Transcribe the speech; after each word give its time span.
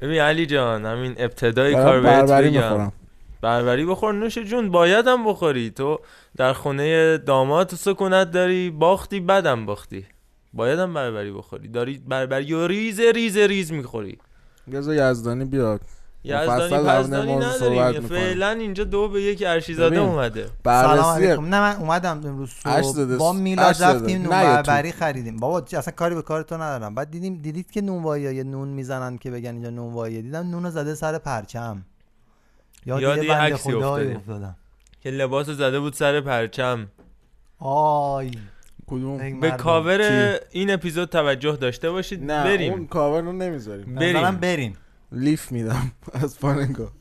ببین 0.00 0.20
علی 0.20 0.46
جان 0.46 0.86
همین 0.86 1.14
ابتدای 1.18 1.74
کار 1.74 2.00
بهت 2.00 2.30
بگم. 2.30 2.92
بربری 3.40 3.86
بخور 3.86 4.14
نوش 4.14 4.38
جون 4.38 4.70
بایدم 4.70 5.24
بخوری. 5.24 5.70
تو 5.70 5.98
در 6.36 6.52
خونه 6.52 7.18
داماد 7.18 7.66
تو 7.66 7.76
سکونت 7.76 8.30
داری 8.30 8.70
باختی 8.70 9.20
بدم 9.20 9.66
باختی. 9.66 10.06
بایدم 10.52 10.94
بربری 10.94 11.32
بخوری. 11.32 11.68
داری 11.68 12.02
بربری 12.08 12.52
و 12.52 12.66
ریز 12.66 13.00
ریز 13.00 13.36
ریز 13.36 13.72
می‌خوری. 13.72 14.18
بذار 14.72 15.10
یزدانی 15.10 15.44
بیاد. 15.44 15.80
یزدانی 16.24 16.88
پزدانی 16.88 17.36
نداریم. 17.36 18.00
فعلا 18.00 18.50
اینجا 18.50 18.84
دو 18.84 19.08
به 19.08 19.22
یک 19.22 19.44
ارشیزاده 19.46 19.98
اومده. 19.98 20.46
سلام 20.64 21.04
علیکم. 21.04 21.44
نه 21.44 21.60
من 21.60 21.76
اومدم 21.76 22.20
امروز 22.26 22.50
صبح. 22.50 23.16
با 23.16 23.32
میلاد 23.32 23.82
رفتیم 23.82 24.22
نون 24.22 24.30
بربری 24.30 24.92
خریدیم. 24.92 25.36
بابا 25.36 25.58
اصلا 25.58 25.94
کاری 25.96 26.14
به 26.14 26.22
کار 26.22 26.42
تو 26.42 26.54
ندارم. 26.54 26.94
بعد 26.94 27.10
دیدیم 27.10 27.36
دیدید 27.42 27.70
که 27.70 27.80
نونوایی 27.80 28.34
یه 28.34 28.44
نون 28.44 28.68
می‌زنن 28.68 29.18
که 29.18 29.30
بگن 29.30 29.50
اینجا 29.50 29.70
نونوایی 29.70 30.22
دیدم 30.22 30.50
نون 30.50 30.70
زده 30.70 30.94
سر 30.94 31.18
پرچم. 31.18 31.84
یاد 32.86 33.24
یه 33.24 33.34
عکسی 33.34 33.72
افتادم. 33.72 34.56
که 35.00 35.10
لباس 35.10 35.50
زده 35.50 35.80
بود 35.80 35.92
سر 35.92 36.20
پرچم. 36.20 36.86
آی. 37.58 38.30
کدوم؟ 38.86 39.40
به 39.40 39.50
کاور 39.50 40.00
این 40.50 40.70
اپیزود 40.70 41.08
توجه 41.08 41.56
داشته 41.56 41.90
باشید. 41.90 42.24
نه 42.24 42.44
بریم. 42.44 42.72
اون 42.72 42.86
کاور 42.86 43.20
رو 43.20 43.32
نمی‌ذاریم. 43.32 43.94
بریم. 43.94 44.36
بریم. 44.36 44.76
Leave 45.10 45.50
me 45.50 45.62
them 45.62 45.94
as 46.14 46.36
Fandango. 46.36 46.92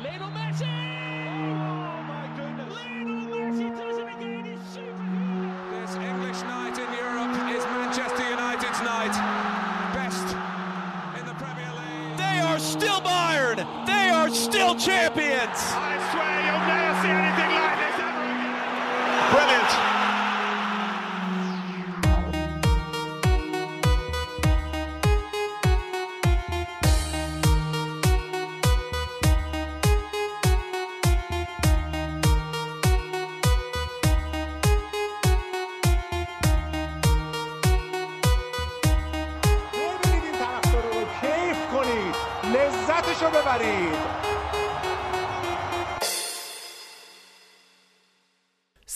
and 0.00 0.28
Messi! 0.34 0.66
Little 2.38 3.26
Messi 3.30 3.70
does 3.76 3.98
it 3.98 4.08
again, 4.08 4.44
he's! 4.44 4.74
This 5.70 5.94
English 5.94 6.42
night 6.42 6.76
in 6.78 6.90
Europe 6.98 7.34
is 7.54 7.64
Manchester 7.64 8.28
United's 8.28 8.80
night. 8.82 9.14
Best 9.94 10.26
in 11.20 11.26
the 11.26 11.34
Premier 11.34 11.70
League. 11.70 12.16
They 12.18 12.40
are 12.40 12.58
still 12.58 13.00
Bayern! 13.00 13.58
They 13.86 14.10
are 14.10 14.30
still 14.30 14.74
champions! 14.74 15.54
I 15.54 15.98
swear 16.10 16.34
you'll 16.46 16.66
never 16.66 16.94
see 17.02 17.14
anything 17.14 17.50
like 17.54 17.78
this 17.78 17.96
ever 18.02 18.24
again! 18.26 19.30
Brilliant! 19.30 19.99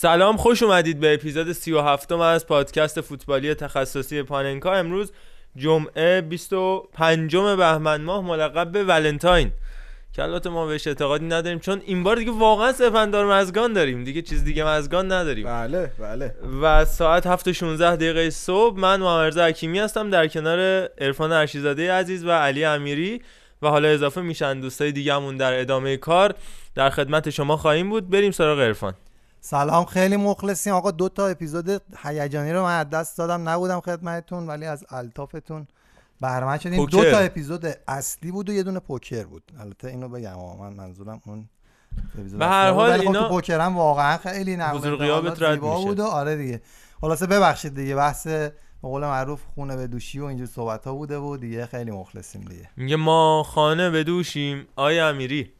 سلام 0.05 0.37
خوش 0.37 0.63
اومدید 0.63 0.99
به 0.99 1.13
اپیزود 1.13 1.51
37 1.51 2.11
از 2.11 2.47
پادکست 2.47 3.01
فوتبالی 3.01 3.53
تخصصی 3.53 4.23
پاننکا. 4.23 4.73
امروز 4.73 5.11
جمعه 5.55 6.21
25 6.21 7.35
بهمن 7.35 8.01
ماه 8.01 8.25
ملقب 8.25 8.71
به 8.71 8.83
ولنتاین. 8.83 9.51
که 10.13 10.23
البته 10.23 10.49
ما 10.49 10.65
بهش 10.65 10.87
اعتقادی 10.87 11.25
نداریم 11.25 11.59
چون 11.59 11.81
این 11.85 12.03
بار 12.03 12.15
دیگه 12.15 12.31
واقعا 12.31 12.71
سفندار 12.71 13.25
مزگان 13.39 13.73
داریم. 13.73 14.03
دیگه 14.03 14.21
چیز 14.21 14.43
دیگه 14.43 14.67
مزگان 14.67 15.11
نداریم. 15.11 15.45
بله 15.45 15.91
بله. 15.99 16.35
و 16.61 16.85
ساعت 16.85 17.27
7 17.27 17.51
16 17.51 17.95
دقیقه 17.95 18.29
صبح 18.29 18.79
من 18.79 18.99
محمد 18.99 19.37
حکیمی 19.37 19.79
هستم 19.79 20.09
در 20.09 20.27
کنار 20.27 20.89
عرفان 21.01 21.31
ارشیزاده 21.31 21.93
عزیز 21.93 22.25
و 22.25 22.31
علی 22.31 22.65
امیری. 22.65 23.21
و 23.61 23.67
حالا 23.67 23.87
اضافه 23.87 24.21
میشن 24.21 24.59
دوستای 24.59 24.91
دیگه‌مون 24.91 25.37
در 25.37 25.59
ادامه 25.59 25.97
کار. 25.97 26.33
در 26.75 26.89
خدمت 26.89 27.29
شما 27.29 27.57
خواهیم 27.57 27.89
بود. 27.89 28.09
بریم 28.09 28.31
سراغ 28.31 28.59
عرفان. 28.59 28.93
سلام 29.45 29.85
خیلی 29.85 30.17
مخلصیم. 30.17 30.73
آقا 30.73 30.91
دو 30.91 31.09
تا 31.09 31.27
اپیزود 31.27 31.81
هیجانی 32.03 32.51
رو 32.51 32.63
من 32.63 32.79
از 32.79 32.89
دست 32.89 33.17
دادم. 33.17 33.49
نبودم 33.49 33.79
خدمتتون 33.79 34.47
ولی 34.47 34.65
از 34.65 34.85
الطافتون 34.89 35.67
بهره 36.21 36.59
شدیم 36.59 36.85
دو 36.85 37.11
تا 37.11 37.17
اپیزود 37.17 37.65
اصلی 37.87 38.31
بود 38.31 38.49
و 38.49 38.53
یه 38.53 38.63
دونه 38.63 38.79
پوکر 38.79 39.23
بود. 39.23 39.43
البته 39.59 39.87
اینو 39.87 40.09
بگم 40.09 40.35
من 40.59 40.73
منظورم 40.73 41.21
اون 41.25 41.49
به 42.37 42.45
هر 42.45 42.71
حال 42.71 42.97
خب 42.97 43.01
اینا 43.01 43.29
پوکر 43.29 43.59
هم 43.59 43.77
واقعا 43.77 44.17
خیلی 44.17 44.57
بزرگیابت 44.57 45.41
رد 45.41 45.61
میشه. 45.63 45.85
بود 45.85 45.99
و 45.99 46.05
آره 46.05 46.35
دیگه. 46.35 46.61
خلاصه 47.01 47.27
ببخشید 47.27 47.75
دیگه 47.75 47.95
بحث 47.95 48.27
به 48.27 48.53
قول 48.81 49.01
معروف 49.01 49.41
خونه 49.55 49.75
به 49.75 49.87
دوشی 49.87 50.19
و 50.19 50.25
اینجور 50.25 50.47
صحبت 50.47 50.87
ها 50.87 50.93
بوده 50.93 51.17
و 51.17 51.37
دیگه 51.37 51.65
خیلی 51.65 51.91
مخلصیم 51.91 52.41
دیگه. 52.41 52.69
میگه 52.77 52.95
ما 52.95 53.43
خانه 53.43 53.89
به 53.89 54.03
دوشیم. 54.03 54.67
آیا 54.75 55.09
امیری. 55.09 55.54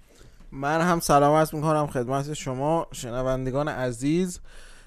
من 0.56 0.82
هم 0.82 1.00
سلام 1.00 1.46
می‌کنم 1.54 1.88
خدمت 1.88 2.34
شما 2.34 2.88
شنوندگان 2.92 3.68
عزیز. 3.68 4.40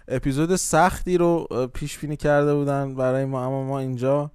اپیزود 0.08 0.56
سختی 0.56 1.18
رو 1.18 1.46
پیش 1.74 1.98
بینی 1.98 2.16
کرده 2.16 2.54
بودن 2.54 2.94
برای 2.94 3.24
ما 3.24 3.46
اما 3.46 3.64
ما 3.64 3.78
اینجا 3.78 4.30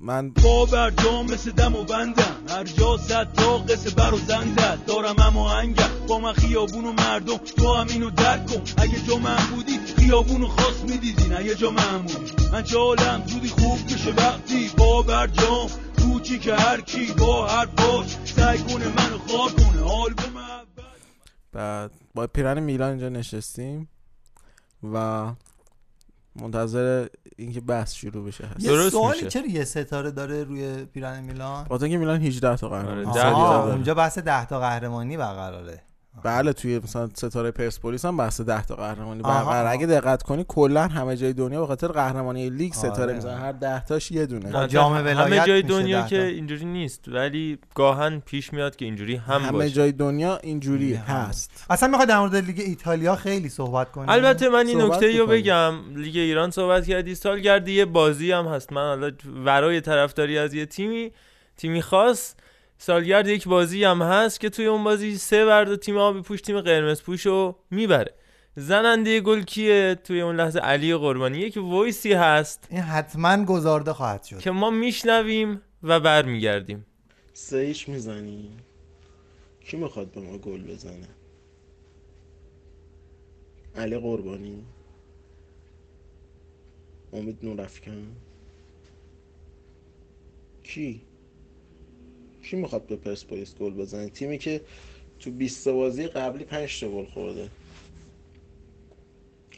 من 0.00 0.30
با 0.30 0.64
برجام 0.64 1.26
مثل 1.26 1.50
دم 1.50 1.74
و 1.74 1.84
بندم. 1.84 2.36
هر 2.48 2.64
جا 2.64 2.96
صد 2.96 3.32
تا 3.32 3.58
قصه 3.58 3.90
بر 3.90 4.14
و 4.14 4.18
زنده 4.18 4.76
دارم 4.76 5.14
اما 5.18 5.52
انگم. 5.52 6.06
با 6.08 6.18
من 6.18 6.32
خیابون 6.32 6.84
و 6.84 6.92
مردم. 6.92 7.36
تو 7.36 7.74
هم 7.74 7.88
اینو 7.88 8.10
درک 8.10 8.46
کن. 8.46 8.62
اگه 8.76 9.02
جا 9.08 9.16
من 9.16 9.36
بودی 9.54 9.78
خیابون 9.96 10.40
رو 10.40 10.48
خاص 10.48 10.82
می‌دیدین 10.82 11.36
اگه 11.36 11.54
جا 11.54 11.70
من 11.70 12.02
بودی. 12.02 12.48
من 12.52 12.62
چالم 12.62 13.22
زودی 13.26 13.48
خوب 13.48 13.84
بشه 13.84 14.10
وقتی 14.10 14.70
با 14.78 15.02
برجام 15.02 15.70
کوچی 15.98 16.38
که 16.38 16.54
هر 16.54 16.80
کی 16.80 17.12
با 17.12 17.46
هر 17.46 17.66
باش. 17.66 18.16
سعی 18.24 18.58
کنه 18.58 18.88
منو 18.88 19.18
خوار 19.18 19.50
کنه. 19.50 19.82
آلبوم 19.82 20.32
بعد 21.52 21.90
با 22.14 22.26
پیرن 22.26 22.60
میلان 22.60 22.90
اینجا 22.90 23.08
نشستیم 23.08 23.88
و 24.92 25.26
منتظر 26.36 27.06
اینکه 27.36 27.60
بحث 27.60 27.94
شروع 27.94 28.26
بشه. 28.26 28.46
هست 28.46 28.64
یه 28.64 28.90
سوالی 28.90 29.28
چرا 29.28 29.46
یه 29.46 29.64
ستاره 29.64 30.10
داره 30.10 30.44
روی 30.44 30.84
پیرن 30.84 31.20
میلان؟ 31.20 31.64
با 31.64 31.76
اینکه 31.76 31.98
میلان 31.98 32.20
18 32.20 32.56
تا 32.56 32.68
قهرمانی 32.68 33.06
آره 33.06 33.72
اونجا 33.72 33.94
بحث 33.94 34.18
10 34.18 34.44
تا 34.46 34.60
قهرمانی 34.60 35.16
برقراره. 35.16 35.82
بله 36.22 36.52
توی 36.52 36.78
مثلا 36.78 37.08
ستاره 37.14 37.50
پرسپولیس 37.50 38.04
هم 38.04 38.16
بحث 38.16 38.40
10 38.40 38.64
تا 38.64 38.74
قهرمانی. 38.74 39.22
برقرار 39.22 39.66
اگه 39.66 39.86
دقت 39.86 40.22
کنی 40.22 40.44
کلا 40.48 40.86
همه 40.86 41.16
جای 41.16 41.32
دنیا 41.32 41.60
به 41.60 41.66
خاطر 41.66 41.88
قهرمانی 41.88 42.50
لیگ 42.50 42.72
ستاره 42.72 43.02
آره. 43.02 43.12
می‌زنن 43.12 43.38
هر 43.38 43.52
10 43.52 43.84
تاش 43.84 44.10
یه 44.10 44.26
دونه. 44.26 44.68
جام 44.68 44.92
ولایت 44.92 45.16
همه 45.16 45.46
جای 45.46 45.62
دنیا 45.62 46.02
که 46.02 46.22
اینجوری 46.22 46.64
نیست 46.64 47.08
ولی 47.08 47.58
گاهن 47.74 48.20
پیش 48.20 48.52
میاد 48.52 48.76
که 48.76 48.84
اینجوری 48.84 49.16
هم 49.16 49.40
همه 49.40 49.52
باشه. 49.52 49.70
جای 49.70 49.92
دنیا 49.92 50.36
اینجوری 50.36 50.94
هست. 50.94 51.64
اصلا 51.70 51.88
می‌خواد 51.88 52.08
در 52.08 52.18
مورد 52.18 52.36
لیگ 52.36 52.60
ایتالیا 52.60 53.16
خیلی 53.16 53.48
صحبت 53.48 53.92
کنیم 53.92 54.08
البته 54.08 54.48
من 54.48 54.66
این 54.66 54.80
نکته 54.80 55.18
رو 55.18 55.26
بگم. 55.26 55.74
لیگ 55.96 56.16
ایران 56.16 56.50
صحبت 56.50 56.86
کردی 56.86 57.14
سالگرد 57.14 57.68
یه 57.68 57.84
بازی 57.84 58.32
هم 58.32 58.46
هست. 58.46 58.72
من 58.72 58.88
حالا 58.88 59.10
ورای 59.44 59.80
طرفداری 59.80 60.38
از 60.38 60.54
یه 60.54 60.66
تیمی 60.66 61.12
تیمی 61.56 61.82
خاص. 61.82 62.34
سالگرد 62.78 63.28
یک 63.28 63.48
بازی 63.48 63.84
هم 63.84 64.02
هست 64.02 64.40
که 64.40 64.50
توی 64.50 64.66
اون 64.66 64.84
بازی 64.84 65.18
سه 65.18 65.44
برد 65.44 65.76
تیم 65.76 65.96
آبی 65.96 66.20
پوش 66.20 66.40
تیم 66.40 66.60
قرمز 66.60 67.02
پوش 67.02 67.26
رو 67.26 67.56
می‌بره. 67.70 68.14
زننده 68.56 69.20
گل 69.20 69.42
کیه 69.42 69.94
توی 70.04 70.20
اون 70.20 70.36
لحظه؟ 70.36 70.60
علی 70.60 70.96
قربانی. 70.96 71.38
یک 71.38 71.56
وایسی 71.56 72.12
هست. 72.12 72.66
این 72.70 72.80
حتما 72.80 73.44
گزارده 73.44 73.92
خواهد 73.92 74.24
شد. 74.24 74.38
که 74.38 74.50
ما 74.50 74.70
میشنویم 74.70 75.62
و 75.82 76.00
برمیگردیم. 76.00 76.86
سه 77.32 77.56
ایش 77.56 77.88
می‌زنی 77.88 78.50
کی 79.60 79.76
می‌خواد 79.76 80.10
به 80.10 80.20
ما 80.20 80.38
گل 80.38 80.62
بزنه؟ 80.62 81.08
علی 83.76 83.98
قربانی. 83.98 84.64
امید 87.12 87.38
نورافکن. 87.42 88.06
کی؟ 90.62 91.05
کی 92.50 92.56
می‌خواد 92.56 92.86
به 92.86 92.96
پرسپولیس 92.96 93.54
گل 93.54 93.74
بزنه؟ 93.74 94.08
تیمی 94.08 94.38
که 94.38 94.60
تو 95.20 95.30
20 95.30 95.68
بازی 95.68 96.06
قبلی 96.06 96.44
5 96.44 96.80
تا 96.80 96.88
گل 96.88 97.06
خورده. 97.06 97.50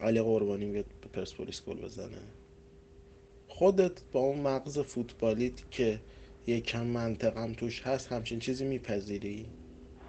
علی 0.01 0.23
قربانی 0.23 0.65
میگه 0.65 0.85
به 1.01 1.09
پرسپولیس 1.13 1.63
گل 1.65 1.77
بزنه. 1.77 2.19
خودت 3.49 4.03
با 4.13 4.21
اون 4.21 4.41
مغز 4.41 4.79
فوتبالیت 4.79 5.71
که 5.71 6.01
یکم 6.47 6.85
منطقم 6.85 7.53
توش 7.53 7.83
هست 7.87 8.13
همچین 8.13 8.39
چیزی 8.39 8.65
میپذیری؟ 8.65 9.47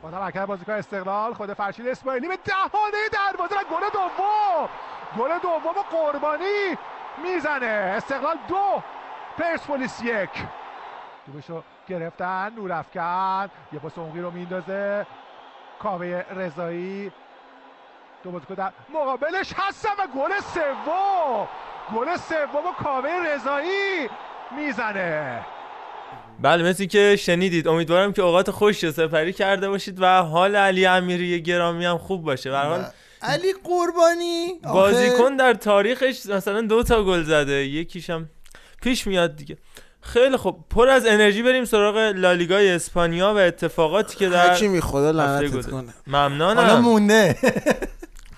با 0.01 0.11
تمرکز 0.11 0.47
بازیکن 0.47 0.71
استقلال 0.71 1.33
خود 1.33 1.53
فرشید 1.53 1.87
اسماعیلی 1.87 2.27
به 2.27 2.37
دهانه 2.45 3.09
دروازه 3.13 3.55
و 3.55 3.63
گل 3.71 3.89
دوم 3.93 4.69
گل 5.19 5.39
دوم 5.39 5.81
قربانی 5.91 6.77
می‌زنه. 7.23 7.65
استقلال 7.65 8.37
دو 8.49 8.83
پرسپولیس 9.37 10.01
یک. 10.03 10.29
توپشو 11.33 11.63
گرفتن 11.89 12.51
نورافکن 12.55 13.49
یه 13.73 13.79
پاس 13.79 13.97
عمقی 13.97 14.19
رو 14.19 14.31
میندازه. 14.31 15.05
کاوه 15.79 16.23
رضایی. 16.35 17.11
دو 18.23 18.31
بازیکن 18.31 18.53
در 18.53 18.71
مقابلش 18.93 19.53
هستن 19.55 19.89
و 19.89 20.07
گل 20.15 20.29
سوم. 20.53 21.47
گل 21.95 22.17
سوم 22.17 22.65
و 22.65 22.83
کاوه 22.83 23.09
رضایی 23.09 24.09
می‌زنه. 24.57 25.45
بله 26.39 26.69
مثل 26.69 26.85
که 26.85 27.15
شنیدید 27.15 27.67
امیدوارم 27.67 28.13
که 28.13 28.21
اوقات 28.21 28.51
خوش 28.51 28.83
رو 28.83 28.91
سپری 28.91 29.33
کرده 29.33 29.69
باشید 29.69 30.01
و 30.01 30.21
حال 30.21 30.55
علی 30.55 30.85
امیری 30.85 31.41
گرامی 31.41 31.85
هم 31.85 31.97
خوب 31.97 32.23
باشه. 32.23 32.49
به 32.49 32.57
هر 32.57 32.65
حال 32.65 32.85
علی 33.21 33.53
قربانی. 33.63 34.59
بازیکن 34.63 35.35
در 35.35 35.53
تاریخش 35.53 36.25
مثلا 36.25 36.61
دو 36.61 36.83
تا 36.83 37.03
گل 37.03 37.23
زده. 37.23 37.65
یکیشم 37.65 38.29
پیش 38.81 39.07
میاد 39.07 39.35
دیگه. 39.35 39.57
خیلی 40.01 40.37
خوب. 40.37 40.65
پر 40.69 40.89
از 40.89 41.05
انرژی 41.05 41.43
بریم 41.43 41.65
سراغ 41.65 41.97
لالیگای 41.97 42.69
اسپانیا 42.71 43.33
و 43.33 43.37
اتفاقاتی 43.37 44.17
که 44.17 44.29
در 44.29 44.53
حکیمی 44.53 44.81
خدا 44.81 45.11
لعنتت. 45.11 45.69
کنه. 45.69 45.93
حالا 46.11 46.29
ممنونم 46.29 46.79
مونده. 46.79 47.35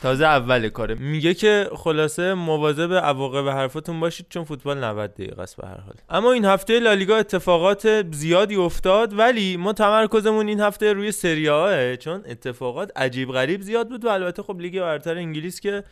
تازه 0.01 0.25
اول 0.25 0.69
کاره. 0.69 0.95
میگه 0.95 1.33
که 1.33 1.69
خلاصه 1.75 2.33
مواظب 2.33 2.93
عواقب 2.93 3.49
حرفاتون 3.49 3.99
باشید 3.99 4.25
چون 4.29 4.43
فوتبال 4.43 4.83
90 4.83 5.13
دقیقه 5.13 5.41
است 5.41 5.57
به 5.57 5.67
هر 5.67 5.77
حال. 5.77 5.93
اما 6.09 6.31
این 6.31 6.45
هفته 6.45 6.79
لالیگا 6.79 7.17
اتفاقات 7.17 8.05
زیادی 8.11 8.55
افتاد 8.55 9.19
ولی 9.19 9.57
ما 9.57 9.73
تمرکزمون 9.73 10.47
این 10.47 10.59
هفته 10.59 10.93
روی 10.93 11.11
سری 11.11 11.97
چون 11.97 12.23
اتفاقات 12.29 12.91
عجیب 12.95 13.31
غریب 13.31 13.61
زیاد 13.61 13.89
بود 13.89 14.05
و 14.05 14.09
البته 14.09 14.43
خب 14.43 14.59
لیگ 14.59 14.79
برتر 14.79 15.17
انگلیس 15.17 15.59
که 15.59 15.83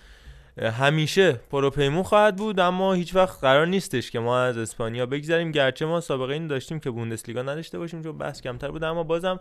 همیشه 0.62 1.34
پروپیمون 1.34 2.04
خواهد 2.04 2.36
بود 2.36 2.60
اما 2.60 2.94
هیچ 2.94 3.16
وقت 3.16 3.40
قرار 3.42 3.68
نیستش 3.68 4.12
که 4.12 4.20
ما 4.20 4.40
از 4.40 4.58
اسپانیا 4.58 5.06
بگذریم. 5.06 5.52
گرچه 5.52 5.86
ما 5.86 6.02
سابقه 6.02 6.34
این 6.34 6.48
داشتیم 6.48 6.80
که 6.80 6.92
بوندسلیگا 6.92 7.42
نداشته 7.42 7.80
باشیم 7.80 8.04
چون 8.04 8.18
بحث 8.18 8.42
کمتر 8.42 8.72
بود. 8.72 8.84
اما 8.84 9.04
بازم 9.04 9.40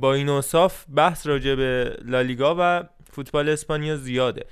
با 0.00 0.14
این 0.14 0.28
اوصاف 0.28 0.84
بحث 0.94 1.26
راجع 1.26 1.54
به 1.54 1.96
لالیگا 2.04 2.56
و 2.58 2.84
فوتبال 3.12 3.48
اسپانیا 3.48 3.96
زیاده. 3.96 4.46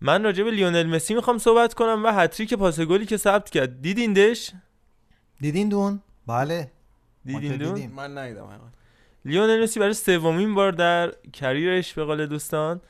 من 0.00 0.24
راجع 0.24 0.44
به 0.44 0.50
لیونل 0.50 0.86
مسی 0.86 1.14
می‌خوام 1.14 1.38
صحبت 1.38 1.74
کنم 1.74 2.04
و 2.04 2.12
هتریک 2.12 2.54
پاس 2.54 2.80
گلی 2.80 3.06
که 3.06 3.16
ثبت 3.16 3.50
کرد. 3.50 3.82
دیدیندش؟ 3.82 4.50
دیدین 5.40 5.68
دون 5.68 6.02
بله 6.26 6.70
دیدین 7.24 7.56
دون. 7.56 7.86
من 7.86 8.18
ندیدم. 8.18 8.72
لیونل 9.24 9.62
مسی 9.62 9.80
برای 9.80 9.94
سومین 9.94 10.54
بار 10.54 10.72
در 10.72 11.12
career 11.32 11.79
ش 11.79 11.94
به 11.94 12.04
قول 12.04 12.26
دوستان 12.26 12.80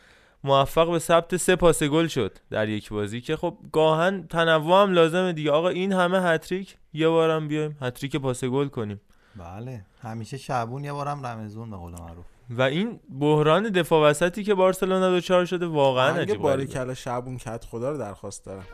موفق 0.47 0.91
به 0.91 0.99
ثبت 0.99 1.37
سه 1.37 1.57
پاس 1.57 1.83
گل 1.83 2.07
شد 2.07 2.39
در 2.51 2.69
یک 2.69 2.89
بازی 2.89 3.21
که 3.21 3.37
خب 3.37 3.57
گاهن 3.73 4.27
تنوع 4.27 4.83
هم 4.83 4.93
لازمه 4.93 5.33
دیگه. 5.33 5.51
آقا 5.51 5.69
این 5.69 5.93
همه 5.93 6.23
هتریک 6.23 6.77
یه 6.93 7.09
بارم 7.09 7.49
بیایم 7.49 7.77
هتریک 7.81 8.17
پاس 8.17 8.45
گل 8.45 8.69
کنیم. 8.69 9.01
بله 9.37 9.85
همیشه 10.03 10.37
شعبون 10.37 10.85
یه 10.85 10.93
بارم 10.93 11.27
رمزون 11.27 11.71
به 11.71 11.77
قول 11.77 11.93
معروف. 11.93 12.25
و 12.51 12.63
این 12.63 13.01
بحران 13.21 13.63
دفاع 13.71 14.11
وسطی 14.11 14.45
که 14.45 14.55
بارسلونا 14.55 15.17
دچار 15.17 15.45
شده 15.45 15.67
واقعا 15.67 16.11
آهنگ 16.11 16.21
عجیب 16.21 16.41
باری. 16.41 16.67
کلا 16.67 16.95
شعبون 16.95 17.37
کت 17.37 17.65
خدا 17.65 17.91
رو 17.91 17.99
درخواست 17.99 18.45
دارم. 18.45 18.65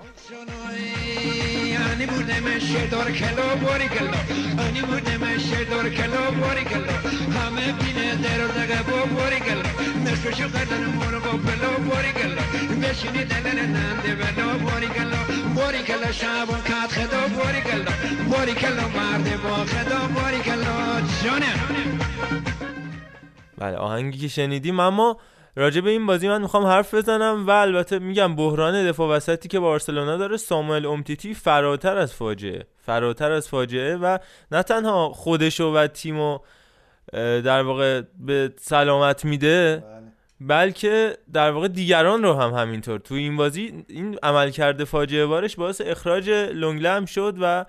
Burde 1.92 2.40
meşe 2.40 2.90
dor 2.90 3.06
kelo 3.06 3.46
bori 3.64 3.88
kelo 3.88 4.18
Ani 4.62 4.82
burde 4.88 5.16
meşe 5.18 5.70
dor 5.70 5.86
kelo 5.96 6.22
bori 6.40 6.64
kelo 6.64 6.94
Hame 7.36 7.66
bine 7.80 8.08
dero 8.22 8.48
daga 8.56 8.80
bo 8.88 8.98
bori 9.16 9.40
kelo 9.46 9.68
Meşe 10.04 10.32
şu 10.36 10.52
kadar 10.52 10.82
mor 10.96 11.14
bo 11.24 11.32
pelo 11.44 11.70
bori 11.86 12.12
kelo 12.18 12.42
Meşini 12.80 13.30
delene 13.30 13.66
nande 13.74 14.12
velo 14.18 14.46
bori 14.64 14.88
kelo 14.92 15.20
Bori 15.56 15.84
kelo 15.84 16.12
şabun 16.12 16.60
kat 16.68 16.90
khedo 16.94 17.20
bori 17.36 17.62
kelo 17.68 17.92
Bori 18.30 18.54
kelo 18.54 18.84
marde 18.96 19.34
bo 19.44 19.54
khedo 19.72 19.98
bori 20.14 20.42
kelo 20.42 20.74
Jone 21.22 21.52
بله 23.58 23.76
آهنگی 23.76 24.18
که 24.18 24.28
شنیدیم 24.28 24.80
اما 24.80 25.16
راجع 25.56 25.80
به 25.80 25.90
این 25.90 26.06
بازی 26.06 26.28
من 26.28 26.42
می‌خوام 26.42 26.64
حرف 26.64 26.94
بزنم 26.94 27.46
و 27.46 27.50
البته 27.50 27.98
میگم 27.98 28.36
بحران 28.36 28.86
دفاع 28.88 29.16
وسطی 29.16 29.48
که 29.48 29.60
بارسلونا 29.60 30.16
داره 30.16 30.36
ساموئل 30.36 30.86
امتیتی 30.86 31.34
فراتر 31.34 31.96
از 31.96 32.14
فاجعه 32.14 32.66
فراتر 32.86 33.32
از 33.32 33.48
فاجعه 33.48 33.96
و 33.96 34.18
نه 34.52 34.62
تنها 34.62 35.08
خودشو 35.08 35.64
و 35.64 35.86
تیمو 35.86 36.38
در 37.12 37.62
واقع 37.62 38.02
به 38.18 38.52
سلامت 38.60 39.24
میده 39.24 39.84
بلکه 40.40 41.16
در 41.32 41.50
واقع 41.50 41.68
دیگران 41.68 42.22
رو 42.22 42.34
هم 42.34 42.50
همینطور. 42.50 42.98
تو 42.98 43.14
این 43.14 43.36
بازی 43.36 43.84
این 43.88 44.18
عملکرد 44.22 44.84
فاجعه 44.84 45.26
بارش 45.26 45.56
باعث 45.56 45.80
اخراج 45.84 46.30
لونگله 46.30 46.90
هم 46.90 47.04
شد 47.04 47.36
و 47.40 47.64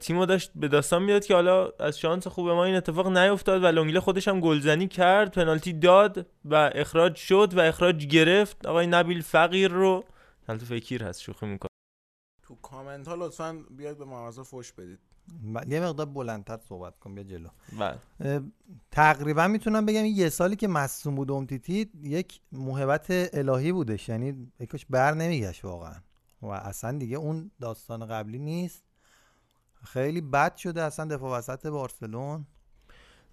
تیمو 0.00 0.26
داشت 0.26 0.50
به 0.54 0.68
داستان 0.68 1.02
میاد 1.02 1.24
که 1.24 1.34
حالا 1.34 1.70
از 1.80 1.98
شانس 1.98 2.26
خوب 2.26 2.48
ما 2.48 2.64
این 2.64 2.74
اتفاق 2.74 3.08
نیفتاد 3.08 3.64
و 3.64 3.66
لونگله 3.66 4.00
خودش 4.00 4.28
هم 4.28 4.40
گلزنی 4.40 4.88
کرد 4.88 5.34
پنالتی 5.34 5.72
داد 5.72 6.26
و 6.44 6.70
اخراج 6.74 7.16
شد 7.16 7.54
و 7.54 7.60
اخراج 7.60 8.06
گرفت. 8.06 8.66
آقای 8.66 8.86
نبیل 8.86 9.22
فقیر 9.22 9.70
رو 9.70 10.04
البته 10.48 10.66
فکیر 10.66 11.04
هست 11.04 11.20
شوخی 11.20 11.46
می‌کنه 11.46 11.68
تو 12.42 12.54
کامنت 12.54 13.08
ها 13.08 13.14
لطفا 13.14 13.64
بیاید 13.70 13.98
به 13.98 14.04
مغازه 14.04 14.42
فوش 14.42 14.72
بدید. 14.72 14.98
یه 15.68 15.80
مقدار 15.80 16.06
بلندتر 16.06 16.58
صحبت 16.68 16.98
کن 16.98 17.14
بیا 17.14 17.24
جلو. 17.24 17.48
بله. 17.78 18.42
تقریبا 18.90 19.48
می‌تونم 19.48 19.86
بگم 19.86 20.02
این 20.02 20.16
یه 20.16 20.28
سالی 20.28 20.56
که 20.56 20.68
مصوم 20.68 21.14
بود 21.14 21.30
امتیتی 21.30 21.90
یک 22.02 22.40
موهبت 22.52 23.06
الهی 23.10 23.72
بودش. 23.72 24.08
یعنی 24.08 24.52
یکش 24.60 24.86
بر 24.90 25.14
نمیگشت 25.14 25.64
واقعا. 25.64 25.94
و 26.42 26.46
اصلا 26.46 26.98
دیگه 26.98 27.16
اون 27.16 27.50
داستان 27.60 28.06
قبلی 28.06 28.38
نیست. 28.38 28.85
خیلی 29.92 30.20
بد 30.20 30.56
شده 30.56 30.82
اصلا 30.82 31.16
دفاع 31.16 31.38
وسط 31.38 31.66
بارسلون. 31.66 32.46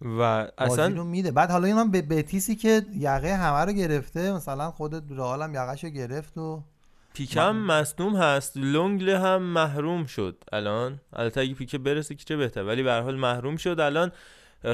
و 0.01 0.21
اصلا 0.57 0.87
رو 0.87 1.03
میده. 1.03 1.31
بعد 1.31 1.51
حالا 1.51 1.67
این 1.67 1.77
هم 1.77 1.91
به 1.91 2.01
بتیسی 2.01 2.55
که 2.55 2.85
یقه 2.93 3.35
همه 3.35 3.65
رو 3.65 3.71
گرفته 3.71 4.33
مثلا 4.33 4.71
خود 4.71 5.11
رئال 5.11 5.41
هم 5.41 5.53
یقهشو 5.53 5.89
گرفت 5.89 6.37
و 6.37 6.63
پیکم 7.13 7.55
مصدوم 7.55 8.15
هست 8.15 8.57
لونگله 8.57 9.19
هم 9.19 9.41
محروم 9.41 10.05
شد 10.05 10.43
الان. 10.51 10.99
البته 11.13 11.41
اگه 11.41 11.53
پیکه 11.53 11.77
برسه 11.77 12.15
که 12.15 12.23
چه 12.23 12.37
بهتر 12.37 12.63
ولی 12.63 12.83
به 12.83 12.91
هر 12.91 13.01
حال 13.01 13.15
محروم 13.15 13.57
شد. 13.57 13.79
الان 13.79 14.11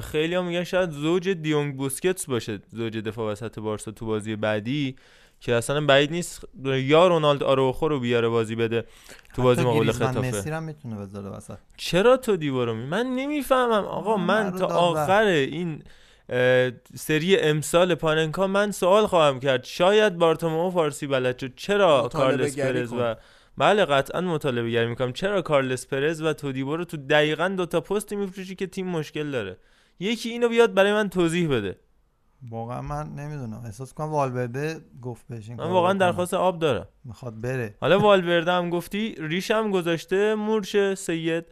خیلی 0.04 0.36
هم 0.36 0.46
میگن 0.46 0.64
شاید 0.64 0.92
زوج 0.92 1.30
دیونگ 1.30 1.78
بوسکتس 1.78 2.26
باشه 2.26 2.60
زوج 2.72 2.98
دفاع 2.98 3.32
وسط 3.32 3.60
بارسا 3.60 3.92
تو 3.92 4.06
بازی 4.06 4.36
بعدی. 4.36 4.96
که 5.42 5.54
اصلا 5.54 5.86
بعید 5.86 6.12
نیست 6.12 6.46
یا 6.64 7.08
رونالد 7.08 7.44
آروخو 7.44 7.88
رو 7.88 8.00
بیاره 8.00 8.28
بازی 8.28 8.56
بده 8.56 8.86
تو 9.36 9.42
بازی 9.42 9.62
مقابل 9.62 9.92
خطافه. 9.92 10.20
مسی 10.20 10.50
هم 10.50 10.64
می‌تونه 10.64 10.96
بذاره 10.96 11.30
وسط. 11.30 11.58
چرا 11.78 12.18
تو 12.18 12.38
دیوارو 12.38 12.76
می 12.76 12.86
من 12.86 13.06
نمی‌فهمم. 13.06 13.86
آقا 13.86 14.18
من 14.18 14.52
تا 14.52 14.66
آخر 14.66 15.24
این 15.24 15.84
سری 16.96 17.38
امسال 17.38 17.96
پاننکا 17.96 18.48
من 18.48 18.72
سوال 18.72 19.08
خواهم 19.08 19.40
کرد. 19.40 19.64
شاید 19.64 20.18
بارتومو 20.18 20.72
فارسی 20.72 21.08
بلد 21.08 21.38
شد. 21.40 21.56
چرا 21.56 22.10
کارلس 22.14 22.60
پرز. 22.60 22.94
و 22.94 23.16
بله 23.58 23.86
قطعا 23.86 24.22
مطالبه 24.22 24.70
گری 24.70 24.88
می‌کنم. 24.88 25.14
چرا 25.14 25.42
کارلس 25.42 25.88
پرز 25.88 26.22
و 26.22 26.34
تودیبو 26.34 26.76
رو 26.76 26.86
تو 26.86 26.98
دقیقا 26.98 27.48
دوتا 27.48 27.82
پستی 27.82 28.16
میفروشی 28.16 28.56
که 28.56 28.68
تیم 28.68 28.88
مشکل 28.88 29.32
داره؟ 29.32 29.58
یکی 30.00 30.30
اینو 30.30 30.50
بیاد 30.50 30.74
برای 30.74 30.94
من 30.94 31.10
توضیح 31.10 31.50
بده. 31.50 31.78
واقعا 32.50 32.82
من 32.82 33.10
نمی‌دونم. 33.16 33.62
احساس 33.66 33.94
کنم 33.94 34.08
والورده 34.10 34.78
گفت 35.02 35.26
بهش 35.30 35.50
من 35.50 35.56
واقعا. 35.58 35.94
درخواست 35.94 36.34
آب 36.34 36.60
دارم 36.60 36.88
می‌خواد 37.06 37.42
بره. 37.42 37.76
حالا 37.82 38.00
والورده 38.00 38.52
هم 38.52 38.70
گفتی 38.70 39.16
ریش 39.20 39.52
هم 39.52 39.72
گذاشته 39.72 40.36
مورش 40.36 40.94
سید 40.94 41.46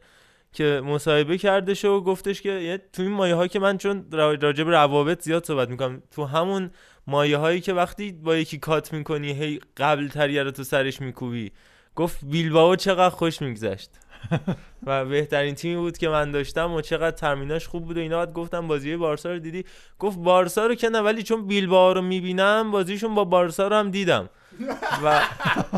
که 0.52 0.82
مصاحبه 0.86 1.38
کردش 1.38 1.86
و 1.86 2.02
گفتش 2.02 2.42
که 2.42 2.50
یه- 2.50 2.78
تو 2.94 3.02
این 3.02 3.12
مایه 3.12 3.36
ها 3.36 3.48
که 3.48 3.60
من 3.60 3.78
چون 3.78 4.06
را- 4.12 4.34
راجع 4.34 4.64
به 4.64 4.72
روابط 4.72 5.22
زیاد 5.22 5.46
صحبت 5.46 5.70
می‌کنم 5.70 6.02
تو 6.12 6.26
همون 6.26 6.72
مایه 7.08 7.38
هایی 7.38 7.62
که 7.62 7.74
وقتی 7.74 8.12
با 8.12 8.36
یکی 8.36 8.58
کات 8.58 8.94
می‌کنی 8.94 9.32
هی 9.32 9.60
قبل 9.78 10.08
تریه 10.08 10.44
رو 10.44 10.52
تو 10.52 10.64
سرش 10.64 11.02
میکوبی 11.02 11.52
گفت 11.96 12.26
بیلباو 12.26 12.76
چقدر 12.76 13.10
خوش 13.16 13.42
میگذشت. 13.42 13.92
و 14.88 15.06
بهترین 15.06 15.56
تیمی 15.56 15.76
بود 15.76 15.98
که 15.98 16.10
من 16.10 16.32
داشتم 16.32 16.72
و 16.72 16.82
چقدر 16.82 17.16
ترمیناش 17.16 17.68
خوب 17.68 17.86
بود 17.86 17.98
و 17.98 18.00
اینا. 18.00 18.18
بعد 18.18 18.34
گفتم 18.34 18.68
بازی 18.68 18.96
بارسا 18.96 19.32
رو 19.32 19.40
دیدی؟ 19.40 19.66
گفت 20.00 20.18
بارسا 20.18 20.68
رو 20.68 20.76
که 20.76 20.90
نه 20.90 21.00
ولی 21.00 21.24
چون 21.24 21.48
بیلباو 21.48 21.94
رو 21.94 22.02
می‌بینم 22.02 22.72
بازیشون 22.72 23.16
با 23.16 23.24
بارسا 23.24 23.68
رو 23.68 23.76
هم 23.76 23.92
دیدم. 23.92 24.30
و 25.04 25.22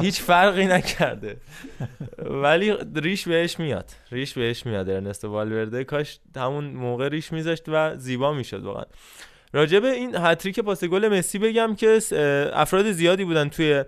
هیچ 0.01 0.21
فرقی 0.21 0.65
نکرده. 0.65 1.37
ولی 2.17 2.73
ریش 2.95 3.27
بهش 3.27 3.59
میاد. 3.59 3.85
ریش 4.11 4.33
بهش 4.33 4.65
میاد. 4.65 4.89
ارنستو 4.89 5.31
والورده 5.31 5.83
کاش 5.83 6.19
همون 6.35 6.65
موقع 6.65 7.07
ریش 7.07 7.33
میذاشت 7.33 7.63
و 7.67 7.95
زیبا 7.97 8.33
می‌شد 8.33 8.63
واقعا. 8.63 8.83
راجع 9.53 9.79
به 9.79 9.91
این 9.91 10.15
هتریک 10.15 10.59
پاس 10.59 10.83
گل 10.83 11.07
مسی 11.07 11.39
بگم 11.39 11.75
که 11.75 11.99
افراد 12.53 12.91
زیادی 12.91 13.25
بودن 13.25 13.49
توی 13.49 13.83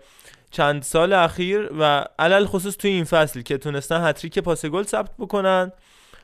چند 0.52 0.84
سال 0.84 1.14
اخیر 1.14 1.70
و 1.80 2.06
علل 2.20 2.46
خصوص 2.46 2.78
توی 2.78 2.92
این 2.92 3.04
فصل 3.04 3.42
که 3.42 3.58
تونستن 3.58 4.08
هتریک 4.10 4.40
پاس 4.40 4.66
گل 4.66 4.84
ثبت 4.84 5.12
بکنن. 5.20 5.72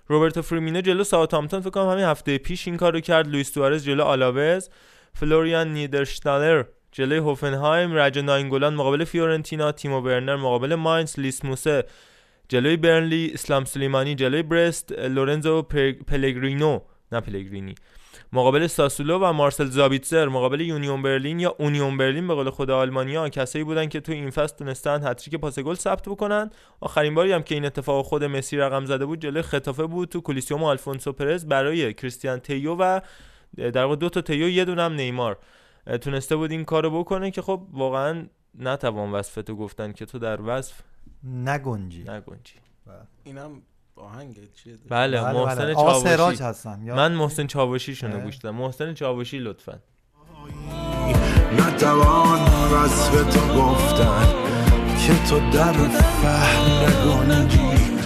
روبرتو 0.07 0.41
فریمینو 0.41 0.81
جلو 0.81 1.03
ساوثهامپتون 1.03 1.61
فکر 1.61 1.69
کنم 1.69 1.89
همین 1.89 2.05
هفته 2.05 2.37
پیش 2.37 2.67
این 2.67 2.77
کارو 2.77 2.99
کرد. 2.99 3.27
لوئیس 3.27 3.51
سوارز 3.51 3.83
جلو 3.83 4.03
آلاوز. 4.03 4.69
فلوریان 5.13 5.73
نیدرلشنر 5.73 6.63
جلوی 6.91 7.17
هوفنهایم. 7.17 7.93
رجا 7.93 8.21
ناینگولان 8.21 8.73
مقابل 8.75 9.03
فیورنتینا. 9.03 9.71
تیمو 9.71 10.01
ورنر 10.01 10.35
مقابل 10.35 10.75
ماینز. 10.75 11.19
لیس 11.19 11.45
موسه 11.45 11.83
جلوی 12.49 12.77
برنلی. 12.77 13.31
اسلام 13.33 13.65
سلیمانی 13.65 14.15
جلوی 14.15 14.43
برست. 14.43 14.91
لورنزو 14.91 15.61
پلگرینو 16.07 16.79
نه 17.11 17.19
پلگرینی. 17.19 17.75
مقابل 18.33 18.67
ساسولو 18.67 19.19
و 19.19 19.33
مارسل 19.33 19.65
زابیتزر 19.65 20.27
مقابل 20.27 20.61
یونیون 20.61 21.01
برلین 21.01 21.39
یا 21.39 21.55
اونیون 21.59 21.97
برلین 21.97 22.27
به 22.27 22.33
قول 22.33 22.49
خود 22.49 22.69
آلمانیا 22.69 23.29
کسایی 23.29 23.65
بودن 23.65 23.89
که 23.89 23.99
تو 23.99 24.11
این 24.11 24.29
فصل 24.29 24.55
تونستن 24.55 25.07
هتریک 25.07 25.35
پاس 25.35 25.59
گل 25.59 25.75
ثبت 25.75 26.09
بکنن. 26.09 26.49
آخرین 26.81 27.15
باری 27.15 27.31
هم 27.31 27.43
که 27.43 27.55
این 27.55 27.65
اتفاق 27.65 28.05
خود 28.05 28.23
مسی 28.23 28.57
رقم 28.57 28.85
زده 28.85 29.05
بود 29.05 29.19
جلوی 29.19 29.41
خطافه 29.41 29.85
بود 29.85 30.09
تو 30.09 30.21
کولیسیوم 30.21 30.63
آلفونسو 30.63 31.11
پرز 31.11 31.45
برای 31.45 31.93
کریستیان 31.93 32.39
تیو 32.39 32.75
و 32.75 32.99
در 33.57 33.83
واقع 33.83 33.95
دو 33.95 34.09
تا 34.09 34.21
تیو 34.21 34.49
یه 34.49 34.65
دونه 34.65 34.81
هم 34.81 34.93
نیمار. 34.93 35.37
تونسته 36.01 36.35
بود 36.35 36.51
این 36.51 36.65
کارو 36.65 36.99
بکنه 36.99 37.31
که 37.31 37.41
خب 37.41 37.67
واقعا 37.71 38.27
نتوان 38.59 39.11
وصف 39.11 39.43
تو 39.43 39.55
گفتن 39.55 39.91
که 39.91 40.05
تو 40.05 40.19
در 40.19 40.41
وصف 40.41 40.81
نگنجی. 41.23 42.01
نگنجی. 42.01 42.55
اینم 43.23 43.61
آهنگ 43.99 44.35
چیه؟ 44.63 44.73
بله, 44.89 45.21
بله، 45.21 45.33
محسن 45.33 45.55
بله. 45.55 45.73
چاوشی. 45.75 46.07
آسراج 46.07 46.41
هستم 46.41 46.79
یا 46.83 46.95
من 46.95 47.11
محسن 47.11 47.47
چاوشی 47.47 47.95
شونو 47.95 48.15
اه. 48.15 48.21
گوش 48.23 48.35
دادم 48.35 48.55
محسن 48.55 48.93
چاوشی 48.93 49.39
لطفا. 49.39 49.79
نتوان 51.59 52.39
وصف 52.73 53.11
تو 53.11 53.61
گفتن 53.61 54.27
که 55.07 55.13
تو 55.29 55.39
در 55.39 55.73
فهم 55.73 57.31
نگنجی 57.31 57.97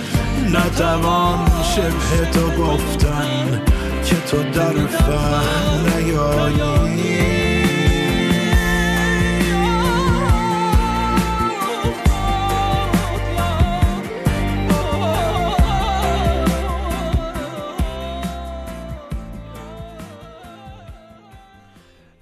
نتوان 0.54 1.50
شبه 1.64 2.32
تو 2.32 2.64
گفتن 2.64 3.62
که 4.06 4.16
تو 4.16 4.44
در 4.44 4.88
فهم 4.88 5.98
نیایی. 5.98 6.91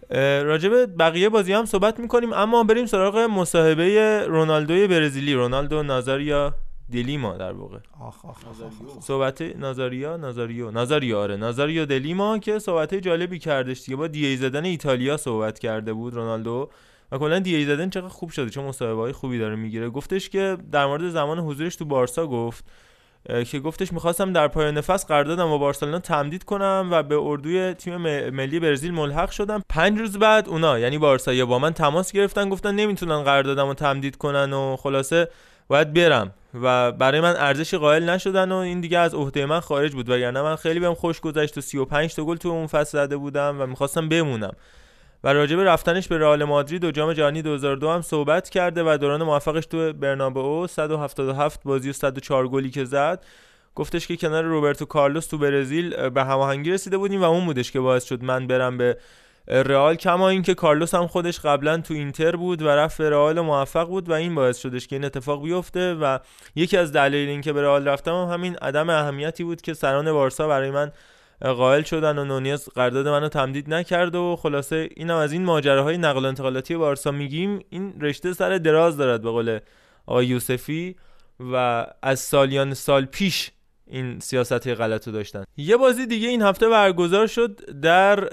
به 0.09 0.85
بقیه 0.99 1.29
بازی 1.29 1.53
هم 1.53 1.65
صحبت 1.65 1.99
می‌کنیم 1.99 2.33
اما 2.33 2.63
بریم 2.63 2.85
سراغ 2.85 3.17
مصاحبه 3.17 4.19
رونالدوی 4.27 4.87
برزیلی. 4.87 5.33
رونالدو 5.33 5.83
نازاریا 5.83 6.55
دلیما 6.93 7.37
در 7.37 7.51
واقع. 7.51 7.77
آخ. 8.01 8.15
صحبت 9.01 9.41
نازاریا 9.41 10.17
نازاریو 10.17 10.71
نازاریو 10.71 11.17
آره 11.17 11.35
نازاریو 11.37 11.85
دلیما 11.85 12.37
که 12.37 12.59
صحبت 12.59 12.95
جالبی 12.95 13.39
کردش 13.39 13.81
دیگه. 13.81 13.95
با 13.95 14.07
دی 14.07 14.37
زدن 14.37 14.65
ایتالیا 14.65 15.17
صحبت 15.17 15.59
کرده 15.59 15.93
بود 15.93 16.13
رونالدو 16.13 16.69
و 17.11 17.17
کلا 17.17 17.39
دی 17.39 17.65
زدن 17.65 17.89
چقدر 17.89 18.07
خوب 18.07 18.29
شده 18.29 18.49
چون 18.49 18.65
مصاحبه 18.65 19.01
های 19.01 19.11
خوبی 19.11 19.39
داره 19.39 19.55
می‌گیره. 19.55 19.89
گفتش 19.89 20.29
که 20.29 20.57
در 20.71 20.85
مورد 20.85 21.09
زمان 21.09 21.39
حضورش 21.39 21.75
تو 21.75 21.85
بارسا 21.85 22.27
گفت 22.27 22.65
که 23.51 23.59
گفتش 23.59 23.93
می‌خواستم 23.93 24.33
در 24.33 24.47
پایان 24.47 24.81
فصل 24.81 25.07
قراردادم 25.07 25.49
با 25.49 25.57
بارسلونا 25.57 25.99
تمدید 25.99 26.43
کنم 26.43 26.89
و 26.91 27.03
به 27.03 27.15
اردوی 27.15 27.73
تیم 27.73 27.97
ملی 28.29 28.59
برزیل 28.59 28.93
ملحق 28.93 29.31
شدم. 29.31 29.63
پنج 29.69 29.99
روز 29.99 30.17
بعد 30.17 30.49
اونا 30.49 30.79
یعنی 30.79 30.97
بارسا 30.97 31.45
با 31.45 31.59
من 31.59 31.73
تماس 31.73 32.11
گرفتن 32.11 32.49
گفتن 32.49 32.75
نمی‌تونن 32.75 33.23
قراردادم 33.23 33.67
رو 33.67 33.73
تمدید 33.73 34.15
کنن 34.15 34.53
و 34.53 34.75
خلاصه 34.75 35.27
باید 35.67 35.93
برم. 35.93 36.33
و 36.61 36.91
برای 36.91 37.21
من 37.21 37.35
ارزشی 37.37 37.77
قائل 37.77 38.09
نشدن 38.09 38.51
و 38.51 38.55
این 38.55 38.81
دیگه 38.81 38.99
از 38.99 39.13
عهده 39.13 39.45
من 39.45 39.59
خارج 39.59 39.93
بود. 39.93 40.09
وگرنه 40.09 40.41
من 40.41 40.55
خیلی 40.55 40.79
بهم 40.79 40.93
خوش 40.93 41.19
گذشت 41.19 41.57
و 41.57 41.61
35 41.61 42.15
تا 42.15 42.23
گل 42.23 42.37
تو 42.37 42.49
اون 42.49 42.67
فصل 42.67 43.05
زده 43.05 43.17
بودم 43.17 43.57
و 43.59 43.65
می‌خواستم 43.65 44.09
بمونم. 44.09 44.53
و 45.23 45.33
راجع 45.33 45.55
به 45.55 45.63
رفتنش 45.63 46.07
به 46.07 46.17
رئال 46.17 46.43
مادرید 46.43 46.83
و 46.83 46.91
جام 46.91 47.13
جهانی 47.13 47.41
2002 47.41 47.89
هم 47.89 48.01
صحبت 48.01 48.49
کرده 48.49 48.83
و 48.85 48.97
دوران 48.97 49.23
موفقش 49.23 49.65
تو 49.65 49.93
برنابئو 49.93 50.67
177 50.67 51.63
بازی 51.63 51.89
و 51.89 51.93
104 51.93 52.47
گلی 52.47 52.69
که 52.69 52.85
زد. 52.85 53.23
گفتش 53.75 54.07
که 54.07 54.17
کنار 54.17 54.43
روبرتو 54.43 54.85
کارلوس 54.85 55.27
تو 55.27 55.37
برزیل 55.37 56.09
به 56.09 56.23
هماهنگی 56.23 56.71
رسیده 56.71 56.97
بودیم 56.97 57.21
و 57.21 57.23
اون 57.23 57.45
بودش 57.45 57.71
که 57.71 57.79
باعث 57.79 58.03
شد 58.03 58.23
من 58.23 58.47
برم 58.47 58.77
به 58.77 58.97
رئال. 59.47 59.95
کما 59.95 60.29
اینکه 60.29 60.53
کارلوس 60.53 60.93
هم 60.93 61.07
خودش 61.07 61.39
قبلا 61.39 61.77
تو 61.77 61.93
اینتر 61.93 62.35
بود 62.35 62.61
و 62.61 62.67
رفت 62.67 62.97
به 62.97 63.09
رئال 63.09 63.41
موفق 63.41 63.87
بود 63.87 64.09
و 64.09 64.13
این 64.13 64.35
باعث 64.35 64.57
شدش 64.57 64.87
که 64.87 64.95
این 64.95 65.05
اتفاق 65.05 65.43
بیفته 65.43 65.93
و 65.93 66.19
یکی 66.55 66.77
از 66.77 66.91
دلایل 66.91 67.29
اینکه 67.29 67.53
به 67.53 67.61
رئال 67.61 67.87
رفتم 67.87 68.11
هم 68.11 68.33
همین 68.33 68.55
عدم 68.55 68.89
اهمیتی 68.89 69.43
بود 69.43 69.61
که 69.61 69.73
سران 69.73 70.13
بارسا 70.13 70.47
برای 70.47 70.71
من 70.71 70.91
قائل 71.41 71.81
شدن 71.81 72.17
و 72.17 72.25
نونیز 72.25 72.69
قرارداد 72.69 73.07
منو 73.07 73.29
تمدید 73.29 73.73
نکرد 73.73 74.15
و 74.15 74.35
خلاصه 74.35 74.89
اینم 74.95 75.15
از 75.15 75.31
این 75.33 75.45
ماجراهای 75.45 75.97
نقل 75.97 76.25
و 76.25 76.27
انتقالاتی 76.27 76.75
بارسا 76.77 77.11
میگیم 77.11 77.59
این 77.69 77.93
رشته 78.01 78.33
سر 78.33 78.57
دراز 78.57 78.97
دارد 78.97 79.21
به 79.21 79.29
قول 79.29 79.59
آقای 80.05 80.25
یوسفی 80.27 80.95
و 81.39 81.85
از 82.03 82.19
سالیان 82.19 82.73
سال 82.73 83.05
پیش 83.05 83.51
این 83.87 84.19
سیاست 84.19 84.67
غلط 84.67 85.07
رو 85.07 85.13
داشتن. 85.13 85.43
یه 85.57 85.77
بازی 85.77 86.05
دیگه 86.05 86.27
این 86.27 86.41
هفته 86.41 86.69
برگزار 86.69 87.27
شد 87.27 87.79
در 87.81 88.29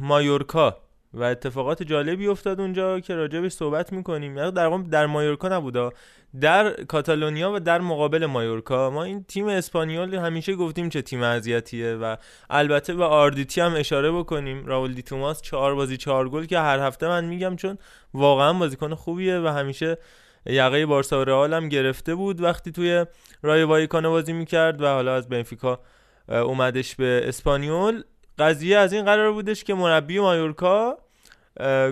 مایورکا. 0.00 0.81
و 1.14 1.22
اتفاقات 1.22 1.82
جالبی 1.82 2.26
افتاد 2.26 2.60
اونجا 2.60 3.00
که 3.00 3.14
راجبش 3.14 3.52
صحبت 3.52 3.92
می‌کنیم. 3.92 4.36
یعنی 4.38 4.52
در 4.52 4.66
واقع 4.66 4.82
در 4.82 5.06
مایورکا 5.06 5.48
نبودا. 5.48 5.92
در 6.40 6.70
کاتالونیا 6.84 7.52
و 7.52 7.60
در 7.60 7.80
مقابل 7.80 8.26
مایورکا. 8.26 8.90
ما 8.90 9.04
این 9.04 9.24
تیم 9.24 9.46
اسپانیول 9.46 10.14
همیشه 10.14 10.54
گفتیم 10.54 10.88
چه 10.88 11.02
تیم 11.02 11.22
اذیتیه 11.22 11.94
و 11.94 12.16
البته 12.50 12.94
به 12.94 13.04
RDT 13.04 13.60
هم 13.60 13.74
اشاره 13.74 14.12
بکنیم. 14.12 14.66
راول 14.66 14.92
دی 14.92 15.02
توماس 15.02 15.42
چهار 15.42 15.74
بازی 15.74 15.96
چهار 15.96 16.28
گل 16.28 16.44
که 16.44 16.58
هر 16.58 16.78
هفته 16.78 17.08
من 17.08 17.24
میگم 17.24 17.56
چون 17.56 17.78
واقعا 18.14 18.52
بازیکن 18.52 18.94
خوبیه 18.94 19.38
و 19.38 19.46
همیشه 19.46 19.98
یقه 20.46 20.86
بارسا 20.86 21.20
و 21.20 21.24
رئال 21.24 21.54
هم 21.54 21.68
گرفته 21.68 22.14
بود 22.14 22.40
وقتی 22.40 22.72
توی 22.72 23.06
رای 23.42 23.62
وایکانو 23.62 24.10
بازی 24.10 24.32
می‌کرد 24.32 24.82
و 24.82 24.86
حالا 24.86 25.14
از 25.14 25.28
بنفیکا 25.28 25.80
اومدش 26.28 26.96
به 26.96 27.22
اسپانیول. 27.24 28.02
قضیه 28.38 28.78
از 28.78 28.92
این 28.92 29.04
قرار 29.04 29.32
بودش 29.32 29.64
که 29.64 29.74
مربی 29.74 30.20
مایورکا 30.20 30.98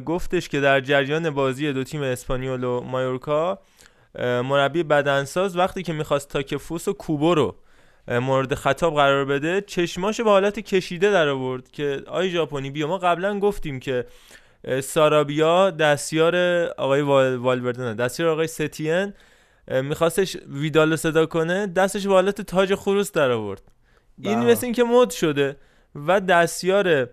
گفتش 0.07 0.49
که 0.49 0.61
در 0.61 0.81
جریان 0.81 1.31
بازی 1.31 1.73
دو 1.73 1.85
تیم 1.85 2.03
اسپانیول 2.03 2.65
و 2.65 2.81
مایورکا 2.81 3.59
مربی 4.19 4.83
بدنساز 4.83 5.57
وقتی 5.57 5.83
که 5.83 5.93
می‌خواست 5.93 6.29
تاکفوس 6.29 6.89
و 6.89 6.93
کوبو 6.93 7.35
رو 7.35 7.55
مورد 8.09 8.55
خطاب 8.55 8.95
قرار 8.95 9.25
بده 9.25 9.61
چشماشو 9.61 10.25
به 10.25 10.31
حالت 10.31 10.61
کشیده 10.61 11.11
در 11.11 11.29
آورد 11.29 11.71
که 11.71 12.03
آی 12.07 12.31
ژاپنی 12.31 12.71
بیا 12.71 12.87
ما 12.87 12.99
قبلا 12.99 13.39
گفتیم 13.39 13.81
که 13.81 14.07
سارابیا 14.83 15.71
دستیار 15.71 16.37
آقای 16.79 17.01
وال- 17.01 17.39
والورده 17.39 17.83
نه 17.83 17.95
دستیار 17.95 18.29
آقای 18.29 18.47
ستین 18.47 19.13
میخواستش 19.69 20.37
ویدال 20.49 20.91
رو 20.91 20.97
صدا 20.97 21.27
کنه 21.27 21.67
دستش 21.67 22.07
به 22.07 22.13
حالت 22.13 22.41
تاج 22.41 22.75
خروس 22.75 23.13
در 23.13 23.31
آورد 23.31 23.63
این 24.23 24.41
بله. 24.41 24.51
مثل 24.51 24.67
اینکه 24.67 24.85
مد 24.85 25.11
شده 25.11 25.57
و 25.95 26.21
دستیار 26.21 27.09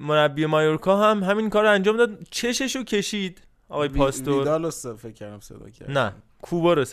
مربی 0.00 0.46
مایورکا 0.46 1.10
هم 1.10 1.22
همین 1.22 1.50
کار 1.50 1.62
رو 1.62 1.70
انجام 1.70 1.96
داد. 1.96 2.18
چششو 2.30 2.84
کشید 2.84 3.42
آقای 3.68 3.88
پاستور. 3.88 4.38
ویدال 4.38 4.64
رو 4.64 4.70
فکر 4.70 5.12
کردم 5.12 5.40
صدا 5.40 5.70
کرد. 5.70 5.90
نه 5.90 6.12
کوبا 6.42 6.72
رو 6.72 6.84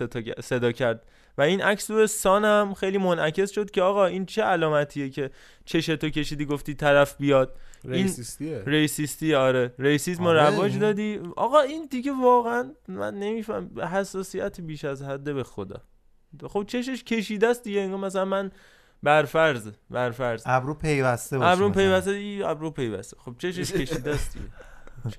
صدا, 0.42 0.72
کرد. 0.72 1.06
و 1.38 1.42
این 1.42 1.62
عکس 1.62 1.92
روی 1.92 2.08
سان 2.08 2.46
هم 2.46 2.74
خیلی 2.74 2.98
منعکس 2.98 3.52
شد 3.52 3.72
که 3.72 3.82
آقا 3.82 4.06
این 4.06 4.26
چه 4.26 4.44
علامتیه 4.44 5.10
که 5.10 5.32
چشتو 5.66 6.10
کشیدی 6.10 6.46
گفتی 6.46 6.74
طرف 6.74 7.18
بیاد. 7.18 7.56
ریسیستیه. 7.84 8.64
ریسیستی 8.66 9.36
آره. 9.36 9.74
ریسیسم 9.80 10.24
رو 10.24 10.30
آره، 10.30 10.50
رواج 10.50 10.80
دادی. 10.80 11.20
آقا 11.36 11.60
این 11.60 11.88
دیگه 11.92 12.12
واقعا 12.22 12.72
من 12.88 13.16
نمیفهم. 13.16 13.80
حساسیت 13.80 14.62
بیش 14.62 14.86
از 14.86 15.02
حده 15.02 15.34
به 15.34 15.44
خدا. 15.44 15.82
خب 16.48 16.64
چشش 16.68 17.04
کشیده 17.04 17.48
است 17.48 17.64
دیگه. 17.64 17.82
انگار 17.82 18.00
مثلا 18.00 18.26
من 18.26 18.52
برفرض 19.03 19.70
برفرض 19.89 20.44
ابرو 20.46 20.74
پیوسته 20.74 21.38
باشه 21.38 21.51
ابرو. 21.51 21.70
پیوسته 21.70 22.12
ای 22.12 22.44
ابرو 22.44 22.72
پیوسته. 22.72 23.18
خب 23.20 23.36
چشش 23.38 23.72
کشیده 23.72 24.12
است؟ 24.12 24.38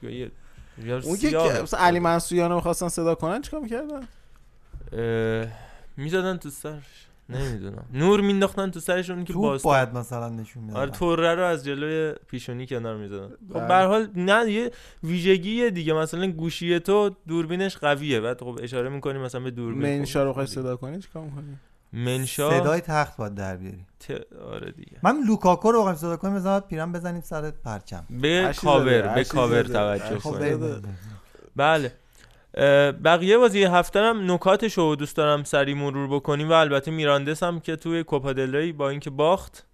دیگه 0.00 0.30
اون 1.04 1.16
که. 1.16 1.62
مثلا 1.62 1.80
علی 1.80 1.99
منصوریان 1.99 2.50
رو 2.50 2.56
می‌خواستن 2.56 2.88
صدا 2.88 3.14
کنن 3.14 3.42
چیکار 3.42 3.60
می‌کردن؟ 3.60 4.08
می‌زدن 5.96 6.37
تو 6.37 6.50
سرش. 6.50 7.06
نمی‌دونم. 7.28 7.84
نور 7.92 8.20
مینداختن 8.20 8.70
تو 8.70 8.80
سرش 8.80 9.10
اون 9.10 9.25
که 9.25 9.32
باز 9.32 9.62
باید 9.62 9.94
مثلا 9.94 10.28
نشون 10.28 10.62
میدن 10.62 10.76
آره 10.76 10.90
توره 10.90 11.34
رو 11.34 11.44
از 11.44 11.64
جلوی 11.64 12.14
پیشونی 12.26 12.66
کنار 12.66 12.96
می‌زدن. 12.96 13.28
خب 13.28 13.54
بله. 13.54 13.68
به 13.68 13.75
هر 13.75 13.87
حال 13.87 14.08
نه 14.16 14.50
یه 14.50 14.70
ویژگی 15.02 15.70
دیگه. 15.70 15.92
مثلا 15.92 16.26
گوشی 16.26 16.78
تو 16.78 17.10
دوربینش 17.28 17.76
قویه. 17.76 18.20
بعد 18.20 18.40
خب 18.40 18.58
اشاره 18.62 18.88
می‌کنی 18.88 19.18
مثلا 19.18 19.40
به 19.40 19.50
دوربین. 19.50 20.06
رو 20.14 20.32
خب، 20.32 20.40
دیگه. 20.40 20.46
صدا 20.46 20.76
کنی 20.76 20.99
چیکار 20.99 21.22
می‌کنی؟ 21.22 21.58
منشا. 21.92 22.61
صدای 22.61 22.80
تخت 22.80 23.16
باید 23.16 23.35
در 23.35 23.56
بیاری. 23.56 23.87
ت... 24.00 24.11
آره 24.52 24.73
دیگه. 24.73 24.99
من 25.02 25.16
لوکاکو 25.26 25.73
رو 25.73 25.78
بخوایم 25.78 25.97
صدا 25.97 26.16
کنیم 26.16 26.35
مثلا 26.35 26.61
پیرم 26.61 26.92
بزنیم 26.92 27.20
سر 27.20 27.50
پرچم. 27.50 28.04
به 28.11 28.54
کاور 28.62 29.14
به 29.14 29.25
کاور 29.25 29.62
توجه. 29.62 30.18
خب 30.18 30.37
بله. 31.56 31.92
اه، 32.54 32.92
بقیه 32.92 33.38
بازی 33.38 33.64
هفته 33.64 34.00
هم 34.00 34.32
نکاتش 34.32 34.78
رو 34.78 34.97
دوست 34.97 35.16
دارم 35.16 35.44
سری 35.44 35.75
مرور 35.75 36.09
بکنیم 36.09 36.50
و 36.50 36.52
البته 36.52 36.90
میراندس 36.90 37.42
هم 37.42 37.61
که 37.61 37.76
توی 37.76 38.04
کوپا 38.04 38.32
دل 38.32 38.56
ری 38.56 38.73
با 38.73 38.90
اینکه 38.90 39.11
باخت 39.11 39.66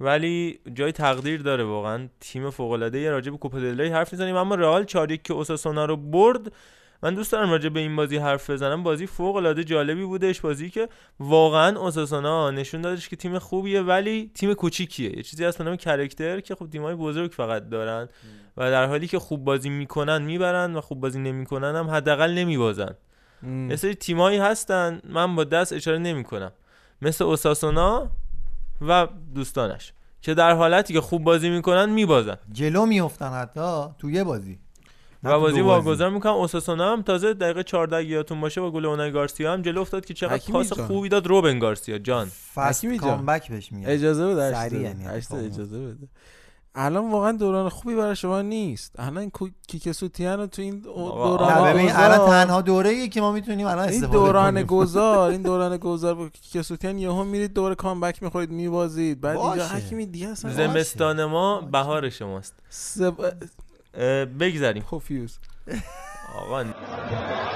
ولی 0.00 0.58
جای 0.74 0.92
تقدیر 0.92 1.42
داره 1.42 1.64
واقعا. 1.64 2.08
تیم 2.20 2.50
فوق 2.50 2.70
العاده 2.70 3.10
راجع 3.10 3.30
به 3.30 3.36
کوپا 3.36 3.58
دل 3.58 3.80
ری 3.80 3.88
حرف 3.88 4.12
می‌زنیم 4.12 4.36
اما 4.36 4.54
رئال 4.54 4.84
4 4.84 5.16
که 5.16 5.32
اوساسونا 5.32 5.84
رو 5.84 5.96
برد 5.96 6.52
من 7.02 7.14
دوست 7.14 7.32
دارم 7.32 7.50
راجع 7.50 7.68
به 7.68 7.80
این 7.80 7.96
بازی 7.96 8.16
حرف 8.16 8.50
بزنم. 8.50 8.82
بازی 8.82 9.06
فوق 9.06 9.36
العاده 9.36 9.64
جالبی 9.64 10.04
بودش. 10.04 10.40
بازی 10.40 10.70
که 10.70 10.88
واقعا 11.20 11.78
اوساسونا 11.78 12.50
نشون 12.50 12.80
دادش 12.80 13.08
که 13.08 13.16
تیم 13.16 13.38
خوبیه 13.38 13.82
ولی 13.82 14.30
تیم 14.34 14.54
کوچیکیه. 14.54 15.16
یه 15.16 15.22
چیزی 15.22 15.44
هست 15.44 15.58
به 15.58 15.64
نام 15.64 15.76
کرکتر 15.76 16.40
که 16.40 16.54
خب 16.54 16.70
تیمای 16.70 16.94
بزرگ 16.94 17.32
فقط 17.32 17.68
دارن 17.68 18.08
و 18.56 18.70
در 18.70 18.86
حالی 18.86 19.06
که 19.06 19.18
خوب 19.18 19.44
بازی 19.44 19.70
می‌کنن 19.70 20.22
می‌برن 20.22 20.76
و 20.76 20.80
خوب 20.80 21.00
بازی 21.00 21.18
نمی‌کنن 21.18 21.76
هم 21.76 21.90
حداقل 21.90 22.34
نمیبازن. 22.34 22.94
یه 23.70 23.76
سری 23.76 23.94
تیمایی 23.94 24.38
هستن 24.38 25.00
من 25.04 25.36
با 25.36 25.44
دست 25.44 25.72
اشاره 25.72 25.98
نمی‌کنم. 25.98 26.52
مثل 27.02 27.24
اوساسونا 27.24 28.10
و 28.80 29.08
دوستانش 29.34 29.92
که 30.22 30.34
در 30.34 30.52
حالتی 30.52 30.92
که 30.92 31.00
خوب 31.00 31.24
بازی 31.24 31.50
می‌کنن 31.50 31.90
میبازن. 31.90 32.36
جلو 32.52 32.86
میفتن 32.86 33.32
حتی 33.32 33.84
تو 33.98 34.10
یه 34.10 34.24
بازی. 34.24 34.58
و 35.24 35.40
بازی 35.40 35.60
واگذار 35.60 36.10
می‌کنم 36.10 36.32
اوساسونا 36.32 36.92
هم 36.92 37.02
تازه 37.02 37.34
دقیقه 37.34 37.62
14 37.62 38.04
یادتون 38.04 38.40
باشه 38.40 38.60
با 38.60 38.70
گل 38.70 38.86
اونای 38.86 39.12
گارسیا 39.12 39.52
هم 39.52 39.62
جلو 39.62 39.80
افتاد 39.80 40.04
که 40.04 40.14
چقدر 40.14 40.38
پاس. 40.52 40.72
خوبی 40.86 41.08
داد 41.08 41.26
روبن 41.26 41.58
گارسیا 41.58 41.98
جان 41.98 42.28
جان. 42.98 43.16
کامبک 43.16 43.50
بهش 43.50 43.72
میگن 43.72 43.88
اجازه 43.88 44.26
بده 44.26 44.42
هشت. 44.46 44.72
یعنی 44.82 45.06
اجازه 45.46 45.78
بده 45.78 46.08
الان 46.74 47.10
واقعا 47.10 47.32
دوران 47.32 47.68
خوبی 47.68 47.94
برای 47.94 48.16
شما 48.16 48.42
نیست 48.42 48.92
الان 48.98 49.30
کو- 49.30 49.48
کیک 49.68 49.92
سوتیان 49.92 50.38
رو 50.40 50.46
تو 50.46 50.62
این 50.62 50.78
دوران 50.78 51.72
ببین 51.72 51.90
الان 51.92 52.28
تنها 52.28 52.60
دوره 52.62 52.90
ای 52.90 53.08
که 53.08 53.20
ما 53.20 53.32
می‌تونیم 53.32 53.66
الان 53.66 53.88
این 53.88 54.00
دوران. 54.00 54.62
گذار 54.62 55.30
این 55.30 55.42
دوران 55.50 55.76
گذار 55.76 56.14
با 56.14 56.28
کیک 56.28 56.62
سوتیان 56.62 56.98
یهو 56.98 57.24
میرید 57.24 57.54
دور 57.54 57.74
کامبک 57.74 58.22
می‌خورید 58.22 58.50
میبازید 58.50 59.20
بعد 59.20 59.36
اینجا. 59.36 59.66
حکیمی 59.66 60.06
دیگه 60.06 60.28
اصلا 60.28 60.50
زمستان 60.52 61.24
ما 61.24 61.60
بهار 61.60 62.10
شماست 62.10 62.54
سب... 63.94 64.00
اه، 64.00 64.24
بگذریم 64.24 64.82
پوفیوز 64.82 65.38
آقا 66.38 66.64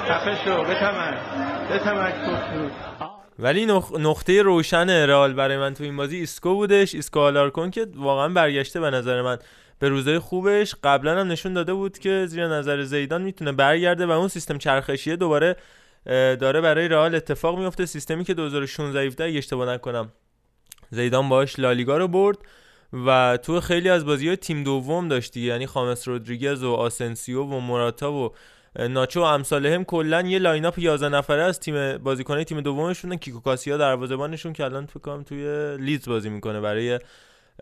خفه 0.09 0.45
شو 0.45 0.65
بتمن 0.65 1.15
بتمن 1.71 2.13
ولی 3.39 3.67
نق- 3.67 3.99
نقطه 3.99 4.43
روشن 4.43 4.91
رئال 4.91 5.33
برای 5.33 5.57
من 5.57 5.75
تو 5.75 5.85
این 5.85 5.97
بازی 5.97 6.17
ایسکو 6.17 6.55
بودش. 6.55 6.95
ایسکو 6.95 7.21
آلارکون 7.21 7.71
که 7.71 7.87
واقعا 7.97 8.29
برگشته 8.29 8.81
به 8.81 8.91
نظر 8.91 9.23
من 9.23 9.39
به 9.79 9.89
روزای 9.89 10.19
خوبش. 10.19 10.75
قبلا 10.85 11.21
هم 11.21 11.33
نشون 11.33 11.55
داده 11.55 11.75
بود 11.75 11.99
که 11.99 12.27
زیر 12.27 12.49
نظر 12.49 12.83
زیدان 12.83 13.23
می‌تونه 13.23 13.53
برگرده 13.53 14.07
و 14.07 14.11
اون 14.11 14.29
سیستم 14.29 14.59
چرخشیه 14.59 15.17
دوباره 15.17 15.57
داره 16.41 16.61
برای 16.61 16.89
رئال 16.89 17.15
اتفاق 17.15 17.59
میفته 17.59 17.87
سیستمی 17.87 18.25
که 18.25 18.35
2016 18.35 19.01
17 19.07 19.25
اگه 19.25 19.39
اشتباه 19.39 19.69
نکنم 19.75 20.13
زیدان 20.91 21.29
باش 21.29 21.59
لالیگا 21.59 21.99
رو 21.99 22.09
برد. 22.09 22.39
و 23.07 23.39
تو 23.43 23.61
خیلی 23.61 23.89
از 23.89 24.07
بازی 24.07 24.27
های 24.27 24.37
تیم 24.37 24.65
دوم 24.65 25.09
داشتی 25.09 25.41
یعنی 25.41 25.67
خامس 25.67 26.09
رودریگز 26.09 26.63
و 26.63 26.73
آسنسیو 26.73 27.43
و 27.43 27.61
موراتا 27.61 28.13
و 28.13 28.33
ناچو 28.79 29.21
و 29.21 29.25
امثال 29.25 29.67
هم 29.67 29.85
کلا 29.85 30.21
یه 30.21 30.39
line 30.39 30.65
up 30.65 30.79
11 30.79 31.09
نفره 31.09 31.43
از 31.43 31.61
تیم 31.61 31.99
بازیکنای 31.99 32.45
تیم 32.45 32.61
دومشون 32.61 33.17
کیکو 33.17 33.41
کاسیا 33.41 33.77
دروازه‌بانشون 33.77 34.53
که 34.53 34.65
الان 34.65 34.87
فکر 34.87 35.01
کنم 35.01 35.23
توی 35.23 35.77
لیدز 35.77 36.09
بازی 36.09 36.29
می‌کنه 36.29 36.61
برای 36.61 37.01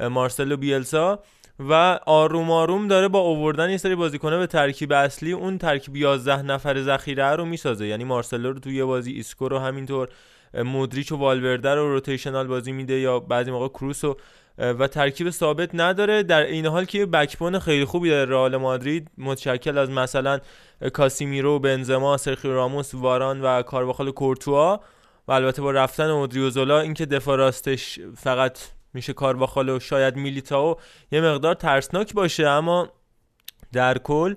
مارسلو 0.00 0.56
بیلسا. 0.56 1.22
و 1.58 1.98
آروم 2.06 2.50
آروم 2.50 2.88
داره 2.88 3.08
با 3.08 3.18
اووردن 3.18 3.70
یه 3.70 3.76
سری 3.76 3.94
بازیکنه 3.94 4.38
به 4.38 4.46
ترکیب 4.46 4.92
اصلی 4.92 5.32
اون 5.32 5.58
ترکیب 5.58 5.96
11 5.96 6.42
نفر 6.42 6.82
ذخیره 6.82 7.36
رو 7.36 7.44
می‌سازه. 7.44 7.86
یعنی 7.86 8.04
مارسلو 8.04 8.52
رو 8.52 8.58
توی 8.58 8.84
بازی 8.84 9.12
ایسکو 9.12 9.48
رو 9.48 9.58
همینطور 9.58 10.08
مودریچ 10.54 11.12
و 11.12 11.16
والورده 11.16 11.74
رو 11.74 11.92
rotational 11.92 12.46
بازی 12.46 12.72
میده 12.72 12.94
یا 12.94 13.20
بعضی 13.20 13.50
موقع 13.50 13.68
کروس 13.68 14.04
رو 14.04 14.16
و 14.59 14.87
ترکیب 14.87 15.30
ثابت 15.30 15.71
نداره. 15.75 16.23
در 16.23 16.42
این 16.42 16.66
حال 16.66 16.85
که 16.85 17.06
backbone 17.06 17.58
خیلی 17.59 17.85
خوبی 17.85 18.11
داره 18.11 18.30
رئال 18.30 18.56
مادرید. 18.56 19.09
متشکل 19.18 19.78
از 19.78 19.90
مثلا 19.90 20.38
کاسیمیرو، 20.92 21.59
بنزما، 21.59 22.16
سرخیو 22.16 22.52
راموس، 22.52 22.94
واران 22.94 23.40
و 23.40 23.62
کارواخال 23.62 24.11
کورتوا. 24.11 24.80
و 25.28 25.32
البته 25.32 25.62
با 25.62 25.71
رفتن 25.71 26.11
اودریوزولا 26.11 26.80
اینکه 26.80 27.06
دفاع 27.06 27.37
راستش 27.37 28.00
فقط 28.16 28.59
میشه 28.94 29.12
کارواخال 29.12 29.68
و 29.68 29.80
شاید 29.80 30.16
میلیتاو 30.16 30.76
یه 31.12 31.21
مقدار 31.21 31.54
ترسناک 31.54 32.14
باشه 32.14 32.49
اما 32.49 32.88
در 33.73 33.99
کل 33.99 34.35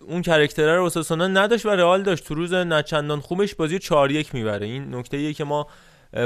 اون 0.00 0.22
کرکتره 0.24 0.76
رو 0.76 0.84
اساسانا 0.84 1.26
نداشت 1.26 1.66
و 1.66 1.70
رئال 1.70 2.02
داشت. 2.02 2.24
تو 2.24 2.34
روز 2.34 2.54
نچندان 2.54 3.20
خوبش 3.20 3.54
بازی 3.54 3.78
4 3.78 4.10
1 4.10 4.34
می‌بره. 4.34 4.66
این 4.66 4.94
نکته 4.94 5.16
ایه 5.16 5.32
که 5.32 5.44
ما 5.44 5.66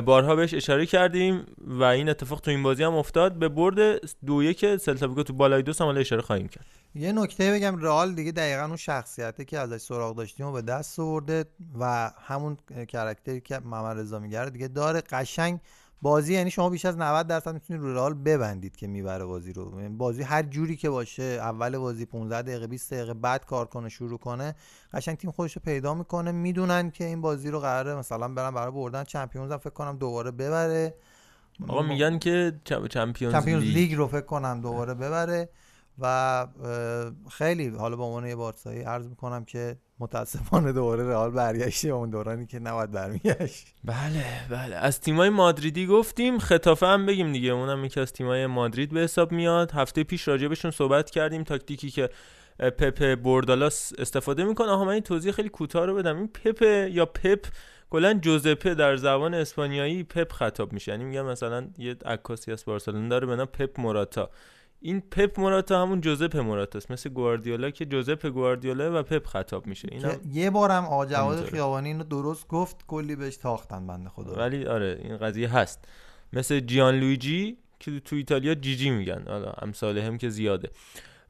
بارها 0.05 0.37
بهش 0.37 0.55
اشاره 0.55 0.87
کردیم 0.87 1.47
و 1.59 1.83
این 1.83 2.09
اتفاق 2.09 2.41
تو 2.41 2.51
این 2.51 2.63
بازی 2.63 2.83
هم 2.83 2.95
افتاد. 2.95 3.33
به 3.39 3.49
برد 3.49 4.01
دو 4.27 4.43
یک 4.43 4.77
سلتا 4.77 5.09
ویگو 5.09 5.23
تو 5.23 5.33
بالای 5.33 5.63
دو 5.63 5.73
هم 5.81 5.87
اشاره 5.87 6.23
خواهیم 6.23 6.49
کرد. 6.49 6.67
یه 6.95 7.13
نکته 7.13 7.53
بگم 7.53 7.77
رئال 7.79 8.15
دیگه 8.15 8.33
دقیقا 8.33 8.65
اون 8.65 8.77
شخصیته 8.77 9.45
که 9.45 9.59
ازش 9.59 9.77
سراغ 9.77 10.17
داشتیم 10.17 10.47
و 10.47 10.53
به 10.53 10.63
دست 10.63 11.01
آورده 11.01 11.45
و 11.81 12.11
همون 12.27 12.57
کرکتری 12.89 13.41
که 13.41 13.59
محمد 13.59 13.99
رضا 13.99 14.19
میگه 14.19 14.41
رو 14.41 14.51
دیگه 14.51 14.69
داره. 14.69 15.01
قشنگ 15.01 15.61
بازی 16.03 16.35
یعنی 16.35 16.51
شما 16.51 16.71
بیش 16.71 16.85
از 16.85 16.97
90 16.99 17.27
درصد 17.27 17.55
می‌تونید 17.55 17.83
رو 17.83 17.95
رئال 17.95 18.15
ببندید 18.15 18.77
که 18.77 18.87
می‌بره 18.87 19.25
بازی 19.25 19.53
رو. 19.53 19.81
یعنی 19.81 19.97
بازی 19.97 20.23
هر 20.23 20.43
جوری 20.43 20.77
که 20.77 20.91
باشه 20.91 21.23
اول 21.23 21.79
بازی 21.79 22.07
15 22.07 22.43
دقیقه 22.43 22.67
20 22.67 22.95
دقیقه 22.95 23.15
بعد 23.15 23.47
کار 23.47 23.67
کنه 23.67 23.89
شروع 23.89 24.19
کنه 24.19 24.55
قشنگ 24.93 25.17
تیم 25.17 25.31
خودش 25.31 25.57
رو 25.57 25.63
پیدا 25.65 25.95
می‌کنه. 25.95 26.33
می‌دونن 26.33 26.91
که 26.91 27.05
این 27.05 27.21
بازی 27.21 27.51
رو 27.51 27.61
قراره 27.61 27.95
مثلا 27.95 28.29
برن 28.29 28.51
برای 28.51 28.73
بردن 28.73 29.05
چمپیونز 29.05 29.53
هم 29.53 29.59
فکر 29.59 29.71
کنم 29.71 29.97
دوباره 29.97 30.31
ببره. 30.31 30.95
آقا 31.69 31.83
میگن 31.83 32.19
که 32.19 32.53
چم- 32.65 32.87
چمپیونز, 32.87 33.35
چمپیونز 33.35 33.63
لیگ, 33.63 33.75
لیگ 33.75 33.95
رو 33.95 34.07
فکر 34.07 34.21
کنم 34.21 34.61
دوباره 34.61 34.95
ببره 34.95 35.49
و 35.99 36.47
خیلی 37.31 37.69
حالا 37.69 37.97
به 37.97 38.03
عنوان 38.03 38.27
یه 38.27 38.37
بارسایی 38.37 38.83
عرض 38.83 39.07
می‌کنم 39.07 39.45
که 39.45 39.77
متاسفانه 40.01 40.73
دوباره 40.73 41.09
رئال 41.09 41.31
برگشته 41.31 41.89
به 41.89 41.95
اون 41.95 42.11
دورانی 42.11 42.47
که 42.47 42.59
نباید 42.59 42.91
برمیگشت. 42.91 43.67
بله 43.85 44.25
بله. 44.51 44.77
از 44.77 45.01
تیمای 45.01 45.29
مادریدی 45.29 45.87
گفتیم 45.87 46.39
خطافه 46.39 46.87
هم 46.87 47.07
بگیم 47.07 47.33
دیگه. 47.33 47.51
اونم 47.51 47.85
یکی 47.85 48.01
از 48.01 48.13
تیمای 48.13 48.47
مادرید 48.47 48.91
به 48.91 49.01
حساب 49.01 49.33
میاد. 49.33 49.71
هفته 49.71 50.05
پیش 50.05 50.29
راجبشون 50.29 50.71
صحبت 50.71 51.11
کردیم 51.11 51.45
تاکتیکی 51.45 51.91
که 51.91 52.11
پپ 52.59 53.15
بردالاس 53.15 53.93
استفاده 53.99 54.45
می‌کنه. 54.45 54.69
آها 54.69 54.85
من 54.85 54.93
این 54.93 55.03
توضیح 55.03 55.33
خیلی 55.33 55.49
کوتاه 55.49 55.87
رو 55.87 55.95
بدم. 55.95 56.17
این 56.17 56.29
پپ 56.29 56.63
یا 56.91 57.07
پپ 57.07 57.47
کلا 57.91 58.15
جوزپه 58.15 58.75
در 58.75 58.97
زبان 58.97 59.35
اسپانیایی 59.35 60.03
پپ 60.03 60.33
خطاب 60.33 60.73
میشه. 60.73 60.93
یعنی 60.93 61.05
میگن 61.05 61.23
مثلا 61.23 61.69
یه 61.79 61.97
عکاسی 62.05 62.53
از 62.53 62.65
بارسلونا 62.65 63.09
داره 63.09 63.27
به 63.27 63.37
نام 63.37 63.47
پپ 63.47 63.81
موراتا. 63.81 64.31
این 64.81 65.01
پپ 65.01 65.41
موراتا 65.41 65.83
همون 65.83 66.01
جوزپ 66.01 66.37
موراتا 66.37 66.79
است 66.79 66.91
مثل 66.91 67.11
گواردیولا 67.11 67.71
که 67.71 67.87
جوزپ 67.87 68.27
گواردیولا 68.27 69.01
و 69.01 69.03
پپ 69.03 69.27
خطاب 69.27 69.67
میشه. 69.67 69.89
این 69.93 70.03
که 70.03 70.19
یه 70.33 70.51
بارم 70.51 70.85
آقا 70.85 71.07
جواد 71.07 71.27
همینطوره. 71.27 71.51
خیابانی 71.51 71.89
اینو 71.89 72.05
درست 72.05 72.49
گفت 72.49 72.87
کلی 72.87 73.17
بهش 73.17 73.37
تاختن 73.37 73.87
بنده 73.87 74.09
خدا. 74.09 74.35
ولی 74.35 74.67
آره 74.67 75.01
این 75.03 75.17
قضیه 75.17 75.49
هست. 75.49 75.89
مثل 76.33 76.61
جیان 76.61 76.95
لویجی 76.95 77.57
که 77.81 78.01
تو 78.01 78.17
ایتالیا 78.17 78.55
جیجی 78.55 78.91
میگن. 78.91 79.23
حالا 79.29 79.53
امثال 79.63 79.99
هم 79.99 80.19
که 80.19 80.29
زیاده. 80.29 80.71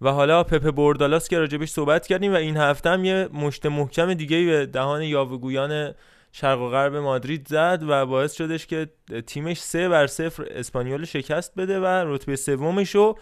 و 0.01 0.13
حالا 0.13 0.45
پپ 0.45 0.75
بوردالاس 0.75 1.29
که 1.29 1.39
راجبش 1.39 1.71
صحبت 1.71 2.07
کردیم 2.07 2.33
و 2.33 2.37
این 2.37 2.57
هفته 2.57 2.91
هم 2.91 3.05
یه 3.05 3.29
مشت 3.33 3.67
محکم 3.67 4.15
دیگه 4.15 4.45
به 4.45 4.67
دهان 4.67 5.03
یاوهگویان 5.03 5.95
شرق 6.39 6.61
و 6.61 6.69
غرب 6.69 6.97
مادرید 6.97 7.49
زد 7.49 7.83
و 7.89 8.07
باعث 8.07 8.35
شدش 8.35 8.67
که 8.67 8.89
تیمش 9.27 9.61
سه 9.61 9.89
بر 9.89 10.07
صفر 10.07 10.45
اسپانیول 10.51 11.05
شکست 11.05 11.55
بده 11.55 11.81
و 11.81 11.85
رتبه 11.85 12.37
سومش 12.37 12.95
رو 12.95 13.19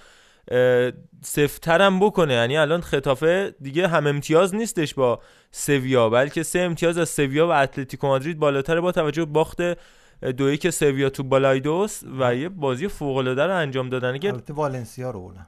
محکم 1.69 2.01
بکنه. 2.01 2.35
یعنی 2.35 2.57
الان 2.57 2.81
ختافه 2.81 3.55
دیگه 3.61 3.89
هم 3.89 4.07
امتیاز 4.07 4.55
نیستش 4.55 4.95
با 4.95 5.21
سویا 5.51 6.09
بلکه 6.09 6.43
سه 6.43 6.59
امتیاز 6.59 6.99
از 6.99 7.09
سویا 7.09 7.49
و 7.49 7.51
اتلتیکو 7.51 8.07
مادرید 8.07 8.39
بالاتر 8.39 8.81
با 8.81 8.93
توجه 8.93 9.25
به 9.25 9.33
باخت 9.33 9.61
دو 10.37 10.51
یک 10.51 10.71
سویا 10.71 11.11
تو 11.11 11.23
بالایدوس 11.23 12.03
و 12.19 12.35
یه 12.35 12.49
بازی 12.49 12.89
فوق 12.89 13.17
العاده 13.17 13.47
رو 13.47 13.57
انجام 13.57 13.89
دادن. 13.89 14.19
که 14.19 14.33
والنسیا 14.49 15.11
رو 15.11 15.21
بردن. 15.21 15.47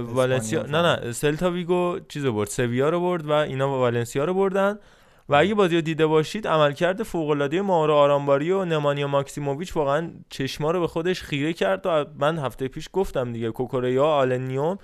والنسیا 0.00 0.62
نه 0.62 0.82
نه 0.82 1.12
سلتا 1.12 1.50
ویگو 1.50 1.98
چیزو 2.08 2.32
برد 2.32 2.48
سویا 2.48 2.88
رو 2.88 3.00
برد 3.00 3.26
و 3.26 3.32
اینا 3.32 3.68
والنسیا 3.68 4.24
رو 4.24 4.34
بردن. 4.34 4.78
و 5.28 5.34
اگه 5.34 5.54
بازی 5.54 5.74
رو 5.74 5.80
دیده 5.80 6.06
باشید 6.06 6.48
عملکرد 6.48 7.02
فوق 7.02 7.30
العاده 7.30 7.62
مائورو 7.62 7.94
آرامباری 7.94 8.50
و 8.50 8.64
نمانیا 8.64 9.06
ماکسیموویچ 9.06 9.76
واقعا 9.76 10.10
چشما 10.30 10.70
رو 10.70 10.80
به 10.80 10.86
خودش 10.86 11.22
خیره 11.22 11.52
کرد 11.52 11.86
و 11.86 12.04
من 12.18 12.38
هفته 12.38 12.68
پیش 12.68 12.88
گفتم 12.92 13.32
دیگه 13.32 13.50
کوکوریا 13.50 14.04
آلن 14.04 14.36
نیوم 14.36 14.78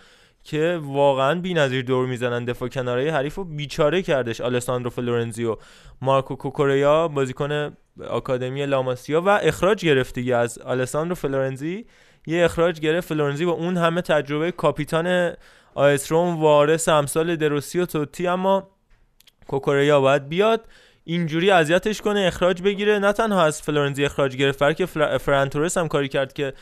که 0.45 0.81
واقعا 0.83 1.41
بی‌نظیر 1.41 1.85
دور 1.85 2.07
می‌زنن 2.07 2.45
دفاع 2.45 2.69
کناره 2.69 3.13
حریف 3.13 3.35
رو 3.35 3.45
بیچاره 3.45 4.03
کردش 4.03 4.41
آلساندرو 4.41 4.91
فلورنزیو. 4.91 5.57
مارکو 6.01 6.37
کوکوریا 6.37 7.09
بازیکن 7.09 7.77
آکادمی 8.09 8.67
لاماسیا 8.67 9.21
و 9.21 9.29
اخراج 9.29 9.87
گرفت 9.87 10.15
دیگه 10.15 10.37
از 10.37 10.59
آلساندرو 10.59 11.15
فلورنزی. 11.15 11.87
یه 12.27 12.45
اخراج 12.45 12.81
گرفت 12.81 13.09
فلورنزی 13.09 13.45
با 13.45 13.53
اون 13.53 13.77
همه 13.77 14.03
تجربه 14.03 14.53
کاپیتان 14.53 15.33
آ 15.75 15.94
اس 15.94 16.13
رم 16.13 16.41
وارث 16.41 16.89
امثال 16.89 17.37
دروسی 17.37 17.79
و 17.79 17.87
توتی 17.87 18.27
اما 18.27 18.69
کوکوریا 19.47 20.01
باید 20.01 20.29
بیاد 20.29 20.69
اینجوری 21.05 21.51
اذیتش 21.51 22.01
کنه 22.01 22.21
اخراج 22.21 22.63
بگیره. 22.63 22.99
نه 22.99 23.13
تنها 23.13 23.45
از 23.45 23.63
فلورنزی 23.63 24.05
اخراج 24.05 24.37
گرفت 24.37 24.63
بلکه 24.63 24.87
فر... 24.87 25.19
فران 25.19 25.44
تورس 25.44 25.79
هم 25.79 25.89
کاری 25.89 26.09
کرد 26.09 26.33
که 26.33 26.53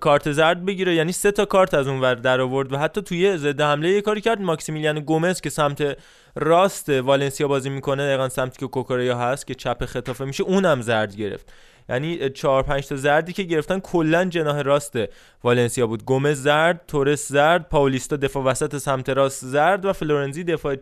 کارت 0.00 0.32
زرد 0.32 0.64
بگیره. 0.64 0.94
یعنی 0.94 1.12
سه 1.12 1.30
تا 1.30 1.44
کارت 1.44 1.74
از 1.74 1.88
اون 1.88 2.00
ور 2.00 2.14
در 2.14 2.40
آورد 2.40 2.72
و 2.72 2.78
حتی 2.78 3.02
توی 3.02 3.36
ضد 3.36 3.60
حمله 3.60 3.88
یه 3.88 4.00
کاری 4.00 4.20
کرد. 4.20 4.40
ماکسیمیلیان 4.40 5.00
گومز 5.00 5.40
که 5.40 5.50
سمت 5.50 5.98
راست 6.34 6.88
والنسیا 6.88 7.48
بازی 7.48 7.70
می‌کنه 7.70 8.06
دقیقا 8.06 8.28
سمتی 8.28 8.58
که 8.58 8.66
کوکوریا 8.66 9.18
هست 9.18 9.46
که 9.46 9.54
چپ 9.54 9.84
ختافه 9.84 10.24
میشه 10.24 10.42
اونم 10.42 10.80
زرد 10.80 11.16
گرفت. 11.16 11.52
یعنی 11.88 12.30
4 12.30 12.62
5 12.62 12.86
تا 12.86 12.96
زردی 12.96 13.32
که 13.32 13.42
گرفتن 13.42 13.80
کلا 13.80 14.24
جناح 14.24 14.62
راست 14.62 14.98
والنسیا 15.44 15.86
بود. 15.86 16.04
گومز 16.04 16.42
زرد 16.42 16.80
تورس 16.88 17.28
زرد 17.28 17.68
پاولیستا 17.68 18.16
دفاع 18.16 18.44
وسط 18.44 18.76
سمت 18.76 19.08
راست 19.08 19.44
زرد 19.44 19.84
و 19.84 19.92
فلورنزی 19.92 20.44
دفاع, 20.44 20.76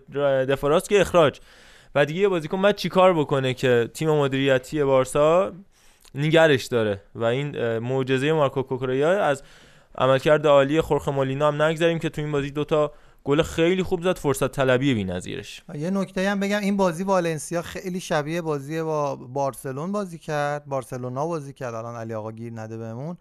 دفاع 0.44 0.70
راست 0.70 0.88
که 0.88 1.00
اخراج. 1.00 1.40
و 1.94 2.04
دیگه 2.04 2.20
یه 2.20 2.28
بازیکن 2.28 2.62
بعد 2.62 2.76
چیکار 2.76 3.14
بکنه 3.14 3.54
که 3.54 3.90
تیم 3.94 4.10
مدیریتی 4.10 4.84
بارسا 4.84 5.52
نگرش 6.14 6.64
داره 6.64 7.00
و 7.14 7.24
این 7.24 7.78
معجزه 7.78 8.32
مارکو 8.32 8.62
کوکوریا 8.62 9.24
از 9.24 9.42
عملکرد 9.98 10.46
عالی 10.46 10.80
خورخ 10.80 11.08
مالینا 11.08 11.48
هم 11.48 11.62
نگذاریم 11.62 11.98
که 11.98 12.08
تو 12.08 12.20
این 12.20 12.32
بازی 12.32 12.50
دوتا 12.50 12.92
گل 13.24 13.42
خیلی 13.42 13.82
خوب 13.82 14.02
زد 14.02 14.18
فرصت 14.18 14.52
طلبی 14.52 14.94
بی‌نظیرش 14.94 15.62
یه 15.74 15.90
نکته 15.90 16.30
هم 16.30 16.40
بگم 16.40 16.60
این 16.60 16.76
بازی 16.76 17.04
والنسیا 17.04 17.62
خیلی 17.62 18.00
شبیه 18.00 18.42
بازی 18.42 18.82
با 18.82 19.16
بارسلون 19.16 19.92
بازی 19.92 20.18
کرد. 20.18 20.64
بارسلونا 20.66 21.26
بازی 21.26 21.52
کرد 21.52 21.74
الان 21.74 21.96
علی 21.96 22.14
آقا 22.14 22.32
گیر 22.32 22.52
نده 22.52 22.76
بهمون. 22.76 23.16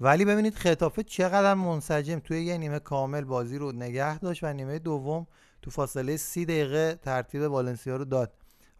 ولی 0.00 0.24
ببینید 0.24 0.54
خطافه 0.54 1.02
چقدر 1.02 1.54
منسجم 1.54 2.18
توی 2.18 2.44
یه 2.44 2.58
نیمه 2.58 2.78
کامل 2.78 3.24
بازی 3.24 3.58
رو 3.58 3.72
نگه 3.72 4.18
داشت 4.18 4.44
و 4.44 4.52
نیمه 4.52 4.78
دوم 4.78 5.26
تو 5.62 5.70
فاصله 5.70 6.16
سی 6.16 6.44
دقیقه 6.44 6.98
ترتیب 7.02 7.42
والنسیا 7.42 7.96
رو 7.96 8.04
داد. 8.04 8.32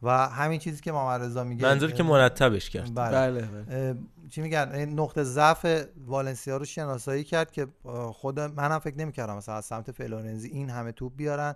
و 0.02 0.28
همین 0.28 0.58
چیزی 0.58 0.82
که 0.82 0.92
محمد 0.92 1.22
رضا 1.22 1.44
میگه 1.44 1.62
منظور 1.62 1.92
که 1.92 2.02
مرتبش 2.02 2.70
کرد. 2.70 2.94
بله, 2.94 3.42
بله. 3.42 3.98
چی 4.30 4.40
میگن؟ 4.40 4.84
نقطه 4.84 5.22
ضعف 5.22 5.66
والنسیا 6.06 6.56
رو 6.56 6.64
شناسایی 6.64 7.24
کرد 7.24 7.50
که 7.50 7.66
خود 8.12 8.40
منم 8.40 8.78
فکر 8.78 8.96
نمی‌کردم 8.96 9.36
مثلا 9.36 9.54
از 9.54 9.64
سمت 9.64 9.92
فلورنزی 9.92 10.48
این 10.48 10.70
همه 10.70 10.92
توپ 10.92 11.12
بیارن. 11.16 11.54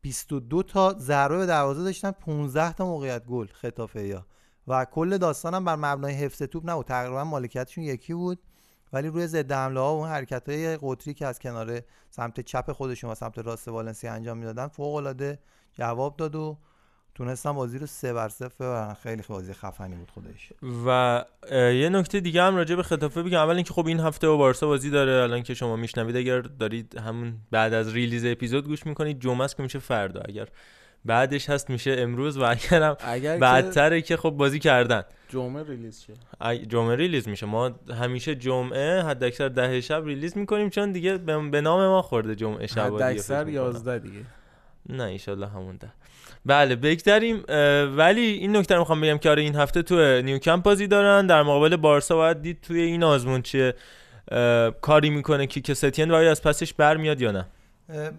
22 0.00 0.62
تا 0.62 0.94
ضربه 0.98 1.36
به 1.36 1.46
دروازه 1.46 1.84
داشتن 1.84 2.10
15 2.10 2.72
تا 2.72 2.86
موقعیت 2.86 3.24
گل 3.24 3.46
خطافه 3.46 4.06
یا 4.06 4.26
و 4.68 4.84
کل 4.84 5.18
داستانم 5.18 5.64
بر 5.64 5.76
مبنای 5.76 6.14
حفظ 6.14 6.42
توپ 6.42 6.70
نبود. 6.70 6.86
تقریبا 6.86 7.24
مالکیتشون 7.24 7.84
یکی 7.84 8.14
بود. 8.14 8.38
ولی 8.92 9.08
روی 9.08 9.26
ضد 9.26 9.52
حمله 9.52 9.80
ها 9.80 9.94
و 9.94 9.98
اون 9.98 10.08
حرکت 10.08 10.48
های 10.48 10.78
قطری 10.82 11.14
که 11.14 11.26
از 11.26 11.38
کنار 11.38 11.80
سمت 12.10 12.40
چپ 12.40 12.72
خودشون 12.72 13.10
و 13.10 13.14
سمت 13.14 13.38
راست 13.38 13.68
والنسیا 13.68 14.12
انجام 14.12 14.38
می‌دادن 14.38 14.68
فوق 14.68 14.94
العاده 14.94 15.38
جواب 15.72 16.16
داد 16.16 16.36
و 16.36 16.58
تونستم 17.18 17.52
بازی 17.52 17.78
رو 17.78 17.86
سه 17.86 18.12
بر 18.12 18.28
صفر 18.28 18.54
ببرن. 18.60 18.94
خیلی 18.94 19.22
بازی 19.28 19.52
خفنی 19.52 19.96
بود 19.96 20.10
خودش 20.10 20.52
و 20.86 21.24
یه 21.52 21.88
نکته 21.88 22.20
دیگه 22.20 22.42
هم 22.42 22.56
راجع 22.56 22.74
به 22.74 22.82
خطافه 22.82 23.22
بگم. 23.22 23.38
اول 23.38 23.54
اینکه 23.54 23.74
خب 23.74 23.86
این 23.86 24.00
هفته 24.00 24.28
با 24.28 24.36
بارسا 24.36 24.66
بازی 24.66 24.90
داره. 24.90 25.12
الان 25.12 25.42
که 25.42 25.54
شما 25.54 25.76
میشنوید 25.76 26.16
اگر 26.16 26.40
دارید 26.40 26.98
همون 26.98 27.34
بعد 27.50 27.74
از 27.74 27.92
ریلیز 27.94 28.24
اپیزود 28.24 28.66
گوش 28.66 28.86
می‌کنید 28.86 29.20
جمعه 29.20 29.44
است 29.44 29.56
که 29.56 29.62
میشه 29.62 29.78
فردا. 29.78 30.20
اگر 30.28 30.48
بعدش 31.04 31.50
هست 31.50 31.70
میشه 31.70 31.96
امروز. 31.98 32.38
و 32.38 32.42
اگرم 32.42 32.96
اگر 33.00 33.38
بعدتره 33.38 34.02
که 34.02 34.16
خب 34.16 34.30
بازی 34.30 34.58
کردن. 34.58 35.02
جمعه 35.28 35.62
release 35.62 36.00
شه. 36.00 36.14
جمعه 36.66 36.96
release 36.96 37.28
میشه. 37.28 37.46
ما 37.46 37.70
همیشه 38.00 38.34
جمعه 38.34 39.02
حد 39.02 39.24
اکثر 39.24 39.48
ده 39.48 39.80
شب 39.80 40.04
release 40.04 40.36
می‌کنیم 40.36 40.70
چون 40.70 40.92
دیگه 40.92 41.16
به 41.18 41.60
نام 41.60 41.80
ما 41.80 42.02
خورده 42.02 42.34
جمعه 42.34 42.66
شب 42.66 42.94
حد 42.94 43.02
اکثر 43.02 43.48
11 43.48 43.98
دیگه. 43.98 44.24
نه 44.88 45.04
ایشالله 45.04 45.48
همون 45.48 45.76
ده. 45.76 45.92
بله 46.48 46.76
بگذریم. 46.76 47.42
ولی 47.96 48.20
این 48.20 48.56
نکته 48.56 48.74
رو 48.74 48.80
می‌خوام 48.80 49.00
بگم 49.00 49.18
که 49.18 49.30
آره 49.30 49.42
این 49.42 49.56
هفته 49.56 49.82
تو 49.82 50.22
نیوکمپ 50.22 50.62
بازی 50.62 50.86
دارن. 50.86 51.26
در 51.26 51.42
مقابل 51.42 51.76
بارسا 51.76 52.16
باید 52.16 52.42
دید 52.42 52.60
توی 52.60 52.80
این 52.80 53.02
آزمون 53.02 53.42
چه 53.42 53.74
کاری 54.80 55.10
می‌کنه 55.10 55.46
کیکه 55.46 55.60
ستین 55.60 56.10
و 56.10 56.14
از 56.14 56.42
پسش 56.42 56.74
برمیاد 56.74 57.20
یا 57.20 57.30
نه. 57.30 57.46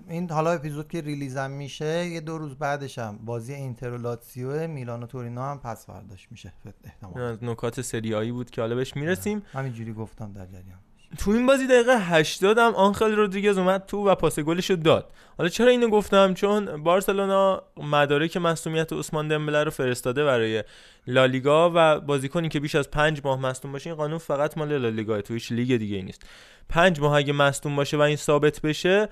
این 0.09 0.31
حالا 0.31 0.51
اپیزود 0.51 0.87
که 0.87 1.01
release 1.01 1.45
م 1.45 1.51
میشه 1.51 2.05
یه 2.05 2.21
دو 2.21 2.37
روز 2.37 2.55
بعدش 2.55 2.99
هم 2.99 3.19
بازی 3.25 3.53
اینتر 3.53 3.89
و 3.89 3.97
لاتسیو 3.97 4.67
میلان 4.67 5.03
و 5.03 5.05
تورینو 5.05 5.41
هم 5.41 5.59
پس 5.59 5.85
برداشت 5.85 6.27
میشه. 6.31 6.53
احتمال 6.83 7.37
نکات 7.41 7.81
سری 7.81 8.06
آیی 8.06 8.31
بود 8.31 8.49
که 8.49 8.61
حالا 8.61 8.75
بهش 8.75 8.95
می‌رسیم. 8.95 9.41
همینجوری 9.53 9.93
گفتم 9.93 10.33
در 10.33 10.45
جریان. 10.45 10.79
تو 11.17 11.31
این 11.31 11.45
بازی 11.45 11.67
دقیقه 11.67 11.97
80 11.99 12.57
هم 12.57 12.75
آنخل 12.75 13.15
رودریگز 13.15 13.57
اومد 13.57 13.85
تو 13.85 14.07
و 14.07 14.15
پاس 14.15 14.39
گلش 14.39 14.71
داد. 14.71 15.11
حالا 15.37 15.49
چرا 15.49 15.67
اینو 15.67 15.87
گفتم؟ 15.87 16.33
چون 16.33 16.83
بارسلونا 16.83 17.63
مدارک 17.77 18.37
مصدومیت 18.37 18.93
عثمان 18.93 19.27
دمبله 19.27 19.63
رو 19.63 19.71
فرستاده 19.71 20.25
برای 20.25 20.63
لالیگا 21.07 21.71
و 21.75 21.99
بازیکنی 21.99 22.49
که 22.49 22.59
بیش 22.59 22.75
از 22.75 22.91
پنج 22.91 23.21
ماه 23.23 23.41
مصدوم 23.41 23.71
باشه 23.71 23.89
این 23.89 23.97
قانون 23.97 24.17
فقط 24.17 24.57
مال 24.57 24.77
لالیگا 24.77 25.21
تو 25.21 25.33
هیچ 25.33 25.51
لیگ 25.51 25.77
دیگه 25.77 25.95
ای 25.95 26.03
نیست. 26.03 26.23
پنج 26.69 26.99
ماه 26.99 27.13
اگه 27.13 27.33
مصدوم 27.33 27.75
باشه 27.75 27.97
و 27.97 28.01
این 28.01 28.15
ثابت 28.15 28.61
بشه 28.61 29.09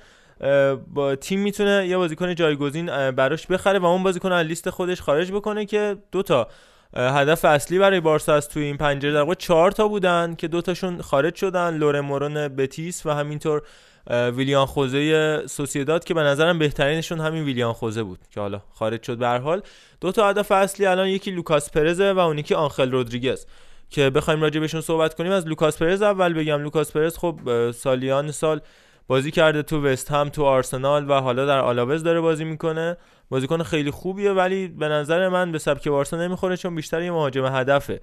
با 0.93 1.15
تیم 1.15 1.39
می‌تونه 1.39 1.88
یه 1.88 1.97
بازیکن 1.97 2.36
جایگزین 2.36 3.12
براش 3.12 3.47
بخره 3.47 3.79
و 3.79 3.86
اون 3.86 4.03
بازیکن 4.03 4.31
از 4.31 4.47
لیست 4.47 4.69
خودش 4.69 5.01
خارج 5.01 5.31
بکنه 5.31 5.65
که 5.65 5.97
دوتا 6.12 6.47
هدف 6.95 7.45
اصلی 7.45 7.80
برای 7.80 8.00
بارسا 8.00 8.34
از 8.34 8.50
توی 8.50 8.63
این 8.63 8.78
پنجره 8.78 9.13
در 9.13 9.21
واقع 9.21 9.34
چهار 9.34 9.71
تا 9.71 9.88
بودن 9.88 10.36
که 10.36 10.47
دوتاشون 10.47 11.02
خارج 11.02 11.36
شدن. 11.36 11.78
لوره 11.78 12.02
مورون 12.02 12.47
بتیس 12.47 13.06
و 13.06 13.10
همینطور 13.10 13.62
ویلیان 14.10 14.65
خوزه 14.65 15.41
سوسیداد 15.47 16.04
که 16.04 16.13
به 16.13 16.21
نظرم 16.21 16.60
بهترینشون 16.60 17.19
همین 17.19 17.43
ویلیان 17.43 17.73
خوزه 17.73 18.04
بود 18.04 18.19
که 18.34 18.39
حالا 18.39 18.62
خارج 18.73 19.04
شد 19.04 19.17
به 19.17 19.28
حال. 19.28 19.62
دو 20.02 20.12
تا 20.12 20.30
هدف 20.30 20.52
اصلی 20.52 20.86
الان 20.86 21.08
یکی 21.08 21.32
لوکاس 21.32 21.71
پرزه 21.71 22.12
و 22.12 22.19
اون 22.19 22.38
یکی 22.38 22.54
آنخل 22.54 22.91
رودریگز. 22.91 23.45
که 23.89 24.10
بخوایم 24.10 24.41
راجع 24.41 24.60
بهشون 24.60 24.82
صحبت 24.82 25.13
کنیم 25.13 25.32
از 25.32 25.47
لوکاس 25.47 25.78
پرز 25.78 26.02
اول 26.02 26.34
بگم. 26.34 26.63
لوکاس 26.63 26.91
پرز 26.91 27.17
خب 27.17 27.71
سالیان 27.71 28.32
سال 28.32 28.62
بازی 29.08 29.32
کرده 29.32 29.63
تو 29.63 29.86
وستهم 29.86 30.30
تو 30.30 30.43
آرسنال 30.43 31.10
و 31.10 31.13
حالا 31.13 31.45
در 31.45 31.60
آلاوز 31.60 32.04
داره 32.04 32.21
بازی 32.21 32.43
می‌کنه. 32.43 32.97
بازیکن 33.29 33.63
خیلی 33.63 33.91
خوبیه 33.91 34.31
ولی 34.31 34.67
به 34.67 34.87
نظر 34.87 35.29
من 35.29 35.51
به 35.51 35.59
سبک 35.59 35.87
بارسا 35.87 36.17
نمی‌خوره 36.17 36.57
چون 36.57 36.75
بیشتر 36.75 37.01
یه 37.01 37.11
مهاجم 37.11 37.45
هدفه. 37.45 38.01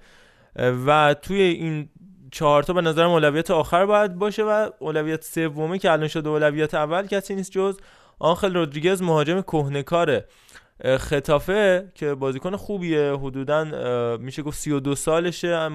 و 0.85 1.15
توی 1.21 1.41
این 1.41 1.89
چهار 2.31 2.63
تا 2.63 2.73
به 2.73 2.81
نظرم 2.81 3.09
اولویت 3.09 3.51
آخر 3.51 3.85
باید 3.85 4.15
باشه 4.15 4.43
و 4.43 4.69
اولویت 4.79 5.23
سومه 5.23 5.79
که 5.79 5.91
الان 5.91 6.07
شده 6.07 6.29
اولویت 6.29 6.73
اول 6.73 7.07
کسی 7.07 7.35
نیست 7.35 7.51
جز 7.51 7.77
آنخل 8.19 8.53
رودریگز 8.53 9.01
مهاجم 9.01 9.41
کهنه‌کار 9.41 10.25
خطافه 10.99 11.91
که 11.95 12.13
بازیکن 12.13 12.55
خوبیه. 12.55 13.13
حدودا 13.21 14.17
میشه 14.17 14.41
گفت 14.41 14.59
32 14.59 14.95
سالشه 14.95 15.67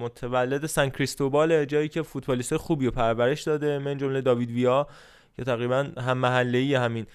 متولد 0.00 0.66
سن 0.66 0.88
کریستوبال 0.88 1.64
جایی 1.64 1.88
که 1.88 2.02
فوتبالیست 2.02 2.56
خوبی 2.56 2.86
رو 2.86 2.90
پرورش 2.90 3.42
داده. 3.42 3.78
من 3.78 3.98
جمله 3.98 4.20
داوید 4.20 4.50
ویا 4.50 4.86
که 5.36 5.44
تقریبا 5.44 5.86
هم 5.98 6.18
محله 6.18 6.78
همین. 6.78 7.06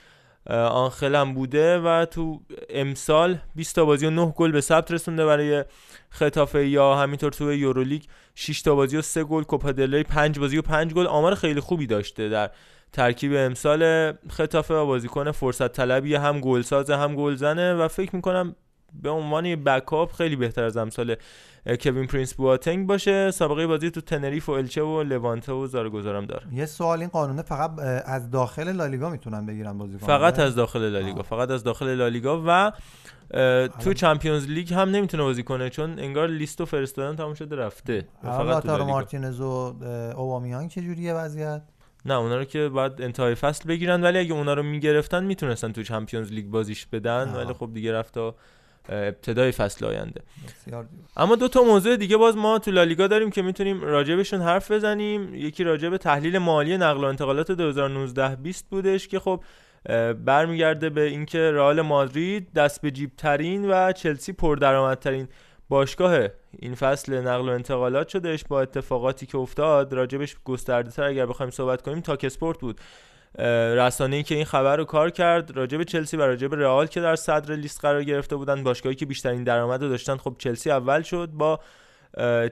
آنخل 0.47 1.15
هم 1.15 1.33
بوده 1.33 1.79
و 1.79 2.05
تو 2.05 2.41
امسال 2.69 3.37
20 3.55 3.75
تا 3.75 3.85
بازی 3.85 4.05
و 4.05 4.09
9 4.09 4.33
گل 4.35 4.51
به 4.51 4.61
ثبت 4.61 4.91
رسونده 4.91 5.25
برای 5.25 5.65
خطافه 6.09 6.67
یا 6.67 6.95
همینطور 6.95 7.31
تو 7.31 7.53
یورولیگ. 7.53 8.03
6 8.35 8.61
تا 8.61 8.75
بازی 8.75 8.97
و 8.97 9.01
3 9.01 9.23
گل 9.23 9.43
کوپا 9.43 9.71
دل 9.71 10.03
5 10.03 10.39
بازی 10.39 10.57
و 10.57 10.61
5 10.61 10.93
گل. 10.93 11.07
آمار 11.07 11.35
خیلی 11.35 11.59
خوبی 11.59 11.87
داشته 11.87 12.29
در 12.29 12.49
ترکیب 12.93 13.33
امسال 13.35 14.13
ختافه 14.29 14.73
و 14.73 14.85
بازیکن 14.85 15.31
فرصت 15.31 15.73
طلبی 15.73 16.15
هم 16.15 16.39
گلساز 16.39 16.91
هم 16.91 17.15
گلزنه. 17.15 17.73
و 17.73 17.87
فکر 17.87 18.15
می‌کنم 18.15 18.55
به 18.93 19.09
عنوان 19.09 19.55
backup 19.55 20.11
خیلی 20.11 20.35
بهتر 20.35 20.63
از 20.63 20.77
امثال 20.77 21.15
کوین 21.65 22.07
پرینس 22.07 22.33
بواتنگ 22.33 22.87
باشه. 22.87 23.31
سابقه 23.31 23.67
بازی 23.67 23.91
تو 23.91 24.01
تنریف 24.01 24.49
و 24.49 24.51
الچه 24.51 24.81
و 24.81 25.03
لوانته 25.03 25.51
و 25.51 25.67
زارگوزارم 25.67 26.25
داره. 26.25 26.43
یه 26.53 26.65
سوال 26.65 26.99
این 26.99 27.09
قانونه 27.09 27.41
فقط 27.41 27.79
از 28.05 28.31
داخل 28.31 28.71
لالیگا 28.71 29.09
می‌تونن 29.09 29.45
بگیرن 29.45 29.77
بازیکن؟ 29.77 30.07
فقط 30.07 30.39
از 30.39 30.55
داخل 30.55 30.89
لالیگا 30.89 31.21
فقط 31.21 31.51
از 31.51 31.63
داخل 31.63 31.95
لالیگا 31.95 32.43
و 32.47 32.71
تو 33.79 33.93
Champions 33.93 34.47
League 34.47 34.73
هم 34.73 34.89
نمی‌تونه 34.89 35.23
بازی 35.23 35.43
کنه 35.43 35.69
چون 35.69 35.99
انگار 35.99 36.27
لیستو 36.27 36.65
فرستادن 36.65 37.15
تموم 37.15 37.33
شده 37.33 37.55
رفته 37.55 38.07
فقط 38.23 38.63
تو 38.63 38.85
مارتینز 38.85 39.41
و 39.41 39.75
اوبامیانگ 40.17 40.69
چه 40.69 40.81
جوریه 40.81 41.13
وضعیت؟ 41.13 41.61
نه 42.05 42.13
اونا 42.13 42.37
رو 42.37 42.43
که 42.43 42.69
بعد 42.69 43.01
انتهای 43.01 43.35
فصل 43.35 43.69
بگیرن 43.69 44.03
ولی 44.03 44.19
اگه 44.19 44.33
اونا 44.33 44.53
رو 44.53 44.63
می‌گرفتن 44.63 45.23
می‌تونستن 45.23 45.71
تو 45.71 45.83
چمپیونز 45.83 46.31
لیگ 46.31 46.45
بازیش 46.45 46.85
بدن 46.85 47.33
ولی 47.35 47.53
خب 47.53 47.69
دیگه 47.73 47.93
رفت 47.93 48.13
تا 48.13 48.35
ابتدای 48.89 49.51
فصل 49.51 49.85
آینده. 49.85 50.21
اما 51.17 51.35
دو 51.35 51.47
تا 51.47 51.63
موضوع 51.63 51.95
دیگه 51.95 52.17
باز 52.17 52.37
ما 52.37 52.59
تو 52.59 52.71
لالیگا 52.71 53.07
داریم 53.07 53.29
که 53.29 53.41
می‌تونیم 53.41 53.81
راجبشون 53.81 54.41
حرف 54.41 54.71
بزنیم. 54.71 55.35
یکی 55.35 55.63
راجب 55.63 55.97
تحلیل 55.97 56.37
مالی 56.37 56.77
نقل 56.77 57.03
و 57.03 57.07
انتقالات 57.07 57.51
2019 57.51 58.35
20 58.35 58.69
بودش 58.69 59.07
که 59.07 59.19
خب 59.19 59.43
برمیگرده 60.25 60.89
به 60.89 61.01
اینکه 61.01 61.51
رئال 61.51 61.81
مادرید 61.81 62.53
دست 62.53 62.81
به 62.81 62.91
جیب 62.91 63.11
ترین 63.17 63.71
و 63.71 63.91
چلسی 63.91 64.33
پردرآمدترین 64.33 65.27
باشگاه 65.69 66.17
این 66.59 66.75
فصل 66.75 67.21
نقل 67.21 67.49
و 67.49 67.51
انتقالات 67.51 68.07
شدهش. 68.07 68.43
با 68.49 68.61
اتفاقاتی 68.61 69.25
که 69.25 69.37
افتاد 69.37 69.93
راجبش 69.93 70.35
گسترده 70.45 70.91
تر 70.91 71.03
اگر 71.03 71.25
بخوایم 71.25 71.49
صحبت 71.49 71.81
کنیم 71.81 72.01
تاک 72.01 72.23
اسپورت 72.23 72.59
بود. 72.59 72.79
رسانه 73.37 74.15
ای 74.15 74.23
که 74.23 74.35
این 74.35 74.45
خبر 74.45 74.77
رو 74.77 74.85
کار 74.85 75.09
کرد 75.09 75.57
راجب 75.57 75.83
چلسی 75.83 76.17
و 76.17 76.21
راجب 76.21 76.55
رئال 76.55 76.87
که 76.87 77.01
در 77.01 77.15
صدر 77.15 77.55
لیست 77.55 77.81
قرار 77.81 78.03
گرفته 78.03 78.35
بودن 78.35 78.63
باشگاهی 78.63 78.95
که 78.95 79.05
بیشترین 79.05 79.43
درآمد 79.43 79.79
داشتن 79.79 80.17
خب 80.17 80.35
چلسی 80.37 80.71
اول 80.71 81.01
شد 81.01 81.29
با 81.29 81.59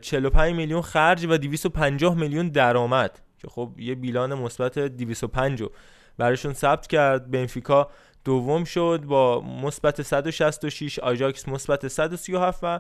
45 0.01 0.55
میلیون 0.55 0.81
خرج 0.81 1.25
و 1.25 1.37
250 1.37 2.15
میلیون 2.15 2.49
درآمد 2.49 3.19
که 3.41 3.47
خب 3.47 3.71
یه 3.77 3.95
بیلان 3.95 4.33
مثبت 4.33 4.79
205 4.79 5.61
رو 5.61 5.71
براشون 6.17 6.53
ثبت 6.53 6.87
کرد. 6.87 7.31
بنفیکا 7.31 7.89
دوم 8.25 8.63
شد 8.63 9.03
با 9.05 9.41
مثبت 9.41 10.01
166 10.01 10.99
آژاکس 10.99 11.47
مثبت 11.47 11.87
137 11.87 12.59
و 12.63 12.79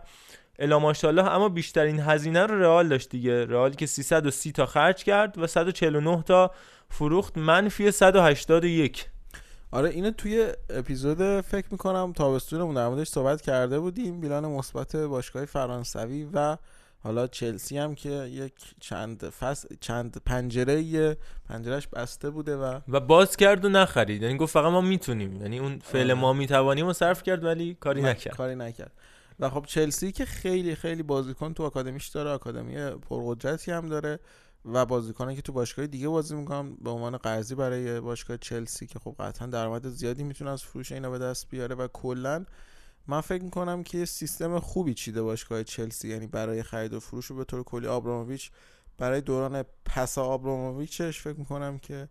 الا 0.59 0.79
ماشاءالله 0.79 1.23
اما 1.31 1.49
بیشترین 1.49 1.99
هزینه 1.99 2.45
رو 2.45 2.59
رئال 2.59 2.87
داشت 2.87 3.09
دیگه. 3.09 3.45
رئال 3.45 3.73
که 3.73 3.85
330 3.85 4.51
تا 4.51 4.65
خرج 4.65 5.03
کرد 5.03 5.37
و 5.37 5.47
149 5.47 6.23
تا 6.23 6.51
فروخت 6.89 7.37
منفی 7.37 7.91
181 7.91 9.05
آره 9.71 9.89
اینو 9.89 10.11
توی 10.11 10.47
اپیزود 10.69 11.41
فکر 11.41 11.65
می‌کنم 11.71 12.13
تابستونمون 12.13 12.75
در 12.75 12.87
موردش 12.87 13.07
صحبت 13.07 13.41
کرده 13.41 13.79
بودیم. 13.79 14.21
بیلان 14.21 14.45
مثبت 14.45 14.95
باشگاه 14.95 15.45
فرانسوی 15.45 16.27
و 16.33 16.57
حالا 17.03 17.27
چلسی 17.27 17.77
هم 17.77 17.95
که 17.95 18.09
یک 18.09 18.53
چند 18.79 19.29
فصل 19.29 19.67
چند 19.79 20.21
پنجره 20.25 21.17
پنجرهش 21.49 21.87
بسته 21.87 22.29
بوده 22.29 22.57
و 22.57 22.79
و 22.87 22.99
باز 22.99 23.37
کرد 23.37 23.65
و 23.65 23.69
نخرید. 23.69 24.21
یعنی 24.21 24.37
گفت 24.37 24.53
فقط 24.53 24.71
ما 24.71 24.81
می‌تونیم. 24.81 25.41
یعنی 25.41 25.59
اون 25.59 25.79
فعل 25.83 26.11
آره. 26.11 26.13
ما 26.13 26.33
می‌توانیم 26.33 26.87
و 26.87 26.93
صرف 26.93 27.23
کرد 27.23 27.43
ولی 27.43 27.77
کاری 27.79 28.01
نکرد. 28.01 28.35
کاری 28.35 28.55
نکرد. 28.55 28.91
و 29.39 29.49
خب 29.49 29.65
چلسی 29.65 30.11
که 30.11 30.25
خیلی 30.25 30.75
خیلی 30.75 31.03
بازیکن 31.03 31.53
تو 31.53 31.63
آکادمیش 31.63 32.07
داره 32.07 32.29
آکادمی 32.29 32.89
پرقدرتی 32.89 33.71
هم 33.71 33.89
داره 33.89 34.19
و 34.65 34.85
بازیکنان 34.85 35.35
که 35.35 35.41
تو 35.41 35.53
باشگاه 35.53 35.87
دیگه 35.87 36.07
بازی 36.07 36.35
می‌کنن 36.35 36.75
به 36.75 36.89
عنوان 36.89 37.17
قرضی 37.17 37.55
برای 37.55 37.99
باشگاه 37.99 38.37
چلسی 38.37 38.87
که 38.87 38.99
خب 38.99 39.15
قطعا 39.19 39.47
درآمد 39.47 39.89
زیادی 39.89 40.23
می‌تونه 40.23 40.51
از 40.51 40.63
فروش 40.63 40.91
اینا 40.91 41.09
به 41.09 41.19
دست 41.19 41.49
بیاره 41.49 41.75
و 41.75 41.87
کلا 41.87 42.45
من 43.07 43.21
فکر 43.21 43.43
می‌کنم 43.43 43.83
که 43.83 44.05
سیستم 44.05 44.59
خوبی 44.59 44.93
چیده 44.93 45.21
باشگاه 45.21 45.63
چلسی 45.63 46.09
یعنی 46.09 46.27
برای 46.27 46.63
خرید 46.63 46.93
و 46.93 46.99
فروش 46.99 47.31
و 47.31 47.35
به 47.35 47.43
طور 47.43 47.63
کلی 47.63 47.87
آبراموویچ 47.87 48.51
برای 48.97 49.21
دوران 49.21 49.63
پس 49.85 50.17
آبراموویچش 50.17 51.21
فکر 51.21 51.39
می‌کنم 51.39 51.79
که 51.79 52.09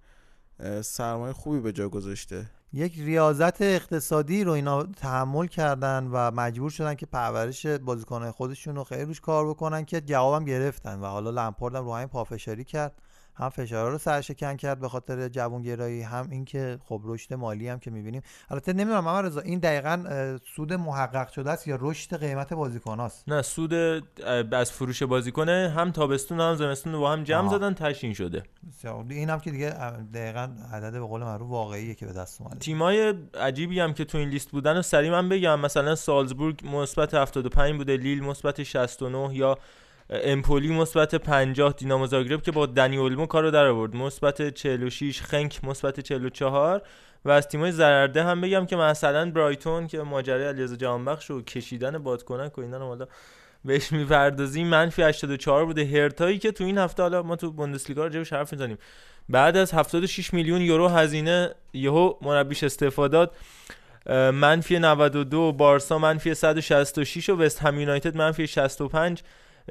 سرمایه 0.82 1.32
خوبی 1.32 1.60
به 1.60 1.72
جا 1.72 1.88
گذاشته. 1.88 2.46
یک 2.72 2.98
ریاضت 2.98 3.62
اقتصادی 3.62 4.44
رو 4.44 4.52
اینا 4.52 4.82
تحمل 4.82 5.46
کردن 5.46 6.08
و 6.12 6.30
مجبور 6.30 6.70
شدن 6.70 6.94
که 6.94 7.06
پرورش 7.06 7.66
بازیکنهای 7.66 8.30
خودشون 8.30 8.76
رو 8.76 8.84
خیلی 8.84 9.04
روش 9.04 9.20
کار 9.20 9.48
بکنن 9.48 9.84
که 9.84 10.00
جوابم 10.00 10.44
گرفتن 10.44 11.00
و 11.00 11.04
حالا 11.04 11.30
لمپارد 11.30 11.76
رو 11.76 11.94
همین 11.94 12.08
پافشاری 12.08 12.64
کرد. 12.64 12.92
هم 13.36 13.48
فشارها 13.48 13.88
رو 13.88 13.98
سرشکن 13.98 14.56
کرد 14.56 14.80
به 14.80 14.88
خاطر 14.88 15.28
جوانگرایی 15.28 16.02
هم 16.02 16.28
اینکه 16.30 16.78
خب 16.84 17.00
رشد 17.04 17.34
مالی 17.34 17.68
هم 17.68 17.78
که 17.78 17.90
می‌بینیم. 17.90 18.22
البته 18.50 18.72
نمی‌دونم 18.72 19.04
محمد 19.04 19.26
رضا 19.26 19.40
این 19.40 19.58
دقیقا 19.58 20.38
سود 20.56 20.72
محقق 20.72 21.28
شده 21.28 21.50
است 21.50 21.68
یا 21.68 21.78
رشد 21.80 22.16
قیمت 22.16 22.52
بازیکناست 22.52 23.28
نه 23.28 23.42
سود 23.42 23.74
از 24.52 24.72
فروش 24.72 25.02
بازیکنه 25.02 25.72
هم 25.76 25.90
تابستون 25.90 26.40
هم 26.40 26.54
زمستون 26.54 26.92
رو 26.92 27.00
با 27.00 27.12
هم 27.12 27.24
جمع 27.24 27.48
آها. 27.48 27.58
زدن 27.58 27.74
تشین 27.74 28.14
شده. 28.14 28.42
این 29.10 29.30
هم 29.30 29.40
که 29.40 29.50
دیگه 29.50 29.70
دقیقا 30.14 30.48
عدد 30.72 30.92
به 30.92 31.00
قول 31.00 31.20
معروف 31.20 31.50
واقعیه 31.50 31.94
که 31.94 32.06
به 32.06 32.12
دست 32.12 32.40
اومده. 32.40 32.58
تیمای 32.58 33.14
عجیبی 33.40 33.80
هم 33.80 33.94
که 33.94 34.04
تو 34.04 34.18
این 34.18 34.28
لیست 34.28 34.50
بودن 34.50 34.76
و 34.76 34.82
سریع 34.82 35.10
من 35.10 35.28
بگم 35.28 35.60
مثلا 35.60 35.94
سالزبورگ 35.94 36.60
مثبت 36.64 37.14
75 37.14 37.76
بوده 37.76 37.96
لیل 37.96 38.24
مثبت 38.24 38.62
69 38.62 39.36
یا 39.36 39.58
امپولی 40.10 40.72
مثبت 40.72 41.14
50 41.14 41.72
دینامو 41.72 42.06
زاگرب 42.06 42.42
که 42.42 42.52
با 42.52 42.66
دنی 42.66 42.96
اولمو 42.96 43.26
کارو 43.26 43.50
در 43.50 43.66
آورد. 43.66 43.96
مثبت 43.96 44.54
46 44.54 45.22
خنک 45.22 45.64
مثبت 45.64 46.00
44 46.00 46.82
و 47.24 47.30
از 47.30 47.48
تیمای 47.48 47.72
زرده 47.72 48.24
هم 48.24 48.40
بگم 48.40 48.66
که 48.66 48.76
مثلا 48.76 49.30
برایتون 49.30 49.86
که 49.86 49.98
ماجرای 49.98 50.46
علیرضا 50.46 50.76
جهانبخش 50.76 51.30
و 51.30 51.42
کشیدن 51.42 51.98
بادکنک 51.98 52.58
و 52.58 52.60
اینا 52.60 52.78
رو 52.78 52.86
حالا 52.86 53.06
بهش 53.64 53.92
می‌پردازیم. 53.92 54.66
منفی 54.66 55.02
84 55.02 55.64
بوده 55.64 55.84
هرتایی 55.84 56.38
که 56.38 56.52
تو 56.52 56.64
این 56.64 56.78
هفته 56.78 57.02
حالا 57.02 57.22
ما 57.22 57.36
تو 57.36 57.52
بوندسلیگا 57.52 58.02
راجعش 58.02 58.32
حرف 58.32 58.52
می‌زنیم. 58.52 58.78
بعد 59.28 59.56
از 59.56 59.74
76 59.74 60.34
میلیون 60.34 60.60
یورو 60.60 60.88
هزینه 60.88 61.54
یهو 61.72 62.14
مربیش 62.22 62.64
استعفا 62.64 63.08
داد. 63.08 63.34
اه، 64.06 64.30
منفی 64.30 64.78
92 64.78 65.52
بارسا 65.52 65.98
منفی 65.98 66.34
166 66.34 67.28
و 67.28 67.36
وست 67.36 67.62
هم 67.62 67.80
یونایتد 67.80 68.16
منفی 68.16 68.46
65 68.46 69.22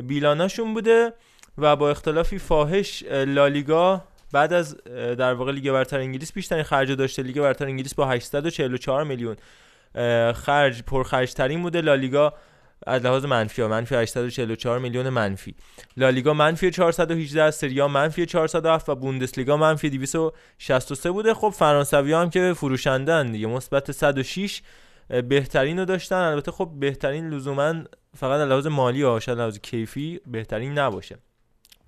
بیلاناشون 0.04 0.74
بوده 0.74 1.14
و 1.58 1.76
با 1.76 1.90
اختلافی 1.90 2.40
فاحش 2.40 3.04
لالیگا 3.12 4.04
بعد 4.32 4.54
از 4.54 4.84
در 4.94 5.34
واقع 5.34 5.52
لیگ 5.52 5.72
برتر 5.72 6.00
انگلیس 6.00 6.34
بیشترین 6.34 6.64
خرج 6.64 6.92
داشته. 6.92 7.24
لیگ 7.24 7.42
برتر 7.42 7.66
انگلیس 7.66 7.94
با 7.94 8.06
844 8.06 9.04
میلیون 9.04 9.36
خرج 10.34 10.84
پرخرج 10.84 11.34
ترین 11.34 11.62
بوده. 11.62 11.82
لالیگا 11.82 12.34
از 12.88 13.06
لحاظ 13.06 13.26
منفی 13.26 13.62
ها 13.62 13.68
منفی 13.68 13.96
844 13.96 14.80
میلیون 14.80 15.10
منفی. 15.10 15.56
لالیگا 15.98 16.34
منفی 16.34 16.72
418 16.72 17.52
سریا 17.52 17.88
منفی 17.88 18.26
407 18.26 18.90
و 18.90 18.96
بوندسلیگا 18.96 19.58
منفی 19.58 19.90
263 19.90 21.12
بوده. 21.12 21.34
خب 21.34 21.50
فرانسوی 21.50 22.14
هم 22.14 22.30
که 22.30 22.54
فروشندن 22.58 23.32
دیگه. 23.32 23.48
مثبت 23.48 23.92
106 23.92 24.62
اه، 25.10 25.22
بهترین 25.22 25.80
رو 25.80 25.86
داشتن. 25.86 26.16
البته 26.16 26.52
خب 26.52 26.72
بهترین 26.80 27.30
لزوما 27.30 27.74
فقط 28.18 28.48
لحاظ 28.48 28.68
مالی 28.68 29.02
ها 29.02 29.20
شاید 29.20 29.38
لحاظ 29.38 29.58
کیفی 29.60 30.20
بهترین 30.28 30.78
نباشه. 30.78 31.18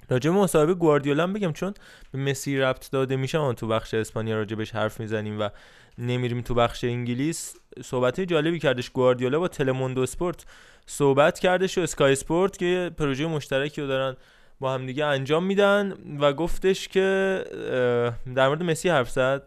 راجع 0.09 0.31
به 0.31 0.37
مصاحبه 0.37 0.73
گواردیولا 0.73 1.27
بگم 1.27 1.53
چون 1.53 1.73
به 2.11 2.19
مسی 2.19 2.57
ربط 2.57 2.91
داده 2.91 3.15
میشه 3.15 3.37
ما 3.37 3.53
تو 3.53 3.67
بخش 3.67 3.93
اسپانیا 3.93 4.35
راجبش 4.37 4.71
حرف 4.71 4.99
می‌زنیم 4.99 5.39
و 5.39 5.49
نمیریم 5.97 6.41
تو 6.41 6.53
بخش 6.53 6.83
انگلیس. 6.83 7.55
صحبت 7.83 8.21
جالبی 8.21 8.59
کردش 8.59 8.89
گواردیولا 8.89 9.39
با 9.39 9.47
تلموندو 9.47 10.01
اسپورت 10.01 10.45
صحبت 10.85 11.39
کردش 11.39 11.77
و 11.77 11.81
اسکای 11.81 12.11
اسپورت 12.11 12.57
که 12.57 12.91
پروژه 12.97 13.25
مشترکی 13.25 13.81
رو 13.81 13.87
دارن 13.87 14.15
با 14.59 14.73
همدیگه 14.73 15.05
انجام 15.05 15.43
میدن 15.43 15.93
و 16.19 16.33
گفتش 16.33 16.87
که 16.87 17.43
در 18.35 18.47
مورد 18.47 18.63
مسی 18.63 18.89
حرف 18.89 19.09
زد. 19.09 19.43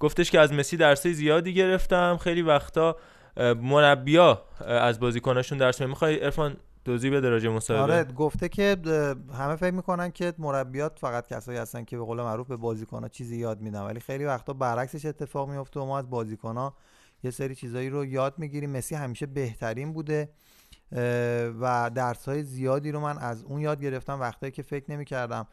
گفتش 0.00 0.30
که 0.30 0.40
از 0.40 0.52
مسی 0.52 0.76
درسای 0.76 1.12
زیادی 1.12 1.54
گرفتم. 1.54 2.18
خیلی 2.24 2.42
وقتا 2.42 2.96
مربیا 3.36 4.42
از 4.66 5.00
بازیکناشون 5.00 5.58
درس 5.58 5.80
می‌خوای 5.80 6.20
عرفان 6.20 6.56
توضیح 6.84 7.16
بده 7.16 7.28
راجع 7.28 7.48
به 7.48 7.54
مصاحبه؟ 7.54 7.92
آره 7.92 8.04
گفته 8.04 8.48
که 8.48 8.76
همه 9.38 9.56
فکر 9.56 9.70
می‌کنن 9.70 10.10
که 10.10 10.34
مربیات 10.38 10.98
فقط 10.98 11.26
کسایی 11.26 11.58
هستن 11.58 11.84
که 11.84 11.96
به 11.96 12.04
قول 12.04 12.22
معروف 12.22 12.46
به 12.46 12.56
بازیکن‌ها 12.56 13.08
چیزی 13.08 13.36
یاد 13.36 13.60
میدن. 13.60 13.82
ولی 13.82 14.00
خیلی 14.00 14.24
وقتا 14.24 14.52
برعکسش 14.52 15.06
اتفاق 15.06 15.50
میفته 15.50 15.80
و 15.80 15.84
ما 15.84 15.98
از 15.98 16.10
بازیکن‌ها 16.10 16.74
یه 17.22 17.30
سری 17.30 17.54
چیزایی 17.54 17.90
رو 17.90 18.04
یاد 18.04 18.34
می‌گیریم. 18.38 18.70
مسی 18.70 18.94
همیشه 18.94 19.26
بهترین 19.26 19.92
بوده 19.92 20.28
و 21.60 21.90
درس 21.94 22.28
های 22.28 22.42
زیادی 22.42 22.92
رو 22.92 23.00
من 23.00 23.18
از 23.18 23.44
اون 23.44 23.60
یاد 23.60 23.82
گرفتم. 23.82 24.20
وقتایی 24.20 24.52
که 24.52 24.62
فکر 24.62 24.90
نمی‌کردم 24.90 25.46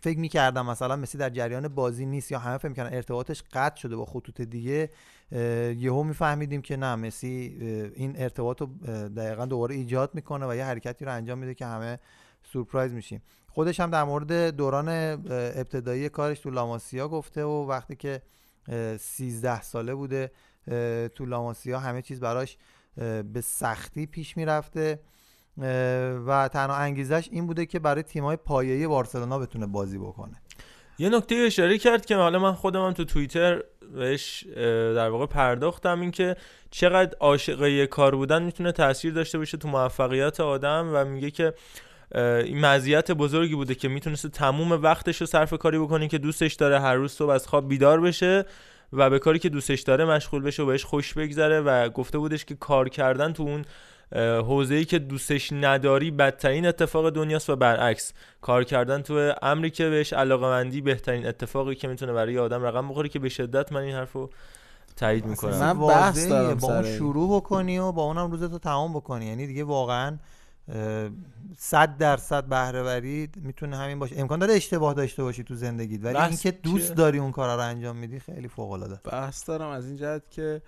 فکر 0.00 0.18
می‌کردم 0.18 0.66
مثلا 0.66 0.96
مسی 0.96 1.18
در 1.18 1.30
جریان 1.30 1.68
بازی 1.68 2.06
نیست 2.06 2.32
یا 2.32 2.38
همه 2.38 2.58
فکر 2.58 2.68
می‌کردن 2.68 2.96
ارتباطش 2.96 3.42
قطع 3.52 3.76
شده 3.76 3.96
با 3.96 4.04
خطوط 4.04 4.40
دیگه. 4.40 4.90
یهو 5.32 6.02
میفهمیدیم 6.02 6.62
که 6.62 6.76
نه 6.76 6.96
مسی 6.96 7.58
این 7.94 8.14
ارتباط 8.16 8.60
رو 8.60 8.66
دقیقا 9.08 9.46
دوباره 9.46 9.74
ایجاد 9.74 10.14
می‌کنه 10.14 10.46
و 10.48 10.54
یه 10.54 10.64
حرکتی 10.64 11.04
رو 11.04 11.12
انجام 11.12 11.38
میده 11.38 11.54
که 11.54 11.66
همه 11.66 11.98
سورپرایز 12.52 12.92
میشیم. 12.92 13.22
خودش 13.48 13.80
هم 13.80 13.90
در 13.90 14.04
مورد 14.04 14.56
دوران 14.56 14.88
ابتدایی 15.28 16.08
کارش 16.08 16.40
تو 16.40 16.50
لاماسیا 16.50 17.08
گفته 17.08 17.44
و 17.44 17.66
وقتی 17.66 17.96
که 17.96 18.22
اه، 18.68 18.96
13 18.96 19.62
ساله 19.62 19.94
بوده 19.94 20.30
تو 21.14 21.26
لاماسیا 21.26 21.78
همه 21.78 22.02
چیز 22.02 22.20
براش 22.20 22.56
به 23.32 23.40
سختی 23.40 24.06
پیش 24.06 24.36
می‌رفته. 24.36 25.00
و 26.26 26.48
تنها 26.52 26.76
انگیزش 26.76 27.28
این 27.32 27.46
بوده 27.46 27.66
که 27.66 27.78
برای 27.78 28.02
تیم‌های 28.02 28.36
پایه‌ای 28.36 28.86
بارسلونا 28.86 29.38
بتونه 29.38 29.66
بازی 29.66 29.98
بکنه. 29.98 30.42
یه 30.98 31.08
نکته 31.08 31.34
اشاره 31.34 31.78
کرد 31.78 32.06
که 32.06 32.16
حالا 32.16 32.38
من 32.38 32.52
خودم 32.52 32.86
هم 32.86 32.92
تو 32.92 33.04
توییتر 33.04 33.62
بهش 33.94 34.44
در 34.96 35.08
واقع 35.08 35.26
پرداختم 35.26 36.00
این 36.00 36.10
که 36.10 36.36
چقدر 36.70 37.16
عاشق 37.20 37.62
یه 37.62 37.86
کار 37.86 38.14
بودن 38.14 38.42
می‌تونه 38.42 38.72
تاثیر 38.72 39.12
داشته 39.12 39.38
باشه 39.38 39.56
تو 39.56 39.68
موفقیت 39.68 40.40
آدم 40.40 40.90
و 40.94 41.04
میگه 41.04 41.30
که 41.30 41.54
این 42.14 42.60
مزیت 42.60 43.10
بزرگی 43.10 43.54
بوده 43.54 43.74
که 43.74 43.88
می‌تونسته 43.88 44.28
تموم 44.28 44.72
وقتش 44.72 45.20
رو 45.20 45.26
صرف 45.26 45.54
کاری 45.54 45.78
بکنه 45.78 46.08
که 46.08 46.18
دوستش 46.18 46.54
داره 46.54 46.80
هر 46.80 46.94
روز 46.94 47.12
صبح 47.12 47.30
از 47.30 47.46
خواب 47.46 47.68
بیدار 47.68 48.00
بشه 48.00 48.44
و 48.92 49.10
به 49.10 49.18
کاری 49.18 49.38
که 49.38 49.48
دوستش 49.48 49.80
داره 49.80 50.04
مشغول 50.04 50.42
بشه 50.42 50.62
و 50.62 50.66
بهش 50.66 50.84
خوش 50.84 51.14
بگذره 51.14 51.60
و 51.60 51.88
گفته 51.88 52.18
بودش 52.18 52.44
که 52.44 52.54
کار 52.54 52.88
کردن 52.88 53.32
تو 53.32 53.42
اون 53.42 53.64
حوزه 54.16 54.74
ای 54.74 54.84
که 54.84 54.98
دوستش 54.98 55.52
نداری 55.52 56.10
بدترین 56.10 56.66
اتفاق 56.66 57.10
دنیاست 57.10 57.50
و 57.50 57.56
برعکس 57.56 58.12
کار 58.40 58.64
کردن 58.64 59.02
تو 59.02 59.32
امری 59.42 59.70
که 59.70 59.88
بهش 59.88 60.12
علاقه 60.12 60.80
بهترین 60.80 61.26
اتفاقی 61.26 61.74
که 61.74 61.88
می‌تونه 61.88 62.12
برای 62.12 62.32
یه 62.34 62.40
آدم 62.40 62.62
رقم 62.62 62.88
بخوره 62.88 63.08
که 63.08 63.18
به 63.18 63.28
شدت 63.28 63.72
من 63.72 63.80
این 63.80 63.94
حرفو 63.94 64.30
تایید 64.96 65.26
می‌کنم 65.26 65.58
من 65.58 65.86
بحث. 65.86 66.28
دارم 66.28 66.54
با 66.54 66.74
اون. 66.74 66.96
شروع 66.96 67.36
بکنی 67.36 67.78
و 67.78 67.92
با 67.92 68.02
اونم 68.02 68.30
روزتو 68.30 68.58
تمام 68.58 68.92
بکنی 68.92 69.26
یعنی 69.26 69.46
دیگه 69.46 69.64
واقعا 69.64 70.18
صد 71.58 71.96
درصد 71.96 72.44
بهره 72.44 72.82
وری 72.82 73.28
می‌تونه 73.36 73.76
همین 73.76 73.98
باشه 73.98 74.20
امکان 74.20 74.38
داره 74.38 74.54
اشتباه 74.54 74.94
داشته 74.94 75.22
باشی 75.22 75.44
تو 75.44 75.54
زندگیت 75.54 76.04
ولی 76.04 76.16
اینکه 76.16 76.50
دوست؟ 76.50 76.94
داری 76.94 77.18
اون 77.18 77.32
کارا 77.32 77.54
رو 77.54 77.60
انجام 77.62 77.96
میدی 77.96 78.20
خیلی 78.20 78.48
فوق 78.48 78.70
العاده 78.70 79.00
بحث 79.04 79.48
دارم 79.48 79.68
از 79.68 79.86
این 79.86 79.96
جهت 79.96 80.30
که 80.30 80.62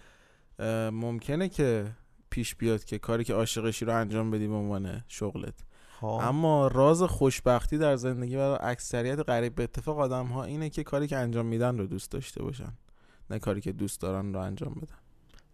ممکنه 0.93 1.49
که 1.49 1.87
پیش 2.31 2.55
بیاد 2.55 2.85
که 2.85 2.99
کاری 2.99 3.25
که 3.25 3.35
عاشقشی 3.35 3.85
رو 3.85 3.97
انجام 3.97 4.31
بدی 4.31 4.49
به 4.49 4.55
عنوان 4.55 5.05
شغلت. 5.09 5.55
خب. 6.01 6.07
اما 6.07 6.67
راز 6.67 7.03
خوشبختی 7.03 7.79
در 7.79 7.97
زندگی 7.97 8.37
برای 8.37 8.59
اکثریت 8.61 9.19
قریب 9.19 9.55
به 9.55 9.63
اتفاق 9.63 9.99
آدم 9.99 10.27
ها 10.27 10.45
اینه 10.45 10.71
که 10.71 10.83
کاری 10.83 11.07
که 11.07 11.17
انجام 11.17 11.47
میدن 11.47 11.79
رو 11.79 11.87
دوست 11.87 12.11
داشته 12.11 12.43
باشن 12.43 12.73
نه 13.31 13.39
کاری 13.39 13.61
که 13.61 13.73
دوست 13.73 14.01
دارن 14.01 14.35
رو 14.35 14.41
انجام 14.41 14.75
بدن. 14.75 14.97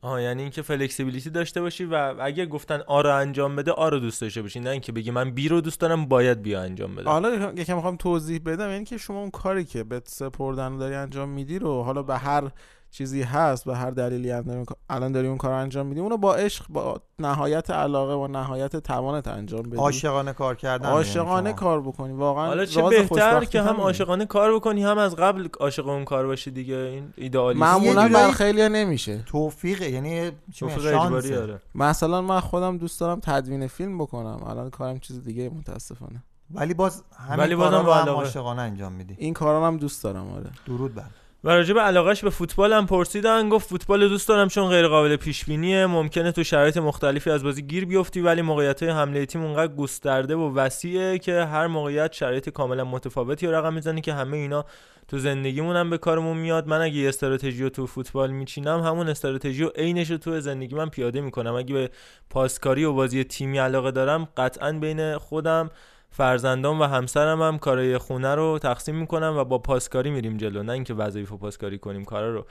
آها 0.02 0.20
یعنی 0.20 0.42
اینکه 0.42 0.62
فلکسیبیلیتی 0.62 1.30
داشته 1.30 1.60
باشی 1.60 1.84
و 1.84 2.14
اگه 2.20 2.46
گفتن 2.46 2.80
آ 2.86 3.00
رو 3.00 3.14
انجام 3.14 3.56
بده 3.56 3.72
آ 3.72 3.88
رو 3.88 3.98
دوست 3.98 4.20
داشته 4.20 4.42
باشی 4.42 4.60
نه 4.60 4.70
اینکه 4.70 4.92
بگی 4.92 5.10
من 5.10 5.30
بی 5.30 5.48
رو 5.48 5.60
دوست 5.60 5.80
دارم 5.80 6.06
باید 6.06 6.42
بیا 6.42 6.62
انجام 6.62 6.94
بده 6.94 7.10
حالا 7.10 7.52
یکم 7.52 7.74
می‌خوام 7.74 7.96
توضیح 7.96 8.40
بدم 8.46 8.70
یعنی 8.70 8.84
که 8.84 8.98
شما 8.98 9.20
اون 9.20 9.30
کاری 9.30 9.64
که 9.64 9.84
به 9.84 10.02
سپردن 10.04 10.72
رو 10.72 10.78
داری 10.78 10.94
انجام 10.94 11.28
میدی 11.28 11.58
رو 11.58 11.82
حالا 11.82 12.02
به 12.02 12.18
هر 12.18 12.50
چیزی 12.90 13.22
هست 13.22 13.64
به 13.64 13.76
هر 13.76 13.90
دلیلی 13.90 14.30
هم 14.30 14.42
داری 14.42 14.56
اون 14.56 14.64
کار- 14.64 14.76
الان 14.90 15.12
داری 15.12 15.28
اون 15.28 15.36
کار 15.38 15.52
انجام 15.52 15.86
میدی 15.86 16.00
اونو 16.00 16.16
با 16.16 16.34
عشق 16.34 16.64
با 16.68 17.00
نهایت 17.18 17.70
علاقه 17.70 18.14
و 18.14 18.26
نهایت 18.26 18.76
توانت 18.76 19.28
انجام 19.28 19.62
بدی 19.62 19.76
عاشقانه 19.76 20.32
کار 20.32 20.54
کردن 20.54 20.88
عاشقانه 20.88 21.48
یعنی. 21.48 21.52
کار 21.60 21.80
بکنی 21.80 22.12
واقعا 22.12 22.46
حالا 22.46 22.64
چه 22.64 22.82
بهتر 22.82 23.44
که 23.44 23.62
هم. 23.62 23.76
عاشقانه 23.80 24.26
کار 24.26 24.54
بکنی 24.54 24.82
هم 24.84 24.98
از 24.98 25.16
قبل 25.16 25.48
عاشق 25.60 25.88
اون 25.88 26.04
کار 26.04 26.26
باشی 26.26 26.50
دیگه 26.50 26.74
این 26.76 27.12
ایدئالیسم 27.16 27.64
معمولا 27.66 28.08
بر 28.08 28.30
خیلی 28.30 28.68
نمیشه 28.68 29.22
توفیقه 29.26 29.90
یعنی؟ 29.90 30.32
توفیق. 30.58 30.96
آره 31.42 31.60
مثلا 31.74 32.22
من 32.22 32.40
خودم 32.40 32.78
دوست 32.78 33.00
دارم 33.00 33.20
تدوین 33.22 33.66
فیلم 33.66 33.98
بکنم 33.98 34.40
الان 34.46 34.70
کارم 34.70 34.98
چیز 34.98 35.22
دیگه 35.24 35.48
متاسفانه 35.48 36.22
ولی 36.50 36.74
باز 36.74 37.02
همین 37.28 37.40
ولی 37.40 37.54
بازم 37.54 37.70
کارا 37.70 37.80
رو 37.80 37.86
با 37.86 37.94
هم. 37.94 38.08
عاشقانه 38.08 38.62
انجام 38.62 38.92
میدی 38.92 39.14
این 39.18 39.34
کارا 39.34 39.66
هم 39.66 39.76
دوست 39.76 40.04
دارم 40.04 40.28
آره 40.32 40.50
درود 40.66 40.94
بر 40.94 41.04
و 41.46 41.50
راجع 41.50 41.74
به 41.74 41.80
علاقش 41.80 42.24
به 42.24 42.30
فوتبال 42.30 42.72
هم 42.72 42.86
پرسیدن. 42.86 43.48
گفت 43.48 43.68
فوتبال 43.68 44.08
دوست 44.08 44.28
دارم 44.28 44.48
چون 44.48 44.68
غیر 44.68 44.88
قابل 44.88 45.16
پیش 45.16 45.44
بینیه 45.44 45.86
ممکنه 45.86 46.32
تو 46.32 46.44
شرایط 46.44 46.76
مختلفی 46.76 47.30
از 47.30 47.44
بازی 47.44 47.62
گیر 47.62 47.84
بیفتی 47.84 48.20
ولی 48.20 48.42
موقعیت 48.42 48.82
های 48.82 48.92
حمله 48.92 49.26
تیم 49.26 49.42
اونقدر 49.42 49.74
گسترده 49.74 50.36
و 50.36 50.54
وسیعه 50.54 51.18
که 51.18 51.44
هر 51.44 51.66
موقعیت 51.66 52.12
شرایط 52.12 52.48
کاملا 52.48 52.84
متفاوتی 52.84 53.46
رو 53.46 53.54
رقم 53.54 53.74
می‌زنه 53.74 54.00
که 54.00 54.14
همه 54.14 54.36
اینا 54.36 54.64
تو 55.08 55.18
زندگیمون 55.18 55.76
هم 55.76 55.90
به 55.90 55.98
کارمون 55.98 56.36
میاد. 56.36 56.68
من 56.68 56.80
اگه 56.80 56.94
یه 56.94 57.08
استراتژی 57.08 57.62
رو 57.62 57.68
تو 57.68 57.86
فوتبال 57.86 58.30
میچینم 58.30 58.80
همون 58.80 59.08
استراتژی 59.08 59.62
رو 59.62 59.70
عینش 59.76 60.10
رو 60.10 60.16
تو 60.16 60.40
زندگی 60.40 60.74
من 60.74 60.88
پیاده 60.88 61.20
می‌کنم. 61.20 61.54
اگه 61.54 61.74
به 61.74 61.90
پاسکاری 62.30 62.84
و 62.84 62.92
بازی 62.92 63.24
تیمی 63.24 63.58
علاقه 63.58 63.90
دارم 63.90 64.28
قطعا 64.36 64.72
بین 64.72 65.18
خودم 65.18 65.70
فرزندان 66.16 66.78
و 66.78 66.84
همسرم 66.84 67.42
هم 67.42 67.58
کارهای 67.58 67.98
خونه 67.98 68.34
رو 68.34 68.58
تقسیم 68.58 68.94
می‌کنم 68.94 69.34
و 69.36 69.44
با 69.44 69.58
پاسکاری 69.58 70.10
میریم 70.10 70.36
جلو. 70.36 70.62
نه 70.62 70.72
اینکه 70.72 70.94
وظایف 70.94 71.32
و 71.32 71.36
پاسکاری 71.36 71.78
کنیم 71.78 72.04
کارا 72.04 72.32
رو. 72.32 72.46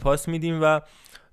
پاس 0.00 0.28
میدیم 0.28 0.58
و 0.62 0.80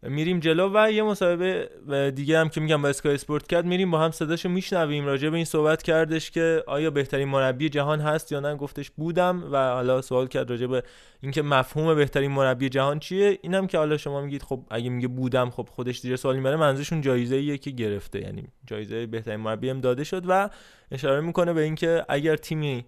میریم 0.03 0.39
جلو 0.39 0.71
و 0.73 0.91
یه 0.91 1.03
مصاحبه 1.03 1.69
دیگه 2.15 2.39
هم 2.39 2.49
که 2.49 2.61
میگم 2.61 2.81
با 2.81 2.89
اسکای 2.89 3.13
اسپورت 3.13 3.47
کرد 3.47 3.65
میریم 3.65 3.91
با 3.91 3.99
هم 3.99 4.11
صداشو 4.11 4.49
میشنویم. 4.49 5.05
راجع 5.05 5.29
به 5.29 5.35
این 5.35 5.45
صحبت 5.45 5.83
کردش 5.83 6.31
که 6.31 6.63
آیا 6.67 6.91
بهترین 6.91 7.27
مربی 7.27 7.69
جهان 7.69 7.99
هست 7.99 8.31
یا 8.31 8.39
نه؟ 8.39 8.55
گفتش 8.55 8.91
بودم 8.91 9.43
و 9.51 9.57
حالا 9.57 10.01
سوال 10.01 10.27
کرد 10.27 10.49
راجع 10.49 10.67
به 10.67 10.83
اینکه 11.21 11.41
مفهوم 11.41 11.95
بهترین 11.95 12.31
مربی 12.31 12.69
جهان 12.69 12.99
چیه. 12.99 13.39
اینم 13.41 13.67
که 13.67 13.77
حالا 13.77 13.97
شما 13.97 14.21
میگید 14.21 14.43
خب 14.43 14.65
اگه 14.71 14.89
میگه 14.89 15.07
بودم 15.07 15.49
خب 15.49 15.67
خودش 15.71 16.01
دیگه 16.01 16.15
سوال 16.15 16.35
می‌بره. 16.35 16.55
منظورشون 16.55 17.01
جایزه 17.01 17.35
ایه 17.35 17.57
که 17.57 17.71
گرفته 17.71 18.21
یعنی 18.21 18.47
جایزه 18.67 19.05
بهترین 19.05 19.39
مربی 19.39 19.69
هم 19.69 19.81
داده 19.81 20.03
شد 20.03 20.23
و 20.27 20.49
اشاره 20.91 21.21
می‌کنه 21.21 21.53
به 21.53 21.61
اینکه 21.61 22.05
اگر 22.09 22.35
تیمی 22.35 22.85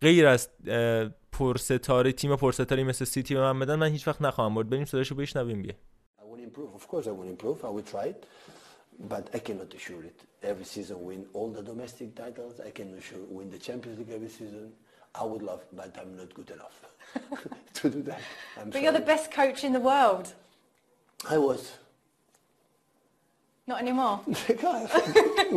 غیر 0.00 0.26
از 0.26 0.48
پرستاره 1.33 2.11
تیم 2.11 2.35
پرستاره 2.35 2.83
مثل 2.83 3.05
سیتی 3.05 3.35
به 3.35 3.41
من 3.41 3.59
بدن 3.59 3.75
من 3.75 3.87
هیچ 3.87 4.07
وقت 4.07 4.21
نخواهم 4.21 4.55
برد 4.55 4.69
بریم 4.69 4.85
صداشو 4.85 5.15
بشنویم 5.15 5.61
بیا 5.61 5.73
I 5.73 6.23
want 6.31 6.37
to 6.39 6.43
improve. 6.43 6.69
Of 6.81 6.87
course, 6.87 7.05
I 7.07 7.11
want 7.11 7.25
to 7.29 7.31
improve. 7.37 7.57
I 7.65 7.69
will 7.75 7.87
try 7.93 8.05
it, 8.13 8.19
but 9.13 9.23
I 9.37 9.39
cannot 9.47 9.69
assure 9.77 10.03
it. 10.09 10.17
Every 10.51 10.65
season, 10.75 10.97
win 11.09 11.21
all 11.37 11.49
the 11.57 11.63
domestic 11.71 12.09
titles. 12.21 12.53
I 12.69 12.71
can 12.77 12.87
assure 12.99 13.23
win 13.37 13.47
the 13.55 13.61
Champions 13.67 13.95
League 13.99 14.13
every 14.19 14.31
season. 14.39 14.65
I 15.21 15.23
would 15.31 15.43
love, 15.49 15.61
but 15.79 15.91
I'm 16.01 16.11
not 16.21 16.29
good 16.39 16.49
enough 16.57 16.77
to 17.79 17.83
do 17.95 18.01
that. 18.09 18.21
I'm 18.59 18.69
But 18.73 18.79
you're 18.83 18.97
the 19.01 19.05
sorry. 19.05 19.13
best 19.15 19.25
coach 19.41 19.59
in 19.67 19.71
the 19.77 19.83
world. 19.91 20.25
I 21.35 21.37
was. 21.49 21.61
Not 23.71 23.77
anymore. 23.85 24.15
God, 24.61 24.81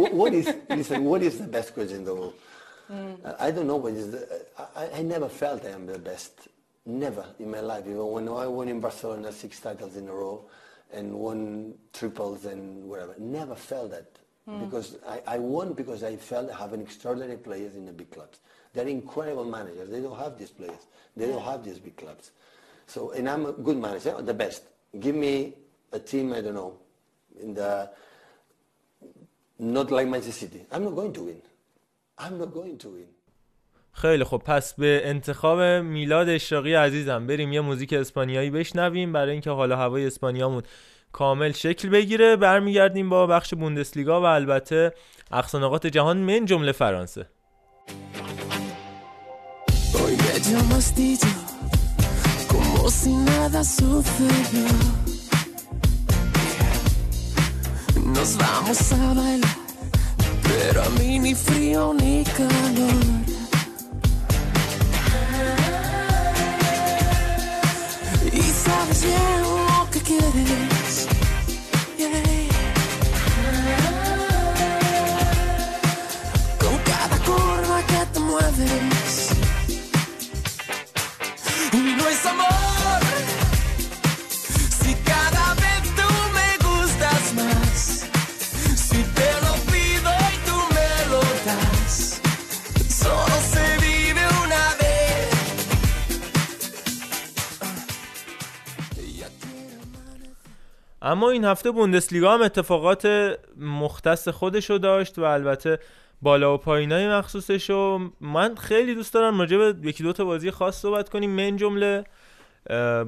wh- 0.01 0.13
what 0.21 0.33
is 0.41 0.47
listen? 0.81 0.99
What 1.13 1.23
is 1.29 1.35
the 1.45 1.51
best 1.57 1.69
coach 1.77 1.93
in 1.99 2.05
the 2.09 2.15
world? 2.15 2.35
Mm. 2.92 3.18
I- 3.26 3.48
I 3.48 3.52
don't 3.52 3.68
know 3.68 3.78
what 3.78 3.94
is 3.94 4.12
the. 4.12 4.46
I, 4.76 4.90
I 5.00 5.02
never 5.02 5.28
felt 5.30 5.66
I 5.66 5.70
am 5.70 5.86
the 5.86 6.00
best. 6.00 6.48
Never 6.86 7.26
in 7.40 7.52
my 7.52 7.60
life. 7.60 7.84
Even 7.86 8.08
when 8.12 8.30
I 8.30 8.48
won 8.48 8.70
in 8.70 8.80
Barcelona 8.80 9.32
six 9.32 9.60
titles 9.60 9.98
in 9.98 10.08
a 10.08 10.14
row 10.14 10.46
and 10.94 11.14
won 11.14 11.74
triples 11.92 12.46
and 12.46 12.86
whatever, 12.86 13.14
never 13.20 13.56
felt 13.56 13.92
that. 13.92 14.06
Mm. 14.48 14.62
Because 14.66 14.96
I, 15.06 15.22
I 15.28 15.38
won 15.38 15.74
because 15.74 16.04
I 16.04 16.16
felt 16.16 16.50
I 16.50 16.56
have 16.58 16.72
an 16.72 16.82
extraordinary 16.82 17.38
players 17.38 17.76
in 17.76 17.86
the 17.86 17.92
big 17.92 18.10
clubs. 18.12 18.40
They're 18.74 18.88
incredible 18.88 19.44
managers. 19.44 19.90
They 19.90 20.00
don't 20.00 20.18
have 20.18 20.38
these 20.38 20.52
players. 20.52 20.88
They 21.18 21.28
don't 21.28 21.44
have 21.44 21.66
these 21.66 21.80
big 21.80 21.98
clubs. 21.98 22.32
So, 22.86 23.12
and 23.12 23.28
I'm 23.28 23.46
a 23.48 23.52
good 23.52 23.78
manager, 23.78 24.22
the 24.22 24.34
best. 24.34 24.64
Give 24.98 25.16
me 25.16 25.56
a 25.92 26.00
team, 26.00 26.32
I 26.32 26.40
don't 26.40 26.54
know, 26.54 26.78
in 27.42 27.54
the 27.54 27.90
not 29.60 29.92
like 29.92 30.08
Manchester 30.08 30.46
City. 30.48 30.66
I'm 30.72 30.84
not 30.86 30.96
going 30.96 31.12
to 31.14 31.22
win. 31.24 31.42
I'm 32.20 32.38
not 32.40 32.52
going 32.54 32.78
to 32.84 32.88
win. 32.88 33.18
خیلی 33.92 34.24
خب 34.24 34.42
پس 34.46 34.74
به 34.74 35.02
انتخاب 35.04 35.62
میلاد 35.84 36.30
اشراقی 36.30 36.74
عزیزم 36.74 37.28
بریم 37.28 37.54
یه 37.54 37.62
موزیک 37.62 37.94
اسپانیایی 37.94 38.50
بشنویم 38.50 39.14
برای 39.14 39.32
اینکه 39.32 39.52
حالا 39.52 39.78
هوای 39.78 40.08
اسپانیامون 40.08 40.64
کامل 41.12 41.52
شکل 41.52 41.90
بگیره 41.90 42.36
برمیگردیم 42.36 43.10
با 43.10 43.28
بخش 43.28 43.54
بوندسلیگا 43.54 44.22
و 44.22 44.26
البته 44.26 44.94
اقصانقات 45.32 45.88
جهان 45.88 46.18
من 46.18 46.46
جمله 46.46 46.72
فرانسه. 46.72 47.26
Nos 58.16 58.32
vamos 58.44 58.82
a 58.94 59.14
bailar, 59.20 59.57
pero 60.60 60.84
a 60.84 60.90
mí 60.90 61.20
ni 61.20 61.36
frío 61.36 61.94
ni 61.94 62.24
calor. 62.24 63.06
Y 68.34 68.42
sabes 68.66 69.04
bien 69.04 69.42
lo 69.44 69.90
que 69.92 70.00
quieres. 70.02 71.08
yeah. 71.98 72.10
Con 76.60 76.78
cada 76.92 77.18
curva 77.28 77.78
que 77.90 78.02
te 78.14 78.20
mueves. 78.20 79.30
No 81.98 82.10
es 82.10 82.26
amor 82.26 82.57
اما 101.08 101.30
این 101.30 101.46
هفته 101.46 101.72
بوندسلیگا 101.72 102.34
هم 102.34 102.42
اتفاقات 102.42 103.06
مختص 103.58 104.28
خودشو 104.28 104.78
داشت 104.78 105.20
و 105.20 105.24
البته 105.24 105.80
بالا 106.22 106.54
و 106.54 106.58
پایینای 106.58 107.10
مخصوصشو 107.10 108.00
من 108.22 108.56
خیلی 108.56 108.96
دوست 108.96 109.14
دارم 109.14 109.40
راجع 109.40 109.58
به 109.58 109.90
یکی 109.90 110.04
دو 110.04 110.14
تا 110.14 110.26
بازی 110.26 110.52
خاص 110.52 110.82
صحبت 110.82 111.10
کنیم. 111.10 111.30
من 111.30 111.58
جمله 111.58 112.04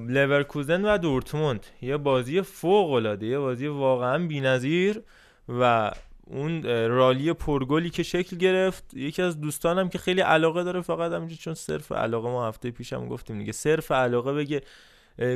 لورکوزن 0.07 0.85
و 0.85 0.97
دورتموند. 0.97 1.65
یه 1.81 1.97
بازی 1.97 2.41
فوق 2.41 2.91
العاده 2.91 3.25
یه 3.25 3.39
بازی 3.39 3.67
واقعا 3.67 4.27
بی‌نظیر 4.27 5.01
و 5.49 5.91
اون 6.27 6.63
رالی 6.87 7.33
پرگلی 7.33 7.89
که 7.89 8.03
شکل 8.03 8.37
گرفت 8.37 8.93
یکی 8.93 9.21
از 9.21 9.41
دوستانم 9.41 9.89
که 9.89 9.97
خیلی 9.97 10.21
علاقه 10.21 10.63
داره 10.63 10.81
فقط 10.81 11.11
همینجا 11.11 11.35
چون 11.35 11.53
صرف 11.53 11.91
علاقه 11.91 12.29
ما 12.29 12.47
هفته 12.47 12.71
پیشم 12.71 13.07
گفتیم 13.07 13.39
دیگه 13.39 13.51
صرف 13.51 13.91
علاقه 13.91 14.33
بگه 14.33 14.61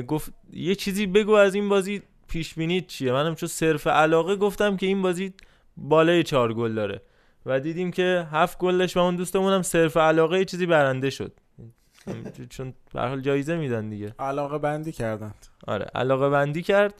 گفت 0.06 0.32
یه 0.52 0.74
چیزی 0.74 1.06
بگو 1.06 1.32
از 1.32 1.54
این 1.54 1.68
بازی 1.68 2.02
پیش 2.34 2.54
بینیت 2.54 2.86
چیه؟ 2.86 3.12
منم 3.12 3.34
چون 3.34 3.48
صرف 3.48 3.86
علاقه 3.86 4.36
گفتم 4.36 4.76
که 4.76 4.86
این 4.86 5.02
بازی 5.02 5.32
بالای 5.76 6.22
چهار 6.22 6.54
گل 6.54 6.74
داره. 6.74 7.02
و 7.46 7.60
دیدیم 7.60 7.90
که 7.90 8.26
هفت 8.32 8.58
گل 8.58 8.78
داشت 8.78 8.96
و 8.96 9.00
اون 9.00 9.16
دوستمون 9.16 9.52
هم 9.52 9.62
صرف 9.62 9.96
علاقه 9.96 10.38
یه 10.38 10.44
چیزی 10.44 10.66
برنده 10.66 11.10
شد. 11.10 11.32
چون 12.50 12.74
به 12.94 13.00
حال 13.00 13.20
جایزه 13.20 13.56
میدن 13.56 13.88
دیگه. 13.88 14.14
علاقه 14.18 14.58
بندی 14.58 14.92
کردند. 14.92 15.46
آره 15.66 15.86
علاقه 15.94 16.30
بندی 16.30 16.62
کرد 16.62 16.94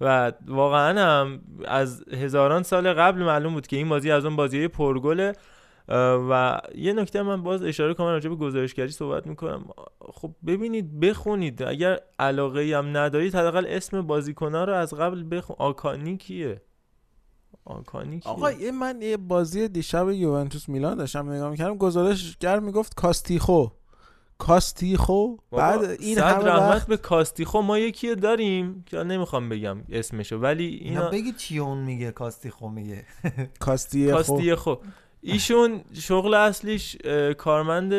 و 0.00 0.32
واقعا 0.46 1.00
هم 1.00 1.40
از 1.64 2.04
هزاران 2.08 2.62
سال 2.62 2.92
قبل 2.92 3.22
معلوم 3.22 3.54
بود 3.54 3.66
که 3.66 3.76
این 3.76 3.88
بازی 3.88 4.10
از 4.10 4.24
اون 4.24 4.36
بازی 4.36 4.68
پرگله. 4.68 5.32
و 5.88 6.60
یه 6.74 6.92
نکته 6.92 7.22
من 7.22 7.42
باز 7.42 7.62
اشاره 7.62 7.94
کنم 7.94 8.06
راجع 8.06 8.28
به 8.28 8.36
گزارشگری 8.36 8.88
صحبت 8.88 9.26
می‌کنم. 9.26 9.64
خب 10.00 10.30
ببینید 10.46 11.00
بخونید. 11.00 11.62
اگر 11.62 12.00
علاقه 12.18 12.76
هم 12.76 12.96
ندارید 12.96 13.34
حداقل 13.34 13.66
اسم 13.68 14.02
بازیکن‌ها 14.02 14.64
رو 14.64 14.74
از 14.74 14.94
قبل 14.94 15.36
بخون. 15.36 15.56
آکانی 15.58 16.16
کیه؟ 16.16 16.62
آکانی 17.64 18.20
کیه؟ 18.20 18.32
آقا 18.32 18.52
یه 18.52 18.70
من 18.70 19.02
یه 19.02 19.16
بازی 19.16 19.68
دیشب 19.68 20.10
یوونتوس 20.10 20.68
میلان 20.68 20.96
داشتم 20.96 21.32
نگاه 21.32 21.50
می‌کردم. 21.50 21.76
گزارشگر 21.76 22.58
می‌گفت 22.58 22.94
کاستیخو. 22.94 23.66
کاستیخو؟ 24.38 25.36
بعد 25.52 25.84
این 25.84 26.16
صد 26.16 26.22
همه 26.22 26.44
رحمت 26.44 26.70
وقت 26.70 26.86
به 26.86 26.96
کاستیخو. 26.96 27.60
ما 27.60 27.78
یکی 27.78 28.14
داریم 28.14 28.84
که 28.86 28.96
نمی‌خوام 28.96 29.48
بگم 29.48 29.78
اسمشو. 29.92 30.36
ولی 30.36 30.66
اینا 30.66 31.00
اینا 31.00 31.10
بگی 31.10 31.32
چی 31.32 31.58
اون 31.58 31.78
میگه 31.78 32.10
کاستیخو 32.12 32.68
میگه. 32.68 33.04
کاستیخو. 33.60 34.16
کاستیخو. 34.16 34.74
ایشون 35.22 35.80
شغل 35.94 36.34
اصلیش 36.34 36.96
کارمند 37.38 37.92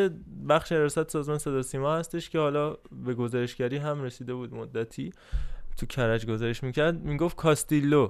بخش 0.48 0.72
ارشاد 0.72 1.10
سازمان 1.10 1.38
صدا 1.38 1.62
سیما 1.62 1.96
هستش 1.96 2.30
که 2.30 2.40
حالا 2.40 2.78
به 2.92 3.14
گزارشگری 3.14 3.78
هم 3.78 4.04
رسیده 4.04 4.34
بود 4.34 4.54
مدتی. 4.54 5.12
تو 5.78 5.86
کرج 5.86 6.26
گزارش 6.26 6.64
می‌کرد. 6.64 7.04
می‌گفت 7.04 7.36
کاستیلو. 7.36 8.10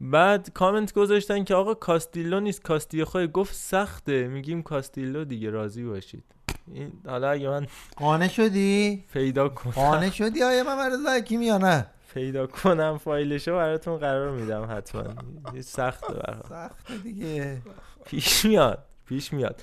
بعد 0.00 0.52
کامنت 0.54 0.92
گذاشتن 0.92 1.44
که 1.44 1.54
آقا 1.54 1.74
کاستیلو 1.74 2.40
نیست 2.40 2.62
کاستیخو 2.62 3.26
گفت 3.26 3.54
سخته. 3.54 4.28
میگیم 4.28 4.62
کاستیلو 4.62 5.24
دیگه 5.24 5.50
راضی 5.50 5.84
باشید. 5.84 6.24
این 6.72 6.92
حالا 7.06 7.30
اگه 7.30 7.48
من 7.48 7.66
قانع 7.96 8.28
شدی؟ 8.28 9.04
پیدا 9.12 9.48
کنم. 9.48 9.72
قانع 9.72 10.10
شدی 10.10 10.42
آیا 10.42 10.64
من 10.64 10.90
حکیمی 11.16 11.46
یا 11.46 11.58
نه؟ 11.58 11.86
پیدا 12.14 12.46
کنم 12.46 12.98
فایلشو 12.98 13.52
براتون 13.52 13.96
قرار 13.96 14.30
میدم 14.30 14.66
حتما. 14.70 15.04
سخته 15.60 16.14
برام. 16.14 16.42
سخته 16.48 16.98
دیگه. 17.02 17.62
پیش 18.06 18.44
میاد 18.44 18.78
پیش 19.08 19.32
میاد. 19.32 19.62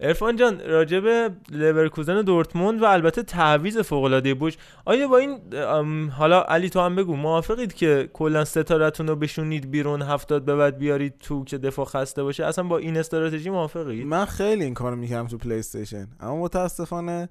عرفان 0.00 0.36
جان 0.36 0.60
راجب 0.60 1.32
لورکوزن 1.50 2.22
دورتموند 2.22 2.82
و 2.82 2.84
البته 2.84 3.22
تعویض 3.22 3.78
فوق 3.78 4.04
العاده 4.04 4.34
بوش. 4.34 4.56
آیا 4.84 5.08
با 5.08 5.18
این 5.18 5.40
حالا 6.10 6.42
علی 6.42 6.70
تو 6.70 6.80
هم 6.80 6.96
بگو 6.96 7.16
موافقید 7.16 7.74
که 7.74 8.10
کلا 8.12 8.44
star 8.44 8.79
تون 8.79 9.06
رو 9.06 9.16
بشونید 9.16 9.70
بیرون 9.70 10.02
هفتاد 10.02 10.44
به 10.44 10.56
بعد 10.56 10.78
بیارید 10.78 11.18
تو 11.18 11.44
که 11.44 11.58
دفاع 11.58 11.84
خسته 11.84 12.22
باشه؟ 12.22 12.44
اصلا 12.44 12.64
با 12.64 12.78
این 12.78 12.96
استراتژی 12.96 13.50
موافقید؟ 13.50 14.06
من 14.06 14.24
خیلی 14.24 14.64
این 14.64 14.74
کارو 14.74 14.96
می‌کردم 14.96 15.28
تو 15.28 15.38
پلی 15.38 15.58
استیشن 15.58 16.08
اما 16.20 16.36
متاسفانه 16.42 17.28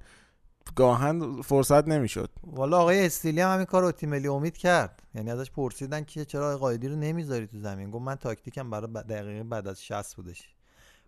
گاهاً 0.76 1.42
فرصت 1.42 1.88
نمی‌شد. 1.88 2.30
والا 2.44 2.80
آقای 2.80 3.06
استیلی 3.06 3.42
هم 3.42 3.54
همین 3.54 3.66
کار 3.66 3.82
رو 3.82 3.92
تیم 3.92 4.10
ملی 4.10 4.28
امید 4.28 4.58
کرد. 4.58 5.04
یعنی 5.16 5.32
ازش 5.32 5.52
پرسیدن 5.52 6.04
که 6.04 6.26
چرا 6.26 6.46
آقای 6.46 6.58
قایدی 6.58 6.88
رو 6.88 6.96
نمی‌ذاری 6.96 7.48
تو 7.48 7.60
زمین. 7.60 7.92
گفت 7.92 8.06
من 8.06 8.16
تاکتیکم 8.16 8.70
برای 8.70 8.88
دقیقه 8.88 9.44
بعد 9.44 9.68
از 9.68 9.84
60 9.84 10.16
بودش. 10.16 10.42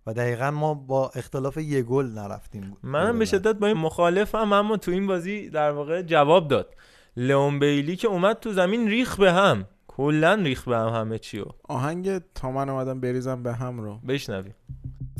و 0.08 0.14
دقیقا 0.14 0.52
ما 0.52 0.74
با 0.74 1.12
اختلاف 1.16 1.58
یه 1.58 1.82
گل 1.82 2.06
نرفتیم. 2.06 2.78
منم 2.84 3.20
به 3.20 3.26
شدت 3.26 3.56
با 3.56 3.68
این 3.68 3.78
مخالفم 3.78 4.54
اما 4.54 4.78
تو 4.78 4.92
این 4.92 5.08
بازی 5.08 5.50
در 5.50 5.72
واقع 5.72 6.02
جواب 6.02 6.48
داد. 6.48 6.76
لئون 7.18 7.60
بیلی 7.60 7.96
که 7.96 8.08
اومد 8.08 8.40
تو 8.40 8.54
زمین 8.54 8.88
ریخ 8.88 9.20
به 9.20 9.34
هم. 9.34 9.66
کلا 9.88 10.34
ریخ 10.34 10.68
به 10.68 10.78
هم 10.78 10.88
همه 10.88 11.20
چیو 11.20 11.46
آهنگ 11.64 12.18
تا 12.18 12.52
من 12.52 12.70
اومدم 12.70 13.00
بریزم 13.00 13.44
به 13.44 13.54
هم 13.54 13.80
رو. 13.80 13.98
بشنویم. 13.98 14.56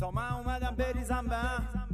تا 0.00 0.10
من 0.10 0.32
اومدم 0.32 0.74
بریزم 0.78 1.26
به 1.28 1.36
هم. 1.36 1.85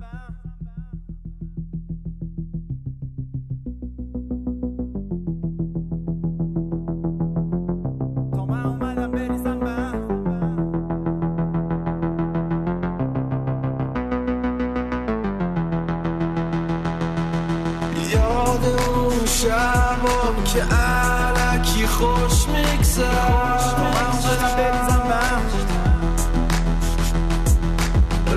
شبام 19.42 20.44
که 20.44 20.62
علکی 20.62 21.86
خوش 21.86 22.48
میگذر 22.48 23.02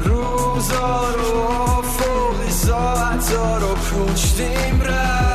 روزا 0.03 1.09
رو 1.16 1.39
افقی 1.78 2.51
ساعتا 2.51 3.57
رو 3.57 3.76
پوچتیم 3.76 4.82
رفت 4.82 5.35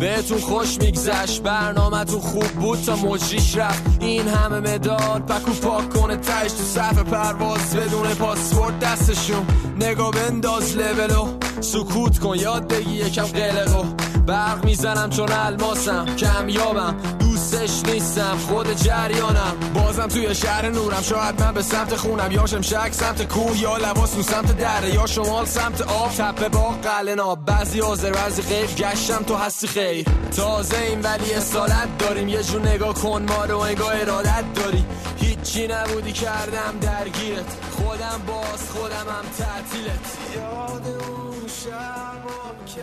بهتون 0.00 0.38
خوش 0.38 0.78
میگذشت. 0.80 1.42
برنامهتون 1.42 2.20
خوب 2.20 2.46
بود 2.46 2.78
تا 2.82 2.96
مجریش 2.96 3.56
رفت. 3.56 3.82
این 4.00 4.28
همه 4.28 4.60
مداد 4.60 5.22
پکو 5.26 5.52
پاک 5.52 5.88
کنه 5.88 6.16
تش 6.16 6.52
تو 6.52 6.62
صف 6.62 6.98
پرواز 6.98 7.76
بدون 7.76 8.14
پاسپورت 8.14 8.78
دستشون. 8.78 9.46
نگاه 9.80 10.10
بنداز 10.10 10.76
لولو 10.76 11.28
سکوت 11.60 12.18
کن. 12.18 12.36
یاد 12.36 12.68
بگی 12.72 12.92
یکم 12.92 13.22
قلقو 13.22 13.84
برق 14.30 14.64
می‌زنم 14.64 15.10
چون 15.10 15.32
الماسم. 15.32 16.16
کمیابم 16.16 16.96
دوستش 17.18 17.82
نیستم 17.84 18.38
خود 18.48 18.72
جریانم. 18.72 19.56
بازم 19.74 20.06
توی 20.06 20.34
شهر 20.34 20.68
نورم 20.68 21.02
شاید 21.02 21.42
من 21.42 21.54
به 21.54 21.62
سمت 21.62 21.96
خونم. 21.96 22.32
یا 22.32 22.46
شمشک 22.46 22.92
سمت 22.92 23.22
کوه 23.22 23.62
یا 23.62 23.76
لباس 23.76 24.18
سمت 24.18 24.56
دره 24.56 24.94
یا 24.94 25.06
شمال 25.06 25.46
سمت 25.46 25.82
آب. 25.82 26.10
تپه 26.10 26.48
با 26.48 26.68
قلنا 26.68 27.34
بعضی 27.34 27.80
حاضر 27.80 28.12
بعضی 28.12 28.42
غیر. 28.42 28.66
گشتم 28.66 29.22
تو 29.22 29.36
هستی 29.36 29.66
خیر. 29.66 30.06
تازه 30.36 30.78
این 30.78 31.00
ولی 31.00 31.32
اصالت 31.32 31.98
داریم. 31.98 32.28
یه 32.28 32.42
جور 32.42 32.68
نگاه 32.68 32.94
کن 32.94 33.26
ما 33.28 33.44
رو 33.44 33.58
انگاه 33.58 34.00
ارادت 34.00 34.44
داری. 34.54 34.84
هیچی 35.16 35.68
نبودی 35.68 36.12
کردم 36.12 36.78
درگیرت. 36.80 37.56
خودم 37.76 38.20
باز 38.26 38.70
خودم 38.70 38.94
هم 38.94 39.24
تعطیلت. 39.38 40.06
یاد 40.36 40.86
اون 40.86 41.48
شبام 41.64 42.56
که 42.66 42.82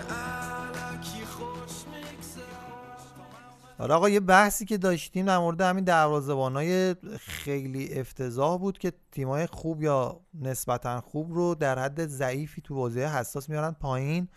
آره 3.80 3.94
آقا 3.94 4.10
یه 4.10 4.20
بحثی 4.20 4.66
که 4.66 4.78
داشتیم 4.78 5.26
در 5.26 5.38
مورد 5.38 5.62
همین 5.62 5.84
دروازه‌بانای 5.84 6.96
خیلی 7.20 8.00
افتضاح 8.00 8.60
بود 8.60 8.78
که 8.78 8.94
تیمای 9.12 9.46
خوب 9.46 9.84
یا 9.84 10.22
نسبتا 10.34 11.02
خوب 11.02 11.34
رو 11.34 11.56
در 11.56 11.80
حد 11.80 12.08
ضعیفی 12.08 12.62
تو 12.62 12.76
بازی 12.76 13.02
حساس 13.02 13.50
میارن 13.50 13.72
پایین 13.72 14.28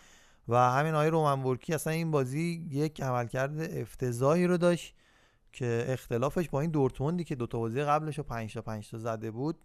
و 0.48 0.56
همین 0.56 0.94
آقای 0.94 1.10
رومن 1.10 1.42
ورکی 1.42 1.74
اصلا 1.74 1.92
این 1.92 2.10
بازی 2.10 2.68
یک 2.70 3.02
عملکرد 3.02 3.60
افتضاحی 3.60 4.46
رو 4.46 4.56
داشت 4.56 4.94
که 5.52 5.84
اختلافش 5.88 6.48
با 6.48 6.60
این 6.60 6.70
دورتموندی 6.70 7.24
که 7.24 7.34
دوتا 7.34 7.58
بازی 7.58 7.82
قبلش 7.82 8.18
رو 8.18 8.24
5 8.24 8.54
تا 8.54 8.62
5 8.62 8.90
تا 8.90 8.98
زده 8.98 9.30
بود 9.30 9.58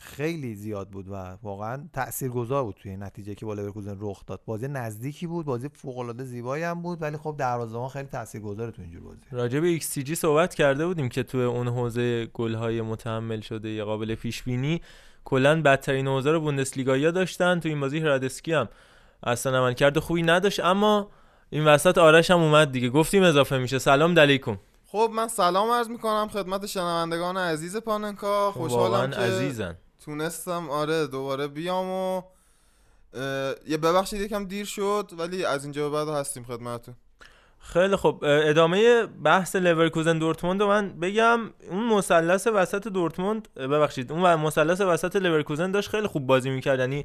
خیلی 0.00 0.54
زیاد 0.54 0.90
بود 0.90 1.08
و 1.08 1.36
واقعا 1.42 1.88
تاثیرگذار 1.92 2.64
بود 2.64 2.76
توی 2.82 2.96
نتیجه 2.96 3.34
که 3.34 3.46
با 3.46 3.54
لورکوزن 3.54 3.96
رخ 4.00 4.26
داد. 4.26 4.40
بازی 4.46 4.68
نزدیکی 4.68 5.26
بود 5.26 5.46
بازی 5.46 5.68
فوق 5.68 5.98
العاده 5.98 6.24
زیبایی 6.24 6.64
هم 6.64 6.82
بود 6.82 7.02
ولی 7.02 7.16
خب 7.16 7.34
دروازه‌بان 7.38 7.88
خیلی 7.88 8.08
تاثیرگذاره 8.08 8.70
تو 8.70 8.82
اینجور 8.82 9.02
بازی. 9.02 9.20
راجع 9.30 9.60
به 9.60 9.80
XCG 9.80 10.14
صحبت 10.14 10.54
کرده 10.54 10.86
بودیم 10.86 11.08
که 11.08 11.22
توی 11.22 11.42
اون 11.42 11.68
حوزه 11.68 12.26
گل‌های 12.26 12.82
متحمل 12.82 13.40
شده 13.40 13.68
یا 13.68 13.84
قابل 13.84 14.14
پیش 14.14 14.42
بینی 14.42 14.82
کلا 15.24 15.62
بدترین 15.62 16.06
حوزه 16.06 16.30
رو 16.30 16.40
بوندسلیگایا 16.40 17.10
داشتن. 17.10 17.60
تو 17.60 17.68
این 17.68 17.80
بازی 17.80 17.98
هرادسکی 17.98 18.52
هم 18.52 18.68
اصلا 19.22 19.58
عملکرد 19.58 19.98
خوبی 19.98 20.22
نداشت 20.22 20.60
اما 20.60 21.10
این 21.50 21.64
وسط 21.64 21.98
آرش 21.98 22.30
هم 22.30 22.38
اومد 22.38 22.72
دیگه. 22.72 22.90
گفتیم 22.90 23.22
اضافه 23.22 23.58
میشه. 23.58 23.78
سلام 23.78 24.18
علیکم. 24.18 24.58
خب 24.84 25.10
من 25.14 25.28
سلام 25.28 25.70
عرض 25.70 25.88
می‌کنم 25.88 26.28
خدمت 26.32 26.66
شنوندگان 26.66 27.36
عزیز 27.36 27.76
پاننکا. 27.76 28.52
خب، 28.52 28.60
خوشحالم 28.60 29.10
که 29.10 29.16
عزیزن. 29.16 29.76
تونستم 30.08 30.70
آره 30.70 31.06
دوباره 31.06 31.48
بیام 31.48 31.90
و 31.90 32.22
یه 33.66 33.76
ببخشید 33.76 34.20
یکم 34.20 34.44
دیر 34.44 34.64
شد 34.64 35.10
ولی 35.18 35.44
از 35.44 35.64
اینجا 35.64 35.90
به 35.90 35.96
بعد 35.96 36.08
هستیم 36.08 36.44
خدمتتون. 36.44 36.94
خیلی 37.58 37.96
خب 37.96 38.18
ادامه 38.22 39.06
بحث 39.06 39.56
لورکوزن 39.56 40.18
دورتموند 40.18 40.62
من 40.62 41.00
بگم. 41.00 41.40
اون 41.70 41.84
مثلث 41.84 42.46
وسط 42.54 42.88
دورتموند 42.88 43.48
ببخشید 43.54 44.12
اون 44.12 44.34
مثلث 44.34 44.80
وسط 44.80 45.16
لورکوزن 45.16 45.70
داشت 45.70 45.90
خیلی 45.90 46.06
خوب 46.06 46.26
بازی 46.26 46.50
می‌کرد. 46.50 46.78
یعنی 46.78 47.04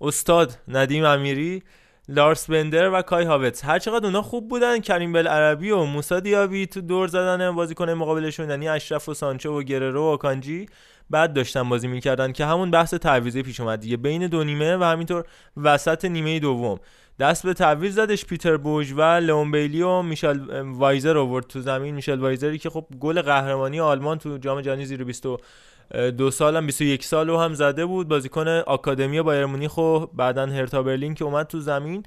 استاد 0.00 0.58
ندیم 0.68 1.04
امیری 1.04 1.62
لارس 2.08 2.50
بندر 2.50 2.90
و 2.90 3.02
کای 3.02 3.24
هاوتس 3.24 3.64
هر 3.64 3.78
چقدر 3.78 4.06
اونا 4.06 4.22
خوب 4.22 4.48
بودن 4.48 4.78
کریم 4.78 5.12
بل 5.12 5.26
عربی 5.26 5.70
و 5.70 5.84
موسی 5.84 6.20
دیابی 6.20 6.66
تو 6.66 6.80
دور 6.80 7.08
زدن 7.08 7.50
بازیکن 7.50 7.90
مقابلشون 7.90 8.50
یعنی 8.50 8.68
اشرف 8.68 9.08
و 9.08 9.14
سانچو 9.14 9.58
و 9.58 9.62
گررو 9.62 10.14
و 10.14 10.16
کانجی. 10.16 10.66
بعد 11.12 11.32
داشتن 11.32 11.68
بازی 11.68 11.88
می‌کردن 11.88 12.32
که 12.32 12.46
همون 12.46 12.70
بحث 12.70 12.94
تعویضی 12.94 13.42
پیش 13.42 13.60
اومد 13.60 13.80
دیگه. 13.80 13.96
بین 13.96 14.26
دو 14.26 14.44
نیمه 14.44 14.76
و 14.76 14.84
همینطور 14.84 15.24
وسط 15.56 16.04
نیمه 16.04 16.38
دوم. 16.38 16.78
دست 17.18 17.46
به 17.46 17.54
تعویض 17.54 17.94
زدش 17.94 18.24
پیتر 18.24 18.56
بوژ 18.56 18.92
و 18.92 19.02
لئون 19.02 19.50
بیلی 19.50 19.82
و 19.82 20.02
میشل 20.02 20.38
وایزر 20.62 21.18
آورد 21.18 21.46
تو 21.46 21.60
زمین. 21.60 21.94
میشل 21.94 22.18
وایزری 22.18 22.58
که 22.58 22.70
خب 22.70 22.86
گل 23.00 23.22
قهرمانی 23.22 23.80
آلمان 23.80 24.18
تو 24.18 24.38
جام 24.38 24.60
جهانی 24.60 24.84
زیر 24.86 25.04
22 25.04 26.30
سال 26.30 26.56
هم 26.56 26.66
21 26.66 27.04
سال 27.04 27.28
رو 27.28 27.38
هم 27.38 27.54
زده 27.54 27.86
بود. 27.86 28.08
بازیکن 28.08 28.48
آکادمی 28.48 29.22
بایر 29.22 29.46
مونیخ 29.46 29.78
و 29.78 29.98
بعدا 30.06 30.46
هرتا 30.46 30.82
برلین 30.82 31.14
که 31.14 31.24
اومد 31.24 31.46
تو 31.46 31.60
زمین 31.60 32.02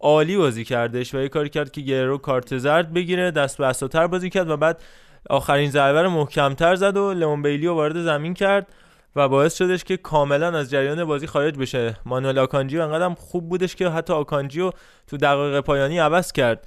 عالی 0.00 0.36
بازی 0.36 0.64
کردش 0.64 1.14
و 1.14 1.18
یه 1.18 1.28
کاری 1.28 1.48
کرد 1.48 1.70
که 1.70 1.80
گرو 1.80 2.18
کارت 2.18 2.58
زرد 2.58 2.92
بگیره 2.92 3.30
دست 3.30 3.58
به 3.58 3.66
اساتر 3.66 4.06
بازی 4.06 4.30
کرد 4.30 4.50
و 4.50 4.56
بعد 4.56 4.82
آخرین 5.28 5.70
ضربه 5.70 6.02
رو 6.02 6.10
محکمتر 6.10 6.74
زد 6.74 6.96
و 6.96 7.12
لئون 7.12 7.44
رو 7.44 7.74
وارد 7.74 8.02
زمین 8.02 8.34
کرد 8.34 8.66
و 9.16 9.28
باعث 9.28 9.56
شدش 9.56 9.84
که 9.84 9.96
کاملا 9.96 10.58
از 10.58 10.70
جریان 10.70 11.04
بازی 11.04 11.26
خارج 11.26 11.58
بشه. 11.58 11.96
مانوئل 12.04 12.38
آکانجی 12.38 12.80
انقدر 12.80 13.14
خوب 13.14 13.48
بودش 13.48 13.76
که 13.76 13.88
حتی 13.88 14.12
آکانجی 14.12 14.60
رو 14.60 14.72
تو 15.06 15.16
دقایق 15.16 15.60
پایانی 15.60 15.98
عوض 15.98 16.32
کرد. 16.32 16.66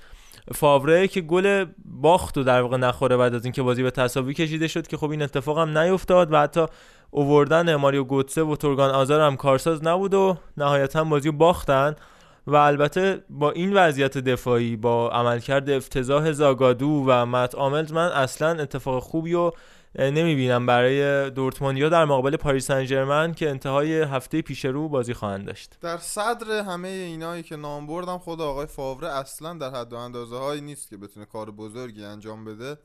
فاوره 0.55 1.07
که 1.07 1.21
گل 1.21 1.65
باخت 1.85 2.37
و 2.37 2.43
در 2.43 2.61
واقع 2.61 2.77
نخوره 2.77 3.17
بعد 3.17 3.35
از 3.35 3.45
اینکه 3.45 3.61
بازی 3.61 3.83
به 3.83 3.91
تساوی 3.91 4.33
کشیده 4.33 4.67
شد 4.67 4.87
که 4.87 4.97
خب 4.97 5.09
این 5.09 5.21
اتفاق 5.21 5.59
هم 5.59 5.77
نیفتاد 5.77 6.33
و 6.33 6.37
حتی 6.37 6.65
اووردن 7.11 7.75
ماریو 7.75 8.03
گوتسه 8.03 8.43
و 8.43 8.55
تورگان 8.55 8.91
آزار 8.91 9.21
هم 9.21 9.35
کارساز 9.35 9.83
نبود 9.83 10.13
و 10.13 10.37
نهایتا 10.57 11.03
بازی 11.03 11.31
باختن. 11.31 11.95
و 12.47 12.55
البته 12.55 13.23
با 13.29 13.51
این 13.51 13.73
وضعیت 13.73 14.17
دفاعی 14.17 14.75
با 14.75 15.09
عملکرد 15.11 15.69
افتضاح 15.69 16.31
زاگادو 16.31 17.03
و 17.07 17.25
مت 17.25 17.55
آملز 17.55 17.93
من 17.93 18.07
اصلا 18.11 18.61
اتفاق 18.61 19.03
خوبی 19.03 19.33
و 19.33 19.51
نمی‌بینم 19.99 20.65
برای 20.65 21.29
دورتموندیا 21.29 21.89
در 21.89 22.05
مقابل 22.05 22.35
پاریس 22.35 22.67
سن 22.67 23.33
که 23.33 23.49
انتهای 23.49 24.01
هفته 24.01 24.41
پیش 24.41 24.65
رو 24.65 24.89
بازی 24.89 25.13
خواهند 25.13 25.47
داشت. 25.47 25.77
در 25.81 25.97
صدر 25.97 26.51
همه 26.51 26.87
اینایی 26.87 27.43
که 27.43 27.55
نام 27.55 27.87
بردم 27.87 28.17
خود 28.17 28.41
آقای 28.41 28.65
فاوره 28.65 29.07
اصلا 29.07 29.53
در 29.53 29.69
حد 29.69 29.93
و 29.93 29.95
اندازه 29.95 30.37
هایی 30.37 30.61
نیست 30.61 30.89
که 30.89 30.97
بتونه 30.97 31.25
کار 31.25 31.51
بزرگی 31.51 32.03
انجام 32.03 32.45
بده. 32.45 32.77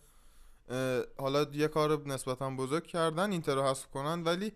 حالا 1.19 1.47
یه 1.53 1.69
کار 1.69 2.03
نسبتا 2.07 2.51
بزرگ 2.51 2.87
کردن 2.87 3.33
اینتر 3.33 3.55
رو 3.55 3.63
حذف 3.63 3.87
کنن 3.87 4.23
ولی 4.23 4.53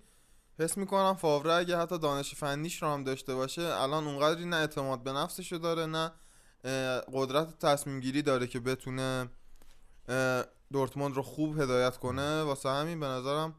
حس 0.60 0.76
می‌کنم 0.78 1.14
فاوره 1.14 1.52
اگه 1.52 1.78
حتی 1.78 1.98
دانش 1.98 2.34
فنیش 2.34 2.82
رو 2.82 2.88
هم 2.88 3.04
داشته 3.04 3.34
باشه 3.34 3.62
الان 3.62 4.06
اونقدری 4.06 4.44
نه 4.44 4.56
اعتماد 4.56 5.02
به 5.02 5.12
نفسشو 5.12 5.56
داره 5.56 5.86
نه 5.86 6.12
قدرت 7.12 7.58
تصمیم 7.58 8.00
گیری 8.00 8.22
داره 8.22 8.46
که 8.46 8.60
بتونه 8.60 9.28
دورتموند 10.72 11.14
رو 11.16 11.22
خوب 11.22 11.60
هدایت 11.60 11.96
کنه. 11.96 12.42
واسه 12.42 12.68
همین 12.68 13.00
به 13.00 13.06
نظرم 13.06 13.54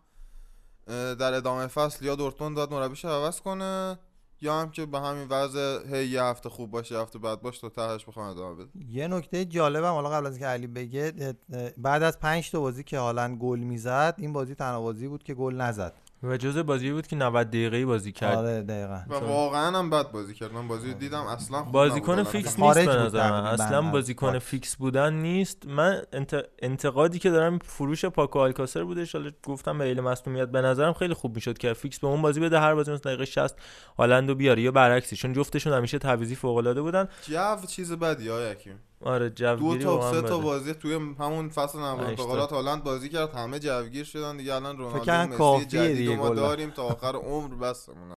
در 0.87 1.33
ادامه 1.33 1.67
فصل 1.67 2.05
یا 2.05 2.15
دورتموند 2.15 2.55
داد 2.55 2.73
مربیش 2.73 3.05
عوض 3.05 3.41
کنه 3.41 3.99
یا 4.41 4.59
هم 4.59 4.71
که 4.71 4.85
به 4.85 4.99
همین 4.99 5.27
وضع 5.27 5.87
هی 5.87 6.07
یه 6.07 6.23
هفته 6.23 6.49
خوب 6.49 6.71
باشه 6.71 7.01
هفته 7.01 7.19
بعد 7.19 7.41
باشه 7.41 7.69
تا 7.69 7.69
تهش 7.69 8.05
بخوام 8.05 8.29
ادامه 8.29 8.55
بده 8.55 8.69
یه 8.89 9.07
نکته 9.07 9.45
جالبم 9.45 9.91
حالا 9.91 10.09
قبل 10.09 10.25
از 10.25 10.33
اینکه 10.33 10.47
علی 10.47 10.67
بگه 10.67 11.33
بعد 11.77 12.03
از 12.03 12.19
پنج 12.19 12.51
تا 12.51 12.59
بازی 12.59 12.83
که 12.83 12.99
هالند 12.99 13.37
گل 13.37 13.59
می‌زد 13.59 14.15
این 14.17 14.33
بازی 14.33 14.55
تنها 14.55 14.81
بازی 14.81 15.07
بود 15.07 15.23
که 15.23 15.33
گل 15.33 15.55
نزد. 15.55 15.93
و 16.23 16.37
جزء 16.37 16.63
بازی 16.63 16.91
بود 16.91 17.07
که 17.07 17.15
90 17.15 17.47
دقیقه 17.47 17.85
بازی 17.85 18.11
کرد. 18.11 18.37
آره 18.37 18.61
دقیقا. 18.61 19.01
و 19.09 19.13
واقعا 19.13 19.77
هم 19.77 19.89
بد 19.89 20.11
بازی 20.11 20.33
کرد. 20.33 20.53
من 20.53 20.67
بازی 20.67 20.87
رو 20.87 20.93
دیدم 20.93 21.21
اصلا 21.21 21.63
خوب 21.63 21.71
بازیکن. 21.71 22.23
فیکس 22.23 22.59
نیست 22.59 22.79
به 22.79 22.95
نظر 22.95 23.31
من 23.31 23.45
اصلا 23.45 23.87
از 23.87 23.91
بازیکن. 23.91 24.39
فیکس 24.39 24.75
بودن 24.75 25.13
نیست. 25.13 25.65
من 25.65 26.01
انت... 26.13 26.35
انتقادی 26.59 27.19
که 27.19 27.29
دارم 27.29 27.59
فروش 27.59 28.05
پاکو 28.05 28.39
آلکاسر 28.39 28.83
بودش 28.83 29.15
حالا 29.15 29.31
گفتم 29.43 29.77
به 29.77 29.83
علم 29.83 30.03
مصونیت 30.03 30.47
به 30.47 30.61
نظرم 30.61 30.93
خیلی 30.93 31.13
خوب 31.13 31.35
می‌شد 31.35 31.57
که 31.57 31.73
فیکس 31.73 31.99
به 31.99 32.07
اون 32.07 32.21
بازی 32.21 32.39
بده. 32.39 32.59
هر 32.59 32.75
بازی 32.75 32.91
مثلا 32.91 33.11
دقیقه 33.11 33.25
60 33.25 33.55
هالندو 33.97 34.35
بیاره 34.35 34.61
یا 34.61 34.71
برعکسش. 34.71 35.21
چون 35.21 35.33
جفتشون 35.33 35.73
همیشه 35.73 35.99
تعویضی 35.99 36.35
فوق 36.35 36.57
العاده 36.57 36.81
بودن. 36.81 37.07
جو 37.27 37.67
چیز 37.67 37.91
بدی 37.91 38.27
ها 38.27 38.41
یکی 38.41 38.71
آره 39.03 39.29
دو 39.29 39.77
تا 39.77 40.11
سه 40.11 40.21
تا. 40.21 40.37
بازی 40.37 40.73
توی 40.73 40.93
همون 40.93 41.49
فصل 41.49 41.79
نقل 41.79 42.03
تا. 42.03 42.09
انتقالات 42.09 42.53
هالند 42.53 42.83
بازی 42.83 43.09
کرد 43.09 43.33
همه 43.33 43.59
جوگیر 43.59 44.03
شدن 44.03 44.37
دیگه. 44.37 44.55
الان 44.55 44.77
رونالدو 44.77 45.43
مسی 45.43 45.65
جدید 45.65 46.11
ما. 46.11 46.29
داریم 46.29 46.69
تا 46.69 46.83
آخر 46.83 47.15
عمر 47.15 47.55
بسمونه 47.55 48.13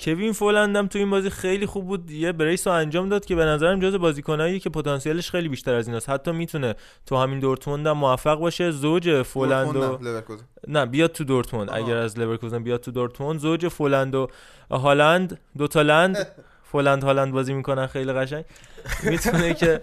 کوین 0.00 0.32
فولندم 0.32 0.86
تو 0.86 0.98
این 0.98 1.10
بازی 1.10 1.30
خیلی 1.30 1.66
خوب 1.66 1.86
بود. 1.86 2.10
یه 2.10 2.32
brace 2.32 2.66
رو 2.66 2.72
انجام 2.72 3.08
داد 3.08 3.24
که 3.24 3.34
به 3.34 3.44
نظرم 3.44 3.80
جز 3.80 3.94
بازیکنایی 3.94 4.60
که 4.60 4.70
پتانسیلش 4.70 5.30
خیلی 5.30 5.48
بیشتر 5.48 5.74
از 5.74 5.86
ایناست. 5.86 6.10
حتی 6.10 6.32
می‌تونه 6.32 6.74
تو 7.06 7.16
همین 7.16 7.40
دورتموند 7.40 7.86
هم 7.86 7.96
موفق 7.96 8.38
باشه. 8.38 8.70
زوج 8.70 9.22
فولند 9.22 9.76
و 9.76 9.98
نه، 10.68 10.86
بیاد 10.86 11.12
تو 11.12 11.24
دورتموند. 11.24 11.70
اگر 11.72 11.96
از 11.96 12.18
لورکوزن 12.18 12.62
بیاد 12.62 12.80
تو 12.80 12.90
دورتموند 12.90 13.40
زوج 13.40 13.68
فولند 13.68 14.14
و 14.14 14.28
هالند 14.70 15.40
دوتا 15.58 15.82
لند. 15.82 16.26
فولند 16.72 17.04
هالند 17.04 17.32
بازی 17.32 17.52
می‌کنن 17.52 17.86
خیلی 17.86 18.12
قشنگ. 18.12 18.44
می‌تونه 19.02 19.54
که 19.60 19.80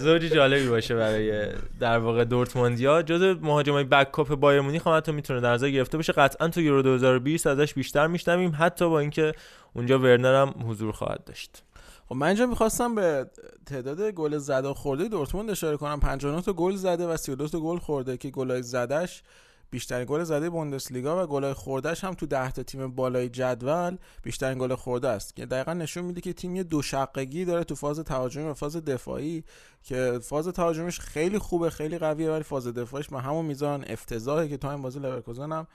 زوج 0.00 0.22
جالبی 0.22 0.68
باشه 0.68 0.94
برای 0.94 1.48
در 1.80 1.98
واقع 1.98 2.24
دورتموندیا 2.24 3.02
جز 3.02 3.36
مهاجمای 3.40 3.84
backup 3.84 4.34
بایر 4.34 4.60
مونیخ 4.60 4.86
هم 4.86 4.96
حتی 4.96 5.12
می‌تونه 5.12 5.40
در 5.40 5.52
نظر 5.52 5.70
گرفته 5.70 5.96
باشه. 5.96 6.12
قطعا 6.12 6.48
تو 6.48 6.60
یورو 6.60 6.82
2020 6.82 7.46
ازش 7.46 7.74
بیشتر 7.74 8.06
میشنویم 8.06 8.56
حتی 8.58 8.88
با 8.88 9.00
اینکه 9.00 9.32
اونجا 9.74 9.98
ورنر 9.98 10.34
هم 10.34 10.54
حضور 10.68 10.92
خواهد 10.92 11.24
داشت. 11.24 11.62
خب 12.08 12.14
من 12.14 12.26
اینجا 12.26 12.46
می‌خواستم 12.46 12.94
به 12.94 13.26
تعداد 13.66 14.10
گل 14.10 14.38
زده 14.38 14.74
خورده 14.74 15.08
دورتموند 15.08 15.50
اشاره 15.50 15.76
کنم. 15.76 16.00
59 16.00 16.42
تا 16.42 16.52
گل 16.52 16.76
زده 16.76 17.06
و 17.06 17.16
32 17.16 17.48
تا 17.48 17.60
گل 17.60 17.78
خورده 17.78 18.16
که 18.16 18.30
گلای 18.30 18.62
زدش 18.62 19.22
بیشترین 19.70 20.06
گل 20.08 20.24
زده 20.24 20.50
بوندسلیگا 20.50 21.22
و 21.22 21.26
گلای 21.26 21.52
خوردهش 21.52 22.04
هم 22.04 22.14
تو 22.14 22.26
10 22.26 22.50
تا 22.50 22.62
تیم 22.62 22.94
بالای 22.94 23.28
جدول 23.28 23.96
بیشترین 24.22 24.58
گل 24.58 24.74
خورده 24.74 25.08
است 25.08 25.36
که 25.36 25.46
دقیقا 25.46 25.72
نشون 25.72 26.04
میده 26.04 26.20
که 26.20 26.32
تیم 26.32 26.56
یه 26.56 26.62
دو 26.62 26.82
شقگی 26.82 27.44
داره 27.44 27.64
تو 27.64 27.74
فاز 27.74 28.00
تهاجمی 28.00 28.44
و 28.44 28.54
فاز 28.54 28.76
دفاعی 28.76 29.44
که 29.82 30.18
فاز 30.22 30.48
تهاجمیش 30.48 31.00
خیلی 31.00 31.38
خوبه 31.38 31.70
خیلی 31.70 31.98
قویه 31.98 32.30
ولی 32.30 32.42
فاز 32.42 32.66
دفاعیش 32.66 33.08
به 33.08 33.20
همون 33.20 33.44
میزان 33.44 33.84
افتضاحه 33.88 34.48
که 34.48 34.56
تا 34.56 34.70
این 34.70 34.82
بازی 34.82 34.98
لورکوزن 34.98 35.52
هم 35.52 35.66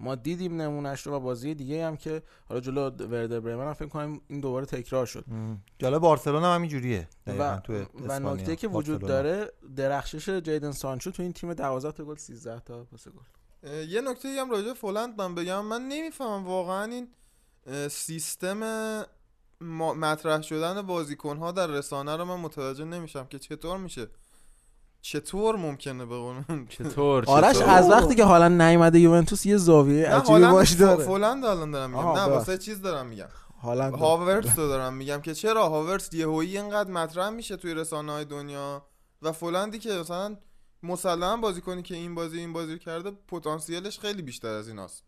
ما 0.00 0.14
دیدیم 0.14 0.62
نمونهش 0.62 1.06
رو 1.06 1.12
و 1.12 1.20
بازی 1.20 1.54
دیگه 1.54 1.86
هم 1.86 1.96
که 1.96 2.22
حالا 2.48 2.60
جلو 2.60 2.90
وردر 2.90 3.40
برمن 3.40 3.66
هم 3.66 3.72
فکر 3.72 3.88
کنم 3.88 4.20
این 4.28 4.40
دوباره 4.40 4.66
تکرار 4.66 5.06
شد 5.06 5.24
جالب 5.78 5.98
بارسلونا 5.98 6.46
هم 6.46 6.54
همینجوریه 6.54 7.08
و, 7.26 7.60
تو 7.64 7.72
و. 8.08 8.34
نکته 8.34 8.56
که 8.56 8.68
وجود. 8.68 9.00
داره 9.00 9.52
درخشش 9.76 10.28
جیدن 10.30 10.72
سانچو 10.72 11.10
تو 11.10 11.22
این 11.22 11.32
تیم 11.32 11.54
12 11.54 11.92
تا 11.92 12.04
گل 12.04 12.16
13 12.16 12.60
تا 12.60 12.84
پاس 12.84 13.08
گل 13.08 13.37
یه 13.88 14.00
نکته 14.00 14.28
هم 14.28 14.50
راجع 14.50 14.66
به 14.66 14.74
فولند 14.74 15.20
من 15.20 15.34
بگم. 15.34 15.64
من 15.64 15.88
نمی‌فهمم 15.88 16.46
واقعا 16.46 16.84
این 16.84 17.08
سیستم 17.88 18.60
مطرح 20.00 20.42
شدن 20.42 20.82
بازیکن 20.82 21.36
ها 21.36 21.52
در 21.52 21.66
رسانه 21.66 22.16
رو 22.16 22.24
من 22.24 22.36
متوجه 22.36 22.84
نمیشم 22.84 23.26
که 23.26 23.38
چطور 23.38 23.78
میشه. 23.78 24.08
چطور 25.02 25.56
ممکنه 25.56 26.06
به 26.06 26.16
قول 26.16 26.42
چطور 26.68 27.24
آرش؟ 27.30 27.56
از 27.56 27.90
وقتی 27.90 28.14
که 28.14 28.24
حالا 28.24 28.48
نیومده 28.48 29.00
یوونتوس 29.00 29.46
یه 29.46 29.56
زاویه 29.56 30.08
نه 30.08 30.14
عجیبی 30.14 30.40
باش 30.40 30.72
داره. 30.72 31.04
فولند 31.04 31.44
الان 31.44 31.70
دارم 31.70 31.90
میگم. 31.90 32.12
نه. 32.12 32.22
واسه 32.22 32.58
چیز 32.58 32.82
دارم 32.82 33.06
میگم. 33.06 33.28
هالند 33.62 33.94
هاورتس 33.94 34.58
رو 34.58 34.68
دارم 34.68 34.94
میگم 34.94 35.20
که 35.20 35.34
چرا؟ 35.34 35.68
هاورتس 35.68 36.14
یهویی 36.14 36.58
اینقدر 36.58 36.90
مطرح 36.90 37.28
میشه 37.28 37.56
توی 37.56 37.74
رسانه 37.74 38.12
های 38.12 38.24
دنیا 38.24 38.86
و 39.22 39.32
فولندی 39.32 39.78
که 39.78 39.92
مثلا 39.92 40.36
مسلما 40.82 41.36
بازی 41.36 41.60
کنی 41.60 41.82
که 41.82 41.94
این 41.94 42.14
بازی 42.14 42.38
این 42.38 42.52
بازی 42.52 42.72
رو 42.72 42.78
کرده 42.78 43.10
پتانسیلش 43.10 43.98
خیلی 43.98 44.22
بیشتر 44.22 44.48
از 44.48 44.68
ایناست. 44.68 45.04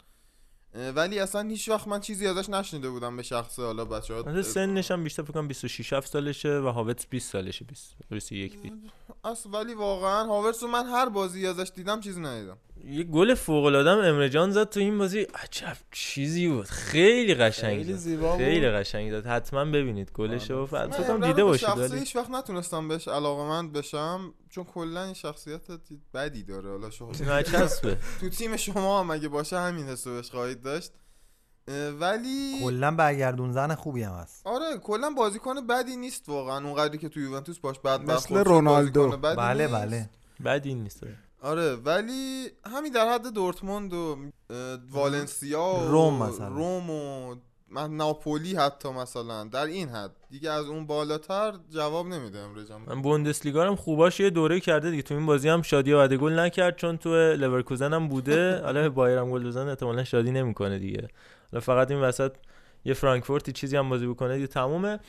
ولی 0.95 1.19
اصلا 1.19 1.49
هیچ 1.49 1.69
وقت 1.69 1.89
من 1.89 2.01
چیزی 2.01 2.27
ازش 2.27 2.49
نشنیده 2.49 2.91
بودم 2.91 3.17
به 3.17 3.23
شخص 3.23 3.59
حالا 3.59 3.85
بچه 3.85 4.15
مثلا 4.15 4.43
سنش 4.43 4.91
هم 4.91 5.05
بیشتر 5.05 5.23
فکر 5.23 5.33
کنم 5.33 5.49
26 5.49 5.93
7 5.93 6.09
سالشه 6.09 6.59
و 6.59 6.67
هاوتس 6.67 7.07
20 7.07 7.33
سالشه 7.33 7.65
20 7.65 7.95
21 8.11 8.63
20 8.63 8.75
اصلا 9.25 9.53
ولی 9.53 9.75
واقعا 9.75 10.27
هاورتس 10.27 10.63
رو 10.63 10.69
من 10.69 10.87
هر 10.87 11.09
بازی 11.09 11.47
ازش 11.47 11.73
دیدم 11.75 12.01
چیزی 12.01 12.21
ندیدم. 12.21 12.57
یه 12.85 13.03
گل 13.05 13.35
فوق 13.35 13.65
العاده 13.65 13.91
امره 13.91 14.29
جان 14.29 14.51
زد 14.51 14.69
تو 14.69 14.81
این 14.81 14.99
بازی. 14.99 15.21
عجب 15.21 15.77
چیزی 15.91 16.49
بود. 16.49 16.67
خیلی 16.67 17.35
قشنگ 17.35 17.77
خیلی. 17.77 17.95
زیبا 17.95 18.31
بود. 18.31 18.39
خیلی 18.39 18.71
قشنگ 18.71 19.11
داد 19.11 19.27
حتما 19.27 19.65
ببینید 19.65 20.13
گلشو 20.13 20.67
فقط 20.67 20.89
من 20.89 20.97
فکر 20.97 21.03
کنم 21.03 21.15
امرا 21.15 21.27
دیده 21.27 21.43
رو 21.43 21.49
باشید 21.49 21.69
ولی 21.69 21.99
هیچ 21.99 22.17
وقت 22.17 22.31
نتونستم 22.31 22.89
بهش 22.89 23.09
علاقمند 23.09 23.73
بشم 23.73 24.35
چون 24.51 24.65
کلا 24.65 25.05
این 25.05 25.15
شخصیت 25.15 25.61
بدی 26.15 26.43
داره. 26.43 26.71
حالا 26.71 26.91
شما 26.91 27.13
تو 28.21 28.29
تیم 28.29 28.57
شما 28.57 29.01
هم 29.01 29.11
اگه 29.11 29.29
باشه 29.29 29.59
همین 29.59 29.87
حسو 29.87 30.15
بهش 30.15 30.31
خواهید 30.31 30.63
داشت. 30.63 30.93
ولی 32.01 32.61
کلا 32.65 32.91
برگردون 32.91 33.53
زن 33.53 33.75
خوبی 33.75 34.03
هم 34.03 34.13
هست. 34.13 34.47
آره 34.47 34.79
کلا 34.83 35.11
بازیکن 35.11 35.67
بدی 35.67 35.97
نیست 35.97 36.29
واقعا. 36.29 36.67
اونقدری 36.67 36.99
که 36.99 37.09
تو 37.09 37.21
یوونتوس 37.21 37.59
باش 37.59 37.79
بد 37.79 38.01
مثل 38.11 38.37
رونالدو. 38.37 39.09
بدی 39.09 39.37
بله. 39.37 39.69
بله. 39.69 40.11
بعد 40.41 40.67
این 40.67 40.83
نیست. 40.83 41.05
آره 41.43 41.77
ولی 41.77 42.49
همین 42.67 42.93
در 42.93 43.09
حد 43.09 43.27
دورتموند 43.35 43.93
و 43.93 44.19
والنسیا 44.91 45.63
و 45.63 45.89
روم 45.89 46.23
مثلا. 46.23 46.49
روم 46.49 46.91
و 46.91 47.35
من 47.73 47.97
ناپولی 47.97 48.55
حتی 48.57 48.89
مثلا 48.89 49.45
در 49.45 49.67
این 49.67 49.89
حد. 49.89 50.11
دیگه 50.31 50.51
از 50.51 50.67
اون 50.67 50.87
بالاتر 50.87 51.53
جواب 51.71 52.07
نمیده 52.07 52.39
امره 52.39 52.65
جان 52.65 52.83
من 52.87 53.03
بوندسلیگا 53.03 53.67
هم 53.67 53.77
خوباش 53.77 54.21
یه 54.21 54.31
دوره 54.31 54.61
کرده 54.61 54.91
دیگه. 54.91 55.03
تو 55.03 55.15
این 55.15 55.27
بازی 55.27 55.49
هم 55.49 55.63
شادی 55.63 55.95
بعد 55.95 56.13
گل 56.15 56.39
نکرد 56.39 56.77
چون 56.77 56.97
تو 56.97 57.11
لورکوزن 57.15 57.93
هم 57.93 58.09
بوده. 58.09 58.61
حالا 58.65 58.91
بایر 58.91 59.19
هم 59.19 59.31
گل 59.31 59.47
بزنه 59.47 59.71
احتمالاً 59.71 60.05
شادی 60.05 60.31
نمی‌کنه 60.31 60.79
دیگه. 60.79 61.09
حالا 61.53 61.61
فقط 61.61 61.91
این 61.91 62.01
وسط 62.01 62.33
یه 62.85 62.95
فرانکفورتی 62.95 63.53
چیزی 63.53 63.77
هم 63.77 63.89
بازی 63.89 64.07
بکنه 64.07 64.35
دیگه 64.35 64.47
تمومه. 64.47 65.01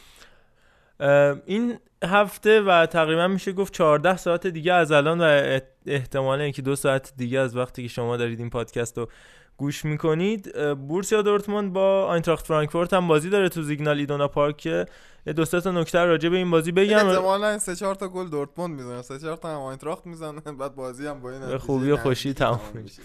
این 1.45 1.79
هفته 2.05 2.61
و 2.61 2.85
تقریبا 2.85 3.27
میشه 3.27 3.51
گفت 3.51 3.73
14 3.73 4.17
ساعت 4.17 4.47
دیگه 4.47 4.73
از 4.73 4.91
الان 4.91 5.21
و 5.21 5.23
احت- 5.23 5.63
احتمالا 5.85 6.43
اینکه 6.43 6.61
دو 6.61 6.75
ساعت 6.75 7.13
دیگه 7.17 7.39
از 7.39 7.57
وقتی 7.57 7.81
که 7.81 7.87
شما 7.87 8.17
دارید 8.17 8.39
این 8.39 8.49
پادکست 8.49 8.97
رو 8.97 9.09
گوش 9.57 9.85
می‌کنید. 9.85 10.75
بورسیا 10.87 11.21
دورتموند 11.21 11.73
با 11.73 12.05
آینتراخت 12.05 12.47
فرانکفورت 12.47 12.93
هم 12.93 13.07
بازی 13.07 13.29
داره 13.29 13.49
تو 13.49 13.61
زیگنال 13.61 13.97
ایدونا 13.97 14.27
پارک. 14.27 14.57
که 14.57 14.85
یه 15.27 15.33
دو 15.33 15.45
سه 15.45 15.61
تا 15.61 15.71
نکته 15.71 16.03
راجع 16.03 16.29
به 16.29 16.37
این 16.37 16.51
بازی 16.51 16.71
بگم. 16.71 17.07
احتمالا 17.07 17.59
سه 17.59 17.75
چهار 17.75 17.95
تا 17.95 18.07
گل 18.07 18.29
دورتموند 18.29 18.75
می‌زنه. 18.75 19.01
سه 19.01 19.19
چهار 19.19 19.37
تا 19.37 19.49
هم 19.49 19.61
آینتراخت 19.61 20.05
می‌زنه. 20.07 20.41
بعد 20.41 20.75
بازی 20.75 21.07
هم 21.07 21.21
با 21.21 21.31
این 21.31 21.57
خوبی 21.57 21.91
و 21.91 21.97
خوشی 21.97 22.33
تمام 22.33 22.59
میشه. 22.73 23.01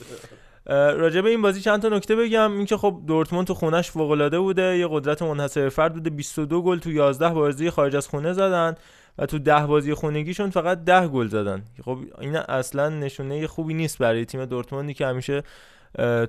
راجع 0.67 1.25
این 1.25 1.43
بازی 1.43 1.61
چند 1.61 1.83
تا 1.83 1.89
نکته 1.89 2.17
بگم. 2.17 2.53
اینکه 2.53 2.77
خب 2.77 3.01
دورتموند 3.07 3.47
تو 3.47 3.55
خونش 3.55 3.91
فوق 3.91 4.11
العاده 4.11 4.39
بوده 4.39 4.79
یه 4.79 4.89
قدرت 4.91 5.23
منحصر 5.23 5.69
فرد 5.69 5.95
بوده. 5.95 6.11
22 6.11 6.62
گل 6.62 6.79
تو 6.79 6.91
11 6.91 7.29
بازی 7.29 7.71
خارج 7.71 7.97
از 7.97 8.09
خونه 8.09 8.33
زدن 8.33 8.75
و 9.19 9.27
تو 9.27 9.39
10 9.39 9.67
بازی 9.67 9.95
خونگیشون 9.95 10.51
فقط 10.51 10.85
10 10.85 11.09
گل 11.09 11.27
زدن. 11.27 11.64
خب 11.85 11.99
این 12.21 12.37
اصلا 12.37 12.89
نشونه 12.89 13.47
خوبی 13.47 13.75
نیست 13.75 13.99
برای 13.99 14.25
تیم 14.25 14.45
دورتموندی 14.45 14.95
که 14.95 15.07
همیشه 15.07 15.43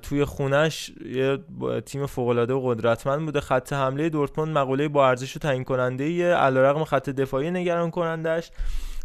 توی 0.02 0.26
خونش 0.26 0.92
یه 1.06 1.40
تیم 1.86 2.06
فوق 2.06 2.30
و 2.30 2.60
قدرتمند 2.70 3.26
بوده. 3.26 3.40
خط 3.40 3.74
حمله 3.74 4.10
دورتموند 4.10 4.58
مقوله 4.58 4.88
با 4.88 5.10
ارزش 5.10 5.36
و 5.36 5.40
تعیین 5.40 5.64
کننده 5.64 6.34
علیرغم 6.34 6.84
خط 6.84 7.10
دفاعی 7.10 7.52
نگران 7.52 7.92
کنندش 7.92 8.52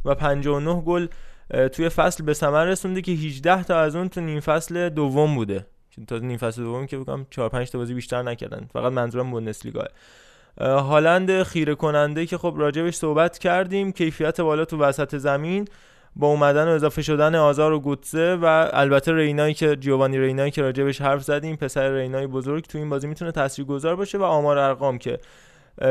و 0.04 0.14
59 0.14 0.80
گل 0.80 1.06
توی 1.72 1.88
فصل 1.88 2.24
به 2.24 2.34
ثمر 2.34 2.64
رسونده 2.64 3.02
که 3.02 3.12
18 3.12 3.62
تا 3.64 3.80
از 3.80 3.96
اون 3.96 4.08
تو 4.08 4.20
نیم 4.20 4.40
فصل 4.40 4.88
دوم 4.88 5.34
بوده. 5.34 5.66
تا 6.06 6.18
نیم 6.18 6.36
فصل 6.36 6.62
دوم 6.62 6.86
که 6.86 6.98
بگم 6.98 7.26
4 7.30 7.48
5 7.48 7.70
تا 7.70 7.78
بازی 7.78 7.94
بیشتر 7.94 8.22
نکردن. 8.22 8.68
فقط 8.72 8.92
منظورم 8.92 9.30
بوندسلیگا 9.30 9.84
هالند 10.60 11.42
خیره 11.42 11.74
کننده 11.74 12.26
که 12.26 12.38
خب 12.38 12.54
راجبش 12.56 12.94
صحبت 12.94 13.38
کردیم 13.38 13.92
کیفیت 13.92 14.40
بالا 14.40 14.64
تو 14.64 14.78
وسط 14.78 15.16
زمین 15.16 15.68
با 16.16 16.26
اومدن 16.26 16.68
و 16.68 16.70
اضافه 16.70 17.02
شدن 17.02 17.34
آزار 17.34 17.72
و 17.72 17.80
گوتزه 17.80 18.38
و 18.42 18.70
البته 18.72 19.12
رینایی 19.12 19.54
که 19.54 19.76
جیوانی 19.76 20.18
رینایی 20.18 20.50
که 20.50 20.62
راجبش 20.62 21.00
حرف 21.00 21.22
زدیم 21.22 21.56
پسر 21.56 21.90
رینای 21.90 22.26
بزرگ 22.26 22.64
تو 22.64 22.78
این 22.78 22.90
بازی 22.90 23.06
می‌تونه 23.06 23.32
تاثیرگذار 23.32 23.96
باشه 23.96 24.18
و 24.18 24.22
آمار 24.22 24.58
ارقام 24.58 24.98
که 24.98 25.18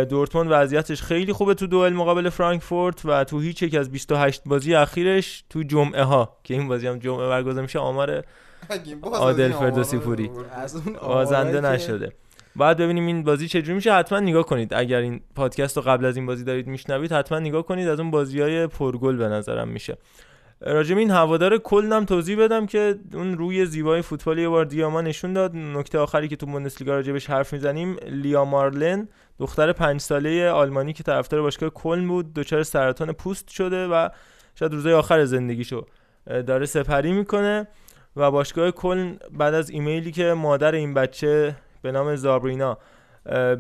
دورتموند 0.10 0.48
وضعیتش 0.52 1.02
خیلی 1.02 1.34
خوبه 1.34 1.54
تو 1.54 1.68
دوئل 1.68 1.94
مقابل 1.94 2.30
فرانکفورت 2.30 3.06
و 3.06 3.24
تو 3.24 3.40
هیچ 3.40 3.64
یک 3.64 3.76
از 3.76 3.92
28 3.92 4.42
بازی 4.46 4.76
اخیرش 4.76 5.44
تو 5.50 5.64
جمعه 5.64 6.04
ها 6.04 6.38
که 6.44 6.54
این 6.54 6.68
بازی 6.68 6.88
هم 6.88 7.00
جمعه 7.00 7.30
برگزار 7.30 7.62
میشه 7.62 7.80
آمار 7.80 8.24
عادل 9.04 9.52
فردوسی 9.52 9.98
پوری. 9.98 10.28
آوردی. 10.30 10.50
از 10.52 10.76
اون 10.76 10.94
بازنده 10.94 11.62
نشده. 11.62 12.12
بعد 12.56 12.78
ببینیم 12.78 13.08
این 13.08 13.24
بازی 13.24 13.48
چجوری 13.48 13.74
میشه. 13.74 13.94
حتما 13.94 14.20
نگاه 14.20 14.44
کنید. 14.44 14.74
اگر 14.74 14.98
این 14.98 15.22
پادکست 15.36 15.78
رو 15.78 15.84
قبل 15.84 16.06
از 16.06 16.16
این 16.18 16.26
بازی 16.26 16.44
دارید 16.44 16.68
میشنوید 16.68 17.12
حتما 17.12 17.40
نگاه 17.40 17.64
کنید. 17.64 17.88
از 17.88 18.00
اون 18.00 18.12
بازی 18.12 18.42
های 18.42 18.68
پرگل 18.68 19.18
به 19.18 19.28
نظرم 19.28 19.68
میشه. 19.68 19.98
راجب 20.62 20.98
این 20.98 21.12
هوادار 21.12 21.58
کل 21.58 21.94
هم 21.94 22.06
توضیح 22.06 22.40
بدم 22.40 22.66
که 22.66 22.96
اون 23.14 23.38
روی 23.38 23.66
زیبای 23.66 24.02
فوتبال 24.02 24.40
یه 24.40 24.50
بار 24.50 24.66
دیگه 24.66 24.88
ما 24.88 25.02
نشون 25.02 25.34
داد. 25.34 25.56
نکته 25.56 25.98
آخری 26.00 26.28
که 26.28 26.36
تو 26.36 26.46
بوندسلیگا 26.46 26.96
راجبش 26.96 27.30
حرف 27.30 27.54
می‌زنیم 27.54 27.98
لیا 28.08 28.46
مارلن 28.46 29.08
دختر 29.40 29.74
پنج 29.74 30.02
ساله 30.02 30.50
آلمانی 30.50 30.94
که 30.94 31.04
طرفدار 31.04 31.42
باشگاه 31.42 31.70
کلن 31.70 32.08
بود 32.08 32.34
دچار 32.34 32.64
سرطان 32.64 33.12
پوست 33.12 33.50
شده 33.50 33.88
و 33.88 34.10
شاید 34.56 34.74
روزای 34.74 34.94
آخر 34.94 35.26
زندگیشو 35.26 35.86
داره 36.28 36.66
سپری 36.66 37.12
می‌کنه 37.12 37.68
و 38.16 38.32
باشگاه 38.32 38.72
کلن 38.72 39.18
بعد 39.32 39.54
از 39.54 39.70
ایمیلی 39.70 40.12
که 40.12 40.34
مادر 40.34 40.72
این 40.72 40.94
بچه 40.94 41.56
به 41.82 41.92
نام 41.92 42.16
زابرینا 42.16 42.78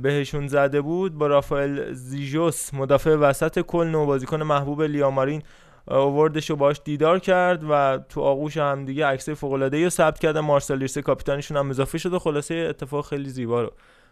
بهشون 0.01 0.47
زده 0.47 0.81
بود 0.81 1.17
با 1.17 1.27
رافائل 1.27 1.93
زیجوس 1.93 2.73
مدافع 2.73 3.15
وسط 3.15 3.59
کلن 3.59 3.95
و 3.95 4.05
بازیکن 4.05 4.43
محبوب 4.43 4.81
لیامارین 4.81 5.43
اووردش 5.87 6.51
و 6.51 6.55
باش 6.55 6.81
دیدار 6.83 7.19
کرد 7.19 7.63
و 7.69 7.97
تو 8.09 8.21
آغوش 8.21 8.57
هم 8.57 8.85
دیگه 8.85 9.05
عکسای 9.05 9.35
فوق 9.35 9.51
العاده 9.53 9.83
رو 9.83 9.89
ثبت 9.89 10.19
کردن 10.19 10.39
مارسل 10.39 10.77
لیرسه 10.77 11.01
کاپیتانشون 11.01 11.57
هم 11.57 11.69
اضافه 11.69 11.97
شد 11.97 12.13
و 12.13 12.19
خلاصه 12.19 12.55
اتفاق 12.69 13.05
خیلی 13.05 13.29
زیبا 13.29 13.61
رو 13.61 13.71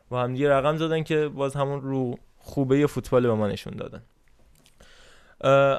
با 0.10 0.22
هم 0.22 0.34
دیگه 0.34 0.50
رقم 0.50 0.78
زدن 0.78 1.04
که 1.04 1.28
باز 1.28 1.56
همون 1.56 1.82
رو 1.82 2.16
خوبه 2.38 2.88
فوتبال 2.88 3.28
به 3.28 3.34
ما 3.34 3.48
نشون 3.48 3.74
دادن. 3.74 4.02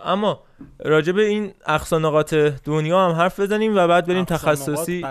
اما 0.05 0.43
راجع 0.79 1.13
به 1.13 1.23
این 1.23 1.53
اقصا 1.67 1.99
نقاط 1.99 2.35
دنیا 2.35 3.09
هم 3.09 3.17
حرف 3.17 3.41
بزنیم 3.41 3.77
و 3.77 3.87
بعد 3.87 4.07
بریم 4.07 4.23
اقصا 4.23 4.37
تخصصی. 4.37 5.05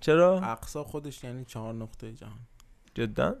چرا؟ 0.00 0.40
اقصا 0.40 0.84
خودش 0.84 1.24
یعنی 1.24 1.44
چهار 1.44 1.74
نقطه 1.74 2.12
جهان. 2.12 2.38
جدا؟ 2.94 3.34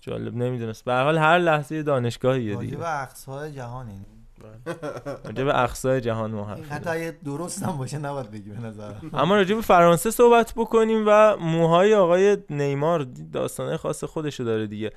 جالب 0.00 0.36
نمی‌دونست. 0.36 0.84
به 0.84 0.92
هر 0.92 1.04
حال 1.04 1.18
هر 1.18 1.38
لحظه 1.38 1.74
یه 1.74 1.82
دانشگاهیه 1.82 2.56
دیگه. 2.56 2.76
راجب 2.76 3.02
اقصای 3.02 3.52
جهان 3.52 3.88
این 3.88 4.04
راجع 5.24 5.44
به 5.44 5.60
اقصای 5.60 6.00
جهان 6.00 6.30
ما 6.30 6.44
حرف 6.44 6.58
این 6.58 6.88
اگه 6.88 7.18
درست 7.24 7.62
هم 7.62 7.76
باشه 7.76 7.98
نباید 7.98 8.30
بگی 8.30 8.50
به 8.50 8.60
نظر 8.60 8.92
اما 9.12 9.36
راجع 9.36 9.54
به 9.54 9.60
فرانسه 9.60 10.10
صحبت 10.10 10.52
بکنیم 10.56 11.04
و 11.06 11.36
موهای 11.36 11.94
آقای 11.94 12.38
نیمار 12.50 13.06
داستانه 13.32 13.76
خاص 13.76 14.04
خودشو 14.04 14.44
داره 14.44 14.66
دیگه. 14.66 14.92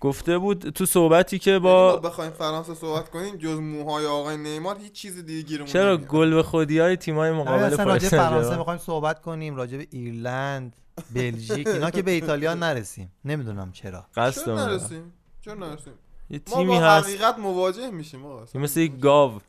گفته 0.00 0.38
بود 0.38 0.70
تو 0.70 0.86
صحبتی 0.86 1.38
که 1.38 1.58
با 1.58 1.96
بخوایم 1.96 2.30
فرانسه 2.30 2.74
صحبت 2.74 3.10
کنیم 3.10 3.36
جز 3.36 3.58
موهای 3.58 4.06
آقای 4.06 4.36
نیمار 4.36 4.78
هیچ 4.78 4.92
چیز 4.92 5.24
دیگه 5.24 5.48
گیرمون 5.48 5.66
چرا. 5.66 5.96
گل 5.96 6.34
به 6.34 6.42
خودی 6.42 6.78
های 6.78 6.96
تیمای 6.96 7.30
نه، 7.30 7.36
مقابل 7.36 7.62
اصلا 7.62 7.84
راجع 7.84 8.08
فرانسه 8.08 8.56
می‌خوایم 8.56 8.78
صحبت 8.78 9.20
کنیم 9.20 9.56
راجع 9.56 9.78
به 9.78 9.86
ایرلند 9.90 10.76
بلژیک 11.14 11.66
اینا 11.66 11.90
که 11.90 12.02
به 12.02 12.10
ایتالیا 12.10 12.54
نرسیم. 12.54 13.12
نمی‌دونم 13.24 13.72
چرا. 13.72 14.06
قصد 14.16 14.44
چرا. 14.44 14.66
نرسیم؟ 14.66 15.12
چرا 15.40 15.54
نرسیم؟ 15.54 15.92
یه 16.30 16.40
ما 16.48 16.56
تیمی 16.56 16.66
با 16.66 16.80
هست. 16.80 17.08
حقیقت 17.08 17.38
مواجه 17.38 17.90
میشیم 17.90 18.26
آقا 18.26 18.46
مثل 18.54 18.80
یک 18.80 19.00
گاو. 19.00 19.40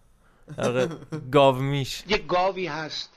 واقع 0.57 0.87
گاو 1.31 1.55
میش. 1.55 2.03
یه 2.09 2.17
گاوی 2.17 2.67
هست. 2.67 3.13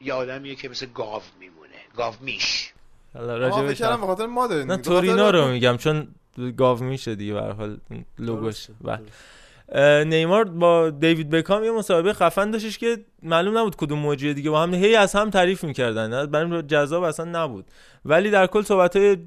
یه 0.00 0.12
آدمیه 0.12 0.54
که 0.54 0.68
مثل 0.68 0.86
گاو 0.94 1.22
میمونه. 1.40 1.70
گاو 1.96 2.14
میش. 2.20 2.72
حالا 3.14 3.62
بهش 3.62 3.78
کردم 3.78 4.00
به 4.00 4.06
خاطر 4.06 4.26
ما 4.26 4.46
دارین 4.46 4.66
نه 4.70 4.76
تورینا 4.76 5.30
رو 5.30 5.48
میگم 5.48 5.76
چون 5.76 6.08
گاو 6.56 6.82
میشه 6.82 7.14
دیگه 7.14 7.32
به 7.34 7.42
هر 7.42 7.52
حال 7.52 7.78
لوگوش. 8.18 8.66
بله. 8.80 10.04
نیمار 10.04 10.44
با 10.44 10.90
دیوید 10.90 11.30
بکام 11.30 11.64
یه 11.64 11.70
مسابقه 11.70 12.12
خفن 12.12 12.50
داشتش 12.50 12.78
که 12.78 13.04
معلوم 13.22 13.58
نبود 13.58 13.76
کدوم 13.76 13.98
موجی 13.98 14.34
دیگه. 14.34 14.50
با 14.50 14.62
هم 14.62 14.74
هی 14.74 14.96
از 14.96 15.14
هم 15.14 15.30
تعریف 15.30 15.64
می‌کردن. 15.64 16.26
برای 16.26 16.62
جذاب 16.62 17.02
اصلا 17.02 17.44
نبود. 17.44 17.66
ولی 18.04 18.30
در 18.30 18.46
کل 18.46 18.62
صحبت 18.62 18.96
های 18.96 19.18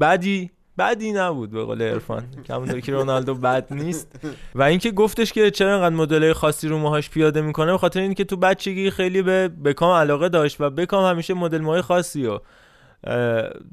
بدی 0.00 0.50
بدی 0.78 1.12
نبود 1.12 1.50
به 1.50 1.64
قول 1.64 1.82
عرفان. 1.82 2.24
همونطور 2.50 2.80
که 2.80 2.92
رونالدو 2.92 3.34
بد 3.34 3.66
نیست. 3.70 4.20
و 4.54 4.62
اینکه 4.62 4.90
گفتش 4.90 5.32
که 5.32 5.50
چرا 5.50 5.74
انقدر 5.74 5.94
مدل 5.94 6.32
خاصی 6.32 6.68
رو 6.68 6.78
موهاش 6.78 7.10
پیاده 7.10 7.40
می‌کنه 7.40 7.72
به 7.72 7.78
خاطر 7.78 8.00
اینکه 8.00 8.24
تو 8.24 8.36
بچگی 8.36 8.90
خیلی 8.90 9.22
به 9.22 9.48
بکام 9.48 9.90
علاقه 9.90 10.28
داشت 10.28 10.60
و 10.60 10.70
بکام 10.70 11.04
همیشه 11.04 11.34
مدل 11.34 11.58
موهای 11.58 11.82
خاصی 11.82 12.26
رو 12.26 12.42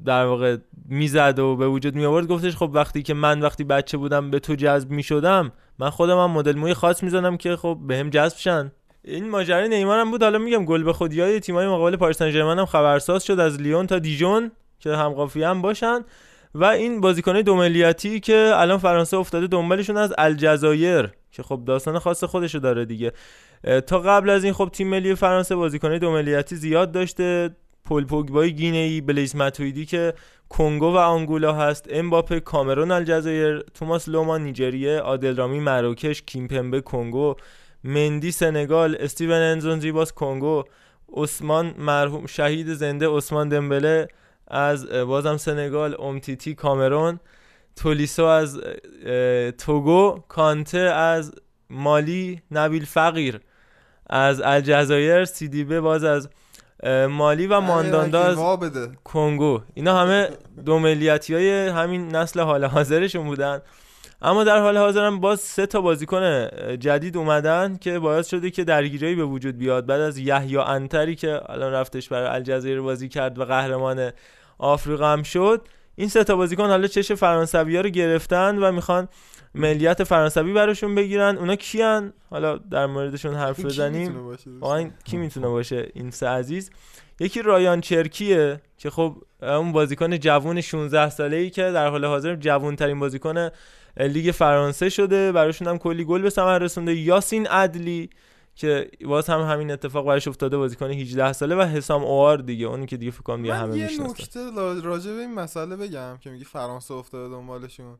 در 0.05 0.25
واقع 0.25 0.57
می‌زد 0.85 1.39
و 1.39 1.55
به 1.55 1.67
وجود 1.67 1.95
می 1.95 2.05
آورد 2.05 2.27
گفتش 2.27 2.55
خب 2.55 2.69
وقتی 2.73 3.03
که 3.03 3.13
من 3.13 3.41
وقتی 3.41 3.63
بچه 3.63 3.97
بودم 3.97 4.31
به 4.31 4.39
تو 4.39 4.55
جذب 4.55 4.91
می 4.91 5.03
شدم 5.03 5.51
من 5.79 5.89
خودم 5.89 6.17
هم 6.17 6.31
مدل 6.31 6.55
موی 6.55 6.73
خاص 6.73 7.03
می‌زنم 7.03 7.37
که 7.37 7.55
خب 7.55 7.77
بهم 7.87 8.09
جذب 8.09 8.37
شن. 8.37 8.71
این 9.03 9.29
ماجرای 9.29 9.69
نیمار 9.69 9.99
هم 9.99 10.11
بود. 10.11 10.23
حالا 10.23 10.37
میگم 10.37 10.65
گل 10.65 10.83
به 10.83 10.93
خودی 10.93 11.21
های 11.21 11.39
تیمای 11.39 11.67
مقابل 11.67 11.95
پاریس 11.95 12.17
سن 12.17 12.31
هم 12.31 12.65
خبرساز 12.65 13.23
شد 13.23 13.39
از 13.39 13.61
لیون 13.61 13.87
تا 13.87 13.99
دیجون 13.99 14.51
که 14.79 14.95
هم 14.95 15.09
قافیه 15.09 15.47
هم 15.47 15.61
باشن. 15.61 15.99
و 16.55 16.63
این 16.63 17.01
بازیکنای 17.01 17.43
دو 17.43 17.55
ملیتی 17.55 18.19
که 18.19 18.51
الان 18.55 18.77
فرانسه 18.77 19.17
افتاده 19.17 19.47
دنبالشون 19.47 19.97
از 19.97 20.13
الجزایر 20.17 21.09
که 21.31 21.43
خب 21.43 21.61
داستان 21.65 21.99
خاص 21.99 22.23
خودشو 22.23 22.59
داره 22.59 22.85
دیگه. 22.85 23.11
تا 23.87 23.99
قبل 23.99 24.29
از 24.29 24.43
این 24.43 24.53
خب 24.53 24.69
تیم 24.73 24.87
ملی 24.87 25.15
فرانسه 25.15 25.55
بازیکنای 25.55 25.99
دو 25.99 26.11
ملیتی 26.11 26.55
زیاد 26.55 26.91
داشته. 26.91 27.49
پل 27.85 28.05
پوگبای 28.05 28.53
گینه‌ای 28.53 29.01
بلیز 29.01 29.35
ماتویدی 29.35 29.85
که 29.85 30.13
کنگو 30.49 30.85
و 30.85 30.97
آنگولا 30.97 31.53
هست 31.53 31.87
امباپه 31.89 32.39
کامرون 32.39 32.91
الجزایر 32.91 33.59
توماس 33.59 34.09
لوما 34.09 34.37
نیجریه 34.37 34.99
عادل 34.99 35.45
مراکش 35.45 36.21
کیمپمبه 36.21 36.81
کنگو 36.81 37.35
مندی 37.83 38.31
سنگال 38.31 38.97
استیون 38.99 39.41
انزونزی 39.41 39.91
باز 39.91 40.13
کنگو 40.13 40.63
عثمان 41.13 41.73
مرحوم 41.77 42.25
شهید 42.25 42.73
زنده 42.73 43.07
عثمان 43.09 43.49
دمبله 43.49 44.07
از 44.49 44.89
بازم 44.89 45.37
سنگال 45.37 46.01
امتیتی 46.01 46.55
کامرون 46.55 47.19
تولیسو 47.75 48.23
از 48.23 48.61
توگو 49.57 50.19
کانته 50.27 50.79
از 50.79 51.31
مالی 51.69 52.41
نبیل 52.51 52.85
فقیر. 52.85 53.39
از 54.09 54.41
الجزایر 54.41 55.25
سیدیبه 55.25 55.81
باز 55.81 56.03
از 56.03 56.29
مالی 57.09 57.47
و 57.47 57.59
مانداندا 57.59 58.23
از 58.23 58.35
وا 58.35 58.55
بده 58.55 58.91
کنگو. 59.03 59.61
اینا 59.73 59.97
همه 59.97 60.29
دو 60.65 60.79
ملیتی 60.79 61.33
های 61.33 61.67
همین 61.67 62.15
نسل 62.15 62.39
حال 62.39 62.65
حاضرشون 62.65 63.25
بودن. 63.25 63.61
اما 64.21 64.43
در 64.43 64.59
حال 64.59 64.77
حاضر 64.77 65.05
هم 65.05 65.19
باز 65.19 65.39
سه 65.39 65.65
تا 65.65 65.81
بازیکن 65.81 66.47
جدید 66.79 67.17
اومدن 67.17 67.77
که 67.81 67.99
باعث 67.99 68.27
شده 68.27 68.51
که 68.51 68.63
درگیری 68.63 69.15
به 69.15 69.23
وجود 69.23 69.57
بیاد. 69.57 69.85
بعد 69.85 70.01
از 70.01 70.17
یحیی 70.17 70.57
انتری 70.57 71.15
که 71.15 71.51
الان 71.51 71.73
رفتش 71.73 72.09
برای 72.09 72.27
الجزایر 72.27 72.81
بازی 72.81 73.09
کرد 73.09 73.39
و 73.39 73.45
قهرمان 73.45 74.11
آفریقا 74.59 75.07
هم 75.07 75.23
شد. 75.23 75.67
این 75.95 76.09
سه 76.09 76.23
تا 76.23 76.35
بازیکن 76.35 76.67
حالا 76.67 76.87
چش 76.87 77.11
فرانسوی 77.11 77.75
ها 77.75 77.81
رو 77.81 77.89
گرفتن 77.89 78.57
و 78.57 78.71
می‌خوان 78.71 79.07
ملیت 79.55 80.03
فرانسوی 80.03 80.53
براشون 80.53 80.95
بگیرن. 80.95 81.37
اونا 81.37 81.55
کیان؟ 81.55 82.13
حالا 82.29 82.57
در 82.57 82.85
موردشون 82.85 83.35
حرف 83.35 83.65
بزنیم؟ 83.65 84.37
واقعا 84.61 84.89
کی 85.03 85.17
می‌تونه 85.17 85.47
باشه؟ 85.47 85.87
این 85.93 86.11
سه 86.11 86.27
عزیز. 86.27 86.69
یکی 87.19 87.41
رایان 87.41 87.81
چرکیه 87.81 88.61
که 88.77 88.89
خب 88.89 89.15
اون 89.41 89.71
بازیکن 89.71 90.17
جوون 90.17 90.61
16 90.61 91.09
ساله 91.09 91.37
ای 91.37 91.49
که 91.49 91.61
در 91.61 91.87
حال 91.87 92.05
حاضر 92.05 92.35
جوون 92.35 92.75
ترین 92.75 92.99
بازیکن 92.99 93.49
لیگ 93.97 94.31
فرانسه 94.31 94.89
شده. 94.89 95.31
براشون 95.31 95.67
هم 95.67 95.77
کلی 95.77 96.03
گل 96.03 96.21
به 96.21 96.29
ثمر 96.29 96.59
رسونده. 96.59 96.95
یاسین 96.95 97.47
عدلی 97.47 98.09
که 98.59 98.91
باز 99.05 99.29
هم 99.29 99.41
همین 99.41 99.71
اتفاق 99.71 100.05
براش 100.05 100.27
افتاده 100.27 100.57
بازیکن 100.57 100.91
18 100.91 101.33
ساله 101.33 101.55
و 101.55 101.61
حسام 101.61 102.03
اوار 102.03 102.37
دیگه 102.37 102.65
اونی 102.65 102.85
که 102.85 102.97
دیگه 102.97 103.11
فکر 103.11 103.21
کنم 103.21 103.41
دیگه 103.41 103.53
من 103.53 103.59
همه 103.59 103.77
یه 103.77 103.83
می‌شناسن 103.83 104.11
نکته 104.11 104.39
لا- 104.39 104.79
راجع 104.79 105.11
به 105.11 105.19
این 105.19 105.33
مسئله 105.33 105.75
بگم 105.75 106.17
که 106.21 106.29
میگی 106.29 106.43
فرانسه 106.43 106.93
افتاده 106.93 107.35
دنبالشون 107.35 107.97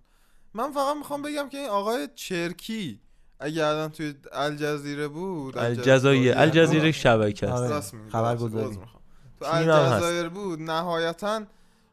من 0.53 0.71
فقط 0.71 0.97
می‌خوام 0.97 1.21
بگم 1.21 1.49
که 1.49 1.57
این 1.57 1.69
آقای 1.69 2.07
چرکی 2.15 2.99
اگه 3.39 3.65
الان 3.65 3.89
توی 3.89 4.13
الجزیره 4.31 5.07
بود 5.07 5.57
الجزایر 5.57 6.37
الجزیره 6.37 6.91
شبکه 6.91 7.49
است 7.49 7.93
آره. 7.93 8.09
خبرگزاری. 8.09 8.75
تو. 8.75 9.45
الجزایر 9.45 10.29
بود 10.29 10.61
نهایتا 10.61 11.41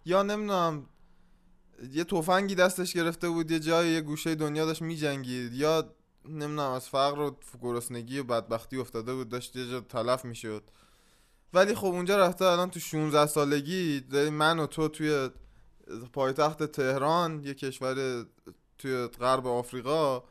یا 0.05 0.23
نمی‌دونم 0.23 0.87
یه 1.93 2.05
تفنگی 2.05 2.55
دستش 2.55 2.93
گرفته 2.93 3.29
بود 3.29 3.51
یه 3.51 3.59
جای 3.59 3.89
یه 3.89 4.01
گوشه 4.01 4.35
دنیا 4.35 4.67
داشت 4.67 4.83
میجنگید 4.83 5.53
یا 5.53 5.96
نمی‌دونم 6.29 6.71
از 6.71 6.89
فقر 6.89 7.21
و 7.21 7.37
گرسنگی 7.61 8.19
و 8.19 8.25
بدبختی 8.25 8.79
افتاده 8.79 9.15
بود 9.15 9.29
داشت 9.29 9.57
یه 9.57 9.71
جا 9.71 9.81
تلف 9.81 10.25
می‌شد. 10.25 10.63
ولی 11.55 11.75
خب 11.75 11.87
اونجا 11.87 12.19
رفته 12.19 12.45
الان 12.45 12.71
تو 12.71 12.81
16 12.81 13.27
سالگی 13.27 14.05
من 14.33 14.59
و 14.59 14.67
تو 14.67 14.89
توی 14.89 15.31
پایتخت 16.13 16.63
تهران 16.63 17.45
یه 17.45 17.55
کشور 17.55 18.27
توی 18.79 19.07
غرب 19.07 19.47
آفریقا 19.47 20.23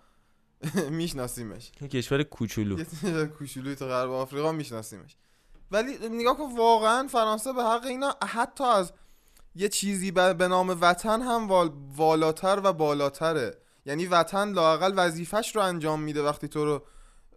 میشناسیمش. 0.90 1.72
یه 1.82 1.88
کشور 1.88 2.24
کوچولو. 2.24 2.80
یه 2.80 3.26
کوچولوی 3.26 3.76
تو 3.76 3.86
غرب 3.86 4.12
آفریقا 4.12 4.52
میشناسیمش. 4.52 5.16
ولی 5.72 6.10
نگاه 6.10 6.38
کن 6.38 6.58
واقعا 6.58 7.08
فرانسه 7.08 7.54
به 7.54 7.64
حق 7.64 7.86
اینا 7.86 8.16
حتی 8.28 8.64
از 8.64 8.94
یه 9.56 9.70
چیزی 9.70 10.12
به 10.12 10.48
نام 10.48 10.78
وطن 10.82 11.22
هم 11.22 11.48
وال... 11.48 11.72
والاتر 11.96 12.62
و 12.64 12.74
بالاتره. 12.74 13.58
یعنی 13.86 14.06
وطن 14.06 14.52
لاقل 14.52 14.94
وظیفش 14.96 15.56
رو 15.56 15.62
انجام 15.62 16.02
میده 16.02 16.24
وقتی 16.24 16.48
تو 16.48 16.66
رو 16.66 16.82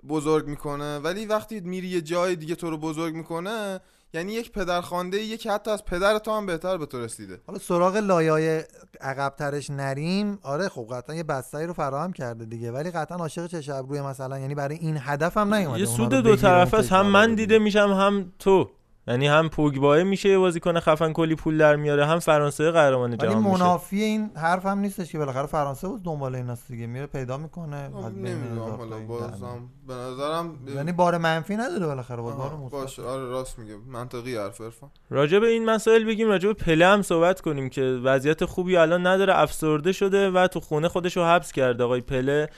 بزرگ 0.09 0.47
می‌کنه. 0.47 0.99
ولی 0.99 1.27
وقتی 1.27 1.61
میری 1.61 1.89
یه 1.89 2.01
جای 2.01 2.37
دیگه 2.37 2.55
تو 2.55 2.71
رو 2.71 2.79
بزرگ 2.79 3.15
می‌کنه 3.15 3.81
یعنی 4.15 4.33
یک 4.33 4.53
پدرخوانده 4.53 5.19
یه 5.19 5.37
که 5.37 5.53
حتی 5.53 5.71
از 5.71 5.85
پدر 5.85 6.19
تو 6.19 6.31
هم 6.31 6.47
بهتر 6.47 6.77
به 6.77 6.87
تو 6.87 7.01
رسیده. 7.01 7.41
حالا 7.47 7.59
سراغ 7.59 7.97
لایای 7.97 8.63
عقبترش 9.01 9.71
نریم. 9.71 10.39
آره 10.43 10.69
خب 10.69 10.87
قطعا 10.91 11.17
یه 11.17 11.23
بستری 11.23 11.67
رو 11.67 11.73
فراهم 11.73 12.13
کرده 12.13 12.45
دیگه. 12.45 12.73
ولی 12.73 12.91
قطعا 12.91 13.19
عاشق 13.19 13.47
چه 13.47 13.73
روی 13.73 14.01
مثلا. 14.01 14.39
یعنی 14.39 14.55
برای 14.55 14.77
این 14.77 14.99
هدف 15.01 15.37
هم 15.37 15.55
نیومده 15.55 15.81
یه 15.81 15.87
سود 15.87 16.15
دو 16.15 16.47
است. 16.47 16.93
هم 16.93 17.07
من 17.07 17.35
دیده 17.35 17.59
میشم 17.59 17.93
هم 17.93 18.33
تو. 18.39 18.71
یعنی 19.09 19.27
هم 19.27 19.49
پوگبای 19.49 20.05
میشه 20.05 20.29
یه 20.29 20.39
بازیکن 20.39 20.81
خفن 20.81 21.13
کلی 21.13 21.35
پول 21.35 21.59
در 21.59 21.77
میاره 21.77 22.07
هم 22.07 22.19
فرانسه 22.19 22.71
قهرمان 22.71 23.17
جهان 23.17 23.39
میشه. 23.39 23.51
منافی 23.51 24.03
این 24.03 24.31
حرف 24.37 24.67
هم 24.67 24.79
نیستش 24.79 25.13
که 25.13 25.19
بالاخره 25.19 25.47
فرانسه 25.47 25.89
بود 25.89 26.03
دنبال 26.03 26.35
این 26.35 26.57
دیگه 26.69 26.87
میره 26.87 27.07
پیدا 27.07 27.37
می‌کنه 27.37 27.89
نمی‌دونم 27.89 28.77
حالا 28.77 28.99
بازم 28.99 29.69
به 29.89 29.95
نظرم 29.95 30.55
یعنی 30.77 30.93
بار 30.93 31.19
منفی 31.19 31.57
نداره 31.57 31.87
بالاخره 31.87 32.23
باز 32.23 32.37
بار 32.37 32.57
مثبت 32.57 32.71
باشه 32.71 33.03
آره 33.03 33.25
راست 33.25 33.59
میگه. 33.59 33.75
منطقی 33.87 34.37
حرف 34.37 34.61
عرفان. 34.61 34.91
راجع 35.11 35.39
به 35.39 35.47
این 35.47 35.65
مسائل 35.65 36.05
بگیم 36.05 36.29
راجع 36.29 36.49
به 36.49 36.55
پله 36.55 36.87
هم 36.87 37.03
صحبت 37.03 37.41
کنیم 37.41 37.69
که 37.69 37.83
وضعیت 37.83 38.45
خوبی 38.45 38.77
الان 38.77 39.07
نداره 39.07 39.39
افسرده 39.39 39.93
شده 39.93 40.31
و 40.31 40.47
تو 40.47 40.61
خونه 40.61 40.89
خودش 40.89 41.17
رو 41.17 41.25
حبس 41.25 41.53
کرده. 41.53 41.85
آقای 41.85 42.01
پله 42.01 42.49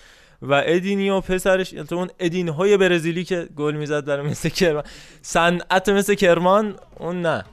و 0.42 0.62
ادینیو 0.66 1.20
پسرش 1.20 1.70
تو 1.70 1.94
اون 1.94 2.10
ادینهای 2.18 2.76
برزیلی 2.76 3.24
که 3.24 3.48
گل 3.56 3.74
می‌زد 3.74 4.04
برای 4.04 4.26
مثل 4.26 4.48
کرمان. 4.48 4.84
صنعت 5.22 5.88
مثل 5.88 6.14
کرمان 6.14 6.76
اون 6.96 7.22
نه. 7.22 7.44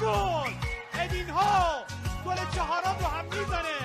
گل 0.00 0.50
ادین 1.00 1.30
ها 1.30 1.84
گل. 2.26 2.36
چهارم 2.54 2.96
رو 3.00 3.06
هم 3.06 3.24
می‌زنه. 3.24 3.78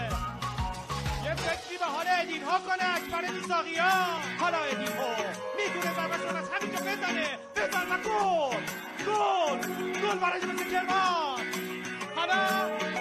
یه 1.26 1.36
فکری 1.36 1.78
به 1.78 1.86
حال 1.86 2.06
ادین 2.22 2.44
ها 2.44 2.60
کنه 2.60 2.96
اکبر 2.96 3.32
میساقیان 3.32 4.20
حالا 4.39 4.58
ادین 4.58 4.88
ها 4.98 5.16
می‌تونه 5.58 5.96
ضربش 5.96 6.22
رو 6.22 6.38
از 6.38 6.50
همینجا 6.54 6.80
بزنه. 6.80 7.28
بزن 7.56 7.86
و 7.92 7.98
گل. 8.08 8.58
گل. 9.08 9.58
گل 10.02 10.20
برای 10.20 10.42
مثل 10.54 10.72
کرمان. 10.72 11.42
حالا 12.16 12.39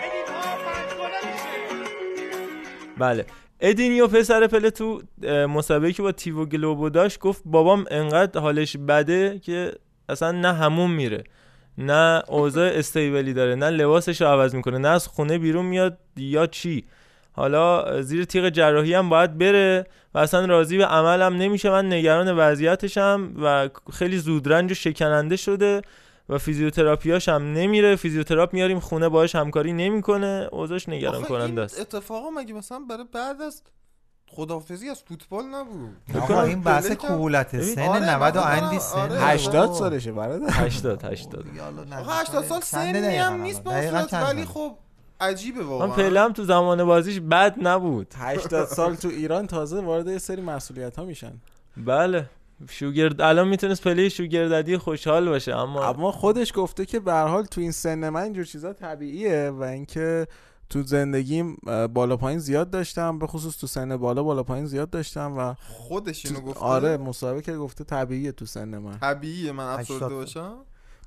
ادین 0.05 0.35
ها 0.35 0.57
پنج 0.57 0.91
گله 0.99 1.33
میشه. 1.33 1.80
بله. 3.01 3.27
ادینیو 3.61 4.07
پسر 4.07 4.47
پله 4.47 4.71
تو 4.71 5.03
مسابقه 5.49 5.93
که 5.93 6.03
با 6.03 6.13
تیوو 6.13 6.47
گلوبو 6.47 6.89
داشت 6.89 7.19
گفت 7.19 7.43
بابام 7.45 7.85
انقدر 7.91 8.41
حالش 8.41 8.77
بده 8.77 9.39
که 9.39 9.73
اصلا 10.09 10.33
نه 10.33 10.53
همون 10.53 10.91
میره. 10.91 11.25
نه 11.79 12.23
اوضاع 12.29 12.69
استیبلی 12.69 13.33
داره 13.33 13.55
نه 13.55 13.71
لباسش 13.71 14.21
رو 14.21 14.27
عوض 14.29 14.55
می‌کنه 14.55 14.79
نه 14.79 14.89
از 14.89 15.07
خونه 15.07 15.39
بیرون 15.39 15.67
میاد 15.67 15.99
یا 16.17 16.47
چی. 16.47 16.85
حالا 17.33 18.03
زیر 18.03 18.25
تیغ 18.25 18.49
جراحی 18.49 18.95
هم 18.95 19.09
باید 19.09 19.39
بره 19.39 19.87
و 20.15 20.19
اصلا 20.19 20.45
راضی 20.45 20.77
به 20.77 20.87
عمل 20.87 21.23
هم 21.23 21.37
نمیشه. 21.37 21.71
من 21.71 21.93
نگران 21.93 22.37
وضعیتشم 22.37 23.33
و 23.43 23.69
خیلی 23.93 24.19
زودرنج 24.19 24.71
و 24.71 24.75
شکننده 24.75 25.37
شده. 25.37 25.83
و 26.31 26.39
فیزیوتراپیاش 26.39 27.29
هم 27.29 27.53
نمیره. 27.53 27.97
فیزیوتراپ 27.97 28.53
میاریم 28.55 28.81
خونه 28.81 29.09
باهاش 29.09 29.35
همکاری 29.35 29.73
نمی‌کنه. 29.73 30.49
اوضاعش 30.53 30.89
نگران 30.89 31.23
کننده 31.23 31.63
است. 31.63 31.81
اتفاقا 31.81 32.31
مگه 32.31 32.55
مثلا 32.55 32.79
برای 32.79 33.05
بعد 33.13 33.41
از 33.43 33.63
خدافزی 34.27 34.89
از 34.89 35.03
فوتبال 35.03 35.45
نبود؟ 35.45 35.97
آقا 36.21 36.43
این 36.43 36.61
بحث 36.61 36.93
کهولت 36.93 37.61
سن 37.63 37.81
آره، 37.83 38.11
90 38.15 38.37
و 38.37 38.41
من 38.41 38.47
اندی 38.47 38.61
دارم- 38.61 38.79
سن. 38.79 38.99
آره. 38.99 39.21
80 39.21 39.73
سالشه 39.73 40.13
برادر. 40.13 40.47
80 40.51 41.05
80 41.05 41.45
آقا 41.93 42.13
80 42.13 42.45
سال 42.45 42.61
سنی 42.61 42.99
هم 43.17 43.43
نیست 43.43 43.65
به 43.65 43.71
ولی؟ 44.13 44.45
خب 44.45 44.77
عجیبه 45.21 45.65
واقعا. 45.65 45.87
من 45.87 45.95
پله 45.95 46.21
هم 46.21 46.33
تو 46.33 46.45
زمان 46.45 46.85
بازیش 46.85 47.21
بد 47.21 47.55
نبود. 47.63 48.15
80 48.19 48.67
سال 48.67 48.95
تو 48.95 49.09
ایران 49.09 49.47
تازه 49.47 49.81
وارد 49.81 50.07
یه 50.09 50.19
سری 50.19 50.43
مسئولیت 50.43 50.97
ها 50.99 51.05
میشن. 51.05 51.33
بله. 51.77 52.27
شوگر 52.69 53.23
الان 53.23 53.49
می‌تونست 53.49 53.83
پله 53.83 54.09
شوگرددی 54.09 54.77
خوشحال 54.77 55.29
باشه 55.29 55.57
اما 55.57 55.85
اما 55.85 56.13
خودش 56.13 56.53
گفته 56.55 56.87
که 56.87 57.01
به 57.01 57.13
هر 57.13 57.27
حال 57.27 57.45
تو 57.45 57.61
این 57.61 57.73
سن 57.73 58.09
من 58.09 58.23
اینجور 58.23 58.45
چیزا 58.45 58.73
طبیعیه 58.73 59.51
و 59.51 59.63
اینکه 59.63 60.27
تو 60.71 60.83
زندگیم 60.83 61.57
بالا 61.95 62.17
پایین 62.17 62.39
زیاد 62.39 62.71
داشتم 62.71 63.19
به 63.19 63.27
خصوص 63.27 63.57
تو 63.57 63.67
سن 63.67 63.97
بالا 63.97 64.23
بالا 64.23 64.43
پایین 64.43 64.67
زیاد 64.67 64.91
داشتم 64.91 65.39
و 65.39 65.55
خودش 65.55 66.27
اینو 66.27 66.41
گفته؟ 66.41 66.61
آره 66.61 66.97
مسابقه 66.97 67.43
که 67.43 67.57
گفته 67.57 67.85
طبیعیه 67.85 68.33
تو 68.33 68.47
سن 68.47 68.79
من. 68.79 68.99
طبیعیه 68.99 69.53
من 69.53 69.65
افسرده 69.65 70.05
80 70.05 70.13
باشم؟ 70.13 70.55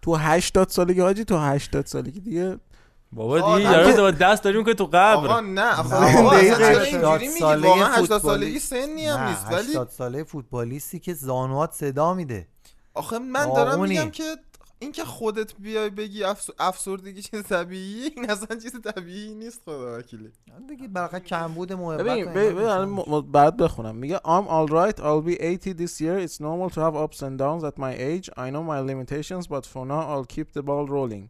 تو 0.01 0.15
80 0.15 0.69
سالگی 0.69 0.99
حاجی 0.99 1.25
تو 1.25 1.37
80 1.37 1.85
سالگی 1.85 2.19
دیگه 2.19 2.57
بابا 3.15 3.57
دیگه. 3.57 3.71
یارو 3.71 3.97
با 4.01 4.11
دست 4.11 4.43
داری 4.43 4.57
می‌کنه 4.57 4.73
تو 4.73 4.85
قبر. 4.85 5.41
نه 5.41 5.79
آقا 5.79 5.99
نه، 5.99 6.19
آقا، 6.19 6.35
دقیقاً 6.35 6.55
اصلا 6.55 6.57
چرا 6.57 6.79
80 6.79 6.81
اینجوری 6.81 7.27
میگی 7.27 7.67
واقعا 7.67 7.85
80 7.93 8.21
فوتبالی- 8.21 8.21
سالگی 8.21 8.59
سنی 8.59 9.05
هم 9.07 9.19
نه، 9.19 9.29
نیست 9.29 9.45
ولی 9.51 9.67
80 9.71 9.89
ساله 9.89 10.23
فوتبالیستی 10.23 10.99
که 10.99 11.13
زانوات 11.13 11.71
صدا 11.73 12.13
میده. 12.13 12.47
آخه 12.93 13.19
من 13.19 13.45
دارم. 13.45 13.81
میگم 13.81 14.09
که 14.09 14.23
اینکه 14.79 15.03
خودت 15.05 15.53
بیای 15.59 15.89
بگی 15.89 16.23
افس... 16.23 16.49
افسردگی 16.59 17.21
چیز 17.21 17.43
طبیعیه 17.43 18.11
این 18.15 18.29
اصلا 18.31 18.57
چیز 18.59 18.71
طبیعی 18.81 19.33
نیست 19.35 19.61
خدا 19.65 19.97
وکیلی. 19.99 20.29
دیگه 20.69 20.87
بالاخره 20.87 21.19
کمبود 21.19 21.73
محبت 21.73 22.05
ببین 22.05 22.25
ببین 22.33 23.21
بعد 23.31 23.57
بخونم. 23.57 23.95
میگه 23.95 24.17
I'm 24.17 24.47
alright 24.47 24.97
I'll 24.99 25.25
be 25.27 25.41
80 25.41 25.77
this 25.77 26.01
year. 26.01 26.27
It's 26.27 26.39
normal 26.39 26.69
to 26.75 26.79
have 26.81 26.95
ups 27.05 27.21
and 27.21 27.37
downs 27.39 27.63
at 27.63 27.77
my 27.77 27.93
age. 27.97 28.29
I 28.37 28.49
know 28.51 28.63
my 28.73 28.79
limitations 28.91 29.47
but 29.47 29.65
for 29.65 29.85
now 29.85 30.01
I'll 30.11 30.27
keep 30.35 30.47
the 30.53 30.63
ball 30.63 30.85
rolling. 30.87 31.29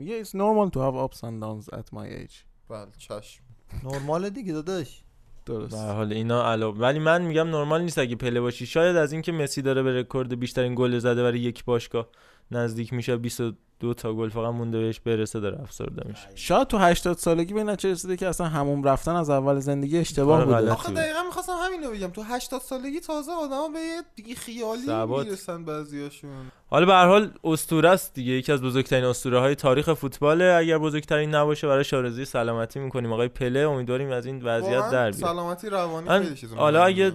میگه 0.00 0.24
it's 0.24 0.28
normal 0.28 0.70
to 0.74 0.78
have 0.78 0.96
ups 1.04 1.20
and 1.20 1.42
downs 1.42 1.78
at 1.78 1.94
my 1.94 2.06
age. 2.06 2.44
بله 2.68 2.86
چشم. 2.98 3.42
نرمال 3.84 4.30
دیگه 4.30 4.52
داداش. 4.52 5.02
درست. 5.46 5.74
به 5.74 5.92
حال 5.92 6.12
اینا 6.12 6.52
علاوه 6.52 6.78
ولی 6.78 6.98
من 6.98 7.22
میگم 7.22 7.48
نرمال 7.50 7.82
نیست 7.82 7.98
اگه 7.98 8.16
پله 8.16 8.40
باشی. 8.40 8.66
شاید 8.66 8.96
از 8.96 9.12
اینکه 9.12 9.32
مسی 9.32 9.62
داره 9.62 9.82
به 9.82 10.00
رکورد 10.00 10.38
بیشترین 10.38 10.74
گل 10.74 10.98
زده 10.98 11.22
برای 11.22 11.40
یک 11.40 11.64
باشگاه. 11.64 12.08
نزدیک 12.50 12.92
میشه 12.92 13.16
22 13.16 13.94
تا 13.94 14.14
گل 14.14 14.28
فقط 14.28 14.54
مونده 14.54 14.78
بهش 14.78 15.00
برسه 15.00 15.40
داره 15.40 15.60
افسرده 15.60 16.08
میشه. 16.08 16.28
شاید 16.34 16.68
تو 16.68 16.78
80 16.78 17.16
سالگی 17.16 17.54
به 17.54 17.60
این 17.60 17.70
نتیجه 17.70 17.92
رسیده 17.92 18.16
که 18.16 18.26
اصلا 18.26 18.46
هموم 18.46 18.84
رفتن 18.84 19.16
از 19.16 19.30
اول 19.30 19.58
زندگی 19.58 19.98
اشتباه 19.98 20.44
بوده. 20.44 20.70
آخه. 20.70 20.92
دقیقا 20.92 21.22
می‌خواستم 21.26 21.52
همینو 21.62 21.90
بگم. 21.90 22.08
تو 22.08 22.22
80 22.22 22.60
سالگی 22.60 23.00
تازه 23.00 23.32
آدما 23.32 23.68
به 23.68 23.78
یه 23.78 24.02
دیگه 24.16 24.34
خیالی 24.34 24.82
ثبات. 24.82 25.26
می‌رسن 25.26 25.64
بعضیاشون. 25.64 26.30
حالا 26.66 26.86
به 26.86 26.92
هر 26.92 27.06
حال 27.06 27.30
اسطوره 27.44 27.88
است 27.88 28.14
دیگه. 28.14 28.32
یکی 28.32 28.52
از 28.52 28.62
بزرگترین 28.62 29.04
اسطوره 29.04 29.40
های 29.40 29.54
تاریخ 29.54 29.94
فوتباله. 29.94 30.54
اگر 30.58 30.78
بزرگترین 30.78 31.34
نباشه 31.34 31.66
برای 31.66 31.84
شارزی 31.84 32.24
سلامتی 32.24 32.78
می‌کنیم. 32.78 33.12
آقای 33.12 33.28
پله 33.28 33.60
امیدواریم 33.60 34.10
از 34.10 34.26
این 34.26 34.42
وضعیت 34.44 34.90
در 34.90 35.10
بیاد. 35.10 35.12
سلامتی 35.12 35.68
روانی 35.68 36.08
خیلی 36.08 36.54
حالا. 36.56 36.84
اگه 36.84 37.12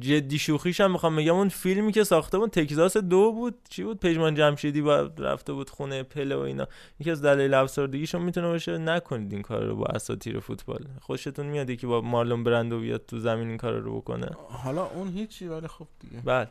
جدی 0.00 0.38
شوخیش 0.38 0.80
هم 0.80 0.92
می‌خوام 0.92 1.16
بگم 1.16 1.34
اون 1.34 1.48
فیلمی 1.48 1.92
که 1.92 2.04
ساخته 2.04 2.38
بود 2.38 2.50
تگزاس 2.50 2.96
دو 2.96 3.32
بود. 3.32 3.54
چی 3.68 3.82
بود؟ 3.82 4.00
پژمان 4.00 4.34
جمشیدی 4.34 4.82
با 4.82 5.10
رفته 5.18 5.52
بود 5.52 5.70
خونه 5.70 6.02
پله 6.02 6.36
و 6.36 6.40
اینا. 6.40 6.66
یکی 7.00 7.10
از 7.10 7.22
دلایل 7.22 7.54
افسردگیشون 7.54 8.22
می‌تونه 8.22 8.48
باشه. 8.48 8.78
نکنید 8.78 9.32
این 9.32 9.42
کار 9.42 9.64
رو 9.64 9.76
با 9.76 9.84
اساطیر 9.84 10.40
فوتبال. 10.40 10.86
خوشتون 11.00 11.46
میاد 11.46 11.76
که 11.76 11.86
با 11.86 12.00
مارلون 12.00 12.44
برندو 12.44 12.80
بیاد 12.80 13.06
تو 13.06 13.18
زمین 13.18 13.48
این 13.48 13.56
کار 13.56 13.72
رو 13.72 14.00
بکنه؟ 14.00 14.30
حالا 14.48 14.86
اون 14.86 15.08
هیچی 15.08 15.46
ولی 15.46 15.68
خب 15.68 15.86
دیگه. 16.00 16.22
بله. 16.24 16.48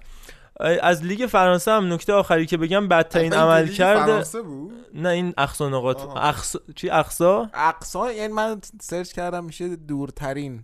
از 0.81 1.05
لیگ 1.05 1.25
فرانسه 1.25 1.71
هم 1.71 1.93
نکته 1.93 2.13
آخری 2.13 2.45
که 2.45 2.57
بگم 2.57 2.87
بدترین 2.87 3.33
عمل 3.33 3.67
کرده 3.67 4.05
فرانسه 4.05 4.41
بود؟ 4.41 4.73
نه 4.93 5.09
این 5.09 5.33
اقصا 5.37 5.69
نقاط. 5.69 6.01
اقصا 6.01 6.59
چی؟ 6.75 6.89
اقصا؟ 6.89 7.49
اقصا؟ 7.53 8.11
یعنی 8.11 8.33
من 8.33 8.61
سرچ 8.81 9.11
کردم 9.11 9.45
میشه 9.45 9.75
دورترین 9.75 10.63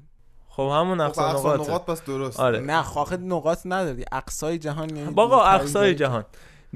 خب 0.55 0.71
همون 0.73 0.97
خب 0.97 1.03
اقصا 1.03 1.29
اقصا 1.29 1.53
نقاطه. 1.55 1.71
نقاط 1.71 1.85
پس 1.85 2.03
درست 2.03 2.39
آره. 2.39 2.59
نه 2.59 2.81
خاخه 2.81 3.17
نقاط 3.17 3.59
نداری 3.65 4.05
اقصای 4.11 4.57
جهان 4.57 4.95
یعنی 4.95 5.13
باقا 5.13 5.43
اقصای 5.43 5.95
جهان. 5.95 6.25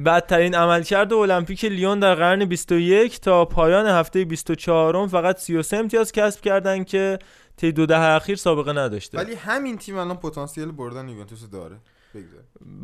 بدترین 0.05 0.55
عملکرد 0.55 1.13
المپیک 1.13 1.65
لیون 1.65 1.99
در 1.99 2.15
قرن 2.15 2.45
21 2.45 3.19
تا 3.19 3.45
پایان 3.45 3.87
هفته 3.87 4.25
24 4.25 5.07
فقط 5.07 5.37
33 5.37 5.77
امتیاز 5.77 6.11
کسب 6.11 6.41
کردن 6.41 6.83
که 6.83 7.19
طی 7.57 7.71
دو 7.71 7.85
دهه 7.85 8.15
اخیر 8.15 8.35
سابقه 8.35 8.73
نداشته. 8.73 9.17
ولی 9.17 9.35
همین 9.35 9.77
تیم 9.77 9.97
الان 9.97 10.17
پتانسیل 10.17 10.71
بردن 10.71 11.09
یوونتوس 11.09 11.49
داره. 11.49 11.75
بگذار. 12.15 12.43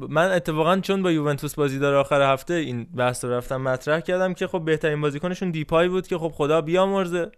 من 0.10 0.32
اتفاقا 0.32 0.80
چون 0.80 1.04
با 1.04 1.12
یوونتوس 1.12 1.56
بازی 1.56 1.80
داره 1.80 1.98
آخر 1.98 2.34
هفته 2.34 2.54
این 2.54 2.84
بحث 2.84 3.26
رو 3.26 3.32
رفتم 3.32 3.62
مطرح 3.62 4.00
کردم 4.00 4.34
که 4.34 4.48
خب 4.48 4.66
بهترین 4.66 5.02
بازیکنشون 5.02 5.52
دیپای 5.52 5.88
بود 5.88 6.08
که 6.08 6.18
خب 6.18 6.32
خدا 6.36 6.62
بیامرزه. 6.62 7.32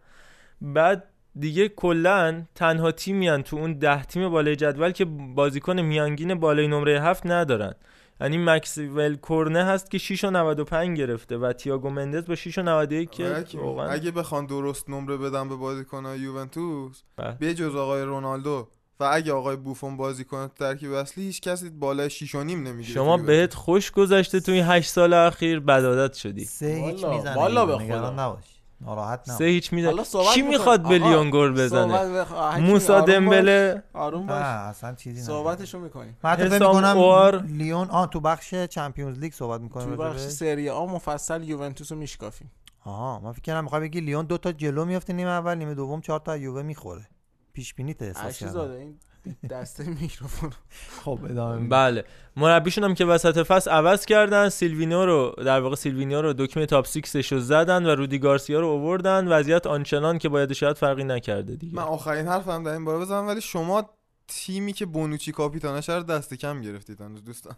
بعد 0.61 1.03
دیگه 1.39 1.69
کلا 1.69 2.43
تنها 2.55 2.91
تیمی 2.91 3.43
تو 3.43 3.55
اون 3.55 3.73
ده 3.73 4.03
تیم 4.03 4.29
بالای 4.29 4.55
جدول 4.55 4.91
که 4.91 5.05
بازیکن 5.05 5.81
میانگین 5.81 6.35
بالای 6.35 6.67
نمره 6.67 7.01
هفت 7.01 7.25
ندارن. 7.25 7.73
یعنی 8.21 8.37
مکسول 8.37 9.15
کورنه 9.15 9.63
هست 9.63 9.91
که 9.91 9.97
6 9.97 10.23
و 10.23 10.29
95 10.29 10.97
گرفته 10.97 11.37
و 11.37 11.53
تییاگو 11.53 11.89
مندز 11.89 12.27
با 12.27 12.35
6 12.35 12.57
و 12.57 12.61
91 12.61 13.09
که 13.11 13.37
اگه, 13.37 13.59
واقعا 13.59 13.89
اگه 13.89 14.11
بخوان 14.11 14.45
درست 14.45 14.89
نمره 14.89 15.17
بدن 15.17 15.49
به 15.49 15.55
بازیکن‌های 15.55 16.19
یوونتوس 16.19 17.01
بله. 17.17 17.37
به 17.39 17.53
جز 17.53 17.75
آقای 17.75 18.03
رونالدو. 18.03 18.67
و 18.99 19.09
اگه 19.13 19.33
آقای 19.33 19.55
بوفون 19.55 19.97
بازی 19.97 20.23
کنه 20.23 20.47
تو 20.47 20.53
ترکیب 20.59 20.93
اصلی 20.93 21.23
هیچ 21.23 21.41
کسی 21.41 21.69
بالای 21.69 22.09
6 22.09 22.35
و 22.35 22.43
نیم 22.43 22.67
نمی‌گیره 22.67 22.93
شما 22.93 23.17
بهت 23.17 23.53
خوش 23.53 23.91
گذشته 23.91 24.39
تو 24.39 24.51
این 24.51 24.63
8 24.63 24.89
سال 24.89 25.13
اخیر 25.13 25.59
بدادت 25.59 26.13
شدی. 26.13 26.45
سه 26.45 26.65
هیچ 26.65 27.05
می‌زنه 27.05 27.35
والا 27.35 27.65
به 27.65 27.77
خدا. 27.77 28.11
نباش. 28.11 28.43
ناراحت 28.81 29.31
سه 29.31 29.45
هیچ 29.45 29.73
صحبت 30.03 30.33
کی. 30.33 30.41
می‌خواد 30.41 30.81
به 30.81 30.95
آقا، 30.95 31.09
لیون 31.09 31.29
گل 31.33 31.51
بزنه؟ 31.53 32.23
بخ- 32.23 32.59
موسا 32.59 32.99
باش. 33.01 33.09
دمبله. 33.09 33.83
آروم 33.93 34.21
نه 34.21 34.27
باش. 34.27 34.41
اصلا 34.45 34.95
چیزی 34.95 35.19
نه 35.19 35.25
صحبتشو 35.25 35.79
می‌کنیم 35.79 36.17
من 36.23 36.29
حتی 36.29 36.49
فکر 36.49 36.53
می‌کنم 36.67 36.97
اوار. 36.97 37.41
لیون 37.41 37.89
آه 37.89 38.09
تو 38.09 38.19
بخش 38.19 38.55
چمپیونز 38.55 39.19
لیگ 39.19 39.33
صحبت 39.33 39.61
می‌کنیم 39.61 39.87
توی 39.87 39.95
بخش 39.97 40.19
سری 40.21 40.69
آ 40.69 40.85
مفصل 40.85 41.43
یوونتوس 41.43 41.91
رو 41.91 41.97
میشکافیم. 41.97 42.51
آها 42.85 43.19
من 43.19 43.31
فکر 43.31 43.41
کردم 43.41 43.63
می‌خوای 43.63 43.81
بگی 43.81 43.99
لیون 43.99 44.25
دو 44.25 44.37
تا 44.37 44.51
جلو 44.51 44.85
میفته 44.85 45.13
نیمه 45.13 45.29
اول 45.29 45.57
نیمه 45.57 45.73
دوم 45.73 46.01
چهار 46.01 46.19
تا 46.19 46.37
یووه 46.37 46.61
می‌خوره. 46.61 47.07
پیش 47.53 47.73
بینی 47.73 47.95
احساس 48.01 48.39
کردم. 48.39 48.93
دسته 49.49 49.83
میکروفون. 50.01 50.51
خب 51.03 51.19
ادامه 51.29 51.69
بله. 51.69 52.03
مربیشون 52.37 52.83
هم 52.83 52.93
که 52.93 53.05
وسط 53.05 53.37
فصل 53.37 53.71
عوض 53.71 54.05
کردن 54.05 54.49
سیلوینو 54.49 55.05
رو 55.05 55.35
در 55.37 55.59
واقع 55.59 55.75
سیلوینو 55.75 56.21
رو 56.21 56.33
دکمه 56.33 56.65
تاپ 56.65 56.87
6 56.87 57.31
رو 57.31 57.39
زدن 57.39 57.85
و 57.85 57.89
رودی 57.89 58.19
گارسیا 58.19 58.59
رو 58.59 58.67
آوردن. 58.67 59.27
وضعیت 59.27 59.67
آنچنان 59.67 60.17
که 60.17 60.29
باید 60.29 60.53
شاید 60.53 60.77
فرقی 60.77 61.03
نکرده 61.03 61.55
دیگه. 61.55 61.75
من 61.75 61.83
آخرین 61.83 62.27
حرفم 62.27 62.63
در 62.63 62.71
این 62.71 62.85
باره 62.85 62.99
بزنم 62.99 63.27
ولی 63.27 63.41
شما 63.41 63.89
تیمی 64.27 64.73
که 64.73 64.85
بونوچی 64.85 65.31
کاپیتانش 65.31 65.89
رو 65.89 66.03
دست 66.03 66.33
کم 66.33 66.61
گرفتید 66.61 67.01
هنوز 67.01 67.23
دوستان. 67.23 67.55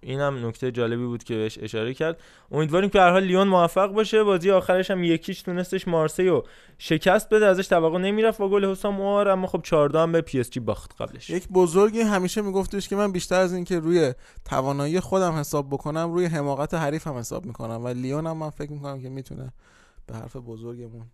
این 0.00 0.20
هم 0.20 0.46
نکته 0.46 0.72
جالبی 0.72 1.06
بود 1.06 1.24
که 1.24 1.34
بهش 1.34 1.58
اشاره 1.58 1.94
کرد. 1.94 2.20
امیدواریم 2.50 2.90
که 2.90 3.00
هر 3.00 3.10
حال 3.10 3.24
لیون 3.24 3.48
موفق 3.48 3.86
باشه. 3.86 4.22
بازی 4.22 4.50
آخرش 4.50 4.90
هم 4.90 5.04
یکیش 5.04 5.42
تونستش 5.42 5.88
مارسی 5.88 6.28
رو 6.28 6.46
شکست 6.78 7.28
بده. 7.28 7.46
ازش 7.46 7.66
توقع 7.66 7.98
نمی‌رفت 7.98 8.38
با 8.38 8.48
گل 8.48 8.64
حسام 8.64 9.00
اوار 9.00 9.28
اما 9.28 9.46
خب 9.46 9.60
14 9.62 9.98
هم 9.98 10.12
به 10.12 10.20
پی 10.20 10.40
اس 10.40 10.50
جی 10.50 10.60
باخت 10.60 11.02
قبلش. 11.02 11.30
یک 11.30 11.48
بزرگی 11.48 12.00
همیشه 12.00 12.42
میگفتش 12.42 12.88
که 12.88 12.96
من 12.96 13.12
بیشتر 13.12 13.40
از 13.40 13.52
اینکه 13.52 13.78
روی 13.78 14.14
توانایی 14.44 15.00
خودم 15.00 15.32
حساب 15.32 15.70
بکنم 15.70 16.12
روی 16.12 16.24
حماقت 16.24 16.74
حریفم 16.74 17.14
حساب 17.14 17.46
می‌کنم. 17.46 17.84
و 17.84 17.88
لیون 17.88 18.26
هم 18.26 18.36
من 18.36 18.50
فکر 18.50 18.72
می‌کنم 18.72 19.02
که 19.02 19.08
می‌تونه 19.08 19.52
به 20.06 20.14
حرف 20.14 20.36
بزرگمون 20.36 21.06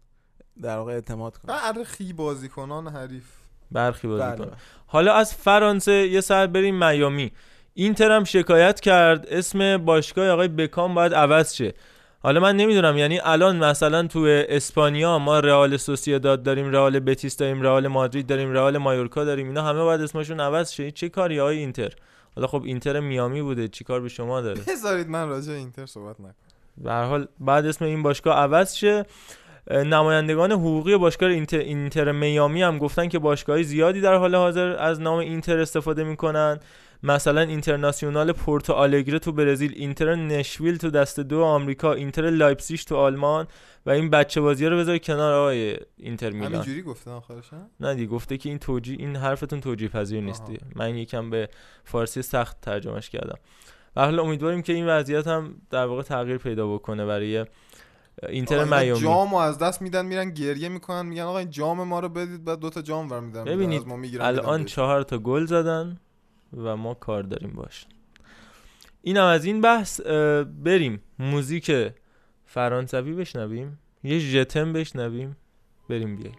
در 0.62 0.78
واقع 0.78 0.92
اعتماد 0.92 1.36
کنه. 1.36 1.52
برخی 1.52 2.12
بازیکنان 2.12 2.88
حریف. 2.88 3.24
برخی 3.72 4.08
بازی 4.08 4.36
بله. 4.36 4.48
حالا 4.86 5.14
از 5.14 5.34
فرانسه 5.34 5.92
یه 5.92 6.20
سر 6.20 6.46
بریم 6.46 6.86
میامی. 6.86 7.32
اینتر 7.74 8.12
هم 8.12 8.24
شکایت 8.24 8.80
کرد. 8.80 9.26
اسم 9.30 9.76
باشگاه 9.76 10.28
آقای 10.28 10.48
بکام 10.48 10.94
باید 10.94 11.14
عوض 11.14 11.54
شه. 11.54 11.74
حالا 12.22 12.40
من 12.40 12.56
نمی‌دونم 12.56 12.98
یعنی 12.98 13.20
الان 13.24 13.64
مثلا 13.64 14.06
تو 14.06 14.44
اسپانیا 14.48 15.18
ما 15.18 15.40
رئال 15.40 15.76
سوسییداد 15.76 16.42
داریم 16.42 16.70
رئال 16.70 16.98
بتیس 16.98 17.36
داریم 17.36 17.62
رئال 17.62 17.88
مادرید 17.88 18.26
داریم 18.26 18.52
رئال 18.52 18.78
مایورکا 18.78 19.24
داریم 19.24 19.46
اینا 19.46 19.62
همه 19.62 19.82
باید 19.82 20.00
اسمشون 20.00 20.40
عوض 20.40 20.72
شه. 20.72 20.82
این 20.82 20.92
چه 20.92 21.08
کاری 21.08 21.38
های 21.38 21.58
اینتر؟ 21.58 21.92
حالا 22.36 22.46
خب 22.46 22.62
اینتر 22.64 23.00
میامی 23.00 23.42
بوده 23.42 23.68
چیکار 23.68 24.00
به 24.00 24.08
شما 24.08 24.40
داره؟ 24.40 24.60
بذارید 24.68 25.08
من 25.08 25.28
راجع 25.28 25.52
به 25.52 25.58
اینتر 25.58 25.86
صحبت 25.86 26.20
نکنم. 26.20 26.34
به 26.78 26.90
هر 26.90 27.04
حال 27.04 27.28
بعد 27.40 27.66
اسم 27.66 27.84
این 27.84 28.02
باشگاه 28.02 28.36
عوض 28.36 28.74
شه. 28.74 29.06
نمایندگان 29.70 30.52
حقوقی 30.52 30.96
باشگاه 30.96 31.30
اینتر, 31.30 31.58
اینتر 31.58 32.12
میامی 32.12 32.62
هم 32.62 32.78
گفتن 32.78 33.08
که 33.08 33.18
باشگاهی 33.18 33.62
زیادی 33.62 34.00
در 34.00 34.14
حال 34.14 34.34
حاضر 34.34 34.76
از 34.78 35.00
نام 35.00 35.18
اینتر 35.18 35.58
استفاده 35.58 36.04
می‌کنن 36.04 36.60
مثلا 37.02 37.40
اینترناسیونال 37.40 38.32
پورتو 38.32 38.72
آلگره 38.72 39.18
تو 39.18 39.32
برزیل 39.32 39.72
اینتر 39.76 40.14
نشویل 40.14 40.76
تو 40.76 40.90
دست 40.90 41.20
دو 41.20 41.42
آمریکا 41.42 41.92
اینتر 41.92 42.30
لایپزیگ 42.30 42.80
تو 42.80 42.96
آلمان 42.96 43.46
و 43.86 43.90
این 43.90 44.10
بچه 44.10 44.40
بازی 44.40 44.66
رو 44.66 44.78
بذار 44.78 44.98
کنار 44.98 45.32
آقای 45.32 45.76
اینتر 45.96 46.30
میلان 46.30 46.52
همینجوری 46.52 46.82
گفتن 46.82 47.10
آخرش؟ 47.10 47.44
نه 47.80 47.94
دیگه 47.94 48.06
گفته 48.06 48.36
که 48.36 48.48
این 48.48 48.58
توجیه 48.58 48.96
این 48.98 49.16
حرفتون 49.16 49.60
توجیه 49.60 49.88
پذیر 49.88 50.20
نیست. 50.20 50.42
من 50.76 50.96
یکم 50.96 51.30
به 51.30 51.48
فارسی 51.84 52.22
سخت 52.22 52.60
ترجمهش 52.60 53.10
کردم 53.10 53.38
و 53.96 54.04
حالا 54.04 54.22
امیدواریم 54.22 54.62
که 54.62 54.72
این 54.72 54.86
وضعیت 54.86 55.26
هم 55.26 55.54
در 55.70 55.86
واقع 55.86 56.02
تغییر 56.02 56.38
پیدا 56.38 56.74
بکنه 56.74 57.06
برای 57.06 57.46
اینتر 58.28 58.64
میامی. 58.64 59.00
جامو 59.00 59.36
از 59.36 59.58
دست 59.58 59.82
میدن 59.82 60.06
میرن 60.06 60.30
گریه 60.30 60.68
می‌کنن 60.68 61.06
میگن 61.06 61.22
آقا 61.22 61.38
این 61.38 61.50
جام 61.50 61.82
ما 61.82 62.00
رو 62.00 62.08
بدید 62.08 62.44
بعد 62.44 62.58
دوتا 62.58 62.82
جام 62.82 63.10
ور 63.10 63.20
میدن. 63.20 63.44
ببینید 63.44 63.80
از 63.80 63.86
ما 63.86 63.96
می‌گیرن 63.96 64.24
الان. 64.24 64.64
چهار 64.64 65.02
تا 65.02 65.18
گل 65.18 65.46
زدن 65.46 66.00
و 66.56 66.76
ما 66.76 66.94
کار 66.94 67.22
داریم 67.22 67.52
باش. 67.52 67.86
اینم 69.02 69.24
از 69.24 69.44
این 69.44 69.60
بحث 69.60 70.00
بریم. 70.64 71.02
موزیک 71.18 71.72
فرانسوی 72.46 73.12
بشنویم. 73.12 73.78
یه 74.04 74.18
ژتم 74.18 74.72
بشنویم. 74.72 75.36
بریم 75.88 76.16
بیاییم. 76.16 76.38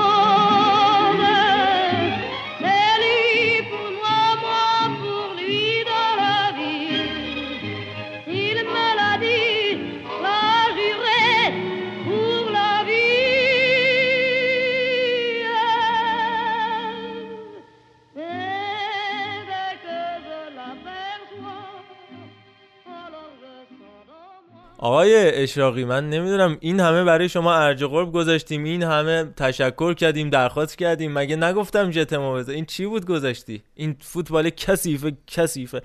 آقای 24.83 25.43
اشراقی 25.43 25.85
من 25.85 26.09
نمی‌دونم 26.09 26.57
این 26.59 26.79
همه 26.79 27.03
برای 27.03 27.29
شما 27.29 27.55
ارج 27.55 27.83
قرب 27.83 28.11
گذاشتیم 28.11 28.63
این 28.63 28.83
همه 28.83 29.33
تشکر 29.37 29.93
کردیم 29.93 30.29
درخواست 30.29 30.77
کردیم 30.77 31.13
مگه 31.13 31.35
نگفتم 31.35 31.89
جتمو 31.89 32.33
بذار 32.33 32.55
این 32.55 32.65
چی 32.65 32.85
بود 32.85 33.05
گذاشتی؟ 33.05 33.63
این 33.75 33.95
فوتبال 34.01 34.49
کثیفه 34.49 35.13
کثیفه 35.27 35.81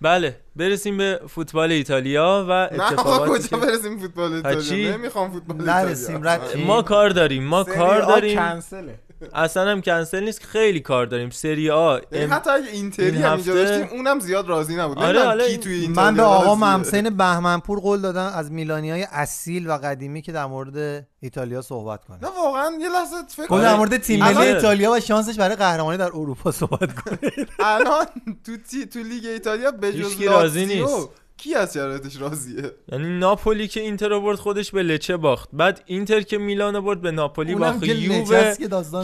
بله 0.00 0.36
برسیم 0.56 0.98
به 0.98 1.20
فوتبال 1.28 1.72
ایتالیا 1.72 2.46
و 2.48 2.52
اتفاقاتی 2.52 3.48
کجا 3.48 3.58
برسیم 3.58 3.98
فوتبال؟ 3.98 4.32
ایتالیا؟ 4.32 4.96
نمی‌خوام 4.96 5.30
فوتبال 5.30 5.70
ایتالیا. 5.70 6.66
ما 6.66 6.82
کار 6.82 7.10
داریم 7.10 7.44
ما 7.44 7.64
کار 7.64 8.00
داریم. 8.02 8.38
کنسله. 8.38 8.94
اصلا 9.34 9.70
هم 9.70 9.80
کنسل 9.80 10.24
نیست 10.24 10.42
خیلی 10.42 10.80
کار 10.80 11.06
داریم 11.06 11.30
سری 11.30 11.70
آ 11.70 11.98
یعنی 12.12 12.24
ام- 12.24 12.32
حتی 12.32 12.50
اگه 12.50 12.70
اینتری 12.70 13.06
این 13.06 13.14
هم 13.16 13.32
اینجا 13.36 13.52
هفته- 13.52 13.64
داشتیم 13.78 13.96
اونم 13.96 14.20
زیاد 14.20 14.48
راضی 14.48 14.76
نبود 14.76 14.98
آره، 14.98 15.24
حالا 15.24 15.44
کی 15.44 15.50
این- 15.50 15.60
توی 15.60 15.88
من 15.88 16.14
به 16.14 16.22
آقا. 16.22 16.54
ممسین 16.54 17.10
بهمنپور 17.10 17.80
قول 17.80 18.00
دادم 18.00 18.32
از 18.34 18.52
میلانی 18.52 18.90
های 18.90 19.06
اصیل 19.12 19.70
و 19.70 19.72
قدیمی 19.78 20.22
که 20.22 20.32
در 20.32 20.46
مورد 20.46 21.06
ایتالیا 21.20 21.62
صحبت 21.62 22.04
کنه 22.04 22.18
نه 22.22 22.28
واقعا 22.44 22.70
یه 22.80 22.88
لحظه 22.88 23.16
فکر 23.28 23.42
گفت 23.42 23.48
کن. 23.48 23.62
در 23.62 23.76
مورد 23.76 23.96
تیم 23.96 24.22
الان- 24.22 24.36
ملی 24.44 24.46
ایتالیا 24.54 24.90
و 24.92 25.00
شانسش 25.00 25.36
برای 25.38 25.56
قهرمانی 25.56 25.98
در 25.98 26.06
اروپا 26.06 26.50
صحبت 26.52 26.94
کنه 26.94 27.18
الان 27.58 28.06
تو 28.46 28.56
تی... 28.70 28.86
تو 28.86 28.98
لیگ 28.98 29.26
ایتالیا 29.26 29.70
به 29.70 29.92
جز 29.92 30.20
راضی 30.22 30.66
نیست. 30.66 31.08
کی 31.42 31.54
از 31.54 31.72
شرایطش 31.74 32.20
راضیه؟ 32.20 32.70
یعنی 32.92 33.18
ناپولی 33.18 33.68
که 33.68 33.80
اینتر 33.80 34.08
رو 34.08 34.20
برد 34.20 34.36
خودش 34.36 34.70
به 34.70 34.82
لچه 34.82 35.16
باخت. 35.16 35.48
بعد 35.52 35.82
اینتر 35.86 36.20
که 36.20 36.38
میلان 36.38 36.76
رو 36.76 36.82
برد 36.82 37.00
به 37.00 37.10
ناپولی 37.10 37.54
باخت. 37.54 37.82
یووه 37.82 38.54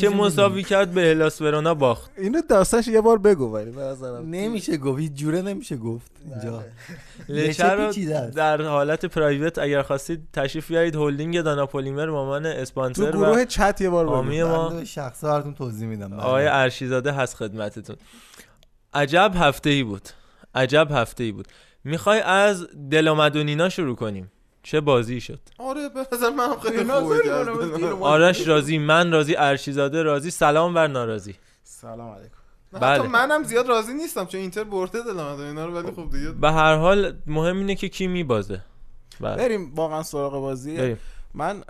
که 0.01 0.09
مساوی 0.09 0.63
کرد 0.63 0.91
به 0.91 1.01
هلاس 1.01 1.43
ورونا 1.43 1.75
باخت. 1.75 2.11
اینو 2.19 2.41
داستانش 2.49 2.89
یه 2.89 3.01
بار 3.01 3.19
بگو 3.19 3.55
ولی 3.55 3.73
نمیشه 4.25 4.77
گفت. 4.77 5.15
جوره 5.15 5.43
نمیشه 5.43 5.77
گفت 5.77 6.11
اینجا. 6.25 6.65
لچه 7.29 7.65
رو 7.65 7.93
در 8.31 8.63
حالت 8.63 9.07
پرایوت 9.07 9.59
اگر 9.59 9.83
خواستید 9.83 10.29
تشریف 10.33 10.69
بیارید 10.69 10.97
هلدینگ 10.97 11.41
دانا 11.41 11.67
پلیمر 11.67 12.07
به 12.07 12.17
عنوان 12.17 12.43
تو 12.43 12.59
اسپانسر 12.59 13.11
گروه 13.11 13.29
و 13.29 13.45
چت 13.45 13.81
یه 13.81 13.91
بار 13.91 14.07
بگو. 14.07 14.23
ما. 14.47 14.85
شخصا 14.85 15.29
براتون 15.29 15.55
توضیح 15.55 15.89
میدم. 15.89 16.09
بله. 16.09 16.21
آقای 16.21 16.47
ارشیزاده 16.47 17.13
هست 17.13 17.37
خدمتتون. 17.37 17.97
عجب 18.95 19.33
هفته 19.37 19.71
ای 19.71 19.83
بود. 19.83 20.09
عجب 20.55 20.89
هفته 20.91 21.25
ای 21.25 21.33
بود. 21.33 21.49
می‌خوای 21.87 22.21
از 22.21 22.67
دلامدونینا 22.91 23.69
شروع 23.69 23.97
کنیم 23.97 24.33
چه 24.63 24.81
بازی 24.81 25.21
شد 25.21 25.41
آره 25.59 25.89
به 25.89 26.07
نظر 26.13 26.31
من 26.31 26.59
خیلی 26.59 26.85
خوبه. 26.85 27.95
آرش 28.01 28.49
راضی 28.49 28.79
من 28.79 29.13
راضی 29.13 29.37
ارشیزاده 29.37 30.03
راضی 30.03 30.31
سلام 30.31 30.75
بر 30.75 30.87
ناراضی 30.87 31.35
سلام 31.63 32.11
علیکم 32.15 32.35
بله. 32.73 32.87
حتی 32.87 33.09
منم 33.09 33.43
زیاد 33.43 33.69
راضی 33.69 33.95
نیستم 33.95 34.25
چون 34.25 34.41
اینتر 34.41 34.65
برده 34.65 35.03
دلم 35.03 35.41
اینا 35.41 35.67
رو 35.67 35.75
ولی 35.75 35.93
خب 35.93 36.11
دیگه 36.11 36.31
به 36.31 36.53
هر 36.53 36.77
حال 36.77 37.13
مهم 37.27 37.57
اینه 37.59 37.75
که 37.75 37.89
کی 37.89 38.07
میبازه 38.07 38.61
بله. 39.21 39.37
بریم 39.37 39.75
واقعا 39.75 40.03
سراغ 40.03 40.33
بازی 40.33 40.77
بریم. 40.77 40.99
من 41.35 41.61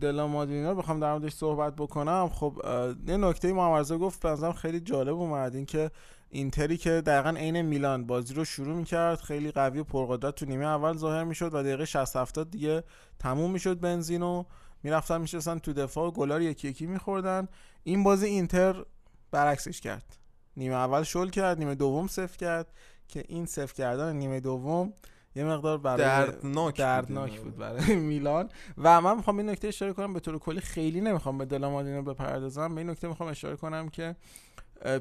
دلا 0.00 0.44
رو 0.44 0.74
بخوام 0.74 1.00
در 1.00 1.12
موردش 1.12 1.32
صحبت 1.32 1.76
بکنم 1.76 2.28
خب 2.28 2.62
یه 3.06 3.16
نکته 3.16 3.52
محمد 3.52 3.92
گفت 3.92 4.22
به 4.22 4.28
نظرم 4.28 4.52
خیلی 4.52 4.80
جالب 4.80 5.14
اومد 5.14 5.54
این 5.54 5.66
که 5.66 5.90
اینتری 6.34 6.76
که 6.76 6.90
دقیقا 6.90 7.30
عین 7.30 7.62
میلان 7.62 8.06
بازی 8.06 8.34
رو 8.34 8.44
شروع 8.44 8.76
می‌کرد 8.76 9.20
خیلی 9.20 9.50
قوی 9.50 9.78
و 9.78 9.84
پرقدرت 9.84 10.34
تو 10.34 10.46
نیمه 10.46 10.64
اول 10.64 10.96
ظاهر 10.96 11.24
می‌شد 11.24 11.54
و 11.54 11.62
دقیقه 11.62 11.84
60 11.84 12.16
70 12.16 12.50
دیگه 12.50 12.84
تموم 13.18 13.50
می‌شد 13.50 13.80
بنزین 13.80 14.22
و 14.22 14.44
می‌رفتن 14.82 15.20
میشستن 15.20 15.58
تو 15.58 15.72
دفاع 15.72 16.08
و 16.08 16.10
گلا 16.10 16.36
رو 16.36 16.42
یکی 16.42 16.68
یکی 16.68 16.86
میخوردن. 16.86 17.48
این 17.84 18.02
بازی 18.02 18.26
اینتر 18.26 18.84
برعکسش 19.30 19.80
کرد. 19.80 20.16
نیمه 20.56 20.74
اول 20.74 21.02
شل 21.02 21.28
کرد 21.28 21.58
نیمه 21.58 21.74
دوم 21.74 22.06
صفر 22.06 22.36
کرد 22.36 22.66
که 23.08 23.24
این 23.28 23.46
صفر 23.46 23.74
کردن 23.74 24.16
نیمه 24.16 24.40
دوم 24.40 24.92
یه 25.34 25.44
مقدار 25.44 25.78
برای 25.78 25.98
دردناک 25.98 26.78
دردناک 26.78 27.40
بود 27.40 27.56
برای 27.56 27.96
میلان. 28.10 28.48
و 28.78 29.00
من 29.00 29.16
می‌خوام 29.16 29.38
این 29.38 29.48
نکته 29.48 29.68
اشاره 29.68 29.92
کنم 29.92 30.12
به 30.12 30.20
طور 30.20 30.38
کلی 30.38 30.60
خیلی 30.60 31.00
نمی‌خوام 31.00 31.38
به 31.38 31.44
دلامادینو 31.44 32.02
بپردازم 32.02 32.74
به 32.74 32.80
این 32.80 32.90
نکته 32.90 33.08
می‌خوام 33.08 33.28
اشاره 33.28 33.56
کنم 33.56 33.88
که 33.88 34.16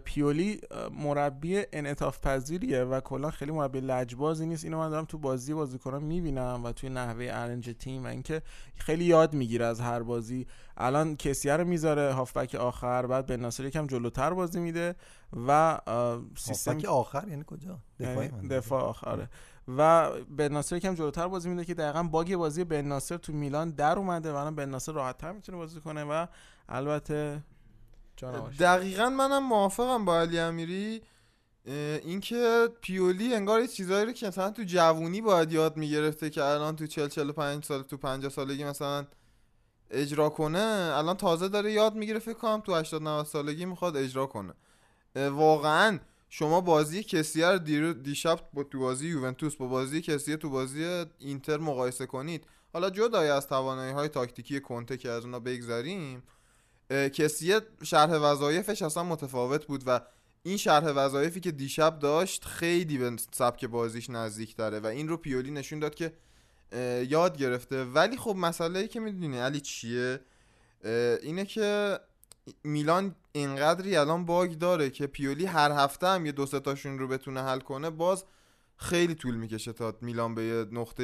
پیولی 0.03 0.61
مربی 0.91 1.63
انعطاف 1.73 2.19
پذیریه 2.19 2.83
و 2.83 2.99
کلا 2.99 3.31
خیلی 3.31 3.51
مربی 3.51 3.79
لجبازی 3.79 4.45
نیست. 4.45 4.63
اینو 4.63 4.77
من 4.77 4.89
دارم 4.89 5.05
تو 5.05 5.17
بازی 5.17 5.53
بازیکنان 5.53 6.03
می‌بینم 6.03 6.61
و 6.63 6.71
توی 6.71 6.89
نحوه 6.89 7.27
ارنج 7.31 7.75
تیم 7.79 8.03
و 8.03 8.07
اینکه 8.07 8.41
خیلی 8.75 9.05
یاد 9.05 9.33
می‌گیره 9.33 9.65
از 9.65 9.79
هر 9.79 10.03
بازی. 10.03 10.47
الان 10.77 11.15
کسیه 11.15 11.57
رو 11.57 11.65
می‌ذاره 11.65 12.13
هافبک 12.13 12.55
آخر 12.55 13.05
بعد 13.05 13.25
به 13.25 13.37
ناصر 13.37 13.65
یکم 13.65 13.87
جلوتر 13.87 14.33
بازی 14.33 14.59
میده 14.59 14.95
و 15.47 15.79
سیستم 16.37 16.71
هافبک 16.71 16.85
آخر 16.85 17.27
یعنی 17.27 17.43
کجا؟ 17.47 17.79
من. 17.99 18.27
دفاع 18.27 18.83
آخره 18.83 19.29
و 19.77 20.11
بن 20.37 20.47
ناصر 20.47 20.75
یکم 20.75 20.93
جلوتر 20.93 21.27
بازی 21.27 21.49
میده 21.49 21.65
که 21.65 21.73
دقیقا 21.73 22.03
باگ 22.03 22.35
بازی 22.35 22.63
بن 22.63 22.81
ناصر 22.81 23.17
تو 23.17 23.33
میلان 23.33 23.69
در 23.69 23.97
اومده 23.97 24.31
و 24.31 24.35
الان 24.35 24.55
بن 24.55 24.69
ناصر 24.69 24.91
راحت 24.91 25.17
تر 25.17 25.31
می‌تونه 25.31 25.57
بازی 25.57 25.79
کنه 25.79 26.03
و 26.03 26.25
البته. 26.69 27.43
دقیقا 28.59 29.09
منم 29.09 29.43
موافقم 29.43 30.05
با 30.05 30.19
علی 30.19 30.39
امیری. 30.39 31.01
اینکه 32.03 32.69
پیولی 32.81 33.35
انگار 33.35 33.61
یه 33.61 33.67
چیزایی 33.67 34.05
رو 34.05 34.11
که 34.11 34.27
مثلا 34.27 34.49
تو 34.49 34.63
جوونی 34.63 35.21
باید 35.21 35.51
یاد 35.51 35.77
می‌گرفته 35.77 36.29
که 36.29 36.43
الان 36.43 36.75
تو 36.75 36.87
40 36.87 37.07
45 37.07 37.65
سال 37.65 37.83
تو 37.83 37.97
50 37.97 38.31
سالگی 38.31 38.63
مثلا 38.63 39.05
اجرا 39.89 40.29
کنه 40.29 40.91
الان 40.95 41.17
تازه 41.17 41.47
داره 41.47 41.71
یاد 41.71 41.95
می‌گیره 41.95 42.19
فکر 42.19 42.37
کنم 42.37 42.61
تو 42.61 42.75
80 42.75 43.03
90 43.03 43.25
سالگی 43.25 43.65
می‌خواد 43.65 43.97
اجرا 43.97 44.25
کنه. 44.25 44.53
واقعا 45.15 45.99
شما 46.29 46.61
بازی 46.61 47.03
کسیه 47.03 47.47
رو 47.47 47.93
دیشب 47.93 48.39
با 48.53 48.63
تو 48.63 48.79
بازی 48.79 49.07
یوونتوس 49.07 49.55
با 49.55 49.67
بازی 49.67 50.01
کسیه 50.01 50.37
تو 50.37 50.49
بازی 50.49 51.05
اینتر 51.19 51.57
مقایسه 51.57 52.05
کنید. 52.05 52.45
حالا 52.73 52.89
جدای 52.89 53.29
از 53.29 53.47
توانایی 53.47 53.93
های 53.93 54.07
تاکتیکی 54.07 54.59
کنته 54.59 54.97
که 54.97 55.09
از 55.09 55.25
اونا 55.25 55.39
بگذریم 55.39 56.15
اه، 56.15 56.23
کسیه 56.91 57.61
شرح 57.83 58.11
وظایفش 58.11 58.81
اصلا 58.81 59.03
متفاوت 59.03 59.65
بود 59.65 59.83
و 59.85 60.01
این 60.43 60.57
شرح 60.57 60.85
وظایفی 60.85 61.39
که 61.39 61.51
دیشب 61.51 61.99
داشت 61.99 62.45
خیلی 62.45 62.97
به 62.97 63.15
سبک 63.31 63.65
بازیش 63.65 64.09
نزدیک 64.09 64.55
تره 64.55 64.79
و 64.79 64.85
این 64.85 65.07
رو 65.07 65.17
پیولی 65.17 65.51
نشون 65.51 65.79
داد 65.79 65.95
که 65.95 66.13
یاد 67.09 67.37
گرفته. 67.37 67.83
ولی 67.83 68.17
خب 68.17 68.35
مسئله 68.37 68.79
ای 68.79 68.87
که 68.87 68.99
می‌دونی 68.99 69.37
علی 69.37 69.61
چیه؟ 69.61 70.19
اینه 71.21 71.45
که 71.45 71.99
میلان 72.63 73.15
اینقدری 73.31 73.95
الان 73.95 74.25
باگ 74.25 74.51
داره 74.51 74.89
که 74.89 75.07
پیولی 75.07 75.45
هر 75.45 75.71
هفته 75.71 76.07
هم 76.07 76.25
یه 76.25 76.31
دو 76.31 76.45
تاشون 76.45 76.99
رو 76.99 77.07
بتونه 77.07 77.41
حل 77.43 77.59
کنه 77.59 77.89
باز 77.89 78.25
خیلی 78.77 79.15
طول 79.15 79.35
می‌کشه 79.35 79.73
تا 79.73 79.97
میلان 80.01 80.35
به 80.35 80.43
یه 80.43 80.65
نقطه 80.71 81.03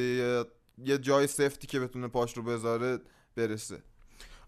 یه 0.85 0.97
جای 0.97 1.27
سفتی 1.27 1.67
که 1.67 1.79
بتونه 1.79 2.07
پاش 2.07 2.37
رو 2.37 2.43
بذاره 2.43 2.99
برسه. 3.35 3.83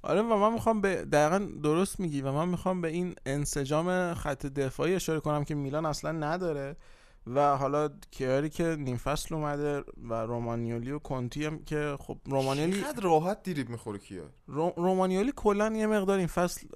آره 0.04 0.22
و 0.22 0.36
من 0.38 0.54
می‌خوام 0.54 0.82
به 0.82 0.96
دقیقا 0.96 1.46
درست 1.64 2.00
میگی 2.00 2.22
و 2.22 2.32
من 2.32 2.48
می‌خوام 2.50 2.82
به 2.82 2.88
این 2.88 3.16
انسجام 3.26 4.14
خط 4.14 4.46
دفاعی 4.46 4.96
اشاره 4.96 5.20
کنم 5.20 5.44
که 5.44 5.56
میلان 5.56 5.86
اصلا 5.86 6.12
نداره 6.12 6.76
و 7.28 7.58
حالا 7.58 7.90
کیاری 8.12 8.50
که 8.50 8.76
نیم 8.80 8.98
فصل 8.98 9.36
اومده 9.36 9.84
و 10.10 10.14
رومانیولی 10.14 10.92
و 10.92 11.00
کنتی 11.00 11.46
هم 11.46 11.64
که 11.64 11.98
خب 12.00 12.18
رومانیولی 12.26 12.82
چقدر 12.82 13.04
راحت 13.04 13.44
دیریب 13.44 13.70
می‌خوره 13.70 14.00
کیا 14.00 14.24
رو- 14.48 14.74
رومانیولی 14.78 15.34
کلا 15.36 15.74
یه 15.76 15.88
مقدار 15.88 16.18
این 16.18 16.28
فصل 16.28 16.68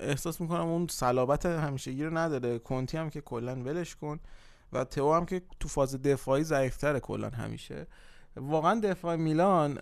احساس 0.00 0.40
می‌کنم 0.40 0.66
اون 0.66 0.86
صلابت 0.90 1.46
همیشگی 1.46 2.04
رو 2.04 2.18
نداره. 2.18 2.58
کنتی 2.58 2.96
هم 2.96 3.10
که 3.10 3.20
کلا 3.20 3.54
ولش 3.54 3.96
کن 3.96 4.20
و 4.72 4.84
تئو 4.84 5.12
هم 5.14 5.26
که 5.26 5.42
تو 5.60 5.68
فاز 5.68 6.02
دفاعی 6.02 6.44
ضعیفتره 6.44 7.00
کلا 7.00 7.30
همیشه. 7.30 7.86
واقعا 8.36 8.80
دفاع 8.80 9.16
میلان 9.16 9.78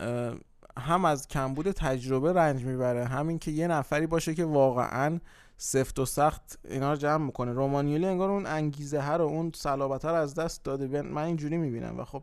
هم 0.78 1.04
از 1.04 1.28
کمبود 1.28 1.70
تجربه 1.70 2.32
رنج 2.32 2.64
می‌بره 2.64 3.04
همین 3.04 3.38
که 3.38 3.50
یه 3.50 3.66
نفری 3.66 4.06
باشه 4.06 4.34
که 4.34 4.44
واقعا 4.44 5.20
سفت 5.56 5.98
و 5.98 6.06
سخت 6.06 6.58
اینا 6.64 6.92
رو 6.92 6.98
جمع 6.98 7.26
می‌کنه. 7.26 7.52
رومانیولی 7.52 8.06
انگار 8.06 8.30
اون 8.30 8.46
انگیزه 8.46 9.00
هر 9.00 9.20
و 9.20 9.26
اون 9.26 9.52
صلابت 9.54 10.04
رو 10.04 10.14
از 10.14 10.34
دست 10.34 10.64
داده. 10.64 11.02
من 11.02 11.22
اینجوری 11.22 11.56
می‌بینم. 11.56 11.98
و 11.98 12.04
خب 12.04 12.22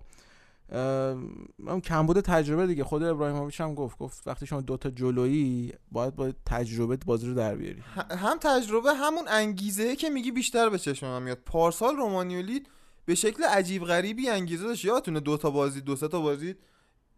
اون 1.67 1.81
کمبود 1.81 2.19
تجربه 2.19 2.67
دیگه. 2.67 2.83
خود 2.83 3.03
ابراهیموویچ 3.03 3.61
هم 3.61 3.75
گفت 3.75 3.97
گفت 3.97 4.27
وقتی 4.27 4.45
شما 4.45 4.61
دوتا 4.61 4.89
جلویی 4.89 5.73
باید 5.91 6.15
با 6.15 6.31
تجربه 6.45 6.97
بازی 7.05 7.27
رو 7.27 7.33
در 7.33 7.55
بیاری. 7.55 7.83
هم 8.09 8.37
تجربه 8.41 8.93
همون 8.93 9.27
انگیزه 9.27 9.95
که 9.95 10.09
میگی 10.09 10.31
بیشتر 10.31 10.69
به 10.69 10.79
چشم 10.79 11.21
میاد. 11.21 11.37
پارسال 11.45 11.95
رومانیولی 11.95 12.63
به 13.05 13.15
شکل 13.15 13.43
عجیب 13.43 13.83
غریبی 13.83 14.29
انگیزه 14.29 14.63
داشت. 14.63 14.85
یادتونه 14.85 15.19
دو 15.19 15.37
تا 15.37 15.49
بازی 15.49 15.81
دو 15.81 15.95
تا 15.95 16.21
بازی 16.21 16.55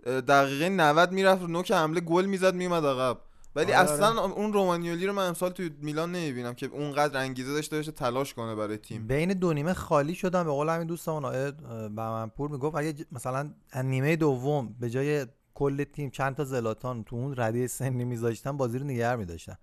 دقیقه 0.05 0.69
90 0.69 1.11
می‌رفت 1.11 1.41
رو 1.41 1.47
نوک 1.47 1.71
حمله 1.71 1.99
گل 1.99 2.25
می‌زد 2.25 2.55
میومد 2.55 2.85
عقب. 2.85 3.17
ولی 3.55 3.73
آره، 3.73 3.81
آره. 3.81 3.93
اصلا 3.93 4.23
اون 4.23 4.53
رومانیولی 4.53 5.07
رو 5.07 5.13
من 5.13 5.27
امسال 5.27 5.51
تو 5.51 5.63
میلان 5.81 6.11
نمی‌بینم 6.11 6.53
که 6.53 6.65
اونقدر 6.65 7.19
انگیزه 7.19 7.53
داشته 7.53 7.75
باشه 7.77 7.91
تلاش 7.91 8.33
کنه 8.33 8.55
برای 8.55 8.77
تیم. 8.77 9.07
بین 9.07 9.33
دو 9.33 9.53
نیمه 9.53 9.73
خالی 9.73 10.15
شدم. 10.15 10.43
به 10.43 10.51
قول 10.51 10.69
همین 10.69 10.87
دوستمون 10.87 11.25
آقای 11.25 11.51
بهمنپور 11.89 12.49
می‌گفت 12.49 12.75
اگه 12.75 13.05
مثلا 13.11 13.49
نیمه 13.83 14.15
دوم 14.15 14.75
به 14.79 14.89
جای 14.89 15.25
کل 15.53 15.83
تیم 15.83 16.09
چند 16.09 16.35
تا 16.35 16.43
زلاتان 16.43 17.03
تو 17.03 17.15
اون 17.15 17.33
رده 17.37 17.67
سنی 17.67 18.05
میذاشتن 18.05 18.57
بازی 18.57 18.79
رو 18.79 18.85
نگه 18.85 19.15
میداشتن. 19.15 19.57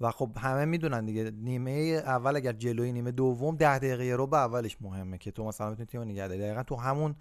و 0.00 0.10
خب 0.10 0.30
همه 0.38 0.64
می‌دونن 0.64 1.06
دیگه 1.06 1.30
نیمه 1.30 1.70
اول 2.06 2.36
اگر 2.36 2.52
جلوی 2.52 2.92
نیمه 2.92 3.10
دوم 3.10 3.56
ده 3.56 3.78
دقیقه 3.78 4.16
رو 4.16 4.26
به 4.26 4.36
اولش 4.36 4.76
مهمه 4.80 5.18
که 5.18 5.30
تو 5.30 5.44
مثلا 5.44 5.70
بتونی 5.70 5.86
تیم 5.86 6.00
نگه 6.00 6.28
داری. 6.28 6.40
دقیقا 6.40 6.62
تو 6.62 6.76
همون 6.76 7.14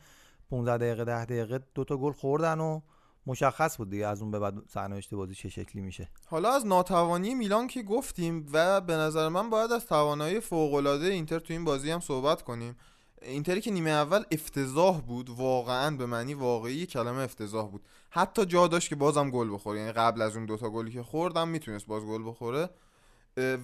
15 0.49 0.77
دقیقه 0.77 1.05
10 1.05 1.25
دقیقه 1.25 1.59
دو 1.75 1.83
تا 1.83 1.97
گل 1.97 2.11
خوردن 2.11 2.59
و 2.59 2.81
مشخص 3.25 3.77
بود 3.77 3.89
دیگه 3.89 4.07
از 4.07 4.21
اون 4.21 4.31
به 4.31 4.39
بعد 4.39 4.53
سرنوشت 4.69 5.13
بازی 5.13 5.35
چه 5.35 5.49
شکلی 5.49 5.81
میشه. 5.81 6.09
حالا 6.27 6.51
از 6.51 6.65
ناتوانی 6.65 7.35
میلان 7.35 7.67
که 7.67 7.83
گفتیم 7.83 8.45
و 8.53 8.81
به 8.81 8.93
نظر 8.93 9.29
من 9.29 9.49
باید 9.49 9.71
از 9.71 9.85
توانایی 9.85 10.39
فوق‌العاده 10.39 11.05
اینتر 11.05 11.39
تو 11.39 11.53
این 11.53 11.65
بازی 11.65 11.91
هم 11.91 11.99
صحبت 11.99 12.41
کنیم. 12.41 12.75
اینتری 13.21 13.61
که 13.61 13.71
نیمه 13.71 13.89
اول 13.89 14.23
افتضاح 14.31 15.01
بود 15.01 15.29
واقعا 15.29 15.97
به 15.97 16.05
معنی 16.05 16.33
واقعی 16.33 16.85
کلمه 16.85 17.21
افتضاح 17.21 17.69
بود. 17.69 17.81
حتی 18.09 18.45
جا 18.45 18.67
داشت 18.67 18.89
که 18.89 18.95
بازم 18.95 19.29
گل 19.29 19.53
بخوره 19.53 19.79
یعنی 19.79 19.91
قبل 19.91 20.21
از 20.21 20.35
اون 20.35 20.45
دوتا 20.45 20.69
گلی 20.69 20.91
که 20.91 21.03
خوردم 21.03 21.47
می‌تونست 21.47 21.87
باز 21.87 22.03
گل 22.03 22.29
بخوره. 22.29 22.69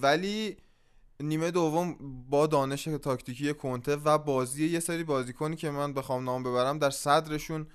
ولی 0.02 0.56
نیمه 1.20 1.50
دوم 1.50 1.96
با 2.30 2.46
دانش 2.46 2.84
تاکتیکی 2.84 3.54
کنته 3.54 3.96
و 3.96 4.18
بازی 4.18 4.66
یه 4.66 4.80
سری 4.80 5.04
بازیکنی 5.04 5.56
که 5.56 5.70
من 5.70 5.92
بخوام 5.92 6.24
نام 6.24 6.42
ببرم 6.42 6.78
در 6.78 6.90
صدرشون 6.90 7.66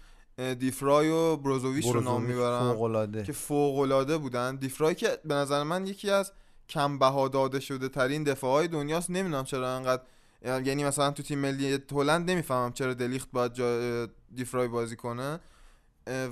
دیفرای 0.59 1.09
و 1.09 1.37
بروزوویچ 1.37 1.87
رو 1.87 2.01
نام 2.01 2.23
می‌برم. 2.23 2.73
فوق‌العاده. 2.73 3.23
که 3.23 3.31
فوق 3.31 3.79
العاده 3.79 4.17
بودن. 4.17 4.55
دیفرای 4.55 4.95
که 4.95 5.17
به 5.25 5.33
نظر 5.33 5.63
من 5.63 5.87
یکی 5.87 6.09
از 6.09 6.31
کم 6.69 6.99
بها 6.99 7.27
داده 7.27 7.59
شده 7.59 7.89
ترین 7.89 8.23
دفاع 8.23 8.51
های 8.51 8.67
دنیاست. 8.67 9.09
نمی‌دونم 9.09 9.43
چرا 9.43 9.75
انقدر 9.75 10.03
یعنی 10.45 10.83
مثلا 10.83 11.11
تو 11.11 11.23
تیم 11.23 11.39
ملی 11.39 11.79
هلند 11.91 12.31
نمی‌فهمم 12.31 12.73
چرا 12.73 12.93
دلیخت 12.93 13.29
باید 13.31 13.53
جا 13.53 14.05
دیفرای 14.35 14.67
بازی 14.67 14.95
کنه. 14.95 15.39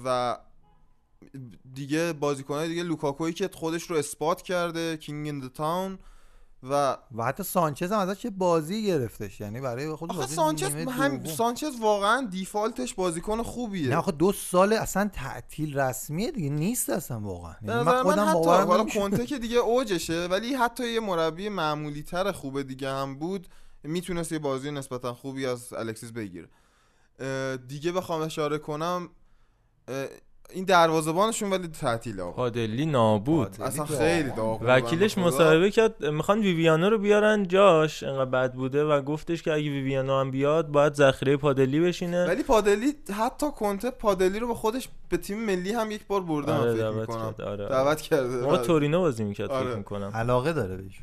و 0.06 0.38
دیگه 1.74 2.14
بازیکنای 2.14 2.68
دیگه 2.68 2.84
لوکاکوی 2.84 3.34
که 3.34 3.50
خودش 3.54 3.84
رو 3.84 3.98
اثبات 3.98 4.42
کرده 4.42 4.98
کینگ 4.98 5.26
این 5.26 5.50
تاون. 5.50 6.00
و 6.64 6.98
و 7.16 7.24
حتی 7.26 7.44
سانچز 7.44 7.92
هم 7.92 8.00
ازش 8.00 8.26
یه 8.26 8.32
بازی 8.32 8.86
گرفتش 8.86 9.42
یعنی 9.42 9.62
برای 9.62 9.96
خود 9.96 10.10
بازی 10.14 10.36
سانچز 10.36 10.76
هم. 10.76 11.26
سانچز 11.26 11.80
واقعا 11.82 12.28
دیفالتش 12.32 12.94
بازیکن 12.94 13.44
خوبیه 13.44 13.90
نه 13.90 13.96
آخه 13.96 14.12
دو 14.12 14.32
سال 14.32 14.74
اصلا 14.74 15.10
تعطیل 15.14 15.80
رسمیه 15.80 16.32
دیگه 16.32 16.50
نیست 16.50 16.90
اصلا 16.90 17.20
واقعا 17.20 17.56
یعنی 17.62 17.84
من 17.84 18.04
خودم 18.04 18.30
حتی 18.30 18.50
حالا. 18.50 18.86
کنته 18.86 19.26
که 19.26 19.40
دیگه 19.40 19.58
اوجشه 19.58 20.26
ولی 20.26 20.54
حتی 20.54 20.88
یه 20.90 21.00
مربی 21.00 21.50
معمولی 21.50 22.04
تر 22.04 22.32
خوب 22.32 22.62
دیگه 22.62 22.90
هم 22.90 23.20
بود 23.20 23.48
می‌تونست 23.84 24.32
یه 24.32 24.40
بازی 24.40 24.72
نسبتا 24.72 25.14
خوبی 25.14 25.46
از 25.46 25.74
الکسیس 25.74 26.12
بگیره 26.12 26.50
دیگه 27.68 27.92
بخوام 27.92 28.22
اشاره 28.22 28.58
کنم 28.58 29.10
این 30.54 30.66
دروازه‌بانشون 30.66 31.50
ولی 31.50 31.68
تعطیله 31.68 32.24
آقا 32.24 32.32
پادلی 32.32 32.86
نابود 32.86 33.62
اصلا 33.62 33.86
خیلی 33.86 34.30
داغ 34.32 34.62
وکیلش. 34.66 35.18
مصاحبه 35.18 35.72
کرد 35.72 36.06
می‌خوان 36.06 36.40
ویویانو 36.40 36.90
رو 36.90 36.98
بیارن 36.98 37.48
جاش 37.48 38.04
انقدر 38.04 38.26
بد 38.26 38.54
بوده 38.54 38.84
و 38.84 39.02
گفتش 39.02 39.44
که 39.44 39.54
اگه 39.54 39.70
ویویانو 39.70 40.20
هم 40.20 40.32
بیاد 40.32 40.68
باید 40.68 40.94
ذخیره 40.94 41.38
پادلی 41.38 41.80
بشینه 41.80 42.28
ولی 42.28 42.44
پادلی 42.44 42.94
حتی 43.18 43.46
کنته 43.52 43.92
پادلی 43.92 44.40
رو 44.40 44.48
به 44.48 44.56
خودش 44.56 44.90
به 45.10 45.18
تیم 45.18 45.46
ملی 45.46 45.72
هم 45.72 45.92
یک 45.92 46.08
بار 46.08 46.22
برده 46.22 46.52
من 46.52 46.58
آره، 46.58 46.74
فکر 46.74 46.82
دعوت 46.82 47.10
می‌کنم 47.10 47.36
آره، 47.40 47.46
آره. 47.46 47.70
دعوت 47.70 48.02
کرده 48.02 48.36
موقع 48.36 48.58
بله. 48.58 48.66
تورینو 48.66 49.00
بازی 49.00 49.24
می‌کرد 49.24 49.52
آره. 49.52 49.68
فکر 49.68 49.78
می‌کنم 49.78 50.12
علاقه 50.14 50.54
داره 50.54 50.78
بهش 50.78 51.02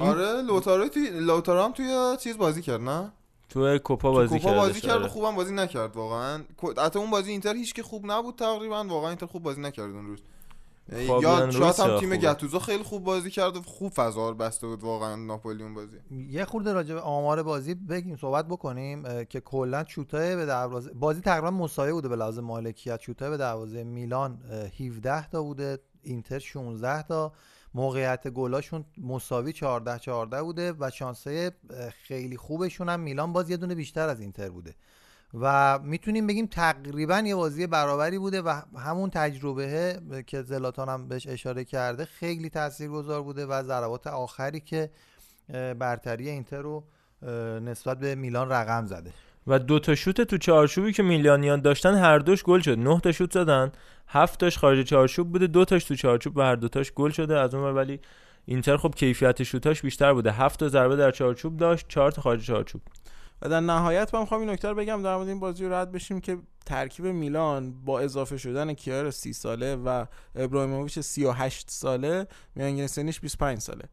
آره 0.00 0.42
لوتارو 0.42 0.88
توی 0.88 1.10
لوتارو 1.10 1.62
هم 1.62 1.72
توی 1.72 2.16
چیز 2.20 2.38
بازی 2.38 2.62
کرد 2.62 2.80
نه 2.80 3.12
تو 3.52 3.78
کوپا 3.78 4.08
تو 4.08 4.14
بازی 4.14 4.38
کوپا 4.38 4.54
بازی 4.54 4.72
کردش، 4.72 4.82
کرد 4.82 5.00
آره. 5.00 5.08
خوبم 5.08 5.34
بازی 5.34 5.54
نکرد 5.54 5.96
واقعا. 5.96 6.42
حتی 6.78 6.98
اون 6.98 7.10
بازی 7.10 7.30
اینتر 7.30 7.54
هیچ 7.54 7.74
که 7.74 7.82
خوب 7.82 8.12
نبود 8.12 8.34
تقریبا. 8.34 8.84
واقعا 8.84 9.08
اینتر 9.08 9.26
خوب 9.26 9.42
بازی 9.42 9.60
نکرد 9.60 9.90
اون 9.90 10.06
روز. 10.06 10.22
فابیان 11.06 11.22
یا 11.22 11.44
رویس 11.44 11.76
شاید 11.76 11.90
هم 11.90 12.00
تیم؟ 12.00 12.16
گتوزو 12.16 12.58
خیلی 12.58 12.82
خوب 12.82 13.04
بازی 13.04 13.30
کرد 13.30 13.56
و 13.56 13.62
خوب 13.62 13.92
فضا 13.92 14.28
رو 14.28 14.34
بسته 14.34 14.66
بود 14.66 14.82
واقعا 14.82 15.16
ناپولی 15.16 15.62
اون 15.62 15.74
بازی. 15.74 15.96
یه 16.10 16.44
خورده 16.44 16.72
راجع 16.72 16.94
به 16.94 17.00
آمار 17.00 17.42
بازی 17.42 17.74
بگیم 17.74 18.16
صحبت 18.16 18.46
بکنیم 18.48 19.24
که 19.24 19.40
کلا 19.40 19.84
شوتای 19.88 20.36
به 20.36 20.46
دروازه 20.46 20.92
بازی 20.92 21.20
تقریبا 21.20 21.50
مساوی 21.50 21.92
بوده 21.92 22.08
به 22.08 22.16
لحاظ 22.16 22.38
مالکیت. 22.38 23.00
شوتای 23.00 23.30
به 23.30 23.36
دروازه 23.36 23.84
میلان 23.84 24.38
اه، 24.50 24.86
17 24.86 25.28
تا 25.28 25.42
بوده 25.42 25.78
اینتر 26.02 26.38
16 26.38 27.02
تا. 27.02 27.32
موقعیت 27.74 28.28
گلاشون 28.28 28.84
مساوی 28.98 29.52
14 29.52 29.98
14 29.98 30.42
بوده 30.42 30.72
و 30.72 30.90
شانسه 30.90 31.52
خیلی 32.02 32.36
خوبشون 32.36 32.88
هم 32.88 33.00
میلان 33.00 33.32
باز 33.32 33.50
یه 33.50 33.56
دونه 33.56 33.74
بیشتر 33.74 34.08
از 34.08 34.20
اینتر 34.20 34.48
بوده. 34.48 34.74
و 35.40 35.78
می‌تونیم 35.78 36.26
بگیم 36.26 36.46
تقریبا 36.46 37.18
یه 37.18 37.34
بازی 37.34 37.66
برابری 37.66 38.18
بوده 38.18 38.42
و 38.42 38.60
همون 38.78 39.10
تجربه 39.10 40.02
که 40.26 40.42
زلاتان 40.42 40.88
هم 40.88 41.08
بهش 41.08 41.26
اشاره 41.26 41.64
کرده 41.64 42.04
خیلی 42.04 42.50
تاثیرگذار 42.50 43.22
بوده 43.22 43.46
و 43.46 43.62
ضربات 43.62 44.06
آخری 44.06 44.60
که 44.60 44.90
برتری 45.78 46.28
اینتر 46.28 46.62
رو 46.62 46.84
نسبت 47.60 47.98
به 47.98 48.14
میلان 48.14 48.48
رقم 48.48 48.86
زده. 48.86 49.12
و 49.46 49.58
دو 49.58 49.78
تا 49.78 49.94
شوت 49.94 50.20
تو 50.20 50.38
چارچوبی 50.38 50.92
که 50.92 51.02
میلانیان 51.02 51.60
داشتن 51.60 51.94
هر 51.94 52.18
دوش 52.18 52.42
گل 52.42 52.60
شد. 52.60 52.78
نه 52.78 53.00
تا 53.00 53.12
شوت 53.12 53.32
زدن 53.32 53.72
هفت 54.08 54.40
تاش 54.40 54.58
خارج 54.58 54.86
چارچوب 54.86 55.32
بوده 55.32 55.46
دو 55.46 55.64
تاش 55.64 55.84
تو 55.84 55.94
چارچوب 55.94 56.36
و 56.36 56.40
هر 56.40 56.54
دو 56.54 56.68
تاش 56.68 56.92
گل 56.92 57.10
شده 57.10 57.38
از 57.38 57.54
اون 57.54 57.74
ولی 57.74 58.00
اینتر 58.44 58.76
خب 58.76 58.94
کیفیت 58.94 59.42
شوتاش 59.42 59.82
بیشتر 59.82 60.12
بوده. 60.12 60.32
هفت 60.32 60.60
تا 60.60 60.68
ضربه 60.68 60.96
در 60.96 61.10
چارچوب 61.10 61.56
داشت 61.56 61.88
چهار 61.88 62.10
تا 62.10 62.22
خارج 62.22 62.46
چارچوب 62.46 62.82
و 63.42 63.48
در 63.48 63.60
نهایت 63.60 64.14
من 64.14 64.20
می‌خوام 64.20 64.40
این 64.40 64.50
نکته 64.50 64.74
بگم 64.74 65.02
در 65.02 65.16
مورد 65.16 65.28
این 65.28 65.40
بازی 65.40 65.68
رد 65.68 65.92
بشیم 65.92 66.20
که 66.20 66.38
ترکیب 66.66 67.06
میلان 67.06 67.84
با 67.84 68.00
اضافه 68.00 68.36
شدن 68.36 68.74
کیار 68.74 69.10
30 69.10 69.32
ساله 69.32 69.76
و 69.76 70.04
ابراهیموویچ 70.36 71.00
38 71.00 71.70
ساله 71.70 72.26
میانگین 72.54 72.86
سنیش 72.86 73.20
25 73.20 73.58
ساله. 73.58 73.84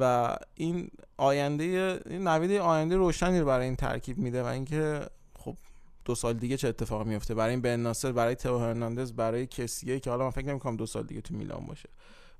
و 0.00 0.36
این 0.54 0.90
آینده 1.16 2.00
این 2.06 2.28
نوید 2.28 2.52
آینده 2.52 2.96
روشنی 2.96 3.40
رو 3.40 3.46
برای 3.46 3.64
این 3.64 3.76
ترکیب 3.76 4.18
میده 4.18 4.42
و 4.42 4.46
اینکه 4.46 5.00
خب 5.38 5.56
دو 6.04 6.14
سال 6.14 6.34
دیگه 6.34 6.56
چه 6.56 6.68
اتفاقی 6.68 7.08
میفته؟ 7.08 7.34
برای 7.34 7.50
این 7.50 7.60
بن 7.60 7.80
ناصر 7.80 8.12
برای 8.12 8.34
تو 8.34 8.58
هرناندز 8.58 9.12
برای 9.12 9.46
کسیه 9.46 10.00
که 10.00 10.10
حالا 10.10 10.24
من 10.24 10.30
فکر 10.30 10.46
نمی‌کنم 10.46 10.76
دو 10.76 10.86
سال 10.86 11.02
دیگه 11.02 11.20
تو 11.20 11.34
میلان 11.34 11.66
باشه. 11.66 11.88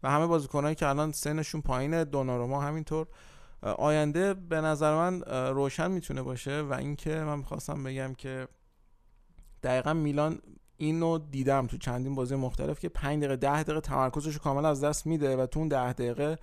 و 0.03 0.11
همه 0.11 0.27
بازیکنایی 0.27 0.75
که 0.75 0.89
الان 0.89 1.13
سنشون 1.13 1.61
پایینه 1.61 2.05
دوناروما 2.05 2.63
همینطور. 2.63 3.07
آینده 3.63 4.35
به 4.35 4.61
نظر 4.61 4.95
من 4.95 5.23
روشن 5.49 5.91
می‌تونه 5.91 6.23
باشه 6.23 6.61
و 6.61 6.73
اینکه 6.73 7.11
من 7.11 7.39
می‌خواستم 7.39 7.85
بگم 7.85 8.15
که 8.15 8.49
دقیقا 9.63 9.93
میلان 9.93 10.39
اینو 10.77 11.19
دیدم 11.19 11.67
تو 11.67 11.79
چندین 11.79 12.15
بازی 12.15 12.35
مختلف 12.35 12.81
که 12.81 12.89
5 12.89 13.19
دقیقه 13.19 13.37
10 13.37 13.63
دقیقه 13.63 13.81
تمرکزش 13.81 14.35
رو 14.35 14.41
کاملا 14.41 14.69
از 14.69 14.85
دست 14.85 15.07
میده 15.07 15.37
و 15.37 15.47
تو 15.47 15.59
اون 15.59 15.69
10 15.69 15.93
دقیقه 15.93 16.39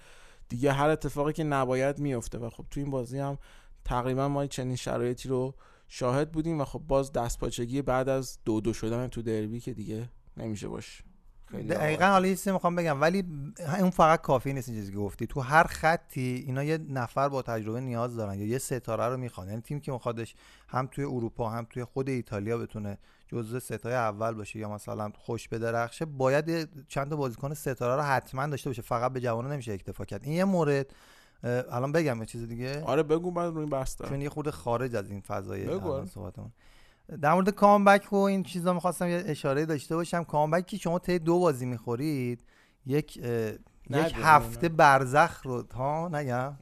دیگه 0.50 0.72
هر 0.72 0.90
اتفاقی 0.90 1.34
که 1.34 1.44
نباید 1.44 2.00
میفته 2.00 2.38
و 2.38 2.50
خب 2.50 2.66
تو 2.72 2.80
این 2.80 2.90
بازی 2.90 3.20
هم 3.20 3.38
تقریبا 3.86 4.28
ما 4.28 4.48
چنین 4.48 4.76
شرایطی 4.76 5.30
رو 5.30 5.56
شاهد 5.88 6.32
بودیم 6.32 6.62
و 6.62 6.66
خب 6.66 6.80
باز 6.80 7.12
دستپاچگی 7.12 7.82
بعد 7.82 8.10
از 8.10 8.38
دو 8.46 8.62
دو 8.62 8.74
شدن 8.74 9.08
تو 9.08 9.22
دربی 9.22 9.60
که 9.60 9.74
دیگه 9.74 10.10
نمیشه 10.38 10.68
باشه 10.68 11.04
دقیقا 11.70 12.06
حالا 12.06 12.28
یه 12.28 12.36
چیزی 12.36 12.52
می‌خوام 12.52 12.76
بگم. 12.76 13.02
ولی 13.02 13.24
اون 13.80 13.90
فقط 13.90 14.22
کافی 14.22 14.54
نیست 14.54 14.70
این 14.70 14.78
چیزی 14.78 14.92
که 14.92 14.98
گفتی. 14.98 15.28
تو 15.28 15.42
هر 15.42 15.64
خطی 15.64 16.44
اینا 16.48 16.64
یه 16.64 16.78
نفر 16.78 17.30
با 17.30 17.42
تجربه 17.42 17.82
نیاز 17.82 18.16
دارن 18.16 18.40
یا 18.40 18.46
یه 18.46 18.58
ستاره 18.58 19.08
رو 19.08 19.18
می‌خوان. 19.18 19.48
یعنی 19.48 19.62
تیم 19.62 19.80
که 19.80 19.92
میخوادش 19.92 20.36
هم 20.68 20.88
توی 20.92 21.04
اروپا 21.04 21.50
هم 21.50 21.68
توی 21.70 21.84
خود 21.84 22.10
ایتالیا 22.10 22.58
بتونه 22.58 22.98
جزو 23.32 23.60
ستای 23.60 23.94
اول 23.94 24.34
باشه 24.34 24.60
یا 24.60 24.70
مثلا 24.70 25.12
خوش 25.18 25.48
بدرخشه 25.48 26.06
باید 26.06 26.70
چند 26.88 27.10
تا 27.10 27.16
بازیکن 27.16 27.54
ستاره 27.54 27.96
رو 27.96 28.02
حتما 28.02 28.48
داشته 28.48 28.70
باشه. 28.70 28.82
فقط 28.82 29.14
به 29.14 29.20
جوانان 29.22 29.52
نمیشه 29.52 29.74
اکتفا 29.74 30.06
کرد. 30.06 30.24
این 30.24 30.34
یه 30.34 30.46
مورد. 30.46 30.94
الان 31.44 31.92
بگم 31.92 32.20
یه 32.20 32.26
چیز 32.26 32.48
دیگه. 32.48 32.84
آره 32.84 33.04
بگو 33.04 33.32
بعد 33.32 33.54
روی 33.54 33.66
بحث 33.66 33.96
چون 34.10 34.22
یه 34.22 34.30
خورده 34.30 34.52
خارج 34.52 34.96
از 34.96 35.10
این 35.10 35.22
فضای 35.22 35.80
صحبتمون. 36.06 36.52
در 37.22 37.34
مورد 37.34 37.50
کامبک 37.50 38.14
و 38.14 38.16
این 38.16 38.44
چیزا 38.44 38.74
می‌خواستم 38.74 39.08
یه 39.08 39.24
اشاره 39.26 39.66
داشته 39.66 39.96
باشم. 39.96 40.24
کامبک 40.24 40.66
که 40.66 40.78
شما 40.78 41.00
طی 41.00 41.20
دو 41.20 41.40
بازی 41.40 41.66
می‌خورید. 41.66 42.44
یک 42.86 43.18
یک 43.18 44.16
هفته 44.16 44.70
برزخ 44.70 45.42
رو 45.46 45.64
ها؟ 45.76 46.10
نگم. 46.12 46.54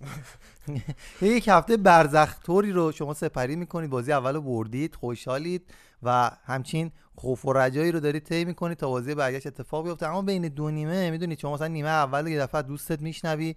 یک 1.21 1.47
هفته 1.47 1.77
برزخ 1.77 2.39
طوری 2.43 2.71
رو 2.71 2.91
شما 2.91 3.13
سپری 3.13 3.55
می‌کنید. 3.55 3.89
بازی 3.89 4.11
اول 4.11 4.39
بردید 4.39 4.95
خوشحالید. 4.95 5.73
و 6.03 6.31
همچین 6.43 6.91
خوف 7.15 7.45
و 7.45 7.53
رجایی 7.53 7.91
رو 7.91 7.99
دارید 7.99 8.23
طی 8.23 8.45
می‌کنید 8.45 8.77
تا 8.77 8.89
بازی 8.89 9.15
برگشت 9.15 9.47
اتفاق 9.47 9.85
بیفته. 9.85 10.07
اما 10.07 10.21
بین 10.21 10.47
دو 10.47 10.71
نیمه 10.71 11.11
می‌دونید 11.11 11.39
شما 11.39 11.53
مثلا 11.53 11.67
نیمه 11.67 11.89
اول 11.89 12.27
یه 12.27 12.39
دفعه 12.39 12.61
دوستت 12.61 13.01
میشنوی 13.01 13.55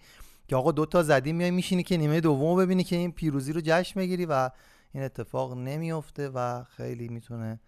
که 0.49 0.57
آقا 0.57 0.73
دو 0.73 0.87
تا 0.87 1.03
زدی 1.03 1.33
میای 1.33 1.51
میشینی 1.51 1.83
که 1.83 1.97
نیمه 1.97 2.21
دوم 2.21 2.57
ببینی 2.57 2.85
که 2.85 2.97
این 2.97 3.13
پیروزی 3.13 3.53
رو 3.53 3.61
جشن 3.65 4.01
بگیری 4.01 4.27
و 4.27 4.51
این 4.93 5.05
اتفاق 5.05 5.57
نمیفته 5.57 6.29
و 6.29 6.65
خیلی 6.65 7.09
می‌تونه 7.09 7.61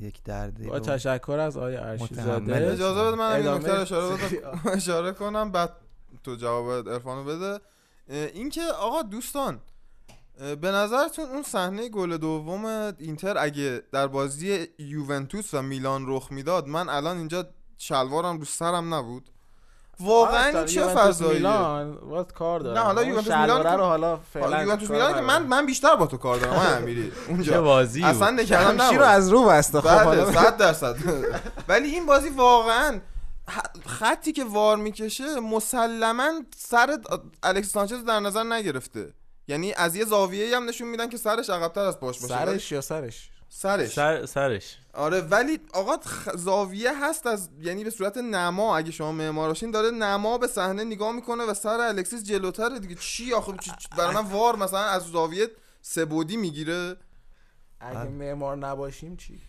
یک 0.00 0.22
دردی 0.22 0.66
با 0.66 0.80
تشکر 0.80 1.38
از 1.38 1.56
آقای 1.56 1.76
ارشی 1.76 2.14
زاده 2.14 2.56
اجازه 2.56 3.04
بده 3.04 3.16
من 3.16 3.32
این 3.32 3.46
نکته 3.46 3.72
اشاره 3.72 4.16
اشاره 4.76 5.12
کنم 5.12 5.52
بعد 5.52 5.72
تو 6.24 6.36
جواب 6.36 6.88
عرفانو 6.88 7.24
بده. 7.24 7.60
اینکه 8.08 8.62
آقا 8.62 9.02
دوستان 9.02 9.60
به 10.60 10.70
نظرتون 10.70 11.24
اون 11.24 11.42
صحنه 11.42 11.88
گل 11.88 12.16
دوم 12.16 12.64
اینتر 12.98 13.38
اگه 13.38 13.82
در 13.92 14.06
بازی 14.06 14.66
یوونتوس 14.78 15.54
و 15.54 15.62
میلان 15.62 16.04
رخ 16.06 16.32
می‌داد 16.32 16.68
من 16.68 16.88
الان 16.88 17.16
اینجا 17.18 17.46
شلوارم 17.78 18.38
رو 18.38 18.44
سرم 18.44 18.94
نبود؟ 18.94 19.30
واقعا 20.00 20.64
چه 20.64 20.82
فضایی 20.82 21.38
میلان 21.38 21.90
وقت 21.90 22.32
کار 22.32 22.60
داره. 22.60 22.78
نه 22.78 22.84
حالا 22.84 23.04
یوونتوس 23.04 23.32
میلان 23.32 23.62
رو 23.78 23.84
حالا 23.84 24.16
فعلا 24.16 24.62
یوونتوس 24.62 24.90
میلان 24.90 25.14
که 25.14 25.20
من 25.20 25.42
من 25.42 25.66
بیشتر 25.66 25.96
با 25.96 26.06
تو 26.06 26.16
کار 26.16 26.38
دارم 26.38 26.56
من 26.56 26.76
امیری. 26.82 27.12
اونجا. 27.28 27.52
چه 27.52 27.60
بازی 27.60 28.04
اصلا 28.04 28.30
نکردم 28.30 28.82
نه 28.82 28.96
رو 28.98 29.04
از 29.04 29.28
رو 29.28 29.44
بسته. 29.44 29.80
خب 29.80 30.04
بله 30.04 30.32
100 30.32 30.56
درصد. 30.56 30.96
ولی 31.68 31.88
این 31.88 32.06
بازی 32.06 32.28
واقعا 32.28 33.00
خطی 33.86 34.32
که 34.32 34.44
وار 34.44 34.76
می‌کشه 34.76 35.40
مسلما 35.40 36.30
سر 36.56 36.98
الکس 37.42 37.72
سانچز 37.72 38.04
در 38.04 38.20
نظر 38.20 38.42
نگرفته. 38.42 39.12
یعنی 39.48 39.72
از 39.72 39.96
یه 39.96 40.04
زاویه‌ای 40.04 40.54
هم 40.54 40.68
نشون 40.68 40.88
میدن 40.88 41.08
که 41.08 41.16
سرش 41.16 41.50
عقب‌تر 41.50 41.80
از 41.80 42.00
پاش 42.00 42.20
باشه 42.20 42.34
سرش 42.34 42.72
یا 42.72 42.80
سرش؟ 42.80 43.30
سرش. 43.48 43.92
سر 43.92 44.26
سرش. 44.26 44.78
آره 44.94 45.20
ولی 45.20 45.58
آقا 45.74 45.96
خ- 45.96 46.36
زاویه 46.36 47.04
هست 47.04 47.26
از 47.26 47.48
یعنی 47.60 47.84
به 47.84 47.90
صورت 47.90 48.16
نما 48.16 48.76
اگه 48.76 48.90
شما 48.90 49.12
معماراشین 49.12 49.70
داره 49.70 49.90
نما 49.90 50.38
به 50.38 50.46
صحنه 50.46 50.84
نگاه 50.84 51.12
می‌کنه 51.12 51.44
و 51.44 51.54
سر 51.54 51.80
الکسیس 51.80 52.24
جلوتره 52.24 52.78
دیگه. 52.78 52.94
چی 52.94 53.32
آخه؟ 53.34 53.52
چی- 53.52 53.70
چی- 53.78 53.88
برای 53.98 54.14
من 54.14 54.20
وار 54.30 54.56
مثلا 54.56 54.80
از 54.80 55.02
زاویه 55.02 55.48
سبودی 55.82 56.36
می‌گیره. 56.36 56.96
اگه 57.80 58.04
معمار 58.04 58.56
نباشیم 58.56 59.16
چی؟ 59.16 59.40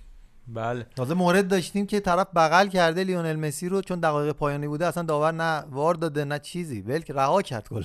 بله. 0.47 0.85
تازه 0.95 1.13
مورد 1.13 1.47
داشتیم 1.47 1.87
که 1.87 1.99
طرف 1.99 2.27
بغل 2.35 2.67
کرده 2.67 3.03
لیونل 3.03 3.35
مسی 3.35 3.69
رو 3.69 3.81
چون 3.81 3.99
دقایق 3.99 4.31
پایانی 4.35 4.67
بوده 4.67 4.85
اصلا 4.87 5.03
داور 5.03 5.31
نه 5.31 5.59
وار 5.71 5.93
داده 5.95 6.25
نه 6.25 6.39
چیزی. 6.39 6.81
ول 6.81 6.99
که 6.99 7.13
رها 7.13 7.41
کرد 7.41 7.69
کلا. 7.69 7.83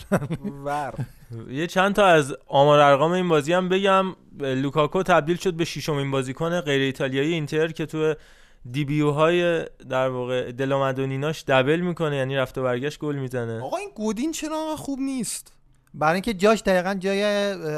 ور. 0.65 0.95
یه 1.51 1.67
چند 1.67 1.95
تا 1.95 2.07
از 2.07 2.37
آمار 2.47 2.79
ارقام 2.79 3.13
این 3.13 3.29
بازی 3.29 3.53
هم 3.53 3.69
بگم 3.69 4.05
لوکاکو 4.41 5.03
تبدیل 5.03 5.37
شد 5.37 5.55
به 5.55 5.65
ششمین 5.65 6.11
بازیکن 6.11 6.61
غیر 6.61 6.81
ایتالیایی 6.81 7.33
اینتر 7.33 7.69
که 7.69 7.87
تو 7.87 8.15
دیبیو 8.71 9.11
های 9.11 9.65
در 9.89 10.09
واقع 10.09 10.53
دلامدونیناش 10.53 11.45
دبل 11.45 11.81
می‌کنه 11.81 12.17
یعنی 12.17 12.37
رفت 12.37 12.59
و 12.59 12.63
برگشت 12.63 12.99
گل 12.99 13.17
می‌زنه 13.17 13.61
آقا 13.61 13.77
این 13.77 13.91
گودین 13.95 14.33
چرا 14.33 14.77
خوب 14.77 14.99
نیست 14.99 15.53
برای 15.95 16.15
اینکه 16.15 16.35
جاش 16.35 16.63
دقیقا 16.63 16.95
جای 16.95 17.23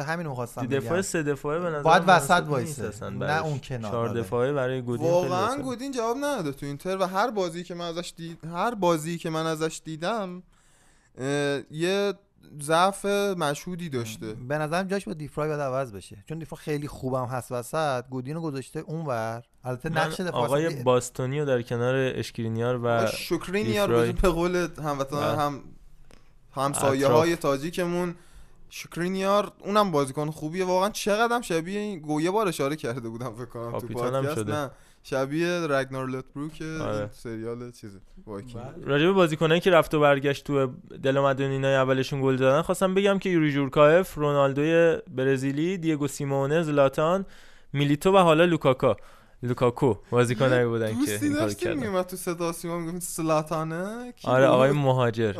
همین 0.02 0.26
رو 0.26 0.34
خواستم 0.34 0.66
دفاع. 0.66 1.00
سه 1.00 1.22
دفاعه 1.22 1.58
به 1.58 1.70
نظر 1.70 1.82
باید 1.82 2.02
وسط 2.06 2.42
وایسه. 2.46 3.10
نه. 3.10 3.44
اون 3.44 3.58
کنار، 3.58 3.90
چهار. 3.90 4.08
دفاعه 4.08 4.52
برای 4.52 4.82
گودین 4.82 5.06
واقعا. 5.06 5.56
گودین 5.56 5.92
جواب 5.92 6.16
نداده 6.16 6.52
تو 6.52 6.66
اینتر 6.66 6.96
و 6.96 7.06
هر 7.06 7.30
بازی 7.30 7.64
که 7.64 7.74
من 7.74 7.84
ازش 7.84 8.12
دید 8.16 8.38
هر 8.44 8.74
بازی 8.74 9.18
که 9.18 9.30
من 9.30 9.46
ازش 9.46 9.80
دیدم 9.84 10.42
اه، 11.18 11.60
یه 11.70 12.14
ضعف 12.62 13.04
مشهودی 13.36 13.88
داشته 13.88 14.32
به 14.34 14.58
نظرم 14.58 14.86
جاش 14.88 15.04
با 15.04 15.12
دیفرای 15.12 15.48
باید 15.48 15.60
عوض 15.60 15.92
بشه 15.92 16.24
چون 16.28 16.38
دیفرا 16.38 16.56
خیلی 16.58 16.88
خوبم 16.88 17.24
هست 17.24 17.52
وسط 17.52 18.04
گودین 18.08 18.34
رو 18.34 18.40
گذاشته 18.40 18.80
اونور 18.80 19.42
البته 19.64 19.88
نقش 19.88 20.20
دفاع 20.20 20.44
آقای 20.44 20.66
وسط- 20.66 20.82
باستونی 20.82 21.40
رو 21.40 21.46
در 21.46 21.62
کنار 21.62 21.94
اشکرینیار 22.14 22.80
و 22.84 23.06
شکرینیار. 23.06 24.12
به 24.12 24.28
قول 24.28 24.68
هموطنان. 24.84 25.38
هم 25.38 25.60
همسایه 26.54 27.06
های 27.06 27.36
تاجیکمون 27.36 28.14
شکرینیار 28.70 29.52
اونم 29.64 29.90
بازیکن 29.90 30.30
خوبیه 30.30 30.64
واقعا 30.64 30.90
چقدرم 30.90 31.40
شبیه 31.40 31.78
این 31.80 31.98
گو 31.98 32.20
یه 32.20 32.30
بار 32.30 32.48
اشاره 32.48 32.76
کرده 32.76 33.08
بودم 33.08 33.34
فکر 33.34 33.44
کنم 33.44 33.78
تو 33.78 33.86
پادکست. 33.86 34.38
نه 34.48 34.70
شبیه 35.02 35.66
رگنار 35.70 36.06
لوتبروک 36.06 36.62
آره. 36.62 36.96
این 36.96 37.08
سریال 37.12 37.70
چیزه 37.70 38.00
وایکینگ 38.26 38.64
راجع 38.84 39.06
به 39.06 39.12
بازیکنایی 39.12 39.60
که 39.60 39.70
رفت 39.70 39.94
و 39.94 40.00
برگشت 40.00 40.44
تو 40.44 40.66
دلا 41.02 41.18
مدونینای 41.18 41.74
اولشون 41.74 42.22
گل 42.22 42.36
زدن 42.36 42.62
خواستم 42.62 42.94
بگم 42.94 43.18
که 43.18 43.28
یوری 43.28 43.52
جورکایف 43.52 44.14
رونالدوی 44.14 44.98
برزیلی 45.08 45.78
دیگو 45.78 46.08
سیمونه 46.08 46.62
زلاتان 46.62 47.26
میلیتو 47.72 48.12
و 48.12 48.18
حالا 48.18 48.44
لوکاکا 48.44 48.96
لوکاکو 49.42 49.94
بازیکنایی 50.10 50.66
بودن 50.66 50.86
که 50.86 51.12
این 51.22 51.32
کارو 51.32 51.34
داشتیم 51.34 51.68
کردن 51.68 51.80
میومد 51.80 52.06
تو 52.06 52.16
صدا 52.16 52.52
سیما 52.52 52.78
می‌گفت 52.78 53.02
سلاتانه 53.02 54.12
آره؟ 54.24 54.46
آقای 54.46 54.70
مهاجر. 54.70 55.34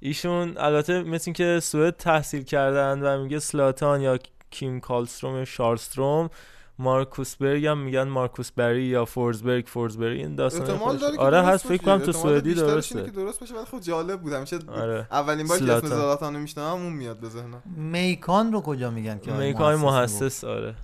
ایشون 0.00 0.54
البته 0.56 1.02
مثل 1.02 1.24
اینکه 1.26 1.60
سوئد 1.60 1.96
تحصیل 1.96 2.42
کردن 2.42 3.02
و 3.02 3.22
میگه 3.22 3.38
سلاتان 3.38 4.00
یا 4.00 4.18
کیم 4.50 4.80
کالستروم 4.80 5.36
یا 5.36 5.44
شارلستروم 5.44 6.30
مارکوس 6.78 7.36
برگ 7.36 7.66
هم 7.66 7.78
میگن 7.78 8.02
مارکوس 8.02 8.50
بری 8.50 8.84
یا 8.84 9.04
فورزبرگ 9.04 9.66
فورزبری 9.66 10.18
این 10.18 10.34
داستان 10.34 10.80
آره 11.18 11.42
هست 11.42 11.66
فکر. 11.66 11.82
کنم 11.82 11.98
تو 11.98 12.12
سوئدی 12.12 12.54
درسته 12.54 13.04
که 13.04 13.10
درست 13.10 13.40
باشه 13.40 13.54
ولی 13.54 13.64
خب 13.64 13.80
جالب 13.80 14.20
بود 14.20 14.32
همیشه 14.32 14.58
آره. 14.68 15.06
اولین 15.10 15.46
بار 15.46 15.58
که 15.58 15.72
اسم 15.72 15.86
زلاتان. 15.86 16.34
رو 16.34 16.40
میشنوم 16.40 16.82
اون 16.82 16.92
میاد 16.92 17.20
به 17.20 17.28
ذهنم 17.28 17.62
میکان 17.76 18.52
رو 18.52 18.60
کجا 18.60 18.90
میگن 18.90 19.18
که 19.18 19.32
میکای 19.32 19.76
محسس 19.76 20.44
آره 20.44 20.74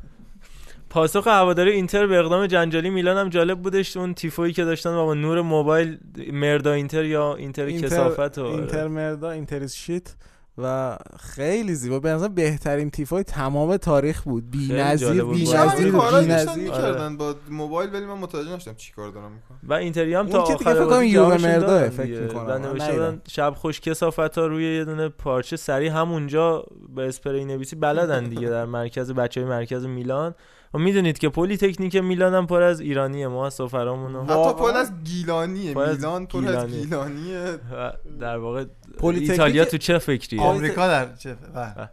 پاسخ 0.90 1.26
هواداری 1.26 1.70
اینتر 1.70 2.06
به 2.06 2.18
اقدام 2.18 2.46
جنجالی 2.46 2.90
میلان 2.90 3.16
هم 3.16 3.28
جالب 3.28 3.62
بودش 3.62 3.96
اون 3.96 4.14
تیفویی 4.14 4.52
که 4.52 4.64
داشتن 4.64 4.90
و 4.90 5.04
با 5.04 5.14
نور 5.14 5.40
موبایل 5.40 5.98
مردا 6.32 6.72
اینتر 6.72 7.04
یا 7.04 7.34
اینتر, 7.34 7.70
کسافت 7.70 8.38
و 8.38 8.44
آره. 8.44 8.54
اینتر 8.54 8.88
مردا 8.88 9.30
اینتر 9.30 9.66
شیت 9.66 10.14
و 10.58 10.96
خیلی 11.20 11.74
زیبا 11.74 12.00
به 12.00 12.10
نظر 12.10 12.28
بهترین 12.28 12.90
تیفای 12.90 13.22
تمام 13.22 13.76
تاریخ 13.76 14.22
بود 14.22 14.50
بی‌نظیر 14.50 15.08
جالب 15.08 15.24
بود. 15.24 15.36
بی‌نظیر 15.36 15.92
داشتن 15.92 16.20
بی‌نظیر 16.20 16.64
می‌کردن 16.64 17.16
با 17.16 17.34
موبایل 17.50 17.94
ولی 17.94 18.06
من 18.06 18.14
متوجه 18.14 18.56
نشدم 18.56 18.74
چی 18.74 18.92
کار 18.92 19.10
دارم 19.10 19.32
می‌کنم 19.32 19.58
و 19.62 19.72
اینتری 19.72 20.14
هم 20.14 20.20
اون 20.20 20.32
تا 20.32 20.42
آخر 20.42 20.56
فکر 20.56 20.74
کنم 20.74 20.88
بازی 20.88 21.06
یووه 21.06 21.58
دادن 21.58 21.88
فکر 21.88 22.02
دیگه. 22.02 22.20
می‌کنم. 22.20 22.72
بودن 22.72 23.20
شب 23.28 23.54
خوش 23.56 23.80
کسافت 23.80 24.38
ها 24.38 24.46
روی 24.46 24.76
یه 24.76 24.84
دونه 24.84 25.08
پارچه 25.08 25.56
سری 25.56 25.88
همونجا 25.88 26.66
به 26.94 27.08
اسپری 27.08 27.44
نویسی 27.44 27.76
بلدن 27.76 28.24
دیگه 28.24 28.48
در 28.48 28.64
مرکز 28.64 29.12
بچه 29.12 29.40
های 29.40 29.50
مرکز 29.50 29.84
میلان 29.84 30.34
و 30.74 30.78
می‌دونید 30.78 31.18
که 31.18 31.28
پلی 31.28 31.56
تکنیک 31.56 31.96
میلان 31.96 32.34
هم 32.34 32.46
پر 32.46 32.62
از 32.62 32.80
ایرانیه 32.80 33.28
ما 33.28 33.46
از 33.46 33.54
سفرامون. 33.54 34.16
حتی 34.16 34.54
پر 34.54 34.70
از 34.76 34.92
گیلانیه 35.04 35.74
میلان 35.74 36.26
پر 36.26 36.48
از 36.48 36.66
گیلانیه. 36.66 37.58
در 38.20 38.38
واقع 38.38 38.64
ایتالیا 39.00 39.64
تو 39.64 39.78
چه 39.78 39.98
فکریه؟ 39.98 40.42
آمریکا 40.42 40.88
در 40.88 41.14
چه 41.14 41.34
بله. 41.54 41.90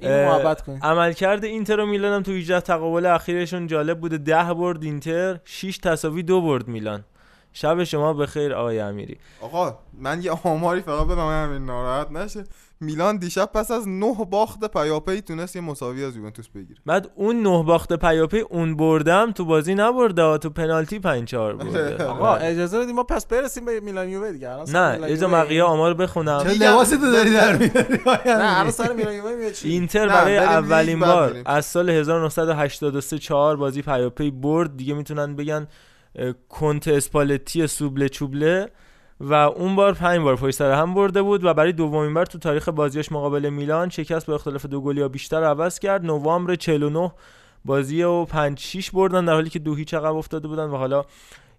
اینو 0.00 0.28
محبت 0.28 0.62
کنید 0.62 0.84
عملکرد 0.84 1.44
اینتر 1.44 1.80
و 1.80 1.86
میلان 1.86 2.12
هم 2.12 2.22
تو 2.22 2.32
18 2.32 2.60
تقابل 2.60 3.06
اخیرشون 3.06 3.66
جالب 3.66 4.00
بوده. 4.00 4.18
10 4.18 4.54
برد 4.54 4.82
اینتر 4.82 5.40
6 5.44 5.78
تساوی 5.78 6.22
دو 6.22 6.40
برد 6.40 6.68
میلان. 6.68 7.04
شب 7.52 7.84
شما 7.84 8.12
بخیر 8.12 8.54
آقای 8.54 8.80
امیری. 8.80 9.18
آقا 9.40 9.78
من 9.98 10.22
یه 10.22 10.30
آماری 10.44 10.80
فقط 10.80 11.06
بدم 11.06 11.28
همین 11.28 11.64
ناراحت 11.64 12.10
نشه. 12.10 12.44
میلان 12.80 13.16
دیشب 13.16 13.50
پس 13.54 13.70
از 13.70 13.88
نه 13.88 14.14
باخت 14.30 14.72
پیاپی 14.72 15.20
تونست 15.20 15.56
یه 15.56 15.62
مساوی 15.62 16.04
از 16.04 16.16
یوونتوس 16.16 16.48
بگیره. 16.48 16.80
بعد 16.86 17.10
اون 17.14 17.42
نه 17.42 17.62
باخت 17.62 17.92
پیاپی 17.92 18.40
اون 18.40 18.76
بردم 18.76 19.32
تو 19.32 19.44
بازی 19.44 19.74
نبرده 19.74 20.38
تو 20.38 20.50
پنالتی 20.50 20.98
5 20.98 21.28
4 21.28 21.54
برده. 21.56 22.04
آقا 22.04 22.34
اجازه 22.34 22.78
بدید 22.78 22.94
ما 22.94 23.02
پس 23.02 23.26
برسیم 23.26 23.64
به 23.64 23.80
میلان 23.80 24.08
یووه 24.08 24.32
دیگه. 24.32 24.48
نه 24.48 24.92
میلان 24.92 25.10
یه 25.10 25.16
یووه. 25.16 25.32
بقیه 25.32 25.62
آمار 25.62 25.94
بخونم. 25.94 26.42
چه 26.42 26.48
لباس 26.48 26.90
تو 26.90 27.12
داری 27.12 27.30
در 27.30 27.56
میاری؟ 27.56 27.98
نه 28.06 28.58
الان 28.58 28.70
سر 28.70 28.92
میلان 28.92 29.14
یووه 29.14 29.34
میاد 29.36 29.52
چی؟ 29.52 29.68
اینتر 29.68 30.08
برای 30.08 30.38
اولین 30.38 31.00
بار. 31.00 31.42
از 31.46 31.66
سال 31.66 31.90
1983 31.90 33.18
4 33.18 33.56
بازی 33.56 33.82
پیاپی 33.82 34.30
برد. 34.30 34.76
دیگه 34.76 34.94
می‌تونن 34.94 35.36
بگن 35.36 35.66
کنت 36.48 36.88
اسپالتی 36.88 37.66
سوبله 37.66 38.08
چوبله. 38.08 38.70
و 39.20 39.34
اون 39.34 39.76
بار 39.76 39.94
پنج 39.94 40.20
بار 40.20 40.36
پشت 40.36 40.56
سر 40.56 40.72
هم 40.72 40.94
برده 40.94 41.22
بود 41.22 41.44
و 41.44 41.54
برای 41.54 41.72
دومین 41.72 42.14
بار 42.14 42.26
تو 42.26 42.38
تاریخ 42.38 42.68
بازیش 42.68 43.12
مقابل 43.12 43.50
میلان 43.50 43.88
شکست 43.88 44.26
با 44.26 44.34
اختلاف 44.34 44.66
دو 44.66 44.80
گل 44.80 44.96
یا 44.96 45.08
بیشتر 45.08 45.44
عوض 45.44 45.78
کرد. 45.78 46.06
نوامبر 46.06 46.54
49 46.54 47.12
بازی 47.64 48.02
و 48.02 48.24
5 48.24 48.58
6 48.58 48.90
بردن 48.90 49.24
در 49.24 49.32
حالی 49.32 49.50
که 49.50 49.58
دو 49.58 49.74
هیچ 49.74 49.94
عقب 49.94 50.16
افتاده 50.16 50.48
بودن 50.48 50.64
و 50.64 50.76
حالا 50.76 51.04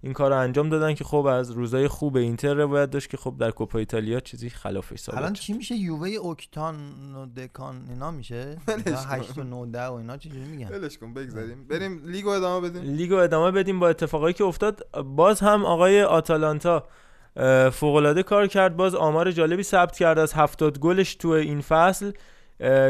این 0.02 0.14
کار 0.14 0.32
رو 0.32 0.38
انجام 0.38 0.69
دادن 0.69 0.94
که 0.94 1.03
خب 1.03 1.26
از 1.26 1.52
روزای 1.52 1.88
خوب 1.88 2.15
اینتر 2.15 2.53
روایت 2.53 2.90
داشت 2.90 3.10
که 3.10 3.18
خب 3.18 3.36
در 3.40 3.52
کوپا 3.52 3.80
ایتالیا 3.80 4.19
چیزی 4.19 4.49
خلافش 4.49 4.99
ثابت 4.99 5.18
الان. 5.18 5.34
چی 5.34 5.53
میشه؟ 5.53 5.76
یووه 5.76 6.10
اوکتان 6.10 6.76
و 7.15 7.26
دکان 7.26 7.86
اینا 7.90 8.11
میشه؟ 8.11 8.57
ولش 8.68 8.84
کن. 8.84 9.15
8 9.15 9.38
و 9.38 9.44
9 9.44 9.72
10 9.72 9.86
و 9.86 9.94
اینا 9.94 10.18
چجوری 10.18 10.45
میگن؟ 10.45 10.68
ولش 10.68 10.98
کن 10.98 11.14
بگذاریم. 11.14 11.68
بریم 11.68 12.02
لیگو 12.06 12.30
ادامه 12.30 12.69
بدیم. 12.69 12.82
لیگو 12.95 13.15
ادامه 13.15 13.52
بدیم 13.52 13.80
با 13.80 13.90
اتفاقایی 13.90 14.34
که 14.34 14.44
افتاد. 14.44 14.88
باز 15.02 15.40
هم 15.40 15.65
آقای 15.65 16.03
آتالانتا 16.03 16.84
فوق 17.72 17.95
العاده 17.95 18.24
کار 18.24 18.48
کرد. 18.48 18.76
باز 18.78 18.95
آمار 18.95 19.32
جالبی 19.32 19.64
ثبت 19.64 19.98
کرد 19.98 20.20
از 20.20 20.34
70 20.34 20.80
گلش 20.80 21.16
تو 21.16 21.28
این 21.30 21.62
فصل. 21.62 22.12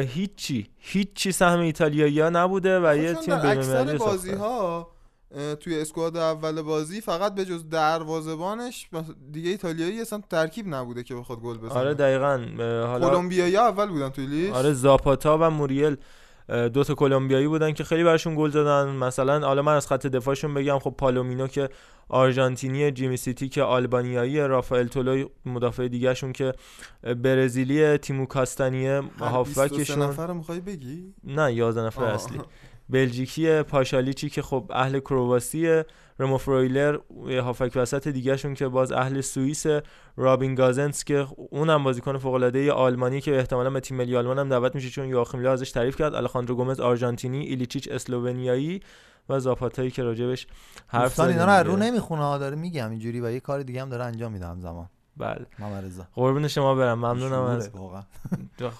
هیچی 0.07 0.67
هیچی 0.77 1.31
سهم 1.31 1.59
ایتالیایی 1.59 2.21
نبوده 2.21 2.79
و 2.79 2.97
یه 2.97 3.13
تیم 3.13 3.33
اکثر 3.33 3.97
بازی. 3.97 4.31
ها 4.31 4.91
توی 5.59 5.81
squad 5.81 6.17
اول 6.17 6.61
بازی 6.61 7.01
فقط 7.01 7.35
به 7.35 7.45
جز 7.45 7.69
دروازه‌بانش 7.69 8.87
بس- 8.93 9.03
دیگه 9.31 9.49
ایتالیایی 9.49 10.01
اصلا 10.01 10.21
ترکیب 10.29 10.65
نبوده 10.75 11.03
که 11.03 11.15
بخواد 11.15 11.39
گل 11.39 11.57
بزنه. 11.57 11.79
آره 11.79 11.93
دقیقا. 11.93 12.45
حالا 12.87 13.09
کلمبیایی 13.09 13.57
اول 13.57 13.85
بودن 13.85 14.09
توی 14.09 14.25
لیست 14.25 14.53
آره 14.55 14.73
زاپاتا 14.73 15.37
و 15.41 15.49
موریل. 15.49 15.97
دو 16.47 16.83
تا 16.83 16.93
کلمبیایی 16.95 17.47
بودن 17.47 17.71
که 17.71 17.83
خیلی 17.83 18.03
براشون 18.03 18.35
گل 18.35 18.49
زدن. 18.49 18.89
مثلا 18.89 19.47
حالا 19.47 19.61
من 19.61 19.75
از 19.75 19.87
خط 19.87 20.07
دفاعشون 20.07 20.53
بگم 20.53 20.79
خب 20.79 20.95
پالومینو 20.97 21.47
که 21.47 21.69
آرژانتینی 22.09 22.91
جیمشیتی 22.91 23.49
که 23.49 23.63
آلبانیایی 23.63 24.39
رافائل 24.39 24.87
تولوی 24.87 25.25
مدافع 25.45 25.87
دیگهشون 25.87 26.33
که 26.33 26.53
برزیلی 27.23 27.97
تیمو 27.97 28.25
کاستانیه 28.25 28.89
هر 28.91 29.01
23 29.01 29.25
هافبکشون. 29.25 30.01
نفر 30.01 30.27
رو 30.27 30.33
می‌خوای 30.33 30.59
بگی؟ 30.59 31.13
نه 31.23 31.53
11 31.53 31.81
نفر 31.81 32.03
آه. 32.03 32.13
اصلی. 32.13 32.39
بلژیکی 32.89 33.63
پاشالیچی 33.63 34.29
که 34.29 34.41
خب 34.41 34.71
اهل 34.73 34.99
کرواسیه 34.99 35.85
رمو 36.19 36.37
فرویلر 36.37 36.97
هافک 37.27 37.71
وسط 37.75 38.07
دیگهشون 38.07 38.53
که 38.53 38.67
باز 38.67 38.91
اهل 38.91 39.21
سوئیس 39.21 39.65
رابین 40.17 40.55
گازنس 40.55 41.03
که 41.03 41.27
اونم 41.49 41.83
بازیکن 41.83 42.17
فوق 42.17 42.33
العاده 42.33 42.71
آلمانی 42.71 43.21
که 43.21 43.37
احتمالاً 43.37 43.69
به 43.69 43.79
تیم 43.79 43.97
ملی 43.97 44.17
آلمان 44.17 44.39
هم 44.39 44.49
دعوت 44.49 44.75
میشه 44.75 44.89
چون 44.89 45.07
یواخیم 45.07 45.39
لو 45.39 45.49
ازش 45.49 45.71
تعریف 45.71 45.95
کرد 45.95 46.15
الخاندرو 46.15 46.55
گومز 46.55 46.79
آرژانتینی 46.79 47.45
ایلیچیچ 47.45 47.87
اسلوونیایی 47.91 48.81
و 49.29 49.39
زاپاتایی 49.39 49.91
که 49.91 50.03
راجبش 50.03 50.47
حرف 50.87 51.15
زدیم 51.15 51.29
اینا 51.29 51.61
رو 51.61 51.71
رو. 51.71 51.77
نمی‌خونه 51.77 52.37
داره 52.37 52.55
میگم 52.55 52.89
اینجوری 52.89 53.21
و 53.21 53.31
یه 53.31 53.39
کار 53.39 53.63
دیگه 53.63 53.81
هم 53.81 53.89
داره 53.89 54.03
انجام 54.03 54.31
میده 54.31 54.45
همزمان 54.45 54.89
بله. 55.17 55.45
قربون 56.15 56.47
شما 56.47 56.75
برم 56.75 56.97
ممنونم 56.97 57.41
از 57.41 57.71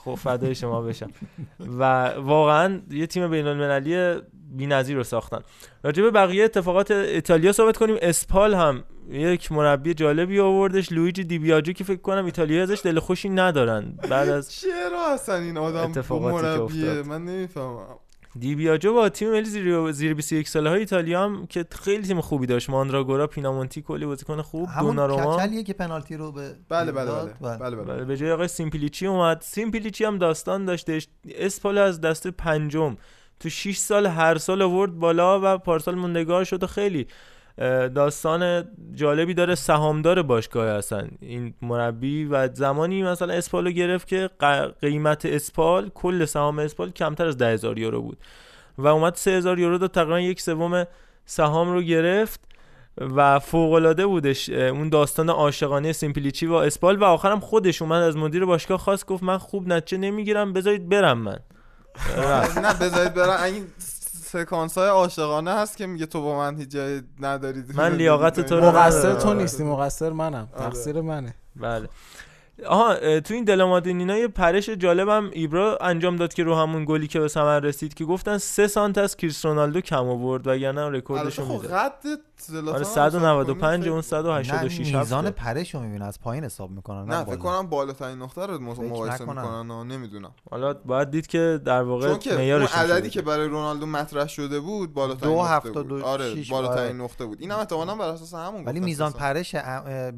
خب 0.04 0.16
فدای 0.16 0.56
شما 0.56 0.82
بشم. 0.82 1.12
و 1.60 2.10
واقعا 2.10 2.82
یه 2.90 3.08
تیم 3.08 3.28
بین 3.28 3.48
المللی 3.48 4.22
بی‌نظیر 4.52 4.98
رو 4.98 5.04
ساختن. 5.04 5.40
راجع 5.84 6.04
به 6.04 6.12
بقیه 6.12 6.44
اتفاقات 6.44 6.92
ایتالیا 6.92 7.52
صحبت 7.52 7.78
کنیم. 7.78 7.96
اسپال 8.02 8.54
هم 8.54 8.84
یک 9.10 9.52
مربی 9.52 9.94
جالبی 9.94 10.40
آوردش. 10.40 10.92
لویجی 10.92 11.24
دیبیاجو 11.24 11.74
که 11.74 11.84
فکر 11.84 12.02
کنم 12.02 12.26
ایتالیا 12.26 12.64
ازش 12.64 12.82
دل 12.84 13.00
خوشی 13.00 13.30
ندارن. 13.30 13.98
بعد 14.10 14.30
از 14.30 14.54
چرا 14.54 15.14
اصلا 15.14 15.36
این 15.36 15.58
آدم 15.58 16.04
مربیه. 16.12 17.02
من 17.02 17.26
نمی‌فهمم. 17.26 17.86
دیبیاجو 18.40 18.94
با 18.94 19.10
تیم 19.10 19.32
ملی 19.32 19.46
زیر 19.46 19.92
زیر 19.92 20.14
21 20.14 20.50
ساله 20.50 20.70
های 20.70 20.80
ایتالیا 20.80 21.24
هم 21.24 21.48
که 21.48 21.66
خیلی 21.72 22.08
تیم 22.08 22.22
خوبی 22.22 22.46
داشت. 22.48 22.70
ماندراگورا 22.70 23.28
پینامونتی 23.28 23.82
کلی 23.82 24.06
بازیکن 24.06 24.42
خوب 24.42 24.70
همون 24.70 24.90
دوناروما. 24.90 25.38
کچلیه 25.38 25.64
که 25.64 25.74
پنالتی 25.74 26.18
رو 26.18 26.32
به 26.32 26.56
بله 26.70 26.92
بله 26.92 27.12
بله 27.12 27.34
و- 27.42 27.58
بله 27.60 27.76
بله. 27.76 27.84
بله 27.84 28.06
به 28.06 28.18
جای 28.18 28.32
آقای 28.32 28.48
سیمپلیچی 28.48 29.08
اومد. 29.08 29.42
سیمپلیچی 29.42 30.04
هم 30.06 30.18
داستان 30.18 30.66
داشتش. 30.66 31.08
اسپال 31.36 31.78
از 31.78 32.02
دسته 32.02 32.32
پنجم. 32.32 32.98
تو 33.40 33.50
6 33.50 33.78
سال 33.78 34.06
هر 34.08 34.38
سال 34.38 34.62
آورد 34.62 34.92
بالا 35.00 35.40
و 35.44 35.58
پارسال 35.58 35.96
موندگار 35.96 36.44
شد 36.44 36.64
و 36.64 36.68
خیلی 36.68 37.08
داستان 37.96 38.66
جالبی 38.94 39.34
داره 39.34 39.56
سهامدار 39.56 40.22
باشگاه 40.22 40.68
هستن. 40.68 41.10
این 41.22 41.54
مربی 41.62 42.26
و 42.26 42.54
زمانی 42.54 43.04
مثلا 43.04 43.34
اسپالو 43.34 43.72
گرفت 43.72 44.08
که 44.08 44.30
قیمت 44.82 45.26
اسپال 45.26 45.90
کل 45.90 46.26
سهام 46.26 46.60
اسپال 46.60 46.92
کمتر 46.92 47.28
از 47.28 47.38
10000 47.38 47.80
یورو 47.80 48.02
بود. 48.02 48.18
و 48.78 48.88
اومد 48.88 49.16
3000 49.16 49.60
یورو 49.60 49.78
داد 49.78 49.92
تقریبا 49.92 50.20
یک 50.20 50.42
سوم 50.42 50.88
سهام 51.26 51.74
رو 51.74 51.82
گرفت 51.82 52.40
و 52.98 53.40
فوق 53.40 53.74
العاده 53.74 54.06
بودش 54.06 54.50
اون 54.50 54.90
داستان 54.90 55.30
عاشقانه 55.30 55.94
سیمپلیچی 55.94 56.46
و 56.46 56.54
اسپال. 56.54 56.98
و 56.98 57.04
آخرم 57.04 57.40
خودش 57.40 57.82
اومد 57.82 58.02
از 58.02 58.18
مدیر 58.18 58.46
باشگاه 58.46 58.78
خواست 58.78 59.06
گفت 59.06 59.24
من 59.24 59.38
خوب 59.38 59.68
نتیجه 59.68 59.98
نمی‌گیرم 59.98 60.54
بذارید 60.54 60.90
برم 60.90 61.18
من. 61.18 61.40
نه 62.62 62.74
بذارید 62.82 63.14
برم. 63.14 63.44
این 63.44 63.64
سکانس 64.26 64.78
های 64.78 64.88
عاشقانه 64.90 65.52
هست 65.52 65.78
که 65.78 65.86
میگه 65.86 66.06
تو 66.06 66.22
با 66.22 66.38
من 66.38 66.58
هیچ 66.58 66.70
جایی 66.70 67.02
ندارید 67.20 67.76
من 67.76 67.96
لیاقت 67.96 68.40
تو 68.40 68.56
رو 68.56 68.66
مقصر. 68.66 69.14
تو 69.14 69.34
نیستی 69.34 69.64
مقصر 69.64 70.10
منم. 70.10 70.50
آره. 70.54 70.70
تقصیر 70.70 71.02
منه. 71.02 71.36
بله. 71.56 71.90
آها 72.68 73.20
تو 73.20 73.34
این 73.34 73.44
دلا 73.44 73.62
مدونینا 73.62 74.18
یه 74.18 74.28
پرش 74.28 74.70
جالبم 74.70 75.30
ایبرا 75.34 75.78
انجام 75.82 76.16
داد 76.16 76.34
که 76.34 76.44
رو 76.44 76.56
همون 76.56 76.86
گلی 76.86 77.08
که 77.08 77.20
به 77.20 77.28
ثمر 77.28 77.60
رسید 77.60 77.94
که 77.94 78.06
گفتن 78.06 78.38
سه 78.38 78.68
سانت 78.68 78.98
از 78.98 79.18
کریس 79.18 79.46
رونالدو 79.46 79.82
کم 79.82 80.08
آورد 80.08 80.48
وگرنه 80.48 80.90
رکوردش 80.90 81.40
رو 81.40 81.46
خب 81.46 81.66
زلاتان 82.38 82.76
آره 82.76 82.86
هم 82.86 82.94
195 82.94 83.88
حساب 83.88 83.94
اون 83.94 84.02
کنی 84.02 84.44
186 84.44 84.94
نه 84.94 85.00
میزان 85.00 85.30
پرش 85.30 85.76
رو 85.76 85.82
می‌بینه 85.82 86.06
از 86.06 86.20
پایین 86.20 86.44
حساب 86.44 86.72
می‌کنن 86.72 87.06
نه 87.06 87.24
فکر 87.24 87.36
کنم 87.36 87.68
بالاترین 87.68 88.18
نقطه 88.22 88.46
رو 88.46 88.60
مقایسه. 88.60 89.26
می‌کنن 89.26 89.68
نه 89.68 89.84
نمی‌دونم. 89.84 90.32
حالا 90.52 90.74
باید 90.74 91.12
دید 91.12 91.28
که 91.28 91.62
در 91.66 91.82
واقع 91.82 92.10
چون 92.10 92.20
که 92.20 92.30
اون 92.30 92.40
معیارش 92.40 92.74
عددی 92.74 93.10
که 93.10 93.22
برای 93.22 93.48
رونالدو 93.48 93.86
مطرح 93.86 94.28
شده 94.28 94.60
بود 94.60 94.94
بالاترین 94.94 95.34
دو 95.34 95.44
نقطه 95.44 95.72
بود. 95.72 95.92
و 95.92 96.06
آره 96.06 96.44
بالاترین 96.50 96.80
آره. 96.80 96.94
نقطه 96.94 97.26
بود. 97.26 97.42
اینم 97.42 97.58
احتمالاً 97.58 97.96
بر 97.96 98.08
اساس 98.08 98.34
همون 98.34 98.66
ولی 98.66 98.80
میزان 98.80 99.12
پرش 99.12 99.56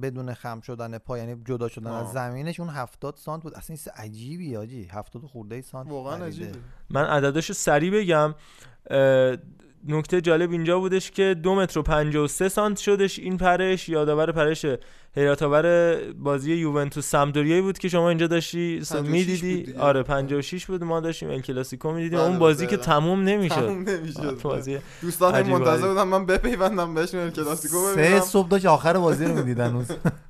بدون 0.02 0.34
خم 0.34 0.62
شدن 0.62 0.98
پا 0.98 1.18
یعنی 1.18 1.36
جدا 1.46 1.68
شدن. 1.68 1.92
از 1.92 2.12
زمینش 2.12 2.60
اون 2.60 2.70
70 2.70 3.16
سانت 3.18 3.44
بود. 3.44 3.54
اصلا 3.54 3.76
این 3.76 4.06
عجیبی 4.06 4.56
آجی. 4.58 4.88
70 4.92 5.26
خورده 5.26 5.62
سانت 5.62 5.90
واقعا. 5.90 6.26
عجیبه. 6.26 6.52
من 6.90 7.06
عدداشو 7.06 7.54
سریع 7.54 7.92
بگم 7.92 8.36
نکته 9.88 10.22
جالب 10.22 10.52
اینجا 10.52 10.80
بودش 10.80 11.12
که 11.12 11.36
دو 11.44 11.56
متر 11.56 11.80
و 11.80 11.84
53 11.84 12.50
سانت 12.50 12.78
شدش 12.78 13.20
این 13.20 13.38
پرش 13.38 13.90
یادآور 13.90 14.32
پرش 14.32 14.66
حیرت 15.18 15.44
آور 15.44 15.96
بازی 16.14 16.54
یوونتوس 16.54 17.06
سمدوریایی 17.06 17.62
بود 17.62 17.78
که 17.78 17.90
شما 17.90 18.10
اینجا 18.10 18.28
داشتی 18.28 18.80
56 18.80 19.02
بود 19.02 19.10
می‌دیدی. 19.12 19.74
آره 19.80 20.04
56 20.04 20.66
بود 20.66 20.84
ما 20.84 21.00
داشتیم 21.00 21.30
ال 21.30 21.42
کلاسیکو 21.42 21.92
می‌دیدیم. 21.92 22.20
بله، 22.20 22.28
اون 22.28 22.40
بازی 22.40 22.68
که 22.68 22.78
دقیقاً. 22.78 22.94
تموم 22.94 23.22
نمی‌شد. 23.24 23.56
تموم 23.56 23.90
نمی‌شد 23.90 24.40
بازی 24.42 24.78
دوستان 25.02 25.50
منتظر. 25.50 25.88
بودن 25.88 26.04
من 26.04 26.26
بپیوندم 26.26 26.94
بهشون 26.94 27.20
ال 27.20 27.30
کلاسیکو 27.30 27.76
سه 27.96 28.02
ببینم. 28.02 28.20
صبح 28.20 28.48
داشت 28.48 28.66
آخر 28.66 28.98
بازی 28.98 29.26
رو 29.26 29.34
می‌دیدن 29.34 29.74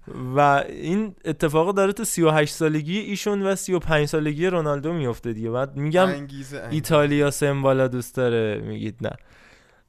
و 0.35 0.63
این 0.69 1.15
اتفاق 1.25 1.75
داره 1.75 1.93
تو 1.93 2.03
38 2.03 2.53
سالگی 2.53 2.99
ایشون 2.99 3.41
و 3.43 3.55
35 3.55 4.07
سالگی 4.07 4.47
رونالدو 4.47 4.93
میفته 4.93 5.33
دیگه. 5.33 5.49
بعد 5.49 5.77
میگم 5.77 6.07
انگیزه 6.07 6.17
انگیزه. 6.17 6.67
ایتالیا 6.71 7.31
سمبالا 7.31 7.87
دوست 7.87 8.15
داره 8.15 8.61
میگید 8.65 8.95
نه. 9.01 9.11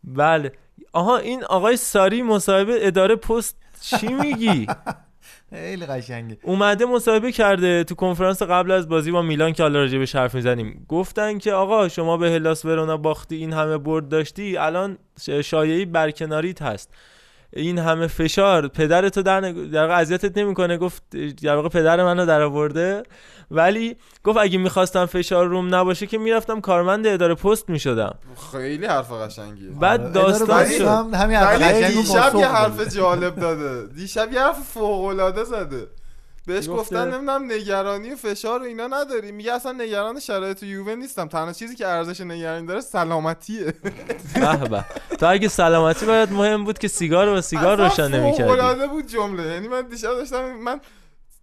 بله. 0.04 0.52
آها 0.92 1.16
این 1.16 1.44
آقای 1.44 1.76
ساری 1.76 2.22
مصاحبه 2.22 2.86
اداره 2.86 3.16
پست 3.16 3.56
چی 3.80 4.09
میگی؟ 4.09 4.66
خیلی 5.50 5.86
قشنگه. 5.86 6.38
اومده 6.42 6.84
مصاحبه 6.84 7.32
کرده 7.32 7.84
تو 7.84 7.94
کنفرانس 7.94 8.42
قبل 8.42 8.70
از 8.70 8.88
بازی 8.88 9.10
با 9.10 9.22
میلان 9.22 9.52
که 9.52 9.62
حالا 9.62 9.78
راجبش 9.78 10.16
حرف 10.16 10.34
می‌زنیم. 10.34 10.86
گفتن 10.88 11.38
که 11.38 11.52
آقا 11.52 11.88
شما 11.88 12.16
به 12.16 12.30
هلاس 12.30 12.64
ورونا 12.64 12.96
باختی 12.96 13.36
این 13.36 13.52
همه 13.52 13.78
برد 13.78 14.09
داشتی 14.09 14.56
الان 14.56 14.98
شایعی 15.44 15.84
برکناریت 15.84 16.62
هست. 16.62 16.94
این 17.52 17.78
همه 17.78 18.06
فشار 18.06 18.68
پدر 18.68 19.08
تو 19.08 19.22
در, 19.22 19.40
نگ- 19.40 19.72
در 19.72 19.82
واقع 19.82 20.00
اذیتت 20.00 20.38
نمی‌کنه 20.38 20.76
گفت 20.76 21.02
در 21.42 21.56
واقع 21.56 21.68
پدر 21.68 22.04
منو 22.04 22.26
در 22.26 22.42
آورده 22.42 23.02
ولی 23.50 23.96
گفت 24.24 24.38
اگه 24.38 24.58
می‌خواستم 24.58 25.06
فشار 25.06 25.46
روم 25.46 25.74
نباشه 25.74 26.06
که 26.06 26.18
می‌رفتم 26.18 26.60
کارمند 26.60 27.06
اداره 27.06 27.34
پست 27.34 27.70
می‌شدم. 27.70 28.14
خیلی 28.52 28.86
حرف 28.86 29.12
قشنگیه. 29.12 29.70
بعد 29.70 30.00
آره، 30.00 30.12
داستان 30.12 30.68
شد. 30.68 30.84
هم 30.84 31.14
همین 31.14 31.36
حرف 31.36 31.90
دیشب 31.96 32.34
یه 32.34 32.46
حرف. 32.46 32.94
جالب 32.94 33.40
داده. 33.40 33.86
دیشب 33.86 34.32
یه 34.32 34.40
حرف 34.40 34.58
فوق 34.74 35.04
العاده 35.04 35.44
زده. 35.44 35.86
بهش 36.48 36.68
گفته؟ 36.68 36.72
گفتن 36.72 37.14
نمی‌دونم 37.14 37.52
نگرانی 37.52 38.10
و 38.10 38.16
فشار 38.16 38.60
و 38.62 38.64
اینا 38.64 38.86
نداری. 38.86 39.32
میگه 39.32 39.52
اصلا 39.52 39.72
نگران 39.72 40.20
شرایط 40.20 40.62
یووه 40.62 40.94
نیستم. 40.94 41.28
تنها 41.28 41.52
چیزی 41.52 41.74
که 41.74 41.86
ارزش 41.86 42.20
نگرانی 42.20 42.66
داره 42.66 42.80
سلامتیه. 42.80 43.74
به 44.34 44.68
به. 44.68 44.84
تو 45.20 45.26
اگه 45.30 45.48
سلامتی 45.48 46.06
باید 46.06 46.32
مهم 46.32 46.64
بود 46.64 46.78
که 46.78 46.88
سیگار 46.88 47.28
و 47.28 47.40
سیگار 47.40 47.76
روشن 47.76 48.08
نمی‌کردی. 48.08 48.86
بود 48.86 49.06
جمله. 49.06 49.42
یعنی 49.42 49.68
من 49.68 49.82
دیشب 49.82 50.08
داشتم 50.08 50.52
من 50.52 50.80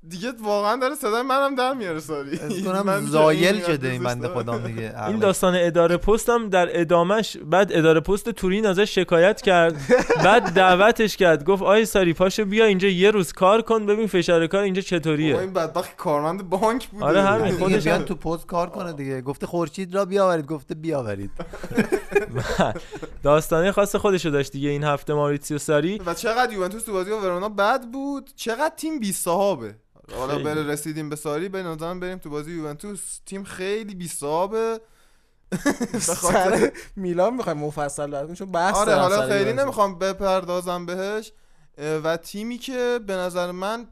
دیگه 0.09 0.31
واقعا 0.43 0.75
داره 0.75 0.95
صدای 0.95 1.21
منم 1.21 1.55
در 1.55 1.73
میاره 1.73 1.99
ساری 1.99 2.37
کنم 2.63 3.05
زایل 3.05 3.63
شده 3.63 3.89
این 3.89 4.03
بنده. 4.03 4.27
خدا 4.27 4.57
دیگه. 4.57 5.07
این. 5.07 5.19
داستان 5.19 5.55
اداره 5.57 5.97
پست 5.97 6.29
هم 6.29 6.49
در 6.49 6.79
ادامش 6.81 7.37
بعد 7.37 7.73
اداره 7.73 7.99
پست 7.99 8.29
تورین 8.29 8.65
ازش 8.65 8.95
شکایت 8.95 9.41
کرد. 9.41 9.75
بعد 10.23 10.53
دعوتش 10.53 11.17
کرد. 11.17 11.43
گفت 11.43 11.63
آی 11.63 11.85
ساری 11.85 12.13
پاشو 12.13 12.45
بیا 12.45 12.65
اینجا 12.65 12.87
یه 12.87 13.11
روز 13.11 13.33
کار 13.33 13.61
کن 13.61 13.85
ببین 13.85 14.07
فشار 14.07 14.47
کار 14.47 14.63
اینجا 14.63 14.81
چطوریه. 14.81 15.39
این 15.39 15.53
بدبخت 15.53 15.95
کارمند 15.95 16.49
بانک 16.49 16.87
بوده. 16.87 17.05
آره 17.05 17.21
همین. 17.21 17.51
دیگه 17.51 17.63
خودش 17.63 17.83
بیان 17.83 18.05
تو 18.05 18.15
پست 18.15 18.45
کار 18.45 18.69
کنه 18.69 18.93
دیگه. 18.93 19.21
گفته 19.21 19.47
خورشید 19.47 19.95
را 19.95 20.05
بیاورید 20.05 20.45
گفته 20.45 20.75
بیاورید. 20.75 21.31
داستانه 23.23 23.71
خاص 23.71 23.95
خودشو 23.95 24.29
داشت 24.29 24.51
دیگه 24.51 24.69
این 24.69 24.83
هفته 24.83 25.13
ماریتسیو 25.13 25.57
ساری. 25.57 26.01
و 26.05 26.13
چقدر 26.13 26.53
یوونتوس 26.53 26.83
تو 26.83 26.91
بازی 26.91 27.11
با 27.11 27.19
ورونا 27.19 27.49
بد 27.49 27.83
بود؟ 27.91 28.29
چقدر 28.35 28.73
تیم 28.77 28.99
بی 28.99 29.11
صحابه 29.11 29.75
حالا. 30.13 30.39
بره 30.39 30.63
رسیدیم 30.63 31.09
به 31.09 31.15
ساری 31.15 31.49
به 31.49 31.63
نظرم 31.63 31.99
بریم 31.99 32.17
تو 32.17 32.29
بازی 32.29 32.51
یوونتوس. 32.51 33.19
تیم 33.25 33.43
خیلی 33.43 33.95
بی 33.95 34.07
صحابه 34.07 34.79
سر 35.99 36.71
میلان 36.95 37.33
می‌خوایم 37.33 37.57
مفصل 37.57 38.11
بعد 38.11 38.33
چون 38.33 38.51
بحث 38.51 38.75
آره 38.75 38.85
دارم 38.85 39.01
حالا 39.01 39.27
خیلی. 39.27 39.53
نمی‌خوام 39.53 39.99
بپردازم 39.99 40.85
بهش. 40.85 41.31
و 42.03 42.17
تیمی 42.17 42.57
که 42.57 42.99
به 43.07 43.13
نظر 43.13 43.51
من 43.51 43.87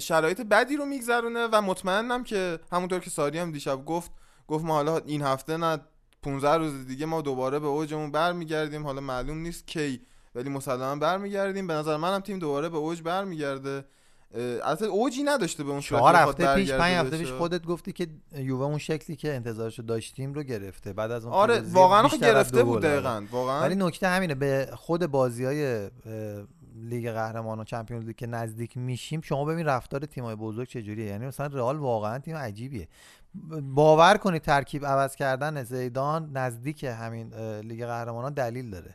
شرایط 0.00 0.40
بدی 0.40 0.76
رو 0.76 0.84
میگذرونه 0.84 1.48
و 1.52 1.62
مطمئنم 1.62 2.24
که 2.24 2.58
همونطور 2.72 3.00
که 3.00 3.10
ساری 3.10 3.38
هم 3.38 3.52
دیشب 3.52 3.84
گفت 3.84 4.10
گفت 4.48 4.64
ما 4.64 4.74
حالا 4.74 4.98
این 4.98 5.22
هفته 5.22 5.56
نه 5.56 5.78
15 6.22 6.54
روز 6.56 6.86
دیگه 6.86 7.06
ما 7.06 7.20
دوباره 7.20 7.58
به 7.58 7.66
اوجمون 7.66 8.10
برمیگردیم. 8.12 8.84
حالا 8.86 9.00
معلوم 9.00 9.38
نیست 9.38 9.66
کی 9.66 10.00
ولی 10.34 10.50
مسلما 10.50 10.96
برمیگردیم. 10.96 11.66
به 11.66 11.74
نظر 11.74 11.96
منم 11.96 12.20
تیم 12.20 12.38
دوباره 12.38 12.68
به 12.68 12.76
اوج 12.76 13.02
برمیگرده. 13.02 13.84
البته 14.34 14.86
اوجی 14.86 15.22
نداشته 15.22 15.64
به 15.64 15.70
اون 15.70 15.80
چهار 15.80 16.14
هفته 16.14 16.54
پیش 16.54 16.72
پنج 16.72 16.94
هفته. 16.94 17.18
پیش 17.18 17.30
خودت 17.32 17.64
گفتی 17.64 17.92
که 17.92 18.08
یووه 18.36 18.64
اون 18.64 18.78
شکلی 18.78 19.16
که 19.16 19.34
انتظارشو 19.34 19.82
داشتیم 19.82 20.34
رو 20.34 20.42
گرفته. 20.42 20.92
بعد 20.92 21.10
از 21.10 21.24
اون 21.24 21.34
آره 21.34 21.60
واقعا 21.60 22.08
گرفته 22.08 22.64
بود. 22.64 22.82
دقیقاً 22.82 23.24
واقعا. 23.30 23.60
ولی 23.60 23.74
نکته 23.74 24.08
همینه 24.08 24.34
به 24.34 24.68
خود 24.74 25.06
بازی 25.06 25.44
های 25.44 25.90
لیگ 26.74 27.10
قهرمانان 27.10 27.64
چمپیونز 27.64 28.06
لیگ 28.06 28.16
که 28.16 28.26
نزدیک 28.26 28.76
میشیم 28.76 29.20
شما 29.20 29.44
ببین 29.44 29.66
رفتار 29.66 30.00
تیمای 30.00 30.34
بزرگ 30.34 30.68
چجوریه. 30.68 31.06
یعنی 31.06 31.26
مثلا 31.26 31.46
رئال 31.46 31.76
واقعا 31.76 32.18
تیم 32.18 32.36
عجیبیه. 32.36 32.88
باور 33.62 34.16
کنید 34.16 34.42
ترکیب 34.42 34.86
عوض 34.86 35.16
کردن 35.16 35.62
زیدان 35.62 36.30
نزدیک 36.32 36.84
همین 36.84 37.34
لیگ 37.60 37.86
قهرمانان 37.86 38.32
دلیل 38.32 38.70
داره. 38.70 38.94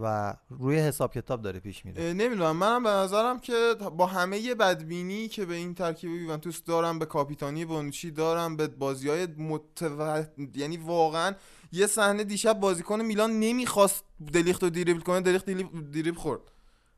و 0.00 0.34
روی 0.50 0.78
حساب 0.78 1.14
کتاب 1.14 1.42
داره 1.42 1.60
پیش 1.60 1.84
میره. 1.84 2.12
نمی‌دونم. 2.12 2.56
منم 2.56 2.82
به 2.82 2.90
نظرم 2.90 3.40
که 3.40 3.74
با 3.96 4.06
همه 4.06 4.54
بدبینی 4.54 5.28
که 5.28 5.44
به 5.44 5.54
این 5.54 5.74
ترکیب 5.74 6.10
یوونتوس 6.10 6.62
دارم 6.62 6.98
به 6.98 7.06
کاپیتانی 7.06 7.64
بونوچی 7.64 8.10
دارم 8.10 8.56
به 8.56 8.66
بازی 8.66 9.08
های 9.08 9.26
متو... 9.26 10.24
یعنی 10.54 10.76
واقعا 10.76 11.34
یه 11.72 11.86
صحنه 11.86 12.24
دیشب 12.24 12.60
بازیکن 12.60 13.00
میلان 13.00 13.40
نمی‌خواست 13.40 14.04
دلیخت 14.32 14.62
رو 14.62 14.70
دریبل 14.70 15.00
کنه 15.00 15.20
دلیخت 15.20 15.50
دریبل 15.92 16.14
خورد. 16.14 16.40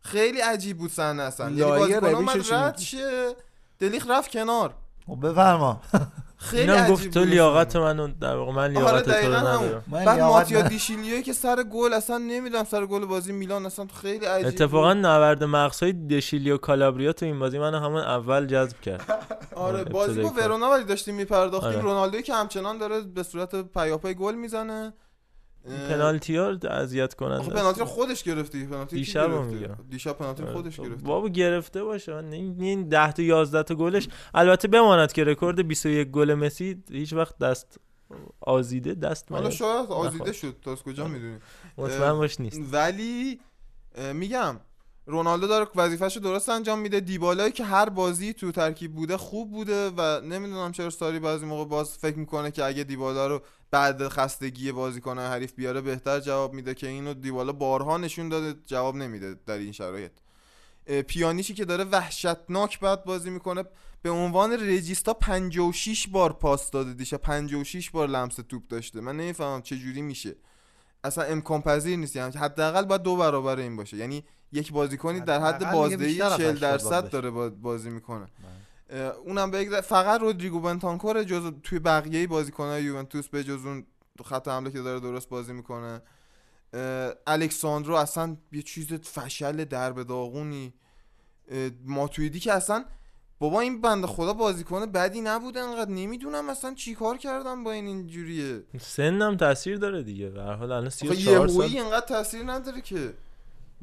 خیلی 0.01 0.41
عجیب 0.41 0.79
بود 0.79 0.91
صحنه 0.91 1.23
اصلا. 1.23 1.51
یعنی 1.51 1.79
بازیکن 1.79 2.07
اومد 2.07 2.53
رد؟ 2.53 2.79
شه 2.79 3.35
دلیخ 3.79 4.11
رفت 4.11 4.31
کنار. 4.31 4.75
خب 5.07 5.29
بفرما. 5.29 5.81
خیلی 6.41 6.73
اینم 6.73 6.89
گفت 6.89 7.11
تو 7.11 7.25
لیاقت 7.25 7.77
منو 7.77 8.09
در 8.21 8.37
واقع 8.37 8.53
من 8.53 8.71
لیاقت 8.71 9.05
تو 9.05 9.27
رو 9.27 9.35
ندارم 9.35 9.85
بعد 9.89 10.21
ماتیا 10.21 10.63
نه. 10.63 10.69
دیشیلیوی 10.69 11.23
که 11.23 11.33
سر 11.33 11.63
گل 11.63 11.93
اصلا 11.93 12.19
نمی‌دونم 12.19 12.65
سر 12.65 12.87
گل 12.87 13.05
بازی 13.05 13.33
میلان 13.33 13.67
اصلا 13.67 13.87
خیلی 14.03 14.27
عجیب 14.27 14.47
اتفاقا. 14.47 14.95
نبرد 14.95 15.45
مغزهای 15.45 15.93
دشیلی 15.93 16.51
و 16.51 16.57
کالابریا 16.57 17.13
تو 17.13 17.27
این 17.27 17.39
بازی 17.39 17.59
منو 17.59 17.79
همون 17.79 18.01
اول 18.03 18.47
جذب 18.47 18.81
کرد 18.81 19.25
آره 19.55 19.85
بازی 19.85 20.23
با. 20.23 20.29
ورونا 20.29 20.71
ولی 20.71 20.85
داشتیم 20.85 21.15
میپرداختیم 21.15 21.71
آره. 21.73 21.81
رونالدوی 21.81 22.23
که 22.23 22.35
همچنان 22.35 22.79
داره 22.79 23.01
به 23.01 23.23
صورت 23.23 23.73
پیاپی 23.73 24.15
گل 24.15 24.35
می‌زنه 24.35 24.93
پنالتی 25.65 26.37
ها 26.37 26.59
اذیت 26.71 27.15
کننده 27.15 27.41
آخه 27.41 27.51
پنالتی 27.51 27.85
خودش 27.85 28.23
گرفتی 28.23 28.67
پنالتی 28.67 28.97
دیشب 28.97 29.31
گرفته؟ 29.31 29.55
میگم. 29.55 29.75
دیشب 29.91 30.13
پنالتی 30.13 30.43
رو 30.43 30.53
خودش 30.53 30.81
گرفت 30.81 31.05
بابا 31.05 31.29
گرفته 31.29 31.85
باشه. 31.85 32.15
من 32.15 32.33
این 32.33 32.57
این 32.61 32.89
10 32.89 33.13
تا 33.13 33.23
11 33.23 33.63
تا 33.63 33.75
گلش. 33.75 34.09
البته 34.35 34.69
بماند 34.69 35.13
که 35.13 35.25
رکورد 35.25 35.69
21 35.69 36.09
گل 36.09 36.35
مسی 36.35 36.83
هیچ 36.91 37.13
وقت 37.13 37.39
دست 37.39 37.81
آزیده 38.41 38.95
دست 38.95 39.33
حالا 39.33 39.45
من 39.45 39.51
شاید 39.51 39.83
نخورد. 39.83 40.07
آزیده 40.07 40.33
شد. 40.33 40.57
تا 40.63 40.73
از 40.73 40.83
کجا 40.83 41.09
می‌دونی 41.09 41.39
مطمئن 41.79 42.13
باش 42.13 42.41
نیست. 42.41 42.61
ولی 42.73 43.41
میگم 44.15 44.61
رونالدو 45.07 45.47
داره 45.47 45.67
وظیفه‌ش 45.75 46.17
رو 46.17 46.23
درست 46.23 46.49
انجام 46.49 46.79
میده. 46.79 47.01
دیبالایی 47.01 47.53
که 47.53 47.65
هر 47.65 47.89
بازی 47.89 48.33
تو 48.33 48.53
ترکیب 48.53 48.95
بوده 48.95 49.17
خوب 49.17 49.51
بوده 49.51 49.91
و 49.97 50.21
نمی‌دونم 50.21 50.73
چرا 50.73 50.91
ساری 50.91 51.19
بعضی 51.19 51.47
موقع 51.47 51.65
باز 51.65 51.99
فکر 51.99 52.19
می‌کنه 52.19 52.51
که 52.51 52.65
اگه 52.65 52.85
دیبالا 52.85 53.27
رو 53.27 53.43
بعد 53.71 54.09
خستگی 54.09 54.73
بازیکن 54.73 55.19
حریف 55.19 55.53
بیاره 55.53 55.81
بهتر 55.81 56.21
جواب 56.21 56.53
میده 56.53 56.75
که 56.75 56.89
اینو 56.89 57.15
دیبالا 57.15 57.53
بارها 57.53 57.99
نشون 57.99 58.29
داده 58.29 58.61
جواب 58.67 58.97
نمیده 58.97 59.37
در 59.47 59.59
این 59.59 59.73
شرایط. 59.73 60.13
پیانیشی 61.07 61.55
که 61.55 61.65
داره 61.65 61.85
وحشتناک 61.85 62.81
بد 62.81 63.05
بازی 63.05 63.31
می‌کنه. 63.31 63.65
به 64.03 64.11
عنوان 64.11 64.53
رجیستا 64.53 65.15
56 65.15 66.09
بار 66.09 66.33
پاس 66.33 66.71
داده 66.71 66.95
دیشه 66.95 67.17
56 67.17 67.91
بار 67.91 68.09
لمس 68.09 68.35
توپ 68.35 68.69
داشته. 68.69 69.01
من 69.01 69.17
نمی‌فهمم 69.17 69.63
چه 69.63 69.77
جوری 69.77 70.03
میشه. 70.03 70.37
اصلا 71.05 71.25
امکان 71.25 71.61
پذیر 71.63 71.99
نیست. 71.99 72.17
یعنی 72.17 72.33
حداقل 72.39 72.85
باید 72.85 73.03
دو 73.03 73.17
برابر 73.17 73.59
این 73.59 73.77
باشه. 73.77 73.97
یعنی 73.97 74.25
یک 74.53 74.73
بازیکنی 74.73 75.21
در 75.21 75.41
حد 75.41 75.73
بازدهی 75.73 75.97
بیشتر 76.07 76.25
از 76.25 76.37
40 76.37 76.47
80 76.51 76.61
باید 76.61 76.81
درصد. 76.81 77.11
داره 77.11 77.31
با- 77.31 77.51
بازی 77.51 77.91
می‌کنه. 77.91 78.27
اه، 78.91 79.01
اونم 79.01 79.51
بگذار 79.51 79.81
فقط 79.81 80.21
رودریگو 80.21 80.61
بنتانکور 80.61 81.25
جز 81.25 81.53
توی 81.63 81.79
بقیه 81.79 82.27
بازیکن‌های 82.27 82.83
یوونتوس 82.85 83.29
به 83.29 83.45
جز 83.45 83.65
اون 83.67 83.87
خط 84.25 84.49
حمله 84.49 84.71
که 84.71 84.81
داره 84.81 85.01
درست 85.01 85.29
بازی 85.29 85.53
می‌کنه. 85.53 86.03
الکساندرو 87.27 87.95
اصلا 87.95 88.37
یه 88.53 88.63
چیز 88.63 88.93
فشل 88.93 89.65
در 89.65 89.93
به 89.93 90.05
داغونی. 90.05 90.75
ماتویدی 91.85 92.41
که 92.41 92.53
اصلا 92.53 92.85
بابا 93.41 93.61
این 93.61 93.81
بنده 93.81 94.07
خدا 94.07 94.33
بازیکن 94.33 94.87
بدی 94.87 95.21
نبوده 95.21 95.61
انقدر. 95.61 95.91
نمی‌دونم 95.91 96.49
اصلا 96.49 96.75
چی 96.75 96.95
کار 96.95 97.17
کردم 97.17 97.65
با 97.65 97.73
این 97.73 97.87
اینجوریه. 97.87 98.63
سنم 98.81 99.37
تاثیر 99.37 99.77
داره 99.77 100.03
دیگه. 100.03 100.29
به 100.29 100.43
هر 100.43 100.53
حال 100.53 100.73
الان 100.73 100.87
آخه 100.87 100.91
34 100.91 101.49
سال 101.49 101.63
اینقدر 101.63 102.07
تاثیر 102.07 102.43
نداره 102.43 102.81
که. 102.81 103.15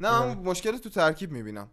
نه 0.00 0.10
من 0.10 0.34
مشکل 0.34 0.76
تو 0.76 0.88
ترکیب 0.88 1.30
می‌بینم. 1.30 1.68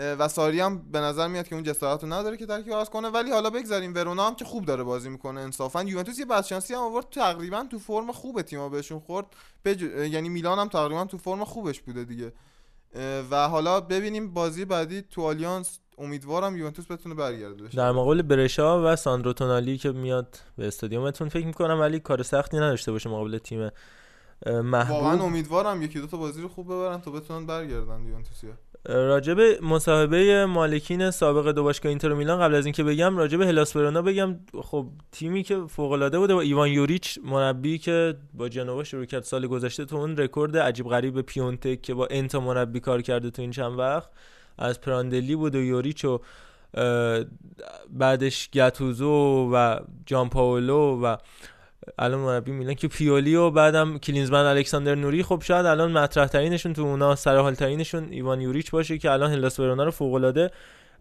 و 0.00 0.28
ساری 0.28 0.60
هم 0.60 0.90
به 0.90 1.00
نظر 1.00 1.28
میاد 1.28 1.48
که 1.48 1.54
اون 1.54 1.64
جسارت 1.64 2.02
رو 2.02 2.12
نداره 2.12 2.36
که 2.36 2.46
ترکیب 2.46 2.72
عوض 2.72 2.88
کنه. 2.88 3.08
ولی 3.08 3.30
حالا 3.30 3.50
بگذاریم 3.50 3.94
ورونا 3.94 4.26
هم 4.26 4.34
که 4.34 4.44
خوب 4.44 4.64
داره 4.64 4.82
بازی 4.82 5.08
می‌کنه 5.08 5.40
انصافا. 5.40 5.82
یوونتوس 5.82 6.18
یه 6.18 6.24
بدشانسی 6.24 6.74
هم 6.74 6.80
آورد 6.80 7.10
تقریبا 7.10 7.66
تو 7.70 7.78
فرم 7.78 8.12
خوبه 8.12 8.42
تیم‌ها 8.42 8.68
بهشون 8.68 9.00
خورد. 9.00 9.26
بج... 9.64 9.82
یعنی 9.82 10.28
میلان 10.28 10.58
هم 10.58 10.68
تقریبا 10.68 11.04
تو 11.04 11.18
فرم 11.18 11.44
خوبش 11.44 11.80
بوده 11.80 12.04
دیگه. 12.04 12.32
و 13.30 13.48
حالا 13.48 13.80
ببینیم 13.80 14.34
بازی 14.34 14.64
بعدی 14.64 15.02
تو 15.02 15.22
آلیانس 15.22 15.78
امیدوارم 16.00 16.56
یوونتوس 16.56 16.90
بتونه 16.90 17.14
برگرده 17.14 17.62
بشه. 17.62 17.76
در 17.76 17.92
مقابل 17.92 18.22
برشا 18.22 18.92
و 18.92 18.96
ساندرو 18.96 19.32
تونالی 19.32 19.78
که 19.78 19.92
میاد 19.92 20.36
به 20.56 20.66
استادیومتون 20.66 21.28
فکر 21.28 21.46
می‌کنم 21.46 21.80
ولی 21.80 22.00
کار 22.00 22.22
سختی 22.22 22.56
نداشته 22.56 22.92
باشه 22.92 23.10
مقابل 23.10 23.38
تیم 23.38 23.60
اه، 23.60 23.70
واقعا 24.46 24.62
محبوب 24.62 25.22
امیدوارم 25.22 25.82
یکی 25.82 26.00
دو 26.00 26.06
تا 26.06 26.16
بازی 26.16 26.42
رو 26.42 26.48
خوب 26.48 26.66
ببرن 26.66 27.00
تا 27.00 27.10
بتونن 27.10 27.46
برگردن 27.46 28.04
یوونتوسیا. 28.06 28.50
راجب 28.84 29.64
مصاحبه 29.64 30.46
مالکین 30.46 31.10
سابق 31.10 31.52
دو 31.52 31.62
باشگاه 31.62 31.90
اینتر 31.90 32.12
میلان 32.12 32.40
قبل 32.40 32.54
از 32.54 32.66
اینکه 32.66 32.84
بگم 32.84 33.16
راجب 33.16 33.40
هلاس 33.40 33.76
ورونا 33.76 34.02
بگم. 34.02 34.36
خب 34.62 34.86
تیمی 35.12 35.42
که 35.42 35.60
فوق 35.68 35.92
العاده 35.92 36.18
بوده 36.18 36.34
با 36.34 36.40
ایوان 36.40 36.68
یوریچ 36.68 37.18
مربی 37.24 37.78
که 37.78 38.14
با 38.34 38.48
جنوا 38.48 38.84
شروع 38.84 39.04
کرد 39.04 39.22
سال 39.22 39.46
گذشته 39.46 39.84
تو 39.84 39.96
اون 39.96 40.16
رکورد 40.16 40.56
عجیب 40.56 40.88
غریب 40.88 41.20
پیونتک 41.20 41.82
که 41.82 41.94
با 41.94 42.08
انتا 42.10 42.40
مربی 42.40 42.80
کار 42.80 43.02
کرده 43.02 43.30
تو 43.30 43.42
این 43.42 43.50
چند 43.50 43.78
وقت. 43.78 44.10
از 44.58 44.80
پراندلی 44.80 45.36
بود 45.36 45.54
و 45.54 45.62
یوریچ 45.62 46.04
و 46.04 46.20
بعدش 47.90 48.50
گاتوزو 48.54 49.50
و 49.54 49.80
جان 50.06 50.28
پاولو 50.28 51.00
و 51.02 51.16
الان 51.98 52.20
مربی 52.20 52.52
میلان 52.52 52.74
که 52.74 52.88
پیولی 52.88 53.34
و 53.34 53.50
بعدم 53.50 53.98
کلینزمن 53.98 54.44
الکساندر 54.44 54.94
نوری. 54.94 55.22
خب 55.22 55.42
شاید 55.44 55.66
الان 55.66 55.92
مطرح 55.92 56.26
ترینشون 56.26 56.72
تو 56.72 56.82
اونا 56.82 57.14
سرحال 57.14 57.54
ترینشون 57.54 58.08
ایوان 58.10 58.40
یوریچ 58.40 58.70
باشه 58.70 58.98
که 58.98 59.10
الان 59.10 59.32
هلاس 59.32 59.60
ورونا 59.60 59.84
رو 59.84 59.90
فوق 59.90 60.14
العاده 60.14 60.50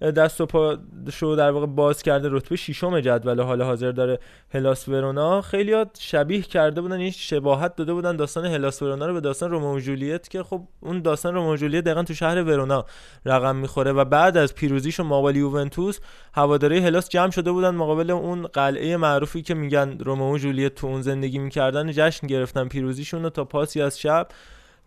دست 0.02 0.42
و 0.42 0.46
پا 0.46 0.78
شو 1.12 1.36
در 1.36 1.52
واقع 1.52 1.66
باز 1.66 2.04
کرده 2.04 2.30
رتبه 2.32 2.56
ششم 2.56 3.00
جدول. 3.00 3.42
حال 3.42 3.62
حاضر 3.62 3.92
داره 3.92 4.20
هلاس 4.54 4.90
ورونا 4.90 5.42
خیلی 5.42 5.86
شبیه 6.00 6.42
کرده 6.42 6.82
بودن 6.82 7.00
این 7.00 7.12
شباهت 7.12 7.76
داده 7.76 7.94
بودن 7.94 8.16
داستان 8.16 8.46
هلاس 8.46 8.82
ورونا 8.82 9.06
رو 9.06 9.14
به 9.14 9.22
داستان 9.22 9.52
رومئو 9.52 9.76
و 9.76 9.80
جولیت 9.80 10.30
که 10.30 10.44
خب 10.44 10.62
اون 10.80 11.02
داستان 11.02 11.34
رومئو 11.34 11.54
و 11.54 11.56
جولیت 11.56 11.84
دقیقا 11.84 12.04
تو 12.04 12.14
شهر 12.14 12.44
ورونا 12.44 12.86
رقم 13.26 13.56
می‌خوره. 13.56 13.92
و 13.92 14.06
بعد 14.06 14.38
از 14.38 14.56
پیروزیشون 14.56 15.06
مقابل 15.06 15.36
یوونتوس 15.36 16.00
هواداری 16.34 16.80
هلاس 16.80 17.10
جمع 17.10 17.32
شده 17.32 17.52
بودن 17.52 17.76
مقابل 17.76 18.12
اون 18.12 18.48
قلعه 18.48 18.98
معروفی 18.98 19.42
که 19.42 19.54
میگن 19.54 19.98
رومئو 20.00 20.34
و 20.34 20.38
جولیت 20.38 20.76
تو 20.76 20.88
اون 20.88 21.02
زندگی 21.02 21.40
می‌کردن 21.40 21.92
جشن 21.92 22.28
گرفتن 22.28 22.68
پیروزیشون 22.68 23.24
رو 23.24 23.30
تا 23.30 23.44
پاسی 23.44 23.82
از 23.82 24.00
شب. 24.00 24.28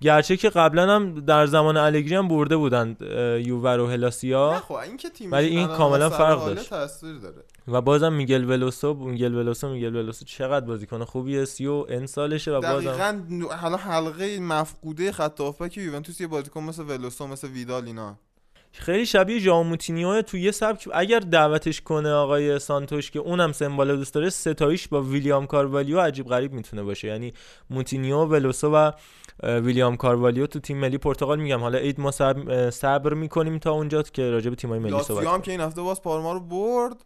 گرچه 0.00 0.36
که 0.36 0.50
قبلا 0.50 0.94
هم 0.94 1.20
در 1.20 1.46
زمان 1.46 1.76
الگری 1.76 2.14
هم 2.14 2.28
برده 2.28 2.56
بودن 2.56 2.96
اه، 3.00 3.40
یووه 3.40 3.70
و 3.70 3.86
هلاسیا. 3.86 4.62
خب 4.68 4.74
این 4.74 4.96
که 4.96 5.08
تیم 5.08 5.32
ولی 5.32 5.46
این 5.46 5.66
کاملا 5.66 6.10
فرق 6.10 6.46
داشت. 6.46 6.70
تاثیر 6.70 7.14
داره. 7.14 7.44
و 7.68 7.80
بازم 7.80 8.12
میگل 8.12 8.44
ولوسو 8.44 8.94
میگل 8.94 9.34
ولوسو 9.34 9.68
میگل 9.68 9.96
ولوسو 9.96 10.24
چقدر 10.24 10.66
بازیکن 10.66 11.04
خوبیه 11.04 11.44
سی 11.44 11.66
و 11.66 11.86
ان 11.88 12.06
سالشه 12.06 12.50
و 12.50 12.60
بازم 12.60 12.90
دقیقا 12.90 13.22
حالا 13.56 13.76
حلقه 13.76 14.40
مفقوده 14.40 15.12
خط 15.12 15.40
هافبک 15.40 15.78
یوونتوس 15.78 16.20
یه 16.20 16.26
بازیکن 16.26 16.62
مثل 16.62 16.82
ولوسو 16.82 17.26
مثل 17.26 17.48
ویدال 17.48 17.84
اینا. 17.84 18.16
خیلی 18.72 19.06
شبیه 19.06 19.38
ژائو 19.38 19.62
موتینیو 19.62 20.22
تو 20.22 20.36
یه 20.36 20.50
سبک. 20.50 20.88
اگر 20.94 21.18
دعوتش 21.18 21.80
کنه 21.80 22.10
آقای 22.10 22.58
سانتوش 22.58 23.10
که 23.10 23.18
اونم 23.18 23.52
سمبال 23.52 23.96
دوست 23.96 24.14
داره 24.14 24.30
ستایش 24.30 24.88
با 24.88 25.02
ویلیام 25.02 25.46
کاروالیو 25.46 26.00
عجیب 26.00 26.26
غریب 26.26 26.52
می‌تونه 26.52 26.82
باشه. 26.82 27.08
یعنی 27.08 27.32
موتینیو 27.70 28.16
ولوسو 28.16 28.74
و 28.74 28.90
ویلیام 29.42 29.96
کاروالیو 29.96 30.46
تو 30.46 30.60
تیم 30.60 30.76
ملی 30.76 30.98
پرتغال 30.98 31.40
میگم 31.40 31.60
حالا 31.60 31.78
عید 31.78 32.00
ما 32.00 32.10
صبر, 32.70 33.14
می‌کنیم 33.14 33.58
تا 33.58 33.70
اونجا 33.72 34.02
که 34.02 34.30
راجع 34.30 34.50
به 34.50 34.56
تیمای 34.56 34.78
ملی 34.78 35.02
صحبت 35.02 35.26
هم 35.26 35.42
که 35.42 35.50
این 35.50 35.60
هفته 35.60 35.82
باز 35.82 36.02
پارما 36.02 36.32
رو 36.32 36.40
برد 36.40 37.04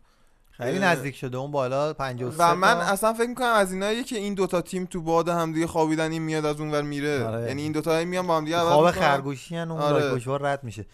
خیلی 0.51 0.79
نزدیک 0.79 1.17
شده 1.17 1.37
اون 1.37 1.51
بالا 1.51 1.93
53 1.93 2.37
و 2.39 2.55
من 2.55 2.75
تا. 2.75 2.81
اصلا 2.81 3.13
فکر 3.13 3.29
می‌کنم 3.29 3.53
از 3.55 3.73
اینایی 3.73 4.05
که 4.05 4.17
این 4.17 4.35
دوتا 4.35 4.61
تیم 4.61 4.85
تو 4.85 5.03
باد 5.03 5.29
همدیگه 5.29 5.67
خوابیدن 5.67 6.13
این 6.13 6.23
میاد 6.23 6.45
از 6.45 6.61
اونور 6.61 6.83
میره 6.83 7.25
آره. 7.25 7.47
یعنی 7.47 7.63
این 7.63 7.73
دوتا 7.73 8.05
میان 8.05 8.27
با 8.27 8.37
هم 8.37 8.45
دیگه 8.45 8.59
خواب. 8.59 8.91
خرگوشی 8.91 9.59
اون 9.59 9.71
آره. 9.71 10.21
رد 10.41 10.65
میشه 10.65 10.87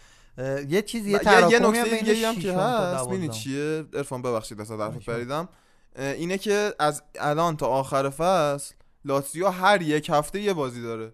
یه 0.69 0.81
چیزی 0.81 1.11
یه 1.11 1.19
یه, 1.23 1.59
هم 1.59 1.65
نکته 1.65 1.97
دیگه 1.97 2.27
هم 2.27 2.35
که 2.35 2.53
هست 2.53 3.07
ببینید 3.07 3.29
دوازدهم. 3.29 3.29
چیه 3.29 3.85
عرفان 3.93 4.21
ببخشید 4.21 4.59
وسط 4.59 4.79
حرف 4.79 5.09
پریدم 5.09 5.49
اینه 5.95 6.37
که 6.37 6.73
از 6.79 7.03
الان 7.19 7.57
تا 7.57 7.67
آخر 7.67 8.09
فصل 8.09 8.73
لاتزیو 9.05 9.49
هر 9.49 9.81
یک 9.81 10.09
هفته 10.09 10.41
یه 10.41 10.53
بازی 10.53 10.81
داره 10.81 11.13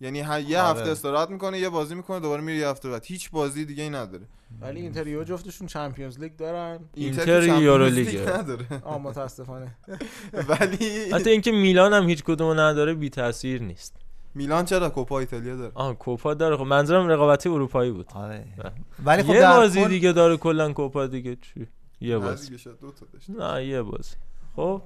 یعنی 0.00 0.20
هر 0.20 0.40
یه 0.40 0.60
آره. 0.60 0.68
هفته 0.68 0.90
استراحت 0.90 1.30
می‌کنه 1.30 1.58
یه 1.58 1.68
بازی 1.68 1.94
می‌کنه 1.94 2.20
دوباره 2.20 2.42
میره 2.42 2.58
یه 2.58 2.68
هفته 2.68 2.90
بعد. 2.90 3.04
هیچ 3.04 3.30
بازی 3.30 3.64
دیگه 3.64 3.82
ای 3.82 3.90
نداره. 3.90 4.24
ولی 4.60 4.80
اینتر 4.80 5.02
یووه 5.02 5.24
جفتشون 5.24 5.66
Champions 5.66 6.20
League 6.20 6.36
دارن. 6.36 6.78
اینتر 6.94 7.42
Euro 7.62 7.86
League. 7.86 8.28
نداره. 8.28 8.66
آه 8.84 8.98
متاسفانه. 8.98 9.76
ولی 10.48 11.10
حتی 11.12 11.30
اینکه 11.30 11.52
میلان 11.52 11.92
هم 11.92 12.08
هیچ 12.08 12.24
کدومو 12.24 12.54
نداره 12.54 12.94
بی 12.94 13.10
تاثیر 13.10 13.62
نیست. 13.62 13.96
میلان 14.34 14.64
چرا 14.64 14.90
کوپا 14.90 15.18
ایتالیا 15.18 15.56
داره؟ 15.56 15.72
آه 15.74 15.94
کوپا 15.94 16.34
داره. 16.34 16.56
خب 16.56 16.62
منظورم 16.62 17.08
رقابتی 17.08 17.48
اروپایی 17.48 17.90
بود. 17.90 18.06
آره. 18.14 18.44
نه. 18.64 18.72
ولی 19.04 19.22
خب 19.22 19.34
یه 19.34 19.46
بازی 19.46 19.84
دیگه 19.84 20.12
داره 20.12 20.36
کلا 20.36 20.72
کوپا 20.72 21.06
دیگه. 21.06 21.36
چی؟ 21.36 21.66
یه 22.00 22.18
بازی. 22.18 22.46
دیگه 22.46 22.58
شاید 22.58 22.80
دو 22.80 22.90
تا 22.90 23.06
داشت 23.12 23.30
نه 23.30 23.66
یه 23.66 23.82
بازی. 23.82 24.14
خب؟ 24.56 24.82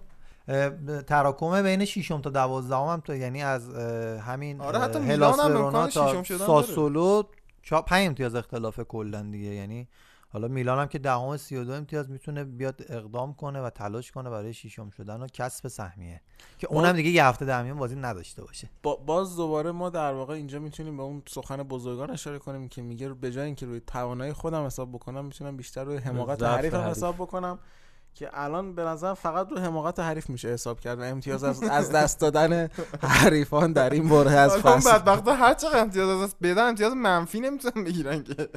تراکم 1.06 1.62
بین 1.62 1.84
ششم 1.84 2.20
تا 2.20 2.30
دوازدهم 2.30 2.86
هم 2.86 3.00
تا 3.00 3.14
یعنی 3.14 3.42
از 3.42 3.74
همین 4.18 4.60
آره، 4.60 4.78
حتی 4.78 4.98
میلان 4.98 5.10
هلاس 5.10 5.40
هم 5.40 5.50
ورونا 5.50 5.66
امکان 5.66 5.88
تا 5.90 6.12
ششم 6.12 6.22
شدن 6.22 6.46
داره. 6.46 6.62
ساسولو 6.62 7.22
چا- 7.66 7.82
پنج 7.86 8.06
امتیاز 8.06 8.34
اختلاف 8.34 8.80
کلا 8.80 9.22
دیگه 9.22 9.48
یعنی 9.48 9.88
حالا 10.32 10.48
میلان 10.48 10.78
هم 10.78 10.86
که 10.86 10.98
دهم 10.98 11.36
32 11.36 11.72
امتیاز 11.72 12.10
می‌تونه 12.10 12.44
بیاد 12.44 12.80
اقدام 12.88 13.34
کنه 13.34 13.60
و 13.60 13.70
تلاش 13.70 14.12
کنه 14.12 14.30
برای 14.30 14.54
ششم 14.54 14.90
شدن 14.90 15.20
و 15.22 15.26
کسب 15.26 15.68
سهمیه 15.68 16.20
که 16.58 16.66
اونم 16.66 16.92
دیگه 16.92 17.10
یه 17.10 17.24
هفته 17.24 17.44
در 17.44 17.62
میان 17.62 17.78
بازی 17.78 17.96
نداشته 17.96 18.42
باشه 18.44 18.70
با 18.82 18.96
باز 18.96 19.36
دوباره 19.36 19.70
ما 19.72 19.90
در 19.90 20.12
واقع 20.12 20.34
اینجا 20.34 20.58
می‌تونیم 20.58 20.96
به 20.96 21.02
اون 21.02 21.22
سخن 21.28 21.56
بزرگان 21.56 22.10
اشاره 22.10 22.38
کنیم 22.38 22.68
که 22.68 22.82
میگه 22.82 23.08
به 23.08 23.30
جای 23.32 23.44
اینکه 23.46 23.66
روی 23.66 23.80
توانایی 23.80 24.32
خودم 24.32 24.66
حساب 24.66 24.92
بکنم 24.92 25.24
می‌تونم 25.24 25.56
بیشتر 25.56 25.84
روی 25.84 25.96
حماقت 25.96 26.42
حریفم 26.42 26.76
حریف. 26.76 26.96
حساب 26.96 27.14
بکنم 27.14 27.58
که 28.14 28.30
الان 28.32 28.74
به 28.74 28.82
نظر 28.82 29.14
فقط 29.14 29.50
رو 29.50 29.58
حماقت 29.58 30.00
حریف 30.00 30.30
میشه 30.30 30.48
حساب 30.48 30.80
کرد 30.80 30.98
و 30.98 31.02
امتیاز 31.02 31.44
از, 31.44 31.62
از 31.62 31.92
دست 31.92 32.20
دادن 32.20 32.68
حریفان 33.02 33.72
در 33.72 33.90
این 33.90 34.08
بره 34.08 34.30
از 34.30 34.56
فصل. 34.56 34.92
بدبختا 34.92 35.34
هر 35.34 35.54
چقدر 35.54 35.80
امتیاز 35.80 36.08
از 36.08 36.28
دست 36.28 36.36
بدن 36.42 36.68
امتیاز 36.68 36.92
منفی 36.92 37.40
نمی‌تونن 37.40 37.84
بگیرن 37.84 38.22
که. 38.22 38.48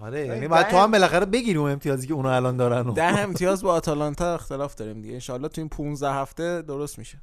آره 0.00 0.26
یعنی 0.26 0.48
بعد 0.48 0.68
تو 0.68 0.76
هم 0.76 0.90
بالاخره 0.90 1.26
بگیری 1.26 1.58
اون 1.58 1.70
امتیازی 1.70 2.06
که 2.06 2.14
اونا 2.14 2.36
الان 2.36 2.56
دارن 2.56 2.92
ده 2.92 3.18
امتیاز 3.18 3.62
با 3.62 3.72
آتالانتا 3.72 4.34
اختلاف 4.34 4.74
داریم 4.74 5.02
دیگه. 5.02 5.14
انشالله 5.14 5.48
تو 5.48 5.60
این 5.60 5.68
15 5.68 6.10
هفته 6.10 6.62
درست 6.62 6.98
میشه. 6.98 7.18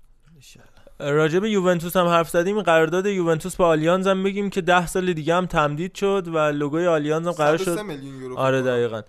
راجع 0.99 1.39
به 1.39 1.49
یوونتوس 1.49 1.97
هم 1.97 2.07
حرف 2.07 2.29
زدیم. 2.29 2.61
قرارداد 2.61 3.05
یوونتوس 3.05 3.55
با 3.55 3.67
آلیانز 3.67 4.07
هم 4.07 4.23
بگیم 4.23 4.49
که 4.49 4.61
ده 4.61 4.87
سال 4.87 5.13
دیگه 5.13 5.35
هم 5.35 5.45
تمدید 5.45 5.95
شد 5.95 6.27
و 6.27 6.37
لوگوی 6.37 6.87
آلیانز 6.87 7.27
هم 7.27 7.33
قرار 7.33 7.57
103 7.57 7.81
شد 7.81 7.85
میلیون 7.87 8.21
یورو 8.21 8.37
آره. 8.37 8.61
دقیقا. 8.61 9.01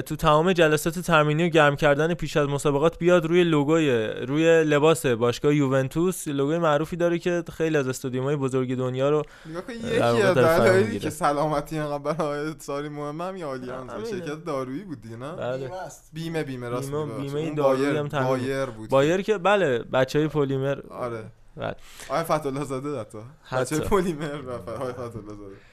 تو 0.00 0.16
تمام 0.16 0.52
جلسات 0.52 0.98
ترمینی 0.98 1.44
و 1.44 1.48
گرم 1.48 1.76
کردن 1.76 2.14
پیش 2.14 2.36
از 2.36 2.48
مسابقات 2.48 2.98
بیاد 2.98 3.26
روی 3.26 3.44
لوگوی 3.44 4.06
روی 4.06 4.64
لباس 4.64 5.06
باشگاه 5.06 5.54
یوونتوس. 5.54 6.28
لوگوی 6.28 6.58
معروفی 6.58 6.96
داره 6.96 7.18
که 7.18 7.42
خیلی 7.52 7.76
از 7.76 7.88
استادیوم‌های 7.88 8.36
بزرگ 8.36 8.76
دنیا 8.76 9.10
رو 9.10 9.22
نگاه 9.46 9.62
کن 9.62 9.72
در 9.72 10.14
یکی 10.14 10.22
از 10.22 10.34
دلایلی. 10.36 10.98
که 10.98 11.10
سلامتی 11.10 11.78
اینقدر 11.78 11.98
برای 11.98 12.54
ساری 12.58 12.88
مهمه 12.88 13.24
هم 13.24 13.42
آلیانز. 13.42 13.90
شرکت 14.10 14.44
دارویی 14.44 14.84
بود 14.84 15.00
دیگه 15.02 15.16
نه؟ 15.16 15.32
بله. 15.32 15.70
بیمه 16.12 16.42
بیمه 16.44 16.68
راست 16.68 16.90
بیمه 16.92 17.04
بیمه 17.20 17.54
دارویی 17.54 17.84
بایر- 17.86 17.96
هم 17.96 18.08
تامین 18.08 18.28
بایر 18.28 18.66
بود. 18.66 18.90
بایر 18.90 19.22
که 19.22 19.38
بله 19.38 19.78
بچه 19.78 20.18
های 20.18 20.28
پلیمر. 20.28 20.78
آره. 20.90 21.24
بله. 21.56 21.74
آقای 22.08 22.22
فتحالله 22.24 22.64
زاده 22.64 23.00
حتی. 23.00 23.18
بچه 23.52 23.78
پلیمر 23.78 24.40
و 24.46 24.70
آقای 24.70 24.92
فتحالله 24.92 25.12
زاده. 25.28 25.71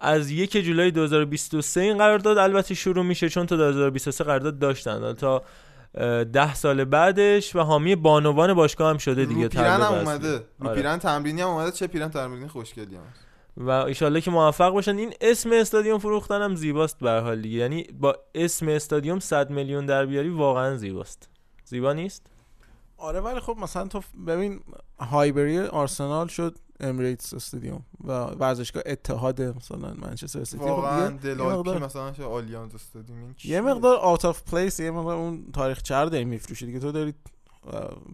از 0.00 0.30
یک 0.30 0.56
جولای 0.56 0.90
2023 0.90 1.80
این 1.80 1.98
قرارداد 1.98 2.38
البته 2.38 2.74
شروع 2.74 3.04
میشه 3.04 3.28
چون 3.28 3.46
تا 3.46 3.56
2023 3.56 4.24
قرارداد 4.24 4.58
داشتن. 4.58 5.12
تا 5.12 5.42
ده 6.32 6.54
سال 6.54 6.84
بعدش 6.84 7.56
و 7.56 7.60
حامی 7.60 7.96
بانوان 7.96 8.54
باشگاه 8.54 8.90
هم 8.90 8.98
شده 8.98 9.24
دیگه 9.24 9.42
رو 9.42 9.48
پیرن 9.48 9.80
هم 9.80 9.94
اومده. 9.94 10.42
رو 10.58 10.68
آره. 10.68 10.76
پیرن 10.76 10.98
تمرینی 10.98 11.42
هم 11.42 11.48
اومده. 11.48 11.72
چه 11.72 11.86
پیرن 11.86 12.08
تمرینی 12.08 12.48
خوشگلی 12.48 12.96
هم. 12.96 13.02
و 13.56 13.70
ایشالله 13.70 14.20
که 14.20 14.30
موفق 14.30 14.70
باشن. 14.70 14.96
این 14.96 15.14
اسم 15.20 15.50
استادیوم 15.52 15.98
فروختن 15.98 16.42
هم 16.42 16.56
زیباست 16.56 16.98
به 16.98 17.10
حال 17.10 17.40
دیگه. 17.40 17.58
یعنی 17.58 17.86
با 18.00 18.16
اسم 18.34 18.68
استادیوم 18.68 19.18
100 19.18 19.50
میلیون 19.50 19.86
در 19.86 20.06
بیاری 20.06 20.28
واقعا 20.28 20.76
زیباست. 20.76 21.28
زیبا 21.64 21.92
نیست؟ 21.92 22.26
آره 22.96 23.20
ولی 23.20 23.40
خب 23.40 23.56
مثلا 23.60 23.88
تو 23.88 24.00
ببین 24.26 24.60
هایبری 25.00 25.58
آرسنال 25.58 26.26
شد. 26.28 26.58
امیریتس 26.80 27.34
استادیوم 27.34 27.82
و 28.04 28.12
ورزشگاه 28.12 28.82
اتحاد 28.86 29.42
مثلا 29.42 29.94
منچستر 29.94 30.44
سیتی. 30.44 30.64
خب 30.64 30.70
واقعا 30.70 31.10
مقدار- 31.38 31.84
مثلا 31.84 32.10
چه 32.10 32.24
آلیانز 32.24 32.74
استادیوم؟ 32.74 33.34
یه 33.44 33.60
مقدار 33.60 33.96
out 33.96 34.24
of 34.24 34.42
place 34.42 34.80
یه 34.80 34.90
مقدار 34.90 35.14
اون 35.14 35.44
تاریخ 35.52 35.82
داری 35.82 36.24
میفروشی 36.24 36.66
دیگه. 36.66 36.78
تو 36.78 36.92
داری 36.92 37.14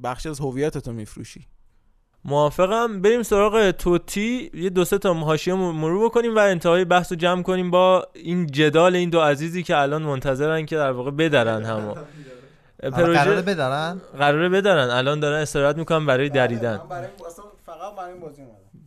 بخشی 0.04 0.28
از 0.28 0.40
هویتتو 0.40 0.92
میفروشی. 0.92 1.46
موافقم. 2.24 3.02
بریم 3.02 3.22
سراغ 3.22 3.70
توتی. 3.70 4.50
یه 4.54 4.70
دو 4.70 4.84
سه 4.84 4.98
تا 4.98 5.14
حاشیه 5.14 5.54
مرور 5.54 6.04
بکنیم 6.04 6.36
و 6.36 6.38
انتهای 6.38 6.84
بحث 6.84 7.12
رو 7.12 7.18
جمع 7.18 7.42
کنیم 7.42 7.70
با 7.70 8.06
این 8.14 8.46
جدال 8.46 8.96
این 8.96 9.10
دو 9.10 9.20
عزیزی 9.20 9.62
که 9.62 9.76
الان 9.76 10.02
منتظرن 10.02 10.66
که 10.66 10.76
در 10.76 10.92
واقع 10.92 11.10
بدرن 11.10 11.64
همو. 11.64 11.94
قراره 12.82 13.42
بدارن 13.42 14.00
قراره 14.18 14.48
بدرن. 14.48 14.90
الان 14.90 15.20
دارن 15.20 15.40
استراحت 15.40 15.76
می‌کنن 15.76 16.06
برای 16.06 16.28
دریدن. 16.28 16.80
برای 16.90 17.08
این 18.06 18.20
بازی 18.20 18.42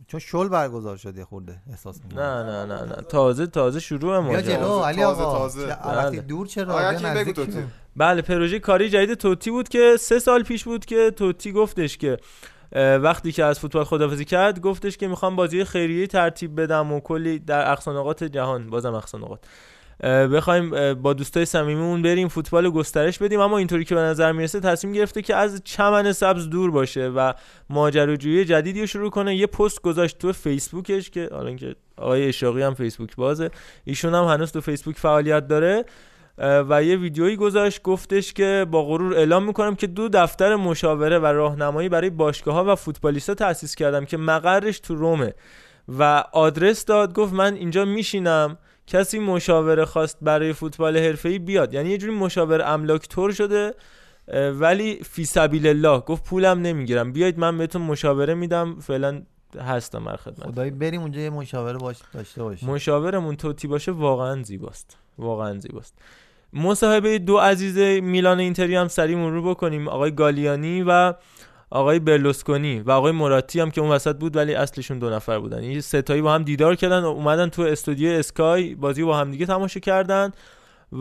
چون 0.06 0.20
شل 0.20 0.48
برگزار 0.48 0.96
شد 0.96 1.16
یه 1.16 1.24
خورده 1.24 1.56
احساس 1.70 2.00
می‌کنم 2.04 2.22
نه 2.22 2.42
نه 2.42 2.64
نه 2.74 2.82
نه 2.82 3.02
تازه 3.08 3.46
تازه 3.46 3.80
شروع 3.80 4.18
ماجرا 4.18 4.40
جلو 4.42 4.78
علی 4.80 5.02
تازه- 5.02 5.22
آقا 5.22 5.38
تازه. 5.38 5.66
چه-. 5.66 5.86
وقتی 5.86 6.20
دور 6.20 6.46
چرا 6.46 6.94
کی 6.94 7.04
بگو 7.04 7.40
نزدیک. 7.42 7.64
بله 7.96 8.22
پروژه 8.22 8.58
کاری 8.58 8.88
جدید 8.90 9.14
توتی 9.14 9.50
بود 9.50 9.68
که 9.68 9.96
سه 10.00 10.18
سال 10.18 10.42
پیش 10.42 10.64
بود 10.64 10.84
که 10.84 11.10
توتی 11.10 11.52
گفتش 11.52 11.96
که 11.98 12.16
وقتی 13.02 13.32
که 13.32 13.44
از 13.44 13.60
فوتبال 13.60 13.84
خدافزی 13.84 14.24
کرد 14.24 14.60
گفتش 14.60 14.96
که 14.96 15.08
می‌خوام 15.08 15.36
بازی 15.36 15.64
خیریه 15.64 16.06
ترتیب 16.06 16.60
بدم 16.60 16.92
و 16.92 17.00
کلی 17.00 17.38
در 17.38 17.70
اقصا 17.72 17.92
نقاط 17.92 18.24
جهان 18.24 18.70
بازم 18.70 18.94
اقصا 18.94 19.18
نقاط 19.18 19.38
اه، 19.42 19.48
بخوایم 20.02 20.94
با 20.94 21.12
دوستای 21.12 21.44
صمیمیمون 21.44 22.02
بریم 22.02 22.28
فوتبال 22.28 22.70
گسترش 22.70 23.18
بدیم. 23.18 23.40
اما 23.40 23.58
اینطوری 23.58 23.84
که 23.84 23.94
به 23.94 24.00
نظر 24.00 24.32
می‌رسه 24.32 24.60
تصمیم 24.60 24.92
گرفته 24.92 25.22
که 25.22 25.36
از 25.36 25.62
چمن 25.64 26.12
سبز 26.12 26.50
دور 26.50 26.70
باشه 26.70 27.08
و 27.08 27.32
ماجراجویی 27.70 28.44
جدیدی 28.44 28.80
رو 28.80 28.86
شروع 28.86 29.10
کنه. 29.10 29.36
یه 29.36 29.46
پست 29.46 29.82
گذاشت 29.82 30.18
تو 30.18 30.32
فیسبوکش 30.32 31.10
که 31.10 31.28
حالا 31.32 31.48
اینکه 31.48 31.76
آقای 31.96 32.28
اشاقی 32.28 32.62
هم 32.62 32.74
فیسبوک 32.74 33.16
بازه 33.16 33.50
ایشون 33.84 34.14
هم 34.14 34.24
هنوز 34.24 34.52
تو 34.52 34.60
فیسبوک 34.60 34.96
فعالیت 34.96 35.48
داره. 35.48 35.84
و 36.38 36.84
یه 36.84 36.96
ویدیویی 36.96 37.36
گذاشت 37.36 37.82
گفتش 37.82 38.32
که 38.32 38.66
با 38.70 38.84
غرور 38.84 39.14
اعلام 39.14 39.44
می‌کنم 39.44 39.74
که 39.74 39.86
دو 39.86 40.08
دفتر 40.08 40.56
مشاوره 40.56 41.18
و 41.18 41.26
راهنمایی 41.26 41.88
برای 41.88 42.10
باشگاه 42.10 42.54
ها 42.54 42.72
و 42.72 42.74
فوتبالیستا 42.74 43.34
تأسیس 43.34 43.74
کردم 43.74 44.04
که 44.04 44.16
مقرش 44.16 44.80
تو 44.80 44.94
رومه. 44.94 45.34
و 45.98 46.24
آدرس 46.32 46.84
داد 46.84 47.14
گفت 47.14 47.32
من 47.32 47.54
اینجا 47.54 47.84
میشینم. 47.84 48.58
کسی 48.90 49.18
مشاوره 49.18 49.84
خواست 49.84 50.18
برای 50.22 50.52
فوتبال 50.52 50.98
حرفه‌ای 50.98 51.38
بیاد. 51.38 51.74
یعنی 51.74 51.90
یه 51.90 51.98
جوری 51.98 52.12
مشاور 52.12 52.62
املاک 52.62 53.08
تور 53.08 53.32
شده 53.32 53.74
ولی 54.52 55.00
فی 55.04 55.24
سبیل 55.24 55.66
الله. 55.66 55.98
گفت 56.00 56.24
پولم 56.24 56.58
نمی‌گیرم. 56.60 57.12
بیاید 57.12 57.38
من 57.38 57.58
بهتون 57.58 57.82
مشاوره 57.82 58.34
میدم. 58.34 58.80
فعلا 58.80 59.22
هستم 59.60 60.04
در 60.04 60.16
خدمت. 60.16 60.46
خدایی 60.46 60.70
بریم 60.70 61.00
اونجا 61.00 61.20
یه 61.20 61.30
مشاوره 61.30 61.78
باش 61.78 61.96
داشته 62.14 62.42
باشیم. 62.42 62.68
مشاورمون 62.70 63.36
توتی 63.36 63.68
باشه 63.68 63.92
واقعا 63.92 64.42
زیباست. 64.42 64.96
واقعا 65.18 65.58
زیباست. 65.58 65.94
مصاحبه 66.52 67.18
دو 67.18 67.36
عزیز 67.36 67.78
میلان 68.02 68.40
اینتری 68.40 68.76
هم 68.76 68.88
سریع 68.88 69.16
مرور 69.16 69.50
بکنیم. 69.50 69.88
آقای 69.88 70.14
گالیانی 70.14 70.84
و 70.86 71.14
آقای 71.70 71.98
برلوسکونی 71.98 72.80
و 72.80 72.90
آقای 72.90 73.12
موراتی 73.12 73.60
هم 73.60 73.70
که 73.70 73.80
اون 73.80 73.90
وسط 73.90 74.16
بود 74.16 74.36
ولی 74.36 74.54
اصلشون 74.54 74.98
دو 74.98 75.10
نفر 75.10 75.38
بودن. 75.38 75.58
این 75.58 75.80
ستایی 75.80 76.22
با 76.22 76.34
هم 76.34 76.42
دیدار 76.42 76.74
کردن 76.74 77.02
و 77.02 77.06
اومدن 77.06 77.48
تو 77.48 77.62
استودیو 77.62 78.10
اسکای 78.10 78.74
بازی 78.74 79.02
با 79.02 79.16
هم 79.16 79.30
دیگه 79.30 79.46
تماشا 79.46 79.80
کردن 79.80 80.32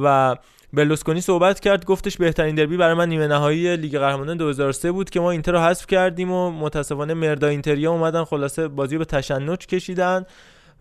و 0.01 0.35
برلوسکونی 0.73 1.21
صحبت 1.21 1.59
کرد 1.59 1.85
گفتش 1.85 2.17
بهترین 2.17 2.55
دربی 2.55 2.77
برای 2.77 2.93
من 2.93 3.09
نیمه 3.09 3.27
نهایی 3.27 3.77
لیگ 3.77 3.97
قهرمانان 3.97 4.37
2003 4.37 4.91
بود 4.91 5.09
که 5.09 5.19
ما 5.19 5.31
اینتر 5.31 5.51
رو 5.51 5.59
حذف 5.59 5.87
کردیم 5.87 6.31
و 6.31 6.51
متاسفانه 6.51 7.13
مردا 7.13 7.47
اینتریا 7.47 7.91
اومدن 7.91 8.23
خلاصه 8.23 8.67
بازی 8.67 8.95
رو 8.95 8.99
به 8.99 9.05
تشنج 9.05 9.67
کشیدن. 9.67 10.25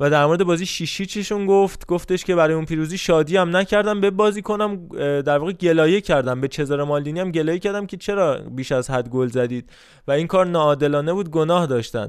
و 0.00 0.10
در 0.10 0.26
مورد 0.26 0.44
بازی 0.44 0.66
شیشی 0.66 1.06
چیشون 1.06 1.46
گفت 1.46 1.86
گفتش 1.86 2.24
که 2.24 2.34
برای 2.34 2.54
اون 2.54 2.64
پیروزی 2.64 2.98
شادی 2.98 3.36
هم 3.36 3.56
نکردم 3.56 4.00
به 4.00 4.10
بازی 4.10 4.42
کنم 4.42 4.88
در 5.22 5.38
واقع 5.38 5.52
گلایه 5.52 6.00
کردم. 6.00 6.40
به 6.40 6.48
چزار 6.48 6.84
مالدینی 6.84 7.20
هم 7.20 7.30
گلایه 7.30 7.58
کردم 7.58 7.86
که 7.86 7.96
چرا 7.96 8.36
بیش 8.36 8.72
از 8.72 8.90
حد 8.90 9.08
گل 9.08 9.26
زدید؟ 9.26 9.70
و 10.08 10.12
این 10.12 10.26
کار 10.26 10.46
ناعادلانه 10.46 11.12
بود 11.12 11.30
گناه 11.30 11.66
داشتن. 11.66 12.08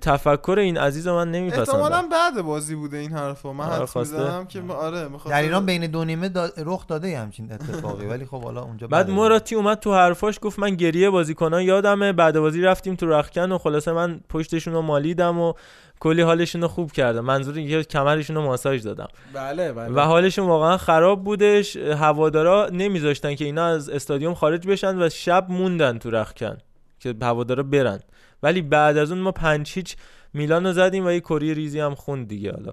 تفکر 0.00 0.56
این 0.58 0.78
عزیز 0.78 1.08
من 1.08 1.30
نمیپسندم. 1.30 1.60
احتمالا 1.60 2.08
بعد 2.12 2.42
بازی 2.42 2.74
بوده 2.74 2.96
این 2.96 3.12
حرفا. 3.12 3.52
من 3.52 3.64
آره، 3.64 3.74
حدس 3.74 3.90
خواسته. 3.90 4.18
می‌زنم 4.18 4.46
که 4.46 4.62
آره 4.72 5.08
در 5.28 5.42
ایران 5.42 5.66
بین 5.66 5.86
دو 5.86 6.04
نیمه 6.04 6.28
دا... 6.28 6.48
رخ 6.56 6.86
داده 6.86 7.18
همچین 7.18 7.52
اتفاقی 7.52 8.06
ولی 8.06 8.24
خب 8.24 8.42
حالا 8.42 8.62
اونجا 8.62 8.86
بعد 8.86 9.06
بده. 9.06 9.14
موراتی 9.14 9.54
اومد 9.54 9.78
تو 9.78 9.94
حرفاش 9.94 10.38
گفت 10.42 10.58
من 10.58 10.74
گریه 10.74 11.10
بازیکنان 11.10 11.62
یادمه. 11.62 12.12
بعد 12.12 12.38
بازی 12.38 12.62
رفتیم 12.62 12.94
تو 12.94 13.06
رخکن 13.06 13.52
و 13.52 13.58
خلاصه 13.58 13.92
من 13.92 14.20
پشتشون 14.28 14.74
رو 14.74 14.82
مالیدم 14.82 15.40
و 15.40 15.52
کلی 16.00 16.22
حالشون 16.22 16.60
رو 16.60 16.68
خوب 16.68 16.92
کردم. 16.92 17.20
منظور 17.20 17.54
اینکه 17.54 17.84
کمرشون 17.84 18.36
رو 18.36 18.42
ماساژ 18.42 18.82
دادم. 18.82 19.08
بله 19.34 19.72
بله. 19.72 19.94
و 19.94 20.00
حالشون 20.00 20.46
واقعا 20.46 20.76
خراب 20.76 21.24
بودش. 21.24 21.76
هوادارا 21.76 22.68
نمیذاشتن 22.72 23.34
که 23.34 23.44
اینا 23.44 23.66
از 23.66 23.90
استادیوم 23.90 24.34
خارج 24.34 24.66
بشن 24.66 25.02
و 25.02 25.08
شب 25.08 25.46
موندن 25.48 25.98
تو 25.98 26.10
رخکن 26.10 26.58
که 26.98 27.14
هوادارا 27.22 27.62
برن. 27.62 28.00
ولی 28.42 28.62
بعد 28.62 28.96
از 28.96 29.10
اون 29.10 29.20
ما 29.20 29.32
پنج 29.32 29.72
هیچ 29.74 29.96
میلان 30.34 30.66
رو 30.66 30.72
زدیم 30.72 31.06
و 31.06 31.10
یه 31.10 31.20
کری 31.20 31.54
ریزی 31.54 31.80
هم 31.80 31.94
خوند 31.94 32.28
دیگه 32.28 32.52
حالا. 32.52 32.72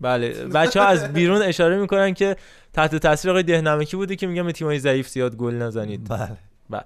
بله 0.00 0.28
بچه 0.44 0.80
ها 0.80 0.86
از 0.86 1.04
بیرون 1.12 1.42
اشاره 1.42 1.80
می‌کنن 1.80 2.14
که 2.14 2.36
تحت 2.72 2.96
تاثیر 2.96 3.30
آقای 3.30 3.42
دهنمکی 3.42 3.96
بوده 3.96 4.16
که 4.16 4.26
میگم 4.26 4.50
تیمای 4.50 4.78
ضعیف 4.78 5.08
زیاد 5.08 5.36
گل 5.36 5.54
نزنید. 5.54 6.08
بله. 6.08 6.36
بله. 6.70 6.84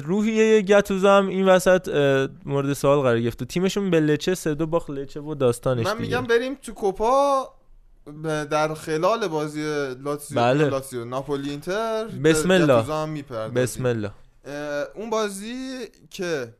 روحیه 0.00 0.62
گتوزو 0.62 1.08
هم 1.08 1.28
این 1.28 1.48
وسط 1.48 1.88
مورد 2.44 2.72
سوال 2.72 2.98
قرار 2.98 3.20
گرفت. 3.20 3.42
و 3.42 3.44
تیمشون 3.44 3.90
به 3.90 4.00
لچه 4.00 4.34
سه 4.34 4.54
دو 4.54 4.66
باخت 4.66 4.90
لچه 4.90 5.20
و 5.20 5.34
داستانش 5.34 5.86
من. 5.86 5.98
میگم 5.98 6.26
بریم 6.26 6.54
تو 6.54 6.72
کوپا 6.72 7.48
در 8.50 8.74
خلال 8.74 9.28
بازی 9.28 9.62
لاتسیو 10.04 10.36
بله. 10.38 10.68
لاتسیو 10.68 11.04
ناپولی 11.04 11.50
اینتر 11.50 12.04
بسم 12.04 12.50
الله. 12.50 12.82
بسم 13.54 13.86
الله. 13.86 14.10
اون 14.94 15.10
بازی 15.10 15.54
که 16.10 16.54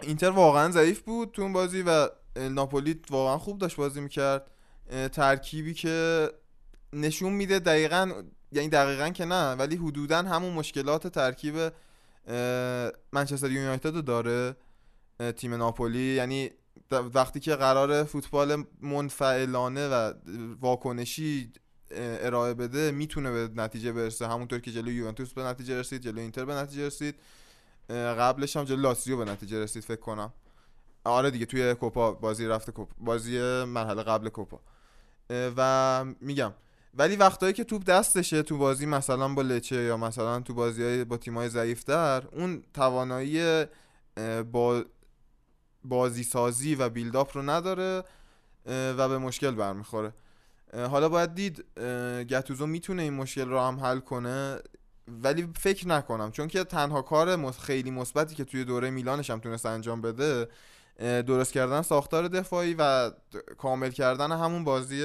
اینتر 0.00 0.30
واقعا 0.30 0.70
ضعیف 0.70 1.00
بود 1.00 1.32
تو 1.32 1.42
اون 1.42 1.52
بازی 1.52 1.82
و 1.82 2.08
ناپولی 2.36 3.00
واقعا 3.10 3.38
خوب 3.38 3.58
داشت 3.58 3.76
بازی 3.76 4.00
می‌کرد. 4.00 4.50
ترکیبی 5.12 5.74
که 5.74 6.28
نشون 6.92 7.32
میده 7.32 7.58
دقیقا 7.58 8.12
یعنی 8.52 8.68
دقیقا 8.68 9.08
که 9.08 9.24
نه 9.24 9.52
ولی 9.52 9.76
حدودا 9.76 10.22
همون 10.22 10.52
مشکلات 10.52 11.06
ترکیب 11.06 11.72
منچستر 13.12 13.50
یونایتد 13.50 13.94
رو 13.94 14.02
داره 14.02 14.56
تیم 15.36 15.54
ناپولی. 15.54 16.14
یعنی 16.14 16.50
وقتی 16.90 17.40
که 17.40 17.54
قرار 17.54 18.04
فوتبال 18.04 18.64
منفعلانه 18.80 19.88
و 19.88 20.12
واکنشی 20.60 21.52
ارائه 21.90 22.54
بده 22.54 22.90
می‌تونه 22.90 23.30
به 23.30 23.62
نتیجه 23.62 23.92
برسه. 23.92 24.28
همونطور 24.28 24.58
که 24.58 24.72
جلوی 24.72 24.94
یوونتوس 24.94 25.32
به 25.32 25.42
نتیجه 25.42 25.80
رسید 25.80 26.02
جلوی 26.02 26.20
اینتر 26.20 26.44
به 26.44 26.54
نتیجه 26.54 26.86
رسید. 26.86 27.14
قبلش 27.90 28.56
هم 28.56 28.64
جلوی 28.64 28.82
لاتزیو 28.82 29.16
به 29.16 29.24
نتیجه 29.24 29.62
رسید 29.62 29.84
فکر 29.84 30.00
کنم. 30.00 30.32
آره 31.04 31.30
دیگه 31.30 31.46
توی 31.46 31.74
کوپا 31.74 32.12
بازی 32.12 32.46
رفته 32.46 32.72
کوپا 32.72 32.94
بازی 32.98 33.64
مرحله 33.64 34.02
قبل 34.02 34.28
کوپا. 34.28 34.60
و 35.30 36.04
میگم 36.20 36.52
ولی 36.94 37.16
وقتایی 37.16 37.52
که 37.52 37.64
توپ 37.64 37.84
دستشه 37.84 38.42
تو 38.42 38.58
بازی 38.58 38.86
مثلا 38.86 39.28
با 39.28 39.42
لچه 39.42 39.76
یا 39.76 39.96
مثلا 39.96 40.40
تو 40.40 40.54
بازی 40.54 40.82
های 40.82 41.04
با 41.04 41.16
تیمای 41.16 41.48
ضعیفتر 41.48 42.24
اون 42.32 42.62
توانایی 42.74 43.64
با 44.52 44.84
بازی 45.84 46.22
سازی 46.22 46.74
و 46.74 46.88
بیلداپ 46.88 47.36
رو 47.36 47.42
نداره 47.42 48.04
و 48.66 49.08
به 49.08 49.18
مشکل 49.18 49.50
برمیخوره. 49.50 50.12
حالا 50.74 51.08
باید 51.08 51.34
دید 51.34 51.64
گتوزو 52.30 52.66
می‌تونه 52.66 53.02
این 53.02 53.14
مشکل 53.14 53.48
رو 53.48 53.60
هم 53.60 53.80
حل 53.80 53.98
کنه. 54.00 54.58
ولی 55.08 55.48
فکر 55.56 55.88
نکنم 55.88 56.30
چون 56.30 56.48
که 56.48 56.64
تنها 56.64 57.02
کار 57.02 57.50
خیلی 57.52 57.90
مثبتی 57.90 58.34
که 58.34 58.44
توی 58.44 58.64
دوره 58.64 58.90
میلانش 58.90 59.30
هم 59.30 59.38
تونست 59.38 59.66
انجام 59.66 60.00
بده 60.00 60.48
درست 60.98 61.52
کردن 61.52 61.82
ساختار 61.82 62.28
دفاعی 62.28 62.74
و 62.78 63.10
کامل 63.58 63.90
کردن 63.90 64.32
همون 64.32 64.64
بازی 64.64 65.02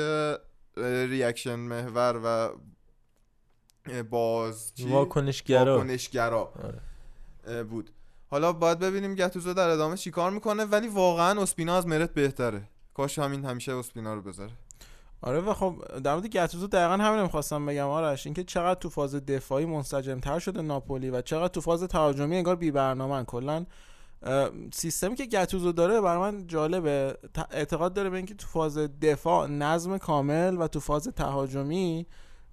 reaction 0.77 1.55
محور 1.55 2.21
و 2.23 2.49
باز؟ 4.03 4.73
واکنشگرا. 4.79 5.77
واکنشگرا 5.77 6.53
آره. 6.63 7.63
بود 7.63 7.89
حالا 8.29 8.53
باید 8.53 8.79
ببینیم 8.79 9.15
گتوزو 9.15 9.53
در 9.53 9.69
ادامه 9.69 9.97
چیکار 9.97 10.31
می‌کنه 10.31 10.65
ولی 10.65 10.87
واقعا 10.87 11.41
اسپینا 11.41 11.77
از 11.77 11.87
مرت 11.87 12.13
بهتره 12.13 12.69
کاش 12.93 13.19
همین 13.19 13.45
همیشه 13.45 13.73
اسپینا 13.73 14.13
رو 14.13 14.21
بذاره 14.21 14.53
آره 15.21 15.39
و 15.39 15.53
خب 15.53 15.75
در 16.03 16.13
مورد 16.13 16.27
گتوزو 16.27 16.67
دقیقا 16.67 17.03
همین 17.03 17.21
می‌خواستم 17.21 17.65
بگم 17.65 17.87
آرش 17.87 18.27
اینکه 18.27 18.43
چقدر 18.43 18.79
تو 18.79 18.89
فاز 18.89 19.15
دفاعی 19.15 19.65
منسجمتر 19.65 20.39
شده 20.39 20.61
ناپولی 20.61 21.09
و 21.09 21.21
چقدر 21.21 21.47
تو 21.47 21.61
فاز 21.61 21.83
تهاجمی 21.83 22.37
انگار 22.37 22.55
بی 22.55 22.71
برنامه 22.71 23.23
کلا 23.23 23.65
سیستمی 24.73 25.15
که 25.15 25.25
گتوزو 25.25 25.71
داره 25.71 26.01
برای 26.01 26.31
من 26.31 26.47
جالبه 26.47 27.17
اعتقاد 27.51 27.93
داره 27.93 28.09
به 28.09 28.17
اینکه 28.17 28.33
تو 28.33 28.47
فاز 28.47 28.77
دفاع 28.77 29.47
نظم 29.47 29.97
کامل 29.97 30.57
و 30.59 30.67
تو 30.67 30.79
فاز 30.79 31.07
تهاجمی 31.07 32.05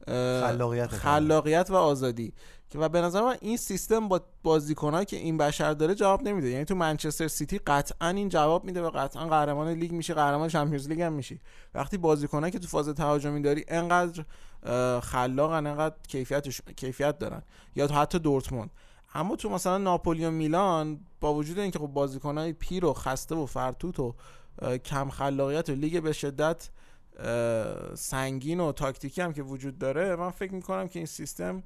خلاقیت. 0.06 0.86
خلاقیت 0.86 1.70
و 1.70 1.74
آزادی 1.74 2.32
و 2.74 2.88
به 2.88 3.00
نظر 3.00 3.22
من 3.22 3.36
این 3.40 3.56
سیستم 3.56 4.08
با 4.08 4.20
بازیکنایی 4.42 5.06
که 5.06 5.16
این 5.16 5.36
بشر 5.36 5.72
داره 5.72 5.94
جواب 5.94 6.22
نمیده. 6.22 6.48
یعنی 6.48 6.64
تو 6.64 6.74
منچستر 6.74 7.28
سیتی 7.28 7.58
قطعا 7.58 8.08
این 8.08 8.28
جواب 8.28 8.64
میده 8.64 8.82
و 8.82 8.90
قطعا 8.90 9.26
قهرمان 9.26 9.68
لیگ 9.68 9.92
میشه 9.92 10.14
قهرمان 10.14 10.48
چمپیونز 10.48 10.88
لیگ 10.88 11.00
هم 11.00 11.12
میشی. 11.12 11.40
وقتی 11.74 11.98
بازیکنایی 11.98 12.52
که 12.52 12.58
تو 12.58 12.68
فاز 12.68 12.88
تهاجمی 12.88 13.42
داری 13.42 13.64
انقدر 13.68 14.24
خلاقن 15.00 15.66
انقدر 15.66 15.94
کیفیتش 16.08 16.60
کیفیت 16.76 17.18
دارن. 17.18 17.42
یا 17.76 17.86
حتی 17.86 18.18
دورتموند. 18.18 18.70
اما 19.14 19.36
تو 19.36 19.50
مثلا 19.50 19.78
ناپولی 19.78 20.24
و 20.24 20.30
میلان 20.30 21.00
با 21.20 21.34
وجود 21.34 21.58
اینکه 21.58 21.78
خب 21.78 21.86
بازیکنای 21.86 22.52
پیر 22.52 22.84
و 22.84 22.92
خسته 22.92 23.34
و 23.34 23.46
فرتوت 23.46 24.00
و 24.00 24.14
کم 24.84 25.10
خلاقیت 25.10 25.70
و 25.70 25.72
لیگ 25.72 26.02
به 26.02 26.12
شدت 26.12 26.68
سنگین 27.94 28.60
و 28.60 28.72
تاکتیکی 28.72 29.20
هم 29.20 29.32
که 29.32 29.42
وجود 29.42 29.78
داره 29.78 30.16
من 30.16 30.30
فکر 30.30 30.54
می‌کنم 30.54 30.88
که 30.88 30.98
این 30.98 31.06
سیستم 31.06 31.62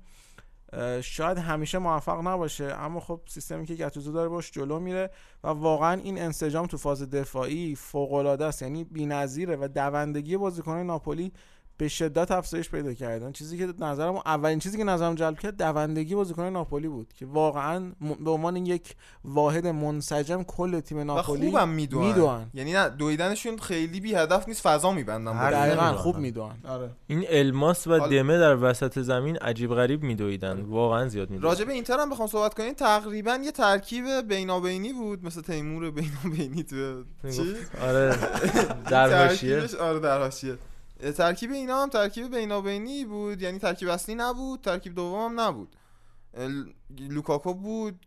شاید 1.03 1.39
همیشه 1.39 1.79
موفق 1.79 2.29
نباشه 2.29 2.65
اما 2.65 3.01
خب 3.01 3.21
سیستمی 3.27 3.67
که 3.67 3.75
گتوزو 3.75 4.13
داره 4.13 4.29
باش 4.29 4.51
جلو 4.51 4.81
میره 4.81 5.11
و 5.45 5.49
واقعا 5.49 6.01
این 6.01 6.23
انسجام 6.23 6.67
تو 6.67 6.77
فاز 6.77 7.11
دفاعی 7.11 7.75
فوق 7.75 8.13
العاده 8.13 8.45
است 8.45 8.63
یعنی 8.63 8.85
بی‌نظیره 8.85 9.57
و 9.57 9.69
دوندگی 9.69 10.37
بازیکنان 10.37 10.87
ناپولی 10.87 11.33
به 11.81 11.89
شدت 11.89 12.31
افزایش 12.31 12.70
پیدا 12.70 12.94
کردن. 12.94 13.32
چیزی 13.32 13.59
که 13.59 13.69
نظرم 13.78 14.15
اولین 14.16 14.59
چیزی 14.59 14.78
که 14.78 14.85
نظرم 14.85 15.15
جلب 15.15 15.39
کرد 15.39 15.57
دوندگی 15.57 16.15
بازیکن 16.15 16.43
ناپولی 16.43 16.89
بود 16.89 17.12
که 17.15 17.27
واقعا 17.27 17.93
به 18.24 18.31
عنوان 18.31 18.57
یک 18.57 18.94
واحد 19.24 19.66
منسجم 19.66 20.43
کل 20.43 20.81
تیم 20.81 20.98
و 20.98 21.05
ناپولی 21.05 21.51
خوبم 21.51 21.69
می‌دونن. 21.69 22.07
می‌دونن. 22.07 22.51
یعنی 22.55 22.73
نه 22.73 22.89
دویدنشون 22.89 23.59
خیلی 23.59 24.01
بی 24.01 24.15
هدف 24.15 24.48
نیست 24.48 24.62
فضا 24.62 24.93
میبندن 24.93 25.51
دقیقاً 25.51 25.93
خوب 25.93 26.16
می‌دونن. 26.16 26.55
آره. 26.69 26.90
این 27.07 27.24
الماس 27.28 27.86
و 27.86 27.98
دمه 27.98 28.39
در 28.39 28.57
وسط 28.57 28.98
زمین 28.98 29.36
عجیب 29.36 29.74
غریب 29.74 30.02
میدویدن. 30.02 30.61
واقعا 30.61 31.09
زیاد 31.09 31.31
میدویدن. 31.31 31.48
راجع 31.48 31.65
به 31.65 31.73
اینتر 31.73 32.01
هم 32.01 32.11
بخوام 32.11 32.28
صحبت 32.28 32.55
کنیم. 32.55 32.74
تقریبا 32.74 33.39
یه 33.44 33.52
ترکیب 33.52 34.05
بینابینی 34.28 34.93
بود. 34.93 35.24
مثل 35.24 35.40
تیمور 35.40 35.90
بینابینی 35.90 36.62
تو 36.62 37.05
چی؟ 37.31 37.55
آره، 37.82 38.16
در 38.90 39.27
حاشیه. 39.27 39.62
آره 39.81 40.01
در 40.01 40.19
حاشیه 40.19 40.59
ترکیب 41.16 41.51
اینا 41.51 41.82
هم 41.82 41.89
ترکیب 41.89 42.36
بینابینی 42.36 43.05
بود. 43.05 43.43
یعنی 43.43 43.59
ترکیب 43.59 43.89
اصلی 43.89 44.14
نبود 44.14 44.60
ترکیب 44.60 44.94
دوم 44.94 45.24
هم 45.24 45.40
نبود. 45.40 45.77
لوکاکو 46.98 47.55
بود 47.55 48.06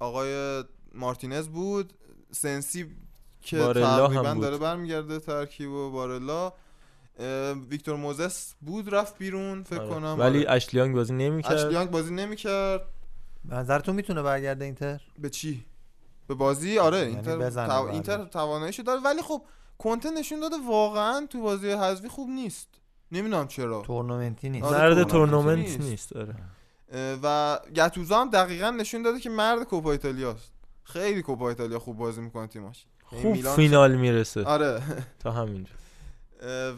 آقای 0.00 0.64
مارتینز 0.94 1.48
بود. 1.48 1.92
سنسی 2.30 2.96
که 3.40 3.58
تقریبا 3.58 4.34
بود. 4.34 4.42
داره 4.42 4.58
برمیگرده 4.58 5.18
ترکیب 5.18 5.70
و 5.70 5.90
بارلا. 5.90 6.52
ویکتور 7.70 7.96
موزس 7.96 8.54
بود 8.60 8.94
رفت 8.94 9.18
بیرون 9.18 9.62
فکر 9.62 9.80
آره. 9.80 9.90
کنم 9.90 10.16
ولی 10.18 10.38
آره. 10.38 10.56
اشلیانگ 10.56 10.94
بازی 10.94 11.12
نمی‌کرد. 11.12 11.52
اشلیانگ 11.52 11.90
بازی 11.90 12.14
نمی‌کرد. 12.14 12.80
به 13.44 13.54
نظرتون 13.54 13.94
می‌تونه 13.94 14.22
برگرده 14.22 14.64
اینتر؟ 14.64 15.00
به 15.18 15.30
چی؟ 15.30 15.64
به 16.26 16.34
بازی؟ 16.34 16.78
آره 16.78 16.98
یعنی 16.98 17.10
اینتر 17.10 17.50
تو... 17.50 17.86
اینتر 17.86 18.24
تواناییشو 18.24 18.82
داره. 18.82 19.00
ولی 19.00 19.22
خب 19.22 19.42
کنته 19.82 20.10
نشون 20.10 20.40
داده 20.40 20.56
واقعا 20.68 21.26
تو 21.30 21.42
بازی 21.42 21.70
حذفی 21.70 22.08
خوب 22.08 22.28
نیست. 22.28 22.68
نمی‌دونم 23.12 23.48
چرا. 23.48 23.82
تورنمنتی 23.82 24.48
نیست. 24.48 24.64
آره، 24.64 24.78
مرد 24.78 25.02
تورنمنتی 25.02 25.62
تورنمنت 25.64 25.80
نیست. 25.80 26.16
آره. 26.16 26.34
اه، 26.92 27.18
و 27.22 27.58
گتوزو 27.76 28.14
هم 28.14 28.30
دقیقا 28.30 28.70
نشون 28.70 29.02
داده 29.02 29.20
که 29.20 29.30
مرد 29.30 29.62
کوپا 29.62 29.92
ایتالیاست. 29.92 30.52
خیلی 30.82 31.22
کوپا 31.22 31.48
ایتالیا 31.48 31.78
خوب 31.78 31.96
بازی 31.96 32.20
می‌کنه 32.20 32.46
تیماش. 32.46 32.86
یعنی 33.12 33.22
خوب 33.22 33.32
میلان 33.32 33.56
فینال 33.56 33.94
می‌رسه. 33.94 34.44
آره. 34.44 34.82
تا 35.18 35.30
همینجا. 35.30 35.72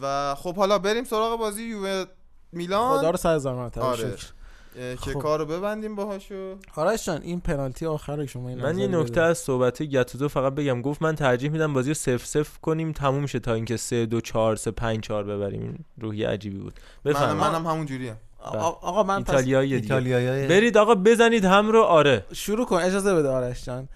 و 0.03 0.35
خب 0.35 0.57
حالا 0.57 0.79
بریم 0.79 1.05
سراغ 1.05 1.39
بازی 1.39 1.62
یووه 1.62 2.05
میلان. 2.53 2.99
خدا 2.99 3.11
رو 3.11 3.16
سر 3.16 3.39
زحمت 3.39 3.79
آره. 3.79 4.16
شکر. 4.16 4.27
که 4.74 4.97
خب. 4.97 5.19
کارو 5.20 5.47
ببندیم 5.47 5.94
باهاشو. 5.94 6.57
آرش 6.77 7.07
جان 7.07 7.23
این 7.23 7.40
پنالتی 7.40 7.86
آخر 7.86 8.27
شما 8.27 8.49
این 8.49 8.61
من 8.62 8.78
یه 8.78 8.86
نکته. 8.86 9.20
از 9.20 9.39
صحبت 9.39 9.82
گتوزو 9.82 10.28
فقط 10.28 10.55
بگم. 10.55 10.82
گفت 10.82 11.03
من 11.03 11.15
ترجیح 11.15 11.51
میدم 11.51 11.73
بازی 11.73 11.90
رو 11.90 11.94
سف 11.94 12.27
سف 12.27 12.59
کنیم 12.59 12.93
تموم 12.93 13.27
شه 13.27 13.39
تا 13.39 13.55
اینکه 13.55 13.77
3 13.77 14.07
2 14.07 14.20
4 14.20 14.57
3 14.57 14.70
5 14.70 15.01
4 15.01 15.24
ببریم. 15.24 15.62
این 15.62 15.78
روحیه 16.01 16.28
عجیبی 16.28 16.59
بود. 16.59 16.81
من 17.05 17.12
بفهم 17.12 17.36
منم 17.36 17.66
همون 17.66 17.86
جوریم 17.86 18.16
آ- 18.44 18.59
آقا 18.59 19.03
من 19.03 19.23
پس 19.23 19.31
ایتالیایی 19.31 19.74
ایتالیایی. 19.74 20.47
برید 20.49 20.77
آقا 20.78 20.94
بزنید 20.94 21.44
هم 21.44 21.69
رو. 21.69 21.82
آره. 21.82 22.24
شروع 22.32 22.66
کن 22.66 22.77
اجازه 22.77 23.15
بده 23.15 23.28
آرش 23.28 23.65
جان. 23.65 23.89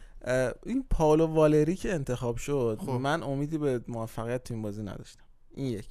این 0.67 0.85
پاولو 0.91 1.27
والری 1.27 1.77
که 1.77 1.95
انتخاب 1.95 2.37
شد 2.37 2.79
خب. 2.87 2.91
من 2.91 3.23
امیدی 3.23 3.59
به 3.59 3.81
موفقیت 3.89 4.45
تو 4.45 4.55
این 4.55 4.63
بازی 4.63 4.83
نداشتم. 4.83 5.23
این 5.55 5.67
یک. 5.67 5.87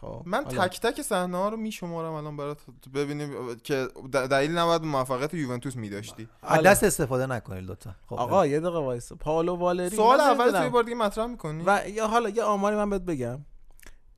خب. 0.00 0.22
من 0.26 0.44
حالا. 0.44 0.68
تک 0.68 0.80
تک 0.80 1.02
صحنه 1.02 1.36
ها 1.36 1.48
رو 1.48 1.56
میشمارم 1.56 2.12
الان 2.12 2.36
برات 2.36 2.58
ببینیم 2.94 3.56
که 3.64 3.88
دلیل 4.12 4.58
نباید 4.58 4.82
موفقیت 4.82 5.34
یوونتوس 5.34 5.76
میداشتی. 5.76 6.28
از 6.42 6.62
دست 6.62 6.84
استفاده 6.84 7.26
نکنید 7.26 7.70
لطفا. 7.70 7.94
خب. 8.06 8.14
آقا 8.14 8.46
یه 8.46 8.60
دقیقه 8.60 8.78
وایسا 8.78 9.14
پاولو 9.16 9.56
والری 9.56 9.96
سوال 9.96 10.20
اول. 10.20 10.58
توی 10.60 10.68
بار 10.68 10.82
دیگه 10.82 10.96
مطرح 10.96 11.26
می‌کنی؟ 11.26 11.62
و 11.66 11.82
یا 11.88 12.06
حالا 12.08 12.28
یه 12.28 12.42
آماری 12.42 12.76
من 12.76 12.90
بهت 12.90 13.02
بگم. 13.02 13.40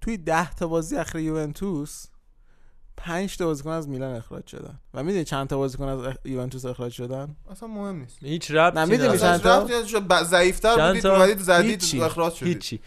توی 0.00 0.16
ده 0.16 0.54
تا 0.54 0.66
بازی 0.66 0.96
اخیر 0.96 1.20
یوونتوس 1.20 2.06
پنج 2.96 3.36
تا 3.36 3.46
بازیکن 3.46 3.70
از 3.70 3.88
میلان 3.88 4.14
اخراج 4.14 4.46
شدن. 4.46 4.78
و 4.94 5.02
می‌دونی 5.02 5.24
چند 5.24 5.48
تا 5.48 5.56
بازیکن 5.56 5.88
از 5.88 6.14
یوونتوس 6.24 6.64
اخراج 6.64 6.92
شدن؟ 6.92 7.36
اصلا 7.50 7.68
مهم 7.68 7.96
نیست. 7.96 8.18
هیچ 8.22 8.50
ربطی 8.50 8.78
نه، 8.78 8.84
می‌دونی 8.84 9.08
نداره. 9.08 9.38
چند 9.38 10.08
تا؟ 10.08 10.24
ضعیفتر 10.24 10.88
بودید؟ 10.88 11.06
اومدید 11.06 11.38
زدید. 11.38 12.02
اخراج 12.02 12.34
شدید. 12.34 12.54
هیچی. 12.54 12.80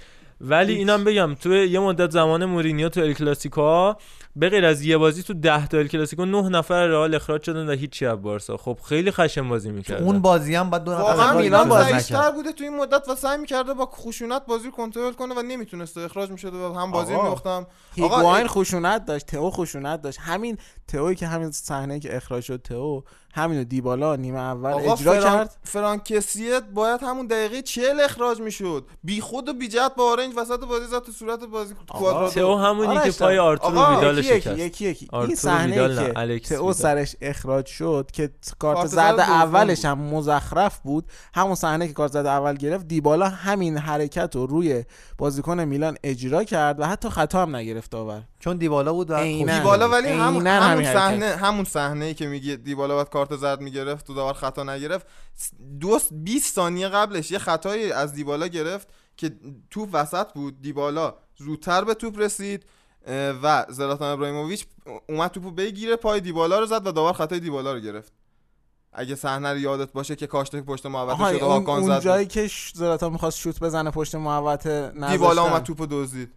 ولی 0.49 0.73
اینم 0.73 1.03
بگم 1.03 1.35
توی 1.35 1.67
یه 1.67 1.79
مدت 1.79 2.11
زمان 2.11 2.45
مورینیو 2.45 2.89
تو 2.89 3.01
ال 3.01 3.13
کلاسیکو 3.13 3.93
به 4.35 4.49
غیر 4.49 4.65
از 4.65 4.81
یه 4.81 4.97
بازی 4.97 5.23
تو 5.23 5.33
10 5.33 5.67
تا 5.67 5.77
ال 5.77 5.87
کلاسیکو 5.87 6.25
9 6.25 6.49
نفر 6.49 6.87
رئال 6.87 7.15
اخراج 7.15 7.43
شدن 7.43 7.69
و 7.69 7.71
هیچی 7.71 8.05
از 8.05 8.21
بارسا. 8.21 8.57
خب 8.57 8.77
خیلی 8.83 9.11
خشن 9.11 9.49
بازی 9.49 9.71
می‌کردن. 9.71 10.03
اون 10.03 10.19
بازی 10.19 10.55
هم 10.55 10.69
بعد 10.69 10.83
دو 10.83 10.91
نفر 10.91 11.37
میلان. 11.37 11.83
ضعیفتر 11.83 12.31
بوده 12.31 12.51
تو 12.51 12.63
این 12.63 12.77
مدت 12.77 13.09
و 13.09 13.15
سعی 13.15 13.37
می‌کرده 13.37 13.73
با 13.73 13.85
خشونت 13.85 14.45
بازی 14.45 14.65
رو 14.65 14.71
کنترل 14.71 15.13
کنه 15.13 15.35
و 15.35 15.41
نمی‌تونسته 15.41 16.01
اخراج 16.01 16.31
می‌شده 16.31 16.57
و 16.57 16.73
هم 16.73 16.91
بازی 16.91 17.13
آقا، 17.13 17.23
میاختم 17.23 17.67
هیگواین 17.95 18.47
خشونت 18.47 19.05
داشت 19.05 19.25
تئو 19.25 19.49
خشونت 19.49 20.01
داشت. 20.01 20.19
همین 20.21 20.57
تئویی 20.87 21.15
که 21.15 21.27
همین 21.27 21.51
صحنه 21.51 21.99
که 21.99 22.15
اخراج 22.15 22.43
شد 22.43 22.61
تئو 22.61 23.01
همینو 23.35 23.63
دیبالا 23.63 24.15
نیمه 24.15 24.39
اول 24.39 24.71
آقا 24.73 24.93
اجرا 24.93 25.13
فران... 25.13 25.23
کرد 25.37 25.57
فرانکسیه 25.63 26.59
باید 26.59 27.03
همون 27.03 27.27
دقیقه 27.27 27.61
40 27.61 27.99
اخراج 27.99 28.39
می‌شد 28.41 28.85
بی 29.03 29.21
خود 29.21 29.49
و 29.49 29.53
بی 29.53 29.67
جهت 29.67 29.95
با 29.95 30.11
آرنج 30.11 30.33
وسط 30.37 30.59
بازی 30.59 30.85
زد 30.85 30.99
تو 31.03 31.11
صورت 31.11 31.43
بازی 31.43 31.73
آقا، 31.87 31.99
کوادرادو 31.99 32.31
تو 32.33 32.55
همونی 32.57 32.99
که 33.03 33.11
پای 33.11 33.37
آرتور 33.39 34.13
یکی 34.19 34.23
شکست 34.23 34.57
یکی 34.59 34.85
یکی 34.89 35.07
این 35.11 35.21
آرتور 35.21 35.35
صحنه 35.35 35.71
ویدال 35.71 35.99
نه، 35.99 36.05
که 36.13 36.19
الکس 36.19 36.49
تئو 36.49 36.59
ویدال. 36.59 36.73
سرش 36.73 37.15
اخراج 37.21 37.65
شد 37.65 38.09
که 38.13 38.29
کارت 38.59 38.85
زرد 38.87 39.19
اولش. 39.19 39.85
هم 39.85 39.97
مزخرف 39.99 40.79
بود 40.79 41.05
همون 41.33 41.55
صحنه 41.55 41.87
که 41.87 41.93
کارت 41.93 42.11
زرد 42.11 42.25
اول 42.25 42.55
گرفت 42.55 42.87
دیبالا 42.87 43.29
همین 43.29 43.77
حرکت 43.77 44.35
رو 44.35 44.45
روی 44.45 44.83
بازیکن 45.17 45.59
میلان 45.63 45.97
اجرا 46.03 46.43
کرد 46.43 46.79
و 46.79 46.85
حتی 46.85 47.09
خطا 47.09 47.41
هم 47.41 47.55
نگرفت 47.55 47.91
داور 47.91 48.21
چون 48.39 48.57
دیبالا 48.57 48.93
بود. 48.93 49.13
خوش- 49.13 49.51
دیبالا 49.51 49.89
ولی 49.89 50.09
همون. 50.09 50.83
صحنه 50.83 51.25
همون 51.35 51.65
صحنه 51.65 52.05
ای 52.05 52.13
که 52.13 52.27
میگه 52.27 52.55
دیبالا 52.55 52.95
باید 52.95 53.09
کارت 53.27 53.39
زرد 53.39 53.61
می‌گرفت 53.61 54.09
و 54.09 54.13
داور 54.13 54.33
خطا 54.33 54.63
نگرفت. 54.63 55.07
دو 55.79 55.99
20 56.11 56.55
ثانیه 56.55 56.87
قبلش 56.87 57.31
یه 57.31 57.37
خطایی 57.37 57.91
از 57.91 58.13
دیبالا 58.13 58.47
گرفت 58.47 58.87
که 59.17 59.31
توپ 59.69 59.89
وسط 59.93 60.33
بود. 60.33 60.61
دیبالا 60.61 61.15
زودتر 61.37 61.83
به 61.83 61.93
توپ 61.93 62.19
رسید 62.19 62.65
و 63.43 63.65
زلاتان 63.69 64.11
ابراهیموویچ 64.11 64.65
اومد 65.09 65.31
توپو 65.31 65.51
بگیره 65.51 65.95
پای 65.95 66.19
دیبالا 66.19 66.59
رو 66.59 66.65
زد 66.65 66.87
و 66.87 66.91
داور 66.91 67.13
خطای 67.13 67.39
دیبالا 67.39 67.73
رو 67.73 67.79
گرفت. 67.79 68.13
اگه 68.93 69.15
صحنه 69.15 69.51
رو 69.51 69.57
یادت 69.57 69.91
باشه 69.91 70.15
که 70.15 70.27
کاشته 70.27 70.61
پشت 70.61 70.85
محوطه 70.85 71.37
شد 71.37 71.41
و 71.41 71.45
اون, 71.45 71.53
هاکان 71.53 71.79
اون 71.79 71.87
زد 71.87 72.01
جایی 72.01 72.25
که 72.25 72.49
زلاتان 72.73 73.11
می‌خواست 73.11 73.37
شوت 73.37 73.59
بزنه 73.59 73.91
پشت 73.91 74.15
محوطه 74.15 74.91
دیبالا. 75.11 75.43
اومد 75.43 75.63
توپو 75.63 75.85
دزدید. 75.89 76.31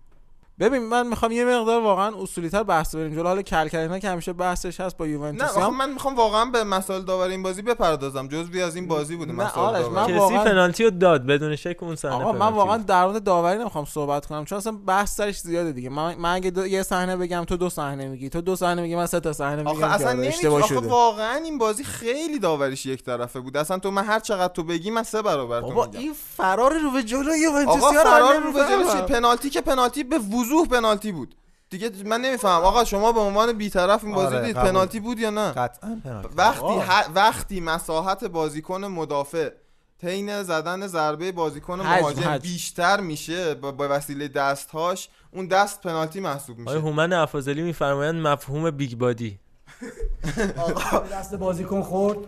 ببین 0.61 0.83
من 0.83 1.07
می‌خوام 1.07 1.33
یه 1.33 1.45
مقدار 1.45 1.83
واقعا 1.83 2.23
اصولی 2.23 2.49
تر 2.49 2.63
بحث 2.63 2.95
بریم 2.95 3.15
جلو. 3.15 3.23
حالا 3.27 3.43
کلکلینا 3.43 3.99
که 3.99 4.09
همیشه 4.09 4.33
بحثش 4.33 4.81
هست 4.81 4.97
با 4.97 5.05
نه 5.05 5.11
یوونتوس 5.11 5.51
آخه 5.51 5.71
من 5.71 5.93
می‌خوام 5.93 6.17
واقعا 6.17 6.45
به 6.45 6.65
مسائل 6.65 7.03
داور 7.03 7.29
این 7.29 7.43
بازی 7.43 7.63
بپردازم. 7.63 8.29
جزوی 8.29 8.63
از 8.63 8.77
این 8.77 8.89
بازی 8.89 9.17
بوده 9.17 9.33
نه، 9.33 9.45
مسائل 9.45 9.75
آرش، 9.77 9.83
داوری. 9.83 9.95
من 9.97 10.05
کسی 10.05 10.19
واقعا- 10.19 10.45
پنالتی 10.45 10.85
رو 10.85 10.91
داد 10.91 11.27
بدون 11.27 11.57
شک 11.57 11.77
اون 11.81 11.97
صحنه 11.97 12.15
آقا 12.15 12.33
من 12.33 12.49
واقعا. 12.53 12.77
در 12.77 13.07
مورد 13.07 13.25
داوری 13.25 13.59
نمی‌خوام 13.59 13.85
صحبت 13.85 14.27
کنم 14.27 14.45
چون 14.45 14.59
اصلا 14.59 14.73
بحث 14.87 15.17
سرش 15.17 15.41
زیاده 15.41 15.73
دیگه. 15.73 15.91
من, 15.91 16.15
من 16.15 16.35
اگه 16.35 16.51
دو... 16.51 16.67
یه 16.67 16.83
صحنه 16.83 17.17
بگم 17.17 17.45
تو 17.45 17.57
دو 17.57 17.71
صحنه 17.71 18.09
میگی. 18.09 18.29
تو 18.29 18.41
دو 18.41 18.57
صحنه 18.57 18.83
میگی 18.83 18.97
من 18.97 19.07
سه 19.07 19.21
تا 19.21 19.33
صحنه 19.33 19.57
میگم 19.57 19.69
آخه 19.71 19.87
اصلا 19.95 20.13
نمیشه 20.13 20.37
اشتباه 20.39 20.63
آخه 20.63 20.79
واقعا 20.79 21.35
این 21.37 21.59
بازی 21.59 21.85
خیلی 21.85 22.39
داوریش 22.39 22.87
یک 22.87 23.05
طرفه 23.05 23.41
بود. 23.41 23.57
اصلا 23.57 23.79
تو 23.79 23.91
من 23.91 24.05
هر 24.05 24.21
چقدر 24.21 24.53
تو 24.53 24.63
بگی 24.63 24.91
من 24.91 25.03
سه 25.03 25.23
برابر 25.23 25.61
تو 25.61 25.67
بابا 25.67 25.87
میگم. 25.87 25.99
این 25.99 26.15
فرار 26.37 26.79
رو 26.79 26.91
به 26.91 27.03
جلو 27.03 27.23
رو 27.23 27.77
فرار 27.77 28.41
رو 28.43 28.53
به 28.53 28.61
جلو؟ 28.61 29.03
پنالتی 29.03 29.51
که 29.51 29.61
پنالتی 29.61 30.05
به 30.05 30.19
وضوح 30.49 30.69
پنالتی 30.69 31.13
بود. 31.13 31.35
دیگه 31.71 31.91
من 32.05 32.21
نمیفهم 32.21 32.61
آقا 32.63 32.85
شما 32.85 33.13
به 33.13 33.21
عنوان 33.21 33.53
بیطرف 33.53 34.05
این 34.05 34.15
بازی 34.15 34.37
آره، 34.37 34.47
دید 34.47 34.57
قبول. 34.57 34.71
پنالتی 34.71 35.01
بود 35.01 35.19
یا 35.19 35.31
نه؟ 35.31 35.53
قطعا 35.53 36.01
پنالتی. 36.05 36.29
وقتی 36.37 36.61
آقا. 36.61 36.81
ه- 36.81 37.11
وقتی 37.15 37.61
مساحت 37.61 38.25
بازیکن 38.25 38.85
مدافع 38.85 39.51
حین 40.03 40.43
زدن 40.43 40.87
ضربه 40.87 41.33
بازیکن 41.33 41.81
حجم، 41.81 42.01
مهاجم 42.01 42.21
حجم. 42.23 42.39
بیشتر 42.39 43.01
میشه 43.01 43.55
با, 43.55 43.73
با 43.73 43.87
وسیله 43.91 44.29
دستهاش 44.29 45.09
اون 45.31 45.47
دست 45.47 45.81
پنالتی 45.83 46.21
محسوب 46.21 46.59
میشه. 46.59 46.71
آقای 46.71 46.83
هومن 46.83 47.13
افاضلی 47.13 47.63
میفرمایند 47.63 48.27
مفهوم 48.27 48.71
big 48.71 48.99
body؟ 48.99 49.39
دست 51.13 51.35
بازیکن 51.35 51.83
خورد. 51.83 52.19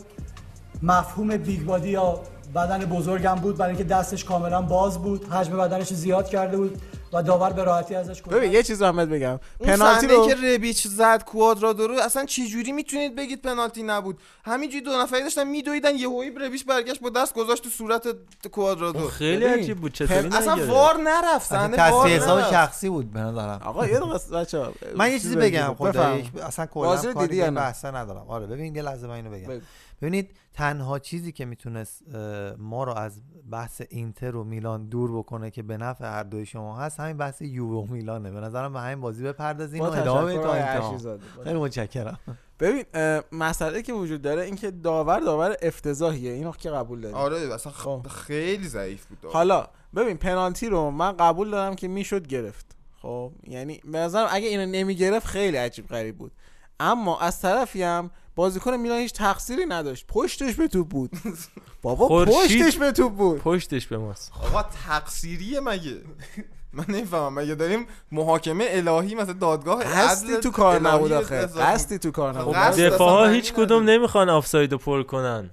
مفهوم 0.83 1.37
big 1.37 1.65
body 1.65 1.89
یا 1.91 2.21
بدن 2.55 2.79
بزرگم 2.85 3.35
بود 3.35 3.57
برای 3.57 3.71
اینکه 3.71 3.85
دستش 3.85 4.25
کاملا 4.25 4.63
باز 4.63 4.99
بود. 5.03 5.29
حجم 5.33 5.57
بدنش 5.57 5.93
زیاد 5.93 6.29
کرده 6.29 6.57
بود. 6.57 6.83
و 7.13 7.23
داور 7.23 7.53
به 7.53 7.65
راحتی 7.65 7.95
ازش 7.95 8.23
گل 8.23 8.35
ببین 8.35 8.53
یه 8.53 8.63
چیز 8.63 8.83
رو 8.83 8.93
بهت 8.93 9.09
بگم 9.09 9.41
اون 9.59 9.71
پنالتی 9.71 10.07
رو 10.07 10.27
که 10.27 10.35
ربیچ 10.35 10.87
زد 10.87 11.25
کوادرادو 11.25 11.87
رو 11.87 11.95
اصلا 12.01 12.25
چه 12.25 12.47
جوری 12.47 12.73
می‌تونید 12.73 13.17
بگید 13.17 13.43
پنالتی 13.43 13.83
نبود 13.83 14.19
همینجوری 14.45 14.85
دو 14.85 14.91
نفری 14.91 15.23
داشتن 15.23 15.47
میدویدن 15.47 15.97
یهویی 15.97 16.31
ربیچ 16.31 16.67
برگشت 16.67 17.01
با 17.01 17.11
دست 17.11 17.35
گذاشت 17.35 17.63
تو 17.63 17.71
صورت 17.71 18.09
کوادرادو 18.53 19.09
خیلی 19.09 19.45
عجیب 19.45 19.79
بود 19.79 19.93
چطوری 19.93 20.27
اصلا 20.27 20.55
نگرفت؟ 20.55 20.71
VAR 20.71 20.97
نرفت 20.97 21.49
صحنه 21.49 21.77
تصفیه 21.77 22.17
حساب. 22.17 22.51
شخصی 22.51 22.89
بود 22.89 23.13
به 23.13 23.21
نظرم 23.21 23.61
آقا 23.65 23.87
یه 23.87 23.99
دقیقه 23.99 24.37
بچه‌ها 24.37 24.73
من 24.97 25.13
یه 25.13 25.19
چیزی 25.19 25.37
بگم 25.37 25.75
خدا 25.79 25.91
بفهم. 25.91 26.19
یک 26.19 26.31
اصلا 26.47 26.67
کلا 26.67 27.13
دیدی؟ 27.13 27.51
بحثا 27.51 27.91
ندارم 27.91 28.25
آره 28.29 28.47
ببین 28.47 28.77
یه 28.77 28.83
لحظه 28.83 29.07
من 29.07 29.15
اینو 29.15 29.31
بگم. 29.31 29.61
ببینید 30.03 30.37
تنها 30.53 30.99
چیزی 30.99 31.33
که 31.33 31.45
می‌تونست 31.45 32.03
ما 32.59 32.85
رو 32.85 32.93
از 32.93 33.21
بحث 33.51 33.83
اینتر 33.91 34.37
و 34.37 34.45
میلان 34.45 34.89
دور 34.89 35.19
بکنه 35.19 35.51
که 35.51 35.63
به 35.63 35.77
نفع 35.77 36.05
هر 36.05 36.23
دوی 36.23 36.47
شما 36.47 36.79
هست 36.79 37.01
همین 37.01 37.17
بحث 37.17 37.43
یووه 37.43 37.89
و 37.89 37.93
میلانه. 37.93 38.31
به 38.31 38.41
نظرم 38.41 38.73
به 38.73 38.81
همین 38.81 39.01
بازی 39.01 39.25
بپردازیم 39.25 39.81
با 39.81 39.91
و 39.91 39.95
ادامه 39.95 40.35
تا. 40.35 40.89
خیلی 41.45 41.59
متشکرم. 41.59 42.19
ببین 42.61 42.85
مسئله 43.33 43.83
که 43.83 43.93
وجود 43.93 44.23
داره 44.23 44.43
این 44.43 44.57
که 44.57 44.71
داور 44.71 45.21
داور 45.21 45.57
افتضاحیه. 45.63 46.33
اینو 46.33 46.53
که 46.53 46.71
قبول 46.71 47.01
داریم 47.01 47.17
آره 47.17 47.55
اصلا 47.55 47.73
خ- 47.73 47.77
خب. 47.77 48.07
خیلی 48.09 48.69
ضعیف 48.69 49.07
بود. 49.07 49.21
داور. 49.21 49.35
حالا 49.35 49.67
ببین 49.97 50.17
پنالتی 50.17 50.67
رو 50.67 50.91
من 50.91 51.13
قبول 51.13 51.51
دارم 51.51 51.77
که 51.77 51.89
می‌شد 51.89 52.27
گرفت. 52.27 52.77
خب 53.03 53.33
یعنی 53.45 53.81
به 53.85 53.99
نظرم 53.99 54.29
اگه 54.31 54.49
اینو 54.49 54.67
نمی‌گرفت 54.67 55.27
خیلی 55.27 55.57
عجیب 55.57 55.87
غریب 55.87 56.19
بود. 56.19 56.33
اما 56.81 57.21
از 57.21 57.41
طرفی 57.41 57.83
هم 57.83 58.11
بازیکن 58.35 58.77
میلان 58.77 58.99
هیچ 58.99 59.13
تقصیری 59.13 59.67
نداشت. 59.67 60.07
پشتش 60.09 60.55
به 60.55 60.69
توپ 60.69 60.89
بود. 60.89 61.11
بابا 61.83 62.25
پشتش 62.25 62.77
به 62.77 62.93
توپ 62.93 63.13
بود. 63.13 63.39
پشتش 63.41 63.87
به 63.87 63.99
ماست. 63.99 64.33
آقا 64.45 64.63
تقصیریه 64.89 65.61
مگه؟ 65.61 65.97
من 66.73 66.85
نمی‌فهمم. 66.89 67.35
مگه 67.35 67.55
داریم 67.55 67.87
محاکمه 68.13 68.67
الهی 68.69 69.15
مثلا 69.15 69.33
دادگاه 69.33 69.85
قصدی 69.85 70.33
عدل 70.33 70.41
تو 70.41 70.51
کار 70.51 70.81
نبود 70.81 71.13
آخه. 71.13 71.47
قصدی 71.47 71.99
تو 71.99 72.11
کار 72.11 72.39
نبود. 72.39 72.55
دفاع 72.55 73.25
معنی 73.25 73.37
هیچ. 73.37 73.53
کدوم 73.53 73.83
نمی‌خوان 73.83 74.29
آفساید 74.29 74.73
رو 74.73 74.79
پر 74.79 75.03
کنن. 75.03 75.51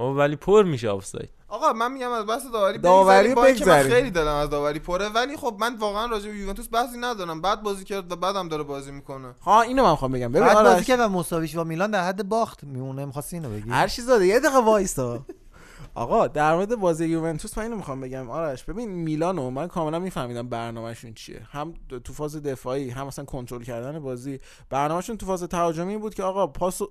ولی 0.00 0.36
پر 0.36 0.62
میشه 0.62 0.88
آفساید 0.88 1.30
آقا 1.48 1.72
من 1.72 1.92
میگم 1.92 2.10
از 2.12 2.26
بحث 2.26 2.42
داوری 2.52 2.78
داوری 2.78 3.34
بگذریم. 3.34 3.92
خیلی 3.92 4.10
دلم 4.10 4.34
از 4.34 4.50
داوری 4.50 4.78
پره 4.78 5.08
ولی 5.08 5.36
خب 5.36 5.56
من 5.60 5.76
واقعا 5.76 6.06
راجع 6.06 6.30
به 6.30 6.36
یوونتوس 6.36 6.68
بحثی 6.72 6.98
ندارم. 6.98 7.40
بعد 7.40 7.62
بازی 7.62 7.84
کرد 7.84 8.12
و 8.12 8.16
بعدم 8.16 8.48
داره 8.48 8.62
بازی 8.62 8.92
می‌کنه. 8.92 9.34
ها 9.42 9.62
اینو 9.62 9.84
من 9.84 9.90
می‌خوام 9.90 10.12
بگم. 10.12 10.32
ببین 10.32 10.46
بعد 10.46 10.64
بازی 10.64 10.84
کرد 10.84 11.00
و 11.00 11.08
مساویش 11.08 11.56
با 11.56 11.64
میلان 11.64 11.90
در 11.90 12.04
حد 12.04 12.28
باخت 12.28 12.64
میمونه. 12.64 13.04
می‌خواستی 13.04 13.36
اینو 13.36 13.50
بگی؟ 13.50 13.70
هر 13.70 13.88
چیز 13.88 14.06
داده. 14.06 14.26
یه 14.26 14.40
دقیقه 14.40 14.58
وایستا. 14.58 15.18
آقا 15.94 16.26
در 16.26 16.54
مورد 16.54 16.74
بازی 16.76 17.06
یوونتوس 17.06 17.58
من 17.58 17.64
اینو 17.64 17.76
می‌خوام 17.76 18.00
بگم. 18.00 18.30
آرش 18.30 18.64
ببین 18.64 18.88
میلانو 18.88 19.50
من 19.50 19.66
کاملا 19.66 19.98
میفهمیدم 19.98 20.48
برنامهشون 20.48 21.14
چیه. 21.14 21.42
هم 21.50 21.74
تو 22.04 22.12
فاز 22.12 22.36
دفاعی 22.36 22.90
هم 22.90 23.06
مثلا 23.06 23.24
کنترل 23.24 23.62
کردن 23.62 23.98
بازی. 23.98 24.40
برنامهشون 24.70 25.16
تو 25.16 25.26
فاز 25.26 25.42
تهاجمی 25.42 25.96
بود 25.96 26.14
که 26.14 26.22
آقا 26.22 26.46
پاس 26.46 26.82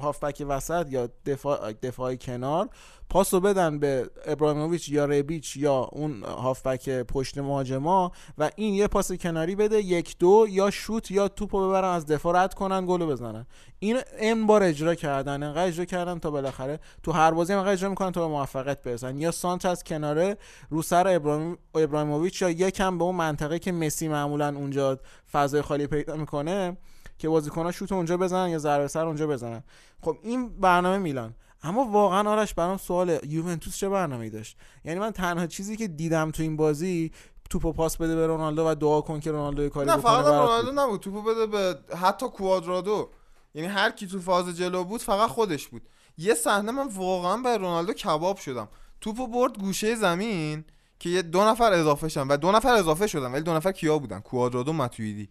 هافبک 0.00 0.44
وسط 0.48 0.86
یا 0.90 1.08
دفاع 1.26 1.72
دفاعی 1.72 2.16
کنار 2.16 2.68
پاسو 3.10 3.40
بدن 3.40 3.78
به 3.78 4.10
ابراهیموویچ 4.26 4.88
یا 4.88 5.04
ربیچ 5.04 5.56
یا 5.56 5.88
اون 5.92 6.22
هافبک 6.22 6.88
پشت 6.88 7.38
مهاجما 7.38 8.12
و 8.38 8.50
این 8.56 8.74
یه 8.74 8.86
پاس 8.86 9.12
کناری 9.12 9.56
بده 9.56 9.82
یک 9.82 10.18
دو 10.18 10.46
یا 10.48 10.70
شوت 10.70 11.10
یا 11.10 11.28
توپو 11.28 11.68
ببرن 11.68 11.88
از 11.88 12.06
دفاع 12.06 12.44
رد 12.44 12.54
کنن 12.54 12.86
گلو 12.86 13.06
بزنن. 13.06 13.46
این 13.78 13.98
ان 14.18 14.46
بار 14.46 14.62
اجرا 14.62 14.94
کردن 14.94 15.42
انقدر 15.42 15.66
اجرا 15.66 15.84
کردن 15.84 16.18
تا 16.18 16.30
بالاخره 16.30 16.80
تو 17.02 17.12
هر 17.12 17.30
بازی 17.30 17.52
انقدر 17.52 17.72
اجرا 17.72 17.88
می‌کنن 17.88 18.12
تا 18.12 18.20
به 18.20 18.32
موفقیت 18.32 18.82
برسن. 18.82 19.18
یا 19.18 19.30
سانت 19.30 19.66
از 19.66 19.84
کناره 19.84 20.36
رو 20.70 20.82
سر 20.82 21.08
ابراهیم 21.08 21.58
ابراهیموویچ 21.74 22.42
یا 22.42 22.50
یکم 22.50 22.98
به 22.98 23.04
اون 23.04 23.14
منطقه 23.14 23.58
که 23.58 23.72
مسی 23.72 24.08
معمولا 24.08 24.48
اونجا 24.56 24.98
فضای 25.32 25.62
خالی 25.62 25.86
پیدا 25.86 26.16
می‌کنه 26.16 26.76
که 27.18 27.28
بازیکن‌ها 27.28 27.72
شوت 27.72 27.92
اونجا 27.92 28.16
بزنن 28.16 28.48
یا 28.48 28.58
ضربه 28.58 28.88
سر 28.88 29.06
اونجا 29.06 29.26
بزنن. 29.26 29.64
خب 30.00 30.16
این 30.22 30.48
برنامه 30.48 30.98
میلان. 30.98 31.34
اما 31.64 31.84
واقعا 31.84 32.30
آرش 32.30 32.54
برام 32.54 32.76
سواله 32.76 33.20
یوونتوس 33.28 33.76
چه 33.76 33.88
برنامه‌ای 33.88 34.30
داشت؟ 34.30 34.56
یعنی 34.84 35.00
من 35.00 35.10
تنها 35.10 35.46
چیزی 35.46 35.76
که 35.76 35.88
دیدم 35.88 36.30
تو 36.30 36.42
این 36.42 36.56
بازی 36.56 37.12
توپو 37.50 37.72
پاس 37.72 37.96
بده 37.96 38.16
به 38.16 38.26
رونالدو 38.26 38.68
و 38.68 38.74
دعا 38.74 39.00
کن 39.00 39.20
که 39.20 39.30
رونالدو 39.30 39.68
کاری 39.68 39.90
نه 39.90 39.96
فقط 39.96 40.26
رونالدو 40.26 40.70
بود. 40.70 40.78
نبود. 40.78 41.00
توپو 41.00 41.22
بده 41.22 41.46
به 41.46 41.78
حتی 41.96 42.28
کوادرادو. 42.28 43.08
یعنی 43.54 43.68
هر 43.68 43.90
کی 43.90 44.06
تو 44.06 44.20
فاز 44.20 44.56
جلو 44.56 44.84
بود 44.84 45.00
فقط 45.00 45.30
خودش 45.30 45.68
بود. 45.68 45.82
یه 46.18 46.34
صحنه 46.34 46.72
من 46.72 46.88
واقعا 46.88 47.36
به 47.36 47.56
رونالدو 47.56 47.92
کباب 47.92 48.36
شدم. 48.36 48.68
توپو 49.00 49.26
برد 49.26 49.58
گوشه 49.58 49.94
زمین 49.94 50.64
که 50.98 51.10
یه 51.10 51.22
دو 51.22 51.44
نفر 51.44 51.72
اضافه 51.72 52.08
شدن 52.08 52.28
و 52.28 52.36
دو 52.36 52.52
نفر 52.52 52.74
اضافه 52.74 53.06
شدن 53.06 53.32
ولی 53.32 53.42
دو 53.42 53.54
نفر 53.54 53.72
کیا 53.72 53.98
بودن؟ 53.98 54.20
کوادرادو 54.20 54.72
ماتویدی 54.72 55.28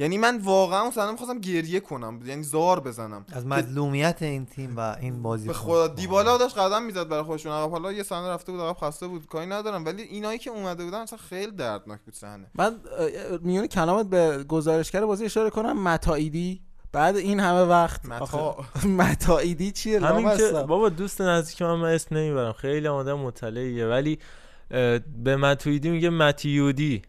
یعنی 0.00 0.18
من 0.18 0.38
واقعا 0.38 0.80
اون 0.80 0.90
صحنه 0.90 1.10
می‌خواستم 1.10 1.38
گریه 1.38 1.80
کنم 1.80 2.20
یعنی 2.26 2.42
زار 2.42 2.80
بزنم. 2.80 3.24
از 3.32 3.46
مظلومیت 3.46 4.18
این 4.20 4.46
تیم 4.46 4.76
و 4.76 4.96
این 5.00 5.22
بازی 5.22 5.46
به 5.46 5.52
خدا 5.52 5.88
دیبالا 5.88 6.38
داشت 6.38 6.58
قدم 6.58 6.82
می‌زد 6.82 7.08
برای 7.08 7.22
خودشون. 7.22 7.52
عقب 7.52 7.70
حالا 7.70 7.92
یه 7.92 8.02
صحنه 8.02 8.28
رفته 8.28 8.52
بود 8.52 8.60
عقب 8.60 8.76
خسته 8.80 9.06
بود 9.06 9.26
کاری 9.26 9.46
ندارم. 9.46 9.84
ولی 9.84 10.02
اینایی 10.02 10.38
که 10.38 10.50
اومده 10.50 10.84
بودن 10.84 10.98
اصلا 10.98 11.18
خیلی 11.18 11.52
دردناک 11.52 12.00
بود 12.00 12.14
صحنه. 12.14 12.46
من 12.54 12.80
میون 13.40 13.66
کلامت 13.66 14.06
به 14.06 14.44
گزارشگر 14.44 15.06
بازی 15.06 15.24
اشاره 15.24 15.50
کنم. 15.50 15.82
متایدی 15.82 16.60
بعد 16.92 17.16
این 17.16 17.40
همه 17.40 17.62
وقت 17.62 18.06
متا. 18.06 18.56
متایدی 18.98 19.72
چیه؟ 19.72 20.00
همین 20.00 20.36
که؟ 20.36 20.50
بابا 20.52 20.88
دوست 20.88 21.20
نزدیک 21.20 21.62
من 21.62 21.74
من 21.74 21.88
اسم 21.88 22.16
نمی‌برم. 22.16 22.52
خیلی 22.52 22.88
آدم 22.88 23.18
مطلعیه. 23.18 23.86
ولی 23.86 24.18
به 25.24 25.36
متویدی 25.36 25.90
میگه 25.90 26.10
متیودی. 26.10 27.02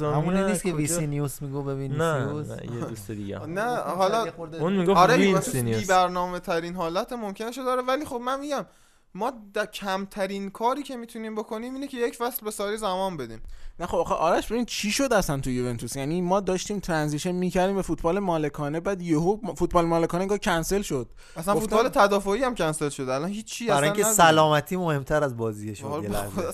همونه 0.00 0.42
رو 0.42 0.48
نیست 0.48 0.62
که 0.62 0.72
ویسی 0.72 1.06
نیوز 1.06 1.38
میگو 1.42 1.62
به 1.62 1.74
نه 1.74 1.88
نه 1.88 2.56
یه 2.74 2.84
دوست 2.88 3.10
دیگه. 3.10 3.46
نه 3.46 3.76
حالا 3.76 4.26
اون 4.60 4.72
می‌گفت 4.72 4.98
آره 4.98 5.18
یوونتوس 5.18 5.54
نیوز. 5.54 5.80
بی 5.80 5.86
برنامه 5.86 6.40
ترین 6.40 6.74
حالت 6.74 7.12
ممکنش 7.12 7.58
رو 7.58 7.64
داره 7.64 7.82
ولی 7.82 8.04
خب 8.04 8.16
من 8.16 8.40
میگم 8.40 8.66
ما 9.14 9.32
در 9.54 9.66
کمترین 9.66 10.50
کاری 10.50 10.82
که 10.82 10.96
می‌تونیم 10.96 11.34
بکنیم 11.34 11.74
اینه 11.74 11.88
که 11.88 11.96
یک 11.96 12.16
فصل 12.16 12.44
به 12.44 12.50
ساری 12.50 12.76
زمان 12.76 13.16
بدیم. 13.16 13.42
نه 13.80 13.86
خب 13.86 13.96
آخه 13.96 14.14
آرش 14.14 14.46
ببین 14.46 14.64
چی 14.64 14.90
شد 14.90 15.12
اصلا 15.12 15.40
تو 15.40 15.50
یوونتوس؟ 15.50 15.96
یعنی 15.96 16.20
ما 16.20 16.40
داشتیم 16.40 16.78
transition 16.80 17.32
می‌کردیم 17.32 17.76
به 17.76 17.82
فوتبال 17.82 18.18
مالکانه 18.18 18.80
بعد 18.80 19.02
یهو 19.02 19.54
فوتبال 19.56 19.84
مالکانه 19.84 20.22
انگار 20.22 20.38
کنسل 20.38 20.82
شد. 20.82 21.08
اصلا 21.36 21.54
فوتبال 21.54 21.88
تدافعی 21.88 22.42
هم 22.42 22.54
کنسل 22.54 22.88
شد. 22.88 23.08
الان 23.08 23.28
هیچی 23.28 23.66
برای 23.66 23.88
اصلا 23.88 24.04
اینکه. 24.04 24.12
سلامتی 24.12 24.76
مهمتر 24.76 25.24
از 25.24 25.36
بازیه 25.36 25.74
شد 25.74 26.04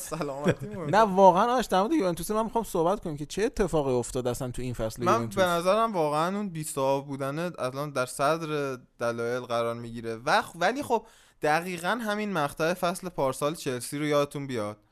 سلامتی. 0.00 0.66
نه 0.96 0.98
واقعا 0.98 1.54
آرش 1.54 1.66
در 1.66 1.80
مورد 1.80 1.92
یوونتوس 1.92 2.30
من 2.30 2.42
می‌خوام 2.42 2.64
صحبت 2.64 3.00
کنیم 3.00 3.16
که 3.16 3.26
چه 3.26 3.42
اتفاقی 3.42 3.92
افتاد 3.92 4.26
اصلا 4.26 4.50
تو 4.50 4.62
این 4.62 4.74
فصل 4.74 5.04
من 5.04 5.26
به 5.26 5.46
نظرم 5.46 5.92
واقعا 5.92 6.36
اون 6.36 6.48
20 6.48 6.78
آب 6.78 7.06
بودنه 7.06 7.50
الان 7.58 7.90
در 7.90 8.06
صدر 8.06 8.78
دلایل 8.98 9.40
قرار 9.40 9.74
می‌گیره. 9.74 10.16
و 10.26 10.42
ولی 10.54 10.82
خب 10.82 11.06
دقیقا 11.42 11.88
همین 11.88 12.32
مقطع 12.32 12.74
فصل 12.74 13.08
پارسال 13.08 13.54
چلسی 13.54 13.98
رو 13.98 14.06
یادتون 14.06 14.46
بیاد. 14.46 14.87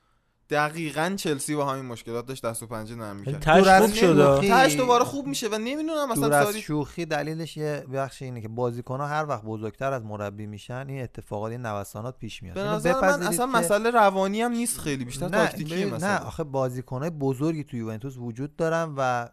دقیقا 0.51 1.15
چلسی 1.19 1.55
با 1.55 1.65
همین 1.73 1.85
مشکلات 1.85 2.27
داشت 2.27 2.45
دست 2.47 2.63
و 2.63 2.67
پنجه 2.67 2.95
نرم 2.95 3.17
می‌کرد. 3.17 3.35
از 3.69 3.91
خوب 3.91 4.49
تاش 4.49 4.77
دوباره 4.77 5.05
خوب 5.05 5.27
میشه 5.27 5.49
و 5.49 5.59
نمی‌دونم 5.59 6.09
مثلا 6.13 6.37
از 6.37 6.47
ساری 6.47 6.63
شوخی 6.63 7.07
دلیلش 7.07 7.57
یه 7.57 7.85
بخش 7.95 8.23
اینه 8.23 8.41
که 8.41 8.49
بازیکن 8.49 9.01
ها 9.01 9.07
هر 9.07 9.27
وقت 9.29 9.43
بزرگتر 9.43 9.93
از 9.93 10.05
مربی 10.05 10.47
میشن 10.47 10.85
این 10.89 11.03
اتفاقات 11.03 11.51
این 11.53 11.67
نوسانات 11.67 12.19
پیش 12.19 12.43
میاد. 12.43 12.55
به 12.55 12.61
اینو 12.63 12.75
نظر 12.75 13.01
من 13.01 13.23
اصلا 13.23 13.47
که- 13.47 13.53
مسئله 13.59 13.91
روانی 13.91 14.43
هم 14.43 14.53
نیست 14.53 14.79
خیلی 14.81 15.05
بیشتر 15.05 15.29
نه 15.29 15.31
تاکتیکی 15.47 15.85
مثلا 15.85 16.09
نه 16.19 16.25
آخه 16.25 16.45
بازیکنهای 16.45 17.11
بزرگی 17.11 17.65
توی 17.65 17.79
یوونتوس 17.79 18.17
وجود 18.19 18.57
دارن 18.57 18.95
و 18.97 19.29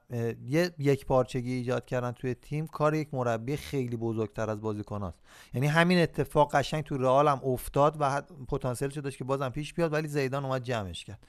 یه 0.48 0.72
یک 0.80 1.06
پارچگی 1.06 1.54
ایجاد 1.54 1.86
کردن 1.86 2.12
توی 2.12 2.34
تیم 2.34 2.68
کار 2.68 2.96
یک 2.96 3.08
مربی 3.14 3.58
خیلی 3.58 3.98
بزرگتر 3.98 4.50
از 4.50 4.62
بازیکناست 4.62 5.18
یعنی 5.54 5.68
همین 5.68 5.98
اتفاق 6.00 6.56
قشنگ 6.56 6.84
تو 6.84 6.98
رئال 6.98 7.28
هم 7.28 7.42
افتاد 7.46 7.96
و 8.00 8.10
حد- 8.12 8.32
پتانسیلش 8.48 8.98
داشت 8.98 9.18
که 9.18 9.24
بازم 9.24 9.50
پیش 9.50 9.74
بیاد 9.74 9.94
ولی 9.94 10.08
زیدان 10.08 10.46
اومد 10.46 10.64
جمعش. 10.64 11.03
کرد. 11.04 11.20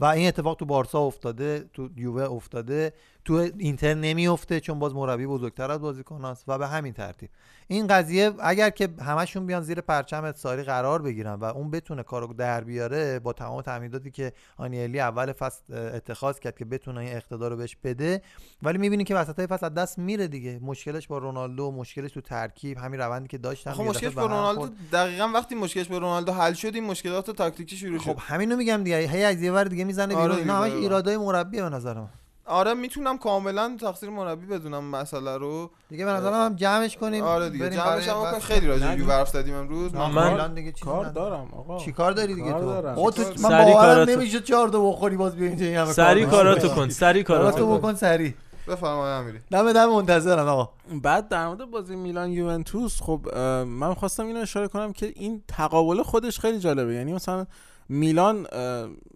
و 0.00 0.04
این 0.04 0.28
اتفاق 0.28 0.56
تو 0.56 0.64
بارسا 0.64 1.00
افتاده 1.00 1.64
تو 1.72 1.88
یووه 1.96 2.22
افتاده. 2.22 2.92
تو 3.24 3.48
اینتر 3.58 3.94
نمیفته 3.94 4.60
چون 4.60 4.78
باز 4.78 4.94
مربی 4.94 5.26
بزرگتر 5.26 5.70
از 5.70 5.80
بازیکناست 5.80 6.44
و 6.48 6.58
به 6.58 6.66
همین 6.66 6.92
ترتیب. 6.92 7.30
این 7.68 7.86
قضیه 7.86 8.32
اگر 8.38 8.70
که 8.70 8.88
همشون 9.00 9.46
بیان 9.46 9.62
زیر 9.62 9.80
پرچم 9.80 10.32
ساری 10.32 10.62
قرار 10.62 11.02
بگیرن 11.02 11.34
و 11.34 11.44
اون 11.44 11.70
بتونه 11.70 12.02
کارو 12.02 12.34
در 12.34 12.64
بیاره 12.64 13.18
با 13.18 13.32
تمام 13.32 13.62
تعمیداتی 13.62 14.10
که 14.10 14.32
آنیلی 14.56 15.00
اول 15.00 15.32
فصل 15.32 15.74
اتخاذ 15.74 16.38
کرد 16.38 16.56
که 16.56 16.64
بتونه 16.64 17.00
این 17.00 17.16
اقتدار 17.16 17.50
رو 17.50 17.56
بهش 17.56 17.76
بده 17.84 18.22
ولی 18.62 18.78
می‌بینی 18.78 19.04
که 19.04 19.14
وسط 19.14 19.40
فصل 19.40 19.66
از 19.66 19.74
دست 19.74 19.98
میره 19.98 20.28
دیگه. 20.28 20.58
مشکلش 20.62 21.08
با 21.08 21.18
رونالدو 21.18 21.70
مشکلش 21.70 22.12
تو 22.12 22.20
ترکیب 22.20 22.78
همین 22.78 23.00
روندی 23.00 23.28
که 23.28 23.38
داشتن 23.38 23.72
خب 23.72 23.82
مشکلش 23.82 24.12
با 24.12 24.26
رونالدو. 24.26 24.68
دقیقا 24.92 25.28
وقتی 25.34 25.54
مشکلش 25.54 25.88
با 25.88 25.98
رونالدو 25.98 26.32
حل 26.32 26.52
شد 26.52 26.74
این 26.74 26.84
مشکلات 26.84 27.30
تاکتیکی 27.30 27.76
شروع 27.76 27.98
شد. 27.98 28.04
خب 28.04 28.18
همینو 28.20 28.56
میگم 28.56 28.84
دیگه. 28.84 28.96
هی 28.96 29.24
از 29.24 29.42
یه 29.42 29.52
ور 29.52 29.64
دیگه 29.64 29.84
می‌زنه 29.84 30.14
آره 30.14 30.22
بیرون. 30.22 30.38
اینا 30.38 30.64
دیگه، 30.64 30.76
همش. 30.76 30.82
ایرادای 30.82 31.16
مربی 31.16 31.60
به 31.60 31.68
نظر 31.68 31.94
من. 31.94 32.08
آره 32.50 32.74
می‌تونم 32.74 33.18
کاملا 33.18 33.76
تقصیر 33.80 34.10
مربی 34.10 34.46
بدونم 34.46 34.84
مسئله 34.84 35.36
رو. 35.36 35.70
دیگه 35.88 36.04
به 36.04 36.10
نظرم 36.10 36.34
هم 36.34 36.54
جمعش 36.56 36.96
کنیم 36.96 37.24
آره 37.24 37.50
دیگه 37.50 37.64
بریم 37.64 37.78
جمعش 37.80 38.08
برای 38.08 38.26
هم 38.34 38.38
خیلی 38.40 38.66
راجع 38.66 38.94
به 38.94 39.12
حرف 39.12 39.28
زدیم 39.28 39.54
امروز. 39.54 39.94
من 39.94 40.10
من- 40.10 40.54
دیگه 40.54 40.72
چیزی 40.72 40.84
کار. 40.84 41.04
دارم 41.04 41.48
آقا. 41.56 41.78
چی 41.78 41.92
کار 41.92 42.12
داری 42.12 42.34
دیگه 42.34 42.52
تو. 42.52 42.70
آقا 42.88 43.10
تو 43.10 43.22
سری 43.22 43.42
من 43.42 43.64
باورم 43.64 44.10
نمیشه 44.10 44.40
چهار 44.40 44.68
تا 44.68 44.90
بخوری 44.90 45.16
باز 45.16 45.36
بیا 45.36 45.48
اینجا 45.48 45.64
این 45.66 45.76
همه 45.76 45.92
سری 45.92 46.20
کار 46.26 46.30
کاراتو. 46.30 46.68
کن 46.68 46.88
سری 46.88 47.22
کاراتو 47.22 47.50
کاراتو 47.56 47.66
کن. 47.72 47.78
بکن 47.78 47.94
سری. 47.94 48.34
بفرمایید 48.68 49.14
امیری. 49.16 49.38
دم 49.50 49.72
دم 49.72 49.86
منتظرم 49.86 50.48
آقا. 50.48 50.72
بعد 51.02 51.28
در 51.28 51.46
مورد 51.46 51.64
بازی 51.70 51.96
میلان 51.96 52.30
یوونتوس 52.32 53.02
خب 53.02 53.34
من 53.66 53.94
خواستم 53.94 54.26
اینو 54.26 54.40
اشاره 54.40 54.68
کنم 54.68 54.92
که 54.92 55.12
این 55.16 55.42
تقابل 55.48 56.02
خودش 56.02 56.38
خیلی 56.40 56.58
جالبه. 56.58 56.94
یعنی 56.94 57.12
مثلا 57.12 57.46
میلان 57.92 58.46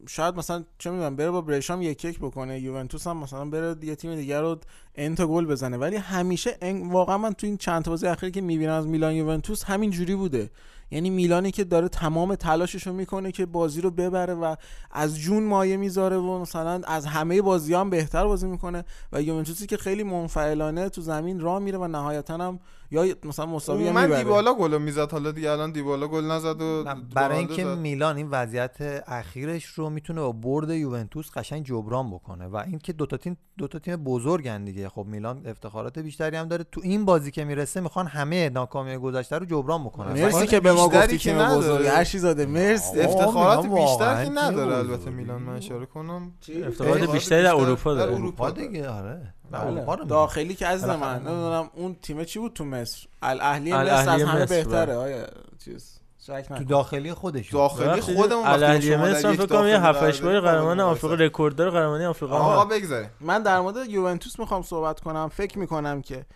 شاید 0.09 0.37
مثلا 0.37 0.65
چه 0.79 0.91
می‌دونم 0.91 1.17
بره 1.17 1.31
با 1.31 1.41
برشام 1.41 1.83
یک 1.83 2.05
یک 2.05 2.19
بکنه 2.19 2.61
یوونتوس 2.61 3.07
هم 3.07 3.17
مثلا 3.17 3.45
بره 3.45 3.77
یه 3.83 3.95
تیم 3.95 4.15
دیگر 4.15 4.41
رو 4.41 4.59
انتا 4.95 5.27
گل 5.27 5.47
بزنه. 5.47 5.77
ولی 5.77 5.97
همیشه 5.97 6.57
ان- 6.63 6.91
واقعا 6.91 7.19
من 7.19 7.33
تو 7.33 7.47
این 7.47 7.57
چند 7.57 7.85
بازی 7.85 8.07
اخیری 8.07 8.33
که 8.33 8.41
می‌بینم 8.41 8.73
از 8.73 8.87
میلان 8.87 9.15
یوونتوس 9.15 9.65
همین 9.65 9.91
جوری 9.91 10.15
بوده. 10.15 10.51
یعنی 10.91 11.11
میلانی 11.11 11.51
که 11.51 11.65
داره 11.65 11.89
تمام 11.89 12.35
تلاشش 12.35 12.87
رو 12.87 12.93
می‌کنه 12.93 13.33
که 13.33 13.47
بازی 13.47 13.81
رو 13.81 13.91
ببره 13.91 14.35
و 14.35 14.57
از 14.91 15.19
جون 15.19 15.43
مایه 15.43 15.77
می‌ذاره 15.77 16.17
و 16.17 16.39
مثلا 16.39 16.81
از 16.87 17.07
همه 17.07 17.43
بازی 17.43 17.75
هم 17.75 17.91
بهتر 17.91 18.25
بازی 18.25 18.47
می‌کنه 18.47 18.85
و 19.13 19.23
یوونتوسی 19.23 19.67
که 19.67 19.77
خیلی 19.77 20.03
منفعلانه 20.03 20.89
تو 20.89 21.01
زمین 21.01 21.41
راه 21.41 21.59
میره 21.59 21.79
و 21.79 21.87
نهایتا 21.87 22.35
هم 22.35 22.61
یا 22.91 23.15
مثلا 23.25 23.47
مساوی 23.47 23.89
هم 23.89 23.95
من 23.95 24.03
می‌بره؟ 24.03 24.23
دیبالا 24.23 24.55
گل 24.55 24.79
می‌زد. 24.79 25.13
حالا 25.13 25.31
دیگه 25.31 25.51
الان 25.51 25.73
دیبالا 25.73 26.09
گل 26.09 26.25
نزد 26.25 26.63
و 26.63 26.85
برای 27.15 27.39
اینکه. 27.39 27.65
میلان 27.65 28.17
این 28.17 28.29
وضعیت 28.31 29.05
اخیرش 29.07 29.65
رو 29.65 29.91
می‌تونه 29.91 30.21
با 30.21 30.33
برد 30.33 30.71
یوونتوس 30.71 31.31
قشنگ 31.31 31.65
جبران 31.65 32.11
بکنه 32.11 32.47
و 32.47 32.57
اینکه 32.57 32.93
دو 32.93 33.07
تا 33.07 33.17
تیم 33.17 33.37
دو 33.59 33.69
تا 33.69 33.79
تیم 33.79 33.97
بزرگن 33.97 34.65
دیگه. 34.65 34.89
خب 34.89 35.07
میلان 35.09 35.47
افتخارات 35.47 35.99
بیشتری 35.99 36.37
هم 36.37 36.49
داره. 36.49 36.65
تو 36.73 36.81
این 36.85 37.05
بازی 37.05 37.31
که 37.31 37.45
می‌رسه 37.45 37.81
می‌خوان 37.81 38.07
همه 38.07 38.49
ناکامی 38.49 38.97
گذشته 38.97 39.39
رو 39.39 39.47
جبران 39.47 39.85
بکنن. 39.85 40.13
مرسی 40.13 40.47
که 40.47 40.61
به 40.61 40.73
ما 40.73 40.89
بیشتری 40.89 41.03
گفتی 41.03 41.19
که. 41.19 41.35
بزرگ. 41.35 41.87
هر 41.87 42.05
چی 42.05 42.19
زاده. 42.19 42.47
مرسی. 42.47 43.01
افتخارات 43.01 43.65
میگم 43.65 43.75
بیشتر 43.75 43.91
واقعاً 43.91 44.25
که 44.25 44.31
تیم 44.31 44.39
نداره. 44.39 44.77
البته 44.77 45.11
میلان. 45.11 45.43
من 45.43 45.57
اشاره 45.57 45.87
کنم. 45.87 46.33
افتخارات 46.67 47.13
بیشتری 47.13 47.43
در 47.43 47.55
اروپا 47.55 47.95
داره. 47.95 48.15
اروپا 48.15 48.51
دیگه 48.51 48.89
آره. 48.89 49.35
بله. 49.51 50.05
داخلی 50.09 50.55
که 50.55 50.67
از 50.67 50.85
من. 50.85 51.19
نمی‌دونم 51.19 51.71
اون 51.75 51.97
تیم 52.03 52.25
چی 52.25 52.39
بود 52.39 52.53
تو 52.53 52.65
مصر 52.65 53.07
الاهلی 53.23 53.73
مصر 53.73 53.95
از 53.95 54.09
همه 54.09 54.25
مصر، 54.25 54.47
بهتره 54.47 54.87
بله. 54.87 54.95
آیا 54.95 55.27
چیز 55.65 56.01
تو. 56.19 56.65
داخلی 56.65 57.15
خودش 57.15 57.53
داخلی 57.53 58.01
خودمون 58.01 58.45
وقتی 58.45 58.65
الاهلی 58.65 58.97
مصر 58.97 59.33
فکر 59.33 59.47
کنم 59.47 59.67
یه 59.67 59.75
داخلی 59.75 59.89
7 59.89 60.03
8 60.03 60.23
باری 60.23 60.41
قرار 60.41 60.53
دارید، 60.53 60.59
قهرمان 60.59 60.81
آفریقا. 60.81 61.15
رکورددار 61.15 61.71
قهرمانی 61.71 62.05
آفریقا 62.05 62.37
آقا. 62.37 62.65
بگذاریم 62.65 63.11
من 63.21 63.43
در 63.43 63.61
مورد 63.61 63.77
یوونتوس 63.89 64.39
می‌خوام 64.39 64.63
صحبت 64.63 65.01
کنم 65.01 65.29
فکر 65.29 65.59
می‌کنم 65.59 66.03
که 66.03 66.27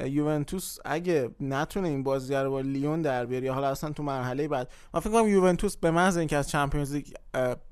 یوونتوس 0.00 0.78
اگه 0.84 1.30
نتونه 1.40 1.88
این 1.88 2.02
بازی 2.02 2.34
رو 2.34 2.50
با 2.50 2.60
لیون 2.60 3.02
در 3.02 3.26
بیاره 3.26 3.46
یا 3.46 3.54
حالا 3.54 3.68
اصلا 3.68 3.90
تو 3.90 4.02
مرحله 4.02 4.48
بعد 4.48 4.70
من 4.94 5.00
فکر 5.00 5.10
کنم 5.10 5.28
یوونتوس 5.28 5.76
به 5.76 5.90
محض 5.90 6.16
اینکه 6.16 6.36
از 6.36 6.48
چمپیونز 6.48 6.92
لیگ 6.92 7.06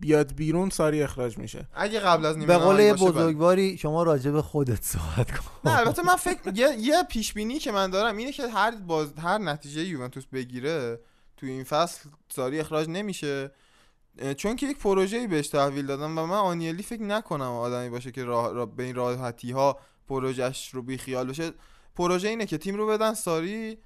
بیاد 0.01 0.35
بیرون 0.35 0.71
ساری 0.71 1.03
اخراج 1.03 1.39
میشه. 1.39 1.69
اگه 1.75 2.01
قبل 2.01 2.27
از 2.27 2.39
نیمه 2.39 2.47
به 2.47 2.59
قول 2.59 2.77
بله. 2.77 2.93
بزرگواری 2.93 3.79
شما 3.79 4.03
راجع 4.03 4.31
به 4.31 4.43
خودت 4.43 4.83
صحبت 4.83 5.31
کن. 5.31 5.71
نه 5.71 5.79
البته 5.79 6.03
من 6.03 6.17
فکر 6.17 6.41
یه, 6.55 6.69
یه 6.79 7.03
پیش 7.03 7.33
بینی 7.33 7.59
که 7.59 7.73
من 7.73 7.91
دارم 7.91 8.17
اینه 8.17 8.33
که 8.33 8.49
هر 8.49 8.71
باز 8.77 9.13
هر 9.19 9.39
نتیجه 9.39 9.85
یوونتوس 9.85 10.27
بگیره 10.27 11.01
تو 11.37 11.47
این 11.47 11.65
فصل 11.65 12.09
ساری 12.29 12.61
اخراج 12.61 12.89
نمیشه. 12.89 13.51
چون 14.37 14.57
که 14.57 14.67
یک 14.67 14.79
پروژه‌ای 14.79 15.27
بهش 15.27 15.49
تحویل 15.49 15.87
دادم 15.87 16.19
و 16.19 16.27
من 16.27 16.37
آنیلی 16.37 16.83
فکر 16.83 17.03
نکنم 17.03 17.43
آدمی 17.43 17.89
باشه 17.89 18.13
که 18.13 18.25
راه 18.25 18.53
را 18.53 18.67
به 18.67 18.83
این 18.83 18.95
راحتی 18.95 19.51
ها 19.51 19.79
پروژهش 20.09 20.75
رو 20.75 20.83
بی 20.83 20.99
خیال 20.99 21.29
بشه. 21.29 21.53
پروژه 21.97 22.29
اینه 22.29 22.47
که 22.47 22.59
تیم 22.59 22.75
رو 22.75 22.87
بدن 22.87 23.15
ساری 23.15 23.79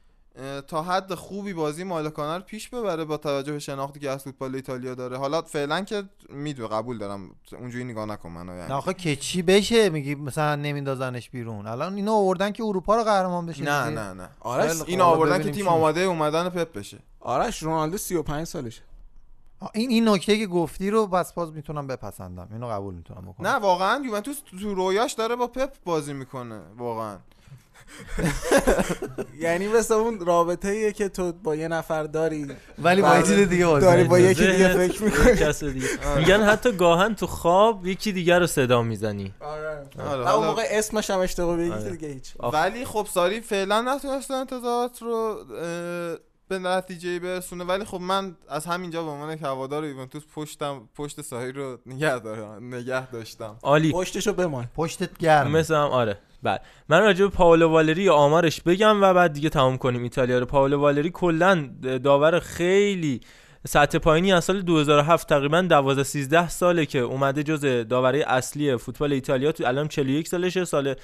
تا 0.67 0.83
حد 0.83 1.15
خوبی 1.15 1.53
بازی 1.53 1.85
مالکانه 1.85 2.37
رو 2.37 2.43
پیش 2.43 2.69
ببره 2.69 3.05
با 3.05 3.17
توجه 3.17 3.53
به 3.53 3.59
شناختی 3.59 4.01
که 4.01 4.11
از 4.11 4.25
فوتبال 4.25 4.55
ایتالیا 4.55 4.95
داره. 4.95 5.17
حالا 5.17 5.43
فعلا 5.43 5.81
که 5.81 6.03
میدو 6.29 6.69
قبول 6.69 6.99
دارم. 6.99 7.31
اونجوری 7.53 7.85
نگاه 7.85 8.07
نکن 8.07 8.31
منو 8.31 8.57
یعنی. 8.57 8.69
نه 8.69 8.75
آخه 8.75 8.95
که 8.95 9.17
چی 9.17 9.43
بشه؟ 9.43 9.91
میگی 9.91 10.15
مثلا 10.15 10.57
نمیندازنش 10.57 11.31
بیرون. 11.31 11.67
الان 11.67 11.95
اینو 11.95 12.13
آوردن 12.13 12.53
که 12.53 12.65
اروپا 12.65 12.97
رو 12.97 13.05
قهرمان 13.05 13.47
بشه 13.47 13.65
نه 13.65 13.89
دیگه. 13.89 14.01
نه 14.01 14.13
نه. 14.13 14.29
آرش 14.41 14.71
خیلی 14.71 14.85
این 14.87 15.01
حالا 15.01 15.17
آوردن 15.17 15.43
که 15.43 15.51
تیم 15.51 15.69
آماده 15.69 16.01
اومدن 16.01 16.49
پپ 16.49 16.73
بشه. 16.73 16.99
آرش 17.21 17.63
رونالدو 17.63 17.99
35 17.99 18.47
سالشه. 18.47 18.83
این 19.75 19.91
این 19.91 20.09
نکته 20.09 20.39
که 20.39 20.47
گفتی 20.47 20.91
رو 20.91 21.07
بس 21.07 21.33
باز 21.33 21.53
می‌تونم 21.53 21.87
بپسندم. 21.87 22.49
اینو 22.53 22.69
قبول 22.69 22.95
می‌تونم 22.95 23.23
بکنم. 23.23 23.47
نه 23.47 23.55
واقعا 23.55 24.03
یوونتوس 24.05 24.41
تو 24.41 24.75
رویاش 24.75 25.13
داره 25.13 25.37
با 25.37 25.47
پپ 25.47 25.71
بازی 25.85 26.13
می‌کنه 26.13 26.61
واقعا. 26.77 27.19
یعنی 29.45 29.69
مثل 29.69 29.95
اون 29.95 30.27
رابطه 30.27 30.69
ایه 30.69 30.93
که 30.93 31.09
تو 31.09 31.33
با 31.33 31.55
یه 31.55 31.69
نفر 31.69 32.03
داری. 32.03 32.47
ولی 32.79 33.03
با 33.03 33.17
یه 33.17 33.23
چیز 33.23 33.49
دیگه 33.49 33.67
بازی 33.67 33.87
داری 33.87 34.05
با. 34.05 34.19
یکی 34.19 34.47
دیگه 34.47 34.69
فکر 34.69 35.03
می‌کنی. 35.03 35.37
کس 35.37 35.65
دیگه. 35.65 35.87
میگن 36.17 36.43
حتی 36.43 36.73
گاهن 36.73 37.15
تو 37.15 37.27
خواب 37.27 37.87
یکی 37.87 38.13
دیگر 38.13 38.39
رو 38.39 38.47
صدا 38.47 38.83
می‌زنی. 38.83 39.35
آره. 39.41 39.89
آره، 40.09 40.35
اون 40.35 40.47
موقع 40.47 40.63
اسمش 40.71 41.11
هم 41.11 41.19
اشتباه 41.19 41.57
بگی 41.57 41.71
آره. 41.71 41.91
دیگه 41.91 42.09
هیچ. 42.09 42.33
ولی 42.53 42.85
خب 42.85 43.07
ساری 43.11 43.41
فعلا 43.41 43.95
نتونسته 43.95 44.35
انتظارات 44.35 45.03
رو 45.03 45.45
به 46.49 46.59
نتیجه 46.59 47.19
برسونه. 47.19 47.65
ولی 47.65 47.85
خب 47.85 48.01
من 48.01 48.37
از 48.49 48.67
همینجا 48.67 49.05
به 49.05 49.11
عنوان 49.11 49.39
هوادار 49.39 49.85
یوونتوس 49.85 50.23
پشتم 50.35 50.89
پشت 50.97 51.23
ساری 51.23 51.53
رو 51.53 51.79
نگه 51.87 52.19
دارم 52.19 52.75
نگه 52.75 53.11
داشتم. 53.11 53.57
عالی. 53.63 53.93
پشتشو 53.93 54.33
بمان. 54.33 54.69
پشتت 54.77 55.19
گرم. 55.19 55.51
مثل 55.51 55.75
هم 55.75 55.81
آره. 55.81 56.19
بله. 56.43 56.61
من 56.89 57.01
راجع 57.01 57.25
به 57.25 57.31
پاولو 57.31 57.69
والری 57.69 58.09
آمارش 58.09 58.61
بگم 58.61 59.03
و 59.03 59.15
بعد 59.15 59.33
دیگه 59.33 59.49
تمام 59.49 59.79
کنیم. 59.79 60.03
ایتالیا 60.03 60.39
رو 60.39 60.47
پاولو 60.47 60.81
والری 60.81 61.11
کلا 61.11 61.69
داور 62.05 62.41
خیلی 62.41 63.21
سطح 63.67 63.99
پایینی 63.99 64.33
از 64.33 64.45
سال 64.45 64.63
2007 64.63 65.29
تقریبا 65.29 65.61
12 65.63 66.03
13 66.03 66.49
ساله 66.49 66.87
که 66.87 66.99
اومده 66.99 67.43
جز 67.43 67.61
داوره 67.89 68.25
اصلی 68.27 68.77
فوتبال 68.77 69.13
ایتالیا 69.13 69.53
تو 69.53 69.67
الان 69.67 69.89
41 69.89 70.29
سالشه 70.29 70.65
سال 70.65 70.95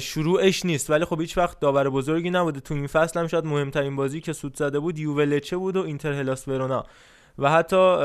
شروعش 0.00 0.64
نیست. 0.64 0.90
ولی 0.90 1.04
خب 1.04 1.20
هیچ 1.20 1.38
وقت 1.38 1.60
داور 1.60 1.90
بزرگی 1.90 2.30
نبوده. 2.30 2.60
تو 2.60 2.74
این 2.74 2.86
فصل 2.86 3.20
هم 3.20 3.26
شاید 3.26 3.44
مهمترین 3.44 3.96
بازی 3.96 4.20
که 4.20 4.32
سود 4.32 4.56
زده 4.56 4.78
بود 4.78 4.98
یوولچه 4.98 5.56
بود 5.56 5.76
و 5.76 5.82
اینتر 5.82 6.12
هلاس 6.12 6.48
ورونا 6.48 6.84
و 7.38 7.50
حتی 7.50 7.96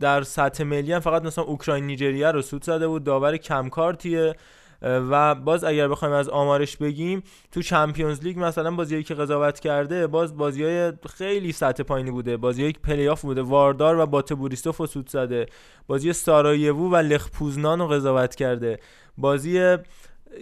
در 0.00 0.22
سطح 0.22 0.64
ملی 0.64 0.92
هم 0.92 1.00
فقط 1.00 1.22
مثلا 1.22 1.44
اوکراین 1.44 1.86
نیجریه 1.86 2.30
رو 2.30 2.42
سود 2.42 2.64
زده 2.64 2.88
بود. 2.88 3.04
داور 3.04 3.36
کمکارتیه 3.36 4.34
و 4.82 5.34
باز 5.34 5.64
اگر 5.64 5.88
بخوایم 5.88 6.14
از 6.14 6.28
آمارش 6.28 6.76
بگیم 6.76 7.22
تو 7.52 7.62
Champions 7.62 8.20
League 8.20 8.38
مثلا 8.38 8.70
بازیایی 8.70 9.04
که 9.04 9.14
قضاوت 9.14 9.60
کرده 9.60 10.06
باز 10.06 10.36
بازیای 10.36 10.92
خیلی 11.08 11.52
سطح 11.52 11.82
پایینی 11.82 12.10
بوده. 12.10 12.36
بازیایی 12.36 12.72
که 12.72 12.80
پلی 12.80 13.08
آف 13.08 13.22
بوده. 13.22 13.42
واردار 13.42 13.98
و 13.98 14.06
باته 14.06 14.32
بوریسوف 14.32 14.76
رو 14.76 14.86
سوت 14.86 15.08
زده. 15.08 15.46
بازی 15.86 16.12
سارایوو 16.12 16.90
و 16.90 16.96
لخ 16.96 17.30
پوزنان 17.30 17.78
رو 17.78 17.86
قضاوت 17.86 18.34
کرده. 18.34 18.78
بازی 19.18 19.50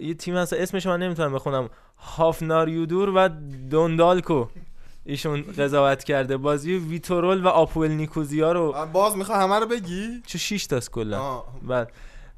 یه 0.01 0.13
تیم 0.13 0.35
هست 0.35 0.53
اسمش 0.53 0.85
من 0.85 0.99
نمی‌تونم 1.03 1.33
بخونم. 1.33 1.69
هافناریودور 1.97 3.09
و 3.15 3.29
دوندالک 3.69 4.22
رو. 4.22 4.45
ایشون 5.05 5.41
قضاوت 5.41 6.03
کرده. 6.03 6.37
بازی 6.37 6.77
ویتورول 6.77 7.43
و 7.43 7.47
آپول 7.47 7.91
نیکوزیا 7.91 8.51
رو 8.51 8.75
باز 8.93 9.17
می‌خوای 9.17 9.39
همه 9.39 9.59
رو 9.59 9.65
بگی؟ 9.65 10.21
چه 10.25 10.37
6 10.37 10.67
تاست 10.67 10.91
کلا. 10.91 11.43
بعد 11.67 11.91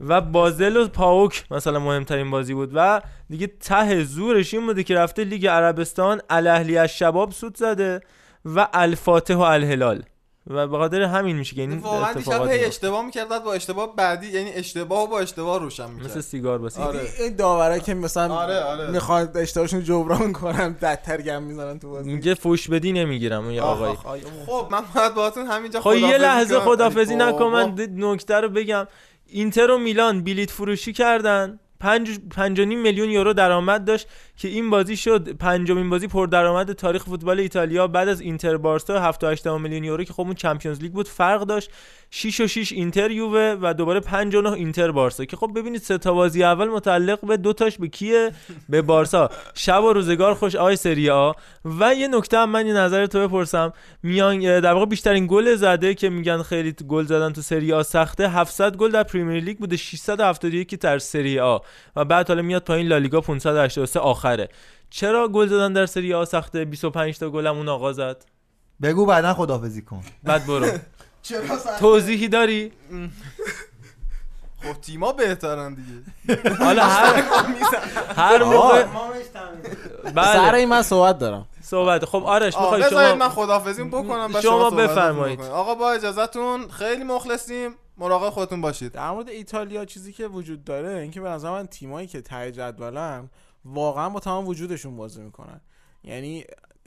و 0.08 0.22
بازل 0.22 0.78
و 0.78 0.88
پاوک 0.88 1.46
مثلا 1.52 1.80
مهمترین 1.80 2.32
بازی 2.32 2.54
بود 2.54 2.72
و 2.74 3.02
دیگه 3.30 3.48
ته 3.48 4.04
زورش 4.04 4.54
این 4.54 4.66
بوده 4.66 4.84
که 4.84 4.96
رفته 4.96 5.24
لیگ 5.24 5.48
عربستان 5.48 6.22
الاهلی 6.30 6.78
از 6.78 6.90
شباب 6.90 7.32
سود 7.32 7.58
زده 7.58 8.02
و 8.46 8.68
الفاتح 8.74 9.36
و 9.36 9.42
الهلال 9.42 10.04
و 10.48 10.68
به 10.68 10.78
خاطر 10.78 11.02
همین 11.02 11.36
میشه 11.36 11.56
که 11.56 11.62
این 11.62 11.78
واقعا 11.78 12.14
دیشب 12.14 12.48
هی. 12.48 12.66
اشتباه 12.66 13.06
می‌کرد 13.06 13.44
با 13.44 13.54
اشتباه 13.54 13.96
بعدی 13.96 14.28
یعنی 14.28 14.50
اشتباه 14.54 15.10
با 15.10 15.20
اشتباه 15.20 15.60
روشن 15.60 15.92
می‌کرد 15.92 16.06
مثل 16.06 16.22
سیگار 16.22 16.58
باسی 16.58 16.82
آره. 16.82 17.00
این 17.20 17.36
داورا 17.36 17.80
که 17.80 17.94
مثلا 17.94 18.36
آره، 18.36 18.60
آره. 18.60 18.92
می‌خواد 18.92 19.38
اشتباهشون 19.38 19.84
جبران 19.84 20.34
کنن 20.34 20.76
بدتر 20.82 21.22
گم 21.22 21.44
می‌زنن 21.44 21.80
تو 21.80 21.90
بازی 21.90 22.14
میگه 22.14 22.34
فوش 22.34 22.70
بدی 22.70 22.92
نمی‌گیرم 22.92 23.58
آخ، 23.58 23.82
آقای 23.82 24.22
خب 24.46 24.68
من 24.72 24.82
باید 24.96 25.14
باهاتون 25.14 25.46
همینجا 25.46 25.82
خب 25.82 25.94
یه 25.94 26.18
لحظه 26.18 26.56
کنم. 26.56 26.66
خدافزی 26.66 27.14
ای 27.14 27.20
نکن. 27.20 27.46
من 27.46 27.76
نکته 27.96 28.36
رو 28.36 28.50
بگم 28.50 28.88
اینتر 29.34 29.72
و 29.72 29.78
میلان 29.78 30.24
بلیت 30.24 30.52
فروشی 30.52 30.94
کردن. 30.94 31.60
پنج 31.80 32.20
پنج 32.32 32.60
میلیون 32.60 33.10
یورو 33.10 33.34
درآمد 33.34 33.86
داشت 33.86 34.08
که 34.38 34.48
این 34.48 34.70
بازی 34.70 34.98
شد. 34.98 35.30
پنجمین 35.30 35.90
بازی 35.90 36.08
پردرآمد 36.08 36.74
تاریخ 36.74 37.04
فوتبال 37.04 37.40
ایتالیا 37.40 37.88
بعد 37.88 38.08
از 38.08 38.22
اینتر 38.22 38.58
بارسا 38.58 39.00
7 39.00 39.24
و 39.24 39.28
8 39.28 39.48
میلیون 39.48 39.84
یورو 39.84 40.04
که 40.04 40.14
خب 40.14 40.22
اون 40.22 40.34
Champions 40.34 40.82
League 40.82 40.92
بود. 40.92 41.08
فرق 41.08 41.42
داشت. 41.42 41.72
6 42.16 42.40
و 42.40 42.48
6 42.48 42.72
اینتر 42.72 43.12
یووه 43.12 43.58
و 43.62 43.74
دوباره 43.74 44.00
5 44.00 44.36
و 44.36 44.42
9 44.42 44.52
اینتر 44.52 44.92
بارسا. 44.92 45.26
که 45.26 45.38
خب 45.38 45.52
ببینید 45.56 45.82
سه 45.82 45.98
تا 45.98 46.14
بازی 46.14 46.44
اول 46.44 46.68
متعلق 46.68 47.26
به 47.26 47.38
دو 47.38 47.54
تاش 47.54 47.78
به 47.78 47.88
کیه؟ 47.88 48.32
به 48.70 48.82
بارسا. 48.82 49.30
شب 49.54 49.84
و 49.84 49.94
روزگار 49.94 50.34
خوش 50.34 50.56
آی 50.56 50.76
سری 50.76 51.10
آ. 51.10 51.32
و 51.66 51.96
یه 51.96 52.08
نکته 52.08 52.38
هم 52.38 52.50
من 52.50 52.68
یه 52.68 52.74
نظر 52.74 53.06
تو 53.06 53.28
بپرسم. 53.28 53.74
میان 54.04 54.60
در 54.60 54.74
واقع 54.74 54.86
بیشترین 54.86 55.28
گل 55.28 55.56
زده 55.56 55.94
که 55.94 56.10
میگن 56.10 56.42
خیلی 56.42 56.76
گل 56.88 57.06
زدن 57.06 57.34
تو 57.34 57.42
سری 57.42 57.74
آ 57.74 57.84
سخته 57.84 58.30
700 58.30 58.76
گل 58.76 58.92
در 58.92 59.04
پریمیر 59.04 59.44
لیگ 59.44 59.58
بوده 59.58 59.78
671 59.78 60.80
در 60.80 61.00
سری 61.00 61.40
آ. 61.40 61.58
و 61.96 62.06
بعد 62.06 62.28
حالا 62.28 62.42
میاد 62.42 62.64
پایین 62.64 62.88
لالیگا 62.88 63.22
583 63.22 64.00
آخره. 64.00 64.50
چرا 64.90 65.28
گل 65.28 65.48
زدن 65.48 65.74
در 65.74 65.86
سری 65.86 66.14
آ 66.14 66.26
سخته؟ 66.26 66.66
25 66.66 67.18
تا 67.18 67.30
گلم 67.30 67.58
اون 67.58 67.70
آقا 67.70 67.94
زد. 67.94 68.26
بگو 68.82 69.06
بعدا 69.06 69.34
خدافزی 69.34 69.82
کن. 69.82 70.04
بعد 70.24 70.48
برو. 70.48 70.68
چرا؟ 71.24 71.42
توضیحی 71.80 72.28
داری؟ 72.28 72.72
خب 74.64 74.82
تیما 74.82 75.12
بهترن 75.12 75.74
دیگه. 75.74 76.56
حالا 76.60 76.86
هر 76.86 77.14
هر 78.24 78.44
موقع 78.44 78.86
بله. 80.16 80.34
سر 80.34 80.56
این 80.56 80.70
من 80.70 80.82
صحبت 80.82 81.18
دارم. 81.20 81.48
صحبت. 81.62 82.06
خب 82.06 82.24
آرش 82.24 82.58
می‌خوای 82.58 82.84
بذارید 82.84 83.10
شما 83.10 83.16
من 83.16 83.30
خدافزی 83.30 83.84
بکنم 83.84 84.42
شما 84.42 84.70
بفرمایید. 84.70 85.42
آقا 85.42 85.76
با 85.76 85.92
اجازهتون 85.92 86.70
خیلی 86.70 87.04
مخلصیم. 87.04 87.76
مراقب 87.98 88.30
خودتون 88.30 88.62
باشید. 88.62 88.92
در 88.92 89.12
مورد 89.12 89.30
ایتالیا 89.30 89.86
چیزی 89.86 90.14
که 90.14 90.28
وجود 90.28 90.64
داره 90.64 91.00
اینکه 91.00 91.22
به 91.22 91.30
نظر 91.30 91.52
من 91.52 91.68
تیمایی 91.68 92.08
که 92.08 92.22
ته 92.22 92.52
جدولن 92.52 93.30
واقعا 93.66 94.10
با 94.10 94.20
تمام 94.20 94.48
وجودشون 94.48 94.98
بازی 94.98 95.22
می‌کنن. 95.22 95.62
یعنی 96.04 96.46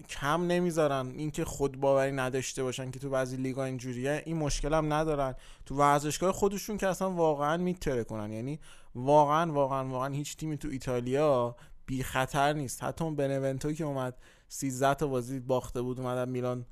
کم 0.08 0.46
نمی‌ذارن 0.46 1.12
اینکه 1.16 1.44
خود 1.44 1.80
باوری 1.80 2.12
نداشته 2.12 2.62
باشن 2.62 2.90
که 2.90 2.98
تو 2.98 3.10
بعضی 3.10 3.36
لیگا 3.36 3.64
اینجوریه. 3.64 4.22
این 4.26 4.36
مشکل 4.36 4.74
هم 4.74 4.92
ندارن. 4.92 5.34
تو 5.66 5.74
ورزشگاه 5.74 6.32
خودشون 6.32 6.76
که 6.76 6.86
اصلا 6.86 7.10
واقعا 7.10 7.56
میتره 7.56 8.04
کنن 8.04 8.32
یعنی 8.32 8.60
واقعا 8.94 9.52
واقعا 9.52 9.88
واقعا 9.88 10.08
هیچ 10.08 10.36
تیمی 10.36 10.58
تو 10.58 10.68
ایتالیا 10.68 11.56
بی 11.86 12.02
خطر 12.02 12.52
نیست. 12.52 12.84
حتی 12.84 13.04
اون 13.04 13.16
بنونتو 13.16 13.72
که 13.72 13.84
اومد 13.84 14.16
13 14.48 14.94
تا 14.94 15.06
بازی 15.06 15.40
باخته 15.40 15.82
بود 15.82 16.00
اومدن 16.00 16.28
میلان 16.28 16.66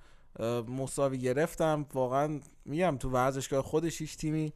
مساوی 0.68 1.18
گرفتم. 1.18 1.86
واقعا 1.94 2.40
میگم 2.64 2.96
تو 2.96 3.10
ورزشگاه 3.10 3.62
خودش 3.62 4.00
هیچ 4.00 4.16
تیمی 4.16 4.52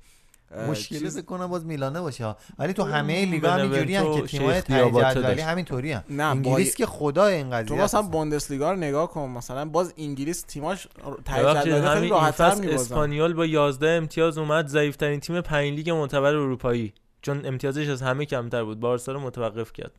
فکر 1.15 1.21
کنم 1.25 1.47
باز 1.47 1.67
میلانه 1.67 2.01
باشه. 2.01 2.35
ولی 2.59 2.73
تو 2.73 2.83
همه 2.83 3.25
لیگا 3.25 3.51
هم 3.51 3.61
اینجوری 3.61 3.97
هم 3.97 4.05
که 4.15 4.23
جدولی 4.39 5.03
داشت. 5.15 5.41
همینطوری 5.41 5.93
هم 5.93 6.03
نه، 6.11 6.23
انگلیس 6.23 6.69
با- 6.71 6.77
که 6.77 6.87
خدا 6.87 7.27
این 7.27 7.51
تو 7.51 7.55
قضیه 7.57 7.83
مثلا 7.83 8.01
هست. 8.03 8.11
بوندسلیگا 8.11 8.71
رو 8.71 8.77
نگاه 8.77 9.11
کن 9.11 9.29
مثلا 9.29 9.65
باز 9.65 9.95
انگلیس 9.99 10.43
تیماش 10.43 10.89
ته 11.25 11.43
ببخشید 11.43 11.73
جدولی 11.73 11.73
خیلی 11.73 11.97
همین 11.97 12.11
راحت‌تر 12.11 12.55
می‌بازن. 12.55 12.75
اسپانیول 12.75 13.33
با 13.35 13.47
11 13.47 13.89
امتیاز 13.89 14.39
اومد 14.39 14.67
ضعیفترین 14.67 15.21
تیم 15.21 15.41
پنج 15.41 15.73
لیگ 15.75 15.91
معتبر 15.91 16.35
اروپایی 16.35 16.93
چون 17.23 17.47
امتیازش 17.47 17.89
از 17.89 18.03
همه 18.03 18.25
کمتر 18.25 18.65
بود 18.65 18.81
بارسا 18.81 19.13
رو 19.13 19.21
متوقف 19.21 19.73
کرد 19.73 19.93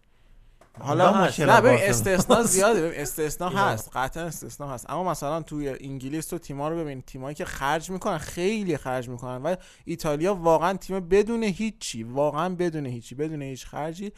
حالا 0.80 1.12
هست. 1.14 1.40
نه 1.40 1.62
ببین. 1.62 1.80
استثنا 1.82 2.44
زیاده 2.44 2.82
ببین 2.88 3.02
استثنا. 3.02 3.50
هست. 3.60 3.90
قطعا 3.94 4.24
استثنا 4.24 4.68
هست. 4.68 4.90
اما 4.90 5.12
مثلا 5.12 5.42
توی 5.42 5.70
انگلیس 5.70 6.28
تو 6.28 6.38
تیما 6.38 6.70
رو 6.70 6.78
ببین. 6.78 7.02
تیمایی 7.02 7.36
که 7.36 7.46
خرج 7.46 7.90
می‌کنن 7.90 8.18
خیلی 8.18 8.78
خرج 8.78 9.10
می‌کنن. 9.10 9.44
و 9.44 9.56
ایتالیا 9.86 10.36
واقعا 10.36 10.74
تیم 10.78 11.00
بدون 11.00 11.44
هیچی. 11.44 12.04
واقعا 12.04 12.56
بدون 12.56 12.86
هیچی. 12.86 13.16
بدون 13.16 13.42
هیچ 13.42 13.66
خرجی. 13.66 14.12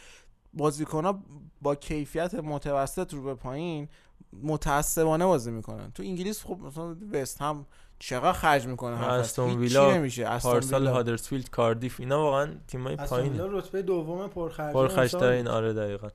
بازیکنها 0.53 1.23
با 1.61 1.75
کیفیت 1.75 2.33
متوسط 2.35 3.13
رو 3.13 3.23
به 3.23 3.35
پایین 3.35 3.87
متعصبانه 4.43 5.25
بازی 5.25 5.51
می‌کنن. 5.51 5.91
تو 5.91 6.03
انگلیس 6.03 6.43
خب 6.43 6.57
مثلا 6.59 6.95
وست 7.11 7.41
هم 7.41 7.65
چقدر 8.01 8.31
خرج 8.31 8.67
می‌کنه 8.67 8.97
هر 8.97 9.03
فصل؟ 9.03 9.19
استون 9.19 9.57
ویلا 9.57 9.91
نمیشه 9.91 10.27
استون 10.27 10.51
پارسال. 10.51 10.87
هادرسفیلد 10.87 11.49
کاردیف 11.49 11.99
اینا 11.99 12.21
واقعا 12.23 12.49
تیمای 12.67 12.95
استون 12.95 13.19
ویلا 13.19 13.37
پایینه 13.37 13.59
رتبه 13.59 13.81
دوم 13.81 14.27
پرخرجی 14.27 14.73
پرخشترین 14.73 15.47
آره 15.47 15.73
دقیقا 15.73 16.07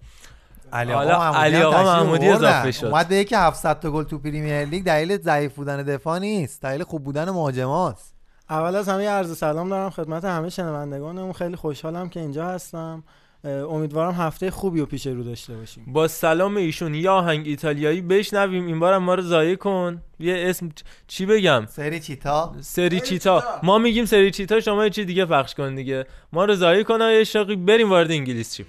علی 0.72 0.92
آقا 0.92 1.18
محمودی 1.18 1.38
علی 1.38 1.62
آقا 1.62 1.82
محمودی. 1.82 2.28
اضافه 2.28 2.72
شد. 2.72 2.86
اومد 2.86 3.08
به 3.08 3.24
که 3.24 3.38
700 3.38 3.80
تا 3.80 3.90
گل 3.90 4.04
تو 4.04 4.18
پریمیر 4.18 4.64
لیگ 4.64 4.84
دلیل 4.84 5.22
ضعیف 5.22 5.54
بودن 5.54 5.82
دفاع 5.82 6.18
نیست 6.18 6.62
دلیل 6.62 6.84
خوب 6.84 7.04
بودن 7.04 7.30
مهاجماست 7.30 8.14
اول 8.50 8.76
از 8.76 8.88
همه 8.88 9.08
عرض 9.08 9.38
سلام 9.38 9.68
دارم 9.68 9.90
خدمت 9.90 10.24
همه 10.24 10.48
شنوندگانمون 10.48 11.32
خیلی 11.32 11.56
خوشحالم 11.56 12.08
که 12.08 12.20
اینجا 12.20 12.46
هستم 12.46 13.04
امیدوارم 13.44 14.12
هفته 14.12 14.50
خوبی 14.50 14.80
و 14.80 14.86
پیش 14.86 15.06
رو 15.06 15.22
داشته 15.22 15.56
باشیم. 15.56 15.84
با 15.86 16.08
سلام 16.08 16.56
ایشون 16.56 16.94
یا 16.94 17.14
آهنگ 17.14 17.46
ایتالیایی 17.46 18.00
بشنویم. 18.00 18.66
این 18.66 18.80
بارم 18.80 19.02
ما 19.02 19.14
رو 19.14 19.22
ضایع 19.22 19.54
کن. 19.54 20.02
یه 20.20 20.44
اسم 20.48 20.68
چی 21.06 21.26
بگم؟ 21.26 21.66
سری 21.66 22.00
چیتا 22.00 22.54
سری 22.60 23.00
چیتا 23.00 23.44
ما 23.62 23.78
میگیم 23.78 24.04
سری 24.04 24.30
چیتا 24.30 24.60
شما 24.60 24.84
یه 24.84 24.90
چی 24.90 25.04
دیگه 25.04 25.24
پخش 25.24 25.54
کن 25.54 25.74
دیگه. 25.74 26.06
ما 26.32 26.44
رو 26.44 26.54
ضایع 26.54 26.82
کن 26.82 27.00
یه 27.00 27.24
شاقی 27.24 27.56
بریم 27.56 27.90
وارد 27.90 28.10
انگلیس 28.10 28.54
شیم. 28.56 28.66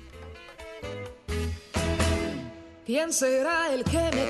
¿Quién 2.90 3.12
será 3.12 3.58
el 3.74 3.84
que 3.92 4.04
me 4.14 4.24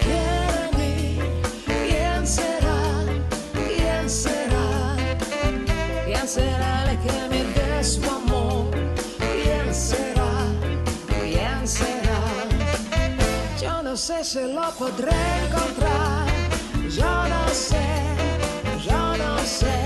sé 13.97 14.23
si 14.23 14.41
lo 14.41 14.69
podré 14.77 15.17
encontrar. 15.45 16.27
Yo 16.89 17.27
no 17.33 17.47
sé, 17.49 17.87
yo 18.87 19.17
no 19.17 19.39
sé. 19.39 19.77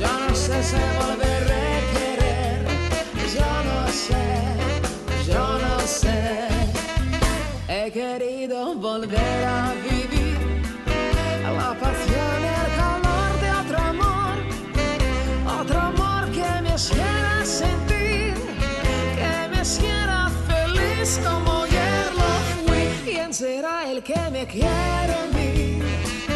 Yo 0.00 0.08
no 0.28 0.34
sé 0.34 0.62
si 0.62 0.76
volveré 1.00 1.64
a 1.76 1.92
querer. 1.94 2.66
Yo 3.36 3.50
no 3.70 3.88
sé, 3.88 4.26
yo 5.32 5.58
no 5.64 5.78
sé. 5.86 6.48
He 7.68 7.92
querido 7.92 8.74
volver 8.74 9.44
a 9.44 9.72
vivir 9.88 10.38
la 11.56 11.70
pasión 11.78 12.38
el 12.58 12.68
calor 12.80 13.30
de 13.42 13.50
otro 13.62 13.78
amor, 13.92 14.36
otro 15.60 15.80
amor 15.80 16.22
que 16.32 16.62
me 16.62 16.74
hiciera 16.74 17.44
sentir, 17.44 18.34
que 19.18 19.48
me 19.50 19.62
hiciera 19.62 20.30
feliz 20.48 21.20
como 21.24 21.43
el 23.94 24.02
que 24.02 24.20
me 24.36 24.42
quiere 24.54 25.14
a 25.22 25.26
mí? 25.34 25.50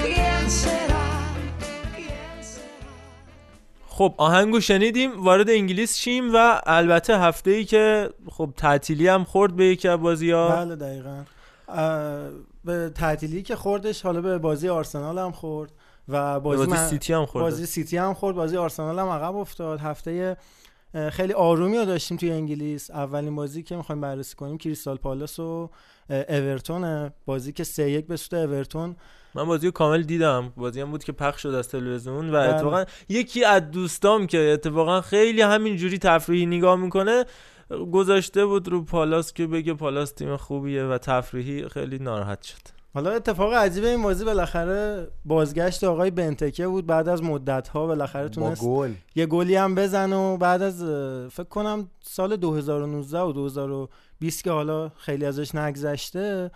¿Quién 0.05 0.43
será? 0.63 1.07
¿Quién 1.97 2.39
será? 2.53 2.93
خب 3.89 4.15
آهنگو 4.17 4.61
شنیدیم 4.61 5.25
وارد 5.25 5.51
انگلیس 5.51 5.97
شیم 5.97 6.35
و 6.35 6.61
البته 6.67 7.19
هفته 7.19 7.51
ای 7.51 7.65
که 7.65 8.11
خب 8.31 8.51
تعطیلی 8.57 9.09
هم 9.09 9.25
خورد 9.25 9.57
به 9.57 9.65
یکی 9.65 9.89
از 9.89 10.01
بازی 10.01 10.31
ها 10.31 10.49
بله 10.49 10.77
دقیقا 10.77 11.23
به 12.65 12.91
تعطیلی 12.95 13.43
که 13.43 13.57
خوردش 13.57 14.03
حالا 14.03 14.21
به 14.21 14.39
بازی 14.39 14.69
آرسنال 14.69 15.19
هم 15.19 15.33
خورد 15.33 15.73
و 16.09 16.41
بازی, 16.41 16.59
بازی 16.67 16.71
من- 16.71 16.89
سیتی 16.89 17.13
هم 17.13 17.27
خورد. 17.27 17.43
بازی 17.45 17.67
سیتی 17.67 17.97
هم 17.97 18.15
خورد 18.15 18.37
بازی 18.37 18.57
آرسنال 18.57 18.99
هم 18.99 19.09
عقب 19.09 19.37
افتاد 19.37 19.81
هفته 19.81 20.37
خیلی 21.13 21.33
آرومی 21.33 21.79
رو 21.79 21.85
داشتیم 21.85 22.17
توی 22.17 22.31
انگلیس. 22.31 22.91
اولین 22.91 23.37
بازی 23.37 23.63
که 23.63 23.77
می‌خوایم 23.77 24.01
بررسی 24.01 24.37
کنیم 24.37 24.59
کریستال 24.59 24.97
پالاس 24.97 25.39
و 25.39 25.71
اورتون. 26.11 27.11
بازی 27.27 27.53
که 27.53 27.65
سه 27.65 27.91
یک 27.91 28.07
به 28.07 28.17
سود 28.17 28.35
اورتون. 28.35 28.97
من 29.35 29.45
بازی 29.45 29.67
رو 29.67 29.73
کامل 29.73 30.03
دیدم. 30.03 30.53
بازی 30.57 30.81
هم 30.81 30.91
بود 30.91 31.05
که 31.05 31.13
پخش 31.13 31.43
شد 31.43 31.49
از 31.49 31.69
تلویزیون 31.69 32.29
و 32.29 32.33
بله. 32.33 32.55
اتفاقا 32.55 32.85
یکی 33.09 33.45
از 33.45 33.71
دوستام 33.71 34.27
که 34.27 34.39
اتفاقا 34.39 35.01
خیلی 35.01 35.43
همینجوری 35.43 35.99
تفریحی 35.99 36.47
نگاه 36.47 36.77
می‌کنه 36.77 37.25
گذاشته 37.93 38.47
بود 38.47 38.69
رو 38.69 38.85
پالاس 38.85 39.33
که 39.33 39.47
بگه 39.47 39.75
پالاس 39.75 40.13
تیم 40.13 40.37
خوبیه 40.37 40.85
و 40.85 40.99
تفریحی 40.99 41.69
خیلی 41.69 41.99
ناراحت 41.99 42.43
شد. 42.43 42.78
حالا 42.99 43.11
اتفاق 43.11 43.55
عجیب 43.55 43.85
این 43.85 44.03
بازی 44.03 44.25
بالاخره 44.25 45.09
بازگشت 45.25 45.85
آقای 45.85 46.11
بنتکه 46.11 46.67
بود 46.67 46.87
بعد 46.87 47.09
از 47.09 47.23
مدت 47.23 47.69
ها 47.69 47.87
بالاخره 47.87 48.29
تونست 48.29 48.63
گل. 48.63 48.93
یه 49.15 49.27
گلی 49.27 49.57
هم 49.57 49.75
بزنه 49.75 50.17
و 50.17 50.37
بعد 50.37 50.63
از 50.63 50.83
فکر 51.33 51.49
کنم 51.49 51.91
سال 52.01 52.37
2019 52.37 53.21
و 53.21 53.33
2020 53.33 54.45
که 54.45 54.51
حالا 54.51 54.89
خیلی 54.89 55.25
ازش 55.25 55.55
نگذشته 55.55 56.51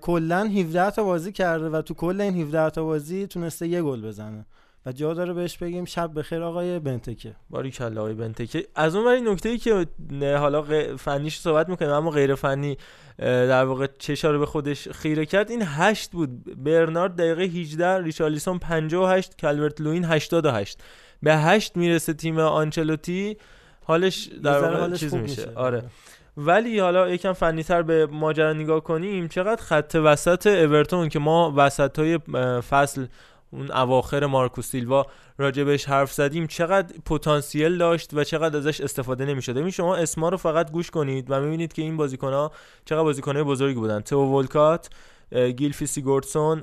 کلا 0.00 0.44
17 0.44 0.90
تا 0.90 1.04
بازی 1.04 1.32
کرده 1.32 1.68
و 1.68 1.82
تو 1.82 1.94
کل 1.94 2.20
این 2.20 2.42
17 2.42 2.70
تا 2.70 2.84
بازی 2.84 3.26
تونسته 3.26 3.68
یه 3.68 3.82
گل 3.82 4.02
بزنه 4.02 4.46
و 4.88 4.92
جا 4.92 5.14
داره 5.14 5.32
بهش 5.32 5.56
بگیم 5.56 5.84
شب 5.84 6.18
بخیر 6.18 6.42
آقای 6.42 6.78
بنتکه. 6.78 7.34
باری 7.50 7.70
کلا 7.70 8.00
آقای 8.00 8.14
بنتکه. 8.14 8.66
از 8.74 8.94
اون 8.94 9.06
ولی 9.06 9.20
نکته 9.20 9.48
ای 9.48 9.58
که 9.58 9.86
حالا 10.38 10.62
فنیش 10.96 11.38
صحبت 11.38 11.68
می‌کنیم 11.68 11.90
اما 11.90 12.10
غیر 12.10 12.34
فنی 12.34 12.78
در 13.18 13.64
واقع 13.64 13.86
چشا 13.98 14.30
رو 14.30 14.38
به 14.38 14.46
خودش 14.46 14.88
خیره 14.88 15.26
کرد. 15.26 15.50
این 15.50 15.62
هشت 15.64 16.10
بود. 16.10 16.64
برنارد 16.64 17.16
دقیقه 17.16 17.42
18 17.42 18.02
ریچارلیسون 18.02 18.58
58 18.58 19.40
کالورت 19.40 19.80
لوین 19.80 20.04
88 20.04 20.82
به 21.22 21.36
هشت 21.36 21.76
می‌رسه 21.76 22.12
تیم 22.12 22.38
آنچلوتی. 22.38 23.36
حالش 23.84 24.28
در 24.42 24.60
واقع 24.60 24.80
حالش 24.80 25.00
چیز 25.00 25.14
میشه. 25.14 25.46
میشه. 25.46 25.52
آره. 25.54 25.82
ولی 26.36 26.78
حالا 26.78 27.10
یکم 27.10 27.32
فنیتر 27.32 27.82
به 27.82 28.06
ماجرا 28.06 28.52
نگاه 28.52 28.80
کنیم. 28.80 29.28
چقدر 29.28 29.62
خط 29.62 29.96
وسط 30.04 30.46
اورتون 30.46 31.08
که 31.08 31.18
ما 31.18 31.52
وسط 31.56 31.98
های 31.98 32.18
فصل 32.68 33.06
اون 33.50 33.70
اواخر 33.70 34.26
مارکوس 34.26 34.66
سیلوا 34.70 35.06
راجبش 35.38 35.84
حرف 35.84 36.12
زدیم 36.12 36.46
چقدر 36.46 36.94
پتانسیل 37.06 37.78
داشت 37.78 38.14
و 38.14 38.24
چقدر 38.24 38.56
ازش 38.56 38.80
استفاده 38.80 39.24
نمی‌شد. 39.24 39.52
ببین 39.52 39.70
شما 39.70 39.96
اسما 39.96 40.28
رو 40.28 40.36
فقط 40.36 40.70
گوش 40.70 40.90
کنید 40.90 41.26
و 41.28 41.40
می‌بینید 41.40 41.72
که 41.72 41.82
این 41.82 41.96
بازیکن‌ها 41.96 42.52
چقدر 42.84 43.02
بازیکن‌های 43.02 43.42
بزرگی 43.44 43.80
بودن. 43.80 44.00
تو 44.00 44.16
ولکات 44.16 44.90
گیلفی 45.56 45.86
سیگورتسون 45.86 46.62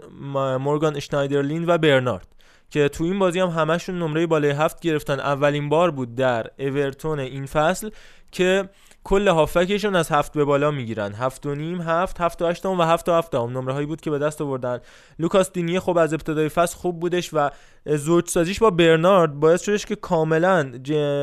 مورگان 0.60 0.95
اشنایدرلین 0.95 1.66
و 1.68 1.78
برنارد 1.78 2.28
که 2.70 2.90
تو 2.90 3.03
این 3.03 3.20
بازی 3.20 3.40
هم 3.40 3.49
همشون 3.49 3.99
نمره 3.99 4.28
بالای 4.28 4.52
هفت 4.52 4.80
گرفتن. 4.80 5.20
اولین 5.20 5.70
بار 5.70 5.91
بود 5.91 6.16
در 6.16 6.48
اورتون 6.60 7.20
این 7.20 7.45
فصل 7.45 7.90
که 8.32 8.70
کل 9.07 9.27
هافکشون 9.27 9.95
از 9.95 10.11
هفت 10.11 10.34
به 10.34 10.45
بالا 10.45 10.72
می‌گیرن. 10.72 11.14
هفت 11.14 11.45
و 11.45 11.56
نیم 11.56 11.82
هفت 11.82 12.22
هفت 12.22 12.41
و 12.41 12.48
هشتم 12.48 12.80
و 12.80 12.84
هفت 12.84 13.10
و 13.10 13.14
هفتم 13.14 13.57
نمره 13.57 13.73
هایی 13.73 13.86
بود 13.86 14.02
که 14.02 14.11
به 14.11 14.19
دست 14.19 14.41
آوردن. 14.41 14.80
لوکاس 15.19 15.52
دینیه 15.52 15.80
خب 15.80 15.98
از 15.98 16.14
ابتدای 16.14 16.49
فصل 16.49 16.77
خوب 16.77 16.99
بودش 16.99 17.30
و 17.34 17.49
زوج 17.86 18.30
سازیش 18.30 18.60
با 18.60 18.69
برنارد 18.69 19.34
باعث 19.34 19.61
شدش 19.61 19.86
که 19.86 19.95
کاملا. 19.95 20.72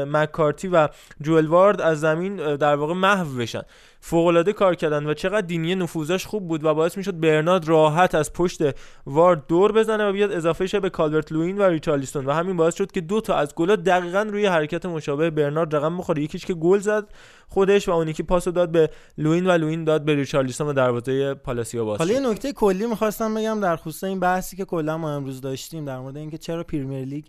مکارتی 0.09 0.68
و 0.68 0.88
جوئل 1.20 1.46
وارد 1.46 1.80
از 1.80 2.00
زمین 2.00 2.56
در 2.56 2.74
واقع 2.74 2.94
محو 2.94 3.36
بشن. 3.36 3.62
فوقالعاده 4.05 4.53
کار 4.53 4.74
کردن 4.74 5.07
و 5.07 5.15
چقدر 5.15 5.47
دینیه 5.47 5.74
نفوذش 5.74 6.27
خوب 6.27 6.49
بود 6.49 6.65
و 6.65 6.74
باعث 6.74 6.97
می‌شد 6.97 7.20
برنارد 7.20 7.69
راحت 7.69 8.15
از 8.15 8.33
پشت 8.33 8.59
وارد 9.07 9.47
دور 9.49 9.73
بزنه 9.73 10.09
و 10.09 10.12
بیاد 10.12 10.33
اضافه 10.33 10.66
شه 10.66 10.81
به 10.81 10.91
کالورت 10.91 11.33
لوین 11.33 11.59
و 11.59 11.62
ریچارلیسون 11.62 12.27
و 12.27 12.33
همین 12.33 12.57
باعث 12.57 12.74
شد 12.74 12.93
که 12.93 13.01
دو 13.01 13.20
تا 13.20 13.35
از 13.35 13.55
گلا 13.55 13.77
دقیقا 13.77 14.23
روی 14.23 14.47
حرکت 14.47 14.87
مشابه 14.87 15.31
برنارد 15.31 15.77
رقم 15.77 15.99
بخوره 15.99 16.23
یکیش 16.23 16.47
که 16.47 16.55
گل 16.55 16.79
زد 16.79 17.09
خودش 17.49 17.89
و 17.89 17.93
اون 17.93 18.09
یکی 18.09 18.23
پاسو 18.23 18.51
داد 18.51 18.73
به 18.73 18.91
لوین 19.19 19.47
و 19.47 19.51
لوین 19.51 19.85
داد 19.85 20.05
به 20.05 20.15
ریچارلیسون 20.15 20.66
و 20.66 20.73
دروازه 20.73 21.35
پالاسیا 21.35 21.85
باز 21.85 21.99
حالا. 21.99 22.12
یه 22.12 22.20
نکته 22.20 22.53
کلی 22.53 22.87
می‌خواستم 22.87 23.35
بگم 23.35 23.61
در 23.61 23.77
خصوص 23.77 24.05
این 24.05 24.20
بحثی 24.20 24.57
که 24.57 24.65
کلا 24.65 24.99
ما 24.99 25.12
امروز 25.15 25.41
داشتیم 25.41 25.85
در 25.85 25.99
مورد 25.99 26.16
اینکه 26.16 26.39
چرا 26.39 26.65
Premier 26.64 27.05
League 27.05 27.24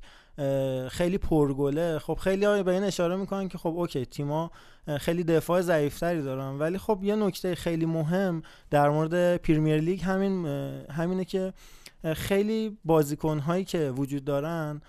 خیلی 0.90 1.18
پرگله. 1.18 2.00
خب 2.00 2.14
خیلی 2.14 2.46
ها 2.46 2.64
به 2.64 2.72
این 2.72 2.84
اشاره 2.84 3.16
می‌کنن 3.16 3.48
که 3.48 3.58
خب 3.58 3.74
OK 3.78 4.06
تیما 4.06 4.52
خیلی 5.00 5.24
دفاع 5.24 5.62
ضعیفتری 5.62 6.22
دارن 6.22 6.60
ولی 6.60 6.78
خب 6.78 7.00
یه 7.04 7.16
نکته 7.16 7.56
خیلی 7.56 7.86
مهم 7.86 8.44
در 8.70 8.90
مورد 8.90 9.38
Premier 9.38 9.80
League 9.82 10.02
همین 10.02 10.46
همینه 10.92 11.26
که 11.26 11.54
خیلی 12.14 12.78
بازیکن 12.86 13.40
هایی 13.40 13.64
که 13.64 13.94
وجود 13.98 14.26
دارن 14.26 14.82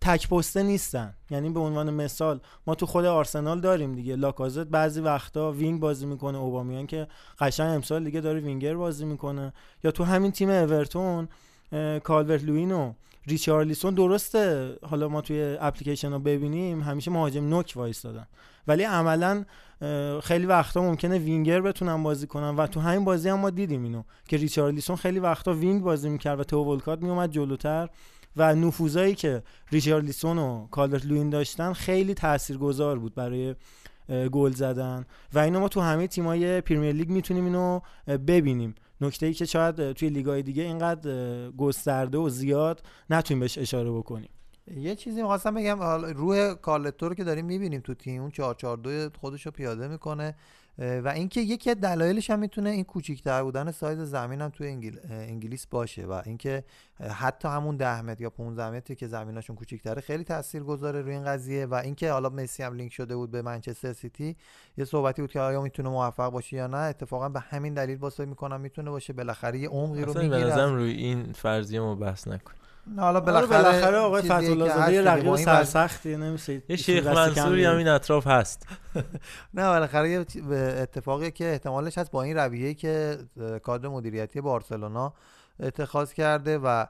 تک 0.00 0.28
پسته 0.28 0.62
نیستن. 0.62 1.14
یعنی 1.30 1.50
به 1.50 1.60
عنوان 1.60 1.90
مثال 1.90 2.40
ما 2.66 2.74
تو 2.74 2.86
خود 2.86 3.04
آرسنال 3.04 3.60
داریم 3.60 3.94
دیگه. 3.94 4.16
لاکازت 4.16 4.66
بعضی 4.66 5.00
وقتا 5.00 5.52
wing 5.52 5.80
بازی 5.80 6.06
می‌کنه 6.06 6.38
اوبامیان 6.38 6.86
که 6.86 7.06
قشنگ 7.38 7.74
امسال 7.74 8.04
دیگه 8.04 8.20
داره 8.20 8.40
وینگر 8.40 8.74
بازی 8.74 9.04
می‌کنه. 9.04 9.52
یا 9.84 9.90
تو 9.90 10.04
همین 10.04 10.32
تیم 10.32 10.50
اورتون 10.50 11.28
کالورت 12.04 12.44
لوین 12.44 12.72
و 12.72 12.92
ریچارلیسون 13.26 13.94
درسته. 13.94 14.74
حالا 14.82 15.08
ما 15.08 15.20
توی 15.20 15.56
اپلیکیشن 15.60 16.12
رو 16.12 16.18
ببینیم. 16.18 16.82
همیشه 16.82 17.10
مهاجم 17.10 17.48
نوک 17.48 17.72
وایسادن 17.76 18.26
ولی 18.66 18.82
عملا 18.82 19.44
خیلی 20.22 20.46
وقتا 20.46 20.82
ممکنه 20.82 21.18
وینگر 21.18 21.60
بتونن 21.60 22.02
بازی 22.02 22.26
کنن. 22.26 22.56
و 22.56 22.66
تو 22.66 22.80
همین 22.80 23.04
بازی 23.04 23.28
هم 23.28 23.40
ما 23.40 23.50
دیدیم 23.50 23.82
اینو 23.82 24.02
که 24.28 24.36
ریچارلیسون 24.36 24.96
خیلی 24.96 25.18
وقتا 25.18 25.54
wing 25.54 25.82
بازی 25.82 26.08
می‌کرد 26.08 26.40
و 26.40 26.44
تئو 26.44 26.64
ولکات 26.64 27.02
میومد 27.02 27.30
جلوتر. 27.30 27.88
و 28.36 28.54
نفوذایی 28.54 29.14
که 29.14 29.42
ریچارلیسون 29.72 30.38
و 30.38 30.66
کالورت 30.66 31.06
لوین 31.06 31.30
داشتن 31.30 31.72
خیلی 31.72 32.14
تاثیرگذار 32.14 32.98
بود 32.98 33.14
برای 33.14 33.54
گل 34.32 34.50
زدن. 34.50 35.06
و 35.34 35.38
اینو 35.38 35.60
ما 35.60 35.68
تو 35.68 35.80
همه 35.80 36.06
تیمای 36.06 36.60
Premier 36.60 36.92
League 36.92 37.08
می‌تونیم 37.08 37.44
اینو 37.44 37.80
ببینیم. 38.06 38.74
نکته 39.02 39.26
ای 39.26 39.34
که 39.34 39.44
شاید 39.44 39.92
توی 39.92 40.08
لیگای 40.08 40.42
دیگه 40.42 40.62
اینقدر 40.62 41.50
گسترده 41.50 42.18
و 42.18 42.28
زیاد 42.28 42.82
نتونیم 43.10 43.40
بهش 43.40 43.58
اشاره 43.58 43.90
بکنیم. 43.90 44.30
یه 44.76 44.94
چیزی 44.94 45.22
می‌خواستم 45.22 45.54
بگم 45.54 45.80
روح 46.04 46.54
کارلتو 46.54 47.08
رو 47.08 47.14
که 47.14 47.24
داریم 47.24 47.44
می‌بینیم 47.44 47.80
تو 47.80 47.94
تیم 47.94 48.22
اون 48.22 48.30
442 48.30 49.18
خودش 49.20 49.46
رو 49.46 49.52
پیاده 49.52 49.88
می‌کنه. 49.88 50.34
و 50.78 51.08
اینکه 51.08 51.40
یکی 51.40 51.70
از 51.70 51.76
دلایلش 51.76 52.30
هم 52.30 52.38
می‌تونه 52.38 52.70
این 52.70 52.84
کوچیک‌تر 52.84 53.42
بودن 53.42 53.70
سایز 53.70 53.98
زمین 53.98 54.40
هم 54.40 54.50
تو 54.50 54.64
انگل... 54.64 54.96
انگلیس 55.10 55.66
باشه 55.66 56.06
و 56.06 56.22
اینکه 56.26 56.64
حتی 57.10 57.48
همون 57.48 57.76
10 57.76 58.02
متر 58.02 58.22
یا 58.22 58.30
15 58.30 58.70
متری 58.70 58.96
که 58.96 59.06
زمیناشون 59.06 59.56
کوچیک‌تره 59.56 60.00
خیلی 60.00 60.24
تاثیر 60.24 60.62
گذاره 60.62 61.02
روی 61.02 61.14
این 61.14 61.24
قضیه 61.24 61.66
و 61.66 61.74
اینکه 61.74 62.10
حالا 62.12 62.28
مسی 62.28 62.62
هم 62.62 62.74
لینک 62.74 62.92
شده 62.92 63.16
بود 63.16 63.30
به 63.30 63.42
منچستر 63.42 63.92
سیتی 63.92 64.36
یه 64.76 64.84
صحبتی 64.84 65.22
بود 65.22 65.30
که 65.30 65.40
آیا 65.40 65.62
می‌تونه 65.62 65.88
موفق 65.88 66.30
باشه 66.30 66.56
یا 66.56 66.66
نه؟ 66.66 66.76
اتفاقا 66.76 67.28
به 67.28 67.40
همین 67.40 67.74
دلیل 67.74 67.98
حس 67.98 68.24
می‌کنم 68.24 68.60
می‌تونه 68.60 68.90
باشه 68.90 69.12
بالاخره 69.12 69.58
یه 69.58 69.68
عمقی 69.68 70.02
رو 70.02 70.18
می‌گیره. 70.18 70.66
روی 70.66 70.92
این 70.92 71.32
فرضیه 71.32 71.80
ما 71.80 71.94
بحث 71.94 72.28
نکن. 72.28 72.52
حالا 72.98 73.20
بالاخره, 73.20 73.46
بالاخره 73.46 73.72
بالاخره 73.72 73.98
آقای 73.98 74.28
هست 74.28 74.76
زاده 74.76 74.92
یه. 74.92 75.02
رقیب 75.02 75.36
سرسختی 75.36 76.16
نمیشه 76.16 76.62
یه 76.68 76.76
شیخ 76.76 77.06
منصوری 77.06 77.64
هم 77.64 77.76
این 77.76 77.88
اطراف 77.88 78.26
هست. 78.26 78.66
نه 79.54 79.68
بالاخره 79.68 80.10
یه 80.10 80.26
اتفاقی 80.52 81.30
که 81.30 81.52
احتمالش 81.52 81.98
هست 81.98 82.10
با 82.10 82.22
این 82.22 82.36
رویه‌ای 82.36 82.74
که 82.74 83.18
کادر 83.62 83.88
مدیریتی 83.88 84.40
بارسلونا 84.40 85.12
اتخاذ 85.60 86.12
کرده 86.12 86.58
و 86.58 86.86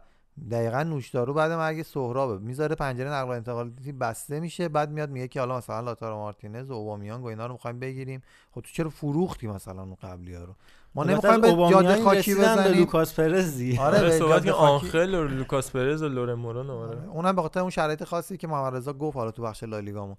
دقیقا 0.50 0.82
نوشدارو 0.82 1.34
بعد 1.34 1.52
مرگ 1.52 1.82
سهرابه 1.82 2.38
می‌ذاره 2.38 2.74
پنجره 2.74 3.10
نقل 3.10 3.28
و 3.28 3.32
انتقالاتی 3.32 3.92
بسته 3.92 4.40
میشه. 4.40 4.68
بعد 4.68 4.90
میاد 4.90 5.10
میگه 5.10 5.28
که 5.28 5.40
حالا 5.40 5.56
مثلا 5.56 5.80
لاتارو 5.80 6.16
مارتینز 6.16 6.70
و 6.70 6.74
اوبامیانگ 6.74 7.24
و 7.24 7.26
اینا 7.26 7.46
رو 7.46 7.52
می‌خوایم 7.52 7.78
بگیریم. 7.78 8.22
خب 8.50 8.60
تو 8.60 8.70
چرا 8.72 8.90
فروختی 8.90 9.46
مثلا 9.46 9.82
اون 9.82 9.96
قبلی 10.02 10.34
ها 10.34 10.44
رو؟ 10.44 10.54
ما 10.94 11.04
نمی‌خوایم 11.04 11.40
به 11.40 11.48
جاده 11.70 12.02
خاکی 12.02 12.34
به 12.34 12.40
بزنیم. 12.40 12.78
لوکاس 12.78 13.14
پرزی. 13.14 13.78
آره 13.78 13.98
آره 13.98 14.08
به 14.08 14.18
صحبت 14.18 14.44
که 14.44 14.52
آنخل 14.52 15.14
و 15.14 15.28
لوکاس 15.28 15.70
پرز 15.70 16.02
و 16.02 16.08
لورن 16.08 16.34
مورون 16.34 16.70
آره 16.70 16.98
اونم 17.12 17.36
به 17.36 17.42
خاطر 17.42 17.60
اون 17.60 17.70
شرایط 17.70 18.04
خاصی 18.04 18.36
که 18.36 18.46
محمد 18.46 18.74
رضا 18.74 18.92
گفت 18.92 19.16
حالا 19.16 19.30
تو 19.30 19.42
بخش 19.42 19.62
لالیگامون. 19.62 20.16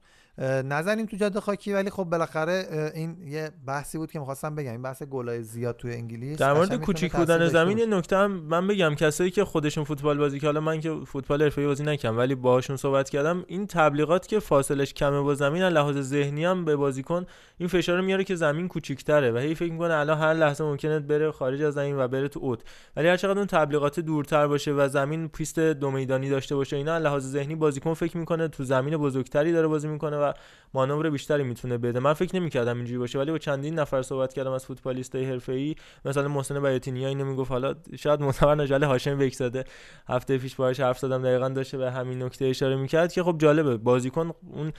نزنیم 0.65 1.05
تو 1.05 1.17
جاده 1.17 1.39
خاکی 1.39 1.73
ولی 1.73 1.89
خب 1.89 2.03
بالاخره 2.03 2.91
این 2.95 3.27
یه 3.27 3.51
بحثی 3.67 3.97
بود 3.97 4.11
که 4.11 4.19
می‌خواستم 4.19 4.55
بگم 4.55 4.71
این 4.71 4.81
بحث 4.81 5.03
گلای 5.03 5.43
زیاد 5.43 5.75
توی 5.77 5.93
انگلیس 5.93 6.37
در 6.37 6.53
مورد 6.53 6.75
کوچیک 6.75 7.15
بودن 7.15 7.47
زمین. 7.47 7.77
یه 7.77 7.85
نکته 7.85 8.17
هم 8.17 8.31
من 8.31 8.67
بگم 8.67 8.95
کسایی 8.95 9.31
که 9.31 9.45
خودشون 9.45 9.83
فوتبال 9.83 10.17
بازی 10.17 10.39
که 10.39 10.45
حالا 10.45 10.59
من 10.59 10.79
که 10.79 10.95
فوتبال 11.07 11.43
حرفه‌ای 11.43 11.67
بازی 11.67 11.83
نکردم 11.83 12.17
ولی 12.17 12.35
باهاشون 12.35 12.77
صحبت 12.77 13.09
کردم 13.09 13.43
این 13.47 13.67
تبلیغات 13.67 14.27
که 14.27 14.39
فاصلش 14.39 14.93
کمه 14.93 15.21
با 15.21 15.35
زمین 15.35 15.63
از 15.63 15.73
لحاظ 15.73 15.97
ذهنی 15.97 16.45
هم 16.45 16.65
به 16.65 16.75
بازیکن 16.75 17.25
این 17.57 17.69
فشار 17.69 17.97
رو 17.97 18.03
میاره 18.03 18.23
که 18.23 18.35
زمین 18.35 18.67
کوچیک‌تره 18.67 19.31
و 19.31 19.37
هی 19.37 19.55
فکر 19.55 19.71
می‌کنه 19.71 19.93
الان 19.93 20.17
هر 20.17 20.33
لحظه 20.33 20.63
ممکنه 20.63 20.99
بره 20.99 21.31
خارج 21.31 21.61
از 21.61 21.73
زمین 21.73 21.97
و 21.97 22.07
بره 22.07 22.27
تو 22.27 22.39
اوت 22.39 22.59
ولی 22.95 23.07
هر 23.07 23.17
چقدر 23.17 23.37
اون 23.37 23.47
تبلیغات 23.47 23.99
دورتر 23.99 24.47
باشه 24.47 24.71
و 24.71 24.87
زمین 24.87 25.27
پیست 25.27 25.59
دو 25.59 25.91
میدانی 25.91 26.29
داشته 26.29 26.55
باشه 26.55 26.75
اینا 26.75 26.97
لحاظ 26.97 27.27
ذهنی 27.27 27.55
بازیکن 27.55 27.93
فکر 27.93 28.17
می‌کنه 28.17 28.47
تو 28.47 28.63
زمین 28.63 28.97
بزرگتری 28.97 29.51
داره 29.51 29.67
بازی 29.67 29.87
می‌کنه 29.87 30.22
و 30.23 30.33
مانور 30.73 31.09
بیشتری 31.09 31.43
می‌تونه 31.43 31.77
بده. 31.77 31.99
من 31.99 32.13
فکر 32.13 32.35
نمی‌کردم 32.35 32.77
اینجوری 32.77 32.97
باشه 32.97 33.19
ولی 33.19 33.31
با 33.31 33.37
چندین 33.37 33.79
نفر 33.79 34.01
صحبت 34.01 34.33
کردم 34.33 34.51
از 34.51 34.65
فوتبالیستای 34.65 35.25
حرفه‌ای. 35.25 35.75
مثلا 36.05 36.27
محسن 36.27 36.61
بیاتینیا 36.61 37.07
اینو 37.07 37.25
می‌گفت 37.25 37.51
حالا 37.51 37.75
شاید 37.99 38.21
معتبر 38.21 38.55
نجال 38.55 38.83
هاشم 38.83 39.17
بکزاده 39.17 39.63
هفته 40.07 40.37
پیش 40.37 40.55
باهاش 40.55 40.79
حرف 40.79 40.99
زدم 40.99 41.21
دقیقا 41.21 41.49
داشته 41.49 41.77
به 41.77 41.91
همین 41.91 42.23
نکته 42.23 42.45
اشاره 42.45 42.75
می‌کرد 42.75 43.13
که 43.13 43.23
خب 43.23 43.35
جالبه 43.37 43.77
بازیکن 43.77 44.31
اون 44.53 44.73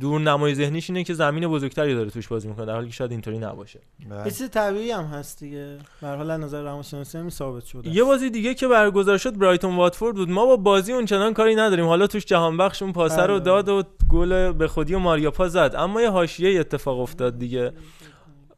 دور 0.00 0.20
نمای 0.20 0.54
ذهنیش 0.54 0.90
اینه 0.90 1.04
که 1.04 1.14
زمین 1.14 1.48
بزرگتری 1.48 1.94
داره 1.94 2.10
توش 2.10 2.28
بازی 2.28 2.48
می‌کنه 2.48 2.66
در 2.66 2.74
حالی 2.74 2.86
که 2.86 2.92
شاید 2.92 3.10
اینطوری 3.10 3.38
نباشه. 3.38 3.80
یه 4.24 4.30
چیز 4.30 4.50
طبیعی 4.50 4.90
هم 4.90 5.04
هست 5.04 5.40
دیگه. 5.40 5.78
به 6.00 6.06
هر 6.06 6.16
حال 6.16 6.36
نظر 6.36 6.62
روانشناسی 6.62 7.18
هم 7.18 7.28
ثابت 7.28 7.64
شده 7.64 7.90
یه 7.90 8.04
بازی 8.04 8.30
دیگه 8.30 8.54
که 8.54 8.68
برگزار 8.68 9.18
شد 9.18 9.38
برایتون 9.38 9.76
واتفورد 9.76 10.16
بود. 10.16 10.30
ما 10.30 10.46
با 10.46 10.56
بازی 10.56 10.92
اونچنان 10.92 11.34
کاری 11.34 11.54
نداریم. 11.54 11.86
حالا 11.86 12.06
توش 12.06 12.24
جهان 12.24 12.56
بخش 12.56 12.82
اون 12.82 12.92
پاسه 12.92 13.22
رو 13.22 13.34
بله. 13.34 13.44
داد 13.44 13.68
و 13.68 13.82
گل 14.08 14.52
به 14.52 14.68
خودی 14.68 14.94
و 14.94 14.98
ماریاپا 14.98 15.48
زد. 15.48 15.74
اما 15.76 16.02
یه 16.02 16.10
حاشیه 16.10 16.60
اتفاق 16.60 17.00
افتاد 17.00 17.38
دیگه. 17.38 17.72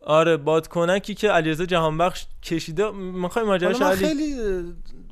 آره 0.00 0.36
بادکنکی 0.36 1.14
که 1.14 1.28
علیرضا 1.28 1.64
جهانبخش 1.64 2.26
کشیده. 2.42 2.90
می‌خوای 2.90 3.44
ماجراش 3.44 3.82
علی 3.82 3.96
خیلی 3.96 4.34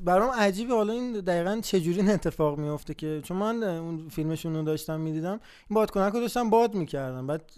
برام 0.04 0.30
عجیبه. 0.30 0.74
حالا 0.74 0.92
این 0.92 1.12
دقیقا 1.12 1.60
چجوری 1.62 2.00
این 2.00 2.10
اتفاق 2.10 2.58
میفته 2.58 2.94
که 2.94 3.20
چون 3.24 3.36
من 3.36 3.62
اون 3.62 4.08
فیلمشون 4.08 4.54
رو 4.56 4.62
داشتم 4.62 5.00
می‌دیدم. 5.00 5.40
این 5.70 5.74
بادکنک 5.74 6.12
رو 6.12 6.20
داشتم 6.20 6.50
باد 6.50 6.74
می‌کردم. 6.74 7.26
بعد 7.26 7.52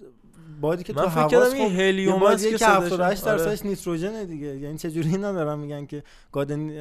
بادی 0.61 0.85
که 0.85 0.93
من 0.93 1.03
تو 1.03 1.09
فکر 1.09 1.29
کردم 1.29 1.53
این 1.53 1.69
خب، 1.69 1.81
هلیوم 1.81 2.23
است 2.23 2.45
که 2.45 2.51
که 2.51 2.57
صداش- 2.59 2.71
78 2.71 3.27
آره. 3.27 3.37
درصدش 3.39 3.67
نیتروژنه 3.67 4.25
دیگه. 4.25 4.57
یعنی 4.59 4.79
چجوری 4.79 5.09
اینا 5.09 5.33
دارن 5.33 5.59
میگن 5.59 5.87
که 5.87 6.03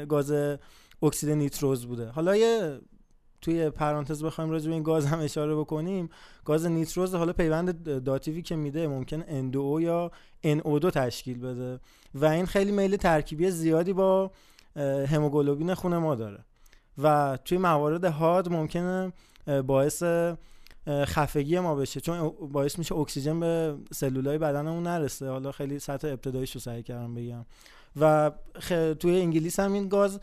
گاز 0.07 0.33
اکسید 1.03 1.29
نیتروز 1.29 1.85
بوده. 1.85 2.07
حالا 2.07 2.35
یه 2.35 2.79
توی 3.41 3.69
پرانتز 3.69 4.23
بخوایم 4.23 4.49
راجع 4.49 4.67
به 4.67 4.73
این 4.73 4.83
گاز 4.83 5.05
هم 5.05 5.19
اشاره 5.19 5.55
بکنیم 5.55 6.09
گاز 6.45 6.65
نیتروز 6.65 7.15
حالا 7.15 7.33
پیوند 7.33 8.03
داتیوی 8.03 8.41
که 8.41 8.55
میده 8.55 8.87
ممکن 8.87 9.21
N2O 9.21 9.81
یا 9.81 10.11
NO2 10.45 10.91
تشکیل 10.91 11.39
بده 11.39 11.79
و 12.15 12.25
این 12.25 12.45
خیلی 12.45 12.71
میل 12.71 12.95
ترکیبی 12.95 13.51
زیادی 13.51 13.93
با 13.93 14.31
هموگلوبین 15.07 15.73
خون 15.73 15.97
ما 15.97 16.15
داره 16.15 16.39
و 16.97 17.37
توی 17.45 17.57
موارد 17.57 18.05
حاد 18.05 18.49
ممکنه 18.49 19.13
باعث 19.65 20.03
خفگی 20.87 21.59
ما 21.59 21.75
بشه 21.75 22.01
چون 22.01 22.31
باعث 22.51 22.79
میشه 22.79 22.95
اکسیژن 22.95 23.39
به 23.39 23.75
سلولای 23.93 24.37
بدنمون 24.37 24.83
نرسه. 24.83 25.29
حالا 25.29 25.51
خیلی 25.51 25.79
سطح 25.79 26.07
ابتداییش 26.07 26.51
رو 26.51 26.59
سعی 26.59 26.83
کردم 26.83 27.13
بگم. 27.13 27.45
و 27.99 28.31
خ... 28.59 28.67
توی 28.99 29.19
انگلیس 29.19 29.59
هم 29.59 29.73
این 29.73 29.87
گاز 29.87 30.19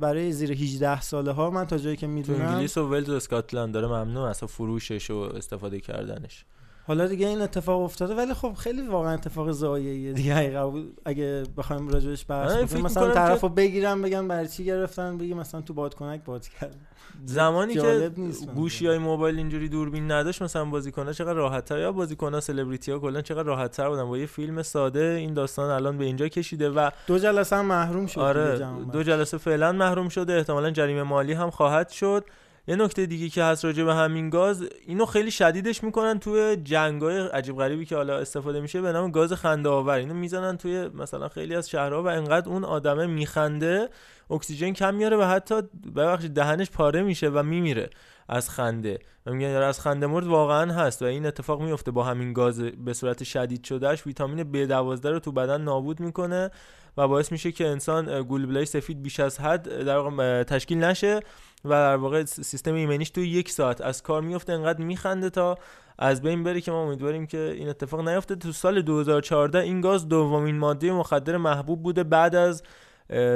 برای 0.00 0.32
زیر 0.32 0.52
18 0.52 1.00
ساله 1.00 1.32
ها 1.32 1.50
من 1.50 1.64
تا 1.64 1.78
جایی 1.78 1.96
که 1.96 2.06
تو 2.06 2.12
می‌دونم 2.12 2.46
انگلیس 2.46 2.76
و 2.76 2.88
ولز 2.88 3.08
و 3.08 3.14
اسکاتلند 3.14 3.74
داره 3.74 3.86
ممنوع 3.86 4.28
اصلا 4.28 4.46
فروشش 4.46 5.10
و 5.10 5.16
استفاده 5.16 5.80
کردنش. 5.80 6.44
حالا 6.88 7.06
دیگه 7.06 7.26
این 7.26 7.42
اتفاق 7.42 7.82
افتاده 7.82 8.14
ولی 8.14 8.34
خب 8.34 8.54
خیلی 8.54 8.86
واقعا 8.86 9.14
اتفاق 9.14 9.50
زاییه 9.50 10.12
دیگه. 10.12 10.62
اگه 11.04 11.42
بخوایم 11.56 11.88
راجعش 11.88 12.24
بحث 12.28 12.50
آره، 12.50 12.66
کنیم 12.66 12.84
مثلا 12.84 13.14
طرفو 13.14 13.48
بگیرم 13.48 14.02
بگن 14.02 14.28
برای 14.28 14.48
چی 14.48 14.64
گرفتن 14.64 15.18
بگی 15.18 15.34
مثلا 15.34 15.60
تو 15.60 15.74
بادکنک 15.74 16.24
باد 16.24 16.48
کرد 16.48 16.76
زمانی 17.24 17.74
که 17.74 18.10
گوشی 18.54 18.86
های 18.86 18.98
موبایل 18.98 19.36
اینجوری 19.36 19.68
دوربین 19.68 20.12
نداشت 20.12 20.42
مثلا 20.42 20.64
بازیکن‌ها 20.64 21.12
چقدر 21.12 21.32
راحت‌تر 21.32 21.78
یا 21.78 21.92
بازیکن‌ها 21.92 22.40
سلبریتی 22.40 22.92
ها 22.92 22.98
کلا 22.98 23.22
چقدر 23.22 23.42
راحت‌تر 23.42 23.88
بودن. 23.88 24.04
با 24.04 24.18
یه 24.18 24.26
فیلم 24.26 24.62
ساده 24.62 25.16
این 25.18 25.34
داستان 25.34 25.70
الان 25.70 25.98
به 25.98 26.04
اینجا 26.04 26.28
کشیده 26.28 26.70
و 26.70 26.90
دو 27.06 27.18
جلسه 27.18 27.56
هم 27.56 27.64
محروم 27.64 28.06
شد 28.06 28.20
آره 28.20 28.58
دو 28.92 29.02
جلسه 29.02 29.38
فعلا 29.38 29.72
محروم 29.72 30.08
شده. 30.08 30.36
احتمالا 30.36 30.70
جریمه 30.70 31.02
مالی 31.02 31.32
هم 31.32 31.50
خواهد 31.50 31.88
شد. 31.88 32.24
یه 32.68 32.76
نکته 32.76 33.06
دیگه 33.06 33.28
که 33.28 33.44
هست 33.44 33.64
راجع 33.64 33.84
به 33.84 33.94
همین 33.94 34.30
گاز 34.30 34.64
اینو 34.86 35.06
خیلی 35.06 35.30
شدیدش 35.30 35.84
می‌کنن 35.84 36.18
توی 36.18 36.56
جنگای 36.56 37.18
عجیب 37.18 37.56
غریبی 37.56 37.84
که 37.84 37.96
حالا 37.96 38.18
استفاده 38.18 38.60
میشه 38.60 38.80
به 38.80 38.92
نام 38.92 39.10
گاز 39.10 39.32
خنده 39.32 39.68
آور 39.68 39.94
اینو 39.94 40.14
می‌زنن 40.14 40.56
توی 40.56 40.88
مثلا 40.88 41.28
خیلی 41.28 41.54
از 41.54 41.70
شهرها 41.70 42.02
و 42.02 42.06
انقدر 42.06 42.48
اون 42.48 42.64
آدمه 42.64 43.06
میخنده 43.06 43.88
اکسیژن 44.30 44.72
کم 44.72 44.94
میاره 44.94 45.16
و 45.16 45.22
حتی 45.22 45.62
ببخشید 45.96 46.34
دهنش 46.34 46.70
پاره 46.70 47.02
میشه 47.02 47.28
و 47.28 47.42
میمیره 47.42 47.90
از 48.28 48.50
خنده. 48.50 48.98
و 49.26 49.32
میگن 49.32 49.48
از 49.48 49.80
خنده 49.80 50.06
مرد 50.06 50.26
واقعا 50.26 50.72
هست 50.72 51.02
و 51.02 51.04
این 51.04 51.26
اتفاق 51.26 51.62
میفته 51.62 51.90
با 51.90 52.04
همین 52.04 52.32
گاز 52.32 52.60
به 52.60 52.92
صورت 52.92 53.24
شدید 53.24 53.64
شدهش 53.64 54.06
ویتامین 54.06 54.52
B12 54.52 55.04
رو 55.04 55.18
تو 55.18 55.32
بدن 55.32 55.60
نابود 55.60 56.00
می‌کنه 56.00 56.50
و 56.96 57.08
باعث 57.08 57.32
میشه 57.32 57.52
که 57.52 57.68
انسان 57.68 58.22
گولبلای 58.22 58.64
سفید 58.64 59.02
بیش 59.02 59.20
از 59.20 59.40
حد 59.40 59.84
در 59.84 60.44
تشکیل 60.44 60.84
نشه. 60.84 61.20
و 61.64 61.70
در 61.70 61.96
واقع 61.96 62.24
سیستم 62.24 62.74
ایمنیش 62.74 63.10
توی 63.10 63.28
یک 63.28 63.50
ساعت. 63.50 63.80
از 63.80 64.02
کار 64.02 64.22
میفته 64.22 64.52
انقدر 64.52 64.84
میخنده 64.84 65.30
تا 65.30 65.58
از 65.98 66.22
بین 66.22 66.44
بره 66.44 66.60
که 66.60 66.70
ما 66.70 66.82
امیدواریم 66.82 67.26
که 67.26 67.38
این 67.38 67.68
اتفاق 67.68 68.08
نیفته 68.08 68.36
تو 68.36 68.52
سال 68.52 68.82
2014 68.82 69.58
این 69.58 69.80
گاز 69.80 70.08
دومین 70.08 70.58
ماده 70.58 70.92
مخدر 70.92 71.36
محبوب 71.36 71.82
بوده 71.82 72.04
بعد 72.04 72.34
از 72.34 72.62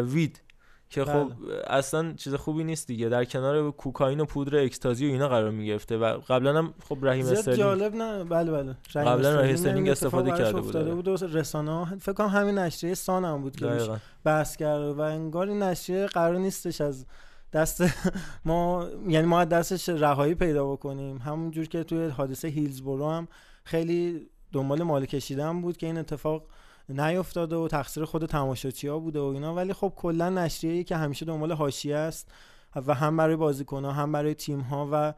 weed. 0.03 0.43
که 0.90 1.05
خب 1.05 1.32
اصلا 1.66 2.12
چیز 2.12 2.35
خوبی 2.35 2.65
نیست 2.65 2.86
دیگه. 2.86 3.09
در 3.09 3.24
کنار 3.24 3.70
کوکائین 3.70 4.20
و 4.20 4.24
پودر 4.24 4.65
اکستازی 4.65 5.09
و 5.09 5.12
اینا 5.12 5.28
قرار 5.28 5.51
می‌گرفته 5.51 5.97
و 5.97 6.05
قبلا 6.28 6.59
هم 6.59 6.74
خب 6.89 6.99
رحیم 7.03 7.27
استرلینگ 7.27 7.59
جالب 7.59 7.94
نه. 7.94 8.24
بله 8.24 8.51
بله. 8.51 8.77
قبلا 8.94 9.40
رحیم 9.40 9.55
استرلینگ 9.55 9.89
استفاده 9.89 10.31
کرده 10.31 10.61
بود،. 10.61 10.94
بود 10.94 11.09
و 11.09 11.16
رسانه 11.27 11.70
ها 11.70 11.89
فکر 12.01 12.12
کنم 12.12 12.27
همین 12.28 12.59
نشریه 12.59 12.94
سان 12.94 13.24
هم 13.24 13.43
بود 13.43 13.57
که. 13.57 13.81
بحث 14.24 14.57
کرده 14.57 14.93
و 14.93 15.01
انگار 15.01 15.49
این 15.49 15.62
نشریه 15.62 16.07
قرار 16.07 16.36
نیستش 16.39 16.81
از 16.81 17.07
دست 17.53 17.83
ما 18.45 18.89
یعنی 19.09 19.27
ما 19.27 19.45
دستش 19.45 19.89
رهایی 19.89 20.35
پیدا 20.35 20.73
بکنیم. 20.73 21.19
همونجور 21.19 21.66
که 21.66 21.85
توی 21.85 22.07
حادثه 22.07 22.49
هیلزبورو 22.49 23.11
هم 23.11 23.29
خیلی 23.65 24.31
دنبال 24.53 24.83
ماله 24.82 25.07
کشیدن 25.07 25.61
بود 25.61 25.77
که 25.77 25.87
این 25.87 25.99
اتفاق 25.99 26.45
نیفتاده 26.89 27.57
و 27.57 27.69
تقصیر 27.69 28.05
خود 28.05 28.27
تماشاچی 28.27 28.89
ها 28.89 28.99
بوده 28.99 29.20
و 29.20 29.24
اینا. 29.24 29.55
ولی 29.55 29.73
خب 29.73 29.93
کلا 29.97 30.31
نشریه‌ای 30.31 30.85
که 30.85 30.97
همیشه 30.97 31.27
دنبال 31.27 31.53
حاشیه 31.53 31.97
است 31.97 32.33
و 32.87 32.95
هم 32.95 33.16
برای 33.16 33.37
بازیکن‌ها 33.37 33.93
هم 33.93 34.12
برای 34.12 34.35
تیم‌ها 34.35 34.89
و 34.93 35.15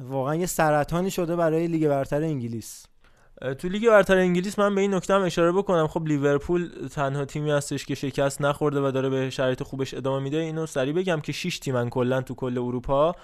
واقعا 0.00 0.36
یه 0.36 0.46
سرطانی 0.46 1.10
شده 1.10 1.36
برای 1.36 1.66
لیگ 1.66 1.88
برتر 1.88 2.22
انگلیس. 2.22 2.86
تو 3.58 3.68
لیگ 3.68 3.88
برتر 3.88 4.16
انگلیس 4.16 4.58
من 4.58 4.74
به 4.74 4.80
این 4.80 4.94
نکته 4.94 5.14
هم 5.14 5.22
اشاره 5.22 5.52
بکنم. 5.52 5.86
خب 5.86 6.06
لیورپول 6.06 6.70
تنها 6.94 7.24
تیمی 7.24 7.50
هستش 7.50 7.86
که 7.86 7.94
شکست 7.94 8.42
نخورده 8.42 8.80
و 8.80 8.90
داره 8.90 9.08
به 9.08 9.30
شرایط 9.30 9.62
خوبش 9.62 9.94
ادامه 9.94 10.22
میده. 10.22 10.36
اینو 10.36 10.66
سریع 10.66 10.92
بگم 10.92 11.20
که 11.20 11.32
6 11.32 11.58
تیمن 11.58 11.88
کلا 11.90 12.22
تو 12.22 12.34
کل 12.34 12.58
اروپا 12.58 13.14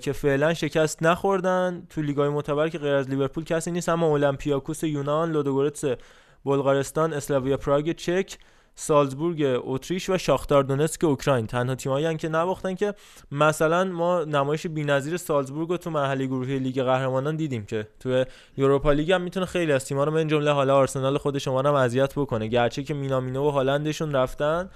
که 0.00 0.12
فعلا 0.12 0.54
شکست 0.54 1.02
نخوردن 1.02 1.82
تو 1.90 2.02
لیگای 2.02 2.28
معتبر 2.28 2.68
که 2.68 2.78
غیر 2.78 2.94
از 2.94 3.10
لیورپول 3.10 3.44
کسی 3.44 3.70
نیست. 3.70 3.88
اما 3.88 4.06
اولمپیاکوس 4.06 4.84
یونان 4.84 5.32
لودوگورتس 5.32 5.84
بلغارستان 6.44 7.12
اسلاویا 7.12 7.56
پراگ 7.56 7.92
چک 7.92 8.38
سالزبورگ 8.80 9.42
اتریش 9.64 10.10
و 10.10 10.18
شاختار 10.18 10.62
دونتسک 10.62 11.04
اوکراین. 11.04 11.46
تنها 11.46 11.74
تیمایی 11.74 12.16
که 12.16 12.28
نباختن 12.28 12.74
که 12.74 12.94
مثلا 13.32 13.84
ما 13.84 14.24
نمایش 14.24 14.66
بی‌نظیر 14.66 15.16
سالزبورگ 15.16 15.68
رو 15.68 15.76
تو 15.76 15.90
مرحله 15.90 16.26
گروهی 16.26 16.58
لیگ 16.58 16.82
قهرمانان 16.82 17.36
دیدیم 17.36 17.64
که 17.64 17.88
تو 18.00 18.24
یوروپا 18.56 18.92
لیگ 18.92 19.12
هم 19.12 19.20
می‌تونه 19.20 19.46
خیلی 19.46 19.72
از 19.72 19.84
تیم‌ها 19.84 20.04
رو 20.04 20.12
من 20.12 20.28
جمله 20.28 20.50
حالا 20.50 20.76
آرسنال 20.76 21.18
خود 21.18 21.38
شما 21.38 21.60
رو 21.60 21.68
هم 21.68 21.74
اذیت 21.74 22.12
بکنه. 22.14 22.46
گرچه 22.46 22.82
که 22.82 22.94
مینامینو 22.94 23.46
و 23.46 23.50
هالندشون 23.50 24.12
رفتن 24.12 24.70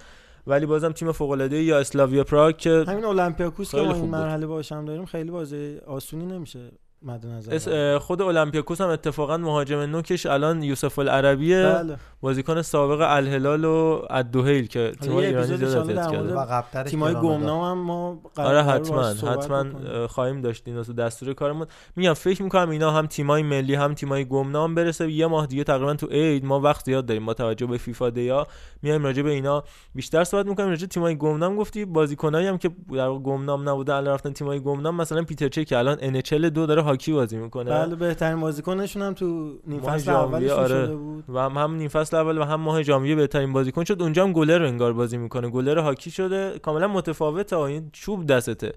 ولی 0.46 0.66
بازم 0.66 0.92
تیم 0.92 1.12
فوق‌العاده 1.12 1.62
یا 1.62 1.78
اسلاویا 1.78 2.24
پراگ 2.24 2.56
که 2.56 2.84
همین 2.88 3.04
اولمپیاکوس 3.04 3.70
که 3.70 3.82
ما 3.82 3.94
این. 3.94 4.04
مرحله 4.04 4.46
باش 4.46 4.72
هم 4.72 4.84
داریم 4.84 5.04
خیلی 5.04 5.30
بازی 5.30 5.78
آسونی 5.86 6.26
نمیشه. 6.26 6.70
مد 7.04 7.26
نظر 7.26 7.98
خود 7.98 8.22
اولمپیاکوس 8.22 8.80
هم 8.80 8.88
اتفاقا 8.88 9.36
مهاجم 9.36 9.78
نوکش 9.78 10.26
الان 10.26 10.62
یوسف 10.62 10.98
العربیه. 10.98 11.62
بله. 11.62 11.96
بازیکن 12.20 12.62
سابق 12.62 13.06
الهلال 13.08 13.64
و 13.64 14.02
الدوهیل 14.10 14.66
که 14.66 14.92
تیم 15.00 15.16
ایرانی 15.16 15.56
زیاد 15.56 16.84
تیمای 16.84 17.14
گمنام 17.14 17.64
هم 17.64 17.84
ما 17.84 18.20
قرار- 18.34 18.54
آره 18.54 18.62
حتما 18.62 19.02
حتما 19.02 19.64
خواهیم 20.06 20.40
داشت 20.40 20.62
اینو 20.66 20.84
تو 20.84 20.92
دستور 20.92 21.32
کارمون. 21.32 21.66
میگم 21.96 22.12
فکر 22.12 22.42
می‌کنم 22.42 22.70
اینا 22.70 22.90
هم 22.90 23.06
تیمای 23.06 23.42
ملی 23.42 23.74
هم 23.74 23.94
تیمای 23.94 24.24
گمنام 24.24 24.74
برسه. 24.74 25.10
یه 25.10 25.26
ماه 25.26 25.46
دیگه 25.46 25.64
تقریبا 25.64 25.94
تو 25.94 26.06
عید 26.06 26.44
ما 26.44 26.60
وقت 26.60 26.84
زیاد 26.84 27.06
داریم 27.06 27.26
با 27.26 27.34
توجه 27.34 27.66
به 27.66 27.78
فیفا 27.78 28.10
دیا 28.10 28.46
میایم 28.82 29.04
راجع 29.04 29.22
به 29.22 29.30
اینا 29.30 29.64
بیشتر 29.94 30.24
صحبت 30.24 30.46
می‌کنیم. 30.46 30.68
راجع 30.68 30.86
تیمای 30.86 31.16
گمنام 31.16 31.56
گفتی 31.56 31.84
بازیکنایی 31.84 32.46
هم 32.46 32.58
که 32.58 32.70
در 32.92 33.10
گمنام 33.10 33.68
نبودن 33.68 33.94
الان 33.94 34.14
رفتن 34.14 34.32
تیمای 34.32 34.60
گمنام. 34.60 34.96
مثلا 34.96 35.22
پیتر 35.22 35.48
چه 35.48 35.64
که 35.64 35.78
الان 35.78 36.22
NHL 36.22 36.44
دو 36.44 36.66
داره 36.66 36.82
هاکی 36.92 37.12
بازی 37.12 37.36
می‌کنه. 37.36 37.70
بله 37.70 37.94
بهترین 37.94 38.40
بازیکنشون 38.40 39.02
هم 39.02 39.14
تو 39.14 39.58
نیم 39.66 39.80
فصل 39.80 40.10
اولش 40.10 40.50
آره 40.50 40.68
شده 40.68 40.96
بود. 40.96 41.24
و 41.28 41.38
هم, 41.38 41.58
هم 41.58 41.74
نیم 41.74 41.88
فصل 41.88 42.16
اول 42.16 42.38
و 42.38 42.44
هم 42.44 42.60
ماه 42.60 42.82
ژانویه 42.82 43.14
بهترین 43.14 43.52
بازیکن 43.52 43.84
شد. 43.84 44.02
اونجا 44.02 44.24
هم 44.24 44.32
گلر 44.32 44.62
انگار 44.62 44.92
بازی 44.92 45.16
می‌کنه. 45.16 45.50
گلر 45.50 45.78
هاکی 45.78 46.10
شده. 46.10 46.58
کاملا 46.58 46.88
متفاوته. 46.88 47.56
این 47.58 47.90
چوب 47.92 48.26
دستته. 48.26 48.72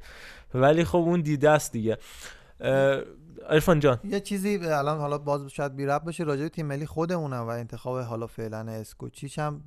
ولی 0.53 0.83
خب 0.83 0.97
اون 0.97 1.21
دیده 1.21 1.49
است 1.49 1.71
دیگه. 1.71 1.97
اه، 2.59 3.01
عرفان 3.49 3.79
جان. 3.79 3.99
یه 4.03 4.19
چیزی 4.19 4.59
الان 4.63 4.99
حالا 4.99 5.17
باز 5.17 5.47
شاید 5.47 5.75
بی 5.75 5.85
ربط 5.85 6.03
باشه. 6.03 6.23
راجع 6.23 6.41
به 6.41 6.49
تیم 6.49 6.65
ملی 6.65 6.85
خودمونم 6.85 7.43
و 7.43 7.49
انتخاب 7.49 7.99
حالا 7.99 8.27
فعلا 8.27 8.57
اسکوچیچ 8.57 9.39
هم 9.39 9.61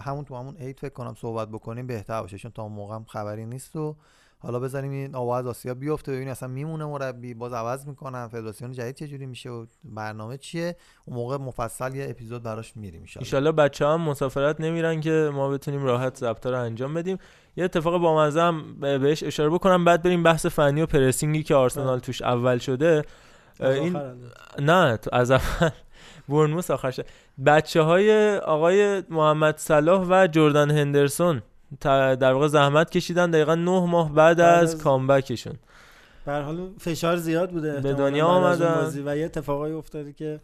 همون 0.00 0.24
تو 0.24 0.36
همون 0.36 0.56
عید 0.56 0.80
فکر 0.80 0.92
کنم 0.92 1.14
صحبت 1.20 1.48
بکنیم. 1.48 1.86
بهتر 1.86 2.20
باشه. 2.22 2.38
چون 2.38 2.50
تا 2.50 2.62
اون 2.62 2.72
موقع 2.72 2.94
هم 2.94 3.04
خبری 3.04 3.46
نیست 3.46 3.76
و 3.76 3.96
حالا 4.44 4.60
بذاریم 4.60 4.90
این 4.90 5.14
آواز 5.14 5.46
آسیا 5.46 5.74
بیفته 5.74 6.12
ببینیم 6.12 6.30
اصلا 6.30 6.48
میمونه 6.48 6.84
مربی 6.84 7.34
باز 7.34 7.52
عوض 7.52 7.86
می‌کنن 7.86 8.28
فدراسیون 8.28 8.72
جدید 8.72 8.94
چه 8.94 9.08
جوری 9.08 9.26
میشه 9.26 9.50
و 9.50 9.66
برنامه 9.84 10.38
چیه؟ 10.38 10.76
اون 11.04 11.16
موقع 11.16 11.36
مفصل 11.36 11.94
یه 11.94 12.06
اپیزود 12.10 12.42
براش 12.42 12.76
میریم 12.76 13.00
ان 13.00 13.08
ایشالله 13.18 13.52
بچه 13.52 13.86
هم 13.86 14.00
مسافرت 14.00 14.60
نمیرن 14.60 15.00
که 15.00 15.30
ما 15.34 15.48
بتونیم 15.48 15.84
راحت 15.84 16.16
ضبطا 16.16 16.50
رو 16.50 16.60
انجام 16.60 16.94
بدیم. 16.94 17.18
یه 17.56 17.64
اتفاق 17.64 18.00
با 18.00 18.24
هم 18.24 18.80
بهش 18.80 19.22
اشاره 19.22 19.50
بکنم. 19.50 19.84
بعد 19.84 20.02
بریم 20.02 20.22
بحث 20.22 20.46
فنی 20.46 20.82
و 20.82 20.86
پرسینگی 20.86 21.42
که 21.42 21.54
آرسنال 21.54 21.98
توش 21.98 22.22
اول 22.22 22.58
شده. 22.58 23.04
این 23.60 24.00
نه 24.58 24.96
تو 24.96 25.10
از 25.12 25.30
اول. 25.30 25.70
برنموس 26.28 26.70
آخر 26.70 26.90
شد 26.90 27.06
بچه 27.46 27.82
های 27.82 28.36
آقای 28.36 29.02
محمد 29.10 29.58
صلاح 29.58 30.06
و 30.08 30.26
جردن 30.26 30.70
هندرسون. 30.70 31.42
در 31.80 32.32
واقع 32.32 32.46
زحمت 32.46 32.90
کشیدن 32.90 33.30
دقیقا 33.30 33.54
نه 33.54 33.86
ماه 33.86 34.12
بعد, 34.12 34.36
بعد 34.36 34.40
از 34.64 34.74
از- 34.74 34.82
کامبکشون. 34.82 35.54
به 36.26 36.32
هر 36.32 36.42
حال 36.42 36.70
فشار 36.78 37.16
زیاد 37.16 37.50
بوده 37.50 37.80
به 37.80 37.92
دنیا 37.94 38.26
آمدن. 38.26 38.74
بازی 38.74 39.02
و 39.06 39.16
یه 39.16 39.24
اتفاقایی 39.24 39.74
افتاده 39.74 40.12
که 40.12 40.40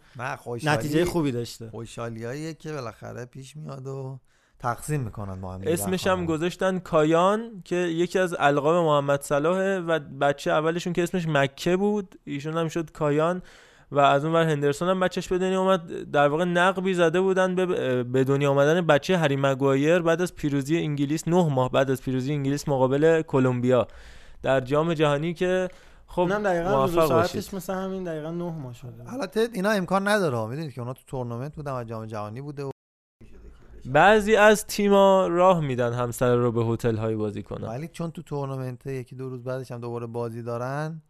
نتیجه 0.63 1.05
خوبی 1.05 1.31
داشته. 1.31 1.69
خوشحالیاییه 1.69 2.53
که 2.53 2.71
بالاخره 2.71 3.25
پیش 3.25 3.55
میاد 3.55 3.87
و 3.87 4.19
تقسیم 4.59 5.01
می‌کنن 5.01 5.43
هم 5.43 5.61
اسمش 5.65 6.07
هم 6.07 6.25
گذاشتن 6.25 6.79
کایان 6.79 7.61
که 7.65 7.75
یکی 7.75 8.19
از 8.19 8.35
القاب 8.39 8.85
محمد 8.85 9.21
صلاحه 9.21 9.79
و 9.79 9.99
بچه 9.99 10.51
اولشون 10.51 10.93
که 10.93 11.03
اسمش 11.03 11.27
مکه 11.27 11.77
بود. 11.77 12.15
ایشون 12.25 12.57
هم 12.57 12.67
شد 12.67 12.91
کایان. 12.91 13.41
و 13.91 13.99
از 13.99 14.25
اون 14.25 14.33
ور 14.33 14.43
هندرسون 14.43 14.89
هم 14.89 14.99
بچهش 14.99 15.27
به 15.27 15.37
دنیا 15.37 15.61
اومد 15.61 16.11
در 16.11 16.27
واقع 16.27 16.43
نقبی 16.43 16.93
زده 16.93 17.21
بودن 17.21 17.55
به 17.55 18.03
به 18.03 18.23
دنیا 18.23 18.51
آمدن 18.51 18.81
بچه 18.81 19.17
هری 19.17 19.35
مگوایر 19.35 19.99
بعد 19.99 20.21
از 20.21 20.35
پیروزی 20.35 20.77
انگلیس 20.77 21.27
نه 21.27 21.49
ماه 21.49 21.71
بعد 21.71 21.91
از 21.91 22.01
پیروزی 22.01 22.33
انگلیس 22.33 22.67
مقابل 22.67 23.21
کلمبیا 23.21 23.87
در 24.43 24.59
جام 24.59 24.93
جهانی 24.93 25.33
که 25.33 25.69
خب 26.07 26.21
اونم 26.21 26.43
دقیقا 26.43 26.85
روز 26.85 26.93
ساعتش 26.93 27.53
مثل 27.53 27.73
همین 27.73 28.03
دقیقا 28.03 28.31
نه 28.31 28.51
ماه 28.51 28.73
شده 28.73 29.13
البته 29.13 29.47
اینا 29.53 29.69
امکان 29.69 30.07
نداره 30.07 30.47
می‌دونید 30.47 30.73
که 30.73 30.81
اونا 30.81 30.93
تو 30.93 31.01
تورنمنت 31.07 31.55
بودن 31.55 31.71
و 31.73 31.83
جام 31.83 32.05
جهانی 32.05 32.41
بوده 32.41 32.63
و 32.63 32.71
بعضی 33.85 34.35
از 34.35 34.65
تیما 34.67 35.27
راه 35.27 35.59
میدن 35.61 35.93
همسر 35.93 36.35
رو 36.35 36.51
به 36.51 36.65
هتل 36.65 36.97
های 36.97 37.15
بازی 37.15 37.43
کنن. 37.43 37.67
ولی 37.67 37.87
چون 37.87 38.11
تو 38.11 38.21
تورنمنت 38.21 38.87
یکی 38.87 39.15
دو 39.15 39.29
روز 39.29 39.43
بعدش 39.43 39.71
هم 39.71 39.79
دوباره 39.79 40.07
بازی 40.07 40.43
دارن 40.43 41.01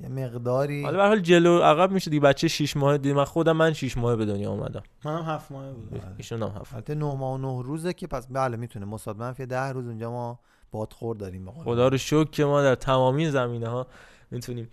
یه 0.00 0.08
مقداری 0.08 0.82
حالا 0.82 0.96
به 0.96 1.02
هر 1.02 1.08
حال 1.08 1.20
جلو 1.20 1.58
عقب 1.58 1.90
میشه 1.90 2.10
دیگه 2.10 2.20
بچه 2.20 2.48
6 2.48 2.76
ماه 2.76 2.98
دیگه. 2.98 3.14
من 3.14 3.24
خودم 3.24 3.56
من 3.56 3.72
6 3.72 3.96
ماه 3.96 4.16
به 4.16 4.24
دنیا 4.24 4.50
اومدم. 4.50 4.82
منم 5.04 5.22
هفت 5.22 5.52
ماه 5.52 5.72
بودم 5.72 6.14
ایشون 6.16 6.42
هم 6.42 6.52
هفت. 6.60 6.74
البته 6.74 6.94
نه 6.94 7.14
ماه 7.14 7.34
و 7.34 7.38
نه 7.38 7.66
روزه 7.66 7.92
که 7.92 8.06
پس 8.06 8.26
بله 8.26 8.56
می‌تونه 8.56 8.86
مساوی 8.86 9.20
منفی 9.20 9.46
ده 9.46 9.68
روز 9.68 9.86
اونجا 9.86 10.10
ما 10.10 10.38
بادخور 10.72 11.16
داریم 11.16 11.44
به 11.44 11.50
قول 11.50 11.64
خدا 11.64 11.88
رو 11.88 11.96
شکر 11.96 12.30
که 12.30 12.44
ما 12.44 12.62
در 12.62 12.74
تمامی 12.74 13.30
زمینه 13.30 13.68
ها 13.68 13.86
می‌تونیم 14.30 14.68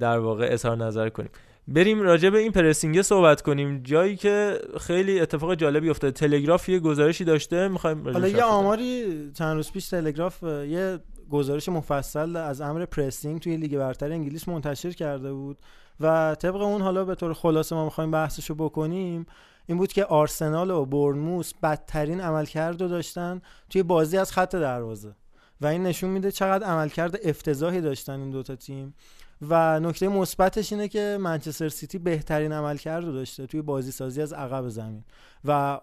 در 0.00 0.18
واقع 0.18 0.48
اظهار 0.50 0.76
نظر 0.76 1.08
کنیم. 1.08 1.30
بریم 1.68 2.00
راجع 2.00 2.30
به 2.30 2.38
این 2.38 2.52
پرسینگ 2.52 3.02
صحبت 3.02 3.42
کنیم. 3.42 3.82
جایی 3.82 4.16
که 4.16 4.60
خیلی 4.80 5.20
اتفاق 5.20 5.54
جالبی 5.54 5.90
افتاده. 5.90 6.12
تلگراف 6.12 6.68
یه 6.68 6.78
گزارشی 6.78 7.24
داشته. 7.24 7.68
می‌خوایم 7.68 8.04
حالا 8.04 8.28
یه 8.28 8.42
آماری 8.42 9.30
چند 9.34 9.56
روز 9.56 9.72
پیش 9.72 9.88
تلگراف 9.88 10.42
یه 10.42 10.98
گزارش 11.30 11.68
مفصل 11.68 12.36
از 12.36 12.60
امر 12.60 12.84
پرسینگ 12.84 13.40
توی 13.40 13.56
لیگ 13.56 13.78
برتر 13.78 14.12
انگلیس 14.12 14.48
منتشر 14.48 14.90
کرده 14.90 15.32
بود 15.32 15.58
و 16.00 16.34
طبق 16.34 16.56
اون 16.56 16.82
حالا 16.82 17.04
به 17.04 17.14
طور 17.14 17.34
خلاصه 17.34 17.74
ما 17.74 17.84
می‌خوایم 17.84 18.10
بحثشو 18.10 18.54
بکنیم 18.54 19.26
این 19.66 19.78
بود 19.78 19.92
که 19.92 20.04
آرسنال 20.04 20.70
و 20.70 20.84
برنموس 20.84 21.52
بدترین 21.62 22.20
عملکرد 22.20 22.82
رو 22.82 22.88
داشتن 22.88 23.42
توی 23.70 23.82
بازی 23.82 24.18
از 24.18 24.32
خط 24.32 24.54
دروازه. 24.54 25.14
و 25.60 25.66
این 25.66 25.82
نشون 25.82 26.10
میده 26.10 26.32
چقدر 26.32 26.66
عملکرد 26.66 27.18
افتضاحی 27.24 27.80
داشتن 27.80 28.20
این 28.20 28.30
دوتا 28.30 28.56
تیم. 28.56 28.94
و 29.42 29.80
نکته 29.80 30.08
مثبتش 30.08 30.72
اینه 30.72 30.88
که 30.88 31.18
منچستر 31.20 31.68
سیتی 31.68 31.98
بهترین 31.98 32.52
عملکرد 32.52 33.04
رو 33.04 33.12
داشته 33.12 33.46
توی 33.46 33.62
بازی 33.62 33.90
سازی 33.90 34.22
از 34.22 34.32
عقب 34.32 34.68
زمین. 34.68 35.04
و 35.44 35.78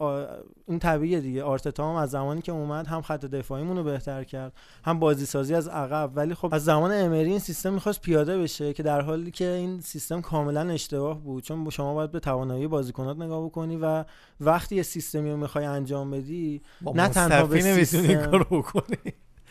این 0.67 0.79
طبیعیه 0.79 1.21
دیگه. 1.21 1.43
آرتتا 1.43 1.89
هم 1.89 1.95
از 1.95 2.11
زمانی 2.11 2.41
که 2.41 2.51
اومد 2.51 2.87
هم 2.87 3.01
خط 3.01 3.25
دفاعیمون 3.25 3.77
رو 3.77 3.83
بهتر 3.83 4.23
کرد 4.23 4.53
هم 4.83 4.99
بازی 4.99 5.25
سازی 5.25 5.55
از 5.55 5.67
عقب. 5.67 6.11
ولی 6.15 6.33
خب 6.33 6.49
از 6.51 6.63
زمان 6.63 6.91
امری 6.91 7.29
این 7.29 7.39
سیستم 7.39 7.73
می‌خواست 7.73 8.01
پیاده 8.01 8.37
بشه 8.37 8.73
که 8.73 8.83
در 8.83 9.01
حالی 9.01 9.31
که 9.31 9.47
این 9.47 9.81
سیستم 9.81 10.21
کاملا 10.21 10.69
اشتباه 10.69 11.19
بود. 11.19 11.43
چون 11.43 11.69
شما 11.69 11.93
باید 11.93 12.11
به 12.11 12.19
توانایی 12.19 12.67
بازیکنات 12.67 13.17
نگاه 13.17 13.45
بکنی 13.45 13.77
و 13.81 14.05
وقتی 14.39 14.75
یه 14.75 14.83
سیستمی 14.83 15.31
رو 15.31 15.37
می‌خوای 15.37 15.65
انجام 15.65 16.11
بدی 16.11 16.61
نه 16.95 17.09
تنها 17.09 17.45
به 17.45 17.61
سیستم 17.61 18.35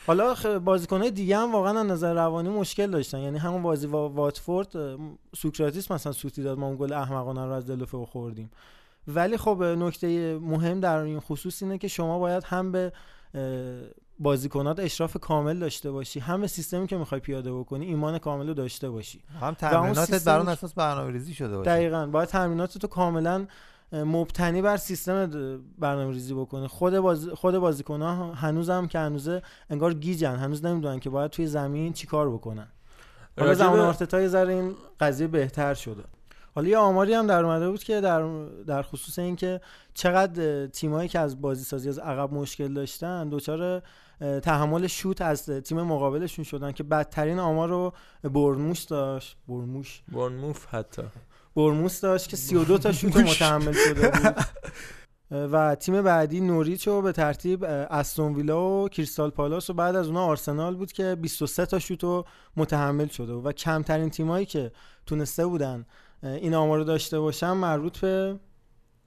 حالا. 0.07 0.35
بازیکنهای 0.65 1.11
دیگه 1.11 1.37
هم 1.37 1.53
واقعا 1.53 1.81
از 1.81 1.87
نظر 1.87 2.15
روانی 2.15 2.49
مشکل 2.49 2.91
داشتن. 2.91 3.19
یعنی 3.19 3.39
همون 3.39 3.63
بازی 3.63 3.87
با 3.87 4.09
واتفورد 4.09 4.99
سوکراتیس 5.37 5.91
مثلا 5.91 6.13
سوتی 6.13 6.43
داد 6.43 6.59
ما 6.59 6.67
اون 6.67 6.77
گل 6.77 6.93
احمقانه 6.93 7.45
رو 7.47 7.53
از 7.53 7.67
دلوفه 7.67 8.07
خوردیم. 8.07 8.51
ولی 9.09 9.37
خب 9.37 9.63
نکته 9.63 10.39
مهم 10.39 10.81
در 10.81 10.97
این 10.97 11.21
خصوص 11.21 11.63
اینه 11.63 11.79
که 11.79 11.89
شما 11.89 12.19
باید 12.19 12.45
هم 12.45 12.73
به 12.73 12.93
بازیکنات 14.19 14.81
اشراف 14.81 15.17
کامل 15.21 15.59
داشته 15.59 15.91
باشی 15.91 16.21
هم 16.21 16.41
به 16.41 16.47
سیستمی 16.47 16.87
که 16.87 16.97
می‌خوای 16.97 17.21
پیاده 17.21 17.53
بکنی 17.53 17.87
ایمان 17.87 18.19
کامل 18.19 18.49
رو 18.49 18.55
داشته 18.55 18.91
باشی. 18.91 19.21
هم 19.41 19.55
تمریناتت 19.55 20.25
بر 20.25 20.39
اساس 20.39 20.75
برنامه 20.75 21.13
ریزی 21.13 21.35
شده 21.35 21.57
باشه. 21.57 21.71
دقیقا. 21.71 22.07
باید 22.07 22.29
تمرینات 22.29 22.79
تو 22.79 22.87
کاملا 22.87 23.47
مبتنی 23.93 24.63
بر 24.63 24.77
سیستم 24.77 25.31
برنامه 25.79 26.13
ریزی 26.13 26.35
بکنه. 26.35 26.69
خود 26.69 26.99
باز 26.99 27.29
خود 27.29 27.59
بازیکن 27.59 28.03
ها 28.03 28.33
هنوز 28.33 28.71
هم 28.71 28.89
که 28.89 28.99
هنوزه 28.99 29.43
انگار 29.71 29.95
گیجن. 29.95 30.37
هنوز 30.37 30.65
نمی‌دونن 30.65 31.01
که 31.01 31.11
باید 31.11 31.31
توی 31.31 31.47
زمین 31.47 31.93
چیکار 31.93 32.31
بکنن. 32.31 32.69
حالا 33.39 33.55
زمان 33.55 33.81
آرتتا 33.81 34.21
یه 34.21 34.29
ذره 34.29 34.53
این 34.53 34.75
قضیه 35.01 35.27
بهتر 35.27 35.75
شده. 35.75 36.03
حالا 36.55 36.69
یه 36.69 36.79
آماری 36.79 37.15
هم 37.15 37.27
در 37.27 37.45
اومده 37.45 37.71
بود 37.71 37.83
که 37.83 38.01
در 38.01 38.45
در 38.67 38.83
خصوص 38.83 39.19
اینکه 39.19 39.61
چقدر 39.95 40.67
تیمایی 40.67 41.09
که 41.09 41.19
از 41.19 41.41
بازی 41.41 41.65
سازی 41.65 41.89
از 41.89 41.99
عقب 41.99 42.33
مشکل 42.35 42.75
داشتن 42.75 43.29
دچار 43.29 43.83
تحمل 44.43 44.87
شوت 44.87 45.23
از 45.23 45.47
تیم 45.47 45.83
مقابلشون 45.83 46.45
شدن 46.45 46.73
که 46.73 46.83
بدترین 46.83 47.39
آمار 47.39 47.69
رو 47.69 47.93
برموش 48.23 48.83
داشت. 48.83 49.37
برموش. 49.49 50.03
برنموف 50.13 50.67
حتی. 50.67 51.03
برموس 51.57 52.01
داشت 52.01 52.29
که 52.29 52.37
32 52.37 52.79
تا 52.79 52.93
شوت 53.03 53.17
متحمل 53.17 53.73
شده 53.73 54.11
بود. 54.11 54.37
و 55.53 55.75
تیم 55.75 56.03
بعدی 56.03 56.41
نوریچ 56.41 56.89
رو 56.89 57.03
به 57.03 57.13
ترتیب 57.13 57.65
استون 57.65 58.35
ویلا 58.35 58.71
و 58.71 58.89
کریستال 58.89 59.31
پالاس 59.31 59.71
و 59.71 59.75
بعد 59.75 59.97
از 59.97 60.07
اونها 60.07 60.25
آرسنال 60.25 60.75
بود 60.77 60.93
که 60.93 61.15
23 61.15 61.67
تا 61.67 61.79
شوت 61.79 62.27
متحمل 62.57 63.09
شده 63.09 63.33
و 63.33 63.53
کمترین 63.53 64.11
تیمایی 64.11 64.47
که 64.47 64.73
تونسته 65.07 65.47
بودن 65.47 65.87
این 66.23 66.55
آمار 66.55 66.79
رو 66.79 66.85
داشته 66.85 67.21
باشن 67.21 67.51
مربوط 67.51 67.99
به 67.99 68.39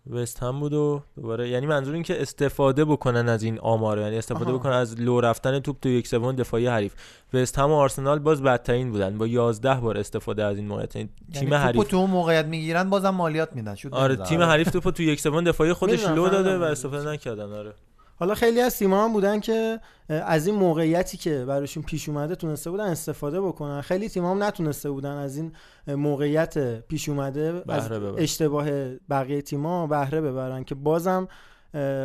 وست 0.10 0.44
هم 0.44 0.60
بود 0.60 0.74
و 0.74 1.02
دوباره 1.16 1.50
یعنی 1.50 1.66
منظور 1.66 1.94
این 1.94 2.04
که 2.04 2.22
استفاده 2.22 2.86
بکنن 2.86 3.30
از 3.30 3.44
این 3.44 3.60
آمار 3.60 4.00
یعنی 4.00 4.18
استفاده 4.18 4.46
آها. 4.46 4.58
بکنن 4.58 4.74
از 4.74 5.02
لو 5.02 5.22
رفتن 5.22 5.60
توپ 5.60 5.80
تو 5.80 5.90
یک 5.90 6.08
سوم 6.08 6.32
دفاعی 6.32 6.68
حریف. 6.68 6.94
وست 7.34 7.60
هم 7.60 7.72
و 7.72 7.74
آرسنال 7.74 8.20
باز 8.20 8.44
بدترین 8.44 8.92
بودن. 8.92 9.18
با 9.18 9.28
11 9.28 9.74
بار 9.76 9.98
استفاده 9.98 10.44
از 10.44 10.58
این 10.58 10.68
موقعیت. 10.68 10.96
یعنی 10.96 11.10
تیم 11.34 11.44
یعنی 11.44 11.50
توپو 11.50 11.56
حریف 11.56 11.88
تو 11.88 12.08
موقعیت 12.08 12.46
می‌گیرن 12.46 12.90
بازم 12.90 13.10
مالیات 13.10 13.54
میدن. 13.54 13.76
شد 13.76 13.94
آره 13.94 14.16
تیم 14.16 14.42
حریف 14.42 14.72
توپو 14.72 14.92
تو 14.92 15.04
یک 15.04 15.20
سوم 15.20 15.44
دفاعی 15.44 15.74
خودش 15.74 16.08
لو 16.08 16.30
داده. 16.30 16.58
و 16.58 16.64
استفاده 16.64 17.10
نکردن 17.10 17.54
آره. 17.54 17.74
حالا 18.16 18.36
خیلی 18.36 18.62
از 18.62 18.78
تیم‌ها 18.78 19.04
هم 19.04 19.14
بودن 19.14 19.40
که 19.40 19.80
از 20.10 20.48
این 20.48 20.56
موقعیتی 20.56 21.18
که 21.18 21.46
براشون 21.48 21.84
پیش 21.84 22.10
اومده 22.10 22.36
تونسته 22.36 22.70
بودن 22.70 22.86
استفاده 22.86 23.42
بکنن. 23.42 23.82
خیلی 23.82 24.10
تیم‌ها 24.10 24.32
هم 24.32 24.44
نتونسته 24.44 24.90
بودن 24.90 25.12
از 25.16 25.38
این 25.38 25.52
موقعیت 25.88 26.80
پیش 26.80 27.10
اومده 27.10 27.64
از. 27.70 27.92
اشتباه 28.18 28.68
بقیه 29.10 29.42
تیم‌ها 29.42 29.88
بهره 29.88 30.22
ببرن 30.22 30.64
که 30.64 30.76
بازم 30.76 31.28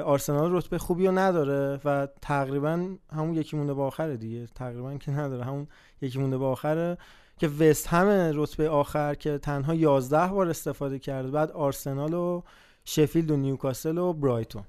آرسنال 0.05 0.57
رتبه 0.57 0.79
خوبی 0.79 1.07
رو 1.07 1.19
نداره 1.19 1.81
و 1.85 2.09
تقریبا 2.23 2.89
همون 3.13 3.35
یکی 3.35 3.57
مونده 3.57 3.75
به 3.75 3.83
آخره 3.83 4.17
دیگه. 4.17 4.47
تقریبا 4.55 4.95
که 4.95 5.11
نداره 5.11 5.45
همون 5.45 5.67
یکی 6.03 6.19
مونده 6.19 6.39
به 6.39 6.45
آخره 6.45 6.99
که 7.39 7.49
وست 7.49 7.87
هم 7.87 8.07
رتبه 8.35 8.69
آخر 8.69 9.15
که 9.15 9.39
تنها 9.39 9.75
11 9.75 10.27
بار 10.27 10.49
استفاده 10.49 10.99
کرده 10.99 11.31
بعد 11.31 11.51
آرسنال 11.51 12.15
و 12.15 12.43
شفیلد 12.85 13.31
و 13.31 13.37
نیوکاسل 13.37 13.99
و 13.99 14.13
برایتون. 14.13 14.63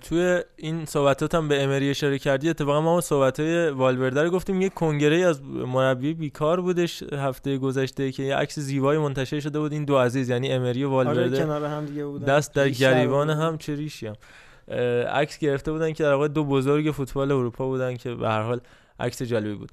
توی 0.00 0.40
این 0.56 0.84
صحبتات 0.84 1.34
هم 1.34 1.48
به 1.48 1.62
امری 1.62 1.90
اشاره 1.90 2.18
کردی 2.18 2.50
اتفاقا 2.50 2.80
ما 2.80 3.00
صحبت 3.00 3.40
های 3.40 3.70
والورده 3.70 4.22
رو 4.22 4.30
گفتیم 4.30 4.60
یه 4.62 4.68
کنگره 4.68 5.16
از 5.16 5.42
مربی 5.44 6.14
بیکار 6.14 6.60
بودش 6.60 7.02
هفته 7.02 7.58
گذشته 7.58 8.12
که 8.12 8.22
یه 8.22 8.36
عکس 8.36 8.58
زیبایی 8.58 8.98
منتشر 8.98 9.40
شده 9.40 9.58
بود 9.58 9.72
این 9.72 9.84
دو 9.84 9.98
عزیز 9.98 10.28
یعنی 10.28 10.52
امری 10.52 10.84
و 10.84 10.90
آره 10.90 11.08
والورده. 11.08 11.38
کنار 11.38 11.64
هم 11.64 11.86
دیگه 11.86 12.04
بودن. 12.04 12.24
دست 12.36 12.54
در 12.54 12.68
گریبان. 12.68 13.30
هم 13.30 13.58
چه 13.58 13.74
ریشی 13.74 14.06
هم. 14.06 14.16
عکس 15.12 15.38
گرفته 15.38 15.72
بودن 15.72 15.92
که 15.92 16.02
در 16.02 16.12
واقع 16.12 16.28
دو 16.28 16.44
بزرگ 16.44 16.92
فوتبال 16.92 17.32
اروپا 17.32 17.66
بودن 17.66 17.96
که 17.96 18.14
به 18.14 18.28
هر 18.28 18.42
حال 18.42 18.60
عکس 19.00 19.22
جالبی 19.22 19.54
بود. 19.54 19.70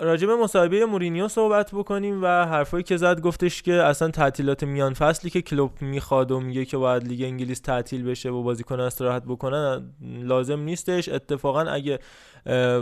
به 0.00 0.36
مصاحبه 0.42 0.86
مورینیو 0.86 1.28
صحبت 1.28 1.70
بکنیم 1.74 2.22
و 2.22 2.26
حرفایی 2.26 2.84
که 2.84 2.96
زد 2.96 3.20
گفتش 3.20 3.62
که 3.62 3.72
اصلا 3.72 4.08
تعطیلات 4.10 4.64
میان 4.64 4.94
فصلی 4.94 5.30
که 5.30 5.42
کلوب 5.42 5.82
می‌خواد 5.82 6.30
و 6.30 6.40
میگه 6.40 6.64
که 6.64 6.76
باید 6.76 7.08
لیگ 7.08 7.22
انگلیس 7.22 7.60
تعطیل 7.60 8.04
بشه 8.04 8.30
و 8.30 8.42
بازیکن 8.42 8.80
استراحت 8.80 9.22
بکنن 9.24 9.94
لازم 10.00 10.60
نیستش. 10.60 11.08
اتفاقا 11.08 11.60
اگه 11.60 11.98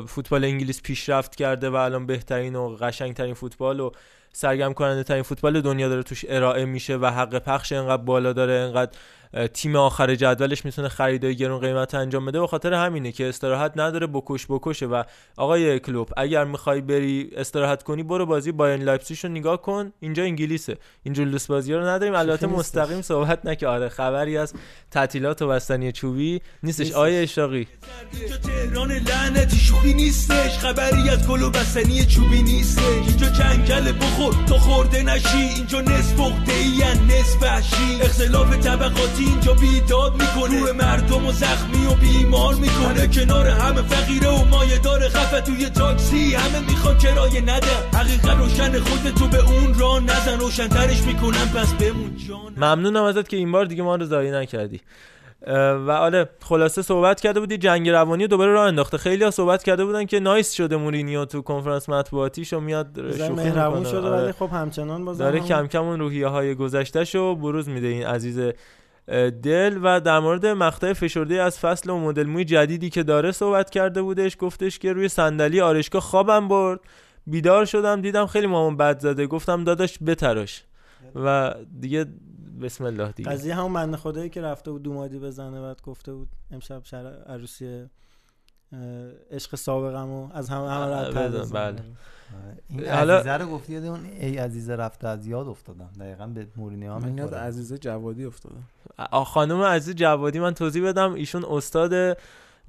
فوتبال 0.06 0.44
انگلیس 0.44 0.82
پیشرفت 0.82 1.34
کرده 1.34 1.70
و 1.70 1.74
الان 1.74 2.06
بهترین 2.06 2.56
و 2.56 2.76
قشنگترین 2.76 3.34
فوتبال 3.34 3.80
و 3.80 3.90
سرگرم 4.32 4.72
کننده 4.72 5.02
ترین 5.02 5.22
فوتبال 5.22 5.60
دنیا 5.60 5.88
داره 5.88 6.02
توش 6.02 6.24
ارائه 6.28 6.64
میشه 6.64 6.96
و 6.96 7.06
حق 7.06 7.38
پخش 7.38 7.72
انقدر 7.72 8.02
بالا 8.02 8.32
داره 8.32 8.52
انقدر 8.52 8.92
تیم 9.52 9.76
آخر 9.76 10.14
جدولش 10.14 10.64
می‌تونه 10.64 10.88
خریدای 10.88 11.36
گرون 11.36 11.60
قیمت 11.60 11.94
انجام 11.94 12.26
بده. 12.26 12.40
به 12.40 12.46
خاطر 12.46 12.72
همینه 12.72 13.12
که 13.12 13.28
استراحت 13.28 13.72
نداره 13.76 14.06
بکش 14.06 14.46
بکشه. 14.48 14.86
و 14.86 15.02
آقای 15.36 15.80
کلوب 15.80 16.10
اگر 16.16 16.44
می‌خوای 16.44 16.80
بری 16.80 17.30
استراحت 17.36 17.82
کنی 17.82 18.02
برو 18.02 18.26
بازی 18.26 18.52
باین 18.52 18.82
لایپزیگ 18.82 19.18
رو 19.22 19.28
نگاه 19.28 19.62
کن. 19.62 19.92
اینجا 20.00 20.22
انگلیسه. 20.22 20.76
اینجور 21.02 21.26
لوس 21.26 21.46
بازی 21.46 21.74
رو 21.74 21.86
نداریم. 21.86 22.14
البته. 22.14 22.46
مستقیم 22.46 23.02
صحبت 23.02 23.46
نکه 23.46 23.66
آره 23.66 23.88
خبری 23.88 24.36
از 24.36 24.54
تعطیلات 24.90 25.42
و 25.42 25.48
بستنی 25.48 25.92
چوبی 25.92 26.40
نیستش. 26.62 26.92
آیه 26.92 27.22
اشراقی 27.22 27.68
اینجا 28.12 28.36
تهران 28.36 28.92
لعنتی 28.92 29.56
شوخی 29.56 29.94
نیستش. 29.94 30.58
خبری 30.58 31.10
از 31.10 31.28
گل 31.28 31.42
و 31.42 31.50
بستنی 31.50 32.04
چوبی 32.04 32.42
نیستش. 32.42 32.82
اینجا 32.82 33.26
جنگل 33.26 33.92
بخور. 33.92 34.34
تو 34.46 34.54
خورده 34.58 35.02
نشی. 35.02 35.38
اینجا 35.56 35.80
نصف 35.80 36.20
عقده 36.20 36.54
نصف 37.04 37.42
وحشی. 37.42 38.02
اختلاف 38.02 38.56
طبقاتی 38.56 39.23
اینجا 39.26 39.52
بیداد 39.54 40.12
می‌کنه. 40.12 40.60
روح 40.60 40.72
مردم 40.72 41.26
و 41.26 41.32
زخمی 41.32 41.86
و 41.86 41.94
بیمار 41.94 42.54
می‌کنه. 42.54 43.06
کنار 43.06 43.48
همه 43.48 43.82
فقیره 43.82 44.28
و 44.28 44.44
مایه 44.44 44.78
داره 44.78 45.08
خفه 45.08 45.40
توی 45.40 45.68
تاکسی. 45.70 46.34
همه 46.34 46.60
می‌خوان 46.68 46.98
کرایه 46.98 47.40
ندن 47.40 47.80
حقیقت 47.94 48.38
روشن 48.38 48.80
خودتو 48.80 49.10
تو 49.18 49.28
به 49.28 49.38
اون 49.38 49.74
را 49.78 49.98
نزن. 49.98 50.38
روشنترش 50.40 51.02
می‌کنن 51.02 51.46
پس 51.54 51.74
بمون 51.74 52.16
جان 52.28 52.52
ممنونم 52.56 53.04
ازت 53.04 53.28
که 53.28 53.36
این 53.36 53.52
بار 53.52 53.64
دیگه 53.64 53.82
ما 53.82 53.96
رو 53.96 54.04
زایی 54.04 54.30
نکردی. 54.30 54.80
و 55.86 55.90
آره 55.90 56.28
خلاصه 56.42 56.82
صحبت 56.82 57.20
کرده 57.20 57.40
بودی 57.40 57.58
جنگ 57.58 57.88
روانی 57.88 58.24
رو 58.24 58.28
دوباره 58.28 58.52
راه 58.52 58.66
انداخته. 58.66 58.98
خیلی 58.98 59.24
ها 59.24 59.30
صحبت 59.30 59.62
کرده 59.62 59.84
بودن 59.84 60.04
که 60.04 60.20
نایس 60.20 60.52
شده 60.52 60.76
مورینیو 60.76 61.24
تو 61.24 61.42
کنفرانس 61.42 61.88
مطبوعاتیش 61.88 62.52
و 62.52 62.60
میاد 62.60 62.88
شوخی 62.96 63.32
مهربون 63.32 63.78
می‌کنه. 63.78 63.90
شده 63.92 64.08
آره. 64.08 64.22
ولی 64.22 64.32
خب 64.32 64.48
همچنان 64.52 65.04
باز 65.04 65.18
داره 65.18 65.40
کم 65.40 65.66
کم 65.66 65.84
اون 65.84 66.00
روحیه 66.00 66.26
های 66.26 66.54
گذشتهش 66.54 67.14
رو 67.14 67.34
بروز 67.34 67.68
میده 67.68 67.86
این 67.86 68.06
عزیز 68.06 68.40
دل 69.42 69.78
و 69.82 70.00
در 70.00 70.18
مورد 70.18 70.46
مقطع 70.46 70.92
فشرده 70.92 71.42
از 71.42 71.58
فصل 71.58 71.90
و 71.90 71.98
مدل 71.98 72.26
موی 72.26 72.44
جدیدی 72.44 72.90
که 72.90 73.02
داره 73.02 73.32
صحبت 73.32 73.70
کرده 73.70 74.02
بودش 74.02 74.36
گفتش 74.40 74.78
که 74.78 74.92
روی 74.92 75.08
صندلی 75.08 75.60
آرشگاه 75.60 76.02
خوابم 76.02 76.48
برد. 76.48 76.80
بیدار 77.26 77.64
شدم 77.64 78.00
دیدم 78.00 78.26
خیلی 78.26 78.46
مامان 78.46 78.76
بد 78.76 78.98
زده. 78.98 79.26
گفتم 79.26 79.64
داداش 79.64 79.98
بتراش. 80.06 80.64
و 81.14 81.54
دیگه 81.80 82.06
بسم 82.62 82.84
الله 82.84 83.12
دیگه. 83.12 83.30
قضیه 83.30 83.54
همون 83.54 83.72
بنده 83.72 83.96
خدایی 83.96 84.30
که 84.30 84.40
رفته 84.40 84.70
بود 84.70 84.82
دومادی 84.82 85.18
بزنه 85.18 85.60
بعد 85.60 85.82
گفته 85.82 86.12
بود 86.12 86.28
امشب 86.50 86.84
شر 86.84 87.06
عروسی 87.26 87.84
عشق 89.30 89.54
سابقمو 89.56 90.28
از 90.34 90.48
همه 90.48 90.70
همه 90.70 90.86
رد 90.96 91.34
بزن، 91.34 91.54
بله. 91.54 91.80
این 92.68 92.88
حالا- 92.88 93.14
عزیزه 93.18 93.36
رو 93.36 93.46
گفتی 93.46 93.72
یاد 93.72 93.84
اون 93.84 94.04
ای 94.20 94.36
عزیزه 94.38 94.76
رفته 94.76 95.08
از 95.08 95.26
یاد 95.26 95.48
افتادم 95.48 95.90
دقیقا 96.00 96.26
به 96.26 96.46
مورینیو 96.56 96.92
هم 96.92 97.18
یاد. 97.18 97.34
عزیزه 97.34 97.78
جوادی 97.78 98.24
افتادم 98.24 98.64
آ- 99.12 99.24
خانم 99.24 99.62
عزیز 99.62 99.94
جوادی 99.94 100.40
من 100.40 100.54
توضیح 100.54 100.84
بدم 100.88 101.12
ایشون 101.12 101.44
استاد 101.48 102.18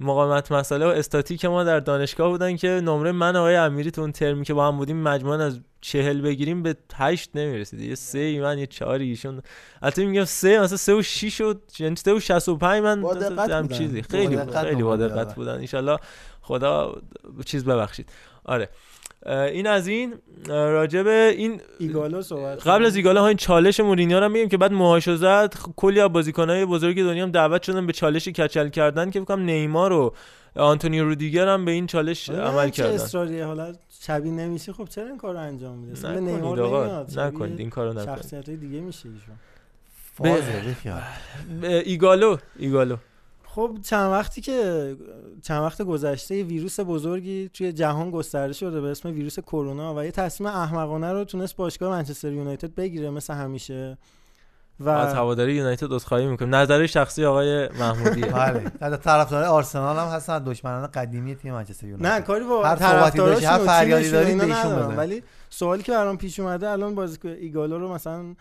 مقاومت 0.00 0.52
مسئله 0.52 0.86
و 0.86 0.88
استاتیک 0.88 1.44
ما 1.44 1.64
در 1.64 1.80
دانشگاه 1.80 2.28
بودن 2.28 2.56
که 2.56 2.68
نمره 2.68 3.12
من 3.12 3.36
و 3.36 3.38
آقای 3.38 3.56
امیری 3.56 3.90
تو 3.90 4.00
اون 4.00 4.12
ترمی 4.12 4.44
که 4.44 4.54
با 4.54 4.68
هم 4.68 4.76
بودیم 4.76 5.02
مجموعا 5.02 5.44
از 5.44 5.60
چهل 5.80 6.20
بگیریم 6.20 6.62
به 6.62 6.76
هشت 6.94 7.30
نمی‌رسید. 7.34 7.80
یه 7.80 7.94
سه 7.94 8.18
ای 8.18 8.40
من 8.40 8.58
یه 8.58 8.66
چهاری 8.66 9.08
ایشون. 9.08 9.42
البته 9.82 10.04
میگم 10.04 10.24
سه 10.24 10.60
مثلا 10.60 10.76
سه 10.76 10.94
و 10.94 11.02
شیش 11.02 11.38
شد 11.38 11.62
یعنی 11.78 11.96
سه 11.96 12.12
و 12.12 12.20
شست 12.20 12.48
و 12.48 12.56
پنج 12.56 12.82
من 12.82 13.04
هم 13.04 13.62
بودن. 13.62 13.68
چیزی. 13.68 14.02
خیلی 14.02 14.36
با 14.36 14.42
بودن، 14.42 15.06
دقت 15.08 15.26
آره. 15.26 15.34
بودن. 15.34 15.54
انشالله 15.54 15.98
خدا 16.42 16.96
چیز 17.44 17.64
ببخشید. 17.64 18.08
آره. 18.44 18.68
این 19.26 19.66
از 19.66 19.86
این 19.86 20.14
راجب 20.48 21.06
این 21.06 21.60
ایگالو 21.78 22.22
صحبت 22.22 22.66
قبل 22.66 22.86
از 22.86 22.96
ایگالا 22.96 23.20
ها 23.20 23.28
این 23.28 23.36
چالش 23.36 23.80
مورینیو 23.80 24.18
رو 24.18 24.24
هم 24.24 24.32
میگیم 24.32 24.48
که 24.48 24.56
بعد 24.56 24.72
موهاشو 24.72 25.16
زد 25.16 25.54
کلی 25.76 26.00
از 26.00 26.12
بازیکنای 26.12 26.64
بزرگ 26.64 27.02
دنیا 27.02 27.22
هم 27.22 27.30
دعوت 27.30 27.62
شدن 27.62 27.86
به 27.86 27.92
چالش 27.92 28.28
کچل 28.28 28.68
کردن 28.68 29.10
که 29.10 29.20
بکنم 29.20 29.44
نیمار 29.44 29.92
و 29.92 30.14
آنتونیو 30.56 31.04
رودیگر 31.04 31.48
هم 31.48 31.64
به 31.64 31.72
این 31.72 31.86
چالش 31.86 32.30
عمل 32.30 32.70
چه 32.70 32.82
کردن. 32.82 32.94
اصراریه 32.94 33.44
حالا 33.44 33.72
شبیه 34.00 34.32
نمیشه 34.32 34.72
خب 34.72 34.88
چرا 34.88 35.06
این 35.06 35.18
کار 35.18 35.34
رو 35.34 35.40
انجام 35.40 35.78
میده؟ 35.78 35.92
اصلا 35.92 36.14
به 36.14 36.20
نکنید 36.20 36.34
نیمار 36.34 36.60
آقا، 36.60 36.84
نمیاد. 36.84 37.10
شبیه 37.10 37.24
نکنید، 37.24 37.60
این 37.60 37.70
کارو 37.70 37.92
نکنید. 37.92 38.06
شخصیت‌های 38.06 38.56
دیگه 38.56 38.80
میشه 38.80 39.08
ایشون. 39.08 39.36
به 41.60 41.82
ایگالو 41.86 42.36
ایگالو. 42.58 42.96
خب 43.56 43.78
چند 43.82 44.12
وقتی 44.12 44.40
که 44.40 44.96
چند 45.42 45.62
وقت 45.62 45.82
گذشته 45.82 46.36
یه 46.36 46.44
ویروس 46.44 46.80
بزرگی 46.80 47.50
توی 47.54 47.72
جهان 47.72 48.10
گسترده 48.10 48.52
شده 48.52 48.80
به 48.80 48.88
اسم 48.88 49.08
ویروس 49.08 49.38
کرونا 49.40 49.94
و 49.94 50.04
یه 50.04 50.10
تصمیم 50.10 50.50
احمقانه 50.50 51.12
رو 51.12 51.24
تونست 51.24 51.56
باشگاه 51.56 51.90
منچستر 51.90 52.32
یونایتد 52.32 52.74
بگیره 52.74 53.10
مثل 53.10 53.34
همیشه 53.34 53.98
و 54.80 54.88
از 54.88 55.14
هواداری 55.14 55.54
یونایتد 55.54 55.92
عذرخواهی 55.92 56.26
می‌کنیم. 56.26 56.54
نظر 56.54 56.86
شخصی 56.86 57.24
آقای 57.24 57.68
محمودیه 57.68 58.26
بله. 58.32 58.72
در 58.80 58.96
طرفدار 58.96 59.44
آرسنال 59.44 59.96
هم 59.96 60.08
هستن 60.08 60.44
دشمنان 60.44 60.86
قدیمی 60.86 61.34
تیم 61.34 61.52
منچستر 61.52 61.86
یونایتد. 61.86 62.06
نه 62.06 62.20
کاری 62.20 62.44
با 62.44 62.66
هر 62.66 63.10
داشتی 63.10 63.44
هر 63.44 63.58
فریادی 63.58 64.10
دارید 64.10 64.42
ایشون 64.42 64.96
ولی 64.96 65.22
سوالی 65.50 65.82
که 65.82 65.92
برام 65.92 66.16
پیش 66.16 66.40
اومده 66.40 66.68
الان 66.68 66.94
بازیکن 66.94 67.28
ایگالو 67.28 67.78
رو 67.78 67.94
مثلا 67.94 68.34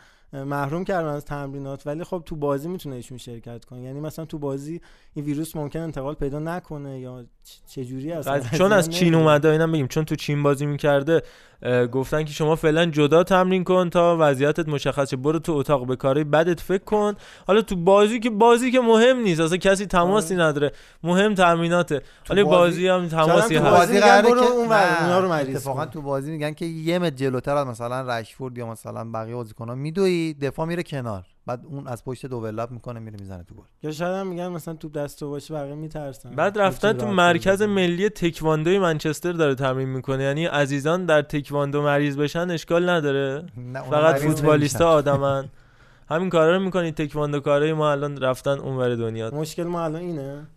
محروم 0.43 0.83
کردن 0.83 1.07
از 1.07 1.25
تمرینات 1.25 1.87
ولی 1.87 2.03
خب 2.03 2.23
تو 2.25 2.35
بازی 2.35 2.67
می‌تونه 2.67 2.95
ایشون 2.95 3.17
شرکت 3.17 3.65
کنه. 3.65 3.81
یعنی 3.81 3.99
مثلا 3.99 4.25
تو 4.25 4.39
بازی 4.39 4.81
این 5.13 5.25
ویروس 5.25 5.55
ممکن 5.55 5.79
انتقال 5.79 6.13
پیدا 6.13 6.39
نکنه 6.39 6.99
یا 6.99 7.25
چجوری 7.67 8.11
اصلا 8.11 8.33
قضیه- 8.33 8.57
چون 8.57 8.73
از 8.73 8.89
چین. 8.89 9.15
اومده 9.15 9.49
اینم 9.49 9.71
بگیم 9.71 9.87
چون 9.87 10.05
تو 10.05 10.15
چین 10.15 10.43
بازی 10.43 10.65
می‌کرده 10.65 11.21
گفتن 11.91 12.23
که 12.23 12.33
شما 12.33 12.55
فعلا 12.55 12.85
جدا 12.85 13.23
تمرین 13.23 13.63
کن 13.63 13.89
تا 13.89 14.17
وضعیتت 14.19 14.69
مشخص 14.69 15.09
شه. 15.09 15.15
برو 15.15 15.39
تو 15.39 15.51
اتاق 15.51 15.87
به 15.87 15.95
کاری 15.95 16.23
بدت 16.23 16.59
فکر 16.59 16.83
کن. 16.83 17.13
حالا 17.47 17.61
تو 17.61 17.75
بازی 17.75 18.19
که 18.19 18.29
بازی 18.29 18.71
که 18.71 18.79
مهم 18.79 19.19
نیست 19.19 19.41
اصلا 19.41 19.57
کسی 19.57 19.85
تماسی 19.85 20.35
نداره. 20.35 20.71
مهم 21.03 21.33
تمریناته. 21.33 22.01
حالا 22.27 22.43
بازی- 22.43 22.87
بازی 22.87 22.87
هم 22.87 23.07
تماسی 23.07 23.55
هست. 23.55 23.77
بازی 23.77 23.99
قراره 23.99 24.29
برو 24.29 24.41
که 24.41 24.51
اون 24.51 24.69
ور، 24.69 24.91
نه، 24.91 25.01
اونا 25.03 25.19
رو 25.19 25.29
مریض 25.29 25.55
اتفاقا. 25.55 25.85
تو 25.85 26.01
بازی 26.01 26.31
میگن 26.31 26.53
که 26.53 26.65
یه 26.65 26.99
متر 26.99 27.15
جلوتر 27.15 27.55
از 27.55 27.67
مثلا 27.67 28.17
رشفورد 28.19 28.57
یا 28.57 28.67
مثلا 28.67 29.11
بقیه 29.11 29.35
بازیکن‌ها 29.35 29.75
میدوی 29.75 30.33
دفاع 30.33 30.65
میره 30.65 30.83
کنار. 30.83 31.23
بعد 31.47 31.65
اون 31.65 31.87
از 31.87 32.03
پشت 32.03 32.25
دوبلپ 32.25 32.71
می‌کنه 32.71 32.99
میره 32.99 33.17
می‌زنه 33.19 33.43
تو 33.43 33.55
گل. 33.55 33.63
یا 33.83 33.91
شاید 33.91 34.15
هم 34.15 34.27
میگن 34.27 34.47
مثلا 34.47 34.73
تو 34.73 34.89
دست 34.89 35.19
تو 35.19 35.29
باشه 35.29 35.53
بقیه 35.53 35.75
میترسن. 35.75 36.35
بعد 36.35 36.57
رفتن 36.57 36.93
تو 36.93 37.07
مرکز 37.07 37.61
ملی 37.61 38.09
تکواندوی 38.09 38.79
منچستر 38.79 39.31
داره 39.31 39.55
تمرین 39.55 39.89
می‌کنه. 39.89 40.23
یعنی 40.23 40.45
عزیزان 40.45 41.05
در 41.05 41.21
تکواندو 41.21 41.81
مریض 41.81 42.17
بشن 42.17 42.51
اشکال 42.51 42.89
نداره. 42.89 43.45
فقط 43.89 44.15
فوتبالیستا. 44.15 44.89
آدمن. 44.89 45.49
همین 46.09 46.29
کارا 46.29 46.57
رو 46.57 46.63
می‌کنید 46.63 46.95
تکواندو 46.95 47.39
کارای 47.39 47.73
ما 47.73 47.91
الان 47.91 48.17
رفتن 48.17 48.59
اونور 48.59 48.95
دنیا. 48.95 49.31
مشکل 49.31 49.63
ما 49.63 49.83
الان 49.83 50.01
اینه. 50.01 50.47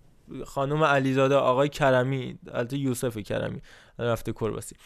خانم 0.44 0.84
علیزاده 0.84 1.34
آقای 1.34 1.68
کرمی 1.68 2.38
البته 2.52 2.78
یوسف 2.78 3.18
کرمی 3.18 3.60
رفته 3.98 4.32
کرواسی 4.32 4.76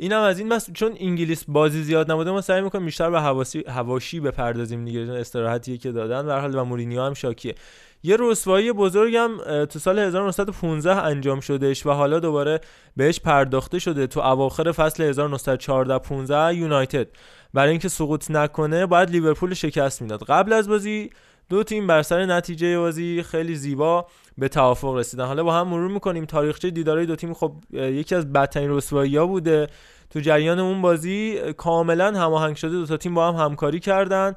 اینم 0.00 0.20
از 0.20 0.38
این 0.38 0.48
بس 0.48 0.72
چون 0.72 0.96
انگلیس 1.00 1.44
بازی 1.48 1.82
زیاد 1.82 2.10
نبوده 2.10 2.30
ما 2.30 2.40
سعی 2.40 2.60
می‌کنیم 2.60 2.84
بیشتر 2.84 3.10
به 3.10 3.20
حواسی 3.20 3.64
هواشی 3.68 4.20
بپردازیم 4.20 4.84
دیگه 4.84 5.06
چون 5.06 5.16
استراحتیه 5.16 5.78
که 5.78 5.92
دادن. 5.92 6.26
به 6.26 6.34
حال 6.34 6.54
و 6.54 6.64
مورینیو 6.64 7.02
هم 7.02 7.14
شاکیه. 7.14 7.54
یه 8.02 8.16
رسوایی 8.20 8.72
بزرگم 8.72 9.30
تو 9.64 9.78
سال 9.78 9.98
1915 9.98 10.96
انجام 10.96 11.40
شدهش 11.40 11.86
و 11.86 11.90
حالا 11.90 12.18
دوباره 12.18 12.60
بهش 12.96 13.20
پرداخته 13.20 13.78
شده 13.78 14.06
تو 14.06 14.20
اواخر 14.20 14.72
فصل 14.72 15.02
1914 15.02 15.98
15 15.98 16.54
یونایتد. 16.54 17.06
برای 17.54 17.70
اینکه 17.70 17.88
سقوط 17.88 18.30
نکنه 18.30 18.86
باید 18.86 19.10
لیورپول 19.10 19.54
شکست 19.54 20.02
می‌داد. 20.02 20.22
قبل 20.22 20.52
از 20.52 20.68
بازی 20.68 21.10
دو 21.50 21.62
تیم 21.62 21.86
بر 21.86 22.02
سر 22.02 22.26
نتیجه 22.26 22.78
بازی 22.78 23.22
خیلی 23.22 23.54
زیبا 23.54 24.06
به 24.38 24.48
توافق 24.48 24.94
رسیدن. 24.94 25.24
حالا 25.24 25.44
با 25.44 25.54
هم 25.54 25.68
مرور 25.68 25.90
می‌کنیم. 25.90 26.24
تاریخچه 26.24 26.70
دیدارای 26.70 27.06
دو 27.06 27.16
تیم 27.16 27.34
خب 27.34 27.52
یکی 27.72 28.14
از 28.14 28.32
بدترین 28.32 28.70
رسوایی 28.70 29.16
ها 29.16 29.26
بوده. 29.26 29.66
تو 30.10 30.20
جریان 30.20 30.58
اون 30.58 30.82
بازی 30.82 31.38
کاملا 31.56 32.20
هماهنگ 32.20 32.56
شده. 32.56 32.70
دو 32.70 32.86
تا 32.86 32.96
تیم 32.96 33.14
با 33.14 33.32
هم 33.32 33.44
همکاری 33.44 33.80
کردن 33.80 34.34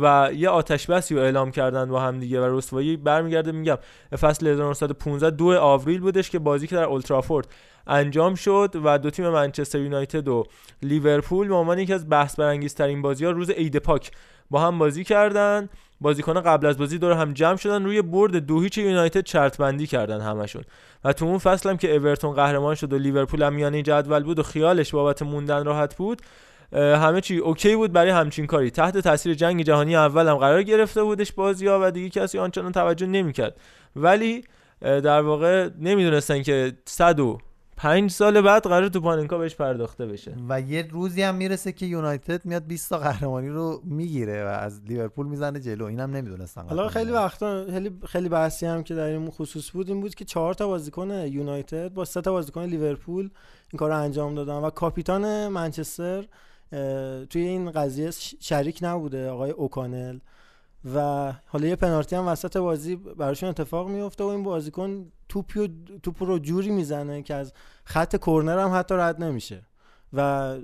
و 0.00 0.30
یه 0.34 0.48
آتش 0.48 0.86
بسی 0.86 1.14
رو 1.14 1.20
اعلام 1.20 1.50
کردن 1.50 1.88
با 1.88 2.00
هم 2.00 2.18
دیگه 2.20 2.40
و 2.40 2.58
رسوایی 2.58 2.96
برمیگرده. 2.96 3.52
میگم 3.52 3.78
فصل 4.20 4.46
1915 4.46 5.30
دو 5.30 5.58
آوریل 5.58 6.00
بودش 6.00 6.30
که 6.30 6.38
بازی 6.38 6.66
که 6.66 6.76
در 6.76 6.84
اولترافورد 6.84 7.48
انجام 7.86 8.34
شد 8.34 8.74
و 8.84 8.98
دو 8.98 9.10
تیم 9.10 9.28
منچستر 9.28 9.78
یونایتد 9.78 10.28
و 10.28 10.44
لیورپول 10.82 11.48
به 11.48 11.54
عنوان 11.54 11.78
یکی 11.78 11.92
از 11.92 12.10
بحث 12.10 12.40
برانگیزترین 12.40 13.02
بازی 13.02 13.24
ها 13.24 13.30
روز 13.30 13.50
عید 13.50 13.76
پاک 13.76 14.10
با 14.50 14.60
هم 14.60 14.78
بازی 14.78 15.04
کردن. 15.04 15.68
بازیکن 16.00 16.40
قبل 16.40 16.66
از 16.66 16.78
بازی 16.78 16.98
دور 16.98 17.12
هم 17.12 17.32
جمع 17.32 17.56
شدن 17.56 17.84
روی 17.84 18.02
برد 18.02 18.36
دو 18.36 18.60
هیچ 18.60 18.78
یونایتد 18.78 19.26
شرط 19.26 19.56
بندی 19.56 19.86
کردن 19.86 20.20
همشون. 20.20 20.62
و 21.04 21.12
تو 21.12 21.24
اون 21.24 21.38
فصل 21.38 21.70
هم 21.70 21.76
که 21.76 21.96
اورتون 21.96 22.32
قهرمان 22.32 22.74
شد 22.74 22.92
و 22.92 22.98
لیورپول 22.98 23.42
هم 23.42 23.52
میانه 23.52 23.82
جدول 23.82 24.22
بود 24.22 24.38
و 24.38 24.42
خیالش 24.42 24.90
بابت 24.90 25.22
موندن 25.22 25.64
راحت 25.64 25.96
بود 25.96 26.22
همه 26.72 27.20
چی 27.20 27.38
اوکی 27.38 27.76
بود 27.76 27.92
برای 27.92 28.10
همچین 28.10 28.46
کاری. 28.46 28.70
تحت 28.70 28.98
تاثیر 28.98 29.34
جنگ 29.34 29.62
جهانی 29.62 29.96
اول 29.96 30.28
هم 30.28 30.36
قرار 30.36 30.62
گرفته 30.62 31.02
بودش 31.02 31.32
بازی 31.32 31.66
ها 31.66 31.78
و 31.82 31.90
دیگه 31.90 32.08
کسی 32.08 32.38
آنچنان 32.38 32.72
توجه 32.72 33.06
نمی‌کرد. 33.06 33.56
ولی 33.96 34.44
در 34.80 35.20
واقع 35.20 35.68
نمی‌دونستن 35.80 36.42
که 36.42 36.72
105 37.78 38.10
سال 38.10 38.40
بعد 38.40 38.62
قرار 38.62 38.88
تو 38.88 39.00
پاننکا 39.00 39.38
بهش 39.38 39.54
پرداخته 39.54 40.06
بشه. 40.06 40.34
و 40.48 40.60
یه 40.60 40.88
روزی 40.90 41.22
هم 41.22 41.34
می‌رسه 41.34 41.72
که 41.72 41.86
یونایتد 41.86 42.44
میاد 42.44 42.66
20 42.66 42.90
تا 42.90 42.98
قهرمانی 42.98 43.48
رو 43.48 43.80
می‌گیره 43.84 44.44
و 44.44 44.46
از 44.46 44.80
لیورپول 44.84 45.26
می‌زنه 45.26 45.60
جلو. 45.60 45.84
اینم 45.84 46.16
نمی‌دونستم 46.16 46.66
حالا 46.68 46.88
خیلی 46.88 47.10
وقتا 47.10 47.64
خیلی 47.70 47.98
خیلی 48.06 48.28
بحثی 48.28 48.66
هم 48.66 48.82
که 48.82 48.94
در 48.94 49.04
این 49.04 49.30
خصوص 49.30 49.70
بود 49.70 49.88
این 49.88 50.00
بود 50.00 50.14
که 50.14 50.24
چهار 50.24 50.54
تا 50.54 50.66
بازیکن 50.66 51.10
یونایتد 51.10 51.94
با 51.94 52.04
سه 52.04 52.20
تا 52.20 52.32
بازیکن 52.32 52.64
لیورپول 52.64 53.30
این 53.72 53.78
کار 53.78 53.90
رو 53.90 53.96
انجام 53.96 54.34
دادن 54.34 54.56
و 54.56 54.70
کاپیتان 54.70 55.48
منچستر 55.48 56.24
توی 57.30 57.42
این 57.42 57.70
قضیه 57.70 58.10
شریک 58.40 58.78
نبوده 58.82 59.30
آقای 59.30 59.50
اوکانل. 59.50 60.18
و 60.94 61.32
حالا 61.46 61.66
یه 61.66 61.76
پنالتی 61.76 62.16
هم 62.16 62.26
وسط 62.28 62.56
بازی 62.56 62.96
براشون 62.96 63.48
اتفاق 63.48 63.88
میفته 63.88 64.24
و 64.24 64.26
این 64.26 64.42
بازیکن 64.42 65.12
توپی 65.28 65.70
توپ 66.02 66.22
رو 66.22 66.38
جوری 66.38 66.70
می‌زنه 66.70 67.22
که 67.22 67.34
از 67.34 67.52
خط 67.84 68.16
کرنر 68.26 68.58
هم 68.58 68.74
حتی 68.74 68.94
رد 68.94 69.22
نمیشه. 69.22 69.66
و 70.12 70.20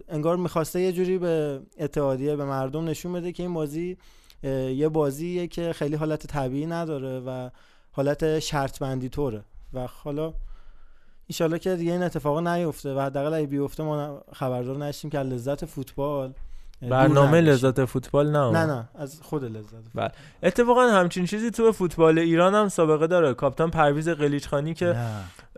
انگار 0.09 0.37
می‌خواسته 0.37 0.81
یه 0.81 0.93
جوری 0.93 1.19
به 1.19 1.61
اتحادیه 1.79 2.37
به 2.37 2.45
مردم 2.45 2.85
نشون 2.85 3.13
بده 3.13 3.33
که 3.33 3.43
این 3.43 3.55
بازی 3.55 3.97
یه 4.43 4.89
بازیه 4.89 5.47
که 5.47 5.73
خیلی 5.73 5.97
حالت 5.97 6.27
طبیعی 6.27 6.67
نداره 6.67 7.21
و 7.21 7.51
حالت 7.93 8.39
شرط 8.39 8.79
بندی 8.79 9.09
طوره. 9.09 9.45
و 9.73 9.87
حالا 9.87 10.35
ایشالله 11.27 11.59
که 11.59 11.77
دیگه 11.77 11.93
این 11.93 12.03
اتفاقا 12.03 12.41
نیفته 12.41 12.95
و 12.95 13.01
حداقل 13.01 13.35
اگه 13.35 13.47
بیفته 13.47 13.83
ما 13.83 14.23
خبردار 14.33 14.77
نشیم 14.77 15.11
که 15.11 15.19
لذت 15.19 15.65
فوتبال 15.65 16.35
برنامه 16.91 17.41
نشیم. 17.41 17.53
لذت 17.53 17.85
فوتبال 17.85 18.31
نه. 18.31 18.51
نه 18.51 18.67
نه 18.67 18.89
از 18.95 19.21
خود 19.23 19.45
لذت 19.45 19.75
بله. 19.95 20.11
اتفاقا 20.43 20.83
همچین 20.83 21.27
چیزی 21.27 21.51
تو 21.51 21.73
فوتبال 21.73 22.19
ایران 22.19 22.55
هم 22.55 22.69
سابقه 22.69 23.07
داره. 23.07 23.35
کاپیتان 23.35 23.71
پرویز 23.71 24.09
قلیچخانی 24.09 24.75
که 24.75 24.97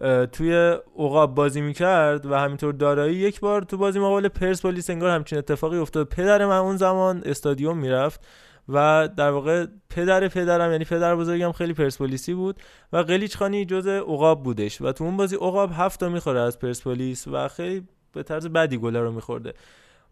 اه، 0.00 0.26
توی 0.26 0.76
عقاب 0.98 1.34
بازی 1.34 1.60
می‌کرد 1.60 2.26
و 2.26 2.34
همینطور 2.34 2.72
دارایی 2.72 3.16
یک 3.16 3.40
بار 3.40 3.62
تو 3.62 3.76
بازی 3.76 3.98
مقابل 3.98 4.28
پرسپولیس 4.28 4.90
انگار 4.90 5.10
همچین 5.10 5.38
اتفاقی 5.38 5.78
افتاد. 5.78 6.08
پدر 6.08 6.46
من 6.46 6.56
اون 6.56 6.76
زمان 6.76 7.22
استادیوم 7.24 7.78
می‌رفت 7.78 8.26
و 8.68 9.08
در 9.16 9.30
واقع 9.30 9.66
پدر 9.90 10.28
پدرم 10.28 10.72
یعنی 10.72 10.84
پدر 10.84 11.16
بزرگم 11.16 11.52
خیلی 11.52 11.72
پرسپولیسی 11.72 12.34
بود 12.34 12.56
و 12.92 12.96
قلیچخانی 12.96 13.64
جز 13.64 13.86
عقاب 13.86 14.42
بودش 14.42 14.80
و 14.80 14.92
تو 14.92 15.04
اون 15.04 15.16
بازی 15.16 15.36
عقاب 15.36 15.70
هفت 15.72 16.00
تا 16.00 16.08
می‌خوره 16.08 16.40
از 16.40 16.58
پرسپولیس 16.58 17.28
و 17.28 17.48
خیلی 17.48 17.88
به 18.12 18.22
طرز 18.22 18.46
بدی 18.46 18.78
گلا 18.78 19.00
رو 19.00 19.12
میخورده. 19.12 19.54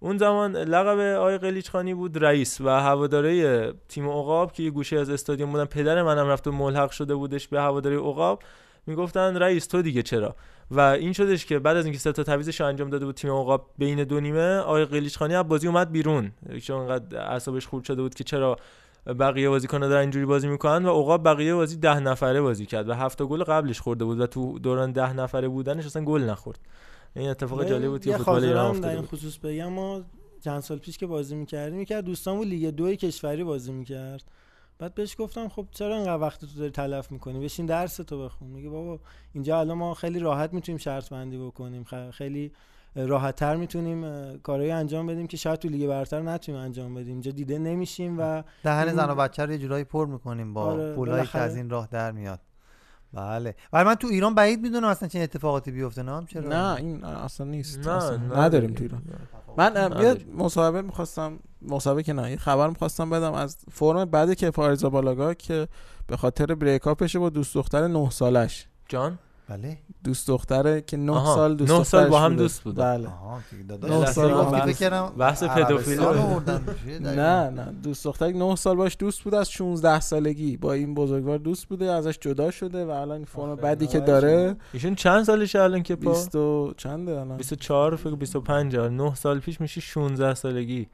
اون 0.05 0.19
زمان 0.19 0.57
لقب 0.57 0.99
آقای 0.99 1.39
قلیچخانی 1.39 1.95
بود 1.95 2.25
رئیس 2.25 2.61
و 2.61 2.69
هواداره 2.69 3.73
تیم 3.89 4.09
عقاب 4.09 4.53
که 4.53 4.63
یه 4.63 4.71
گوشه 4.71 4.99
از 4.99 5.11
استادیوم 5.11 5.53
بودن. 5.53 5.65
پدر 5.65 6.03
منم 6.03 6.27
رفت 6.27 6.47
و 6.47 6.53
ملحق 6.53 6.91
شده 6.91 7.15
بودش 7.15 7.49
به 7.49 7.61
هواداره 7.61 7.97
عقاب. 7.97 8.43
می‌گفتن 8.87 9.37
رئیس 9.37 9.67
تو 9.67 9.83
دیگه 9.83 10.03
چرا؟ 10.03 10.37
و 10.71 10.81
این 10.81 11.13
شدش 11.13 11.47
که 11.47 11.59
بعد 11.59 11.77
از 11.77 11.85
اینکه 11.85 12.01
سه 12.01 12.13
تا 12.13 12.23
تعویضش 12.23 12.61
انجام 12.61 12.91
داده 12.91 13.05
بود 13.05 13.15
تیم 13.15 13.31
عقاب 13.31 13.67
بین 13.79 14.05
دو 14.05 14.21
نیمه 14.21 14.57
آقای 14.57 14.85
قلیچخانی 14.85 15.35
از 15.35 15.49
بازی 15.49 15.67
اومد 15.67 15.93
بیرون. 15.93 16.33
چون 16.63 16.81
انقدر 16.81 17.19
اعصابش 17.19 17.67
خورد 17.67 17.85
شده 17.85 18.03
بود 18.03 18.15
که 18.15 18.25
چرا 18.25 18.57
بقیه 19.19 19.49
بازیکن‌ها 19.49 19.89
دارن 19.89 20.01
اینجوری 20.01 20.27
بازی 20.27 20.49
می‌کنن 20.49 20.87
و 20.87 21.01
عقاب 21.03 21.25
بقیه 21.25 21.55
بازی 21.55 21.77
ده 21.77 22.01
نفره 22.01 22.41
بازی 22.41 22.67
کرد 22.67 22.89
و 22.89 22.93
هفت 22.95 23.23
گل 23.23 23.45
قبلش 23.45 23.81
خورده 23.81 24.05
بود 24.05 24.21
و 24.21 24.27
تو 24.27 24.59
دوران 24.59 24.93
ده 24.93 25.13
نفره 25.13 25.49
بودنش 25.49 25.87
اصلا 25.87 26.05
گل 26.05 26.23
نخورد. 26.23 26.59
این 27.17 27.29
اتفاق 27.29 27.65
جالب 27.65 27.91
بود 27.91 28.01
که 28.05 28.11
یه 28.11 28.17
فوتبال 28.17 28.45
ایران 28.45 28.65
در 28.65 28.71
افتاده 28.71 28.89
این 28.89 29.01
بود. 29.01 29.09
خصوص 29.09 29.39
بگم 29.39 29.73
ما 29.73 30.03
چند 30.41 30.61
سال 30.61 30.79
پیش 30.79 30.99
که 30.99 31.07
بازی 31.07 31.35
می‌کردیم 31.35 31.81
یکی 31.81 31.95
از 31.95 32.05
دوستامون 32.05 32.47
لیگ 32.47 32.71
دوی 32.71 32.97
کشوری 32.97 33.45
بازی 33.45 33.73
می‌کرد. 33.73 34.25
بعد 34.79 34.95
بهش 34.95 35.17
گفتم 35.19 35.49
خب 35.49 35.67
چرا 35.71 35.95
اینقدر 35.97 36.23
وقت 36.23 36.41
تو 36.41 36.47
داری 36.59 36.71
تلف 36.71 37.13
می‌کنی؟ 37.13 37.41
بشین 37.45 37.67
درس 37.67 37.97
تو 37.97 38.25
بخون. 38.25 38.49
میگه 38.49 38.69
بابا 38.69 39.01
اینجا 39.33 39.61
الان 39.61 39.79
ما 39.79 39.95
خیلی 39.95 40.19
راحت 40.19 40.53
می‌تونیم 40.53 40.79
شرط 40.79 41.09
بندی 41.11 41.39
بکنیم. 41.39 41.85
خ- 41.85 42.11
خیلی 42.11 42.53
راحت 42.97 43.37
تر 43.37 43.57
می‌تونیم 43.57 44.03
کارهایی 44.39 44.71
انجام 44.71 45.07
بدیم 45.07 45.27
که 45.27 45.37
شاید 45.37 45.59
تو 45.59 45.69
لیگ 45.69 45.89
برتر 45.89 46.23
نتونیم 46.23 46.61
انجام 46.61 46.95
بدیم. 46.95 47.13
اینجا 47.13 47.31
دیده 47.31 47.59
نمیشیم 47.59 48.17
و 48.19 48.43
دهن 48.63 48.93
زن 48.93 49.11
و 49.11 49.15
بچه 49.15 49.45
رو 49.45 49.53
یه 49.53 49.59
جورایی 49.59 49.85
پر 49.85 50.07
می‌کنیم 50.07 50.55
با 50.55 50.63
آره، 50.63 50.95
پولایی 50.95 51.27
که. 51.27 51.39
از 51.39 51.57
این 51.57 51.71
راه 51.71 51.89
در 51.91 52.13
میاد. 52.13 52.41
بله. 53.15 53.55
ولی 53.73 53.85
من 53.85 53.95
تو 53.95 54.07
ایران 54.07 54.35
بعید 54.35 54.61
می‌دونم 54.61 54.89
اصلا 54.89 55.09
چه 55.09 55.19
اتفاقاتی 55.19 55.71
بیفته 55.71 56.03
نه؟ 56.03 56.27
چرا؟ 56.27 56.49
نه 56.49 56.75
این 56.77 57.05
اصلا 57.05 57.47
نیست 57.47 57.79
نه، 57.79 57.93
اصلا 57.93 58.17
نه. 58.17 58.39
نداریم 58.39 58.71
دیگه. 58.71 58.89
تو 58.89 58.97
ایران. 58.97 59.03
من 59.57 60.03
یه. 60.03 60.17
مصاحبه 60.37 60.83
می‌خواستم 60.83 61.39
مصاحبه 61.63 62.03
که 62.03 62.13
نه 62.13 62.31
یه 62.31 62.37
خبر 62.37 62.69
می‌خواستم 62.69 63.11
بدم 63.11 63.33
از 63.33 63.57
فرم 63.73 64.05
بعد 64.05 64.35
که 64.35 64.51
پاریزا 64.51 64.91
بالاگا 64.91 65.35
که 65.35 65.69
به 66.07 66.17
خاطر 66.17 66.55
بریک 66.55 66.87
اپشه 66.87 67.19
با 67.19 67.31
دوست 67.31 67.55
دختر 67.55 67.89
9 67.89 68.11
سالش. 68.11 68.67
جان؟ 68.89 69.19
بله. 69.49 69.79
دوست 70.05 70.29
دختره 70.29 70.81
که 70.81 70.97
9 70.97 71.13
آها، 71.13 71.35
سال 71.35 71.57
دوست 71.57 71.73
نه 71.73 71.85
سال 71.85 72.09
با 72.09 72.21
هم. 72.21 72.37
دوست 72.37 72.63
بودن. 72.63 72.85
بله. 72.97 73.09
آها 73.09 73.41
داداش. 73.69 74.09
سال 74.09 74.61
فکر 74.61 74.73
کردم 74.73 75.13
بحث 75.19 75.43
پدوفیلی؟ 75.45 76.05
نه 77.01 77.51
نه. 77.51 77.73
دوست 77.83 78.05
دختر 78.05 78.33
9 78.33 78.57
سال 78.57 78.77
باش 78.77 78.97
دوست 78.99 79.23
بوده 79.23 79.37
از 79.37 79.51
16 79.51 80.01
سالگی 80.01 80.57
با 80.57 80.73
این 80.73 80.95
بزرگوار 80.95 81.39
دوست 81.39 81.67
بوده 81.69 81.93
ازش 81.93 82.19
جدا 82.21 82.51
شده 82.51 82.85
و 82.85 82.91
الان 82.91 83.17
این 83.17 83.25
فرم 83.25 83.55
بعدی 83.55 83.87
که 83.87 84.01
داره. 84.01 84.57
ایشون 84.73 84.95
چند 84.95 85.25
سالشه 85.25 85.61
الان 85.61 85.83
که 85.83 85.97
پا؟ 85.97 86.11
20 86.11 86.35
و 86.35 86.73
چنده 86.77 87.13
الان. 87.21 87.37
24 87.37 87.97
فکر 87.97 88.15
25 88.15 88.77
9 88.77 89.15
سال 89.15 89.39
پیش 89.39 89.61
میشه 89.61 89.81
16 89.81 90.35
سالگی. 90.35 90.89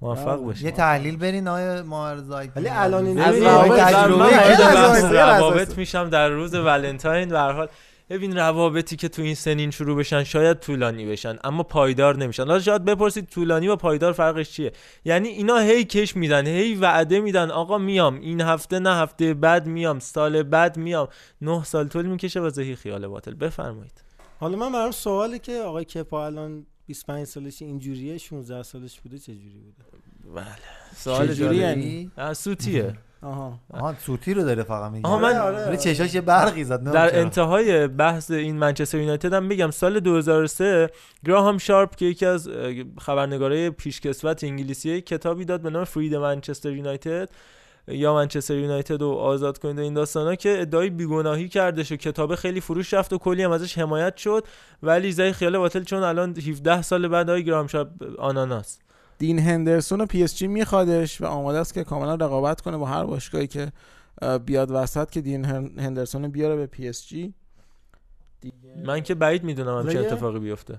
موفق 0.00 0.38
یه 0.38 0.44
باشی. 0.44 0.70
تحلیل 0.70 1.16
برین 1.16 1.48
آقای 1.48 1.82
ماهرزایی 1.82 2.50
ولی 2.56 2.68
الان 2.68 3.06
این 3.06 3.20
از 3.20 5.04
روابط 5.12 5.78
میشم 5.78 6.10
در 6.10 6.28
روز 6.28 6.54
ولنتاین 6.54 7.28
به 7.28 7.38
هر 7.38 7.52
حال 7.52 7.68
ببین 8.10 8.36
روابطی 8.36 8.96
که 8.96 9.08
تو 9.08 9.22
این 9.22 9.34
سنین 9.34 9.70
شروع 9.70 9.96
بشن 9.96 10.24
شاید 10.24 10.58
طولانی 10.58 11.06
بشن 11.06 11.38
اما 11.44 11.62
پایدار 11.62 12.16
نمیشن. 12.16 12.46
حالا 12.46 12.60
شاید 12.60 12.84
بپرسید 12.84 13.26
طولانی 13.26 13.68
و 13.68 13.76
پایدار 13.76 14.12
فرقش 14.12 14.50
چیه؟ 14.50 14.72
یعنی 15.04 15.28
اینا 15.28 15.58
هی 15.58 15.84
کش 15.84 16.16
میدن 16.16 16.46
هی 16.46 16.74
وعده 16.74 17.20
میدن 17.20 17.50
آقا 17.50 17.78
میام 17.78 18.20
این 18.20 18.40
هفته 18.40 18.78
نه 18.78 18.90
هفته 18.94 19.34
بعد 19.34 19.66
میام 19.66 19.98
سال 19.98 20.42
بعد 20.42 20.76
میام. 20.76 21.08
نه 21.40 21.64
سال 21.64 21.88
طول 21.88 22.06
می‌کشه 22.06 22.40
واسه 22.40 22.62
هی 22.62 22.76
خیال 22.76 23.06
باطل. 23.06 23.34
بفرمایید. 23.34 24.04
حالا 24.40 24.56
من 24.56 24.72
برام 24.72 24.90
سواله 24.90 25.38
که 25.38 25.52
آقای 25.52 25.84
کپا 25.84 26.26
الان 26.26 26.66
25 26.86 27.26
سالش 27.26 27.62
اینجوریه 27.62 28.18
16 28.18 28.62
سالش 28.62 29.00
بوده 29.00 29.18
چه 29.18 29.34
جوری 29.34 29.58
بوده؟ 29.58 29.84
بله. 30.34 30.46
سوال 30.96 31.34
جالبی. 31.34 31.56
یعنی؟ 31.56 32.10
سوتیه. 32.32 32.94
آها. 33.26 33.58
آها 33.72 33.94
سوتی 33.98 34.34
رو 34.34 34.42
داره 34.42 34.62
فقط 34.62 34.92
میگه. 34.92 35.06
آها، 35.06 35.18
من- 35.18 35.66
ولی 35.68 35.76
چشاش 35.76 36.14
یه 36.14 36.20
برقی 36.20 36.64
زد 36.64 36.82
در. 36.92 37.18
انتهای 37.20 37.86
بحث 37.88 38.30
این 38.30 38.56
منچستر 38.56 38.98
یونایتد 38.98 39.32
هم 39.32 39.48
بگم 39.48 39.70
سال 39.70 40.00
2003 40.00 40.90
گراهام 41.26 41.58
شارپ 41.58 41.94
که 41.96 42.04
یکی 42.04 42.26
از 42.26 42.48
خبرنگارای 43.00 43.70
پیشکسوت 43.70 44.44
انگلیسی 44.44 45.00
کتابی 45.00 45.44
داد 45.44 45.60
به 45.60 45.70
نام 45.70 45.84
Free 45.84 46.01
the 46.01 46.14
منچستر 46.14 46.70
یونایتد 46.72 47.28
یا 47.88 48.14
منچستر 48.14 48.54
یونایتد 48.54 49.00
رو 49.02 49.08
آزاد 49.10 49.58
کنید 49.58 49.78
و 49.78 49.82
این 49.82 49.94
داستانا 49.94 50.34
که 50.34 50.60
ادعای 50.60 50.90
بیگناهی 50.90 51.48
کردش 51.48 51.92
و 51.92 51.96
کتاب 51.96 52.34
خیلی 52.34 52.60
فروش 52.60 52.94
رفت 52.94 53.12
و 53.12 53.18
کلی 53.18 53.42
هم 53.42 53.50
ازش 53.50 53.78
حمایت 53.78 54.16
شد. 54.16 54.44
ولی 54.82 55.12
زهی 55.12 55.32
خیال 55.32 55.58
باطل 55.58 55.82
چون 55.82 56.02
الان 56.02 56.30
17 56.36 56.82
سال 56.82 57.08
بعد 57.08 57.30
آقای 57.30 57.44
گراهام 57.44 57.66
شارپ 57.66 57.88
آناناس 58.18 58.78
دین 59.18 59.38
هندرسون 59.38 60.00
و 60.00 60.06
پی 60.06 60.22
اس 60.24 60.36
جی 60.36 60.46
میخوادش 60.46 61.20
و 61.20 61.24
آماده 61.24 61.58
است 61.58 61.74
که 61.74 61.84
کاملا 61.84 62.14
رقابت 62.14 62.60
کنه 62.60 62.76
با 62.76 62.86
هر 62.86 63.04
باشگاهی 63.04 63.46
که 63.46 63.72
بیاد 64.46 64.68
وسط 64.70 65.10
که 65.10 65.20
دین 65.20 65.44
هن- 65.44 65.78
هندرسون 65.78 66.22
رو 66.24 66.28
بیاره 66.30 66.56
به 66.56 66.66
پی 66.66 66.88
اس 66.88 67.06
جی. 67.06 67.34
من 68.84 69.00
که 69.02 69.14
بعید 69.14 69.44
می‌دونم 69.44 69.78
همچین 69.78 70.00
یه- 70.00 70.06
اتفاقی 70.06 70.38
بیفته. 70.38 70.78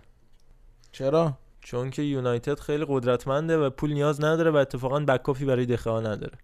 چرا؟ 0.91 1.33
چون 1.61 1.89
که 1.89 2.01
یونایتد 2.01 2.59
خیلی 2.59 2.85
قدرتمنده 2.87 3.57
و 3.57 3.69
پول 3.69 3.93
نیاز 3.93 4.23
نداره 4.23 4.51
و 4.51 4.55
اتفاقا 4.55 4.99
backup 4.99 5.39
ی 5.39 5.45
برای 5.45 5.65
دخیا 5.65 5.99
نداره. 5.99 6.37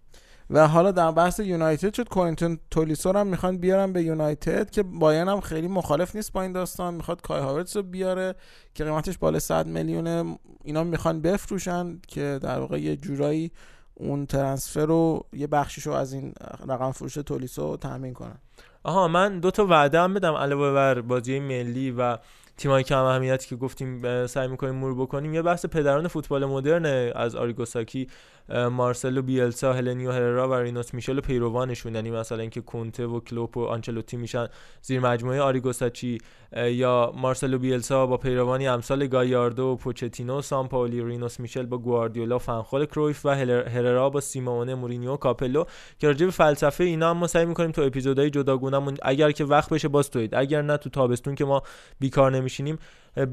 و 0.50 0.68
حالا 0.68 0.92
در 0.92 1.12
بحث 1.12 1.40
یونایتد 1.40 1.94
شد 1.94 2.10
کوینتون 2.10 2.60
تولیسو 2.72 3.12
رو 3.12 3.20
هم 3.20 3.28
می‌خوان 3.28 3.58
بیارن 3.58 3.94
به 3.94 4.04
یونایتد 4.04 4.70
که 4.70 4.84
بایرن 4.84 5.30
هم 5.30 5.42
خیلی 5.42 5.68
مخالف 5.68 6.16
نیست 6.16 6.34
با 6.34 6.42
این 6.42 6.52
داستان 6.52 6.94
می‌خواد 6.94 7.22
کای 7.22 7.42
هاورتس 7.42 7.78
رو 7.78 7.84
بیاره 7.84 8.36
که 8.74 8.84
قیمتش 8.84 9.18
بالا 9.18 9.40
100 9.40 9.68
میلیونه. 9.68 10.38
اینا 10.64 10.84
می‌خوان 10.84 11.22
بفروشن 11.22 12.00
که 12.08 12.40
در 12.42 12.60
واقع 12.60 12.82
یه 12.82 12.96
جورایی 12.96 13.52
اون 13.94 14.26
ترنسفر 14.26 14.86
رو 14.86 15.26
یه 15.34 15.48
بخشیشو 15.48 15.92
از 15.92 16.14
این 16.14 16.34
رقم 16.68 16.92
فروش 16.92 17.14
تولیسو 17.14 17.78
تامین 17.78 18.14
کنن. 18.14 18.38
آها 18.84 19.08
من 19.08 19.40
دو 19.40 19.52
تا 19.52 19.66
وعده 19.66 20.00
هم 20.00 20.14
بدم. 20.14 20.34
علاوه 20.34 20.74
بر 20.74 21.02
بازی 21.02 21.40
ملی 21.40 21.92
و 21.92 22.18
تیمایی 22.58 22.84
کم 22.84 23.04
اهمیتی 23.04 23.48
که 23.48 23.56
گفتیم 23.56 24.28
سعی 24.28 24.48
می‌کنیم 24.48 24.76
مرور 24.76 25.02
بکنیم 25.02 25.34
یه 25.34 25.42
بحث 25.42 25.66
پدران 25.66 26.08
فوتبال 26.08 26.46
مدرن 26.46 26.86
از 27.16 27.36
آریگوساکی. 27.36 28.08
مارسلو 28.50 29.22
بیلسا 29.22 29.74
هلنیو 29.74 30.12
هررا 30.12 30.50
و 30.50 30.54
رینوس 30.54 30.94
میشل 30.94 31.20
پیروانشون. 31.20 31.96
یعنی 31.96 32.12
مثلا 32.12 32.40
اینکه 32.40 32.62
کونته 32.62 33.06
و 33.06 33.20
کلوپ 33.20 33.58
و 33.58 33.66
آنچلوتی 33.66 34.18
میشن 34.18 34.48
زیر 34.82 35.00
مجموعه 35.00 35.42
آریگوساچی 35.42 36.18
یا 36.58 37.14
مارسلو 37.18 37.58
بیلسا 37.58 38.06
با 38.06 38.18
پیروانی 38.18 38.68
امثال 38.68 39.08
گایاردو 39.08 39.64
و 39.64 39.76
پوچتینو 39.76 40.42
سامپاولی 40.42 41.02
رینوس 41.02 41.40
میشل 41.40 41.66
با 41.66 41.78
گواردیولا 41.78 42.38
فنخال 42.38 42.86
کرویف 42.86 43.26
و 43.26 43.30
هررا 43.30 44.10
با 44.10 44.22
سیمونه 44.22 44.76
مورینیو 44.76 45.16
کاپلو. 45.16 45.64
که 46.00 46.08
راجع 46.08 46.26
به 46.26 46.32
فلسفه 46.32 46.84
اینا 46.84 47.10
هم 47.10 47.18
ما 47.18 47.28
سعی 47.28 47.46
می‌کنیم 47.46 47.72
تو 47.72 47.82
اپیزودهای 47.82 48.30
جداگونهمون 48.30 48.98
اگر 49.02 49.32
که 49.32 49.46
وقت 49.46 49.70
بشه 49.70 49.88
باز 49.88 50.10
تو 50.10 50.20
عید 50.20 50.36
اگر 50.36 50.62
نه 50.62 50.78
تو 50.78 50.90
تابستون 50.90 51.36
که 51.36 51.46
ما 51.46 51.64
بیکار 52.00 52.32
نمیشینیم 52.32 52.80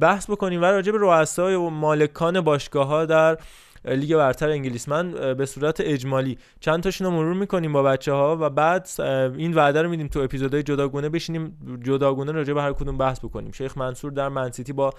بحث 0.01 0.31
بکنیم. 0.31 0.63
و 0.63 0.65
راجع 0.65 0.93
به 0.93 0.99
رؤسای 1.01 1.55
و 1.55 1.71
مالکان 1.71 2.41
باشگاه 2.41 2.87
ها 2.87 3.05
در 3.05 3.39
لیگ 3.85 4.17
برتر 4.17 4.49
انگلیس 4.49 4.89
من 4.89 5.35
به 5.35 5.47
صورت 5.47 5.81
اجمالی. 5.81 6.39
چند 6.61 6.83
تاشون 6.83 7.07
رو 7.07 7.13
مرور 7.13 7.35
می‌کنیم 7.35 7.73
با 7.73 7.83
بچه 7.83 8.13
ها 8.13 8.39
و 8.41 8.51
بعد 8.51 8.89
این 9.37 9.55
وعده 9.55 9.83
رو 9.83 9.89
میدیم 9.89 10.09
تو 10.09 10.21
اپیزودهای 10.21 10.63
جداگونه 10.63 11.09
بشینیم 11.09 11.59
جداگونه 11.85 12.33
راجع 12.33 12.53
به 12.53 12.63
هر 12.63 12.73
کدوم 12.73 12.99
بحث 12.99 13.19
بکنیم. 13.25 13.53
شیخ 13.53 13.79
منصور 13.79 14.13
در 14.13 14.29
منسیتی 14.29 14.73
با 14.73 14.91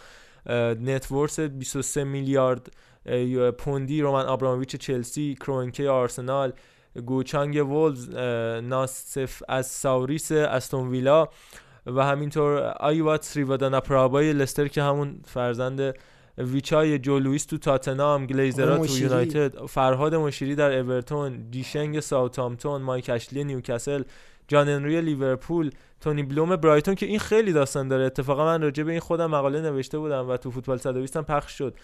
نتورس 0.81 1.39
23 1.39 2.03
میلیارد 2.03 2.69
پوندی 3.57 4.01
رومن 4.01 4.25
آبراموویچ 4.25 4.75
چلسی 4.75 5.35
کرونکه 5.35 5.89
آرسنال 5.89 6.53
گوچانگ 7.05 7.55
وولز 7.55 8.09
ناصف 8.63 9.43
از 9.49 9.67
ساوریس 9.67 10.31
استون 10.31 10.89
ویلا 10.89 11.27
و 11.85 12.05
همینطور 12.05 12.73
آیوا 12.79 13.17
تریوادانا 13.17 13.81
پرابای 13.81 14.33
لستر 14.33 14.67
که 14.67 14.83
همون 14.83 15.21
فرزند 15.25 15.95
ویچای 16.37 16.99
جو 16.99 17.19
لوئیس 17.19 17.45
تو 17.45 17.57
تاتنام 17.57 18.25
گلیزرا 18.25 18.77
تو 18.87 18.97
یونایتد 18.97 19.65
فرهاد 19.65 20.15
مشیری 20.15 20.55
در 20.55 20.79
اورتون 20.79 21.45
دیشنگ 21.51 21.99
ساوثهامپتون 21.99 22.81
مایک 22.81 23.09
اشلی 23.09 23.43
نیوکاسل 23.43 24.03
جان 24.47 24.69
انری 24.69 25.01
لیورپول 25.01 25.71
تونی 26.01 26.23
بلوم 26.23 26.55
برایتون 26.55 26.95
که 26.95 27.05
این 27.05 27.19
خیلی 27.19 27.53
داستان 27.53 27.87
داره. 27.87 28.05
اتفاقا 28.05 28.45
من 28.45 28.61
راجع 28.61 28.83
به 28.83 28.91
این 28.91 28.99
خودم 28.99 29.31
مقاله 29.31 29.61
نوشته 29.61 29.99
بودم 29.99 30.29
و 30.29 30.37
تو 30.37 30.51
فوتبال 30.51 30.77
120 30.77 31.17
هم 31.17 31.23
پخش 31.23 31.57
شد. 31.57 31.75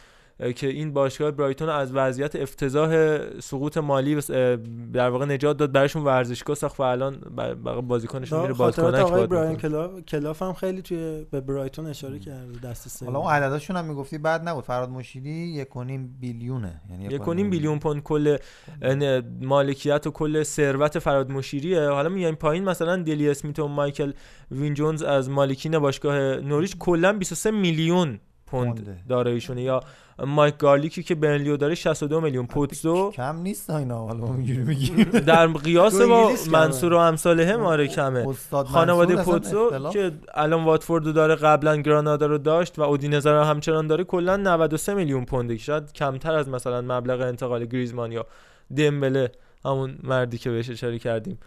که 0.55 0.67
این 0.67 0.93
باشگاه 0.93 1.31
برایتون 1.31 1.69
از 1.69 1.93
وضعیت 1.93 2.35
افتضاح 2.35 3.19
سقوط 3.39 3.77
مالی 3.77 4.15
در 4.93 5.09
واقع 5.09 5.25
نجات 5.25 5.57
داد 5.57 5.71
براشون 5.71 6.03
ورزشگاه 6.03 6.55
ساخت 6.55 6.79
و 6.79 6.83
الان 6.83 7.19
بازیکنشون 7.87 8.41
میره 8.41 8.53
بازیکنک 8.53 8.93
آقای 8.95 9.27
براین 9.27 9.57
کلاف 9.57 10.01
کلاف 10.01 10.41
هم 10.41 10.53
خیلی 10.53 10.81
توی 10.81 11.25
به 11.31 11.41
برایتون 11.41 11.85
اشاره 11.85 12.19
کرده 12.19 12.69
دست 12.69 12.87
سه. 12.87 13.05
حالا 13.05 13.19
اون 13.19 13.31
عدداشون 13.31 13.77
هم 13.77 13.85
می‌گفتی 13.85 14.17
بعد 14.17 14.47
نبود. 14.47 14.63
فراد 14.63 14.89
مشیری 14.89 15.65
1.5 15.65 15.75
بیلیونه. 16.19 16.81
یعنی 16.89 17.09
1.5 17.09 17.27
بیلیون. 17.49 17.79
پوند 17.79 18.03
کل 18.03 18.37
مالکیت 19.41 20.07
و 20.07 20.11
کل 20.11 20.43
ثروت 20.43 20.99
فراد 20.99 21.31
مشیریه 21.31 21.89
حالا 21.89 22.09
میایم 22.09 22.35
پایین 22.35 22.63
مثلا 22.63 22.95
دلی 22.95 23.29
اسمیت 23.29 23.59
و 23.59 23.67
مایکل 23.67 24.11
وین 24.51 24.73
جونز 24.73 25.03
از 25.03 25.29
مالکین 25.29 25.79
باشگاه 25.79 26.15
نوریچ 26.35 26.77
کلا 26.77 27.13
23 27.13 27.51
میلیون 27.51 28.19
پوند 28.45 29.05
داراییشونه 29.09 29.61
یا 29.61 29.79
مایک 30.19 30.57
گارلیکی 30.57 31.03
که 31.03 31.15
برنلیو 31.15 31.57
داره 31.57 31.75
62 31.75 32.21
میلیون. 32.21 32.45
پوتزو 32.45 33.11
کم 33.11 33.37
نیست 33.41 33.69
اینا 33.69 33.97
حالا 33.97 34.25
اینجوری 34.25 34.63
میگیم 34.63 35.03
در 35.03 35.47
قیاس 35.47 36.01
با 36.01 36.31
منصور 36.51 36.93
و 36.93 36.97
امثال 36.97 37.39
هم 37.39 37.61
آره 37.61 37.87
کمه. 37.87 38.33
خانواده 38.51 39.15
پوتزو 39.15 39.89
که 39.89 40.11
الان 40.33 40.63
واتفورد 40.63 41.13
داره 41.13 41.35
قبلا 41.35 41.75
گرانادا 41.75 42.25
رو 42.25 42.37
داشت 42.37 42.79
و 42.79 42.81
اودینزه 42.81 43.31
رو 43.31 43.43
همچنان 43.43 43.87
داره 43.87 44.03
کلا 44.03 44.37
93 44.37 44.93
میلیون 44.93 45.25
پونده 45.25 45.57
شاید 45.57 45.93
کمتر 45.93 46.33
از 46.33 46.49
مثلا 46.49 46.81
مبلغ 46.81 47.21
انتقال 47.21 47.65
گریزمان 47.65 48.11
یا 48.11 48.25
دمبله 48.77 49.31
همون 49.65 49.97
مردی 50.03 50.37
که 50.37 50.49
بهش 50.49 50.69
اشاره 50.69 50.99
کردیم. 50.99 51.39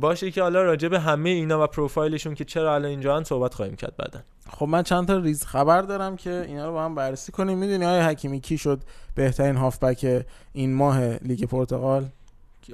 باشه 0.00 0.30
که 0.30 0.42
حالا 0.42 0.62
راجع 0.62 0.88
به 0.88 1.00
همه 1.00 1.30
اینا 1.30 1.64
و 1.64 1.66
پروفایلشون 1.66 2.34
که 2.34 2.44
چرا 2.44 2.74
الان 2.74 2.90
اینجا 2.90 3.16
هم 3.16 3.24
صحبت 3.24 3.54
خواهیم 3.54 3.76
کرد 3.76 3.96
بعدا. 3.96 4.20
خب 4.50 4.66
من 4.66 4.82
چند 4.82 5.06
تا 5.06 5.18
ریز 5.18 5.44
خبر 5.44 5.82
دارم 5.82 6.16
که 6.16 6.44
اینا 6.48 6.66
رو 6.66 6.72
با 6.72 6.84
هم 6.84 6.94
بررسی 6.94 7.32
کنیم. 7.32 7.58
می‌دونی 7.58 7.84
آیا 7.84 8.06
حکیمی 8.08 8.40
کی 8.40 8.58
شد 8.58 8.80
بهترین 9.14 9.56
هافبک 9.56 10.26
این 10.52 10.74
ماه 10.74 11.00
لیگ 11.00 11.44
پرتغال؟ 11.44 12.08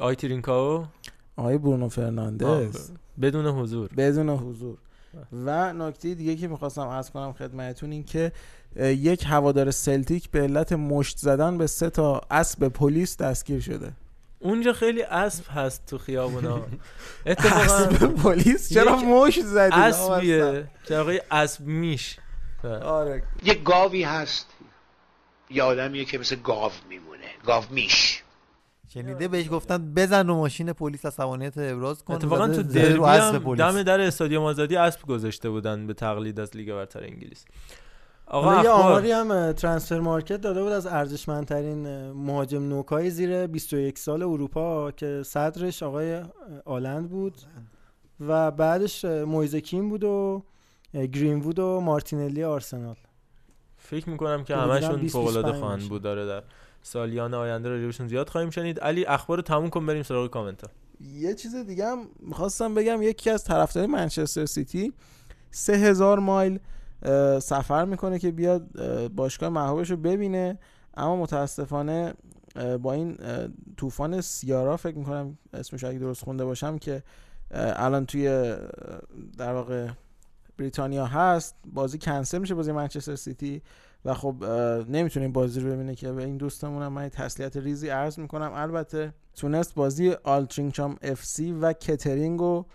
آی 0.01 0.15
ترینکائو 0.15 0.85
آقای 1.37 1.59
برونو 1.59 1.89
فرناندز. 1.89 2.91
بدون 3.23 3.47
حضور. 3.47 3.89
بدون 3.97 4.29
حضور. 4.29 4.77
و 5.45 5.73
نکته 5.73 6.15
دیگه 6.15 6.37
که 6.37 6.49
می‌خواستم 6.49 6.89
عرض 6.89 7.11
کنم 7.11 7.33
خدمتتون 7.33 7.93
این 7.93 8.05
که 8.05 8.33
یک 8.77 9.25
هوادار 9.27 9.71
سلتیک 9.71 10.31
به 10.31 10.41
علت 10.41 10.73
مشت 10.73 11.19
زدن 11.19 11.59
به 11.59 11.67
سه 11.67 11.91
تا 11.91 12.21
اسب 12.31 12.69
پلیس 12.69 13.17
دستگیر 13.17 13.61
شده. 13.61 13.93
اونجا 14.47 14.73
خیلی 14.73 15.03
اسب 15.03 15.45
هست 15.55 15.87
تو 15.87 15.99
خیابونا. 15.99 16.61
اتفاقا 17.27 18.07
پلیس؟ 18.07 18.75
چرا 18.75 18.97
مش 18.97 19.41
زدی؟ 19.41 19.75
اسبیه. 19.75 20.69
چرا 20.89 21.13
اسب 21.31 21.67
میش. 21.67 22.17
آره. 22.83 23.23
یه 23.43 23.55
گاوی 23.55 24.03
هست. 24.03 24.47
یه 25.51 25.63
آدمیه 25.63 26.05
که 26.05 26.19
مثل 26.19 26.37
گاو 26.37 26.73
میمونه. 26.89 27.25
گاو 27.47 27.65
میش. 27.71 28.23
شنیده 28.95 29.29
بهش 29.29 29.51
گفتن 29.51 29.95
بزن 29.95 30.29
رو 30.29 30.35
ماشین 30.35 30.73
پلیس 30.73 31.07
عصبانیت 31.07 31.59
ابراز 31.59 32.05
کن. 32.05 32.15
اتفاقا 32.15 32.49
تو 32.49 32.63
دربی 32.63 33.05
هم 33.05 33.55
دم 33.55 33.83
در 33.83 34.01
استادیوم 34.01 34.45
آزادی 34.45 34.77
اسب 34.77 35.03
گذاشته 35.03 35.51
بودن 35.51 35.87
به 35.87 35.95
تقلید 35.95 36.41
از 36.41 36.57
لیگ 36.57 36.73
برتر 36.73 37.05
انگلیس. 37.05 37.45
آقا 38.27 38.63
یه 38.63 38.69
آماری 38.71 39.11
هم 39.11 39.53
ترانسفر 39.53 40.01
مارکت 40.01 40.41
داده 40.41 40.63
بود 40.63 40.73
از 40.73 40.87
ارزشمندترین 40.87 42.11
مهاجم 42.11 42.69
نوکای 42.69 43.11
زیر 43.11 43.47
21 43.47 43.99
سال 43.99 44.23
اروپا 44.23 44.91
که 44.91 45.23
صدرش 45.25 45.83
آقای 45.83 46.23
آلند 46.65 47.11
بود 47.11 47.35
و 48.21 48.51
بعدش 48.51 49.05
مویزکین 49.05 49.89
بود 49.89 50.05
و 50.05 50.43
گرین 50.93 51.41
بود 51.41 51.59
و 51.59 51.81
مارتینلی 51.81 52.45
آرسنال. 52.45 52.97
فکر 53.77 54.11
می‌کنم 54.11 54.45
که 54.45 54.57
همشون 54.57 55.09
فوق 55.09 55.27
العاده 55.27 55.53
خواهند 55.59 55.89
بود. 55.89 56.03
داره 56.03 56.27
در 56.27 56.43
سالیان 56.83 57.35
آینده 57.35 57.69
راجبشون 57.69 58.09
زیاد 58.09 58.29
خواهیم 58.29 58.51
شنید. 58.51 58.81
علی 58.81 59.05
اخبار 59.05 59.41
تموم 59.41 59.71
کن 59.71 59.87
بریم 59.87 60.03
سراغ 60.03 60.31
کامنت 60.31 60.63
ها. 60.63 60.71
یه 61.01 61.35
چیز 61.35 61.55
دیگه 61.55 61.87
هم 61.87 61.99
می‌خواستم 62.21 62.75
بگم 62.75 63.03
یکی 63.03 63.31
از 63.31 63.45
طرفدارای 63.45 63.91
منچستر 63.91 64.47
سیتی 64.47 64.93
3000 65.51 66.19
مایل 66.19 66.59
سفر 67.43 67.85
می‌کنه 67.85 68.19
که 68.19 68.31
بیاد 68.31 68.83
باشگاه 69.09 69.49
محبوبش 69.49 69.91
رو 69.91 69.97
ببینه. 69.97 70.59
اما 70.97 71.17
متاسفانه 71.17 72.15
با 72.83 72.93
این 72.93 73.19
طوفان 73.77 74.21
کیارا 74.21 74.77
فکر 74.77 74.99
می‌کنم 74.99 75.39
اسمش 75.53 75.85
اگه 75.85 75.99
درست 75.99 76.25
خونده 76.25 76.45
باشم 76.45 76.79
که 76.79 77.03
الان 77.51 78.07
توی 78.07 78.57
در 79.39 79.53
واقع 79.53 79.89
بریتانیا 80.59 81.07
هست 81.07 81.55
بازی 81.75 81.99
کنسل 81.99 82.39
میشه 82.39 82.55
بازی 82.55 82.73
منچستر 82.73 83.15
سیتی 83.15 83.63
و 84.05 84.15
خب 84.15 84.45
نمی‌تونیم 84.89 85.33
بازی 85.33 85.61
رو 85.61 85.71
ببینه 85.71 85.95
که 85.95 86.13
به 86.13 86.25
این 86.25 86.37
دوستمونم 86.37 86.93
من 86.93 87.09
تسلیت 87.09 87.57
ریزی 87.57 87.89
عرض 87.89 88.19
می‌کنم. 88.19 88.51
البته 88.55 89.13
تونست 89.35 89.75
بازی 89.75 90.13
آلترینگچام 90.25 90.97
اف 91.03 91.25
سی 91.25 91.53
و 91.53 91.73
کترینگ 91.73 92.41
رو 92.41 92.67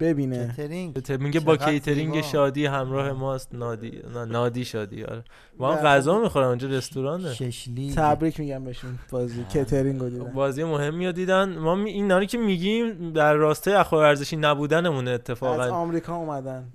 ببینه. 0.00 0.48
کترینگ 0.48 0.98
میگه 1.20 1.40
با 1.40 1.56
کیترینگ 1.56 2.20
شادی 2.20 2.66
همراه 2.66 3.12
ماست. 3.12 3.54
نادی 3.54 4.02
نادی 4.28 4.64
شادی 4.64 5.04
آره. 5.04 5.24
ما 5.58 5.74
هم 5.74 5.82
غذا 5.82 6.18
می‌خورن 6.18 6.46
اونجا 6.46 6.68
رستورانه. 6.68 7.34
ششلی 7.34 7.92
تبریک 7.96 8.40
میگم 8.40 8.64
بهشون. 8.64 8.98
بازی 9.10 9.44
کترینگ 9.54 10.00
رو 10.00 10.10
دیدن. 10.10 10.32
بازی 10.32 10.64
مهمی 10.64 11.06
رو 11.06 11.12
دیدن. 11.12 11.58
ما 11.58 11.74
می 11.74 11.90
اینا 11.90 12.24
که 12.24 12.38
میگیم 12.38 13.12
در 13.12 13.34
راستای 13.34 13.74
اخبار 13.74 14.02
ورزشی 14.02 14.36
نبودنمونه 14.36 15.10
اتفاقا. 15.10 15.62
از 15.62 15.70
آمریکا 15.70 16.16
اومدن. 16.16 16.68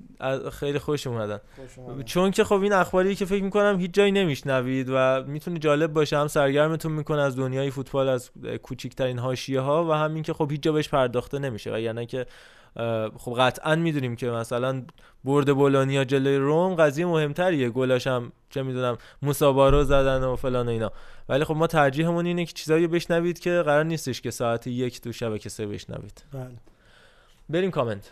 خیلی 0.51 0.79
خوش 0.79 1.07
اومدن. 1.07 1.39
چون 2.05 2.31
که 2.31 2.43
خب 2.43 2.61
این 2.61 2.73
اخباری 2.73 3.15
که 3.15 3.25
فکر 3.25 3.43
می‌کنم 3.43 3.79
هیچ 3.79 3.91
جایی 3.91 4.11
نمیشنوید 4.11 4.87
و 4.89 5.23
می‌تونه 5.23 5.59
جالب 5.59 5.93
باشه 5.93 6.17
هم 6.17 6.27
سرگرمتون 6.27 6.91
می‌کنه 6.91 7.21
از 7.21 7.35
دنیای 7.35 7.71
فوتبال 7.71 8.09
از 8.09 8.31
کوچکترین 8.63 9.19
حاشیه 9.19 9.59
ها 9.59 9.85
و 9.85 9.91
همین 9.91 10.23
که 10.23 10.33
خب 10.33 10.51
هیچ 10.51 10.61
جا 10.61 10.71
بهش 10.71 10.89
پرداخته 10.89 11.39
نمیشه. 11.39 11.73
و 11.73 11.79
یعنی 11.79 12.05
که 12.05 12.25
خب 13.17 13.35
قطعا 13.39 13.75
می‌دونیم 13.75 14.15
که 14.15 14.29
مثلا 14.29 14.83
برد 15.23 15.55
بولونیا 15.55 16.03
جلوی 16.03 16.37
روم 16.37 16.75
قضیه 16.75 17.05
مهمتریه. 17.05 17.69
گلاش 17.69 18.07
هم 18.07 18.31
چه 18.49 18.63
می‌دونم 18.63 18.97
موسابارو 19.21 19.83
زدن 19.83 20.23
و 20.23 20.35
فلان 20.35 20.67
و 20.67 20.71
اینا. 20.71 20.91
ولی 21.29 21.43
خب 21.43 21.55
ما 21.55 21.67
ترجیحمون 21.67 22.25
اینه 22.25 22.45
که 22.45 22.53
چیزایی 22.53 22.87
بشنوید 22.87 23.39
که 23.39 23.61
قرار 23.65 23.83
نیستش 23.83 24.21
که 24.21 24.31
ساعت 24.31 24.67
یک 24.67 25.01
تو 25.01 25.11
شبکه 25.11 25.49
سه 25.49 25.67
بشنوید. 25.67 26.23
بله. 26.33 26.51
بریم 27.49 27.71
کامنت. 27.71 28.11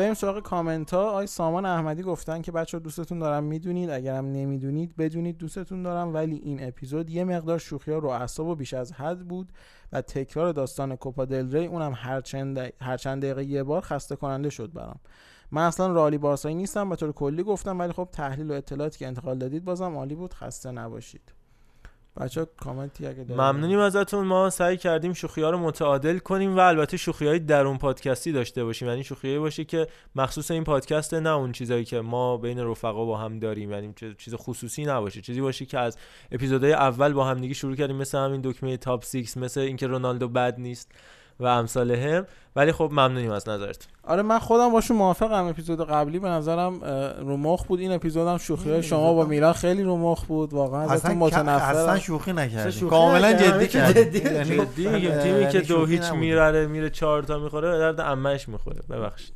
بریم 0.00 0.14
سراغ 0.14 0.42
کامنت 0.42 0.94
ها 0.94 1.10
آی 1.10 1.26
سامان 1.26 1.66
احمدی 1.66 2.02
گفتن 2.02 2.42
که 2.42 2.52
بچه 2.52 2.78
دوستتون 2.78 3.18
دارم 3.18 3.44
می‌دونید. 3.44 3.90
اگرم 3.90 4.26
نمی‌دونید 4.26 4.96
بدونید 4.96 5.38
دوستتون 5.38 5.82
دارم. 5.82 6.14
ولی 6.14 6.36
این 6.36 6.68
اپیزود 6.68 7.10
یه 7.10 7.24
مقدار 7.24 7.58
شوخی 7.58 7.92
ها 7.92 7.98
رو 7.98 8.08
اعصاب 8.08 8.46
و 8.46 8.54
بیش 8.54 8.74
از 8.74 8.92
حد 8.92 9.28
بود 9.28 9.52
و 9.92 10.02
تکرار 10.02 10.52
داستان 10.52 10.96
کوپا 10.96 11.24
دل 11.24 11.52
ری 11.52 11.66
اونم 11.66 11.92
هر 11.96 12.20
چند, 12.20 12.72
هر 12.80 12.96
چند 12.96 13.22
دقیقه 13.22 13.44
یه 13.44 13.62
بار 13.62 13.80
خسته 13.80 14.16
کننده 14.16 14.50
شد 14.50 14.72
برام. 14.72 15.00
من 15.50 15.62
اصلا 15.66 15.92
رالی 15.92 16.18
بارسایی 16.18 16.54
نیستم 16.54 16.88
به 16.88 16.96
طور 16.96 17.12
کلی 17.12 17.42
گفتم 17.42 17.78
ولی 17.78 17.92
خب 17.92 18.08
تحلیل 18.12 18.50
و 18.50 18.54
اطلاعاتی 18.54 18.98
که 18.98 19.06
انتقال 19.06 19.38
دادید 19.38 19.64
بازم 19.64 19.96
عالی 19.96 20.14
بود. 20.14 20.34
خسته 20.34 20.70
نباشید. 20.70 21.39
بچه 22.20 22.46
کامنتی 22.60 23.06
اگه 23.06 23.14
دارید 23.16 23.40
ممنونیم 23.40 23.78
ازتون. 23.78 24.26
ما 24.26 24.50
سعی 24.50 24.76
کردیم 24.76 25.12
شوخی 25.12 25.42
رو 25.42 25.58
متعادل 25.58 26.18
کنیم 26.18 26.56
و 26.56 26.60
البته 26.60 26.96
شوخی 26.96 27.26
های 27.26 27.38
درون 27.38 27.78
پادکستی 27.78 28.32
داشته 28.32 28.64
باشیم. 28.64 28.88
یعنی 28.88 29.04
شوخی 29.04 29.38
باشه 29.38 29.64
که 29.64 29.86
مخصوص 30.16 30.50
این 30.50 30.64
پادکست 30.64 31.14
نه 31.14 31.30
اون 31.30 31.52
چیزایی 31.52 31.84
که 31.84 32.00
ما 32.00 32.36
بین 32.36 32.58
رفقا 32.58 33.04
با 33.04 33.18
هم 33.18 33.38
داریم. 33.38 33.70
یعنی 33.70 33.94
چیز 34.18 34.34
خصوصی 34.34 34.84
نباشه. 34.84 35.20
چیزی 35.20 35.40
باشه 35.40 35.66
که 35.66 35.78
از 35.78 35.96
اپیزودهای 36.32 36.72
اول 36.72 37.12
با 37.12 37.24
هم 37.24 37.40
دیگه 37.40 37.54
شروع 37.54 37.76
کردیم. 37.76 37.96
مثل 37.96 38.18
همین 38.18 38.40
دکمه 38.44 38.76
تاپ 38.76 39.04
6 39.04 39.36
مثل 39.36 39.60
اینکه 39.60 39.86
رونالدو 39.86 40.28
بد 40.28 40.60
نیست. 40.60 40.92
و 41.40 41.44
امثال 41.44 41.90
هم. 41.90 42.26
ولی 42.56 42.72
خب 42.72 42.88
ممنونیم 42.92 43.30
از 43.30 43.48
نظرتون 43.48 43.92
آره 44.04 44.22
من 44.22 44.38
خودم 44.38 44.72
باشون 44.72 44.96
موافقم. 44.96 45.44
اپیزود 45.46 45.90
قبلی 45.90 46.18
به 46.18 46.28
نظرم 46.28 46.82
اه، 46.82 47.20
رو 47.20 47.36
مخ 47.36 47.64
بود. 47.64 47.80
این 47.80 47.92
اپیزودم 47.92 48.38
شوخی 48.38 48.70
های 48.70 48.82
شما 48.82 49.12
با 49.14 49.24
میلان 49.24 49.52
خیلی 49.52 49.82
رو 49.82 49.96
مخ 49.96 50.24
بود. 50.24 50.52
واقعا 50.52 50.80
ازتون 50.82 50.96
اصلا 50.96 51.14
متنفرم. 51.14 51.76
اصلا 51.76 51.98
شوخی 51.98 52.32
نکردیم 52.32 52.70
شوخی 52.70 52.90
کاملا. 52.90 53.32
جدی. 53.32 53.78
یعنی- 53.78 54.56
جدی. 54.58 54.86
میگیم 54.88 55.18
تیمی 55.18 55.40
یعنی 55.40 55.52
که 55.52 55.60
دو 55.60 55.66
شوخی 55.66 55.92
هیچ. 55.92 56.12
میره 56.12 56.66
میره 56.66 56.90
چهار 56.90 57.22
تا 57.22 57.38
می‌خوره 57.38 57.70
به 57.70 57.78
درد 57.78 58.00
عمهش 58.00 58.48
می‌خوره. 58.48 58.80
ببخشید. 58.90 59.34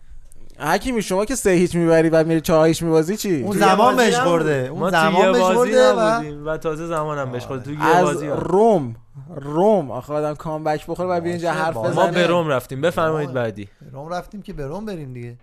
حکیمی 0.59 1.03
شما 1.03 1.25
که 1.25 1.35
سه 1.35 1.51
هیچ 1.51 1.75
می‌بری 1.75 2.09
و 2.09 2.25
میری 2.25 2.41
چهار 2.41 2.67
هیچ 2.67 2.83
میبازی 2.83 3.17
چی؟ 3.17 3.43
اون 3.43 3.57
زمان 3.59 3.97
بهش 3.97 4.19
خورده 4.19 4.71
ما 4.71 4.81
اون 4.81 4.91
زمان 4.91 5.33
بهش 5.33 5.41
بازی 5.41 5.55
خورده 5.55 5.93
و 5.93 6.01
نبودیم. 6.01 6.47
و 6.47 6.57
تازه 6.57 6.87
زمانم 6.87 7.33
بهش 7.33 7.47
خورد 7.47 7.63
تو 7.63 7.73
یه 7.73 7.85
از 7.85 8.05
بازی 8.05 8.27
هم. 8.27 8.33
روم. 8.33 8.97
روم 9.37 9.91
آخه 9.91 10.13
آدم 10.13 10.35
کامبک 10.35 10.87
بخوره 10.87 11.09
و 11.09 11.21
بیا 11.21 11.33
اینجا 11.33 11.53
حرف 11.53 11.77
بزنه. 11.77 11.95
ما 11.95 12.07
به 12.07 12.27
روم 12.27 12.49
رفتیم. 12.49 12.81
بفرمایید. 12.81 13.33
بعدی. 13.33 13.69
روم 13.93 14.09
رفتیم 14.09 14.43
که 14.43 14.53
به 14.53 14.67
روم 14.67 14.85
بریم 14.85 15.13
دیگه. 15.13 15.37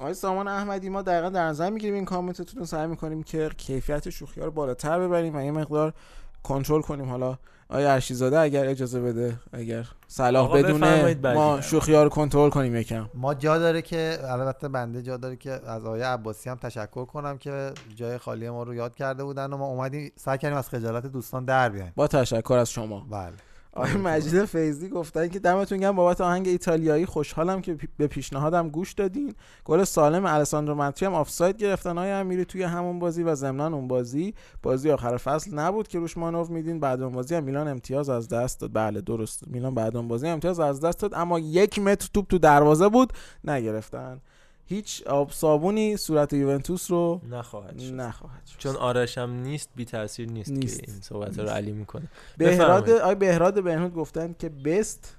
آقای 0.00 0.14
سامان 0.14 0.48
احمدی 0.48 0.88
ما 0.88 1.02
دقیقا 1.02 1.28
در 1.28 1.44
نظر 1.44 1.70
می‌گیریم 1.70 1.94
این 1.94 2.04
کامنتتون 2.04 2.60
رو 2.60 2.66
سعی 2.66 2.86
می‌کنیم 2.86 3.22
که 3.22 3.50
کیفیت 3.56 4.10
شوخی 4.10 4.40
ها 4.40 4.46
رو 4.46 4.52
بالاتر 4.52 5.00
ببریم 5.00 5.36
و 5.36 5.42
یه 5.42 5.50
مقدار 5.50 5.94
کنترل 6.42 6.82
کنیم. 6.82 7.08
حالا 7.08 7.38
آیا 7.70 7.92
ارشیزاده 7.92 8.38
اگر 8.38 8.66
اجازه 8.66 9.00
بده 9.00 9.36
اگر 9.52 9.86
صلاح 10.08 10.58
بدونه. 10.58 11.14
ما 11.34 11.60
شوخی 11.60 11.94
ها 11.94 12.02
رو 12.02 12.08
کنترل 12.08 12.50
کنیم 12.50 12.76
یکم. 12.76 13.08
ما 13.14 13.34
جا 13.34 13.58
داره 13.58 13.82
که 13.82 14.18
البته 14.24 14.68
بنده 14.68 15.02
جا 15.02 15.16
داره 15.16 15.36
که 15.36 15.50
از 15.50 15.84
آقای 15.84 16.02
عباسی 16.02 16.50
هم 16.50 16.56
تشکر 16.56 17.04
کنم 17.04 17.38
که 17.38 17.72
جای 17.96 18.18
خالی 18.18 18.50
ما 18.50 18.62
رو 18.62 18.74
یاد 18.74 18.94
کرده 18.94 19.24
بودن 19.24 19.52
و 19.52 19.56
ما 19.56 19.66
اومدیم 19.66 20.12
سعی 20.16 20.38
کردیم 20.38 20.58
از 20.58 20.68
خجالت 20.68 21.06
دوستان 21.06 21.44
در 21.44 21.68
بیایم. 21.68 21.92
با 21.96 22.06
تشکر 22.06 22.54
از 22.54 22.70
شما. 22.70 23.06
بله. 23.10 23.32
آقای 23.72 23.92
مجید 23.92 24.44
فیضی 24.44 24.88
گفتن 24.88 25.28
که 25.28 25.38
دمتون 25.38 25.78
گرم. 25.78 25.96
بابت 25.96 26.20
آهنگ 26.20 26.48
ایتالیایی 26.48 27.06
خوشحالم 27.06 27.60
که 27.60 27.78
به 27.96 28.06
پیشنهادم 28.06 28.68
گوش 28.68 28.92
دادین. 28.92 29.34
گل 29.64 29.84
سالم 29.84 30.24
الساندرو 30.24 30.74
ماتری 30.74 31.06
هم 31.06 31.14
آفساید 31.14 31.56
گرفتن. 31.56 31.98
های 31.98 32.10
امیری 32.10 32.44
توی 32.44 32.62
همون 32.62 32.98
بازی 32.98 33.22
و 33.22 33.34
ضمن 33.34 33.74
اون 33.74 33.88
بازی؟ 33.88 34.34
بازی 34.62 34.90
آخر 34.90 35.16
فصل 35.16 35.54
نبود 35.54 35.88
که 35.88 35.98
روش 35.98 36.16
مانور 36.16 36.48
میدین. 36.48 36.80
بعد 36.80 37.02
اون 37.02 37.12
بازی 37.12 37.34
هم 37.34 37.44
میلان 37.44 37.68
امتیاز 37.68 38.08
از 38.08 38.28
دست 38.28 38.60
داد. 38.60 38.70
بله 38.72 39.00
درست. 39.00 39.48
میلان 39.48 39.74
بعد 39.74 39.96
اون 39.96 40.08
بازی 40.08 40.28
امتیاز 40.28 40.60
از 40.60 40.80
دست 40.80 41.00
داد. 41.00 41.14
اما 41.14 41.38
یک 41.38 41.78
متر 41.78 42.08
توپ 42.14 42.26
تو 42.26 42.38
دروازه 42.38 42.88
بود. 42.88 43.12
نگرفتن. 43.44 44.20
هیچ 44.70 45.06
آب 45.06 45.30
صابونی 45.30 45.96
صورت 45.96 46.32
یوونتوس 46.32 46.90
رو 46.90 47.20
نخواهد 47.30 47.78
شد 47.78 47.94
نخواهد 47.94 48.46
شد 48.46 48.58
چون 48.58 48.76
آرش 48.76 49.18
هم 49.18 49.30
نیست 49.30 49.68
بی 49.76 49.84
تاثیر 49.84 50.28
نیست, 50.28 50.50
نیست. 50.50 50.82
که 50.82 50.92
این 50.92 51.00
صحبت 51.00 51.38
رو 51.38 51.48
علی 51.48 51.72
می‌کنه 51.72 52.08
بهراد. 52.38 52.90
آی 52.90 53.14
بهراد 53.14 53.62
بهنود 53.64 53.94
گفتن 53.94 54.34
که 54.38 54.48
بست 54.48 55.16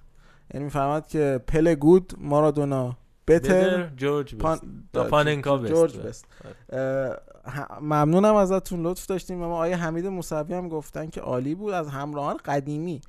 یعنی 0.53 0.63
می‌فهمد 0.63 1.07
که 1.07 1.39
پل 1.47 1.75
گود 1.75 2.13
مارادونا 2.17 2.97
بتر 3.27 3.87
جورج 3.97 4.35
پان... 4.35 4.57
بست. 4.57 4.65
دا 4.93 5.03
پاننکا 5.03 5.57
بست. 5.57 5.73
جورج. 5.73 5.97
بست 5.97 6.25
اه، 6.69 7.15
ه- 7.45 7.81
ممنونم 7.81 8.35
ازتون 8.35 8.83
لطف 8.83 9.05
داشتیم 9.05 9.41
و 9.41 9.47
ما 9.47 9.57
آیه 9.57 9.75
حمید 9.75 10.07
موسوی 10.07 10.53
هم 10.53 10.69
گفتن 10.69 11.09
که 11.09 11.21
عالی 11.21 11.55
بود 11.55 11.73
از 11.73 11.87
همراهان 11.87 12.37
قدیمی 12.45 13.01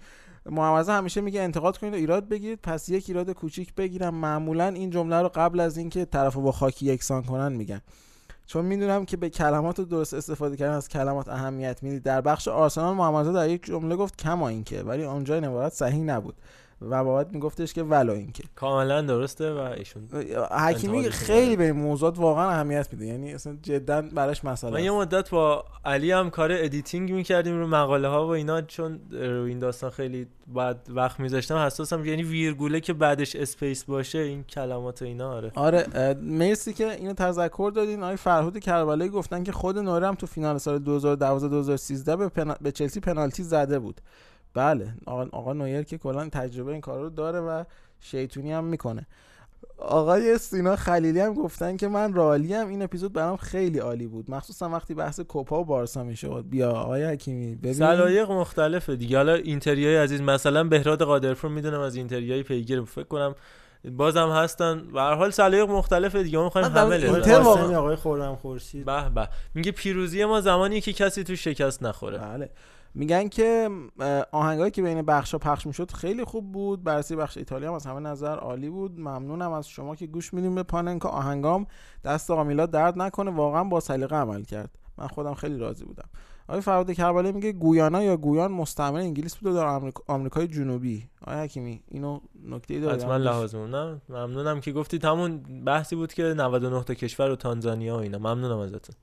محمد 0.47 0.89
همیشه 0.89 1.21
میگه 1.21 1.43
انتقاد 1.43 1.79
کنید 1.79 1.93
و 1.93 1.97
ایراد 1.97 2.29
بگیرید 2.29 2.59
پس 2.63 2.89
یک 2.89 3.05
ایراد 3.09 3.31
کوچیک 3.31 3.75
بگیرم. 3.75 4.15
معمولا 4.15 4.69
این 4.69 4.91
جمله 4.91 5.23
رو 5.23 5.31
قبل 5.35 5.61
از 5.61 5.77
اینکه 5.77 6.05
طرفو 6.05 6.43
با 6.43 6.53
خاکی 6.53 6.87
یکسان 6.87 7.23
کنن 7.23 7.53
میگن. 7.53 7.81
چون 8.47 8.65
می‌دونم 8.65 9.05
که 9.05 9.17
به 9.17 9.31
کلمات 9.31 9.81
درست 9.81 10.15
استفاده 10.15 10.57
کردن 10.57 10.75
از 10.75 10.89
کلمات 10.89 11.29
اهمیت 11.29 11.83
می‌دید. 11.83 12.03
در 12.03 12.21
بخش 12.21 12.49
آرسنال 12.49 12.95
محمد 12.95 13.35
در 13.35 13.49
یک 13.49 13.65
جمله 13.65 13.97
گفت 13.97 14.17
کما 14.17 14.49
اینکه 14.49 14.83
ولی 14.83 15.05
اونجا 15.05 15.35
این 15.35 15.45
عبارت 15.45 15.73
صحیح 15.73 16.03
نبود. 16.03 16.35
و 16.91 17.05
باید 17.05 17.33
میگفتش 17.33 17.75
که 17.75 17.83
ولو 17.83 18.13
اینکه. 18.13 18.45
کاملا 18.55 19.03
درسته 19.03 19.53
و 19.53 19.59
ایشون 19.59 20.09
حکیمی 20.51 21.11
خیلی 21.11 21.57
به 21.57 21.65
این 21.65 21.73
موضوعات 21.73 22.19
واقعا 22.19 22.51
اهمیت 22.51 22.89
میده. 22.93 23.07
یعنی 23.07 23.35
اصلا 23.35 23.57
جدا 23.63 24.03
براش 24.03 24.45
مسئله 24.45 24.73
من 24.73 24.85
یه. 24.85 24.91
مدت 24.91 25.31
با 25.31 25.65
علی 25.85 26.13
هم 26.13 26.31
کار 26.31 26.53
editing 26.53 27.13
می‌کردیم 27.13 27.59
رو 27.59 27.67
مقاله 27.67 28.09
ها 28.09 28.27
و 28.27 28.31
اینا 28.31 28.63
چون 28.63 29.01
رو 29.11 29.43
این 29.43 29.59
داستان 29.59 29.91
خیلی 29.91 30.27
بعد 30.47 30.89
وقت 30.89 31.21
میذاشتم. 31.21 31.57
حساسم 31.57 32.05
یعنی 32.05 32.23
ویرگوله 32.23 32.81
که 32.81 32.93
بعدش 32.93 33.37
space 33.37 33.85
باشه 33.85 34.19
این 34.19 34.45
کلمات 34.45 35.03
و 35.03 35.05
اینا 35.05 35.33
آره. 35.33 35.53
آره 35.55 36.15
مرسی 36.23 36.73
که 36.73 36.91
اینو 36.93 37.13
تذکر 37.13 37.73
دادین. 37.75 38.03
آقای 38.03 38.17
فرهود 38.17 38.59
کربلایی 38.59 39.11
گفتن 39.11 39.43
که 39.43 39.53
خود 39.53 39.79
نوره 39.79 40.09
هم 40.09 40.15
تو 40.15 40.27
فینال 40.27 40.59
سال 40.59 40.79
2012 40.79 41.49
2013 41.49 42.17
به, 42.17 42.29
پنا... 42.29 42.57
به 42.61 42.73
چلسی 42.73 43.01
پنالتی 43.01 43.43
زده 43.43 43.79
بود. 43.79 44.01
بله 44.55 44.95
آقا, 45.07 45.27
آقا 45.33 45.53
نویر 45.53 45.83
که 45.83 45.99
کلا 45.99 46.29
تجربه 46.29 46.73
این 46.73 46.81
کار 46.81 47.01
رو 47.01 47.11
داره 47.11 47.41
و 47.41 47.65
شیطونی 48.01 48.53
هم 48.53 48.65
می‌کنه. 48.65 49.07
آقای 49.79 50.39
سینا 50.39 50.77
خلیلی 50.77 51.21
هم 51.21 51.35
گفتن 51.35 51.77
که 51.77 51.89
من 51.89 52.13
رالی 52.13 52.55
هم 52.55 52.69
این 52.69 52.83
اپیزود 52.83 53.13
برام 53.13 53.37
خیلی 53.37 53.79
عالی 53.79 54.07
بود. 54.07 54.31
مخصوصا 54.31 54.69
وقتی 54.69 54.95
بحث 54.95 55.21
کوپا 55.21 55.61
و 55.61 55.65
بارسا 55.65 56.05
می‌شد. 56.05 56.45
بیا 56.51 56.71
آقای 56.71 57.05
حکیمی 57.05 57.55
ببین. 57.55 57.73
سلایق 57.73 58.31
مختلفه 58.31 58.97
دیگه. 58.97 59.17
حالا 59.17 59.35
اینتریای 59.35 59.97
عزیز 59.97 60.21
مثلا 60.21 60.65
بهراد 60.65 61.03
قادرپور 61.03 61.51
می‌دونم 61.51 61.81
از 61.81 61.97
اینتریای 61.97 62.43
پیگیر. 62.43 62.83
فکر 62.83 63.05
کنم 63.05 63.35
بازم 63.97 64.31
هستن. 64.31 64.83
به 64.93 65.01
هر 65.01 65.15
حال 65.15 65.31
سلایق 65.31 65.71
مختلفه 65.71 66.23
دیگه. 66.23 66.39
ما 66.39 66.45
می‌خوایم 66.45 66.67
همه 66.67 66.95
اینتر 66.97 67.35
آقای 67.35 67.97
خورم 67.97 68.37
خورشید. 68.37 68.85
به 68.85 69.09
به. 69.09 69.29
میگه 69.55 69.73
پیروزی 69.73 70.25
ما 70.25 70.41
زمانی 70.41 70.81
که 70.81 70.93
کسی 70.93 71.25
تو 71.25 71.37
شکست 71.37 71.83
نخوره. 71.83 72.19
بله. 72.19 72.51
میگن 72.95 73.29
که 73.29 73.71
آهنگایی 74.33 74.71
که 74.71 74.83
بین 74.83 75.03
بخشا 75.03 75.39
پخش 75.39 75.67
می‌شد 75.67 75.91
خیلی 75.91 76.25
خوب 76.25 76.53
بود. 76.53 76.85
بررسی 76.85 77.17
بخش 77.17 77.37
ایتالیا 77.39 77.69
هم 77.69 77.75
از 77.75 77.87
همه 77.87 78.01
نظر 78.01 78.37
عالی 78.37 78.71
بود. 78.71 79.01
ممنونم 79.01 79.53
از 79.53 79.69
شما 79.69 79.97
که 79.97 80.07
گوش 80.07 80.35
میدیم 80.35 80.55
به 80.55 80.63
پاننکا. 80.63 81.09
آهنگام 81.09 81.67
دست 82.05 82.31
آقا 82.31 82.45
میلاد 82.45 82.71
درد 82.71 82.99
نکنه. 82.99 83.31
واقعا 83.31 83.65
با 83.65 83.81
سلیقه 83.81 84.17
عمل 84.17 84.43
کرد. 84.43 84.71
من 84.99 85.07
خودم 85.07 85.35
خیلی 85.35 85.59
راضی 85.59 85.85
بودم. 85.85 86.09
آقای 86.49 86.61
فرهاد 86.61 86.93
کربلایی 86.93 87.33
میگه 87.35 87.53
گویانا 87.53 88.03
یا 88.03 88.17
گویان 88.17 88.53
مستعمره 88.53 89.03
انگلیس 89.03 89.37
بود 89.37 89.55
در 89.55 89.67
آمریک- 89.67 90.03
آمریکای 90.07 90.49
جنوبی. 90.49 91.09
آقای 91.27 91.45
حکیمی 91.45 91.83
اینو 91.89 92.21
نکته 92.49 92.75
ای 92.75 92.89
حتما 92.89 93.17
لحاظ 93.17 93.55
نه 93.55 94.01
ممنونم 94.09 94.61
که 94.61 94.73
گفتید. 94.73 95.05
همون 95.05 95.39
بحثی 95.65 95.97
بود 95.97 96.13
که 96.13 96.23
99 96.23 96.83
تا 96.85 96.95
کشور 96.95 97.31
و 97.31 97.37
تانزانیا 97.37 97.97
و 97.97 97.99
اینا. 98.01 98.19
ممنونم 98.19 98.59
ازتون. 98.59 98.95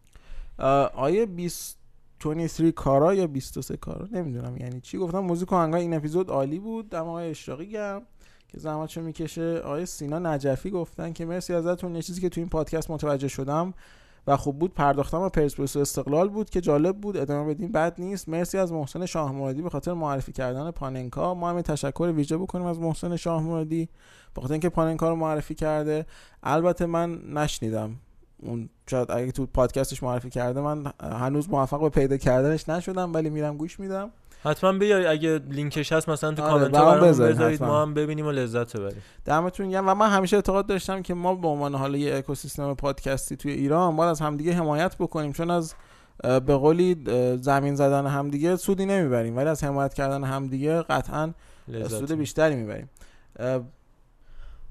آیه 0.95 1.25
20 1.25 1.79
23 2.19 2.72
کارا 2.72 3.14
یا 3.14 3.27
23 3.27 3.77
کارا؟ 3.77 4.07
نمی‌دونم. 4.11 4.57
یعنی 4.57 4.81
چی؟ 4.81 4.98
گفتم 4.98 5.19
موزیک 5.19 5.53
آهنگای 5.53 5.81
این 5.81 5.93
اپیزود 5.93 6.30
عالی 6.30 6.59
بود. 6.59 6.89
دم 6.89 7.07
آقای 7.07 7.30
اشراقی 7.30 7.69
گرم 7.69 8.01
که 8.48 8.59
زحمتشو 8.59 9.01
می‌کشه. 9.01 9.57
آقای 9.59 9.85
سینا 9.85 10.19
نجفی 10.19 10.69
گفتن 10.69 11.14
که 11.14 11.25
مرسی 11.25 11.53
ازتون. 11.53 11.95
یه 11.95 12.01
چیزی 12.01 12.22
که 12.22 12.30
تو 12.30 12.41
این 12.41 12.49
پادکست 12.49 12.91
متوجه 12.91 13.27
شدم 13.27 13.73
و 14.27 14.38
خوب 14.38 14.59
بود 14.59 14.73
پرداختم 14.73 15.22
و 15.22 15.30
پرسپولیس 15.30 15.77
استقلال 15.77 16.30
بود 16.30 16.49
که 16.49 16.61
جالب 16.61 16.98
بود. 16.98 17.17
ادامه 17.17 17.53
بدیم. 17.53 17.72
بد 17.72 17.95
نیست. 18.01 18.30
مرسی 18.30 18.57
از 18.57 18.72
محسن 18.72 19.06
شاه 19.06 19.31
مرادی 19.31 19.61
به 19.61 19.69
خاطر 19.69 19.93
معرفی 19.93 20.31
کردن 20.31 20.72
پاننکا. 20.72 21.33
ما 21.33 21.49
هم 21.49 21.61
تشکر 21.61 22.14
ویژه 22.15 22.38
بکنیم 22.38 22.65
از 22.65 22.80
محسن 22.80 23.15
شاه 23.15 23.43
مرادی 23.43 23.89
به 24.35 24.41
خاطر 24.41 24.53
اینکه 24.53 24.69
پاننکا 24.69 25.09
رو 25.09 25.15
معرفی 25.15 25.56
کرده. 25.56 26.06
البته 26.43 26.85
من 26.85 27.22
نشنیدم. 27.33 27.95
اون 28.41 28.69
شاید 28.89 29.11
اگه 29.11 29.31
تو 29.31 29.45
پادکستش 29.45 30.03
معرفی 30.03 30.29
کرده 30.29 30.61
من 30.61 30.83
هنوز 31.01 31.49
موفق 31.49 31.81
به 31.81 31.89
پیدا 31.89 32.17
کردنش 32.17 32.69
نشدم 32.69 33.13
ولی 33.13 33.29
میرم 33.29 33.57
گوش 33.57 33.79
میدم. 33.79 34.09
حتما 34.43 34.73
بیای 34.73 35.05
اگه 35.05 35.41
لینکش 35.49 35.93
هست 35.93 36.09
مثلا 36.09 36.33
تو 36.33 36.43
آره، 36.43 36.51
کامنت 36.51 36.71
برام 36.71 37.07
بذارید. 37.07 37.63
ما 37.63 37.81
هم 37.81 37.93
ببینیم 37.93 38.25
و 38.25 38.31
لذت 38.31 38.77
ببریم. 38.77 39.01
دمتون 39.25 39.69
گرم. 39.69 39.89
و 39.89 39.93
من 39.93 40.09
همیشه 40.09 40.35
اعتقاد 40.35 40.67
داشتم 40.67 41.01
که 41.01 41.13
ما 41.13 41.35
به 41.35 41.47
عنوان 41.47 41.75
حالا 41.75 41.97
یه 41.97 42.15
اکوسیستم 42.15 42.73
پادکستی 42.73 43.35
توی 43.35 43.51
ایران 43.51 43.95
باید 43.95 44.09
از 44.09 44.21
همدیگه 44.21 44.53
حمایت 44.53 44.95
بکنیم 44.97 45.31
چون 45.31 45.51
از 45.51 45.73
به 46.23 46.39
قولی 46.39 47.03
زمین 47.41 47.75
زدن 47.75 48.07
همدیگه 48.07 48.55
سودی 48.55 48.85
نمی‌بریم 48.85 49.37
ولی 49.37 49.49
از 49.49 49.63
حمایت 49.63 49.93
کردن 49.93 50.23
همدیگه 50.23 50.81
قطعا 50.81 51.33
لذت 51.67 51.87
سود. 51.87 52.11
بیشتری 52.11 52.55
می‌بریم. 52.55 52.89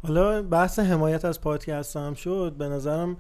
حالا 0.03 0.43
بحث 0.43 0.79
حمایت 0.79 1.25
از 1.25 1.41
پادکست 1.41 1.97
هم 1.97 2.15
شد. 2.15 2.55
به 2.59 2.69
نظرم 2.69 3.17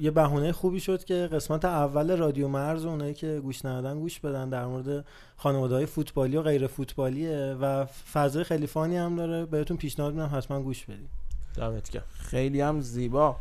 یه 0.00 0.10
بهونه 0.10 0.52
خوبی 0.52 0.80
شد 0.80 1.04
که 1.04 1.14
قسمت 1.14 1.64
اول 1.64 2.16
رادیو 2.16 2.48
مرز 2.48 2.84
و 2.84 2.88
اونایی 2.88 3.14
که 3.14 3.40
گوش 3.40 3.64
ندادن 3.64 4.00
گوش 4.00 4.20
بدن. 4.20 4.48
در 4.48 4.66
مورد 4.66 5.04
خانواده 5.36 5.74
های 5.74 5.86
فوتبالی 5.86 6.36
و 6.36 6.42
غیر 6.42 6.66
فوتبالیه 6.66 7.56
و 7.60 7.84
فضای 7.84 8.44
خیلی 8.44 8.66
funny 8.66 8.96
هم 8.96 9.16
داره. 9.16 9.46
بهتون 9.46 9.76
پیشنهاد 9.76 10.14
میدم 10.14 10.30
حتما 10.36 10.62
گوش 10.62 10.84
بدید 10.84 11.08
دمت 11.56 11.90
گرم. 11.90 12.04
خیلی 12.12 12.60
هم 12.60 12.80
زیبا. 12.80 13.36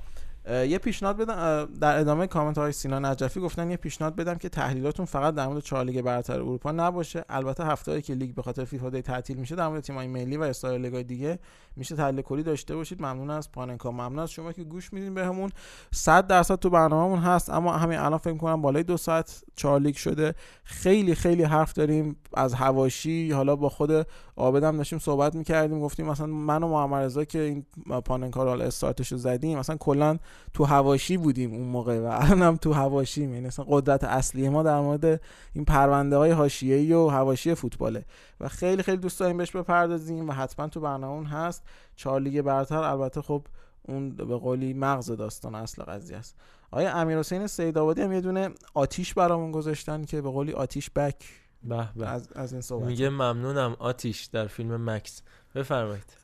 یه 0.47 0.77
پیشنهاد 0.77 1.17
بدم 1.17 1.69
در 1.81 1.99
ادامه 1.99 2.27
کامنت 2.27 2.57
های 2.57 2.71
سینا 2.71 2.99
نجفی 2.99 3.39
گفتن 3.39 3.71
یه 3.71 3.77
پیشنهاد 3.77 4.15
بدم 4.15 4.35
که 4.35 4.49
تحلیلاتون 4.49 5.05
فقط 5.05 5.35
در 5.35 5.47
مورد 5.47 5.63
چهار 5.63 5.85
لیگ 5.85 6.01
برتر 6.01 6.33
اروپا 6.33 6.71
نباشه. 6.71 7.25
البته 7.29 7.65
هفته‌ای 7.65 8.01
که 8.01 8.13
لیگ 8.13 8.35
به 8.35 8.41
خاطر 8.41 8.65
فیفا 8.65 8.89
day 8.89 9.01
تعطیل 9.01 9.37
میشه 9.37 9.55
در 9.55 9.67
مورد 9.67 9.83
تیم‌های 9.83 10.07
ملی 10.07 10.37
و 10.37 10.43
استایل 10.43 10.81
لیگ‌های 10.81 11.03
دیگه 11.03 11.39
میشه 11.75 11.95
تحلیل 11.95 12.21
کلی 12.21 12.43
داشته 12.43 12.75
باشید. 12.75 13.01
ممنون 13.01 13.29
از 13.29 13.51
پاننکا. 13.51 13.91
ممنون 13.91 14.19
از 14.19 14.31
شما 14.31 14.53
که 14.53 14.63
گوش 14.63 14.93
میدین 14.93 15.13
بهمون. 15.13 15.51
100 15.93 16.27
درصد 16.27 16.55
تو 16.55 16.69
برنامه‌مون 16.69 17.19
هست 17.19 17.49
اما 17.49 17.77
همین 17.77 17.99
الان 17.99 18.17
فکر 18.17 18.37
کنم 18.37 18.61
بالای 18.61 18.83
دو 18.83 18.97
ساعت 18.97 19.43
چهار 19.55 19.79
لیگ 19.79 19.95
شده. 19.95 20.33
خیلی 20.63 21.15
خیلی 21.15 21.43
حرف 21.43 21.73
داریم 21.73 22.15
از 22.33 22.53
هواشی. 22.53 23.31
حالا 23.31 23.55
با 23.55 23.69
خود 23.69 24.07
عابدم 24.37 24.77
داشتیم 24.77 24.99
صحبت 24.99 25.35
می‌کردیم 25.35 25.79
گفتیم 25.79 26.05
مثلا 26.05 26.27
من 26.27 26.63
و 26.63 26.67
محمد 26.67 27.27
که 27.27 27.39
این 27.39 27.65
پاننکا 28.05 28.43
رو 28.43 28.61
استارتش 28.61 29.13
زدیم 29.13 29.59
مثلا 29.59 29.77
کلا 29.77 30.17
تو 30.53 30.63
هواشی 30.65 31.17
بودیم 31.17 31.53
اون 31.53 31.67
موقع 31.67 31.99
و 31.99 32.05
الانم 32.05 32.55
تو 32.55 32.73
هواشی 32.73 33.21
یعنی 33.21 33.47
مثلا 33.47 33.65
قدرت 33.69 34.03
اصلی 34.03 34.49
ما 34.49 34.63
در 34.63 34.79
مورد 34.79 35.21
این 35.53 35.65
پرونده 35.65 36.17
های 36.17 36.31
حاشیه‌ای 36.31 36.93
و 36.93 37.07
هواشی 37.07 37.55
فوتباله. 37.55 38.05
و 38.39 38.47
خیلی 38.47 38.83
خیلی 38.83 38.97
دوست 38.97 39.19
داریم 39.19 39.37
بهش 39.37 39.51
بپردازیم 39.51 40.29
و 40.29 40.31
حتما 40.31 40.67
تو 40.67 40.79
برنامه 40.79 41.13
اون 41.13 41.25
هست. 41.25 41.63
چهار 41.95 42.21
لیگ 42.21 42.41
برتر. 42.41 42.77
البته 42.83 43.21
خب 43.21 43.41
اون 43.87 44.09
به 44.09 44.37
قولی 44.37 44.73
مغز 44.73 45.11
داستان 45.11 45.55
اصل 45.55 45.83
قضیه 45.83 46.17
است. 46.17 46.35
آیا 46.71 46.93
امیر 46.93 47.19
حسین 47.19 47.47
سیدآبادی 47.47 48.01
هم 48.01 48.13
یه 48.13 48.21
دونه 48.21 48.49
آتیش 48.73 49.13
برامون 49.13 49.51
گذاشتن 49.51 50.03
که 50.03 50.21
به 50.21 50.29
قولی 50.29 50.53
آتیش 50.53 50.89
بک 50.89 51.15
به. 51.63 52.07
از, 52.07 52.31
از 52.31 52.53
این 52.53 52.61
صحبت. 52.61 52.87
میگه 52.87 53.09
ممنونم 53.09 53.75
آتیش 53.79 54.25
در 54.25 54.47
فیلم 54.47 54.89
مکس. 54.89 55.21
بفرمایید. 55.55 56.18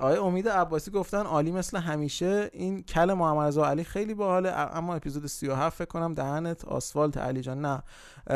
آقای 0.00 0.16
امید 0.16 0.48
عباسی 0.48 0.90
گفتن 0.90 1.22
عالی 1.22 1.52
مثل 1.52 1.78
همیشه. 1.78 2.50
این 2.52 2.82
کل 2.82 3.12
محمد 3.12 3.46
رضا 3.46 3.66
علی 3.66 3.84
خیلی 3.84 4.14
باحاله 4.14 4.50
اما 4.50 4.94
اپیزود 4.94 5.26
37 5.26 5.76
فکر 5.76 5.88
کنم 5.88 6.12
دهنت 6.12 6.64
آسفالت. 6.64 7.16
علی 7.16 7.40
جان 7.40 7.60
نه. 7.60 7.82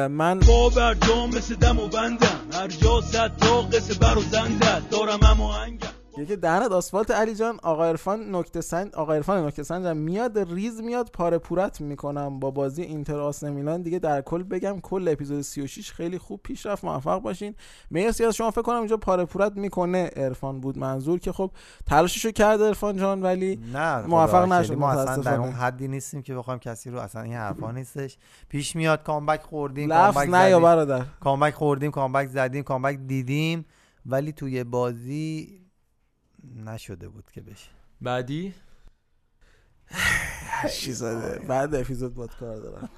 من 0.09 0.39
با 0.39 0.69
برجام 0.69 1.29
مثل 1.29 1.55
دم 1.55 1.79
و 1.79 1.89
بندم. 1.89 2.41
هر 2.53 2.69
جا 2.69 3.01
صد 3.01 3.37
تا 3.37 3.63
قصه 3.63 3.99
بر 3.99 4.19
و 4.19 4.21
زنده 4.21 4.81
دارم 4.89 5.21
هم 5.23 5.41
آهنگم 5.41 5.98
یکی 6.19 6.37
دهنت 6.37 6.73
آسفالت 6.73 7.11
علی 7.11 7.35
جان 7.35 7.59
آقا 7.63 7.85
عرفان 7.85 8.35
نکته 8.37 8.61
سنج 8.61 8.95
آقا 8.95 9.15
عرفان 9.15 9.47
نکته 9.47 9.63
سنجم 9.63 9.97
میاد 9.97 10.39
ریز 10.39 10.81
میاد 10.81 11.11
پاره 11.13 11.39
پورت 11.39 11.81
می‌کنم 11.81 12.41
با 12.41 12.51
بازی 12.51 12.83
اینتر 12.83 13.19
آسن 13.19 13.53
میلان 13.53 13.83
دیگه 13.83 13.99
در 13.99 14.21
کل 14.21 14.43
بگم 14.43 14.81
کل 14.81 15.09
اپیزود 15.09 15.41
36 15.43 15.93
خیلی 15.93 16.19
خوب 16.19 16.41
پیش 16.43 16.67
رفت 16.67 16.85
موفق 16.85 17.19
باشین 17.19 17.55
مرسی 17.91 18.25
از 18.25 18.35
شما 18.35 18.51
فکر 18.51 18.63
کنم 18.63 18.79
اینجا 18.79 18.97
پاره 18.97 19.25
پورت 19.25 19.57
می‌کنه 19.57 20.11
عرفان 20.17 20.61
بود 20.61 20.79
منظور 20.79 21.19
که 21.19 21.33
خب 21.33 21.51
تلاششو 21.87 22.31
کرد 22.31 22.63
عرفان 22.63 22.97
جان 22.97 23.23
ولی 23.23 23.61
نه 23.73 24.07
موفق 24.07 24.53
نشد. 24.53 24.75
ما 24.75 24.91
اصلا 24.91 25.17
در. 25.17 25.41
اون 25.41 25.53
حدی 25.53 25.89
نیستیم 25.89 26.23
که 26.23 26.35
بخوایم 26.35 26.61
کسی 26.61 26.91
رو 26.91 26.99
اصلا 26.99 27.23
این 27.23 27.35
حرفا 27.35 27.71
نیستش 27.71 28.19
پیش 28.49 28.77
میاد 28.77 29.03
کامبک 29.03 29.43
خوردیم 29.43 29.89
کامبک 29.89 30.29
نه 30.29 30.51
یا. 30.51 30.61
برادر 30.61 31.03
کامبک 31.21 31.55
خوردیم 31.55 31.91
کامبک 31.91 32.29
زدیم 32.29 32.63
کامبک 32.63 32.99
دیدیم 33.07 33.65
ولی 34.07 34.33
توی 34.33 34.65
بازی 34.65 35.61
نشده 36.67 37.09
بود 37.09 37.31
که 37.31 37.41
بشه. 37.41 37.71
بعدی؟ 38.01 38.55
چی 40.73 40.93
زده. 40.93 41.39
بعد 41.39 41.75
اپیزود 41.75 42.15
باد 42.15 42.31
کار 42.41 42.57
دارم. 42.57 42.89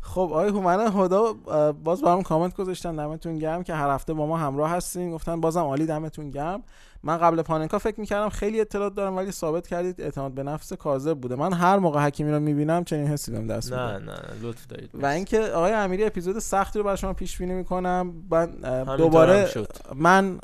خب 0.00 0.20
آقای 0.20 0.48
هومن 0.48 0.92
هدا 0.94 1.32
باز 1.72 2.02
برام 2.02 2.22
کامنت 2.22 2.54
گذاشتن 2.54 2.96
دمتون 2.96 3.38
گرم 3.38 3.62
که 3.62 3.74
هر 3.74 3.90
هفته 3.90 4.12
با 4.12 4.26
ما 4.26 4.38
همراه 4.38 4.70
هستین. 4.70 5.10
گفتن 5.10 5.40
بازم 5.40 5.60
عالی 5.60 5.86
دمتون 5.86 6.30
گرم. 6.30 6.62
من 7.02 7.18
قبل 7.18 7.42
پاننکا 7.42 7.78
فکر 7.78 8.00
می‌کردم 8.00 8.28
خیلی 8.28 8.60
اطلاعات 8.60 8.94
دارم 8.94 9.16
ولی 9.16 9.30
ثابت 9.30 9.66
کردید 9.66 10.00
اعتماد 10.00 10.32
به 10.32 10.42
نفس 10.42 10.72
کاذب 10.72 11.18
بوده. 11.20 11.36
من 11.36 11.52
هر 11.52 11.78
موقع 11.78 12.00
حکیمی 12.00 12.30
رو 12.30 12.40
می‌بینم 12.40 12.84
چنین 12.84 13.06
حسی 13.06 13.32
بهم 13.32 13.46
دست 13.46 13.72
نه 13.72 13.98
نه 13.98 14.16
لطف 14.42 14.66
دارید. 14.66 14.90
و 14.94 15.06
اینکه 15.06 15.40
آقای 15.40 15.72
امیری 15.72 16.04
اپیزود 16.04 16.38
سختی 16.38 16.78
رو 16.78 16.84
برای 16.84 16.96
شما 16.96 17.12
پیش 17.12 17.38
بینی 17.38 17.54
می‌کنم 17.54 18.14
من 18.30 18.96
دوباره. 18.96 19.50
من 19.94 20.38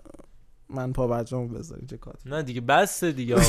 من 0.74 0.92
پا 0.92 1.06
برجامو 1.06 1.48
بذارید 1.48 1.90
چه 1.90 1.96
کات 1.96 2.14
نه 2.26 2.42
دیگه 2.42 2.60
بس 2.60 3.04
دیگه 3.04 3.34
آقا. 3.34 3.42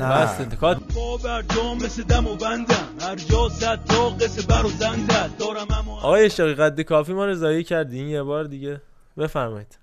بس 0.24 0.54
کات 0.54 0.94
با 0.94 1.16
برجام 1.16 1.76
مثل 1.76 2.02
دم 2.02 2.26
و 2.26 2.36
بندم. 2.36 2.88
هر 3.00 3.16
جا 3.16 3.48
صد 3.48 3.84
تا 3.84 4.10
قصه 4.10 4.46
بر 4.46 4.66
و 4.66 4.68
زنده 4.68 5.28
دارم 5.36 5.56
هم 5.70 5.88
آهنگم 5.88 5.90
آقای 6.06 6.24
اشتاقی 6.24 6.54
قد 6.54 6.80
کافی 6.80 7.12
ما 7.12 7.24
رو 7.26 7.34
ضایع 7.34 7.62
کردین 7.62 8.08
یه 8.08 8.22
بار 8.22 8.44
دیگه 8.44 8.80
بفرمایید. 9.18 9.78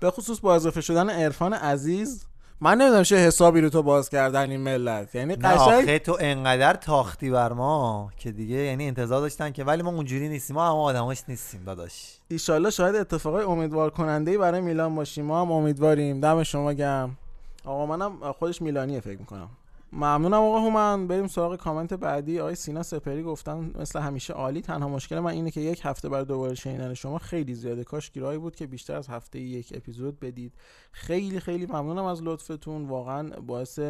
به 0.00 0.10
خصوص 0.10 0.40
با 0.40 0.54
اضافه 0.54 0.80
شدن 0.80 1.10
عرفان 1.10 1.52
عزیز 1.52 2.26
من 2.62 2.78
نمی‌دونم 2.78 3.02
چه 3.02 3.16
حسابی 3.16 3.60
رو 3.60 3.68
تو 3.68 3.82
باز 3.82 4.10
کردن 4.10 4.50
این 4.50 4.60
ملت. 4.60 5.14
یعنی 5.14 5.36
قشنگ 5.36 5.58
آخه 5.60 5.98
تو 5.98 6.16
انقدر 6.20 6.74
تاختی 6.74 7.30
بر 7.30 7.52
ما 7.52 8.10
که 8.16 8.32
دیگه 8.32 8.56
یعنی 8.56 8.88
انتظار 8.88 9.20
داشتن 9.20 9.50
که 9.50 9.64
ولی 9.64 9.82
ما 9.82 9.90
اونجوری 9.90 10.28
نیستیم 10.28 10.56
ما 10.56 10.68
هم 10.68 10.76
آدماش 10.76 11.22
نیستیم 11.28 11.64
داداش. 11.64 12.18
ایشالله 12.28 12.70
شاید 12.70 12.96
اتفاقای 12.96 13.44
امیدوار 13.44 13.90
کننده 13.90 14.38
برای 14.38 14.60
میلان 14.60 14.94
باشیم. 14.94 15.24
ما 15.24 15.40
هم 15.40 15.52
امیدواریم. 15.52 16.20
دم 16.20 16.42
شما 16.42 16.72
گرم. 16.72 17.16
آقا 17.64 17.86
منم 17.86 18.32
خودش 18.32 18.62
میلانیه 18.62 19.00
فکر 19.00 19.18
می‌کنم. 19.18 19.48
ممنونم 19.92 20.34
آقا 20.34 20.60
هومن. 20.60 21.06
بریم 21.06 21.26
سراغ 21.26 21.56
کامنت 21.56 21.94
بعدی. 21.94 22.40
آقای 22.40 22.54
سینا 22.54 22.82
سپری 22.82 23.22
گفتن 23.22 23.72
مثل 23.78 23.98
همیشه 23.98 24.32
عالی. 24.32 24.60
تنها 24.60 24.88
مشکل 24.88 25.18
من 25.18 25.30
اینه 25.30 25.50
که 25.50 25.60
یک 25.60 25.80
هفته 25.84 26.08
برای 26.08 26.24
دوباره 26.24 26.54
شنیدن 26.54 26.94
شما 26.94 27.18
خیلی 27.18 27.54
زیاده. 27.54 27.84
کاش 27.84 28.10
گیرایی 28.10 28.38
بود 28.38 28.56
که 28.56 28.66
بیشتر 28.66 28.96
از 28.96 29.08
هفته 29.08 29.38
یک 29.40 29.72
اپیزود 29.76 30.20
بدید. 30.20 30.52
خیلی 30.92 31.40
خیلی 31.40 31.66
ممنونم 31.66 32.04
از 32.04 32.22
لطفتون. 32.22 32.88
واقعا 32.88 33.30
باعث 33.40 33.80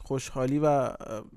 خوشحالی 0.00 0.58
و 0.58 0.90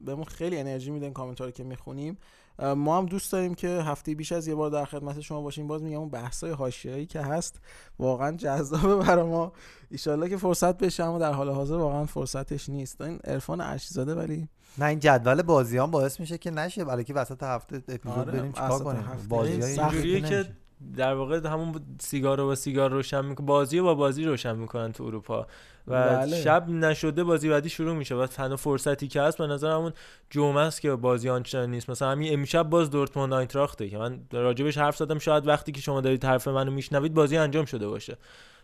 بهمون 0.05 0.23
خیلی 0.23 0.57
انرژی 0.57 0.91
میده 0.91 1.05
این 1.05 1.13
کامنت 1.13 1.41
رو 1.41 1.51
که 1.51 1.63
می‌خونیم. 1.63 2.17
ما 2.59 2.97
هم 2.97 3.05
دوست 3.05 3.31
داریم 3.31 3.53
که 3.53 3.67
هفته 3.67 4.15
بیش 4.15 4.31
از 4.31 4.47
یه 4.47 4.55
بار 4.55 4.69
در 4.69 4.85
خدمت 4.85 5.21
شما 5.21 5.41
باشیم. 5.41 5.67
باز 5.67 5.83
میگم 5.83 5.99
اون 5.99 6.09
بحثای 6.09 6.51
حاشیه‌ای 6.51 7.05
که 7.05 7.21
هست 7.21 7.59
واقعا 7.99 8.31
جذابه 8.31 8.95
برای 8.95 9.29
ما. 9.29 9.53
ایشالله 9.91 10.29
که 10.29 10.37
فرصت 10.37 10.77
بشه 10.77 11.03
اما 11.03 11.19
در 11.19 11.33
حال 11.33 11.49
حاضر 11.49 11.75
واقعا 11.75 12.05
فرصتش 12.05 12.69
نیست. 12.69 13.01
این 13.01 13.19
عرفان 13.23 13.61
ارشیزاده 13.61 14.15
ولی؟ 14.15 14.49
نه 14.77 14.85
این 14.85 14.99
جدول 14.99 15.41
بازی 15.41 15.77
هم 15.77 15.91
باعث 15.91 16.19
میشه 16.19 16.37
که 16.37 16.51
نشه. 16.51 16.83
ولی 16.83 17.03
که 17.03 17.13
وسط 17.13 17.43
هفته 17.43 17.75
اپیزود 17.75 18.17
آره، 18.17 18.31
بریم 18.31 18.51
چیکار 18.51 18.83
کنیم. 18.83 19.03
بازی 19.29 20.21
که 20.21 20.55
در 20.97 21.13
واقع 21.13 21.47
همون 21.47 21.81
سیگار 21.99 22.37
رو 22.37 22.45
با 22.45 22.55
سیگار 22.55 22.91
روشن 22.91 23.25
می‌کنه. 23.25 23.47
بازی 23.47 23.77
رو 23.77 23.83
با 23.83 23.95
بازی 23.95 24.25
روشن 24.25 24.55
می‌کنن 24.55 24.91
تو 24.91 25.03
اروپا. 25.03 25.47
و 25.87 26.07
بله. 26.17 26.41
شب 26.41 26.69
نشده 26.69 27.23
بازی 27.23 27.49
بعدی 27.49 27.69
شروع 27.69 27.95
میشه 27.95 28.15
و 28.15 28.27
تنها 28.27 28.55
فرصتی 28.55 29.07
که 29.07 29.21
هست 29.21 29.37
به 29.37 29.47
نظر 29.47 29.71
همون 29.71 29.93
جمعه 30.29 30.61
است 30.61 30.81
که 30.81 30.95
بازی 30.95 31.29
آنچنان 31.29 31.71
نیست. 31.71 31.89
مثلا 31.89 32.11
همین 32.11 32.33
امشب 32.33 32.69
باز 32.69 32.89
دورتموند 32.89 33.33
آینتراخته 33.33 33.89
که 33.89 33.97
من 33.97 34.19
راجبش 34.31 34.77
حرف 34.77 34.97
زدم. 34.97 35.19
شاید 35.19 35.47
وقتی 35.47 35.71
که 35.71 35.81
شما 35.81 36.01
دارید 36.01 36.25
حرف 36.25 36.47
منو 36.47 36.71
میشنوید 36.71 37.13
بازی 37.13 37.37
انجام 37.37 37.65
شده 37.65 37.87
باشه. 37.87 38.17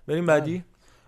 بریم 0.08 0.26
بعدی. 0.26 0.64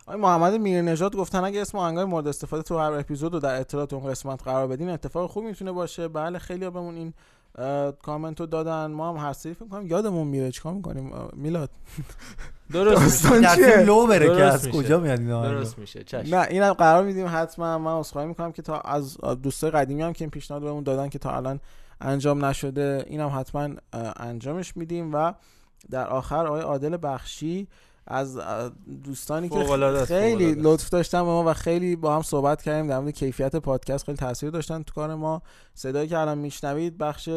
آقای 0.08 0.22
محمد 0.22 0.54
میرنژاد 0.54 1.16
گفتن 1.16 1.44
اگه 1.44 1.62
اسم 1.62 1.78
آهنگای 1.78 2.06
مورد 2.06 2.28
استفاده 2.28 2.64
تو 2.64 2.78
هر 2.78 2.92
اپیزود 2.92 3.34
رو 3.34 3.40
در 3.40 3.60
اطلاعات 3.60 3.94
اون 3.94 4.12
قسمت 4.12 4.44
قرار 4.44 4.68
بدین 4.68 4.90
اتفاق 4.90 5.30
خوب 5.30 5.44
می‌تونه 5.44 5.72
باشه. 5.72 6.08
بله 6.08 6.40
خیلی 6.40 6.70
بهمون 6.70 6.96
این 6.96 7.14
کامنت 8.02 8.40
رو 8.40 8.46
دادن. 8.46 8.86
ما 8.86 9.10
هم 9.10 9.28
هر 9.28 9.34
سری 9.34 9.54
فکر 9.54 9.68
کنم 9.68 9.88
یادمون 9.88 10.28
میره. 10.28 10.52
چیکار 10.52 10.74
می‌کنیم؟ 10.74 11.14
میلاد. 11.34 11.70
درست 12.72 13.32
میشه؟ 13.32 13.42
ترتیب 13.42 13.88
لو 13.88 14.08
بره 14.08 14.36
که 14.36 14.44
از. 14.44 14.70
کجا 14.70 15.00
میاد 15.00 15.20
این 15.20 15.32
آهنگ 15.32 15.52
درست 15.52 15.80
میشه. 15.80 16.04
چشم. 16.04 16.36
نه 16.36 16.48
اینم 16.50 16.74
قرار 16.74 17.04
میدیم 17.04 17.28
حتما. 17.30 17.78
من 17.78 17.92
عذرخواهی 17.92 18.28
می‌کنم 18.28 18.52
که 18.52 18.62
تا 18.62 18.80
از 18.80 19.18
دوستای 19.18 19.72
قدیمی 19.72 20.02
هم 20.02 20.14
که 20.14 20.24
این 20.24 20.30
پیشنهاد 20.30 20.64
بهمون 20.64 20.84
دادن 20.84 21.10
که 21.10 21.20
تا 21.20 21.36
الان 21.36 21.60
انجام 22.02 22.46
نشده 22.46 23.06
اینم 23.08 23.32
حتما 23.40 23.70
انجامش 24.16 24.78
میدیم. 24.78 25.14
و 25.14 25.34
در 25.90 26.08
آخر 26.08 26.48
آقای 26.48 26.62
عادل 26.62 26.98
بخشی 27.04 27.68
از 28.12 28.40
دوستانی 29.04 29.50
که 29.50 30.06
خیلی 30.06 30.56
لطف 30.56 30.90
داشتن 30.90 31.20
به 31.20 31.26
ما 31.26 31.44
و 31.44 31.54
خیلی 31.54 31.96
با 31.96 32.16
هم 32.16 32.22
صحبت 32.22 32.62
کردیم 32.62 32.88
در 32.88 33.00
مورد 33.00 33.14
کیفیت 33.14 33.56
پادکست 33.56 34.06
خیلی 34.06 34.18
تاثیر 34.18 34.50
داشتن 34.50 34.84
تو 34.84 34.94
کار 34.94 35.16
ما. 35.16 35.42
صدایی 35.74 36.08
که 36.08 36.18
الان 36.18 36.38
میشنوید 36.38 36.98
بخش 36.98 37.30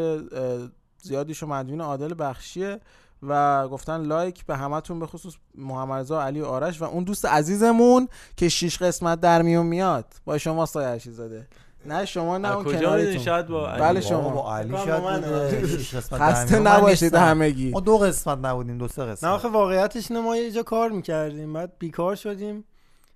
زیادیشو 1.03 1.47
مدیون 1.47 1.81
عادل 1.81 2.15
بخشیه 2.19 2.81
و 3.23 3.69
گفتن 3.69 4.03
لایک 4.03 4.47
به 4.47 4.57
همتون 4.57 5.01
به 5.01 5.07
خصوص 5.07 5.35
محمد 5.55 6.01
رضا 6.01 6.23
علی 6.23 6.41
و 6.41 6.44
آرش 6.44 6.83
و 6.83 6.85
اون 6.85 7.05
دوست 7.05 7.27
عزیزمون 7.27 8.09
که 8.36 8.49
شیش 8.49 8.78
قسمت 8.78 9.20
در 9.20 9.43
میون 9.43 9.67
میاد. 9.67 10.07
با 10.25 10.39
شما 10.39 10.67
سایه 10.67 10.99
زاده 10.99 11.47
نه 11.87 12.05
شما 12.05 12.39
نه 12.39 12.57
اون؟ 12.57 12.65
کنارتون. 12.65 13.19
شاید 13.19 13.47
با 13.47 13.71
علی. 13.71 13.81
بله 13.81 14.01
شما. 14.01 14.29
با 14.29 14.57
علی 14.57 14.77
شاید 14.77 16.03
خسته 16.13 16.59
نباشید. 16.59 17.15
همگی. 17.15 17.71
ما 17.71 17.81
دو 17.81 17.99
قسمت 17.99 18.39
نبودیم 18.43 18.79
دو 18.79 18.89
سه 18.89 19.05
قسمت. 19.05 19.25
نه 19.25 19.35
آخه 19.35 19.49
واقعیتش 19.49 20.11
اینه 20.11 20.23
ما 20.23 20.37
یه 20.37 20.51
جا 20.51 20.63
کار 20.63 20.91
می‌کردیم. 20.91 21.53
بعد 21.53 21.73
بیکار 21.79 22.15
شدیم. 22.15 22.65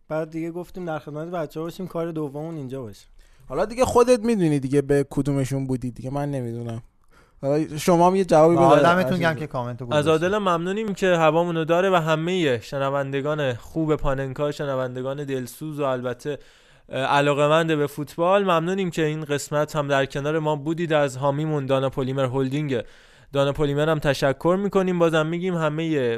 بعد 0.09 0.31
دیگه 0.31 0.51
گفتیم 0.51 0.85
در 0.85 0.99
خدمت 0.99 1.29
بچه 1.29 1.61
باشیم 1.61 1.87
کار 1.87 2.11
دوممون 2.11 2.57
اینجا 2.57 2.83
باشه. 2.83 3.07
حالا 3.49 3.65
دیگه 3.65 3.85
خودت 3.85 4.21
می‌دونی 4.21 4.61
دیگه 4.61 4.83
به 4.83 5.07
کدومشون 5.11 5.67
بودی 5.67 5.91
دیگه 5.91 6.11
من 6.11 6.31
نمی‌دونم. 6.31 6.83
حالا 7.43 7.77
شما 7.77 8.07
هم 8.07 8.17
یه 8.17 8.25
جوابی 8.25 8.57
بده. 8.57 8.65
آدمتون 8.65 9.19
گم 9.19 9.35
که 9.35 9.47
کامنت 9.47 9.93
از 9.93 10.09
عادل 10.09 10.39
ممنونیم 10.39 10.95
که 10.95 11.07
هوامونو 11.07 11.65
داره 11.65 11.91
و 11.91 11.95
همه 11.95 12.61
شنوندگان 12.61 13.55
خوب 13.55 13.97
پاننکا 13.97 14.51
شنوندگان 14.51 15.25
دلسوز 15.25 15.81
و 15.81 15.83
البته 15.83 16.39
علاقمند 16.92 17.75
به 17.75 17.86
فوتبال 17.86 18.42
ممنونیم 18.42 18.91
که 18.91 19.05
این 19.05 19.25
قسمت 19.25 19.76
هم 19.76 19.89
در 19.89 20.07
کنار 20.07 20.39
ما 20.39 20.57
بودید. 20.57 20.92
از 20.92 21.17
حامیمون 21.17 21.67
دانا 21.67 21.91
پلیمر 21.91 22.25
هلدینگ 22.25 22.83
دانا 23.33 23.52
پلیمر 23.52 23.89
هم 23.89 23.99
تشکر 23.99 24.58
می‌کنیم. 24.62 24.99
بازم 24.99 25.26
میگیم 25.26 25.57
همه 25.57 26.17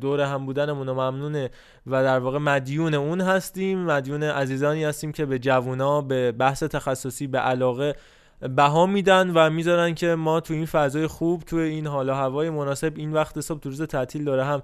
دور 0.00 0.20
هم 0.20 0.46
بودنمون 0.46 0.90
ممنونه 0.90 1.50
و 1.86 2.02
در 2.02 2.18
واقع 2.18 2.38
مدیون 2.38 2.94
اون 2.94 3.20
هستیم. 3.20 3.78
مدیون 3.78 4.22
عزیزانی 4.22 4.84
هستیم 4.84 5.12
که 5.12 5.26
به 5.26 5.38
جوونا 5.38 6.00
به 6.00 6.32
بحث 6.32 6.62
تخصصی 6.62 7.26
به 7.26 7.38
علاقه 7.38 7.94
بها 8.56 8.86
میدن 8.86 9.30
و 9.34 9.50
می‌ذارن 9.50 9.94
که 9.94 10.14
ما 10.14 10.40
تو 10.40 10.54
این 10.54 10.66
فضای 10.66 11.06
خوب 11.06 11.42
تو 11.42 11.56
این 11.56 11.86
حالا 11.86 12.14
هوای 12.14 12.50
مناسب 12.50 12.92
این 12.96 13.12
وقت 13.12 13.40
صبح 13.40 13.60
تو 13.60 13.68
روز 13.68 13.82
تعطیل 13.82 14.24
داره 14.24 14.44
هم 14.44 14.62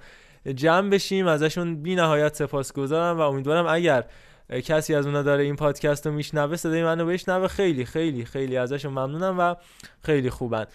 جمع 0.54 0.90
بشیم. 0.90 1.26
ازشون 1.26 1.82
بی 1.82 1.94
نهایت 1.94 2.36
سپاسگزارم 2.36 3.18
و 3.18 3.20
امیدوارم 3.20 3.66
اگر 3.66 4.04
کسی 4.50 4.94
از 4.94 5.06
اونا 5.06 5.22
داره 5.22 5.44
این 5.44 5.56
پادکست 5.56 6.06
رو 6.06 6.12
میشنوه 6.12 6.56
صدای 6.56 6.84
منو 6.84 7.06
بشنوه. 7.06 7.48
خیلی 7.48 7.84
خیلی 7.84 8.24
خیلی 8.24 8.56
ازشون 8.56 8.92
ممنونم 8.92 9.38
و 9.38 9.54
خیلی 10.02 10.30
خوبن. 10.30 10.66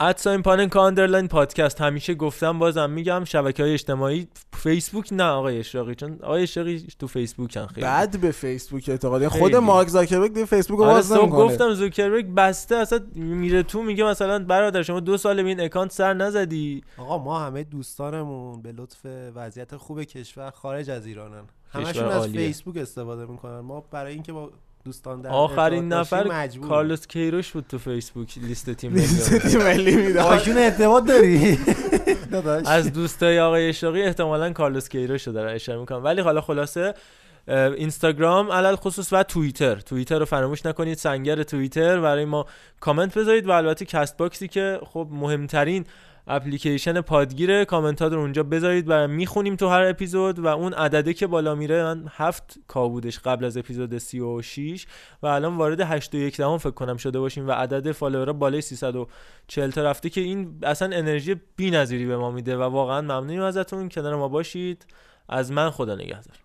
ادساین 0.00 0.42
پانن 0.42 0.68
کاندرلاین 0.68 1.28
پادکست. 1.28 1.80
همیشه 1.80 2.14
گفتم 2.14 2.58
بازم 2.58 2.90
میگم 2.90 3.24
شبکه 3.24 3.62
های 3.62 3.72
اجتماعی 3.72 4.28
فیسبوک 4.52 5.12
نه 5.12 5.24
آقای 5.24 5.58
اشراقی 5.58 5.94
چون 5.94 6.18
آقای 6.22 6.42
اشراقی 6.42 6.86
تو 6.98 7.06
فیسبوک 7.06 7.56
هم 7.56 7.66
خیلی. 7.66 7.80
بعد 7.80 8.20
به 8.20 8.30
فیسبوک 8.30 8.88
اعتقادی 8.88 9.28
خود 9.28 9.56
مارک 9.56 9.88
زاکربرگ 9.88 10.34
دیگه 10.34 10.46
فیسبوک 10.46 10.78
رو 10.78 10.84
آره 10.84 10.94
باز 10.94 11.12
نمی‌کنه. 11.12 11.44
گفتم 11.44 11.74
زوکربرگ 11.74 12.34
بسته 12.34 12.76
اصلا 12.76 13.00
میره 13.14 13.62
تو 13.62 13.82
میگه 13.82 14.04
مثلا 14.04 14.38
برادر 14.38 14.82
شما 14.82 15.00
دو 15.00 15.16
سال 15.16 15.42
به 15.42 15.48
این 15.48 15.60
اکانت 15.60 15.92
سر 15.92 16.14
نزدی. 16.14 16.84
آقا 16.98 17.18
ما 17.18 17.40
همه 17.40 17.64
دوستانمون 17.64 18.62
به 18.62 18.72
لطف 18.72 19.06
وضعیت 19.34 19.76
خوب 19.76 20.02
کشور 20.02 20.50
خارج 20.50 20.90
از 20.90 21.06
ایرانن. 21.06 21.42
همشون 21.70 22.04
از 22.04 22.16
عالیه. 22.16 22.46
فیسبوک 22.46 22.76
استفاده 22.76 23.26
می‌کنن. 23.26 23.60
ما 23.60 23.84
برای 23.90 24.12
اینکه 24.12 24.32
با 24.32 24.50
دوستان 24.84 25.20
در 25.20 25.30
آخرین 25.30 25.88
نفر. 25.88 26.48
کارلوس 26.68 27.06
کیروش 27.06 27.52
بود 27.52 27.64
تو 27.68 27.78
فیسبوک 27.78 28.38
لیست 28.38 28.70
تیم 28.70 28.94
لیست 28.94 29.32
ملی. 29.32 29.40
تیم 29.40 29.62
ملی 29.62 29.96
می‌داد. 29.96 30.24
باشون 30.24 30.58
ارتباط 30.58 31.04
داری؟ 31.04 31.58
از 32.66 32.92
دوستای 32.92 33.40
آقای 33.40 33.68
اشراقی 33.68 34.02
احتمالاً 34.02 34.52
کارلوس 34.52 34.88
کیروش 34.88 35.26
رو 35.26 35.32
دارن 35.32 35.54
اشاره 35.54 35.78
می‌کنم. 35.80 36.04
ولی 36.04 36.20
حالا 36.20 36.40
خلاصه 36.40 36.94
اینستاگرام 37.48 38.52
علی‌الخصوص 38.52 39.12
و 39.12 39.22
توییتر. 39.22 39.74
توییتر 39.74 40.18
رو 40.18 40.24
فراموش 40.24 40.66
نکنید. 40.66 40.98
سنگر 40.98 41.42
توییتر. 41.42 42.00
برای 42.00 42.24
ما 42.24 42.46
کامنت 42.80 43.18
بذارید 43.18 43.46
و 43.46 43.50
البته 43.50 43.84
کست 43.84 44.16
باکسی 44.16 44.48
که 44.48 44.80
خب 44.84 45.08
مهمترین 45.10 45.84
اپلیکیشن 46.30 47.00
پادگیره 47.00 47.64
کامنت 47.64 48.02
رو 48.02 48.18
اونجا 48.18 48.42
بذارید 48.42 48.84
و 48.88 49.08
می‌خونیم 49.08 49.56
تو 49.56 49.68
هر 49.68 49.82
اپیزود 49.82 50.38
و 50.38 50.46
اون 50.46 50.72
عدده 50.72 51.14
که 51.14 51.26
بالا 51.26 51.54
میره 51.54 51.82
من 51.82 52.04
هفت 52.10 52.58
K 52.68 52.88
بودش 52.88 53.18
قبل 53.18 53.44
از 53.44 53.56
اپیزود 53.56 53.98
36 53.98 54.86
و 55.22 55.26
الان 55.26 55.56
وارد 55.56 55.80
8 55.80 55.99
و 55.99 56.17
1 56.17 56.36
دهم 56.36 56.58
فکر 56.58 56.70
کنم 56.70 56.96
شده 56.96 57.20
باشیم 57.20 57.48
و 57.48 57.52
عدد 57.52 57.92
follower 57.92 58.28
ها 58.28 58.32
بالای 58.32 58.60
340 58.60 59.70
تا 59.70 59.82
رفته 59.82 60.10
که 60.10 60.20
این 60.20 60.58
اصلا 60.62 60.96
انرژی 60.96 61.36
بی‌نظیری 61.56 62.06
به 62.06 62.16
ما 62.16 62.30
میده 62.30 62.56
و 62.56 62.62
واقعا 62.62 63.00
ممنونیم 63.00 63.42
ازتون. 63.42 63.88
کنار 63.88 64.16
ما 64.16 64.28
باشید. 64.28 64.86
از 65.28 65.52
من 65.52 65.70
خدا 65.70 65.94
نگهدار. 65.94 66.36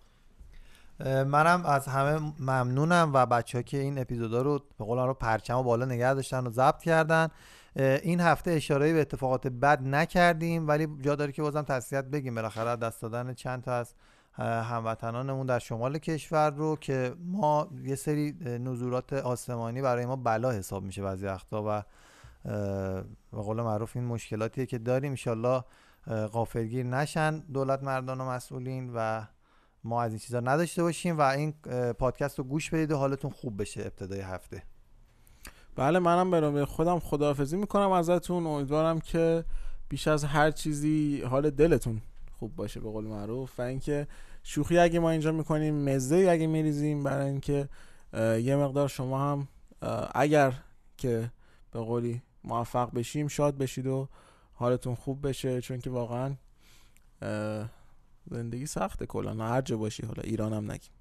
منم 1.25 1.65
از 1.65 1.87
همه 1.87 2.33
ممنونم 2.39 3.11
و 3.13 3.25
بچه 3.25 3.57
ها 3.57 3.61
که 3.61 3.77
این 3.77 3.99
اپیزودا 3.99 4.41
رو 4.41 4.59
به 4.79 4.85
قول 4.85 4.97
رو 4.97 5.13
پرچم 5.13 5.57
و 5.57 5.63
بالا 5.63 5.85
نگه 5.85 6.13
داشتن 6.13 6.47
و 6.47 6.49
ضبط 6.49 6.81
کردن. 6.81 7.27
این 7.75 8.19
هفته 8.19 8.51
اشاره 8.51 8.93
به 8.93 9.01
اتفاقات 9.01 9.47
بد 9.47 9.87
نکردیم 9.87 10.67
ولی 10.67 10.87
جا 11.01 11.15
داره 11.15 11.31
که 11.31 11.41
بازم 11.41 11.61
تسلیت 11.61 12.05
بگیم. 12.05 12.35
بالاخره 12.35 12.75
دست 12.75 13.01
دادن 13.01 13.33
چند 13.33 13.63
تا 13.63 13.73
از 13.73 13.93
هموطنانمون 14.39 15.45
در 15.45 15.59
شمال 15.59 15.97
کشور 15.97 16.49
رو 16.49 16.75
که 16.75 17.15
ما 17.19 17.69
یه 17.83 17.95
سری 17.95 18.31
نزولات 18.41 19.13
آسمانی 19.13 19.81
برای 19.81 20.05
ما 20.05 20.15
بلا 20.15 20.51
حساب 20.51 20.83
میشه 20.83 21.01
بعضی 21.01 21.25
وقتا 21.25 21.63
و 21.67 21.83
به 23.31 23.41
قول 23.41 23.61
معروف 23.61 23.95
این 23.95 24.05
مشکلاتیه 24.05 24.65
که 24.65 24.77
داریم. 24.77 25.11
انشالله 25.11 25.63
غافلگیر 26.07 26.85
نشن 26.85 27.39
دولت 27.39 27.83
مردان 27.83 28.21
و 28.21 28.29
مسئولین 28.29 28.91
و 28.95 29.25
ما 29.83 30.03
از 30.03 30.11
این 30.11 30.19
چیزا 30.19 30.39
نداشته 30.39 30.83
باشیم 30.83 31.17
و 31.17 31.21
این 31.21 31.53
پادکست 31.99 32.39
رو 32.39 32.45
گوش 32.45 32.69
بدید 32.69 32.91
و 32.91 32.97
حالتون 32.97 33.31
خوب 33.31 33.61
بشه 33.61 33.81
ابتدای 33.81 34.21
هفته. 34.21 34.63
بله 35.75 35.99
منم 35.99 36.31
به 36.31 36.41
نوبه 36.41 36.65
خودم 36.65 36.99
خداحافظی 36.99 37.57
می‌کنم 37.57 37.91
ازتون. 37.91 38.47
امیدوارم 38.47 38.99
که 38.99 39.45
بیش 39.89 40.07
از 40.07 40.23
هر 40.23 40.51
چیزی 40.51 41.21
حال 41.21 41.49
دلتون 41.49 42.01
خوب 42.39 42.55
باشه 42.55 42.79
به 42.79 42.89
قول 42.89 43.05
معروف. 43.05 43.59
و 43.59 43.61
اینکه 43.61 44.07
شوخی 44.43 44.77
اگه 44.77 44.99
ما 44.99 45.09
اینجا 45.09 45.31
می‌کنیم 45.31 45.89
مزه 45.89 46.27
اگه 46.29 46.47
میریزیم 46.47 47.03
برای 47.03 47.29
اینکه 47.29 47.69
یه 48.43 48.55
مقدار 48.55 48.87
شما 48.87 49.31
هم 49.31 49.47
اگر 50.15 50.53
که 50.97 51.31
به 51.71 51.79
قولی 51.79 52.21
موفق 52.43 52.93
بشیم 52.93 53.27
شاد 53.27 53.57
بشید 53.57 53.87
و 53.87 54.07
حالتون 54.53 54.95
خوب 54.95 55.27
بشه. 55.27 55.61
چون 55.61 55.79
که 55.79 55.89
واقعا 55.89 56.35
زندگی 58.31 58.65
سخته 58.65 59.05
کلا. 59.05 59.45
هر 59.45 59.61
جا 59.61 59.77
باشی 59.77 60.05
حالا 60.05 60.21
ایران 60.23 60.53
هم 60.53 60.71
نگیم. 60.71 60.91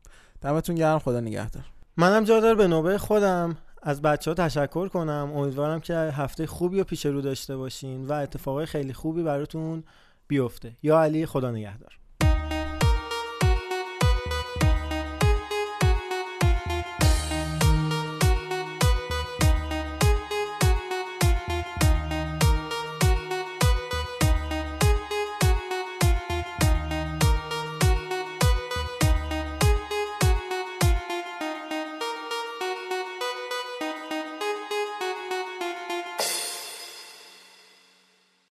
دمتون 0.41 0.76
گرم 0.76 0.99
خدا 0.99 1.20
نگهدار. 1.20 1.65
منم 1.97 2.25
جا 2.25 2.41
دار 2.41 2.55
به 2.55 2.67
نوبه 2.67 2.99
خودم. 2.99 3.57
از 3.82 4.02
بچه 4.02 4.30
ها 4.30 4.34
تشکر 4.34 4.88
کنم. 4.88 5.32
امیدوارم 5.34 5.80
که 5.80 5.94
هفته 5.94 6.46
خوبی 6.46 6.80
و 6.80 6.84
پیش 6.84 7.06
رو 7.06 7.20
داشته 7.20 7.56
باشین 7.56 8.06
و 8.06 8.12
اتفاقای 8.12 8.66
خیلی 8.66 8.92
خوبی 8.92 9.22
براتون 9.22 9.84
بیفته. 10.28 10.76
یا 10.82 11.02
علی 11.02 11.26
خدا 11.26 11.50
نگهدار. 11.50 12.01